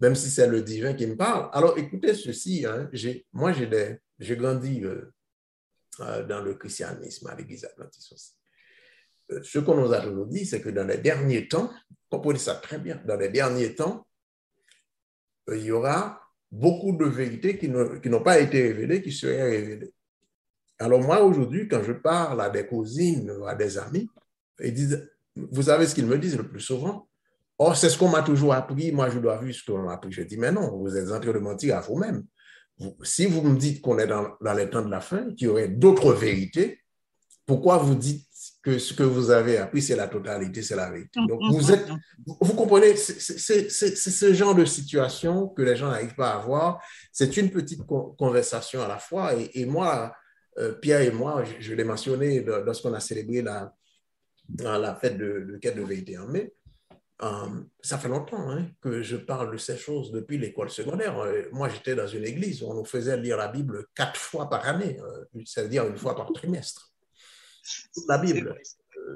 même 0.00 0.16
si 0.16 0.30
c'est 0.30 0.48
le 0.48 0.62
divin 0.62 0.94
qui 0.94 1.06
me 1.06 1.16
parle. 1.16 1.48
Alors 1.52 1.78
écoutez 1.78 2.12
ceci, 2.14 2.66
hein, 2.66 2.90
moi 3.32 3.52
j'ai 3.52 4.36
grandi 4.36 4.82
euh, 4.82 5.12
euh, 6.00 6.26
dans 6.26 6.40
le 6.42 6.54
christianisme 6.54 7.28
à 7.28 7.36
l'Église 7.36 7.64
adventiste 7.66 8.12
aussi. 8.14 8.32
Euh, 9.30 9.40
ce 9.44 9.60
qu'on 9.60 9.76
nous 9.76 9.92
a 9.92 10.00
toujours 10.00 10.26
dit, 10.26 10.44
c'est 10.44 10.60
que 10.60 10.70
dans 10.70 10.88
les 10.88 10.98
derniers 10.98 11.46
temps, 11.46 11.72
comprenez 12.10 12.40
ça 12.40 12.56
très 12.56 12.80
bien, 12.80 13.00
dans 13.06 13.16
les 13.16 13.28
derniers 13.28 13.76
temps, 13.76 14.08
il 15.52 15.62
y 15.62 15.70
aura 15.70 16.20
beaucoup 16.50 16.96
de 16.96 17.04
vérités 17.04 17.58
qui 17.58 17.68
n'ont 17.68 18.22
pas 18.24 18.40
été 18.40 18.60
révélées, 18.60 19.02
qui 19.02 19.12
seraient 19.12 19.50
révélées. 19.50 19.94
Alors 20.80 21.00
moi, 21.00 21.22
aujourd'hui, 21.22 21.68
quand 21.68 21.84
je 21.84 21.92
parle 21.92 22.40
à 22.40 22.50
des 22.50 22.66
cousines, 22.66 23.32
à 23.46 23.54
des 23.54 23.78
amis, 23.78 24.10
ils 24.60 24.74
disent, 24.74 25.08
vous 25.50 25.62
savez 25.62 25.86
ce 25.86 25.94
qu'ils 25.94 26.06
me 26.06 26.18
disent 26.18 26.36
le 26.36 26.48
plus 26.48 26.60
souvent? 26.60 27.08
Oh, 27.58 27.74
c'est 27.74 27.88
ce 27.88 27.98
qu'on 27.98 28.08
m'a 28.08 28.22
toujours 28.22 28.54
appris, 28.54 28.92
moi 28.92 29.10
je 29.10 29.18
dois 29.18 29.36
vivre 29.38 29.54
ce 29.54 29.68
qu'on 29.68 29.82
m'a 29.82 29.94
appris. 29.94 30.12
Je 30.12 30.22
dis, 30.22 30.36
mais 30.36 30.52
non, 30.52 30.78
vous 30.78 30.96
êtes 30.96 31.10
en 31.10 31.20
train 31.20 31.32
de 31.32 31.38
mentir 31.38 31.76
à 31.76 31.80
vous-même. 31.80 32.24
si 33.02 33.26
vous 33.26 33.42
me 33.42 33.56
dites 33.56 33.82
qu'on 33.82 33.98
est 33.98 34.06
dans, 34.06 34.36
les 34.56 34.70
temps 34.70 34.82
de 34.82 34.90
la 34.90 35.00
fin, 35.00 35.34
qu'il 35.34 35.48
y 35.48 35.50
aurait 35.50 35.68
d'autres 35.68 36.12
vérités, 36.12 36.80
pourquoi 37.44 37.78
vous 37.78 37.96
dites 37.96 38.26
que 38.62 38.78
ce 38.78 38.94
que 38.94 39.02
vous 39.02 39.30
avez 39.30 39.58
appris, 39.58 39.82
c'est 39.82 39.96
la 39.96 40.06
totalité, 40.06 40.62
c'est 40.62 40.76
la 40.76 40.88
vérité? 40.88 41.18
Vous 42.40 42.54
comprenez, 42.54 42.94
c'est 42.94 43.70
ce 43.70 44.32
genre 44.34 44.54
de 44.54 44.64
situation 44.64 45.48
que 45.48 45.62
les 45.62 45.74
gens 45.74 45.90
n'arrivent 45.90 46.14
pas 46.14 46.30
à 46.30 46.36
avoir. 46.36 46.80
C'est 47.10 47.36
une 47.36 47.50
petite 47.50 47.82
conversation 47.84 48.82
à 48.82 48.88
la 48.88 48.98
fois. 48.98 49.32
Et, 49.34 49.64
moi, 49.64 50.14
euh, 50.58 50.74
Pierre 50.74 51.00
et 51.00 51.10
moi, 51.10 51.42
je, 51.58 51.74
l'ai 51.74 51.84
mentionné 51.84 52.44
lorsqu'on 52.44 52.92
a 52.92 53.00
célébré 53.00 53.42
la, 53.42 53.72
à 54.64 54.78
la 54.78 54.94
fête 54.94 55.18
de, 55.18 55.40
de 55.40 55.56
quête 55.58 55.76
de 55.76 55.82
vérité 55.82 56.18
en 56.18 56.26
mai. 56.26 56.52
Euh, 57.20 57.64
ça 57.80 57.98
fait 57.98 58.08
longtemps 58.08 58.48
hein, 58.50 58.70
que 58.80 59.02
je 59.02 59.16
parle 59.16 59.52
de 59.52 59.56
ces 59.56 59.76
choses 59.76 60.12
depuis 60.12 60.38
l'école 60.38 60.70
secondaire. 60.70 61.18
Euh, 61.18 61.48
moi, 61.50 61.68
j'étais 61.68 61.96
dans 61.96 62.06
une 62.06 62.24
église 62.24 62.62
où 62.62 62.66
on 62.66 62.74
nous 62.74 62.84
faisait 62.84 63.16
lire 63.16 63.36
la 63.36 63.48
Bible 63.48 63.86
quatre 63.94 64.20
fois 64.20 64.48
par 64.48 64.66
année, 64.68 65.00
euh, 65.00 65.24
c'est-à-dire 65.44 65.86
une 65.88 65.98
fois 65.98 66.14
par 66.14 66.32
trimestre. 66.32 66.92
La 68.06 68.18
Bible, 68.18 68.56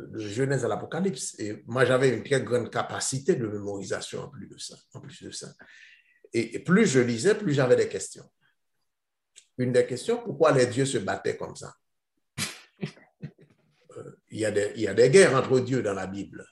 de 0.08 0.18
Genèse 0.18 0.64
à 0.64 0.68
l'Apocalypse. 0.68 1.38
Et 1.38 1.62
moi, 1.66 1.84
j'avais 1.84 2.08
une 2.10 2.24
très 2.24 2.42
grande 2.42 2.70
capacité 2.70 3.36
de 3.36 3.46
mémorisation 3.46 4.22
en 4.22 4.28
plus 4.28 4.48
de 4.48 4.58
ça. 4.58 4.76
En 4.94 5.00
plus 5.00 5.22
de 5.22 5.30
ça. 5.30 5.52
Et, 6.32 6.58
plus 6.58 6.86
je 6.86 7.00
lisais, 7.00 7.34
plus 7.34 7.52
j'avais 7.52 7.76
des 7.76 7.88
questions. 7.88 8.24
Une 9.58 9.72
des 9.72 9.86
questions, 9.86 10.22
pourquoi 10.24 10.52
les 10.52 10.66
dieux 10.66 10.86
se 10.86 10.98
battaient 10.98 11.36
comme 11.36 11.54
ça? 11.54 11.72
Il 14.32 14.40
y, 14.40 14.46
a 14.46 14.50
des, 14.50 14.72
il 14.76 14.82
y 14.82 14.88
a 14.88 14.94
des 14.94 15.10
guerres 15.10 15.36
entre 15.36 15.60
Dieu 15.60 15.82
dans 15.82 15.92
la 15.92 16.06
Bible. 16.06 16.44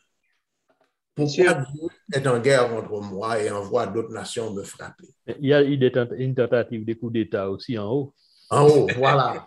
Pourquoi 1.15 1.55
Dieu 1.55 1.89
est 2.13 2.27
en 2.27 2.39
guerre 2.39 2.73
entre 2.75 3.01
moi 3.01 3.43
et 3.43 3.51
envoie 3.51 3.87
d'autres 3.87 4.13
nations 4.13 4.53
me 4.53 4.63
frapper? 4.63 5.09
Il 5.27 5.49
y 5.49 5.55
a 5.55 5.63
une 5.63 6.35
tentative 6.35 6.85
de 6.85 6.95
coup 6.95 7.11
d'État 7.11 7.51
aussi 7.51 7.79
en 7.79 7.91
haut. 7.91 8.15
En 8.51 8.67
haut, 8.67 8.87
voilà. 8.97 9.47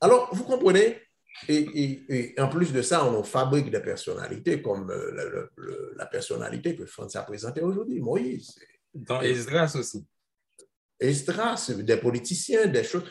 Alors, 0.00 0.34
vous 0.34 0.44
comprenez, 0.44 1.02
et, 1.48 2.34
en 2.38 2.48
plus 2.48 2.72
de 2.72 2.82
ça, 2.82 3.06
on 3.06 3.22
fabrique 3.22 3.70
des 3.70 3.80
personnalités 3.80 4.60
comme 4.60 4.90
euh, 4.90 5.48
la 5.96 6.06
personnalité 6.06 6.74
que 6.74 6.86
France 6.86 7.14
a 7.14 7.22
présentée 7.22 7.60
aujourd'hui, 7.60 8.00
Moïse. 8.00 8.58
Dans 8.92 9.20
Esdras 9.20 9.76
aussi. 9.78 10.04
Esdras, 10.98 11.72
des 11.78 11.98
politiciens, 11.98 12.66
des 12.66 12.84
choses 12.84 13.04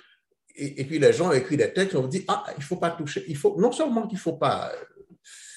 et, 0.57 0.85
puis 0.85 0.99
les 0.99 1.13
gens 1.13 1.31
écrivent 1.31 1.57
des 1.57 1.73
textes, 1.73 1.95
on 1.95 2.01
vous 2.01 2.07
dit, 2.07 2.23
ah, 2.27 2.43
il 2.55 2.59
ne 2.59 2.63
faut 2.63 2.77
pas 2.77 2.91
toucher. 2.91 3.23
Il 3.27 3.37
faut, 3.37 3.59
non 3.59 3.71
seulement 3.71 4.07
qu'il 4.07 4.17
ne 4.17 4.21
faut, 4.21 4.37
pas, 4.37 4.71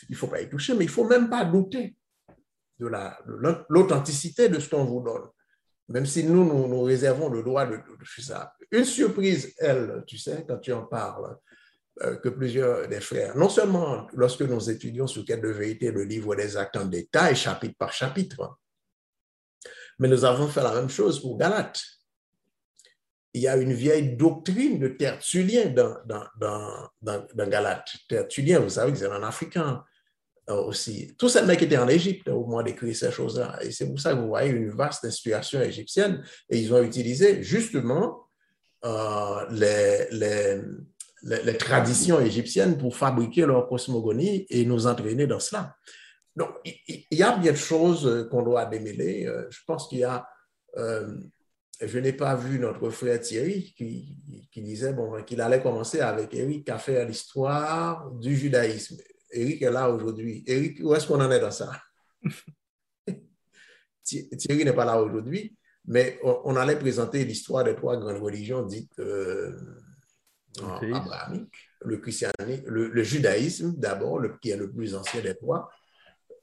il 0.09 0.17
faut 0.17 0.27
pas 0.27 0.41
y 0.41 0.49
toucher, 0.49 0.75
mais 0.75 0.85
il 0.85 0.89
ne 0.89 0.93
faut 0.93 1.07
même 1.07 1.29
pas 1.29 1.45
douter 1.45 1.97
de 2.79 2.91
l'authenticité 3.69 4.49
de 4.49 4.59
ce 4.59 4.69
qu'on 4.69 4.85
vous 4.85 5.01
donne. 5.01 5.29
Même 5.89 6.07
si 6.07 6.25
nous, 6.25 6.45
nous, 6.45 6.83
réservons 6.83 7.29
le 7.29 7.43
droit 7.43 7.67
de, 7.67 7.77
faire 8.05 8.25
ça. 8.25 8.53
Une 8.71 8.85
surprise, 8.85 9.55
elle, 9.59 10.05
tu 10.07 10.19
sais, 10.19 10.45
quand 10.47 10.59
tu 10.59 10.73
en 10.73 10.85
parles, 10.85 11.37
euh, 12.03 12.17
que 12.17 12.29
plusieurs 12.29 12.87
des 12.89 13.01
frères, 13.01 13.37
non 13.37 13.49
seulement 13.49 14.07
lorsque 14.13 14.43
nous 14.43 14.71
étudions 14.71 15.07
sur 15.07 15.25
quelle 15.25 15.41
de 15.41 15.49
vérité 15.49 15.91
le 15.91 16.05
livre 16.05 16.37
des 16.37 16.57
actes 16.57 16.77
en 16.77 16.85
détail, 16.85 17.35
chapitre 17.35 17.75
par 17.77 17.93
chapitre, 17.93 18.59
mais 19.99 20.09
nous 20.09 20.25
avons 20.25 20.47
fait 20.47 20.63
la 20.63 20.75
même 20.75 20.91
chose 20.91 21.21
pour 21.21 21.37
Galates 21.37 21.83
il 23.39 23.43
y 23.43 23.49
a 23.49 23.57
une 23.57 23.73
vieille 23.73 24.17
doctrine 24.17 24.81
de 24.81 24.89
Tertullien 24.89 25.67
dans, 25.67 25.95
dans, 26.07 26.25
dans, 26.41 26.89
dans, 27.01 27.25
dans 27.33 27.49
Galate. 27.49 27.89
Tertullien, 28.09 28.59
vous 28.59 28.71
savez 28.71 28.91
que 28.91 28.99
c'est 28.99 29.07
un 29.07 29.23
Africain 29.23 29.85
euh, 30.51 30.63
aussi. 30.65 31.15
Tous 31.17 31.29
ces 31.29 31.43
mecs 31.43 31.63
étaient 31.63 31.79
en 31.79 31.87
Égypte 31.87 32.27
au 32.29 32.45
moment 32.45 32.65
d'écrire 32.65 32.97
ces 32.97 33.13
choses-là. 33.13 33.57
Et 33.63 33.71
c'est 33.71 33.87
pour 33.87 34.01
ça 34.01 34.13
que 34.13 34.19
vous 34.19 34.27
voyez 34.27 34.51
une 34.51 34.71
vaste 34.71 35.05
inspiration 35.05 35.63
égyptienne. 35.63 36.25
Et 36.51 36.59
ils 36.59 36.75
ont 36.75 36.83
utilisé 36.83 37.41
justement 37.45 38.29
euh, 38.85 39.47
les, 39.51 40.09
les, 40.11 40.61
les, 41.23 41.57
traditions 41.57 42.21
égyptiennes 42.21 42.77
pour 42.77 42.97
fabriquer 42.97 43.47
leur 43.47 43.69
cosmogonie 43.69 44.47
et 44.51 44.65
nous 44.65 44.89
entraîner 44.89 45.29
dans 45.29 45.41
cela. 45.41 45.77
Donc, 46.35 46.51
il, 46.65 47.07
y 47.13 47.23
a 47.23 47.37
bien 47.37 47.53
de 47.53 47.57
choses 47.57 48.27
qu'on 48.33 48.43
doit 48.43 48.65
démêler. 48.65 49.31
Je 49.49 49.61
pense 49.65 49.89
qu'il 49.89 49.99
y 49.99 50.05
a 50.05 50.27
je 51.81 51.99
n'ai 51.99 52.13
pas 52.13 52.35
vu 52.35 52.59
notre 52.59 52.91
frère 52.91 53.21
Thierry 53.21 53.73
qui, 53.77 54.17
qui 54.51 54.63
disait 54.63 54.93
bon, 54.93 55.23
qu'il 55.23 55.41
allait 55.41 55.63
commencer 55.63 56.01
avec 56.01 56.35
Eric 56.35 56.69
à 56.69 56.79
faire 56.79 57.07
l'histoire 57.07 58.11
du 58.13 58.37
judaïsme. 58.37 58.97
Eric 59.31 59.63
est 59.63 59.71
là 59.71 59.91
aujourd'hui. 59.91 60.43
Eric, 60.47 60.81
où 60.83 60.95
est-ce 60.95 61.07
qu'on 61.07 61.21
en 61.21 61.31
est 61.31 61.41
dans 61.41 61.51
ça? 61.51 61.71
Thierry 64.05 64.65
n'est 64.65 64.73
pas 64.73 64.85
là 64.85 65.01
aujourd'hui, 65.01 65.57
mais 65.85 66.19
on, 66.23 66.57
allait 66.57 66.79
présenter 66.79 67.25
l'histoire 67.25 67.65
des 67.65 67.75
trois 67.75 67.97
grandes 67.97 68.23
religions 68.23 68.63
dites 68.63 68.99
euh, 68.99 69.55
abrahamiques, 70.61 71.57
le 71.83 71.99
christianisme, 71.99 72.65
le, 72.67 73.03
judaïsme 73.03 73.75
d'abord, 73.77 74.23
qui 74.41 74.51
est 74.51 74.57
le 74.57 74.73
plus 74.73 74.95
ancien 74.95 75.21
des 75.21 75.37
trois, 75.37 75.71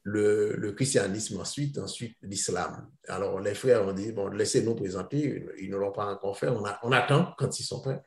le, 0.06 0.72
christianisme 0.72 1.40
ensuite, 1.40 1.77
ensuite 1.80 2.16
l'islam. 2.22 2.90
Alors 3.08 3.40
les 3.40 3.56
frères 3.56 3.85
ont 3.85 3.93
dit, 3.93 4.11
bon, 4.11 4.27
laissez-nous 4.27 4.75
présenter, 4.75 5.45
ils 5.59 5.69
ne 5.69 5.77
l'ont 5.77 5.92
pas 5.92 6.06
encore 6.06 6.38
fait, 6.38 6.48
on, 6.48 6.92
attend 6.92 7.34
quand 7.38 7.59
ils 7.59 7.64
sont 7.64 7.82
prêts. 7.82 8.01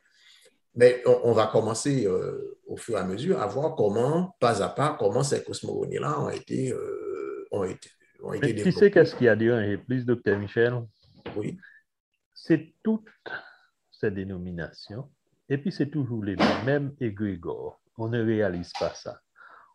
Mais 0.75 1.03
on, 1.05 1.33
va 1.33 1.47
commencer 1.47 2.05
euh, 2.05 2.57
au 2.65 2.77
fur 2.77 2.95
et 2.95 3.01
à 3.01 3.03
mesure 3.03 3.41
à 3.41 3.47
voir 3.47 3.75
comment, 3.75 4.35
pas 4.39 4.63
à 4.63 4.69
pas, 4.69 4.95
comment 4.97 5.23
ces 5.23 5.43
cosmogonies-là 5.43 6.21
ont 6.21 6.29
été, 6.29 6.71
euh, 6.71 7.47
ont 7.51 7.65
été, 7.65 7.89
ont 8.23 8.33
été 8.33 8.55
Tu 8.55 8.71
sais 8.71 8.89
qu'est-ce 8.89 9.15
qu'il 9.15 9.25
y 9.25 9.29
a 9.29 9.35
de 9.35 9.75
plus, 9.85 10.05
docteur 10.05 10.39
Michel? 10.39 10.81
Oui. 11.35 11.57
C'est 12.33 12.75
toutes 12.81 13.09
ces 13.91 14.11
dénominations, 14.11 15.09
et 15.49 15.57
puis 15.57 15.73
c'est 15.73 15.89
toujours 15.89 16.23
les 16.23 16.37
mêmes 16.63 16.95
égrégores. 17.01 17.81
On 17.97 18.07
ne 18.07 18.23
réalise 18.23 18.71
pas 18.79 18.93
ça 18.93 19.19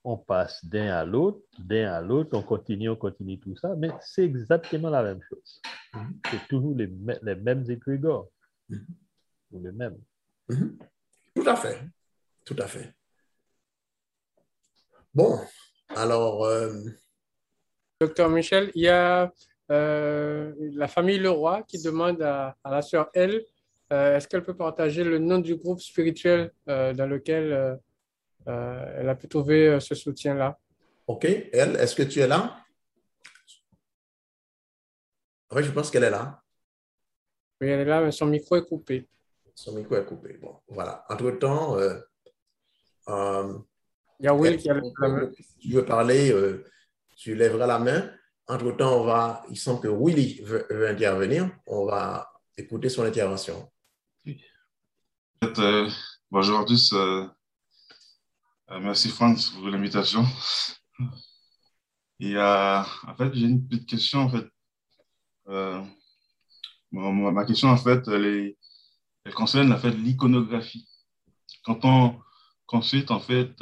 on 0.04 0.18
passe 0.18 0.62
d'un 0.64 0.88
à 0.92 1.04
l'autre, 1.04 1.40
d'un 1.58 1.90
à 1.90 2.02
l'autre, 2.02 2.36
on 2.36 2.42
continue, 2.42 2.90
on 2.90 2.96
continue 2.96 3.40
tout 3.40 3.56
ça, 3.56 3.74
mais 3.74 3.88
c'est 4.02 4.24
exactement 4.24 4.90
la 4.90 5.02
même 5.02 5.20
chose. 5.22 5.62
Mhm. 5.94 6.20
C'est 6.30 6.48
toujours 6.48 6.76
les, 6.76 6.90
les 7.22 7.34
mêmes 7.34 7.64
égrégores. 7.70 8.28
Mhm. 8.68 8.86
les 9.52 9.72
mêmes. 9.72 9.98
Mhm. 10.48 10.78
Tout 11.34 11.48
à 11.48 11.56
fait. 11.56 11.80
Tout 12.44 12.56
à 12.58 12.66
fait. 12.66 12.94
Bon, 15.14 15.38
alors. 15.88 16.44
Euh, 16.44 16.72
Docteur 18.00 18.28
Michel, 18.28 18.70
il 18.74 18.82
y 18.82 18.88
a 18.88 19.32
euh, 19.70 20.52
la 20.58 20.88
famille 20.88 21.18
Leroy 21.18 21.62
qui 21.62 21.80
demande 21.82 22.20
à, 22.20 22.56
la 22.64 22.82
sœur 22.82 23.08
Elle, 23.14 23.42
euh, 23.92 24.16
est-ce 24.16 24.28
qu'elle 24.28 24.42
peut 24.42 24.56
partager 24.56 25.04
le 25.04 25.18
nom 25.18 25.38
du 25.38 25.54
groupe 25.54 25.80
spirituel 25.80 26.52
dans 26.66 27.08
lequel 27.08 27.78
euh, 28.48 28.96
elle 28.98 29.08
a 29.08 29.14
pu 29.14 29.28
trouver 29.28 29.68
euh, 29.68 29.80
ce 29.80 29.94
soutien-là. 29.94 30.58
OK. 31.06 31.24
Elle, 31.24 31.76
est-ce 31.76 31.94
que 31.94 32.02
tu 32.02 32.20
es 32.20 32.26
là? 32.26 32.58
Oui, 35.52 35.62
je 35.62 35.70
pense 35.70 35.90
qu'elle 35.90 36.04
est 36.04 36.10
là. 36.10 36.42
Oui, 37.60 37.68
elle 37.68 37.80
est 37.80 37.84
là, 37.84 38.00
mais 38.00 38.10
son 38.12 38.26
micro 38.26 38.56
est 38.56 38.66
coupé. 38.66 39.08
Son 39.54 39.72
micro 39.72 39.96
est 39.96 40.04
coupé. 40.04 40.36
Bon, 40.40 40.60
voilà. 40.68 41.04
Entre-temps, 41.08 41.78
euh, 41.78 42.00
il 44.18 44.24
y 44.24 44.28
a 44.28 44.34
Will 44.34 44.56
qui 44.56 44.68
a 44.68 44.74
la 44.74 45.08
main. 45.08 45.30
Si 45.36 45.58
tu 45.58 45.74
veux 45.74 45.84
parler, 45.84 46.34
tu 47.16 47.34
lèveras 47.34 47.66
la 47.66 47.78
main. 47.78 48.10
Entre-temps, 48.48 49.00
on 49.00 49.04
va, 49.04 49.42
il 49.48 49.56
semble 49.56 49.80
que 49.80 49.88
Willy 49.88 50.42
veut, 50.42 50.88
intervenir. 50.88 51.50
On 51.66 51.86
va 51.86 52.32
écouter 52.56 52.88
son 52.88 53.04
intervention. 53.04 53.70
bonjour 56.30 56.58
à 56.58 56.64
tous. 56.64 56.94
Euh, 58.70 58.80
merci 58.80 59.10
Franck 59.10 59.38
pour 59.52 59.68
l'invitation. 59.68 60.24
Et 62.20 62.34
euh, 62.36 62.80
en 63.06 63.14
fait, 63.14 63.34
j'ai 63.34 63.46
une 63.46 63.66
petite 63.68 63.86
question 63.86 64.20
en 64.20 64.30
fait. 64.30 64.46
Euh, 65.48 65.82
ma 66.90 67.44
question 67.44 67.68
en 67.68 67.76
fait, 67.76 68.08
elle, 68.08 68.54
concerne 69.34 69.70
en 69.72 69.78
fait 69.78 69.90
l'iconographie. 69.90 70.88
Quand 71.64 71.84
on 71.84 72.18
consulte 72.66 73.10
en 73.10 73.20
fait 73.20 73.52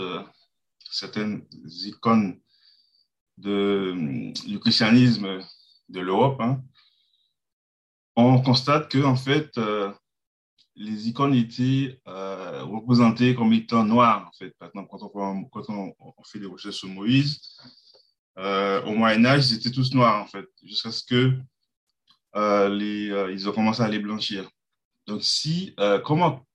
certaines 0.78 1.46
icônes 1.84 2.40
de, 3.38 4.32
du 4.46 4.60
christianisme 4.60 5.40
de 5.88 6.00
l'Europe, 6.00 6.40
hein, 6.40 6.62
on 8.14 8.40
constate 8.40 8.88
que 8.88 9.02
en 9.02 9.16
fait 9.16 9.50
les 10.76 11.08
icônes 11.08 11.34
étaient 11.34 12.00
euh, 12.08 12.64
représentées 12.64 13.34
comme 13.34 13.52
étant 13.52 13.84
noires, 13.84 14.28
en 14.28 14.32
fait. 14.32 14.54
Exemple, 14.62 14.88
quand 15.50 15.68
on, 15.68 15.94
fait 16.24 16.38
des 16.38 16.46
recherches 16.46 16.76
sur 16.76 16.88
Moïse, 16.88 17.40
euh, 18.38 18.82
au 18.84 18.94
Moyen-Âge, 18.94 19.50
ils 19.50 19.56
étaient 19.56 19.70
tous 19.70 19.94
noirs, 19.94 20.22
en 20.22 20.26
fait, 20.26 20.46
jusqu'à 20.62 20.90
ce 20.90 21.04
que 21.04 21.38
euh, 22.36 22.68
les, 22.68 23.32
ils 23.32 23.48
ont 23.48 23.52
commencé 23.52 23.82
à 23.82 23.88
les 23.88 23.98
blanchir. 23.98 24.48
Donc, 25.06 25.22
si, 25.22 25.74
comment, 26.04 26.46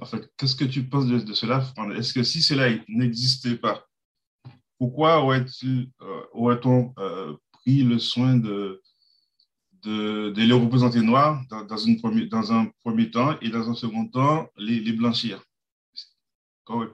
en 0.00 0.04
fait, 0.04 0.30
qu'est-ce 0.36 0.56
que 0.56 0.64
tu 0.64 0.84
penses 0.88 1.06
de 1.06 1.32
cela, 1.32 1.64
Est-ce 1.96 2.12
que 2.12 2.22
si 2.22 2.42
cela 2.42 2.68
n'existait 2.88 3.56
pas, 3.56 3.86
pourquoi 4.78 5.22
aurait-on 5.22 6.94
pris 7.52 7.82
le 7.84 7.98
soin 7.98 8.36
de 8.36 8.82
de, 9.84 10.32
les 10.36 10.52
représenter 10.52 11.00
noirs 11.00 11.42
dans, 11.50 11.76
une 11.76 11.98
dans, 12.28 12.52
un 12.52 12.66
premier 12.82 13.10
temps 13.10 13.38
et 13.40 13.50
dans 13.50 13.68
un 13.70 13.74
second 13.74 14.06
temps, 14.06 14.48
les, 14.56 14.80
les 14.80 14.92
blanchir. 14.92 15.42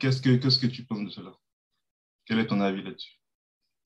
Qu'est-ce 0.00 0.20
que, 0.20 0.36
qu'est-ce 0.36 0.58
que 0.58 0.66
tu 0.66 0.84
penses 0.84 1.04
de 1.04 1.10
cela? 1.10 1.32
Quel 2.26 2.40
est 2.40 2.46
ton 2.46 2.60
avis 2.60 2.82
là-dessus? 2.82 3.20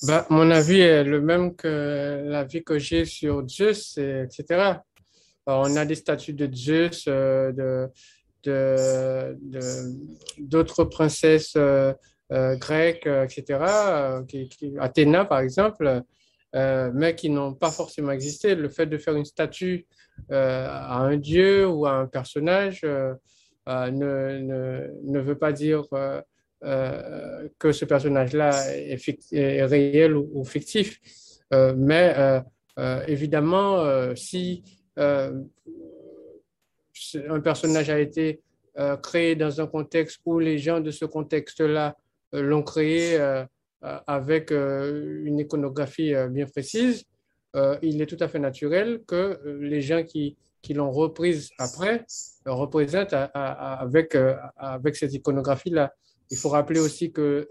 Bah, 0.02 0.26
Mon 0.30 0.50
avis 0.50 0.80
est 0.80 1.04
le 1.04 1.20
même 1.20 1.54
que 1.54 2.24
l'avis 2.26 2.64
que 2.64 2.78
j'ai 2.78 3.04
sur 3.04 3.46
Zeus, 3.48 3.98
etc. 3.98 4.80
on 5.46 5.76
a 5.76 5.84
des 5.84 5.94
statues 5.94 6.32
de 6.32 6.52
Zeus, 6.54 7.04
euh, 7.08 7.90
de, 8.42 9.38
d'autres 10.38 10.84
princesses 10.84 11.54
euh, 11.56 11.92
euh, 12.32 12.56
grecques, 12.56 13.06
etc. 13.06 14.24
Qui, 14.28 14.74
Athéna, 14.78 15.24
par 15.24 15.40
exemple, 15.40 16.02
euh, 16.54 16.92
mais 16.94 17.16
qui 17.16 17.30
n'ont 17.30 17.52
pas 17.52 17.70
forcément 17.72 18.12
existé. 18.12 18.54
Le 18.54 18.68
fait 18.68 18.86
de 18.86 18.96
faire 18.96 19.16
une 19.16 19.24
statue 19.24 19.86
euh, 20.30 20.66
à 20.68 20.98
un 20.98 21.16
dieu 21.16 21.66
ou 21.66 21.84
à 21.84 21.94
un 21.94 22.06
personnage 22.06 22.82
euh, 22.84 23.14
ne, 23.66 24.38
ne, 24.38 24.88
ne, 25.02 25.20
veut 25.20 25.36
pas 25.36 25.52
dire 25.52 25.84
que 27.58 27.72
ce 27.72 27.84
personnage-là 27.84 28.52
est, 28.72 29.64
réel 29.64 30.16
ou, 30.16 30.44
fictif. 30.44 31.00
mais 31.76 32.42
évidemment, 33.08 34.14
si 34.14 34.62
un 34.96 35.40
personnage 37.42 37.90
a 37.90 37.98
été 37.98 38.40
créé 39.02 39.34
dans 39.34 39.60
un 39.60 39.66
contexte 39.66 40.20
où 40.24 40.38
les 40.38 40.58
gens 40.58 40.80
de 40.80 40.90
ce 40.90 41.04
contexte-là 41.04 41.96
l'ont 42.32 42.62
créé 42.62 43.18
avec 44.06 44.50
euh, 44.50 45.22
une 45.24 45.38
iconographie 45.38 46.14
euh, 46.14 46.28
bien 46.28 46.46
précise, 46.46 47.04
il 47.82 48.02
est 48.02 48.06
tout 48.06 48.16
à 48.18 48.26
fait 48.26 48.40
naturel 48.40 49.02
que 49.06 49.40
les 49.60 49.80
gens 49.80 50.02
qui, 50.02 50.36
qui 50.60 50.74
l'ont 50.74 50.90
reprise 50.90 51.50
après 51.60 52.04
représentent 52.44 53.14
avec, 53.32 54.16
avec 54.56 54.96
cette 54.96 55.14
iconographie-là. 55.14 55.94
Il 56.32 56.36
faut 56.36 56.48
rappeler 56.48 56.80
aussi 56.80 57.12
que 57.12 57.46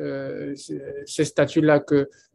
ces 1.05 1.23
statues-là 1.23 1.85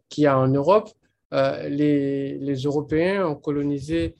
qu'il 0.08 0.24
y 0.24 0.26
a 0.26 0.38
en 0.38 0.48
Europe, 0.48 0.88
les, 1.30 2.38
les, 2.38 2.54
Européens 2.62 3.26
ont 3.26 3.34
colonisé 3.34 4.16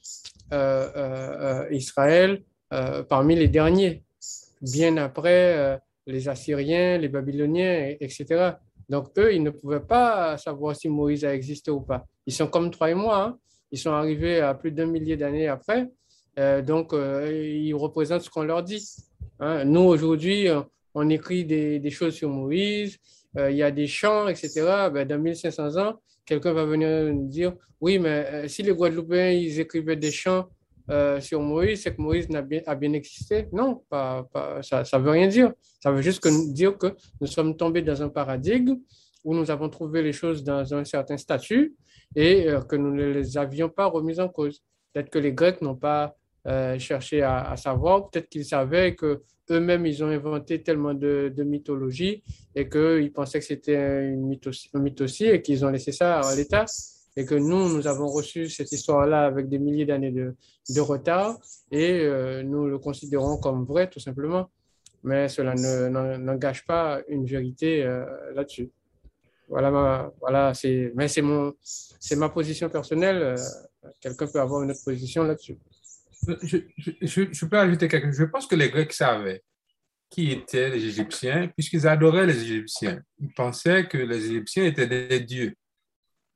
Israël 1.70 2.42
parmi 3.08 3.34
les 3.34 3.48
derniers, 3.48 4.04
bien 4.60 4.98
après 4.98 5.80
les 6.06 6.28
Assyriens, 6.28 6.98
les 6.98 7.08
Babyloniens, 7.08 7.94
etc. 7.98 8.56
Donc, 8.88 9.08
eux, 9.18 9.34
ils 9.34 9.42
ne 9.42 9.50
pouvaient 9.50 9.86
pas 9.86 10.36
savoir 10.38 10.74
si 10.74 10.88
Moïse 10.88 11.24
a 11.24 11.34
existé 11.34 11.70
ou 11.70 11.80
pas. 11.80 12.06
Ils 12.26 12.32
sont 12.32 12.46
comme 12.46 12.70
toi 12.70 12.90
et 12.90 12.94
moi. 12.94 13.22
Hein. 13.22 13.38
Ils 13.70 13.78
sont 13.78 13.90
arrivés 13.92 14.40
à 14.40 14.54
plus 14.54 14.72
d'un 14.72 14.86
millier 14.86 15.16
d'années 15.16 15.48
après. 15.48 15.88
Euh, 16.38 16.62
donc, 16.62 16.92
euh, 16.92 17.30
ils 17.30 17.74
représentent 17.74 18.22
ce 18.22 18.30
qu'on 18.30 18.44
leur 18.44 18.62
dit. 18.62 18.82
Hein. 19.40 19.64
Nous, 19.64 19.80
aujourd'hui, 19.80 20.46
on 20.94 21.08
écrit 21.10 21.44
des, 21.44 21.90
choses 21.90 22.14
sur 22.14 22.30
Moïse. 22.30 22.96
Euh, 23.36 23.50
il 23.50 23.58
y 23.58 23.62
a 23.62 23.70
des 23.70 23.86
chants, 23.86 24.28
etc. 24.28 24.88
Ben, 24.92 25.06
dans 25.06 25.18
1500 25.18 25.76
ans, 25.76 26.00
quelqu'un 26.24 26.52
va 26.54 26.64
venir 26.64 26.88
nous 27.12 27.28
dire, 27.28 27.52
oui, 27.80 27.98
mais 27.98 28.48
si 28.48 28.62
les 28.62 28.72
Guadeloupéens, 28.72 29.30
ils 29.30 29.60
écrivaient 29.60 29.96
des 29.96 30.10
chants 30.10 30.48
euh, 30.90 31.20
sur 31.20 31.40
Moïse, 31.40 31.82
c'est 31.82 31.94
que 31.94 32.00
Moïse 32.00 32.28
a 32.34 32.42
bien, 32.42 32.60
a 32.66 32.74
bien 32.74 32.92
existé. 32.92 33.48
Non, 33.52 33.82
pas, 33.88 34.28
ça 34.62 34.82
ne 34.82 34.98
veut 34.98 35.10
rien 35.10 35.28
dire. 35.28 35.52
Ça 35.80 35.92
veut 35.92 36.02
juste 36.02 36.26
dire 36.52 36.76
que 36.78 36.94
nous 37.20 37.26
sommes 37.26 37.56
tombés 37.56 37.82
dans 37.82 38.02
un 38.02 38.08
paradigme 38.08 38.76
où 39.24 39.34
nous 39.34 39.50
avons 39.50 39.68
trouvé 39.68 40.02
les 40.02 40.12
choses 40.12 40.42
dans 40.44 40.74
un 40.74 40.84
certain 40.84 41.16
statut 41.16 41.74
et 42.16 42.48
euh, 42.48 42.60
que 42.60 42.76
nous 42.76 42.94
ne 42.94 43.04
les 43.10 43.36
avions 43.36 43.68
pas 43.68 43.86
remises 43.86 44.20
en 44.20 44.28
cause. 44.28 44.62
Peut-être 44.92 45.10
que 45.10 45.18
les 45.18 45.32
Grecs 45.32 45.60
n'ont 45.62 45.76
pas 45.76 46.14
chercher 46.78 47.20
à, 47.20 47.54
savoir. 47.58 48.08
Peut-être 48.08 48.30
qu'ils 48.30 48.46
savaient 48.46 48.94
que 48.94 49.20
eux-mêmes, 49.50 49.84
ils 49.84 50.02
ont 50.02 50.08
inventé 50.08 50.62
tellement 50.62 50.94
de, 50.94 51.30
mythologie 51.44 52.22
et 52.54 52.70
qu'ils 52.70 53.12
pensaient 53.12 53.38
que 53.38 53.44
c'était 53.44 54.06
une 54.06 54.26
mythe 54.26 55.00
aussi, 55.02 55.26
et 55.26 55.42
qu'ils 55.42 55.62
ont 55.66 55.68
laissé 55.68 55.92
ça 55.92 56.20
à 56.20 56.34
l'État. 56.34 56.64
Et 57.18 57.24
que 57.24 57.34
nous, 57.34 57.68
nous 57.74 57.86
avons 57.86 58.06
reçu 58.06 58.48
cette 58.48 58.70
histoire-là 58.70 59.26
avec 59.26 59.48
des 59.48 59.58
milliers 59.58 59.86
d'années 59.86 60.12
de, 60.12 60.80
retard 60.80 61.36
et 61.72 62.06
nous 62.44 62.66
le 62.66 62.78
considérons 62.78 63.38
comme 63.38 63.64
vrai, 63.64 63.90
tout 63.90 63.98
simplement. 63.98 64.50
Mais 65.02 65.28
cela 65.28 65.54
n'engage 66.18 66.64
pas 66.64 67.00
une 67.08 67.26
vérité 67.26 67.82
là-dessus. 68.34 68.70
Voilà, 69.48 70.12
voilà 70.20 70.52
mais 70.94 71.08
c'est 71.08 71.22
c'est 71.98 72.16
ma 72.16 72.28
position 72.28 72.68
personnelle. 72.68 73.22
Euh, 73.22 73.36
quelqu'un 74.00 74.26
peut 74.26 74.40
avoir 74.40 74.62
une 74.62 74.70
autre 74.70 74.84
position 74.84 75.24
là-dessus. 75.24 75.58
Je, 76.26 77.44
peux 77.46 77.58
ajouter 77.58 77.88
quelque 77.88 78.08
chose. 78.08 78.18
Je 78.18 78.24
pense 78.24 78.46
que 78.46 78.56
les 78.56 78.68
Grecs 78.70 78.92
savaient 78.92 79.42
qui 80.10 80.32
étaient 80.32 80.70
les 80.70 80.84
Égyptiens, 80.84 81.48
puisqu'ils 81.48 81.86
adoraient 81.86 82.26
les 82.26 82.42
Égyptiens. 82.42 83.02
Ils 83.20 83.32
pensaient 83.34 83.86
que 83.86 83.98
les 83.98 84.26
Égyptiens 84.26 84.64
étaient 84.64 84.86
des 84.86 85.20
dieux, 85.20 85.54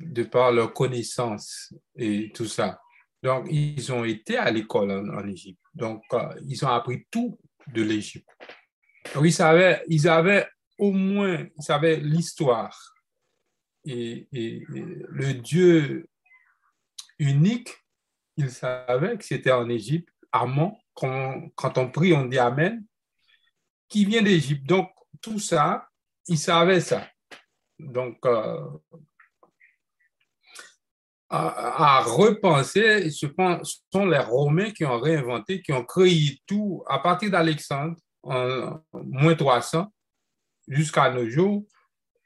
de 0.05 0.23
par 0.23 0.53
leur 0.53 0.73
connaissance 0.73 1.73
et 1.97 2.31
tout 2.33 2.47
ça. 2.47 2.81
Donc, 3.23 3.47
ils 3.51 3.93
ont 3.93 4.05
été 4.05 4.37
à 4.37 4.51
l'école 4.51 4.91
en, 4.91 5.27
Égypte. 5.27 5.61
Donc, 5.75 6.03
euh, 6.13 6.35
ils 6.47 6.65
ont 6.65 6.69
appris 6.69 7.07
tout 7.11 7.39
de 7.69 7.83
l'Égypte. 7.83 8.29
Donc, 9.15 9.25
ils 9.25 9.33
savaient, 9.33 9.83
ils 9.89 10.09
avaient 10.09 10.47
au 10.79 10.91
moins, 10.91 11.47
ils 11.57 11.63
savaient 11.63 11.97
l'histoire 11.97 12.93
et, 13.85 14.29
le 14.69 15.35
Dieu 15.35 16.09
unique, 17.19 17.71
il 18.37 18.51
savait 18.51 19.17
que 19.19 19.25
c'était 19.25 19.53
en 19.53 19.69
Égypte, 19.69 20.09
Amon, 20.33 20.77
quand, 20.95 21.49
quand 21.55 21.79
on 21.79 21.91
prie, 21.91 22.13
on 22.13 22.27
dit 22.27 22.39
Amen, 22.39 22.85
qui 23.89 24.05
vient 24.05 24.23
d'Égypte. 24.23 24.65
Donc, 24.67 24.91
tout 25.21 25.39
ça, 25.39 25.89
il 26.29 26.39
savait 26.39 26.81
ça. 26.81 27.07
Donc, 27.79 28.25
euh, 28.25 28.61
à, 31.33 32.03
repenser, 32.03 33.11
ce 33.11 33.27
sont 33.93 34.07
les 34.07 34.19
Romains 34.19 34.71
qui 34.71 34.85
ont 34.85 35.01
réinventé, 35.01 35.63
qui 35.63 35.73
ont 35.73 35.85
créé 35.85 36.39
tout 36.47 36.85
à 36.87 36.99
partir 36.99 37.31
d'Alexandre, 37.31 37.97
en 38.23 38.81
moins 38.93 39.35
300, 39.35 39.87
jusqu'à 40.69 41.11
nos 41.11 41.29
jours. 41.29 41.65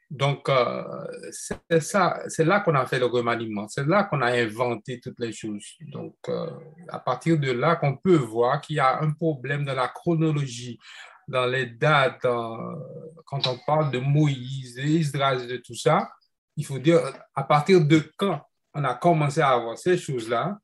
Donc, 0.09 0.47
euh, 0.47 0.83
c'est 1.31 1.81
ça, 1.81 2.21
c'est 2.27 2.45
là 2.45 2.61
qu'on 2.61 2.75
a 2.75 2.85
fait 2.85 2.99
le 2.99 3.07
remaniement, 3.07 3.67
c'est 3.67 3.85
là 3.85 4.05
qu'on 4.05 4.21
a 4.21 4.31
inventé 4.31 4.99
toutes 5.01 5.19
les 5.19 5.33
choses. 5.33 5.65
Donc, 5.81 6.15
euh, 6.29 6.49
à 6.87 6.99
partir 6.99 7.37
de 7.37 7.51
là 7.51 7.75
qu'on 7.75 7.97
peut 7.97 8.15
voir 8.15 8.61
qu'il 8.61 8.77
y 8.77 8.79
a 8.79 9.01
un 9.01 9.11
problème 9.11 9.65
dans 9.65 9.73
la 9.73 9.89
chronologie, 9.89 10.79
dans 11.27 11.45
les 11.45 11.65
dates, 11.65 12.21
quand 12.21 13.47
on 13.47 13.57
parle 13.65 13.91
de 13.91 13.99
Moïse, 13.99 14.75
d'Israël, 14.75 15.45
de 15.45 15.57
tout 15.57 15.75
ça, 15.75 16.09
il 16.55 16.65
faut 16.65 16.79
dire 16.79 17.01
à 17.35 17.43
partir 17.43 17.83
de 17.85 18.11
quand 18.17 18.46
on 18.77 18.83
a 18.83 18.93
commencé 18.93 19.41
à 19.41 19.49
avoir 19.49 19.77
ces 19.77 19.97
choses-là 19.97 20.59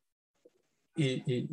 et, 0.95 1.47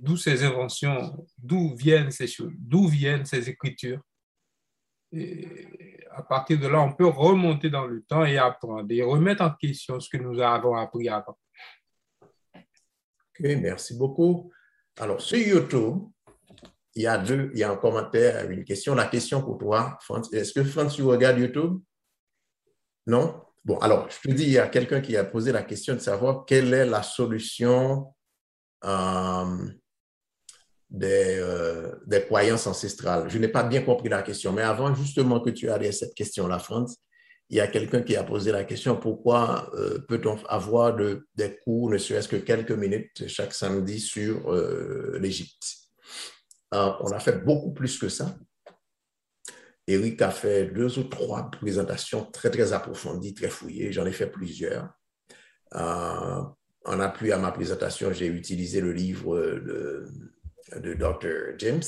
d'où 0.00 0.16
ces 0.16 0.42
inventions, 0.42 1.26
d'où 1.36 1.76
viennent 1.76 2.10
ces 2.10 2.26
choses, 2.26 2.52
d'où 2.56 2.88
viennent 2.88 3.26
ces 3.26 3.50
écritures. 3.50 4.00
À 6.10 6.22
partir 6.22 6.58
de 6.58 6.66
là, 6.66 6.80
on 6.80 6.94
peut 6.94 7.06
remonter 7.06 7.68
dans 7.68 7.86
le 7.86 8.02
temps 8.02 8.24
et 8.24 8.38
apprendre 8.38 8.90
et 8.90 9.02
remettre 9.02 9.42
en 9.42 9.50
question 9.50 10.00
ce 10.00 10.08
que 10.08 10.16
nous 10.16 10.40
avons 10.40 10.74
appris 10.74 11.10
avant. 11.10 11.38
OK, 12.54 13.40
merci 13.60 13.96
beaucoup. 13.98 14.50
Alors, 14.98 15.20
sur 15.20 15.36
YouTube, 15.36 16.08
il 16.94 17.02
y 17.02 17.06
a 17.06 17.18
deux, 17.18 17.50
il 17.52 17.58
y 17.58 17.62
a 17.62 17.70
un 17.70 17.76
commentaire, 17.76 18.50
une 18.50 18.64
question. 18.64 18.94
La 18.94 19.06
question 19.06 19.42
pour 19.42 19.58
toi, 19.58 19.98
Est-ce 20.32 20.54
que 20.54 20.64
Franz, 20.64 20.96
tu 20.96 21.02
regardes 21.02 21.38
YouTube? 21.38 21.78
Non? 23.06 23.45
Bon, 23.66 23.78
alors, 23.78 24.08
je 24.08 24.28
te 24.28 24.32
dis, 24.32 24.44
il 24.44 24.52
y 24.52 24.58
a 24.58 24.68
quelqu'un 24.68 25.00
qui 25.00 25.16
a 25.16 25.24
posé 25.24 25.50
la 25.50 25.64
question 25.64 25.94
de 25.94 25.98
savoir 25.98 26.44
quelle 26.46 26.72
est 26.72 26.86
la 26.86 27.02
solution 27.02 28.14
euh, 28.84 29.66
des, 30.88 31.36
euh, 31.40 31.96
des, 32.06 32.22
croyances 32.22 32.68
ancestrales. 32.68 33.28
Je 33.28 33.38
n'ai 33.38 33.48
pas 33.48 33.64
bien 33.64 33.82
compris 33.82 34.08
la 34.08 34.22
question, 34.22 34.52
mais 34.52 34.62
avant 34.62 34.94
justement 34.94 35.40
que 35.40 35.50
tu 35.50 35.66
aies 35.68 35.90
cette 35.90 36.14
question-là, 36.14 36.60
France, 36.60 36.98
il 37.50 37.56
y 37.56 37.60
a 37.60 37.66
quelqu'un 37.66 38.02
qui 38.02 38.14
a 38.14 38.22
posé 38.22 38.52
la 38.52 38.62
question, 38.62 38.96
pourquoi 38.96 39.68
euh, 39.74 39.98
peut-on 40.06 40.36
avoir 40.46 40.94
de, 40.94 41.26
des 41.34 41.58
cours, 41.64 41.90
ne 41.90 41.98
serait-ce 41.98 42.28
que 42.28 42.36
quelques 42.36 42.70
minutes 42.70 43.26
chaque 43.26 43.52
samedi 43.52 43.98
sur 43.98 44.48
l'Égypte? 45.18 45.66
On 46.70 47.10
a 47.10 47.18
fait 47.18 47.44
beaucoup 47.44 47.72
plus 47.72 47.98
que 47.98 48.08
ça. 48.08 48.36
Eric 49.86 50.20
a 50.22 50.30
fait 50.30 50.66
deux 50.66 50.98
ou 50.98 51.04
trois 51.04 51.50
présentations 51.50 52.24
très, 52.24 52.50
très 52.50 52.72
approfondies, 52.72 53.34
très 53.34 53.48
fouillées. 53.48 53.92
J'en 53.92 54.06
ai 54.06 54.12
fait 54.12 54.26
plusieurs. 54.26 54.88
en 55.72 57.00
appui 57.00 57.32
à 57.32 57.38
ma 57.38 57.52
présentation, 57.52 58.12
j'ai 58.12 58.26
utilisé 58.26 58.80
le 58.80 58.92
livre 58.92 59.38
de 60.74 60.94
Dr. 60.94 61.56
James, 61.58 61.82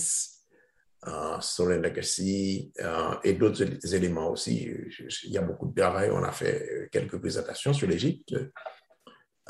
uh, 1.06 1.40
Solar 1.40 1.78
Legacy 1.78 2.72
uh, 2.78 3.18
et 3.24 3.34
d'autres 3.34 3.94
éléments 3.94 4.30
aussi. 4.30 4.70
Il 5.24 5.30
y 5.30 5.38
a 5.38 5.42
beaucoup 5.42 5.68
de 5.68 5.80
travail. 5.80 6.10
On 6.10 6.22
a 6.22 6.32
fait 6.32 6.88
quelques 6.92 7.18
présentations 7.18 7.72
sur 7.72 7.88
l'Égypte. 7.88 8.34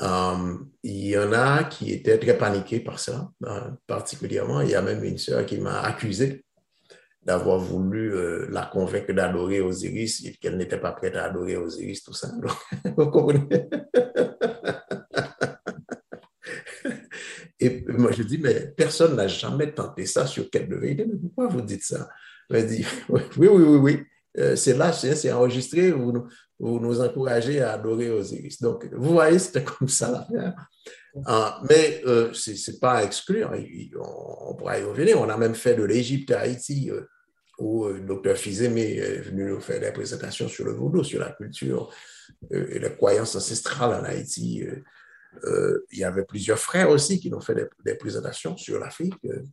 Um, 0.01 0.71
il 0.83 1.07
y 1.07 1.17
en 1.17 1.33
a 1.33 1.65
qui 1.65 1.91
étaient 1.91 2.17
très 2.17 2.37
paniqués 2.37 2.79
par 2.79 2.99
ça, 2.99 3.29
uh, 3.45 3.73
particulièrement. 3.85 4.61
Il 4.61 4.69
y 4.69 4.75
a 4.75 4.81
même 4.81 5.03
une 5.03 5.17
sœur 5.17 5.45
qui 5.45 5.57
m'a 5.59 5.81
accusé 5.81 6.45
d'avoir 7.21 7.59
voulu 7.59 8.13
euh, 8.13 8.47
la 8.49 8.65
convaincre 8.65 9.13
d'adorer 9.13 9.61
Osiris 9.61 10.25
et 10.25 10.33
qu'elle 10.33 10.57
n'était 10.57 10.79
pas 10.79 10.93
prête 10.93 11.15
à 11.15 11.25
adorer 11.25 11.57
Osiris, 11.57 12.03
tout 12.03 12.13
ça. 12.13 12.31
vous 12.97 13.09
comprenez? 13.09 13.67
Et 17.59 17.83
moi, 17.89 18.11
je 18.11 18.23
dis, 18.23 18.37
mais 18.37 18.67
personne 18.75 19.15
n'a 19.15 19.27
jamais 19.27 19.71
tenté 19.71 20.05
ça 20.05 20.25
sur 20.25 20.49
quête 20.49 20.69
de 20.69 20.75
vérité. 20.75 21.05
Mais 21.05 21.17
pourquoi 21.17 21.47
vous 21.47 21.61
dites 21.61 21.83
ça? 21.83 22.09
Elle 22.49 22.67
dit, 22.67 22.85
oui, 23.09 23.21
oui, 23.37 23.47
oui, 23.47 23.77
oui. 23.77 24.03
Euh, 24.37 24.55
c'est 24.55 24.77
là, 24.77 24.93
c'est 24.93 25.31
enregistré, 25.31 25.91
vous 25.91 26.13
nous, 26.59 27.01
encouragez 27.01 27.61
à 27.61 27.73
adorer 27.73 28.09
Osiris. 28.11 28.61
Donc, 28.61 28.87
vous 28.93 29.11
voyez, 29.11 29.39
c'était 29.39 29.63
comme 29.63 29.89
ça. 29.89 30.27
Ah, 31.25 31.61
mais 31.69 32.01
euh, 32.05 32.31
ce 32.33 32.51
n'est 32.51 32.77
pas 32.77 32.93
à 32.93 33.03
exclure, 33.03 33.51
on, 33.99 34.55
pourra 34.55 34.79
y 34.79 34.83
revenir. 34.83 35.19
On 35.19 35.29
a 35.29 35.37
même 35.37 35.55
fait 35.55 35.75
de 35.75 35.83
l'Égypte 35.83 36.31
à 36.31 36.41
Haïti, 36.41 36.91
euh, 36.91 37.01
où 37.57 37.87
le 37.87 38.01
docteur 38.01 38.37
Fizemé 38.37 38.97
est 38.97 39.21
venu 39.21 39.49
nous 39.49 39.59
faire 39.59 39.81
des 39.81 39.91
présentations 39.91 40.47
sur 40.47 40.65
le 40.65 40.71
vaudou, 40.71 41.03
sur 41.03 41.19
la 41.19 41.31
culture 41.31 41.91
et 42.51 42.79
les 42.79 42.95
croyances 42.95 43.35
ancestrales 43.35 43.99
en 43.99 44.03
Haïti. 44.05 44.65
Euh, 45.43 45.85
il 45.91 45.99
y 45.99 46.03
avait 46.03 46.25
plusieurs 46.25 46.59
frères 46.59 46.89
aussi 46.89 47.19
qui 47.19 47.33
ont 47.33 47.41
fait 47.41 47.69
des, 47.83 47.95
présentations 47.95 48.57
sur 48.57 48.79
l'Afrique. 48.79 49.15
Euh, 49.25 49.43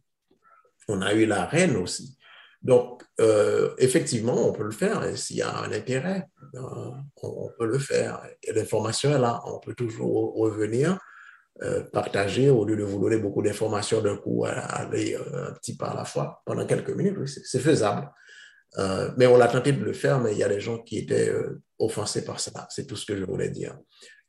on 0.88 1.02
a 1.02 1.12
eu 1.14 1.26
la 1.26 1.44
reine 1.44 1.76
aussi. 1.76 2.16
Donc, 2.62 3.02
euh, 3.20 3.74
effectivement, 3.78 4.48
on 4.48 4.52
peut 4.52 4.64
le 4.64 4.72
faire 4.72 5.16
s'il 5.16 5.36
y 5.36 5.42
a 5.42 5.58
un 5.58 5.72
intérêt. 5.72 6.26
on, 6.54 7.50
peut 7.58 7.66
le 7.66 7.78
faire. 7.78 8.26
Et 8.42 8.52
l'information 8.52 9.10
est 9.14 9.18
là. 9.18 9.40
On 9.46 9.60
peut 9.60 9.74
toujours 9.74 10.34
revenir, 10.34 10.98
partager 11.92 12.50
au 12.50 12.64
lieu 12.64 12.76
de 12.76 12.82
vous 12.82 13.00
donner 13.00 13.16
beaucoup 13.16 13.42
d'informations 13.42 14.02
d'un 14.02 14.16
coup, 14.16 14.44
aller 14.44 15.16
un 15.16 15.52
petit 15.52 15.76
pas 15.76 15.86
à 15.86 15.96
la 15.96 16.04
fois 16.04 16.42
pendant 16.44 16.66
quelques 16.66 16.90
minutes. 16.90 17.26
c'est 17.26 17.60
faisable. 17.60 18.10
mais 19.16 19.26
on 19.26 19.40
a 19.40 19.48
tenté 19.48 19.72
de 19.72 19.82
le 19.82 19.92
faire, 19.92 20.20
mais 20.20 20.32
il 20.32 20.38
y 20.38 20.44
a 20.44 20.48
des 20.48 20.60
gens 20.60 20.78
qui 20.78 20.98
étaient 20.98 21.32
offensés 21.78 22.24
par 22.24 22.40
ça. 22.40 22.66
C'est 22.70 22.86
tout 22.86 22.96
ce 22.96 23.06
que 23.06 23.16
je 23.16 23.24
voulais 23.24 23.50
dire. 23.50 23.76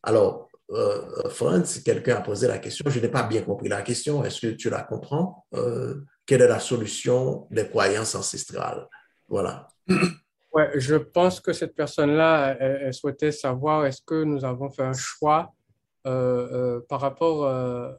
Alors, 0.04 0.48
euh, 0.72 1.30
Franz, 1.30 1.82
quelqu'un 1.84 2.18
a 2.18 2.22
posé 2.22 2.48
la 2.48 2.60
question, 2.60 2.90
je 2.90 3.00
n'ai 3.00 3.08
pas 3.08 3.24
bien 3.24 3.42
compris 3.42 3.70
la 3.70 3.82
question, 3.82 4.24
est-ce 4.24 4.48
que 4.48 4.54
tu 4.54 4.70
la 4.70 4.84
comprends? 4.84 5.46
Euh, 5.54 5.96
Quelle 6.26 6.42
est 6.42 6.48
la 6.48 6.60
solution 6.60 7.48
des 7.52 7.68
croyances 7.68 8.16
ancestrales? 8.16 8.88
Voilà. 9.28 9.68
Ouais, 10.54 10.72
je 10.76 10.96
pense 10.96 11.40
que 11.40 11.54
cette 11.54 11.76
personne-là, 11.76 12.58
elle, 12.60 12.94
souhaitait 12.94 13.32
savoir 13.32 13.86
est-ce 13.86 14.02
que 14.02 14.24
nous 14.24 14.44
avons 14.44 14.70
fait 14.70 14.84
un 14.84 14.94
choix 14.94 15.54
euh, 15.54 15.57
par 16.90 17.02
rapport 17.02 17.98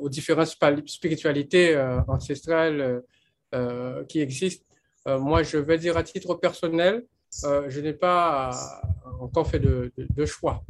aux 0.00 0.08
différentes 0.08 0.48
spiritualités 0.86 1.76
ancestrales 2.08 3.02
qui 4.08 4.20
existent. 4.20 4.64
moi, 5.06 5.42
je 5.42 5.58
vais 5.58 5.78
dire 5.78 5.96
à 5.96 6.02
titre 6.02 6.34
personnel, 6.34 7.04
je 7.42 7.80
n'ai 7.80 7.92
pas 7.92 8.50
encore 9.20 9.48
fait 9.48 9.58
de, 9.60 10.26
choix. 10.26 10.62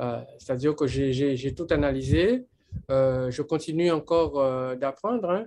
Euh, 0.00 0.20
c'est-à-dire 0.38 0.74
que 0.74 0.86
j'ai 0.86 1.54
tout 1.54 1.66
analysé. 1.70 2.46
Euh, 2.90 3.30
je 3.30 3.42
continue 3.42 3.90
encore 3.90 4.40
euh, 4.40 4.76
d'apprendre. 4.76 5.28
Hein. 5.30 5.46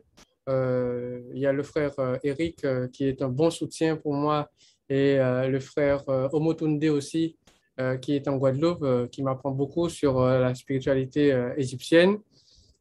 il 1.34 1.40
y 1.40 1.46
a 1.46 1.54
le 1.54 1.64
frère 1.64 1.94
Eric 2.24 2.66
qui 2.92 3.06
est 3.06 3.22
un 3.22 3.30
bon 3.30 3.50
soutien 3.50 3.96
pour 3.96 4.14
moi 4.14 4.50
et 4.90 5.18
le 5.18 5.60
frère 5.62 6.04
Omotunde 6.34 6.84
aussi 6.86 7.38
qui 8.02 8.16
est 8.16 8.28
en 8.28 8.38
Guadeloupe, 8.38 9.10
qui 9.10 9.24
m'apprend 9.24 9.52
beaucoup 9.52 9.90
sur 9.90 10.22
la 10.22 10.54
spiritualité 10.54 11.36
égyptienne. 11.58 12.18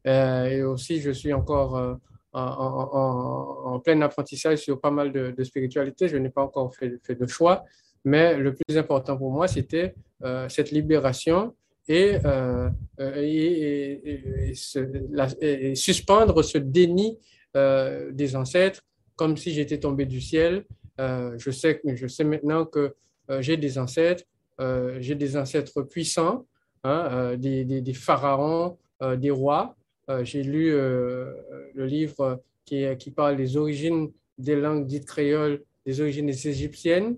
et 0.05 0.63
aussi, 0.63 1.01
je 1.01 1.11
suis 1.11 1.33
encore 1.33 1.99
en, 2.33 3.81
plein 3.85 4.01
apprentissage 4.03 4.59
sur 4.59 4.81
pas 4.81 4.91
mal 4.91 5.13
de, 5.13 5.45
spiritualité. 5.45 6.09
Je 6.09 6.17
n'ai 6.17 6.31
pas 6.31 6.43
encore 6.43 6.75
fait, 6.75 7.01
de 7.15 7.27
choix, 7.27 7.65
mais 8.05 8.37
le 8.37 8.55
plus 8.55 8.77
important 8.77 9.17
pour 9.17 9.31
moi, 9.31 9.49
c'était 9.49 9.95
cette 10.49 10.71
libération 10.71 11.55
et, 11.89 12.19
et, 12.99 14.55
suspendre 15.75 16.43
ce 16.43 16.59
déni 16.59 17.19
des 17.55 18.37
ancêtres 18.37 18.83
comme 19.17 19.37
si 19.37 19.53
j'étais 19.53 19.79
tombé 19.79 20.07
du 20.07 20.21
ciel. 20.21 20.65
je, 20.99 21.51
sais, 21.51 21.81
je 21.85 22.07
sais 22.07 22.25
maintenant 22.25 22.65
que 22.65 22.95
j'ai 23.41 23.57
des 23.57 23.79
ancêtres, 23.79 24.25
j'ai 25.01 25.15
des 25.15 25.37
ancêtres 25.37 25.83
puissants, 25.83 26.47
hein, 26.85 27.37
des, 27.37 27.65
des, 27.65 27.95
pharaons, 27.95 28.79
des 29.17 29.31
rois, 29.31 29.77
euh, 30.11 30.25
j'ai 30.25 30.43
lu 30.43 30.73
euh, 30.73 31.33
le 31.75 31.87
livre 31.87 32.43
qui, 32.65 33.11
parle 33.15 33.37
des 33.37 33.57
origines 33.57 34.11
des 34.39 34.57
langues 34.57 34.87
dites 34.87 35.07
créoles, 35.07 35.63
des 35.87 36.01
origines 36.01 36.29
égyptiennes. 36.29 37.17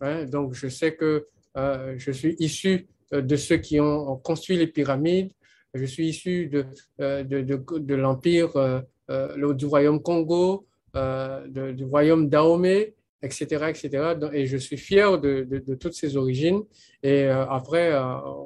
Hein. 0.00 0.24
donc, 0.24 0.54
je 0.54 0.68
sais 0.68 0.94
que 0.94 1.26
euh, 1.56 1.94
je 1.98 2.10
suis 2.10 2.36
issu 2.38 2.86
de 3.12 3.36
ceux 3.36 3.58
qui 3.58 3.80
ont, 3.80 4.16
construit 4.16 4.56
les 4.56 4.66
pyramides. 4.66 5.30
Je 5.74 5.84
suis 5.84 6.08
issu 6.08 6.48
de, 6.48 7.94
l'empire 7.94 8.82
du 9.08 9.66
royaume 9.66 10.02
Congo, 10.02 10.66
du 10.94 11.84
royaume 11.84 12.28
Dahomey, 12.28 12.94
etc., 13.24 13.66
etc. 13.68 13.88
Et 14.32 14.46
je 14.46 14.56
suis 14.56 14.76
fier 14.76 15.18
de, 15.18 15.74
toutes 15.80 15.94
ces 15.94 16.16
origines. 16.16 16.62
Et 17.02 17.24
après, 17.26 17.92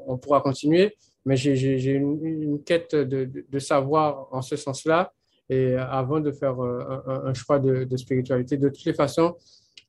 on 0.07 0.17
pourra 0.17 0.41
continuer 0.41 0.95
mais 1.29 1.37
j'ai 1.37 1.93
une, 1.93 2.63
quête 2.65 2.95
de, 2.95 3.59
savoir 3.59 4.29
en 4.33 4.41
ce 4.41 4.57
sens-là. 4.57 5.13
Et 5.51 5.75
avant 5.75 6.21
de 6.21 6.31
faire 6.31 6.59
euh, 6.63 6.81
un, 7.07 7.35
choix 7.35 7.59
de, 7.59 7.97
spiritualité, 7.97 8.57
de 8.57 8.69
toutes 8.71 8.85
les 8.85 8.95
façons, 8.95 9.37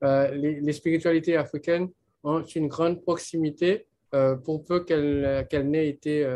euh, 0.03 0.31
les, 0.31 0.73
spiritualités 0.73 1.37
africaines 1.37 1.89
ont 2.23 2.41
une 2.43 2.67
grande 2.67 3.01
proximité 3.01 3.85
euh, 4.13 4.35
pour 4.35 4.65
peu 4.65 4.83
qu'elles 4.83 5.69
n'aient 5.69 5.89
été 5.89 6.27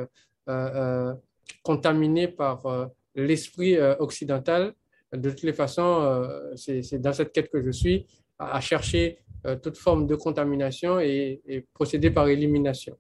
contaminées 1.64 2.30
par 2.30 2.90
l'esprit 3.16 3.78
occidental. 4.00 4.74
De 5.12 5.30
toutes 5.30 5.44
les 5.44 5.54
façons, 5.54 6.26
c'est 6.56 7.02
dans 7.02 7.14
cette 7.14 7.34
quête 7.34 7.50
que 7.50 7.62
je 7.62 7.72
suis, 7.72 8.08
à, 8.40 8.60
chercher 8.62 9.20
toute 9.62 9.78
forme 9.78 10.08
de 10.08 10.16
contamination 10.16 11.00
et, 11.00 11.66
procéder 11.74 12.12
par 12.12 12.28
élimination. 12.28 12.98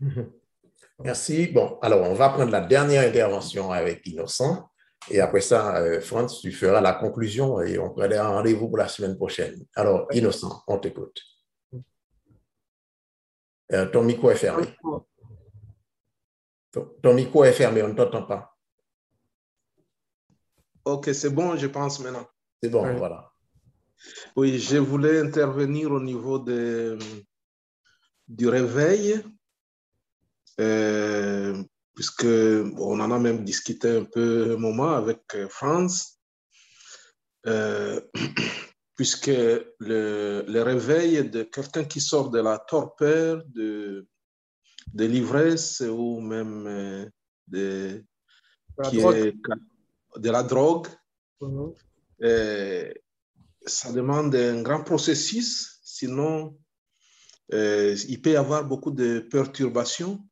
Merci. 1.04 1.48
Bon, 1.48 1.78
alors 1.82 2.08
on 2.08 2.14
va 2.14 2.28
prendre 2.28 2.50
la 2.50 2.60
dernière 2.60 3.06
intervention 3.06 3.72
avec 3.72 4.06
Innocent. 4.06 4.68
Et 5.10 5.20
après 5.20 5.40
ça, 5.40 5.78
euh, 5.78 6.00
Franz, 6.00 6.40
tu 6.40 6.52
feras 6.52 6.80
la 6.80 6.92
conclusion 6.92 7.60
et 7.60 7.78
on 7.78 7.90
prendra 7.90 8.20
un 8.20 8.28
rendez-vous 8.28 8.68
pour 8.68 8.78
la 8.78 8.88
semaine 8.88 9.16
prochaine. 9.16 9.66
Alors, 9.74 10.06
Innocent, 10.12 10.62
on 10.68 10.78
t'écoute. 10.78 11.20
Euh, 13.72 13.86
ton 13.86 14.02
micro 14.02 14.30
est 14.30 14.36
fermé. 14.36 14.66
Ton, 17.02 17.14
micro 17.14 17.44
est 17.44 17.52
fermé, 17.52 17.82
on 17.82 17.88
ne 17.88 17.94
t'entend 17.94 18.22
pas. 18.22 18.56
Ok, 20.84 21.10
c'est 21.12 21.30
bon, 21.30 21.56
je 21.56 21.66
pense 21.66 22.00
maintenant. 22.00 22.26
C'est 22.62 22.70
bon, 22.70 22.94
voilà. 22.96 23.31
Oui, 24.36 24.58
je 24.58 24.78
voulais 24.78 25.20
intervenir 25.20 25.92
au 25.92 26.00
niveau 26.00 26.38
de, 26.38 26.98
du 28.28 28.48
réveil 28.48 29.22
euh, 30.60 31.62
puisque 31.94 32.24
on 32.24 33.00
en 33.00 33.10
a 33.10 33.18
même 33.18 33.44
discuté 33.44 33.88
un 33.90 34.04
peu 34.04 34.54
un 34.54 34.56
moment 34.58 34.92
avec 34.92 35.20
euh, 35.34 35.48
Franz, 35.48 36.18
euh, 37.46 38.00
puisque 38.96 39.26
le, 39.26 40.44
le, 40.46 40.62
réveil 40.62 41.28
de 41.28 41.42
quelqu'un 41.42 41.84
qui 41.84 42.00
sort 42.00 42.30
de 42.30 42.40
la 42.40 42.58
torpeur, 42.58 43.42
de, 43.48 44.06
de 44.94 45.04
l'ivresse 45.04 45.80
ou 45.80 46.20
même 46.20 47.10
de, 47.48 48.04
qui 48.84 49.00
est, 49.00 49.34
de 50.16 50.30
la 50.30 50.42
drogue, 50.42 50.88
mhm. 51.40 51.74
Ça 53.66 53.92
demande 53.92 54.34
un 54.34 54.62
grand 54.62 54.82
processus, 54.82 55.80
sinon 55.84 56.56
il 57.50 58.20
peut 58.22 58.30
y 58.30 58.36
avoir 58.36 58.64
beaucoup 58.64 58.90
de 58.90 59.18
perturbations 59.18 60.24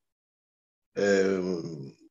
euh, 0.98 1.62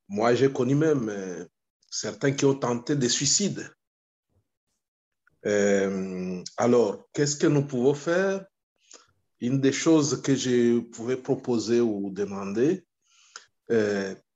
moi, 0.08 0.34
j'ai 0.36 0.52
connu 0.52 0.76
même 0.76 1.10
euh, 1.10 1.46
certains 1.90 2.32
qui 2.32 2.46
ont 2.46 2.56
tenté 2.56 2.96
des 2.96 3.10
suicides. 3.10 3.72
Euh, 5.46 6.44
alors, 6.58 7.08
qu'est-ce 7.14 7.36
que 7.36 7.48
nous 7.48 7.66
pouvons 7.66 7.94
faire? 7.94 8.46
Une 9.42 9.62
des 9.62 9.72
choses 9.72 10.22
que 10.22 10.36
je 10.36 10.80
pouvais 10.80 11.16
proposer 11.16 11.80
ou 11.80 12.10
demander, 12.10 12.86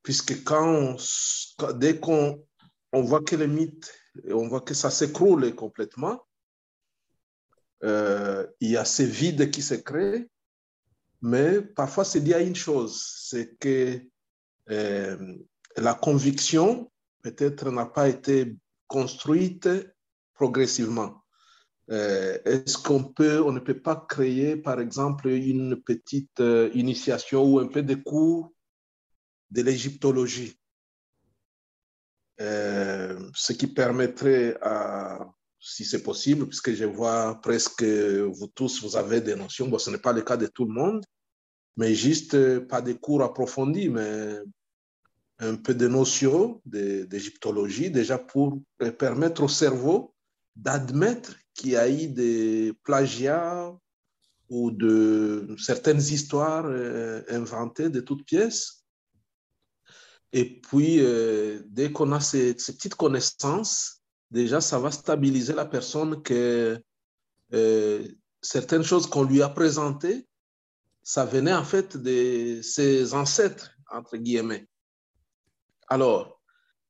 puisque 0.01 0.45
quand 0.45 0.95
dès 1.75 1.99
qu'on 1.99 2.45
on 2.93 3.01
voit 3.01 3.21
que 3.21 3.35
le 3.35 3.47
mythe, 3.47 3.93
on 4.29 4.47
voit 4.47 4.61
que 4.61 4.73
ça 4.73 4.89
s'écroule 4.89 5.53
complètement, 5.55 6.25
il 7.83 8.69
y 8.69 8.77
a 8.77 8.85
ces 8.85 9.05
vides 9.05 9.51
qui 9.51 9.61
se 9.61 9.75
créent, 9.75 10.27
mais 11.23 11.61
parfois 11.61 12.03
c'est 12.03 12.19
lié 12.19 12.33
à 12.33 12.41
une 12.41 12.55
chose, 12.55 13.01
c'est 13.29 13.57
que 13.57 14.01
euh, 14.69 15.37
la 15.77 15.93
conviction 15.93 16.91
peut-être 17.21 17.71
n'a 17.71 17.85
pas 17.85 18.09
été 18.09 18.55
construite 18.87 19.69
progressivement. 20.33 21.23
Euh, 21.89 22.37
est-ce 22.45 22.77
qu'on 22.77 23.03
peut, 23.03 23.41
on 23.41 23.51
ne 23.51 23.59
peut 23.59 23.79
pas 23.79 24.05
créer, 24.07 24.55
par 24.55 24.79
exemple, 24.79 25.27
une 25.27 25.81
petite 25.81 26.39
euh, 26.39 26.69
initiation 26.73 27.43
ou 27.43 27.59
un 27.59 27.67
peu 27.67 27.83
de 27.83 27.95
cours 27.95 28.53
de 29.51 29.61
l'égyptologie, 29.61 30.59
ce 32.39 33.53
qui 33.53 33.67
permettrait, 33.67 34.57
à, 34.61 35.31
si 35.64 35.85
c'est 35.85 36.03
possible, 36.03 36.48
puisque 36.48 36.74
je 36.74 36.83
vois 36.83 37.40
presque 37.42 37.83
vous 37.83 38.48
tous, 38.48 38.83
vous 38.83 38.98
avez 38.98 39.22
des 39.22 39.35
notions, 39.35 39.69
bon, 39.69 39.80
ce 39.80 39.90
n'est 39.90 39.98
pas 39.98 40.11
le 40.11 40.22
cas 40.22 40.35
de 40.35 40.48
tout 40.48 40.66
le 40.66 40.74
monde, 40.74 41.06
mais 41.77 41.95
juste 41.95 42.33
euh, 42.33 42.59
pas 42.59 42.82
des 42.82 42.98
cours 42.98 43.24
approfondis, 43.24 43.88
mais 43.88 44.40
un 45.40 45.56
peu 45.56 45.74
de 45.74 45.88
notions 45.88 46.61
d'égyptologie, 46.66 47.90
déjà 47.90 48.17
pour 48.17 48.61
euh, 48.82 48.92
permettre 48.92 49.43
au 49.43 49.48
cerveau 49.48 50.14
d'admettre 50.58 51.35
qu'il 51.53 51.72
y 51.72 51.77
a 51.77 51.90
eu 51.90 52.08
des 52.08 52.74
plagiats 52.83 53.74
ou 54.50 54.69
de 54.69 55.56
certaines 55.58 56.01
histoires 56.01 56.66
euh, 56.66 57.24
inventées 57.30 57.90
de 57.90 58.01
toutes 58.01 58.25
pièces. 58.25 58.83
Et 60.33 60.59
puis, 60.61 61.00
dès 61.67 61.92
qu'on 61.92 62.11
a 62.11 62.19
ces, 62.19 62.56
petites 62.56 62.95
connaissances, 62.95 64.02
déjà, 64.33 64.59
ça 64.59 64.79
va 64.79 64.91
stabiliser 64.91 65.53
la 65.53 65.65
personne 65.65 66.21
que 66.21 66.81
certaines 68.41 68.83
choses 68.83 69.07
qu'on 69.07 69.23
lui 69.23 69.41
a 69.41 69.49
présentées, 69.49 70.27
ça 71.03 71.25
venait 71.25 71.53
en 71.53 71.63
fait 71.63 71.97
de 71.97 72.61
ses 72.61 73.13
ancêtres, 73.13 73.71
entre 73.91 74.17
guillemets. 74.17 74.67
Alors, 75.87 76.41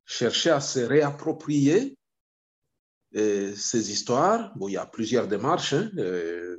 chercher 0.04 0.50
à 0.50 0.60
se 0.60 0.80
réapproprier 0.80 1.96
euh, 3.16 3.54
ces 3.54 3.90
histoires, 3.90 4.52
bon, 4.56 4.68
il 4.68 4.72
y 4.72 4.76
a 4.76 4.86
plusieurs 4.86 5.28
démarches, 5.28 5.72
hein, 5.72 5.90
euh, 5.98 6.58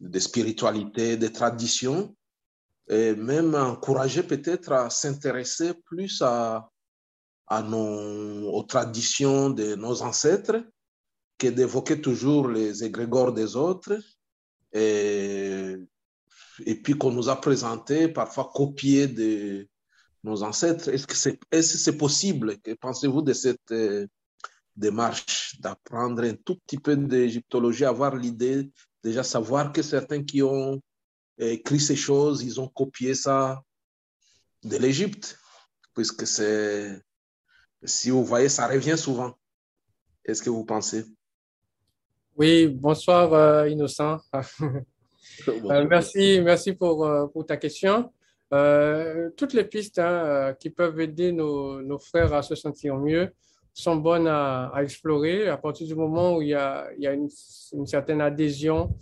de 0.00 0.18
spiritualité, 0.18 1.16
de 1.16 1.28
tradition, 1.28 2.16
et 2.88 3.14
même 3.14 3.54
encourager 3.54 4.22
peut-être 4.22 4.72
à 4.72 4.90
s'intéresser 4.90 5.74
plus 5.74 6.22
à, 6.22 6.70
à 7.48 7.62
nos, 7.62 8.52
aux 8.52 8.62
traditions 8.62 9.50
de 9.50 9.74
nos 9.74 10.02
ancêtres 10.02 10.62
que 11.38 11.48
d'évoquer 11.48 12.00
toujours 12.00 12.48
les 12.48 12.84
égrégores 12.84 13.32
des 13.32 13.56
autres 13.56 13.98
et 14.72 15.76
puis 16.82 16.98
qu'on 16.98 17.12
nous 17.12 17.28
a 17.28 17.40
présenté, 17.40 18.08
parfois 18.08 18.50
copié 18.52 19.06
de 19.06 19.68
nos 20.24 20.42
ancêtres. 20.42 20.88
Est-ce 20.88 21.06
que 21.06 21.16
c'est 21.16 21.38
est 21.50 21.60
-ce 21.60 21.96
possible? 21.96 22.58
Que 22.60 22.74
pensez-vous 22.74 23.22
de 23.22 23.32
cette 23.32 23.70
euh, 23.70 24.06
démarche 24.76 25.56
d'apprendre 25.60 26.24
un 26.24 26.34
tout 26.34 26.56
petit 26.56 26.78
peu 26.78 26.96
d'égyptologie, 26.96 27.84
avoir 27.84 28.16
l'idée, 28.16 28.70
déjà 29.02 29.22
savoir 29.22 29.72
que 29.72 29.82
certains 29.82 30.24
qui 30.24 30.42
ont 30.42 30.80
écrit 31.38 31.80
ces 31.80 31.96
choses, 31.96 32.42
ils 32.42 32.60
ont 32.60 32.68
copié 32.68 33.14
ça 33.14 33.62
de 34.64 34.76
l'Égypte, 34.76 35.38
puisque 35.94 36.26
c'est, 36.26 37.00
si 37.84 38.10
vous 38.10 38.24
voyez, 38.24 38.48
ça 38.48 38.66
revient 38.66 38.96
souvent. 38.96 39.34
Est-ce 40.24 40.42
que 40.42 40.50
vous 40.50 40.64
pensez? 40.64 41.04
Oui, 42.36 42.68
bonsoir 42.68 43.32
euh, 43.32 43.68
Innocent. 43.68 44.18
Euh, 45.46 45.86
merci, 45.88 46.40
merci 46.42 46.72
pour, 46.72 47.06
euh, 47.06 47.26
pour, 47.26 47.46
ta 47.46 47.56
question. 47.56 48.10
toutes 49.36 49.52
les 49.52 49.64
pistes 49.64 49.98
hein, 49.98 50.54
qui 50.58 50.70
peuvent 50.70 50.98
aider 51.00 51.30
nos, 51.32 51.80
nos, 51.82 51.98
frères 51.98 52.32
à 52.32 52.42
se 52.42 52.54
sentir 52.54 52.96
mieux 52.96 53.30
sont 53.72 53.96
bonnes 53.96 54.26
à, 54.26 54.72
explorer 54.78 55.48
à 55.48 55.56
partir 55.56 55.86
du 55.86 55.94
moment 55.94 56.36
où 56.36 56.42
il 56.42 56.48
y 56.48 56.54
a, 56.54 56.88
il 56.96 57.04
y 57.04 57.06
a 57.06 57.12
une, 57.12 57.28
une, 57.72 57.86
certaine 57.86 58.20
adhésion 58.20 58.96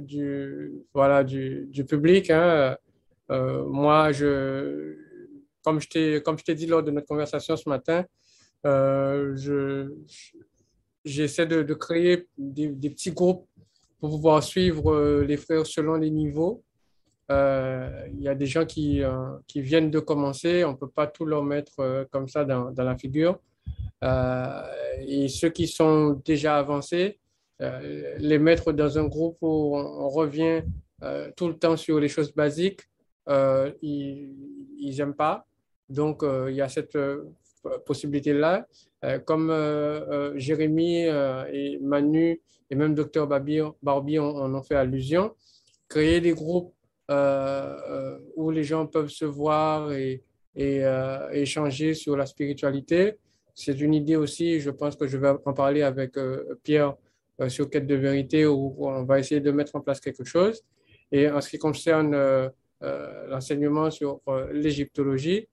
du, 0.00 0.72
voilà, 0.92 1.22
du, 1.22 1.66
du 1.70 1.84
public. 1.84 2.30
Hein. 2.30 2.76
moi, 3.28 4.10
je, 4.12 4.96
comme 5.64 5.80
je 5.80 5.88
t'ai 6.44 6.54
dit 6.54 6.66
lors 6.66 6.82
de 6.82 6.90
notre 6.90 7.06
conversation 7.06 7.56
ce 7.56 7.68
matin, 7.68 8.04
euh, 8.64 9.36
j'essaie 11.04 11.46
de, 11.46 11.74
créer 11.74 12.28
des, 12.38 12.90
petits 12.90 13.12
groupes 13.12 13.46
pour 13.98 14.10
pouvoir 14.10 14.42
suivre 14.42 14.92
euh, 14.92 15.24
les 15.24 15.36
frères 15.36 15.66
selon 15.66 15.94
les 15.94 16.10
niveaux. 16.10 16.62
Euh, 17.30 18.06
il 18.12 18.22
y 18.22 18.28
a 18.28 18.34
des 18.34 18.46
gens 18.46 18.66
qui, 18.66 19.02
euh, 19.02 19.36
qui, 19.46 19.62
viennent 19.62 19.90
de 19.90 20.00
commencer, 20.00 20.64
on 20.64 20.72
ne 20.72 20.76
peut 20.76 20.88
pas 20.88 21.06
tout 21.06 21.24
leur 21.24 21.44
mettre 21.44 22.06
comme 22.10 22.28
ça 22.28 22.44
dans, 22.44 22.70
dans 22.70 22.84
la 22.84 22.96
figure. 22.96 23.38
et 24.02 25.28
ceux 25.28 25.50
qui 25.50 25.66
sont 25.66 26.20
déjà 26.24 26.58
avancés, 26.58 27.18
les 28.18 28.38
mettre 28.40 28.72
dans 28.72 28.98
un 28.98 29.06
groupe 29.06 29.38
où 29.40 29.76
on, 29.76 30.08
revient 30.08 30.62
tout 31.36 31.46
le 31.46 31.56
temps 31.56 31.76
sur 31.76 32.00
les 32.00 32.08
choses 32.08 32.34
basiques, 32.34 32.82
ils 33.28 34.96
n'aiment 34.98 35.14
pas. 35.14 35.46
Donc, 35.92 36.24
il 36.48 36.54
y 36.54 36.60
a 36.60 36.68
cette 36.68 36.96
possibilité-là. 37.86 38.66
Euh, 39.04 39.18
comme 39.18 39.50
euh, 39.50 40.00
euh, 40.10 40.32
Jérémy 40.36 41.06
et 41.52 41.78
Manu 41.80 42.40
et 42.70 42.74
même 42.74 42.94
Dr 42.94 43.26
Barbie 43.26 44.18
en 44.18 44.54
ont 44.54 44.62
fait 44.62 44.76
allusion, 44.76 45.34
créer 45.88 46.20
des 46.20 46.32
groupes 46.32 46.72
où 48.36 48.50
les 48.50 48.64
gens 48.64 48.86
peuvent 48.86 49.10
se 49.10 49.26
voir 49.26 49.92
et 49.92 50.22
échanger 51.32 51.92
sur 51.92 52.16
la 52.16 52.24
spiritualité. 52.24 53.18
C'est 53.54 53.78
une 53.78 53.92
idée 53.92 54.16
aussi, 54.16 54.60
je 54.60 54.70
pense 54.70 54.96
que 54.96 55.06
je 55.06 55.18
vais 55.18 55.34
en 55.44 55.52
parler 55.52 55.82
avec 55.82 56.14
Pierre 56.62 56.94
sur 57.48 57.68
Quête 57.68 57.86
de 57.86 57.96
vérité 57.96 58.46
où 58.46 58.74
on 58.78 59.04
va 59.04 59.18
essayer 59.18 59.42
de 59.42 59.50
mettre 59.50 59.76
en 59.76 59.82
place 59.82 60.00
quelque 60.00 60.24
chose. 60.24 60.62
Et 61.10 61.28
en 61.28 61.42
ce 61.42 61.50
qui 61.50 61.58
concerne 61.58 62.16
l'enseignement 62.80 63.90
sur 63.90 64.22
l'égyptologie, 64.50 65.48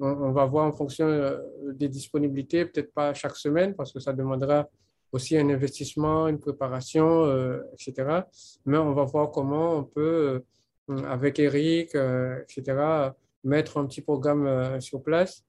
on, 0.00 0.32
va 0.32 0.44
voir 0.44 0.66
en 0.66 0.72
fonction 0.72 1.06
euh, 1.06 1.38
des 1.72 1.88
disponibilités, 1.88 2.64
peut-être 2.64 2.92
pas 2.92 3.14
chaque 3.14 3.36
semaine, 3.36 3.74
parce 3.74 3.92
que 3.92 4.00
ça 4.00 4.12
demandera 4.12 4.68
aussi 5.12 5.36
un 5.36 5.48
investissement, 5.48 6.26
une 6.28 6.38
préparation, 6.38 7.24
euh, 7.24 7.62
etc. 7.72 8.22
Mais 8.66 8.78
on 8.78 8.92
va 8.92 9.04
voir 9.04 9.30
comment 9.30 9.76
on 9.76 9.84
peut, 9.84 10.42
euh, 10.90 11.04
avec 11.04 11.38
Eric, 11.38 11.94
etc., 11.94 13.12
mettre 13.44 13.78
un 13.78 13.86
petit 13.86 14.00
programme 14.00 14.80
sur 14.80 15.02
place. 15.02 15.44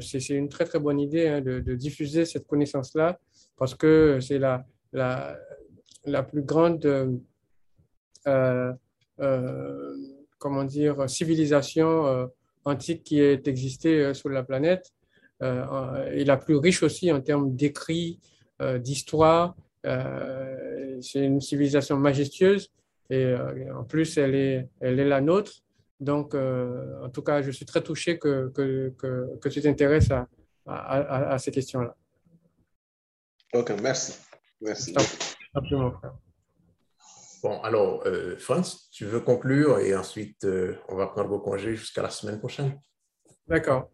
c'est 0.00 0.28
une 0.30 0.48
très, 0.48 0.64
très 0.64 0.80
bonne 0.80 1.00
idée 1.00 1.28
hein, 1.28 1.40
de, 1.40 1.74
diffuser 1.74 2.24
cette 2.24 2.46
connaissance-là, 2.46 3.18
parce 3.56 3.74
que 3.74 4.18
c'est 4.20 4.38
la, 4.38 4.64
la, 4.92 5.36
la, 6.04 6.22
plus 6.22 6.42
grande 6.42 6.80
comment 10.38 10.64
dire, 10.64 11.08
civilisation 11.08 12.28
antique 12.64 13.04
qui 13.04 13.20
ait 13.20 13.42
existé 13.46 14.00
euh, 14.00 14.14
sur 14.14 14.28
la 14.28 14.42
planète 14.42 14.92
euh, 15.42 16.10
et 16.12 16.24
la 16.24 16.36
plus 16.36 16.56
riche 16.56 16.82
aussi 16.82 17.12
en 17.12 17.20
termes 17.20 17.54
d'écrits, 17.54 18.20
euh, 18.62 18.78
d'histoire. 18.78 19.54
c'est 19.84 21.24
une 21.24 21.40
civilisation 21.40 21.98
majestueuse 21.98 22.70
et 23.10 23.34
en 23.80 23.84
plus, 23.84 24.16
elle 24.16 24.34
est, 24.34 24.68
elle 24.80 24.98
est 24.98 25.08
la 25.08 25.20
nôtre. 25.20 25.52
Donc, 26.00 26.34
en 26.34 27.10
tout 27.10 27.22
cas, 27.22 27.42
je 27.42 27.50
suis 27.50 27.66
très 27.66 27.82
touché 27.82 28.18
que, 28.18 28.50
que, 28.54 28.94
que, 29.38 29.48
tu 29.50 29.60
t'intéresses 29.60 30.10
à, 30.10 30.26
à, 30.66 31.34
à, 31.34 31.38
ces 31.38 31.50
questions-là. 31.50 31.94
Ok, 33.52 33.74
merci. 33.82 34.14
Merci. 34.62 34.94
Absolument, 35.54 35.92
frère. 35.92 36.14
Bon, 37.44 37.60
alors, 37.60 38.02
euh, 38.06 38.36
Franz, 38.38 38.88
tu 38.90 39.04
veux 39.04 39.20
conclure 39.20 39.78
et 39.78 39.94
ensuite 39.94 40.44
euh, 40.44 40.76
on 40.88 40.96
va 40.96 41.08
prendre 41.08 41.28
vos 41.28 41.38
congés 41.38 41.76
jusqu'à 41.76 42.00
la 42.00 42.08
semaine 42.08 42.38
prochaine. 42.38 42.80
D'accord. 43.46 43.90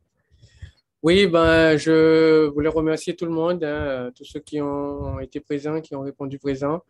Oui, 1.03 1.27
ben, 1.27 1.77
je 1.77 2.47
voulais 2.47 2.69
remercier 2.69 3.17
tout 3.17 3.25
le 3.25 3.33
monde, 3.33 3.65
hein, 3.65 4.13
tous 4.15 4.23
ceux 4.23 4.39
qui 4.39 4.61
ont 4.61 5.19
été 5.19 5.41
présents, 5.41 5.81
qui 5.81 5.97
ont 5.97 6.03
répondu 6.03 6.39
présent. 6.39 6.85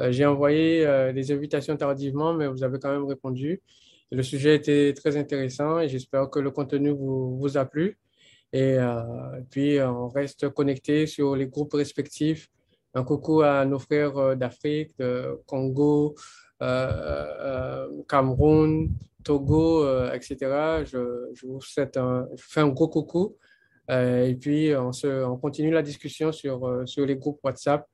Euh, 0.00 0.12
j'ai 0.12 0.26
envoyé 0.26 0.84
des 1.14 1.32
invitations 1.32 1.78
tardivement, 1.78 2.34
mais 2.34 2.46
vous 2.46 2.62
avez 2.62 2.78
quand 2.78 2.92
même 2.92 3.06
répondu. 3.06 3.62
le 4.10 4.22
sujet 4.22 4.56
était 4.56 4.92
très 4.92 5.16
intéressant 5.16 5.80
et 5.80 5.88
j'espère 5.88 6.28
que 6.28 6.40
le 6.40 6.50
contenu 6.50 6.90
vous, 6.90 7.38
vous 7.38 7.56
a 7.56 7.64
plu. 7.64 7.96
Et 8.52 8.76
puis, 9.50 9.80
on 9.80 10.08
reste 10.08 10.50
connecté 10.50 11.06
sur 11.06 11.36
les 11.36 11.46
groupes 11.46 11.72
respectifs 11.72 12.50
un 12.94 13.04
coucou 13.04 13.42
à 13.42 13.64
nos 13.64 13.78
frères 13.78 14.16
euh, 14.18 14.34
d'Afrique, 14.34 14.92
de 14.98 15.40
Congo, 15.46 16.14
euh, 16.62 16.66
euh, 16.66 17.88
Cameroun, 18.08 18.90
Togo, 19.24 19.86
etc. 20.12 20.36
Je, 20.84 21.46
vous 21.46 21.60
souhaite 21.60 21.96
un, 21.96 22.26
fais 22.36 22.60
un 22.60 22.68
gros 22.68 22.88
coucou. 22.88 23.36
et 23.88 24.36
puis, 24.40 24.74
on, 24.74 24.92
se, 24.92 25.24
on 25.24 25.36
continue 25.36 25.70
la 25.70 25.82
discussion 25.82 26.32
sur, 26.32 26.82
sur 26.86 27.06
les 27.06 27.14
groupes 27.16 27.38
WhatsApp. 27.44 27.86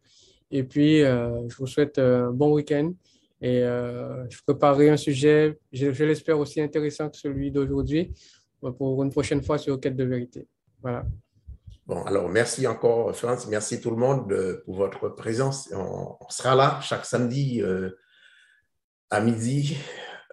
Et 0.51 0.65
puis, 0.65 1.01
je 1.01 1.55
vous 1.59 1.67
souhaite 1.67 1.99
un 1.99 2.31
bon 2.31 2.55
week-end. 2.55 2.95
Et 3.43 3.61
je 3.61 4.43
préparerai 4.47 4.89
un 4.89 4.97
sujet, 4.97 5.59
je, 5.71 5.93
je 5.93 6.05
l'espère 6.05 6.39
aussi 6.39 6.63
intéressant 6.63 7.11
que 7.11 7.19
celui 7.19 7.51
d'aujourd'hui, 7.51 8.11
pour 8.79 9.03
une 9.03 9.11
prochaine 9.11 9.43
fois 9.43 9.59
sur 9.59 9.79
Quête 9.79 9.97
de 9.97 10.05
vérité. 10.05 10.47
Voilà. 10.81 11.05
Bon, 11.89 12.03
alors 12.03 12.29
merci 12.29 12.67
encore, 12.67 13.17
France. 13.17 13.47
Merci 13.47 13.81
tout 13.81 13.89
le 13.89 13.97
monde 13.97 14.31
euh, 14.31 14.63
pour 14.67 14.77
votre 14.77 15.09
présence. 15.09 15.71
On, 15.73 16.19
sera 16.29 16.55
là 16.55 16.81
chaque 16.83 17.07
samedi 17.07 17.63
euh, 17.63 17.99
à 19.09 19.23
midi, 19.23 19.79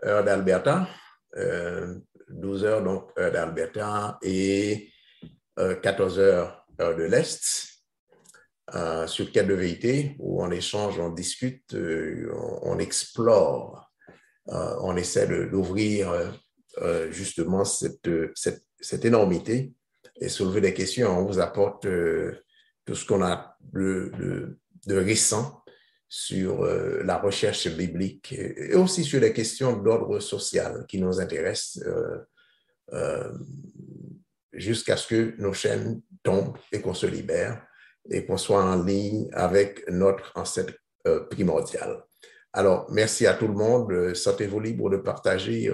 heure 0.04 0.26
d'Alberta, 0.26 0.86
12 1.34 2.66
euh, 2.66 2.68
heures 2.68 2.84
donc 2.84 3.10
heure 3.18 3.32
d'Alberta 3.32 4.18
et 4.22 4.92
14 5.56 6.20
heures 6.20 6.66
heure 6.82 6.98
de 6.98 7.04
l'Est. 7.04 7.70
sur 9.08 9.32
Quai 9.32 9.44
de 9.44 9.54
vérité, 9.54 10.18
où 10.20 10.44
on 10.44 10.52
échange, 10.52 11.00
on 11.00 11.10
discute, 11.10 11.74
on, 12.64 12.80
explore, 12.80 13.94
on 14.48 14.98
essaie 14.98 15.48
d'ouvrir 15.48 16.12
justement 17.12 17.64
cette, 17.64 18.10
cette, 18.36 18.66
cette 18.82 19.06
énormité 19.06 19.74
et 20.20 20.30
soulever 20.30 20.62
des 20.62 20.74
questions. 20.74 21.20
On 21.20 21.26
vous 21.26 21.40
apporte 21.40 21.86
euh, 21.86 22.34
tout 22.86 22.96
ce 22.96 23.06
qu'on 23.06 23.24
a 23.24 23.58
de, 23.74 24.58
récent 24.88 25.62
sur 26.08 26.64
euh, 26.64 27.02
la 27.04 27.18
recherche 27.18 27.68
biblique 27.68 28.34
et 28.34 28.76
aussi 28.76 29.04
sur 29.04 29.20
les 29.20 29.34
questions 29.34 29.78
d'ordre 29.78 30.20
social 30.20 30.86
qui 30.88 31.00
nous 31.00 31.20
intéressent 31.20 31.84
euh, 32.94 33.32
jusqu'à 34.54 34.96
ce 34.96 35.08
que 35.08 35.42
nos 35.42 35.54
chaînes 35.54 36.02
tombent 36.24 36.58
et 36.72 36.82
qu'on 36.82 36.94
se 36.94 37.08
libère 37.08 37.66
et 38.10 38.26
qu'on 38.26 38.38
soit 38.38 38.64
en 38.64 38.84
ligne 38.84 39.28
avec 39.34 39.90
notre 39.90 40.32
ancêtre 40.36 40.74
primordial. 41.30 42.04
Alors, 42.54 42.90
merci 42.92 43.28
à 43.28 43.34
tout 43.34 43.48
le 43.48 43.54
monde. 43.54 44.14
Sentez-vous 44.14 44.60
libre 44.60 44.90
de 44.90 44.98
partager 44.98 45.72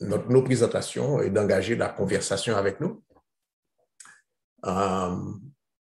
notre, 0.00 0.28
nos 0.28 0.42
présentations 0.42 1.20
et 1.20 1.30
d'engager 1.30 1.76
la 1.76 1.88
conversation 1.88 2.56
avec 2.56 2.80
nous. 2.80 3.02
Euh, 4.66 5.16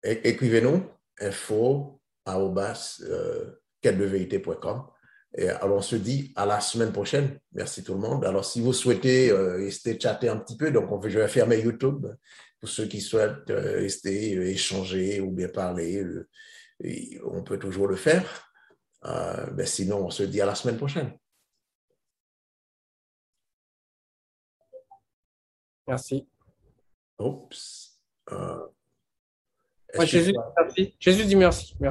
Écrivez-nous 0.03 0.83
info 1.21 2.01
euh, 2.29 3.51
et 5.37 5.49
alors, 5.49 5.77
on 5.77 5.83
se 5.83 5.97
dit 5.97 6.33
à 6.37 6.45
la 6.45 6.61
semaine 6.61 6.93
prochaine. 6.93 7.39
Merci 7.53 7.85
tout 7.85 7.95
le 7.95 8.01
monde. 8.01 8.25
Alors, 8.25 8.45
si 8.45 8.61
vous 8.61 8.73
souhaitez 8.73 9.31
euh, 9.31 9.57
rester 9.57 9.99
chatter 9.99 10.29
un 10.29 10.37
petit 10.37 10.57
peu, 10.57 10.71
donc 10.71 10.91
on 10.91 11.01
je 11.09 11.19
vais 11.19 11.29
fermer 11.29 11.61
YouTube 11.61 12.07
pour 12.59 12.69
ceux 12.69 12.87
qui 12.87 13.01
souhaitent 13.01 13.49
euh, 13.51 13.77
rester 13.79 14.33
échanger 14.51 15.21
ou 15.21 15.31
bien 15.31 15.49
parler. 15.49 16.05
on 17.25 17.43
peut 17.43 17.59
toujours 17.59 17.89
le 17.89 17.97
faire. 17.97 18.53
mais 19.55 19.67
sinon, 19.67 20.07
on 20.07 20.11
se 20.11 20.25
dit 20.25 20.41
à 20.41 20.47
la 20.47 20.55
semaine 20.55 20.77
prochaine. 20.77 21.13
Merci. 25.87 26.27
Oups. 27.19 28.01
Euh, 28.33 28.67
Jésus, 30.05 30.33
merci. 30.57 30.95
Jésus 30.99 31.25
dit 31.25 31.37
merci. 31.37 31.75
merci. 31.75 31.77